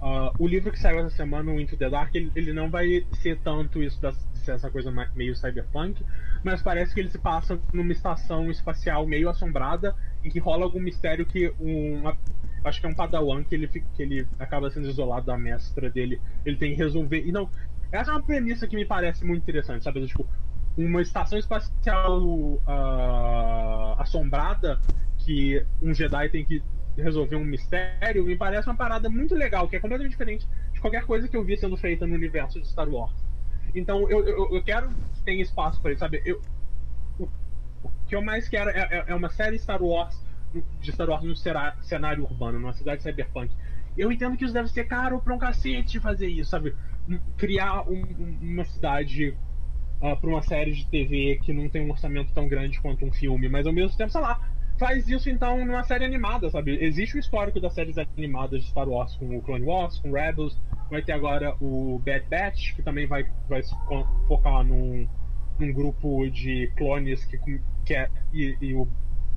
uh, 0.01 0.33
o 0.37 0.47
livro 0.47 0.71
que 0.71 0.79
saiu 0.79 0.99
essa 0.99 1.09
semana, 1.09 1.51
o 1.51 1.59
Into 1.59 1.77
the 1.77 1.89
Dark, 1.89 2.13
ele, 2.15 2.31
ele 2.35 2.53
não 2.53 2.69
vai 2.69 3.05
ser 3.13 3.39
tanto 3.39 3.81
isso 3.81 4.01
da, 4.01 4.13
essa 4.47 4.69
coisa 4.69 4.91
meio 5.15 5.35
cyberpunk, 5.35 6.03
mas 6.43 6.61
parece 6.61 6.93
que 6.93 6.99
ele 6.99 7.09
se 7.09 7.17
passa 7.17 7.59
numa 7.73 7.91
estação 7.91 8.49
espacial 8.49 9.05
meio 9.05 9.29
assombrada 9.29 9.95
em 10.23 10.29
que 10.29 10.39
rola 10.39 10.63
algum 10.63 10.79
mistério 10.79 11.25
que 11.25 11.53
um 11.59 12.03
acho 12.63 12.81
que 12.81 12.87
é 12.87 12.89
um 12.89 12.95
padawan 12.95 13.43
que 13.43 13.55
ele 13.55 13.67
que 13.67 14.01
ele 14.01 14.27
acaba 14.39 14.69
sendo 14.69 14.87
isolado 14.87 15.25
da 15.25 15.37
mestra 15.37 15.89
dele, 15.89 16.19
ele 16.45 16.57
tem 16.57 16.71
que 16.71 16.77
resolver. 16.77 17.25
E 17.25 17.31
não, 17.31 17.49
essa 17.91 18.11
é 18.11 18.13
uma 18.13 18.21
premissa 18.21 18.67
que 18.67 18.75
me 18.75 18.85
parece 18.85 19.25
muito 19.25 19.43
interessante, 19.43 19.83
sabe? 19.83 20.05
Tipo, 20.05 20.27
uma 20.77 21.01
estação 21.01 21.39
espacial 21.39 22.21
uh, 22.21 23.99
assombrada 23.99 24.79
que 25.19 25.65
um 25.81 25.93
Jedi 25.93 26.29
tem 26.29 26.45
que 26.45 26.61
resolver 27.01 27.35
um 27.35 27.43
mistério 27.43 28.25
me 28.25 28.35
parece 28.35 28.67
uma 28.67 28.75
parada 28.75 29.09
muito 29.09 29.35
legal, 29.35 29.67
que 29.67 29.75
é 29.75 29.79
completamente 29.79 30.11
diferente 30.11 30.47
de 30.73 30.79
qualquer 30.79 31.05
coisa 31.05 31.27
que 31.27 31.37
eu 31.37 31.43
vi 31.43 31.57
sendo 31.57 31.77
feita 31.77 32.05
no 32.05 32.15
universo 32.15 32.59
de 32.59 32.67
Star 32.67 32.89
Wars. 32.89 33.15
Então 33.75 34.09
eu, 34.09 34.25
eu, 34.27 34.55
eu 34.55 34.63
quero 34.63 34.89
que 34.89 35.21
tenha 35.23 35.41
espaço 35.41 35.81
para 35.81 35.91
isso, 35.91 35.99
sabe? 35.99 36.21
Eu, 36.25 36.41
o, 37.19 37.23
o, 37.83 37.91
que 38.07 38.15
eu 38.15 38.21
mais 38.21 38.47
quero 38.47 38.69
é, 38.69 38.79
é, 38.79 39.03
é, 39.07 39.15
uma 39.15 39.29
série 39.29 39.59
Star 39.59 39.81
Wars 39.81 40.25
de 40.79 40.91
Star 40.91 41.09
Wars 41.09 41.23
num 41.23 41.35
cenário 41.35 42.23
urbano, 42.23 42.59
numa 42.59 42.73
cidade 42.73 43.03
cyberpunk. 43.03 43.53
Eu 43.97 44.11
entendo 44.11 44.37
que 44.37 44.45
isso 44.45 44.53
deve 44.53 44.69
ser 44.69 44.85
caro 44.85 45.19
pra 45.19 45.33
um 45.33 45.37
cacete 45.37 45.99
fazer 45.99 46.27
isso, 46.27 46.49
sabe? 46.49 46.75
criar 47.37 47.87
um, 47.89 48.03
uma 48.41 48.65
cidade 48.65 49.29
uh, 50.01 50.19
para 50.19 50.29
uma 50.29 50.41
série 50.41 50.73
de 50.73 50.85
TV 50.87 51.39
que 51.43 51.53
não 51.53 51.69
tem 51.69 51.85
um 51.85 51.91
orçamento 51.91 52.33
tão 52.33 52.47
grande 52.47 52.79
quanto 52.81 53.05
um 53.05 53.11
filme, 53.11 53.47
mas 53.47 53.65
ao 53.65 53.73
mesmo 53.73 53.95
tempo, 53.97 54.11
sei 54.11 54.21
lá, 54.21 54.41
faz 54.77 55.07
isso 55.07 55.29
então 55.29 55.65
numa 55.65 55.83
série 55.83 56.05
animada, 56.05 56.49
sabe? 56.49 56.77
Existe 56.83 57.17
o 57.17 57.19
histórico 57.19 57.59
das 57.59 57.73
séries 57.73 57.97
animadas 57.97 58.63
de 58.63 58.69
Star 58.69 58.87
Wars 58.87 59.15
com 59.15 59.37
o 59.37 59.41
Clone 59.41 59.65
Wars, 59.65 59.99
com 59.99 60.11
Rebels, 60.11 60.59
vai 60.89 61.01
ter 61.01 61.13
agora 61.13 61.55
o 61.59 62.01
Bad 62.05 62.25
Batch, 62.29 62.75
que 62.75 62.81
também 62.81 63.07
vai, 63.07 63.25
vai 63.49 63.61
focar 64.27 64.63
num, 64.63 65.07
num 65.59 65.73
grupo 65.73 66.29
de 66.29 66.71
clones 66.77 67.25
que, 67.25 67.37
que 67.85 67.93
é, 67.93 68.09
e, 68.33 68.73
o, 68.73 68.87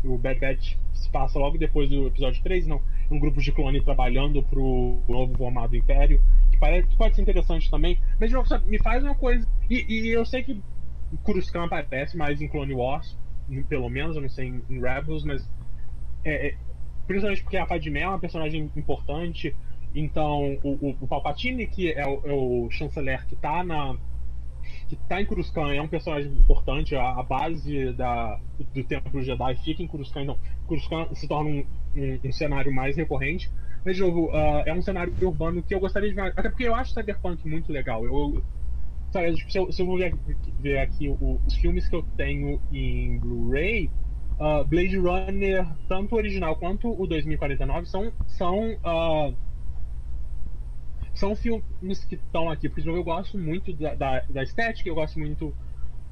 o 0.04 0.18
Bad 0.18 0.40
Batch 0.40 0.76
se 0.92 1.10
passa 1.10 1.38
logo 1.38 1.58
depois 1.58 1.88
do 1.88 2.06
episódio 2.06 2.42
3, 2.42 2.66
não, 2.66 2.80
um 3.10 3.18
grupo 3.18 3.40
de 3.40 3.52
clones 3.52 3.82
trabalhando 3.84 4.42
pro 4.42 5.00
novo 5.08 5.36
formado 5.36 5.74
Império 5.76 6.20
parece 6.60 6.86
que 6.86 6.96
pode 6.96 7.16
ser 7.16 7.22
interessante 7.22 7.70
também. 7.70 7.98
Mas, 8.20 8.30
sabe, 8.46 8.68
me 8.68 8.78
faz 8.78 9.02
uma 9.02 9.14
coisa. 9.14 9.48
E, 9.68 9.86
e 9.88 10.08
eu 10.10 10.24
sei 10.24 10.44
que 10.44 10.62
Coruscant 11.24 11.64
aparece 11.64 12.16
mais 12.16 12.40
em 12.40 12.46
Clone 12.46 12.74
Wars, 12.74 13.18
pelo 13.68 13.88
menos, 13.88 14.16
eu 14.16 14.22
não 14.22 14.28
sei 14.28 14.48
em, 14.48 14.62
em 14.68 14.80
Rebels, 14.80 15.24
mas. 15.24 15.48
É, 16.24 16.48
é, 16.48 16.54
principalmente 17.06 17.42
porque 17.42 17.56
a 17.56 17.66
Padmé 17.66 18.00
é 18.00 18.08
uma 18.08 18.18
personagem 18.18 18.70
importante. 18.76 19.54
Então, 19.94 20.58
o, 20.62 20.88
o, 20.88 20.96
o 21.00 21.08
Palpatine, 21.08 21.66
que 21.66 21.90
é 21.90 22.06
o, 22.06 22.20
é 22.24 22.32
o, 22.32 22.70
chanceler 22.70 23.26
que 23.26 23.36
tá 23.36 23.64
na. 23.64 23.96
que 24.88 24.96
tá 25.08 25.20
em 25.20 25.26
Coruscant, 25.26 25.72
é 25.72 25.82
um 25.82 25.88
personagem 25.88 26.32
importante. 26.32 26.94
A, 26.94 27.10
a 27.18 27.22
base 27.22 27.92
da, 27.94 28.38
do 28.72 28.84
Templo 28.84 29.22
Jedi 29.22 29.56
fica 29.56 29.82
em 29.82 29.86
Coruscant, 29.86 30.22
então 30.22 30.38
Coruscant 30.66 31.12
se 31.14 31.26
torna 31.26 31.50
um, 31.50 31.66
um, 31.96 32.20
um 32.24 32.32
cenário 32.32 32.72
mais 32.72 32.96
recorrente. 32.96 33.50
Mas, 33.84 33.96
jogo, 33.96 34.26
uh, 34.26 34.62
é 34.66 34.74
um 34.74 34.82
cenário 34.82 35.12
urbano 35.22 35.62
que 35.62 35.74
eu 35.74 35.80
gostaria 35.80 36.08
de 36.08 36.14
ver. 36.14 36.32
Até 36.36 36.48
porque 36.50 36.64
eu 36.64 36.74
acho 36.74 36.92
Cyberpunk 36.92 37.48
muito 37.48 37.72
legal. 37.72 38.04
Eu, 38.04 38.42
sabe, 39.10 39.34
tipo, 39.34 39.50
se, 39.50 39.58
eu, 39.58 39.72
se 39.72 39.82
eu 39.82 39.86
vou 39.86 39.98
ver, 39.98 40.14
ver 40.60 40.78
aqui 40.78 41.08
o, 41.08 41.40
os 41.46 41.54
filmes 41.56 41.88
que 41.88 41.96
eu 41.96 42.02
tenho 42.16 42.60
em 42.72 43.18
Blu-ray, 43.18 43.90
uh, 44.38 44.64
Blade 44.64 44.96
Runner, 44.96 45.66
tanto 45.88 46.14
o 46.14 46.18
original 46.18 46.56
quanto 46.56 46.90
o 46.90 47.06
2049, 47.06 47.86
são. 47.86 48.12
são 48.26 48.72
uh, 48.74 49.34
são 51.12 51.34
filmes 51.36 52.04
que 52.08 52.14
estão 52.14 52.48
aqui, 52.48 52.68
porque 52.68 52.88
eu 52.88 53.04
gosto 53.04 53.36
muito 53.36 53.74
da, 53.74 53.94
da, 53.94 54.20
da 54.20 54.42
estética, 54.42 54.88
eu 54.88 54.94
gosto 54.94 55.18
muito 55.18 55.48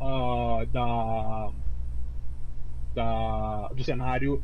uh, 0.00 0.66
da, 0.70 1.50
da, 2.94 3.68
do 3.68 3.82
cenário 3.82 4.42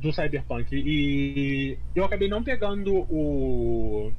do 0.00 0.12
Cyberpunk. 0.12 0.68
E 0.74 1.78
eu 1.94 2.04
acabei 2.04 2.28
não 2.28 2.42
pegando 2.42 2.94
o 3.08 4.12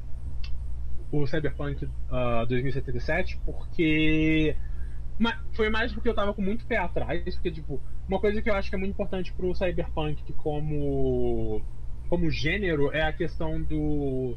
o 1.21 1.27
Cyberpunk 1.27 1.85
uh, 1.85 2.45
2077 2.47 3.39
porque 3.45 4.55
foi 5.53 5.69
mais 5.69 5.93
porque 5.93 6.09
eu 6.09 6.15
tava 6.15 6.33
com 6.33 6.41
muito 6.41 6.65
pé 6.65 6.77
atrás, 6.77 7.35
porque 7.35 7.51
tipo, 7.51 7.79
uma 8.07 8.19
coisa 8.19 8.41
que 8.41 8.49
eu 8.49 8.55
acho 8.55 8.69
que 8.69 8.75
é 8.75 8.79
muito 8.79 8.91
importante 8.91 9.31
pro 9.33 9.53
Cyberpunk 9.53 10.33
como 10.33 11.61
como 12.09 12.29
gênero 12.29 12.91
é 12.91 13.03
a 13.03 13.13
questão 13.13 13.61
do 13.61 14.35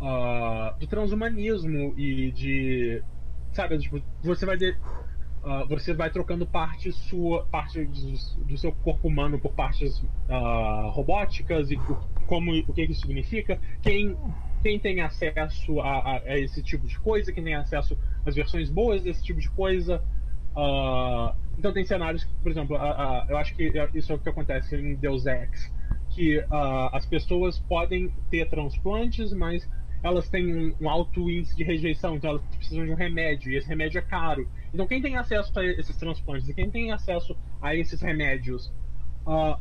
uh, 0.00 0.78
do 0.78 0.86
transhumanismo 0.86 1.94
e 1.96 2.30
de 2.30 3.02
sabe, 3.52 3.78
tipo, 3.78 4.02
você 4.22 4.44
vai 4.44 4.56
de, 4.56 4.70
uh, 4.70 5.66
você 5.68 5.94
vai 5.94 6.10
trocando 6.10 6.46
parte 6.46 6.92
sua 6.92 7.44
parte 7.46 7.84
do, 7.84 8.44
do 8.44 8.58
seu 8.58 8.70
corpo 8.72 9.08
humano 9.08 9.38
por 9.38 9.52
partes 9.52 9.98
uh, 9.98 10.90
robóticas 10.90 11.70
e 11.70 11.78
como 12.26 12.52
o 12.52 12.72
que 12.72 12.82
isso 12.82 13.00
significa 13.00 13.58
quem 13.82 14.16
quem 14.62 14.78
tem 14.78 15.00
acesso 15.00 15.80
a, 15.80 15.98
a, 15.98 16.16
a, 16.18 16.38
esse 16.38 16.62
tipo 16.62 16.86
de 16.86 16.98
coisa 16.98 17.32
quem 17.32 17.44
tem 17.44 17.54
acesso 17.54 17.98
às 18.24 18.34
versões 18.34 18.70
boas 18.70 19.02
desse 19.02 19.22
tipo 19.22 19.40
de 19.40 19.50
coisa 19.50 20.02
uh, 20.56 21.34
então 21.58 21.72
tem 21.72 21.84
cenários 21.84 22.24
por 22.42 22.50
exemplo 22.50 22.76
eu 23.28 23.36
acho 23.36 23.54
que 23.54 23.72
isso 23.94 24.12
é 24.12 24.14
o 24.14 24.18
que 24.18 24.28
acontece 24.28 24.76
em 24.76 24.94
Deus 24.94 25.26
Ex 25.26 25.72
que 26.10 26.42
as 26.92 27.04
pessoas 27.06 27.58
podem 27.58 28.12
ter 28.30 28.48
transplantes 28.48 29.32
mas 29.32 29.68
elas 30.02 30.28
têm 30.28 30.54
um, 30.54 30.74
um, 30.80 30.88
alto 30.88 31.30
índice 31.30 31.56
de 31.56 31.64
rejeição, 31.64 32.16
então 32.16 32.30
elas 32.30 32.42
precisam 32.56 32.84
de 32.84 32.92
um 32.92 32.94
remédio, 32.94 33.50
e 33.50 33.56
esse 33.56 33.68
remédio 33.68 33.98
é 33.98 34.02
caro. 34.02 34.48
Então, 34.72 34.86
quem 34.86 35.02
tem 35.02 35.16
acesso 35.16 35.58
a 35.58 35.64
esses 35.64 35.96
transplantes 35.96 36.48
e 36.48 36.54
quem 36.54 36.70
tem 36.70 36.92
acesso 36.92 37.36
a 37.60 37.74
esses 37.74 38.00
remédios? 38.00 38.72
Uh, 39.26 39.58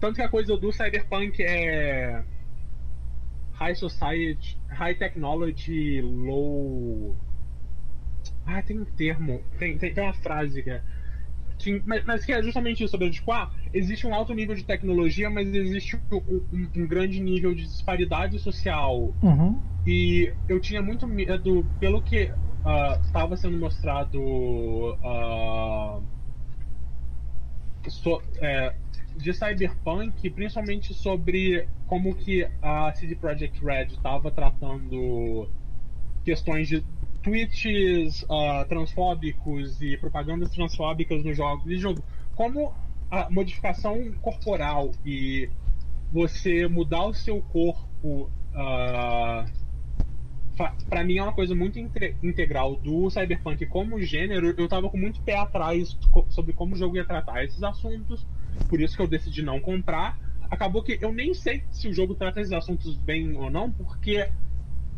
tanto 0.00 0.16
que 0.16 0.22
a 0.22 0.28
coisa 0.28 0.56
do 0.56 0.72
cyberpunk 0.72 1.42
é 1.42 2.22
high 3.58 3.74
society, 3.74 4.56
high 4.70 4.94
technology, 4.94 6.00
low 6.00 7.16
Ah, 8.46 8.62
tem 8.62 8.78
um 8.78 8.84
termo. 8.84 9.42
Tem, 9.58 9.76
tem, 9.76 9.92
tem 9.92 10.04
uma 10.04 10.14
frase 10.14 10.62
que 10.62 10.70
é. 10.70 10.82
Que, 11.58 11.82
mas, 11.84 12.04
mas, 12.04 12.24
que 12.24 12.32
é 12.32 12.40
justamente 12.40 12.84
isso, 12.84 12.92
sobre 12.92 13.10
tipo, 13.10 13.32
ah, 13.32 13.50
existe 13.74 14.06
um 14.06 14.14
alto 14.14 14.32
nível 14.32 14.54
de 14.54 14.64
tecnologia, 14.64 15.28
mas 15.28 15.52
existe 15.52 15.96
um, 15.96 16.16
um, 16.16 16.68
um 16.76 16.86
grande 16.86 17.20
nível 17.20 17.52
de 17.52 17.64
disparidade 17.64 18.38
social. 18.38 19.12
Uhum. 19.20 19.60
E 19.84 20.32
eu 20.48 20.60
tinha 20.60 20.80
muito 20.80 21.04
medo, 21.06 21.66
pelo 21.80 22.00
que 22.00 22.30
estava 23.02 23.34
uh, 23.34 23.36
sendo 23.36 23.58
mostrado 23.58 24.20
uh, 24.20 26.02
so, 27.88 28.22
é, 28.40 28.74
de 29.18 29.32
Cyberpunk, 29.32 30.30
principalmente 30.30 30.94
sobre 30.94 31.68
como 31.86 32.14
que 32.14 32.48
a 32.62 32.92
CD 32.94 33.14
Projekt 33.14 33.62
Red 33.64 33.86
estava 33.86 34.30
tratando 34.30 35.48
questões 36.24 36.68
de 36.68 36.84
tweets 37.22 38.22
uh, 38.24 38.66
transfóbicos 38.68 39.80
e 39.82 39.96
propagandas 39.96 40.50
transfóbicas 40.50 41.24
no 41.24 41.34
jogo. 41.34 41.68
De 41.68 41.76
jogo. 41.76 42.02
Como 42.34 42.72
a 43.10 43.28
modificação 43.30 44.12
corporal 44.20 44.92
e 45.04 45.48
você 46.12 46.68
mudar 46.68 47.06
o 47.06 47.14
seu 47.14 47.42
corpo 47.42 48.30
uh, 48.54 49.50
para 50.88 51.04
mim 51.04 51.18
é 51.18 51.22
uma 51.22 51.32
coisa 51.32 51.54
muito 51.54 51.78
integral 51.78 52.76
do 52.76 53.08
cyberpunk 53.10 53.64
como 53.66 54.00
gênero. 54.00 54.54
Eu 54.58 54.68
tava 54.68 54.88
com 54.90 54.98
muito 54.98 55.20
pé 55.22 55.36
atrás 55.36 55.96
sobre 56.30 56.52
como 56.52 56.74
o 56.74 56.78
jogo 56.78 56.96
ia 56.96 57.04
tratar 57.04 57.44
esses 57.44 57.62
assuntos, 57.62 58.26
por 58.68 58.80
isso 58.80 58.96
que 58.96 59.02
eu 59.02 59.06
decidi 59.06 59.42
não 59.42 59.60
comprar. 59.60 60.18
Acabou 60.50 60.82
que 60.82 60.98
eu 61.00 61.12
nem 61.12 61.34
sei 61.34 61.62
se 61.70 61.88
o 61.88 61.92
jogo 61.92 62.14
trata 62.14 62.40
esses 62.40 62.52
assuntos 62.52 62.96
bem 62.96 63.36
ou 63.36 63.50
não, 63.50 63.70
porque 63.70 64.30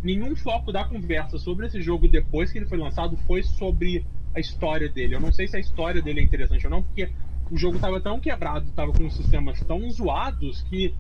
nenhum 0.02 0.34
foco 0.36 0.72
da 0.72 0.84
conversa 0.84 1.38
sobre 1.38 1.66
esse 1.66 1.80
jogo 1.82 2.08
depois 2.08 2.52
que 2.52 2.58
ele 2.58 2.66
foi 2.66 2.78
lançado 2.78 3.16
foi 3.26 3.42
sobre 3.42 4.04
a 4.34 4.40
história 4.40 4.88
dele. 4.88 5.14
Eu 5.14 5.20
não 5.20 5.32
sei 5.32 5.46
se 5.46 5.56
a 5.56 5.60
história 5.60 6.00
dele 6.00 6.20
é 6.20 6.22
interessante 6.22 6.66
ou 6.66 6.70
não, 6.70 6.82
porque 6.82 7.10
o 7.50 7.56
jogo 7.56 7.78
tava 7.78 8.00
tão 8.00 8.20
quebrado, 8.20 8.70
tava 8.72 8.92
com 8.92 9.10
sistemas 9.10 9.60
tão 9.60 9.90
zoados 9.90 10.62
que 10.62 10.94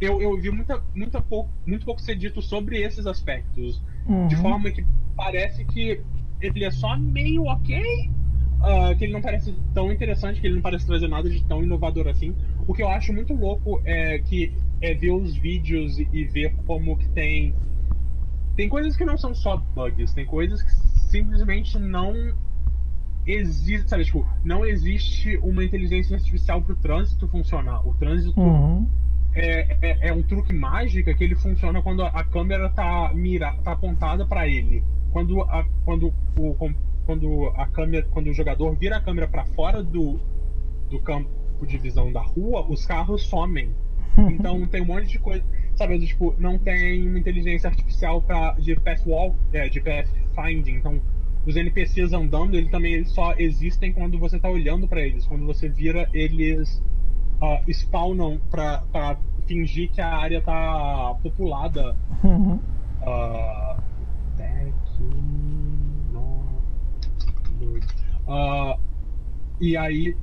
eu, 0.00 0.20
eu 0.20 0.38
vi 0.38 0.50
muita, 0.50 0.82
muita 0.94 1.20
pouco, 1.20 1.50
muito 1.66 1.84
pouco 1.84 2.00
ser 2.00 2.16
dito 2.16 2.40
sobre 2.40 2.80
esses 2.80 3.06
aspectos. 3.06 3.82
Uhum. 4.06 4.28
De 4.28 4.36
forma 4.36 4.70
que 4.70 4.84
parece 5.16 5.64
que 5.64 6.00
ele 6.40 6.64
é 6.64 6.70
só 6.70 6.96
meio 6.96 7.44
ok, 7.44 8.10
uh, 8.60 8.96
que 8.96 9.04
ele 9.04 9.12
não 9.12 9.20
parece 9.20 9.54
tão 9.74 9.92
interessante, 9.92 10.40
que 10.40 10.46
ele 10.46 10.56
não 10.56 10.62
parece 10.62 10.86
trazer 10.86 11.08
nada 11.08 11.28
de 11.28 11.42
tão 11.44 11.62
inovador 11.62 12.08
assim. 12.08 12.34
O 12.66 12.74
que 12.74 12.82
eu 12.82 12.88
acho 12.88 13.12
muito 13.12 13.34
louco 13.34 13.80
é 13.84 14.18
que 14.18 14.52
é 14.80 14.94
ver 14.94 15.10
os 15.10 15.36
vídeos 15.36 15.98
e, 15.98 16.24
ver 16.24 16.54
como 16.66 16.96
que 16.96 17.08
tem. 17.10 17.54
Tem 18.56 18.68
coisas 18.68 18.96
que 18.96 19.04
não 19.04 19.16
são 19.16 19.34
só 19.34 19.56
bugs, 19.56 20.12
tem 20.12 20.26
coisas 20.26 20.62
que 20.62 20.70
simplesmente 20.70 21.78
não 21.78 22.14
existe, 23.26 23.88
sabe, 23.88 24.04
tipo, 24.04 24.26
não 24.44 24.64
existe 24.64 25.36
uma 25.38 25.64
inteligência 25.64 26.16
artificial 26.16 26.62
para 26.62 26.72
o 26.72 26.76
trânsito 26.76 27.28
funcionar. 27.28 27.86
O 27.86 27.94
trânsito 27.94 28.40
uhum 28.40 28.86
é, 29.34 29.76
é, 29.80 30.08
é, 30.08 30.12
um 30.12 30.22
truque 30.22 30.52
mágico 30.52 31.14
que 31.14 31.24
ele 31.24 31.34
funciona 31.34 31.82
quando 31.82 32.02
a 32.02 32.24
câmera 32.24 32.68
tá, 32.70 33.12
mira, 33.14 33.54
tá 33.62 33.72
apontada 33.72 34.26
para 34.26 34.48
ele. 34.48 34.82
Quando, 35.12 35.42
a, 35.42 35.64
quando, 35.84 36.12
o, 36.38 36.54
quando 37.06 37.52
a 37.56 37.66
câmera, 37.66 38.06
quando 38.10 38.28
o 38.28 38.34
jogador 38.34 38.74
vira 38.76 38.96
a 38.96 39.00
câmera 39.00 39.28
para 39.28 39.44
fora 39.44 39.82
do, 39.82 40.20
do 40.88 41.00
campo 41.00 41.28
de 41.66 41.78
visão 41.78 42.12
da 42.12 42.20
rua, 42.20 42.66
os 42.68 42.86
carros 42.86 43.22
somem. 43.22 43.70
Então 44.18 44.66
tem 44.66 44.82
um 44.82 44.86
monte 44.86 45.06
de 45.06 45.18
coisa, 45.18 45.42
sabe? 45.76 45.98
Tipo, 46.04 46.34
não 46.38 46.58
tem 46.58 47.08
uma 47.08 47.18
inteligência 47.18 47.70
artificial 47.70 48.20
para 48.20 48.52
de 48.54 48.74
pathwalk, 48.74 49.36
é, 49.52 49.68
de 49.68 49.80
pathfinding. 49.80 50.74
Então 50.74 51.00
os 51.46 51.56
NPCs 51.56 52.12
andando, 52.12 52.54
eles 52.56 52.70
também 52.70 53.04
só 53.04 53.34
existem 53.38 53.92
quando 53.92 54.18
você 54.18 54.38
tá 54.38 54.50
olhando 54.50 54.86
para 54.86 55.00
eles. 55.00 55.24
Quando 55.26 55.46
você 55.46 55.68
vira, 55.68 56.08
eles 56.12 56.82
uh, 57.40 57.72
spawnam 57.72 58.38
pra, 58.50 58.82
pra 58.92 59.16
fingir 59.46 59.90
que 59.90 60.00
a 60.00 60.16
área 60.16 60.42
tá 60.42 61.14
populada. 61.22 61.96
Uhum. 62.22 62.58
Uh, 63.00 63.80
uh, 67.64 68.80
e 69.60 69.76
aí 69.76 70.16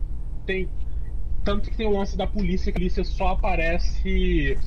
tem. 0.46 0.70
Tanto 1.44 1.70
que 1.70 1.78
tem 1.78 1.88
o 1.88 1.98
lance 1.98 2.18
da 2.18 2.28
polícia, 2.28 2.72
que 2.72 2.78
a 2.78 2.82
polícia 2.82 3.04
só 3.04 3.30
aparece. 3.30 4.58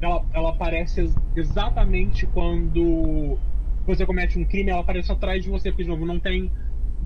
Ela, 0.00 0.24
ela 0.32 0.50
aparece 0.50 1.12
exatamente 1.34 2.26
quando 2.26 3.38
você 3.86 4.06
comete 4.06 4.38
um 4.38 4.44
crime, 4.44 4.70
ela 4.70 4.80
aparece 4.80 5.10
atrás 5.10 5.42
de 5.42 5.50
você, 5.50 5.70
porque 5.70 5.82
de 5.82 5.88
novo 5.88 6.06
não 6.06 6.20
tem. 6.20 6.50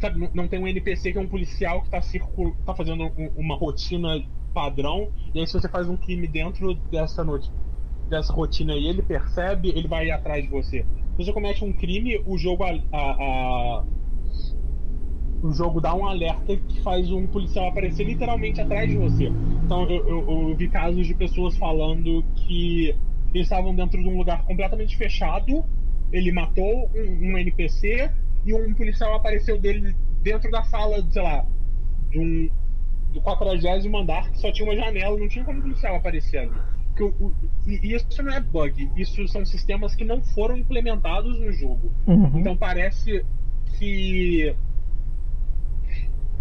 Sabe, 0.01 0.31
não 0.35 0.49
tem 0.49 0.59
um 0.59 0.67
NPC 0.67 1.13
que 1.13 1.19
é 1.19 1.21
um 1.21 1.29
policial 1.29 1.83
que 1.83 2.03
circul... 2.03 2.57
tá 2.65 2.75
fazendo 2.75 3.05
uma 3.37 3.57
rotina 3.57 4.21
padrão, 4.53 5.11
e 5.35 5.41
aí 5.41 5.47
se 5.47 5.53
você 5.53 5.69
faz 5.69 5.89
um 5.89 5.97
crime 5.97 6.27
dentro 6.27 6.75
dessa, 6.91 7.23
noite, 7.25 7.51
dessa 8.09 8.33
rotina 8.33 8.75
ele 8.75 9.03
percebe, 9.03 9.71
ele 9.71 9.89
vai 9.89 10.11
atrás 10.11 10.45
de 10.45 10.51
você. 10.51 10.85
Se 11.13 11.25
você 11.25 11.33
comete 11.33 11.65
um 11.65 11.73
crime, 11.73 12.23
o 12.27 12.37
jogo 12.37 12.65
a, 12.65 12.71
a, 12.71 12.99
a 12.99 13.85
o 15.43 15.53
jogo 15.53 15.81
dá 15.81 15.95
um 15.95 16.07
alerta 16.07 16.57
que 16.57 16.81
faz 16.83 17.11
um 17.11 17.27
policial 17.27 17.69
aparecer 17.69 18.05
literalmente 18.05 18.61
atrás 18.61 18.89
de 18.89 18.97
você. 18.97 19.33
Então 19.65 19.89
eu, 19.91 20.07
eu, 20.07 20.49
eu 20.49 20.57
vi 20.57 20.69
casos 20.69 21.07
de 21.07 21.15
pessoas 21.15 21.57
falando 21.57 22.25
que 22.37 22.95
eles 23.35 23.47
estavam 23.47 23.75
dentro 23.75 24.01
de 24.01 24.09
um 24.09 24.17
lugar 24.17 24.45
completamente 24.45 24.97
fechado, 24.97 25.65
ele 26.13 26.31
matou 26.31 26.91
um, 26.95 27.33
um 27.33 27.39
NPC 27.39 28.11
e 28.45 28.55
um 28.55 28.75
policial 28.75 29.15
apareceu 29.15 29.59
dele 29.59 29.95
dentro 30.23 30.51
da 30.51 30.63
sala, 30.63 31.05
sei 31.11 31.23
lá, 31.23 31.45
de 32.11 32.19
um, 32.19 32.51
do 33.13 33.21
40 33.21 33.99
andar 33.99 34.31
que 34.31 34.39
só 34.39 34.53
tinha 34.53 34.69
uma 34.69 34.77
janela, 34.77 35.19
não 35.19 35.29
tinha 35.29 35.45
como 35.45 35.59
o 35.59 35.63
policial 35.63 35.97
aparecer 35.97 36.39
ali. 36.39 36.59
Que 36.97 37.03
o, 37.05 37.35
e 37.67 37.95
isso 37.95 38.23
não 38.23 38.33
é 38.33 38.41
bug, 38.41 38.91
isso 38.97 39.27
são 39.29 39.45
sistemas 39.47 39.95
que 39.95 40.05
não 40.05 40.23
foram 40.23 40.57
implementados 40.57 41.39
no 41.41 41.51
jogo. 41.53 41.91
Uhum. 42.07 42.41
Então 42.41 42.57
parece 42.57 43.25
que. 43.79 44.55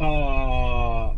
Uh, 0.02 1.16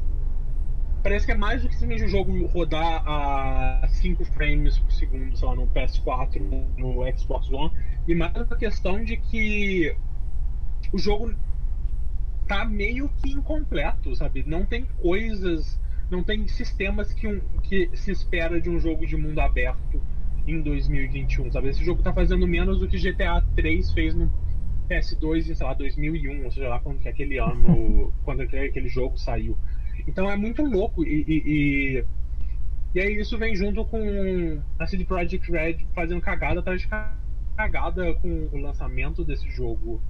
parece 1.02 1.26
que 1.26 1.32
é 1.32 1.36
mais 1.36 1.62
do 1.62 1.70
que 1.70 1.76
simplesmente 1.76 2.06
o 2.06 2.10
jogo 2.10 2.46
rodar 2.48 3.02
a 3.08 3.88
5 3.88 4.26
frames 4.26 4.78
por 4.78 4.92
segundo, 4.92 5.38
sei 5.38 5.48
lá, 5.48 5.56
no 5.56 5.68
PS4, 5.68 6.42
no 6.78 7.18
Xbox 7.18 7.50
One, 7.50 7.72
e 8.06 8.14
mais 8.14 8.52
a 8.52 8.58
questão 8.58 9.02
de 9.02 9.16
que 9.16 9.96
o 10.92 10.98
jogo 10.98 11.34
tá 12.46 12.66
meio 12.66 13.10
que 13.22 13.32
incompleto, 13.32 14.14
sabe? 14.18 14.44
Não 14.46 14.66
tem 14.66 14.86
coisas, 15.02 15.80
não 16.12 16.22
tem 16.22 16.46
sistemas 16.48 17.14
que, 17.14 17.26
um, 17.26 17.40
que 17.62 17.90
se 17.94 18.12
espera 18.12 18.60
de 18.60 18.70
um 18.70 18.80
jogo 18.80 19.06
de 19.06 19.16
mundo 19.16 19.40
aberto 19.40 20.02
em 20.46 20.62
2021, 20.62 21.54
sabe? 21.54 21.70
Esse 21.70 21.86
jogo 21.86 22.04
tá 22.04 22.14
fazendo 22.14 22.46
menos 22.46 22.82
do 22.82 22.88
que 22.88 22.98
GTA 22.98 23.42
3 23.56 23.94
fez 23.94 24.14
no 24.14 24.30
PS2 25.00 25.50
em, 25.50 25.56
sei 25.56 25.66
lá, 25.66 25.74
2001, 25.74 26.44
ou 26.46 26.52
seja 26.52 26.70
lá 26.70 26.80
quando 26.80 27.00
que 27.00 27.10
aquele 27.10 27.38
ano, 27.38 28.14
quando 28.24 28.42
aquele 28.42 28.88
jogo 28.88 29.18
saiu. 29.18 29.58
Então 30.08 30.30
é 30.30 30.36
muito 30.36 30.64
louco 30.64 31.04
e, 31.04 31.24
e, 31.28 31.44
e, 31.46 32.06
e 32.96 33.00
aí 33.00 33.20
isso 33.20 33.38
vem 33.38 33.56
junto 33.56 33.86
com 33.86 34.62
a 34.80 34.88
CD 34.88 35.06
Projekt 35.06 35.52
Red 35.52 35.78
fazendo 35.94 36.22
cagada 36.22 36.60
atrás 36.60 36.82
de 36.82 36.88
cagada 37.56 38.14
com 38.16 38.50
o 38.52 38.58
lançamento 38.58 39.24
desse 39.24 39.50
jogo. 39.50 40.02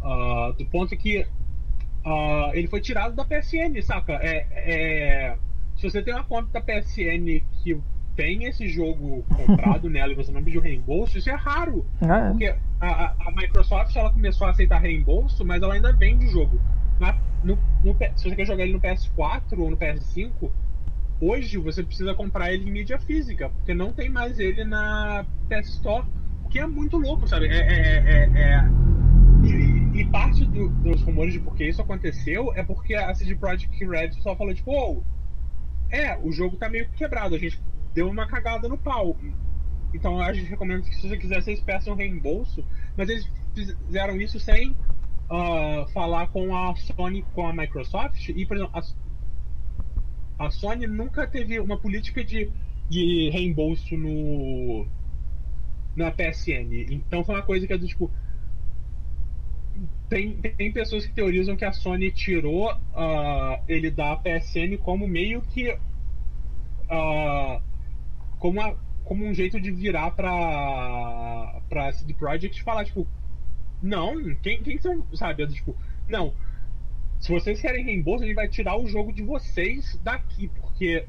Uh, 0.00 0.52
do 0.54 0.66
ponto 0.66 0.96
que 0.96 1.26
Uh, 2.04 2.50
ele 2.54 2.66
foi 2.66 2.80
tirado 2.80 3.14
da 3.14 3.24
PSN, 3.24 3.80
saca? 3.80 4.14
É, 4.14 4.46
é, 4.50 5.38
se 5.76 5.88
você 5.88 6.02
tem 6.02 6.12
uma 6.12 6.24
conta 6.24 6.48
da 6.52 6.60
PSN 6.60 7.40
que 7.62 7.80
tem 8.16 8.44
esse 8.44 8.68
jogo 8.68 9.24
comprado 9.28 9.88
nela 9.90 10.12
e 10.12 10.16
você 10.16 10.30
não 10.32 10.42
pediu 10.42 10.60
reembolso, 10.60 11.18
isso 11.18 11.30
é 11.30 11.34
raro. 11.34 11.84
Ah, 12.00 12.26
é. 12.26 12.30
Porque 12.30 12.54
a, 12.80 13.14
a, 13.18 13.32
Microsoft 13.34 13.94
ela 13.96 14.12
começou 14.12 14.46
a 14.46 14.50
aceitar 14.50 14.78
reembolso, 14.78 15.44
mas 15.44 15.62
ela 15.62 15.74
ainda 15.74 15.92
vende 15.92 16.26
o 16.26 16.30
jogo. 16.30 16.60
Na, 17.00 17.16
no, 17.42 17.58
no, 17.84 17.96
se 18.16 18.28
você 18.28 18.36
quer 18.36 18.46
jogar 18.46 18.64
ele 18.64 18.74
no 18.74 18.80
PS4 18.80 19.58
ou 19.58 19.70
no 19.70 19.76
PS5, 19.76 20.50
hoje 21.20 21.58
você 21.58 21.82
precisa 21.82 22.14
comprar 22.14 22.52
ele 22.52 22.68
em 22.68 22.72
mídia 22.72 22.98
física, 22.98 23.48
porque 23.50 23.72
não 23.72 23.92
tem 23.92 24.08
mais 24.08 24.38
ele 24.38 24.64
na 24.64 25.24
PS 25.48 25.68
Store, 25.74 26.04
o 26.44 26.48
que 26.48 26.58
é 26.58 26.66
muito 26.66 26.98
louco, 26.98 27.26
sabe? 27.26 27.46
É, 27.46 27.58
é, 27.58 27.98
é, 27.98 28.40
é 28.40 28.82
e, 29.44 30.00
e 30.00 30.04
parte 30.06 30.44
do, 30.44 30.68
dos 30.68 31.02
rumores 31.02 31.32
de 31.32 31.40
por 31.40 31.54
que 31.56 31.64
isso 31.64 31.82
aconteceu 31.82 32.52
é 32.54 32.62
porque 32.62 32.94
a 32.94 33.14
CD 33.14 33.34
Projekt 33.34 33.84
Red 33.84 34.12
só 34.20 34.36
falou, 34.36 34.54
tipo, 34.54 34.70
oh, 34.70 35.02
é, 35.90 36.18
o 36.22 36.32
jogo 36.32 36.56
tá 36.56 36.68
meio 36.68 36.88
quebrado, 36.90 37.34
a 37.34 37.38
gente 37.38 37.60
deu 37.94 38.08
uma 38.08 38.26
cagada 38.26 38.68
no 38.68 38.78
pau. 38.78 39.16
Então 39.94 40.18
a 40.20 40.32
gente 40.32 40.48
recomenda 40.48 40.82
que 40.82 40.94
se 40.94 41.08
você 41.08 41.16
quiser, 41.16 41.42
vocês 41.42 41.60
peçam 41.60 41.94
reembolso, 41.94 42.64
mas 42.96 43.08
eles 43.08 43.28
fizeram 43.54 44.20
isso 44.20 44.40
sem 44.40 44.70
uh, 44.70 45.86
falar 45.92 46.28
com 46.28 46.56
a 46.56 46.74
Sony, 46.76 47.22
com 47.34 47.46
a 47.46 47.52
Microsoft, 47.52 48.28
e, 48.28 48.46
por 48.46 48.56
exemplo, 48.56 48.72
a, 50.38 50.46
a 50.46 50.50
Sony 50.50 50.86
nunca 50.86 51.26
teve 51.26 51.60
uma 51.60 51.76
política 51.76 52.24
de, 52.24 52.50
de 52.88 53.30
reembolso 53.30 53.96
no 53.96 54.86
na 55.94 56.10
PSN. 56.10 56.90
Então 56.90 57.22
foi 57.22 57.34
uma 57.34 57.42
coisa 57.42 57.66
que 57.66 57.72
é 57.74 57.78
tipo, 57.78 58.10
tem, 60.08 60.32
tem 60.36 60.72
pessoas 60.72 61.04
que 61.06 61.12
teorizam 61.12 61.56
que 61.56 61.64
a 61.64 61.72
Sony 61.72 62.10
tirou 62.10 62.72
uh, 62.72 63.62
ele 63.68 63.90
da 63.90 64.16
PSN 64.16 64.78
como 64.82 65.06
meio 65.06 65.42
que. 65.42 65.70
Uh, 66.90 67.71
como, 68.42 68.60
a, 68.60 68.76
como 69.04 69.24
um 69.24 69.32
jeito 69.32 69.60
de 69.60 69.70
virar 69.70 70.10
pra, 70.10 71.62
pra 71.68 71.92
CD 71.92 72.12
Projekt 72.12 72.60
e 72.60 72.64
falar, 72.64 72.84
tipo, 72.84 73.06
não, 73.80 74.34
quem, 74.42 74.60
quem 74.64 74.78
são, 74.78 75.06
sabe? 75.14 75.46
Tipo, 75.46 75.76
não, 76.08 76.34
se 77.20 77.30
vocês 77.30 77.60
querem 77.60 77.84
reembolso, 77.84 78.24
a 78.24 78.26
gente 78.26 78.34
vai 78.34 78.48
tirar 78.48 78.76
o 78.76 78.88
jogo 78.88 79.12
de 79.12 79.22
vocês 79.22 79.96
daqui, 80.02 80.48
porque 80.48 81.06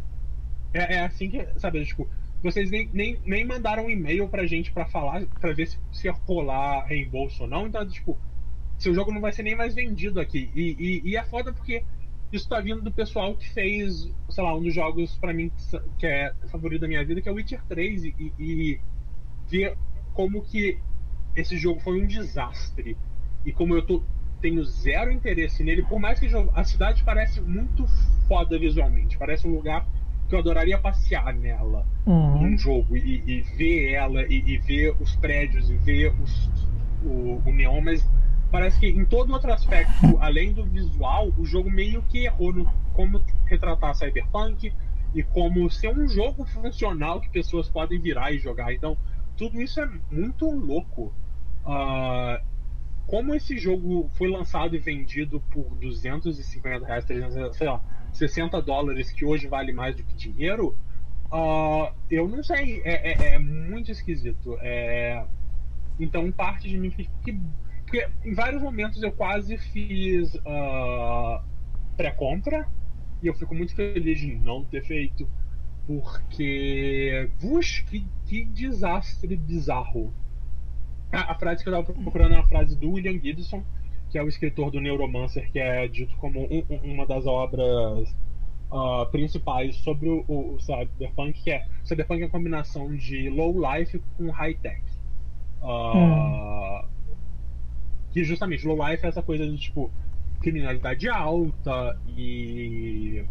é, 0.76 0.98
é 0.98 1.00
assim 1.00 1.28
que, 1.28 1.60
sabe? 1.60 1.84
Tipo, 1.84 2.08
vocês 2.44 2.70
nem, 2.70 2.88
nem, 2.94 3.20
nem 3.26 3.44
mandaram 3.44 3.86
um 3.86 3.90
e-mail 3.90 4.30
pra 4.30 4.46
gente 4.46 4.72
pra 4.72 4.86
falar, 4.86 5.26
pra 5.40 5.54
ver 5.54 5.66
se, 5.66 5.80
se 5.92 6.06
ia 6.06 6.14
rolar 6.14 6.86
reembolso 6.86 7.44
ou 7.44 7.50
não, 7.50 7.66
então, 7.66 7.88
tipo, 7.88 8.16
seu 8.78 8.94
jogo 8.94 9.12
não 9.12 9.22
vai 9.22 9.32
ser 9.32 9.42
nem 9.42 9.56
mais 9.56 9.74
vendido 9.74 10.20
aqui. 10.20 10.52
E, 10.54 10.76
e, 10.78 11.10
e, 11.10 11.18
é 11.18 11.24
foda 11.24 11.52
porque 11.52 11.84
isso 12.36 12.50
tá 12.50 12.60
vindo 12.60 12.82
do 12.82 12.92
pessoal 12.92 13.36
que 13.36 13.48
fez, 13.54 14.10
sei 14.30 14.44
lá, 14.44 14.56
um 14.56 14.64
dos 14.64 14.74
jogos 14.74 15.16
para 15.18 15.34
mim 15.34 15.52
que 15.98 16.06
é 16.08 16.34
favorito 16.52 16.82
da 16.82 16.88
minha 16.88 17.06
vida, 17.06 17.22
que 17.22 17.30
é 17.30 17.32
o 17.32 17.36
Witcher 17.36 17.62
3, 17.68 18.06
e, 18.06 18.34
e 18.40 18.80
ver 19.50 19.78
como 20.14 20.42
que 20.42 20.80
esse 21.36 21.58
jogo 21.58 21.80
foi 21.80 22.02
um 22.02 22.08
desastre. 22.08 22.98
E 23.46 23.52
como 23.52 23.76
eu 23.76 23.86
tô, 23.86 24.02
tenho 24.42 24.64
zero 24.64 25.12
interesse 25.12 25.64
nele, 25.64 25.84
por 25.84 26.00
mais 26.00 26.20
que 26.20 26.28
a 26.54 26.64
cidade 26.64 27.04
parece 27.04 27.40
muito 27.42 27.86
foda 28.28 28.58
visualmente, 28.58 29.18
parece 29.18 29.48
um 29.48 29.52
lugar 29.52 29.86
que 30.28 30.36
eu 30.36 30.40
adoraria 30.40 30.78
passear 30.78 31.34
nela 31.34 31.86
uhum. 32.06 32.42
num 32.42 32.58
jogo 32.58 32.96
e, 32.96 33.22
e 33.26 33.42
ver 33.58 33.94
ela 33.94 34.24
e, 34.24 34.44
e, 34.46 34.58
ver 34.58 34.96
os 35.00 35.16
prédios 35.18 35.70
e 35.70 35.76
ver 35.76 36.14
os, 36.22 36.50
o, 37.04 37.42
o 37.46 37.54
neon, 37.54 37.82
mas 37.82 38.08
parece 38.54 38.80
que 38.80 38.86
em 38.86 39.04
todo 39.04 39.34
outro 39.34 39.52
aspecto, 39.52 40.16
além 40.22 40.54
do 40.54 40.64
visual, 40.64 41.34
o 41.40 41.44
jogo 41.44 41.72
meio 41.72 42.04
que 42.04 42.26
errou 42.26 42.54
no 42.54 42.72
como 42.94 43.20
retratar 43.46 43.96
Cyberpunk 43.96 44.72
e 45.16 45.24
como 45.24 45.68
ser 45.72 45.90
um 45.90 46.08
jogo 46.08 46.46
funcional 46.46 47.20
que 47.20 47.30
pessoas 47.30 47.68
podem 47.68 48.00
virar 48.00 48.32
e 48.32 48.38
jogar. 48.38 48.72
Então, 48.72 48.96
tudo 49.36 49.60
isso 49.60 49.82
é 49.82 49.90
muito 50.12 50.46
louco. 50.52 51.12
Uh, 51.66 52.40
como 53.08 53.34
esse 53.34 53.58
jogo 53.58 54.08
foi 54.20 54.30
lançado 54.30 54.76
e 54.76 54.80
vendido 54.80 55.40
por 55.52 55.76
250 55.78 56.86
reais, 56.86 57.06
300, 57.06 57.58
sei 57.58 57.68
lá, 57.68 57.82
60 58.12 58.62
dólares, 58.62 59.12
que 59.12 59.26
hoje 59.26 59.48
vale 59.48 59.74
mais 59.74 59.96
do 59.96 60.04
que 60.04 60.14
dinheiro, 60.14 60.78
uh, 61.32 61.92
eu 62.10 62.28
não 62.28 62.44
sei, 62.44 62.84
é, 62.86 63.14
é, 63.14 63.34
é 63.34 63.40
muito 63.40 63.90
esquisito. 63.90 64.60
É... 64.62 65.26
Então, 66.00 66.32
parte 66.32 66.68
de 66.68 66.78
mim 66.78 66.92
fica 66.92 67.12
que 67.24 67.40
porque 67.94 68.10
em 68.26 68.34
vários 68.34 68.60
momentos 68.60 69.04
eu 69.04 69.12
quase 69.12 69.56
fiz 69.56 70.34
uh, 70.34 71.40
pré-compra 71.96 72.68
e 73.22 73.28
eu 73.28 73.36
fico 73.36 73.54
muito 73.54 73.76
feliz 73.76 74.20
de 74.20 74.36
não 74.36 74.64
ter 74.64 74.84
feito. 74.84 75.30
Porque. 75.86 77.30
Puxa, 77.40 77.84
que, 77.84 78.04
que 78.26 78.46
desastre 78.46 79.36
bizarro. 79.36 80.12
A, 81.12 81.34
a, 81.34 81.36
frase 81.36 81.62
que 81.62 81.70
eu 81.70 81.80
estava 81.80 82.02
procurando 82.02 82.34
é 82.34 82.38
uma 82.38 82.48
frase 82.48 82.76
do 82.76 82.94
William 82.94 83.20
Gibson, 83.20 83.64
que 84.10 84.18
é 84.18 84.24
o 84.24 84.28
escritor 84.28 84.72
do 84.72 84.82
Neuromancer, 84.82 85.52
que 85.52 85.60
é 85.60 85.88
dito 85.88 86.16
como 86.18 86.48
um, 86.52 86.64
uma 86.84 87.06
das 87.06 87.28
obras 87.28 88.10
uh, 88.72 89.06
principais 89.12 89.76
sobre 89.76 90.10
o, 90.10 90.26
o, 90.28 90.60
Cyberpunk, 90.60 91.44
que 91.44 91.52
é 91.52 91.68
Cyberpunk 91.84 92.24
é 92.24 92.26
uma 92.26 92.32
combinação 92.32 92.96
de 92.96 93.30
low 93.30 93.54
life 93.54 94.02
com 94.18 94.32
high 94.32 94.56
tech. 94.56 94.82
Uh, 95.62 96.88
hum. 96.88 96.94
Que 98.14 98.24
justamente 98.24 98.66
low 98.66 98.78
life 98.88 99.06
é 99.06 99.10
essa 99.10 99.22
coisa 99.22 99.46
de 99.46 99.58
tipo 99.58 99.92
criminalidade 100.40 101.10
alta 101.10 101.98
e 102.16 103.26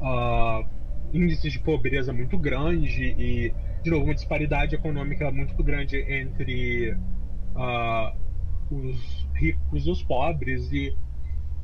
uh, 0.00 0.68
índices 1.12 1.52
de 1.52 1.58
pobreza 1.60 2.12
muito 2.12 2.36
grande 2.36 3.14
e 3.18 3.54
de 3.82 3.90
novo 3.90 4.04
uma 4.04 4.14
disparidade 4.14 4.74
econômica 4.74 5.30
muito 5.30 5.62
grande 5.62 5.96
entre 5.98 6.92
uh, 7.54 8.12
os 8.70 9.26
ricos 9.34 9.86
e 9.86 9.90
os 9.90 10.02
pobres 10.02 10.70
e 10.72 10.94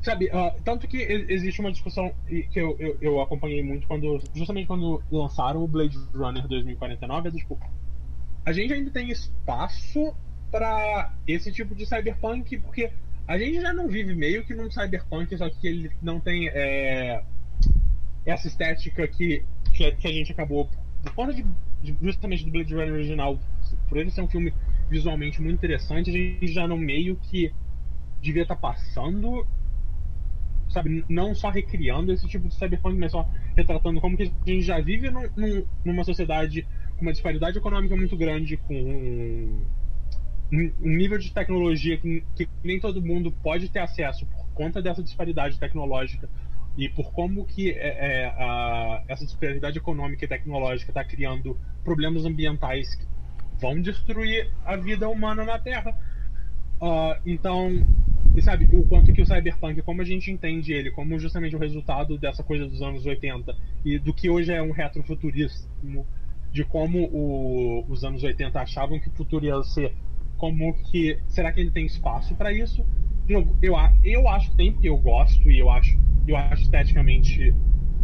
sabe 0.01 0.27
uh, 0.27 0.53
tanto 0.63 0.87
que 0.87 0.97
existe 0.97 1.59
uma 1.59 1.71
discussão 1.71 2.11
que 2.27 2.59
eu, 2.59 2.75
eu, 2.79 2.97
eu, 3.01 3.21
acompanhei 3.21 3.63
muito 3.63 3.85
quando 3.87 4.21
justamente 4.33 4.67
quando 4.67 5.01
lançaram 5.11 5.63
o 5.63 5.67
Blade 5.67 5.97
Runner 6.13 6.47
2049 6.47 7.27
é 7.27 7.31
tipo 7.31 7.59
a 8.45 8.53
gente 8.53 8.73
ainda 8.73 8.91
tem 8.91 9.09
espaço 9.09 10.15
para 10.51 11.13
esse 11.27 11.51
tipo 11.51 11.75
de 11.75 11.85
cyberpunk, 11.85 12.57
porque 12.59 12.91
a 13.27 13.37
gente 13.37 13.61
já 13.61 13.73
não 13.73 13.87
vive 13.87 14.13
meio 14.13 14.45
que 14.45 14.53
num 14.53 14.69
cyberpunk, 14.69 15.35
só 15.37 15.49
que 15.49 15.67
ele 15.67 15.91
não 16.01 16.19
tem 16.19 16.47
é, 16.49 17.23
essa 18.25 18.47
estética 18.47 19.07
que, 19.07 19.43
que, 19.73 20.07
a 20.07 20.11
gente 20.11 20.31
acabou, 20.31 20.69
por 21.03 21.13
conta 21.13 21.33
de, 21.33 21.45
de, 21.81 21.95
justamente 22.01 22.45
do 22.45 22.51
Blade 22.51 22.73
Runner 22.73 22.93
original, 22.93 23.39
por 23.89 23.97
ele 23.97 24.11
ser 24.11 24.21
um 24.21 24.27
filme 24.27 24.53
visualmente 24.89 25.41
muito 25.41 25.55
interessante, 25.55 26.09
a 26.09 26.13
gente 26.13 26.47
já 26.47 26.67
não 26.67 26.77
meio 26.77 27.15
que 27.15 27.51
devia 28.21 28.43
estar 28.43 28.55
tá 28.55 28.61
passando, 28.61 29.45
sabe, 30.69 31.03
não 31.09 31.33
só 31.33 31.49
recriando 31.49 32.11
esse 32.11 32.27
tipo 32.27 32.47
de 32.47 32.55
cyberpunk, 32.55 32.97
mas 32.97 33.11
só 33.11 33.27
retratando 33.55 33.99
como 33.99 34.15
que 34.15 34.23
a 34.23 34.49
gente 34.49 34.61
já 34.61 34.79
vive 34.79 35.09
num, 35.09 35.27
num, 35.35 35.65
numa 35.83 36.03
sociedade 36.03 36.67
com 36.95 37.01
uma 37.01 37.11
disparidade 37.11 37.57
econômica 37.57 37.95
muito 37.95 38.15
grande, 38.15 38.57
com 38.57 39.65
um 40.51 40.71
nível 40.79 41.17
de 41.17 41.31
tecnologia 41.33 41.97
que, 41.97 42.23
que, 42.35 42.47
nem 42.63 42.79
todo 42.79 43.01
mundo 43.01 43.31
pode 43.31 43.69
ter 43.69 43.79
acesso 43.79 44.25
por 44.25 44.45
conta 44.53 44.81
dessa 44.81 45.01
disparidade 45.01 45.59
tecnológica 45.59 46.29
e 46.77 46.89
por 46.89 47.11
como 47.11 47.45
que 47.45 47.71
é, 47.71 48.23
é, 48.23 48.25
a, 48.27 49.03
essa 49.07 49.25
disparidade 49.25 49.77
econômica 49.77 50.25
e 50.25 50.27
tecnológica 50.27 50.91
está 50.91 51.03
criando 51.03 51.57
problemas 51.83 52.25
ambientais 52.25 52.95
que 52.95 53.05
vão 53.59 53.81
destruir 53.81 54.49
a 54.65 54.75
vida 54.75 55.07
humana 55.07 55.45
na 55.45 55.57
Terra. 55.57 55.97
Uh, 56.81 57.15
então, 57.25 57.85
e 58.35 58.41
sabe, 58.41 58.67
o 58.73 58.85
quanto 58.85 59.13
que 59.13 59.21
o 59.21 59.25
cyberpunk, 59.25 59.81
como 59.81 60.01
a 60.01 60.05
gente 60.05 60.29
entende 60.29 60.73
ele, 60.73 60.91
como 60.91 61.17
justamente 61.17 61.55
o 61.55 61.59
resultado 61.59 62.17
dessa 62.17 62.43
coisa 62.43 62.67
dos 62.67 62.81
anos 62.81 63.05
80 63.05 63.55
e 63.85 63.97
do 63.97 64.13
que 64.13 64.29
hoje 64.29 64.51
é 64.51 64.61
um 64.61 64.71
retrofuturismo, 64.71 66.05
de 66.51 66.65
como 66.65 67.05
o, 67.05 67.85
os 67.89 68.03
anos 68.03 68.23
80 68.23 68.59
achavam 68.59 68.99
que 68.99 69.07
o 69.07 69.11
futuro 69.11 69.45
ia 69.45 69.61
ser 69.63 69.93
como 70.45 70.75
que 70.75 71.17
será 71.27 71.51
que 71.51 71.59
ele 71.59 71.71
tem 71.71 71.87
espaço 71.87 72.35
para 72.35 72.53
isso? 72.53 72.85
De 73.25 73.33
novo, 73.33 73.57
eu, 73.63 73.73
eu 74.03 74.29
acho 74.29 74.51
que 74.51 74.57
tem 74.57 74.71
porque 74.71 74.87
eu 74.87 74.97
gosto 74.97 75.49
e 75.49 75.57
eu 75.57 75.71
acho 75.71 75.97
eu 76.27 76.37
acho 76.37 76.61
esteticamente 76.61 77.49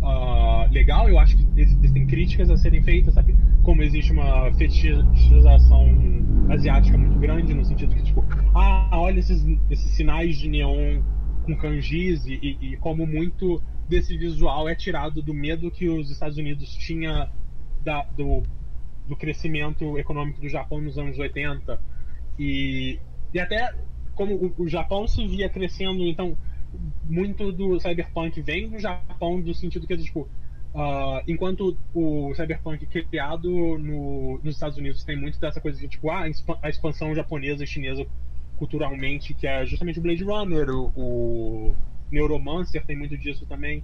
uh, 0.01 0.71
legal. 0.71 1.07
Eu 1.07 1.19
acho 1.19 1.37
que 1.37 1.47
existem 1.55 2.07
críticas 2.07 2.49
a 2.49 2.57
serem 2.57 2.81
feitas, 2.81 3.13
sabe? 3.13 3.35
Como 3.61 3.83
existe 3.83 4.11
uma 4.11 4.51
fetichização 4.53 5.87
asiática 6.49 6.97
muito 6.97 7.19
grande 7.19 7.53
no 7.53 7.63
sentido 7.63 7.93
que 7.93 8.01
tipo, 8.01 8.25
ah, 8.55 8.89
olha 8.93 9.19
esses, 9.19 9.45
esses 9.69 9.91
sinais 9.91 10.35
de 10.35 10.49
neon 10.49 11.03
com 11.45 11.55
kanjis 11.55 12.25
e, 12.25 12.33
e, 12.41 12.73
e 12.73 12.77
como 12.77 13.05
muito 13.05 13.61
desse 13.87 14.17
visual 14.17 14.67
é 14.67 14.73
tirado 14.73 15.21
do 15.21 15.33
medo 15.33 15.69
que 15.69 15.87
os 15.87 16.09
Estados 16.09 16.37
Unidos 16.37 16.75
tinha 16.75 17.29
da, 17.83 18.03
do, 18.03 18.41
do 19.07 19.15
crescimento 19.15 19.97
econômico 19.99 20.41
do 20.41 20.49
Japão 20.49 20.81
nos 20.81 20.97
anos 20.97 21.19
80 21.19 21.90
e, 22.37 22.99
e 23.33 23.39
até 23.39 23.73
como 24.15 24.35
o, 24.35 24.63
o 24.63 24.67
Japão 24.67 25.07
se 25.07 25.25
via 25.27 25.49
crescendo, 25.49 26.05
então 26.05 26.37
muito 27.05 27.51
do 27.51 27.79
cyberpunk 27.79 28.41
vem 28.41 28.69
do 28.69 28.79
Japão, 28.79 29.41
do 29.41 29.53
sentido 29.53 29.85
que, 29.85 29.97
tipo, 29.97 30.21
uh, 30.73 31.21
enquanto 31.27 31.77
o 31.93 32.33
cyberpunk 32.33 32.85
criado 32.85 33.49
no, 33.77 34.39
nos 34.43 34.55
Estados 34.55 34.77
Unidos 34.77 35.03
tem 35.03 35.17
muito 35.17 35.39
dessa 35.39 35.59
coisa 35.59 35.79
de, 35.79 35.87
tipo, 35.87 36.09
ah, 36.09 36.25
a 36.61 36.69
expansão 36.69 37.13
japonesa 37.13 37.63
e 37.63 37.67
chinesa 37.67 38.05
culturalmente, 38.57 39.33
que 39.33 39.47
é 39.47 39.65
justamente 39.65 39.99
o 39.99 40.01
Blade 40.01 40.23
Runner, 40.23 40.69
o, 40.69 40.91
o 40.95 41.75
Neuromancer 42.11 42.85
tem 42.85 42.95
muito 42.95 43.17
disso 43.17 43.45
também. 43.45 43.83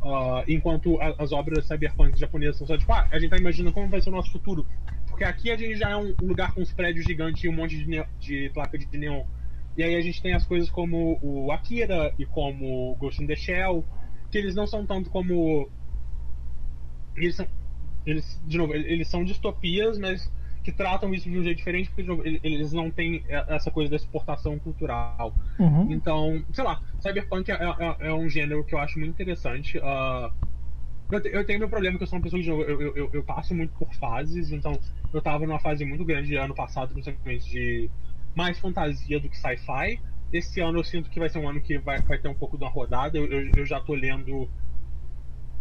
Uh, 0.00 0.42
enquanto 0.48 1.00
a, 1.00 1.14
as 1.22 1.32
obras 1.32 1.66
cyberpunk 1.66 2.18
japonesas 2.18 2.56
são 2.56 2.66
só 2.66 2.76
tipo, 2.76 2.92
ah, 2.92 3.06
a 3.10 3.18
gente 3.18 3.30
tá 3.30 3.36
imaginando 3.36 3.72
como 3.72 3.88
vai 3.88 4.00
ser 4.00 4.08
o 4.08 4.12
nosso 4.12 4.32
futuro. 4.32 4.66
Porque 5.12 5.24
aqui 5.24 5.50
a 5.50 5.56
gente 5.56 5.76
já 5.76 5.90
é 5.90 5.96
um 5.96 6.14
lugar 6.22 6.54
com 6.54 6.62
os 6.62 6.72
prédios 6.72 7.04
gigantes 7.04 7.44
e 7.44 7.48
um 7.48 7.52
monte 7.52 7.76
de, 7.76 8.04
de 8.18 8.50
placa 8.54 8.78
de 8.78 8.96
neon. 8.96 9.24
E 9.76 9.82
aí 9.82 9.94
a 9.94 10.00
gente 10.00 10.22
tem 10.22 10.32
as 10.32 10.44
coisas 10.46 10.70
como 10.70 11.18
o 11.22 11.52
Akira 11.52 12.14
e 12.18 12.24
como 12.24 12.94
Ghost 12.96 13.22
in 13.22 13.26
the 13.26 13.36
Shell, 13.36 13.84
que 14.30 14.38
eles 14.38 14.54
não 14.54 14.66
são 14.66 14.86
tanto 14.86 15.10
como. 15.10 15.68
Eles 17.14 17.36
são. 17.36 17.46
Eles, 18.06 18.40
de 18.46 18.56
novo, 18.56 18.74
eles 18.74 19.06
são 19.06 19.22
distopias, 19.22 19.98
mas 19.98 20.32
que 20.64 20.72
tratam 20.72 21.12
isso 21.12 21.28
de 21.28 21.38
um 21.38 21.42
jeito 21.42 21.58
diferente, 21.58 21.90
porque 21.90 22.02
novo, 22.02 22.22
eles 22.24 22.72
não 22.72 22.90
têm 22.90 23.22
essa 23.28 23.70
coisa 23.70 23.90
da 23.90 23.96
exportação 23.96 24.58
cultural. 24.58 25.34
Uhum. 25.58 25.92
Então, 25.92 26.42
sei 26.52 26.64
lá, 26.64 26.80
Cyberpunk 27.00 27.50
é, 27.50 27.54
é, 27.54 28.08
é, 28.08 28.12
um 28.12 28.28
gênero 28.28 28.64
que 28.64 28.74
eu 28.74 28.78
acho 28.78 28.98
muito 28.98 29.10
interessante. 29.10 29.78
Uh, 29.78 30.32
eu, 31.10 31.20
eu, 31.20 31.44
tenho 31.44 31.58
meu 31.58 31.68
problema 31.68 31.98
que 31.98 32.04
eu 32.04 32.06
sou 32.06 32.18
uma 32.18 32.22
pessoa 32.22 32.42
que 32.42 32.48
eu, 32.48 32.62
eu, 32.62 33.10
eu, 33.12 33.22
passo 33.22 33.54
muito 33.54 33.72
por 33.74 33.92
fases, 33.94 34.50
então 34.50 34.72
eu 35.12 35.20
tava 35.20 35.46
numa 35.46 35.60
fase 35.60 35.84
muito 35.84 36.04
grande 36.04 36.36
ano 36.36 36.54
passado, 36.54 36.92
principalmente 36.92 37.48
de 37.48 37.90
mais 38.34 38.58
fantasia 38.58 39.20
do 39.20 39.28
que 39.28 39.36
sci-fi. 39.36 40.00
esse 40.32 40.60
ano 40.60 40.78
eu 40.78 40.84
sinto 40.84 41.10
que 41.10 41.20
vai 41.20 41.28
ser 41.28 41.38
um 41.38 41.48
ano 41.48 41.60
que 41.60 41.78
vai, 41.78 42.00
vai 42.00 42.18
ter 42.18 42.28
um 42.28 42.34
pouco 42.34 42.56
de 42.56 42.64
uma 42.64 42.70
rodada. 42.70 43.18
Eu, 43.18 43.26
eu, 43.26 43.50
eu 43.56 43.66
já 43.66 43.80
tô 43.80 43.94
lendo. 43.94 44.48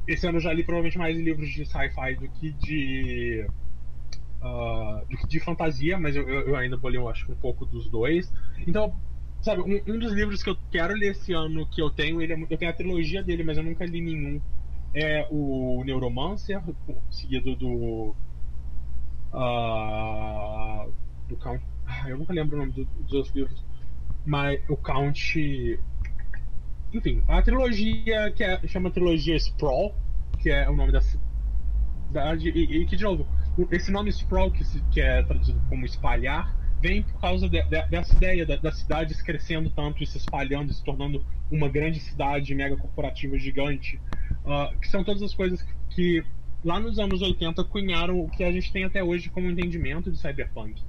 Esse 0.08 0.26
ano 0.28 0.38
eu 0.38 0.42
já 0.42 0.54
li 0.54 0.64
provavelmente 0.64 0.98
mais 0.98 1.18
livros 1.18 1.50
de 1.50 1.66
sci-fi 1.66 2.16
do 2.16 2.30
que 2.30 2.52
de. 2.54 3.46
Uh, 4.42 5.06
do 5.08 5.18
que 5.18 5.28
de 5.28 5.40
fantasia, 5.40 6.00
mas 6.00 6.16
eu, 6.16 6.28
eu, 6.28 6.56
ainda 6.56 6.76
vou 6.76 6.90
ler, 6.90 6.98
eu 6.98 7.08
acho, 7.08 7.32
um 7.32 7.36
pouco 7.36 7.66
dos 7.66 7.88
dois. 7.88 8.34
Então, 8.66 8.96
sabe, 9.42 9.62
um, 9.62 9.94
um, 9.94 10.00
dos 10.00 10.14
livros 10.14 10.42
que 10.42 10.50
eu 10.50 10.58
quero 10.72 10.96
ler 10.96 11.12
esse 11.12 11.32
ano 11.32 11.68
que 11.68 11.80
eu 11.80 11.92
tenho, 11.92 12.20
ele 12.20 12.34
é, 12.34 12.42
eu 12.50 12.58
tenho 12.58 12.72
a 12.72 12.74
trilogia 12.74 13.22
dele, 13.22 13.44
mas 13.44 13.58
eu 13.58 13.64
nunca 13.64 13.86
li 13.86 14.02
nenhum. 14.02 14.42
É 14.96 15.28
o 15.30 15.84
Neuromancer, 15.86 16.62
seguido 17.12 17.56
do. 17.56 18.16
Uh, 19.34 20.92
do 21.28 21.38
Count. 21.38 21.64
Ah, 21.86 22.10
eu 22.10 22.18
nunca 22.18 22.34
lembro 22.34 22.56
o 22.56 22.60
nome 22.60 22.72
do, 22.74 22.86
dos 22.86 23.14
outros 23.14 23.36
livros 23.36 23.72
mas 24.26 24.60
o 24.70 24.78
Count. 24.78 25.80
Enfim, 26.94 27.24
a 27.28 27.42
trilogia 27.42 28.32
que 28.32 28.44
é, 28.44 28.68
chama 28.68 28.92
trilogia 28.92 29.36
Sprawl, 29.38 29.96
que 30.40 30.50
é 30.50 30.70
o 30.70 30.76
nome 30.76 30.92
da 30.92 31.02
cidade, 31.02 32.50
e, 32.50 32.82
e 32.82 32.86
que, 32.86 32.98
de 32.98 33.04
novo, 33.04 33.26
esse 33.72 33.92
nome 33.92 34.10
Sprawl, 34.10 34.52
que, 34.52 34.64
se, 34.64 34.82
que 34.92 35.00
é 35.00 35.24
traduzido 35.24 35.62
como 35.70 35.86
espalhar, 35.86 36.54
vem 36.82 37.04
por 37.04 37.22
causa 37.22 37.48
de, 37.48 37.62
de, 37.64 37.82
dessa 37.84 38.14
ideia 38.16 38.46
da, 38.46 38.58
das 38.58 38.80
cidades 38.80 39.22
crescendo 39.22 39.70
tanto 39.70 40.04
e 40.04 40.08
se 40.08 40.18
espalhando, 40.18 40.74
se 40.74 40.84
tornando 40.84 41.24
uma 41.50 41.70
grande 41.70 42.00
cidade 42.00 42.54
mega 42.54 42.76
corporativa 42.76 43.38
gigante, 43.38 44.00
uh, 44.44 44.78
que 44.80 44.90
são 44.90 45.04
todas 45.04 45.22
as 45.22 45.34
coisas 45.34 45.62
que, 45.62 45.74
que, 45.90 46.26
lá 46.64 46.80
nos 46.80 47.00
anos 47.00 47.22
80 47.22 47.64
cunharam 47.66 48.20
o 48.20 48.30
que 48.30 48.44
a 48.44 48.52
gente 48.52 48.72
tem 48.72 48.84
até 48.84 49.04
hoje 49.04 49.30
como 49.30 49.50
entendimento 49.50 50.12
de 50.12 50.18
cyberpunk. 50.18 50.82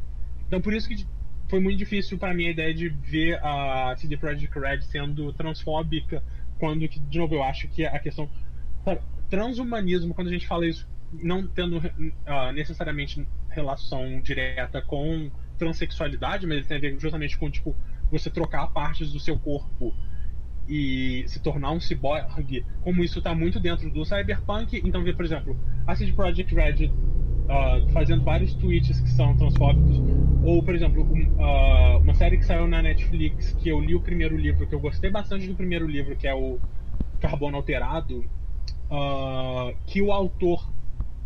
Então 0.46 0.60
por 0.60 0.72
isso 0.74 0.88
que 0.88 1.06
foi 1.48 1.60
muito 1.60 1.78
difícil 1.78 2.18
para 2.18 2.32
mim 2.32 2.46
a 2.46 2.50
ideia 2.50 2.72
de 2.72 2.88
ver 2.88 3.38
a 3.44 3.94
CD 3.96 4.16
Projekt 4.16 4.58
Red 4.58 4.80
sendo 4.80 5.32
transfóbica, 5.34 6.22
quando, 6.58 6.88
de 6.88 7.18
novo, 7.18 7.34
eu 7.34 7.42
acho 7.42 7.66
que 7.68 7.84
a 7.84 7.98
questão. 7.98 8.30
Transhumanismo, 9.28 10.14
quando 10.14 10.28
a 10.28 10.30
gente 10.30 10.46
fala 10.46 10.66
isso, 10.66 10.88
não 11.12 11.46
tendo 11.46 11.78
uh, 11.78 12.52
necessariamente 12.54 13.26
relação 13.50 14.20
direta 14.20 14.80
com 14.80 15.30
transexualidade, 15.58 16.46
mas 16.46 16.58
ele 16.58 16.66
tem 16.66 16.76
a 16.76 16.80
ver 16.80 16.98
justamente 16.98 17.36
com, 17.36 17.50
tipo, 17.50 17.76
você 18.10 18.30
trocar 18.30 18.68
partes 18.68 19.12
do 19.12 19.18
seu 19.18 19.38
corpo 19.38 19.94
e 20.68 21.24
se 21.26 21.40
tornar 21.40 21.72
um 21.72 21.80
ciborgue, 21.80 22.64
como 22.82 23.02
isso 23.02 23.18
está 23.18 23.34
muito 23.34 23.58
dentro 23.58 23.90
do 23.90 24.04
cyberpunk. 24.04 24.80
Então, 24.84 25.02
por 25.02 25.24
exemplo, 25.24 25.56
a 25.86 25.94
CD 25.94 26.12
Projekt 26.12 26.54
Red 26.54 26.86
uh, 26.86 27.88
fazendo 27.92 28.24
vários 28.24 28.54
tweets 28.54 29.00
que 29.00 29.10
são 29.10 29.36
transfóbicos. 29.36 30.00
Ou, 30.44 30.62
por 30.62 30.74
exemplo, 30.74 31.02
um, 31.02 31.22
uh, 31.40 31.98
uma 31.98 32.14
série 32.14 32.36
que 32.36 32.44
saiu 32.44 32.66
na 32.66 32.82
Netflix, 32.82 33.52
que 33.52 33.68
eu 33.68 33.80
li 33.80 33.94
o 33.94 34.00
primeiro 34.00 34.36
livro, 34.36 34.66
que 34.66 34.74
eu 34.74 34.80
gostei 34.80 35.10
bastante 35.10 35.46
do 35.46 35.54
primeiro 35.54 35.86
livro, 35.86 36.16
que 36.16 36.26
é 36.26 36.34
o 36.34 36.58
Carbono 37.20 37.56
Alterado, 37.56 38.24
uh, 38.90 39.76
que 39.86 40.02
o 40.02 40.12
autor 40.12 40.70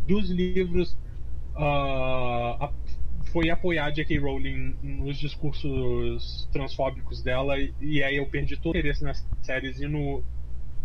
dos 0.06 0.30
livros 0.30 0.96
foi 3.32 3.50
apoiar 3.50 3.90
J.K. 3.90 4.18
Rowling 4.18 4.74
nos 4.82 5.18
discursos 5.18 6.48
transfóbicos 6.52 7.22
dela, 7.22 7.58
e, 7.58 7.74
e 7.80 8.02
aí 8.02 8.16
eu 8.16 8.26
perdi 8.26 8.56
todo 8.56 8.74
o 8.74 8.78
interesse 8.78 9.02
nas 9.02 9.26
séries 9.42 9.80
e, 9.80 9.86
no, 9.86 10.22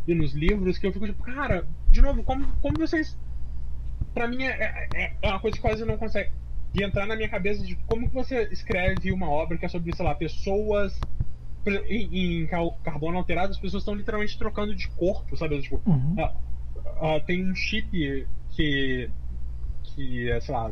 e 0.07 0.13
nos 0.13 0.33
livros, 0.33 0.77
que 0.77 0.87
eu 0.87 0.91
fico 0.91 1.05
tipo, 1.05 1.23
cara, 1.23 1.67
de 1.89 2.01
novo, 2.01 2.23
como, 2.23 2.45
como 2.61 2.77
vocês 2.77 3.17
para 4.13 4.27
mim 4.27 4.43
é, 4.43 4.87
é, 4.93 5.13
é, 5.21 5.29
uma 5.29 5.39
coisa 5.39 5.55
que 5.55 5.61
quase 5.61 5.85
não 5.85 5.97
consegue 5.97 6.31
entrar 6.75 7.05
na 7.05 7.15
minha 7.15 7.29
cabeça 7.29 7.65
de 7.65 7.75
como 7.87 8.07
que 8.07 8.13
você 8.13 8.47
escreve 8.51 9.11
uma 9.11 9.29
obra 9.29 9.57
que 9.57 9.65
é 9.65 9.69
sobre, 9.69 9.95
sei 9.95 10.05
lá, 10.05 10.15
pessoas 10.15 10.99
em, 11.87 12.41
em 12.43 12.47
carbono 12.47 13.17
alterado, 13.17 13.51
as 13.51 13.59
pessoas 13.59 13.83
estão 13.83 13.93
literalmente 13.93 14.37
trocando 14.37 14.75
de 14.75 14.87
corpo, 14.89 15.35
sabe? 15.37 15.61
Tipo, 15.61 15.81
uhum. 15.85 16.15
uh, 16.17 17.17
uh, 17.17 17.19
tem 17.25 17.49
um 17.49 17.55
chip 17.55 18.27
que 18.51 19.09
que 19.83 20.29
é, 20.31 20.39
sei 20.39 20.53
lá, 20.53 20.71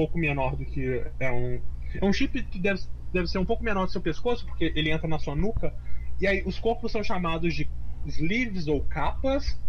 pouco 0.00 0.18
menor 0.18 0.56
do 0.56 0.64
que 0.64 1.04
é 1.18 1.30
um 1.30 1.60
é 2.00 2.04
um 2.04 2.12
chip 2.12 2.42
que 2.44 2.58
deve, 2.58 2.80
deve 3.12 3.26
ser 3.26 3.38
um 3.38 3.44
pouco 3.44 3.62
menor 3.62 3.84
do 3.84 3.92
seu 3.92 4.00
pescoço, 4.00 4.46
porque 4.46 4.72
ele 4.74 4.90
entra 4.90 5.06
na 5.06 5.18
sua 5.18 5.36
nuca, 5.36 5.74
e 6.18 6.26
aí 6.26 6.42
os 6.46 6.58
corpos 6.58 6.90
são 6.90 7.04
chamados 7.04 7.54
de 7.54 7.68
sleeves 8.06 8.66
ou 8.66 8.80
capas, 8.80 9.60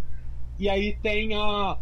e 0.57 0.69
aí 0.69 0.95
tem 1.01 1.33
a 1.35 1.77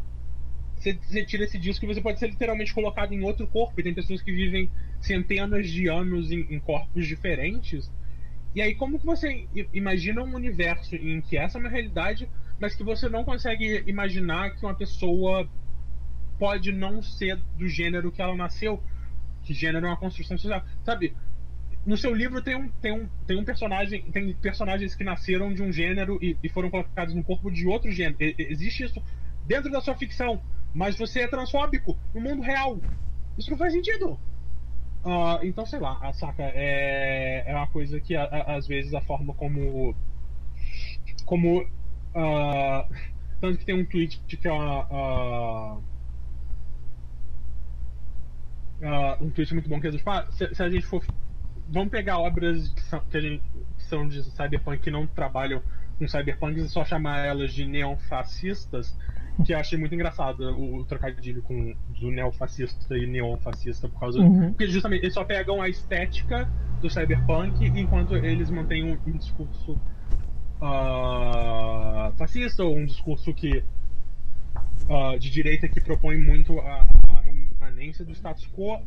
você, 0.76 1.26
tira 1.26 1.44
esse 1.44 1.60
disco 1.60 1.86
e 1.86 1.88
você 1.88 2.02
pode 2.02 2.18
ser 2.18 2.28
literalmente 2.28 2.74
colocado 2.74 3.14
em 3.14 3.22
outro 3.22 3.46
corpo. 3.46 3.80
E 3.80 3.84
tem 3.84 3.94
pessoas 3.94 4.22
que 4.22 4.32
vivem 4.32 4.72
centenas 5.02 5.70
de 5.70 5.88
anos 5.88 6.32
em, 6.32 6.48
em 6.50 6.58
corpos 6.58 7.06
diferentes. 7.06 7.92
E 8.56 8.62
aí, 8.62 8.74
como 8.74 8.98
que 8.98 9.06
você 9.06 9.46
imagina 9.74 10.24
um 10.24 10.34
universo 10.34 10.96
em 10.96 11.20
que 11.22 11.38
essa 11.38 11.58
é 11.58 11.60
uma 11.60 11.70
realidade, 11.70 12.30
mas 12.60 12.76
que 12.76 12.84
você 12.84 13.10
não 13.10 13.26
consegue 13.26 13.84
imaginar 13.86 14.56
que 14.56 14.66
uma 14.66 14.74
pessoa 14.74 15.48
pode 16.40 16.72
não 16.72 17.04
ser 17.04 17.38
do 17.58 17.68
gênero 17.68 18.12
que 18.12 18.22
ela 18.22 18.36
nasceu? 18.36 18.82
Que 19.44 19.54
gênero 19.54 19.86
é 19.86 19.90
uma 19.90 19.98
construção 19.98 20.38
social. 20.38 20.64
Sabe? 20.84 21.14
No 21.86 21.96
seu 21.98 22.14
livro 22.14 22.42
tem 22.42 22.56
um, 22.56 22.70
tem 22.82 22.92
um, 22.92 23.08
tem 23.28 23.38
um 23.38 23.46
personagem, 23.46 24.02
tem 24.12 24.34
personagens 24.34 24.96
que 24.96 25.04
nasceram 25.04 25.54
de 25.54 25.62
um 25.62 25.72
gênero 25.72 26.18
e, 26.22 26.36
e 26.44 26.50
foram 26.50 26.70
colocados 26.70 27.14
no 27.14 27.24
corpo 27.24 27.52
de 27.52 27.68
outro 27.68 27.92
gênero. 27.92 28.18
E, 28.20 28.36
existe 28.38 28.84
isso 28.84 29.02
dentro 29.46 29.72
da 29.72 29.82
sua 29.82 29.96
ficção 29.96 30.42
mas 30.74 30.98
você 30.98 31.22
é 31.22 31.28
transfóbico 31.28 31.98
no 32.14 32.22
mundo 32.22 32.42
real. 32.42 32.80
Isso 33.38 33.50
não 33.50 33.58
faz 33.58 33.74
sentido. 33.74 34.20
Uh, 35.04 35.44
então, 35.44 35.66
sei 35.66 35.80
lá, 35.80 35.98
a 36.02 36.12
saca 36.14 36.44
é, 36.44 37.44
é 37.48 37.56
uma 37.56 37.68
coisa 37.68 38.00
que 38.00 38.16
a, 38.16 38.24
a, 38.24 38.56
às 38.56 38.68
vezes 38.68 38.94
a 38.94 39.02
forma 39.02 39.34
como. 39.34 39.96
Como. 41.26 41.62
Uh, 41.62 42.96
tanto 43.40 43.60
que 43.60 43.66
tem 43.66 43.76
um 43.76 43.86
tweet 43.86 44.20
que 44.28 44.48
é 44.48 44.52
uma. 44.52 44.86
Uh, 45.78 45.84
um 49.22 49.30
tweet 49.30 49.54
muito 49.54 49.70
bom 49.70 49.80
que 49.80 49.88
é 49.88 49.92
tipo, 49.92 50.10
ah, 50.10 50.26
se, 50.32 50.54
se, 50.54 50.64
a 50.64 50.70
gente 50.70 50.86
for. 50.86 51.04
Vamos 51.70 51.90
pegar 51.90 52.18
obras 52.18 52.70
que 52.70 52.82
são, 52.82 53.00
que, 53.02 53.22
gente, 53.22 53.44
que 53.78 53.84
são 53.84 54.08
de 54.08 54.24
cyberpunk 54.24 54.82
que 54.82 54.92
não 54.92 55.06
trabalham 55.06 55.62
com 55.98 56.08
cyberpunk 56.08 56.60
e 56.60 56.68
só 56.68 56.84
chamar 56.84 57.26
elas 57.26 57.54
de 57.54 57.66
neofascistas 57.66 58.98
que 59.46 59.54
eu 59.54 59.58
achei 59.58 59.78
muito 59.78 59.96
engraçado 59.96 60.42
o, 60.52 60.78
o 60.78 60.86
trocadilho 60.86 61.42
com 61.42 61.74
do 62.00 62.12
neofascista 62.12 62.98
e 62.98 63.06
neofascista 63.06 63.88
por 63.88 64.00
causa 64.00 64.20
uhum. 64.20 64.50
porque 64.50 64.68
justamente 64.68 65.04
eles 65.04 65.14
só 65.14 65.24
pegam 65.24 65.62
a 65.62 65.70
estética 65.70 66.50
do 66.82 66.90
cyberpunk 66.90 67.66
enquanto 67.66 68.16
eles 68.16 68.50
mantêm 68.50 68.84
um, 68.84 68.98
um 69.08 69.18
discurso 69.18 69.80
uh, 70.62 72.12
fascista 72.18 72.64
ou 72.64 72.78
um 72.78 72.86
discurso 72.86 73.34
que 73.34 73.64
uh, 74.90 75.18
de 75.20 75.30
direita 75.30 75.68
que 75.68 75.82
propõe 75.82 76.18
muito 76.18 76.60
a, 76.60 76.86
a 77.80 77.82
remanência 77.82 78.04
do 78.04 78.12
status 78.12 78.46
quo 78.48 78.82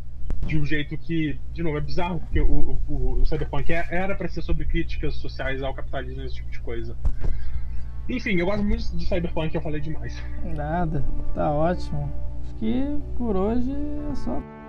de 0.46 0.58
um 0.58 0.66
jeito 0.66 0.96
que, 0.98 1.38
de 1.52 1.62
novo, 1.62 1.78
é 1.78 1.80
bizarro, 1.80 2.20
porque 2.20 2.40
o, 2.40 2.78
o, 2.88 3.20
o 3.20 3.26
Cyberpunk 3.26 3.72
é, 3.72 3.86
era 3.90 4.14
para 4.14 4.28
ser 4.28 4.42
sobre 4.42 4.66
críticas 4.66 5.14
sociais 5.14 5.62
ao 5.62 5.72
capitalismo 5.72 6.22
esse 6.22 6.34
tipo 6.36 6.50
de 6.50 6.60
coisa. 6.60 6.96
Enfim, 8.08 8.34
eu 8.36 8.46
gosto 8.46 8.62
muito 8.62 8.96
de 8.96 9.06
Cyberpunk, 9.06 9.54
eu 9.54 9.62
falei 9.62 9.80
demais. 9.80 10.22
Nada, 10.44 11.04
tá 11.34 11.50
ótimo. 11.50 12.12
Acho 12.42 12.54
que 12.56 12.84
por 13.16 13.36
hoje 13.36 13.70
é 14.10 14.14
só. 14.16 14.61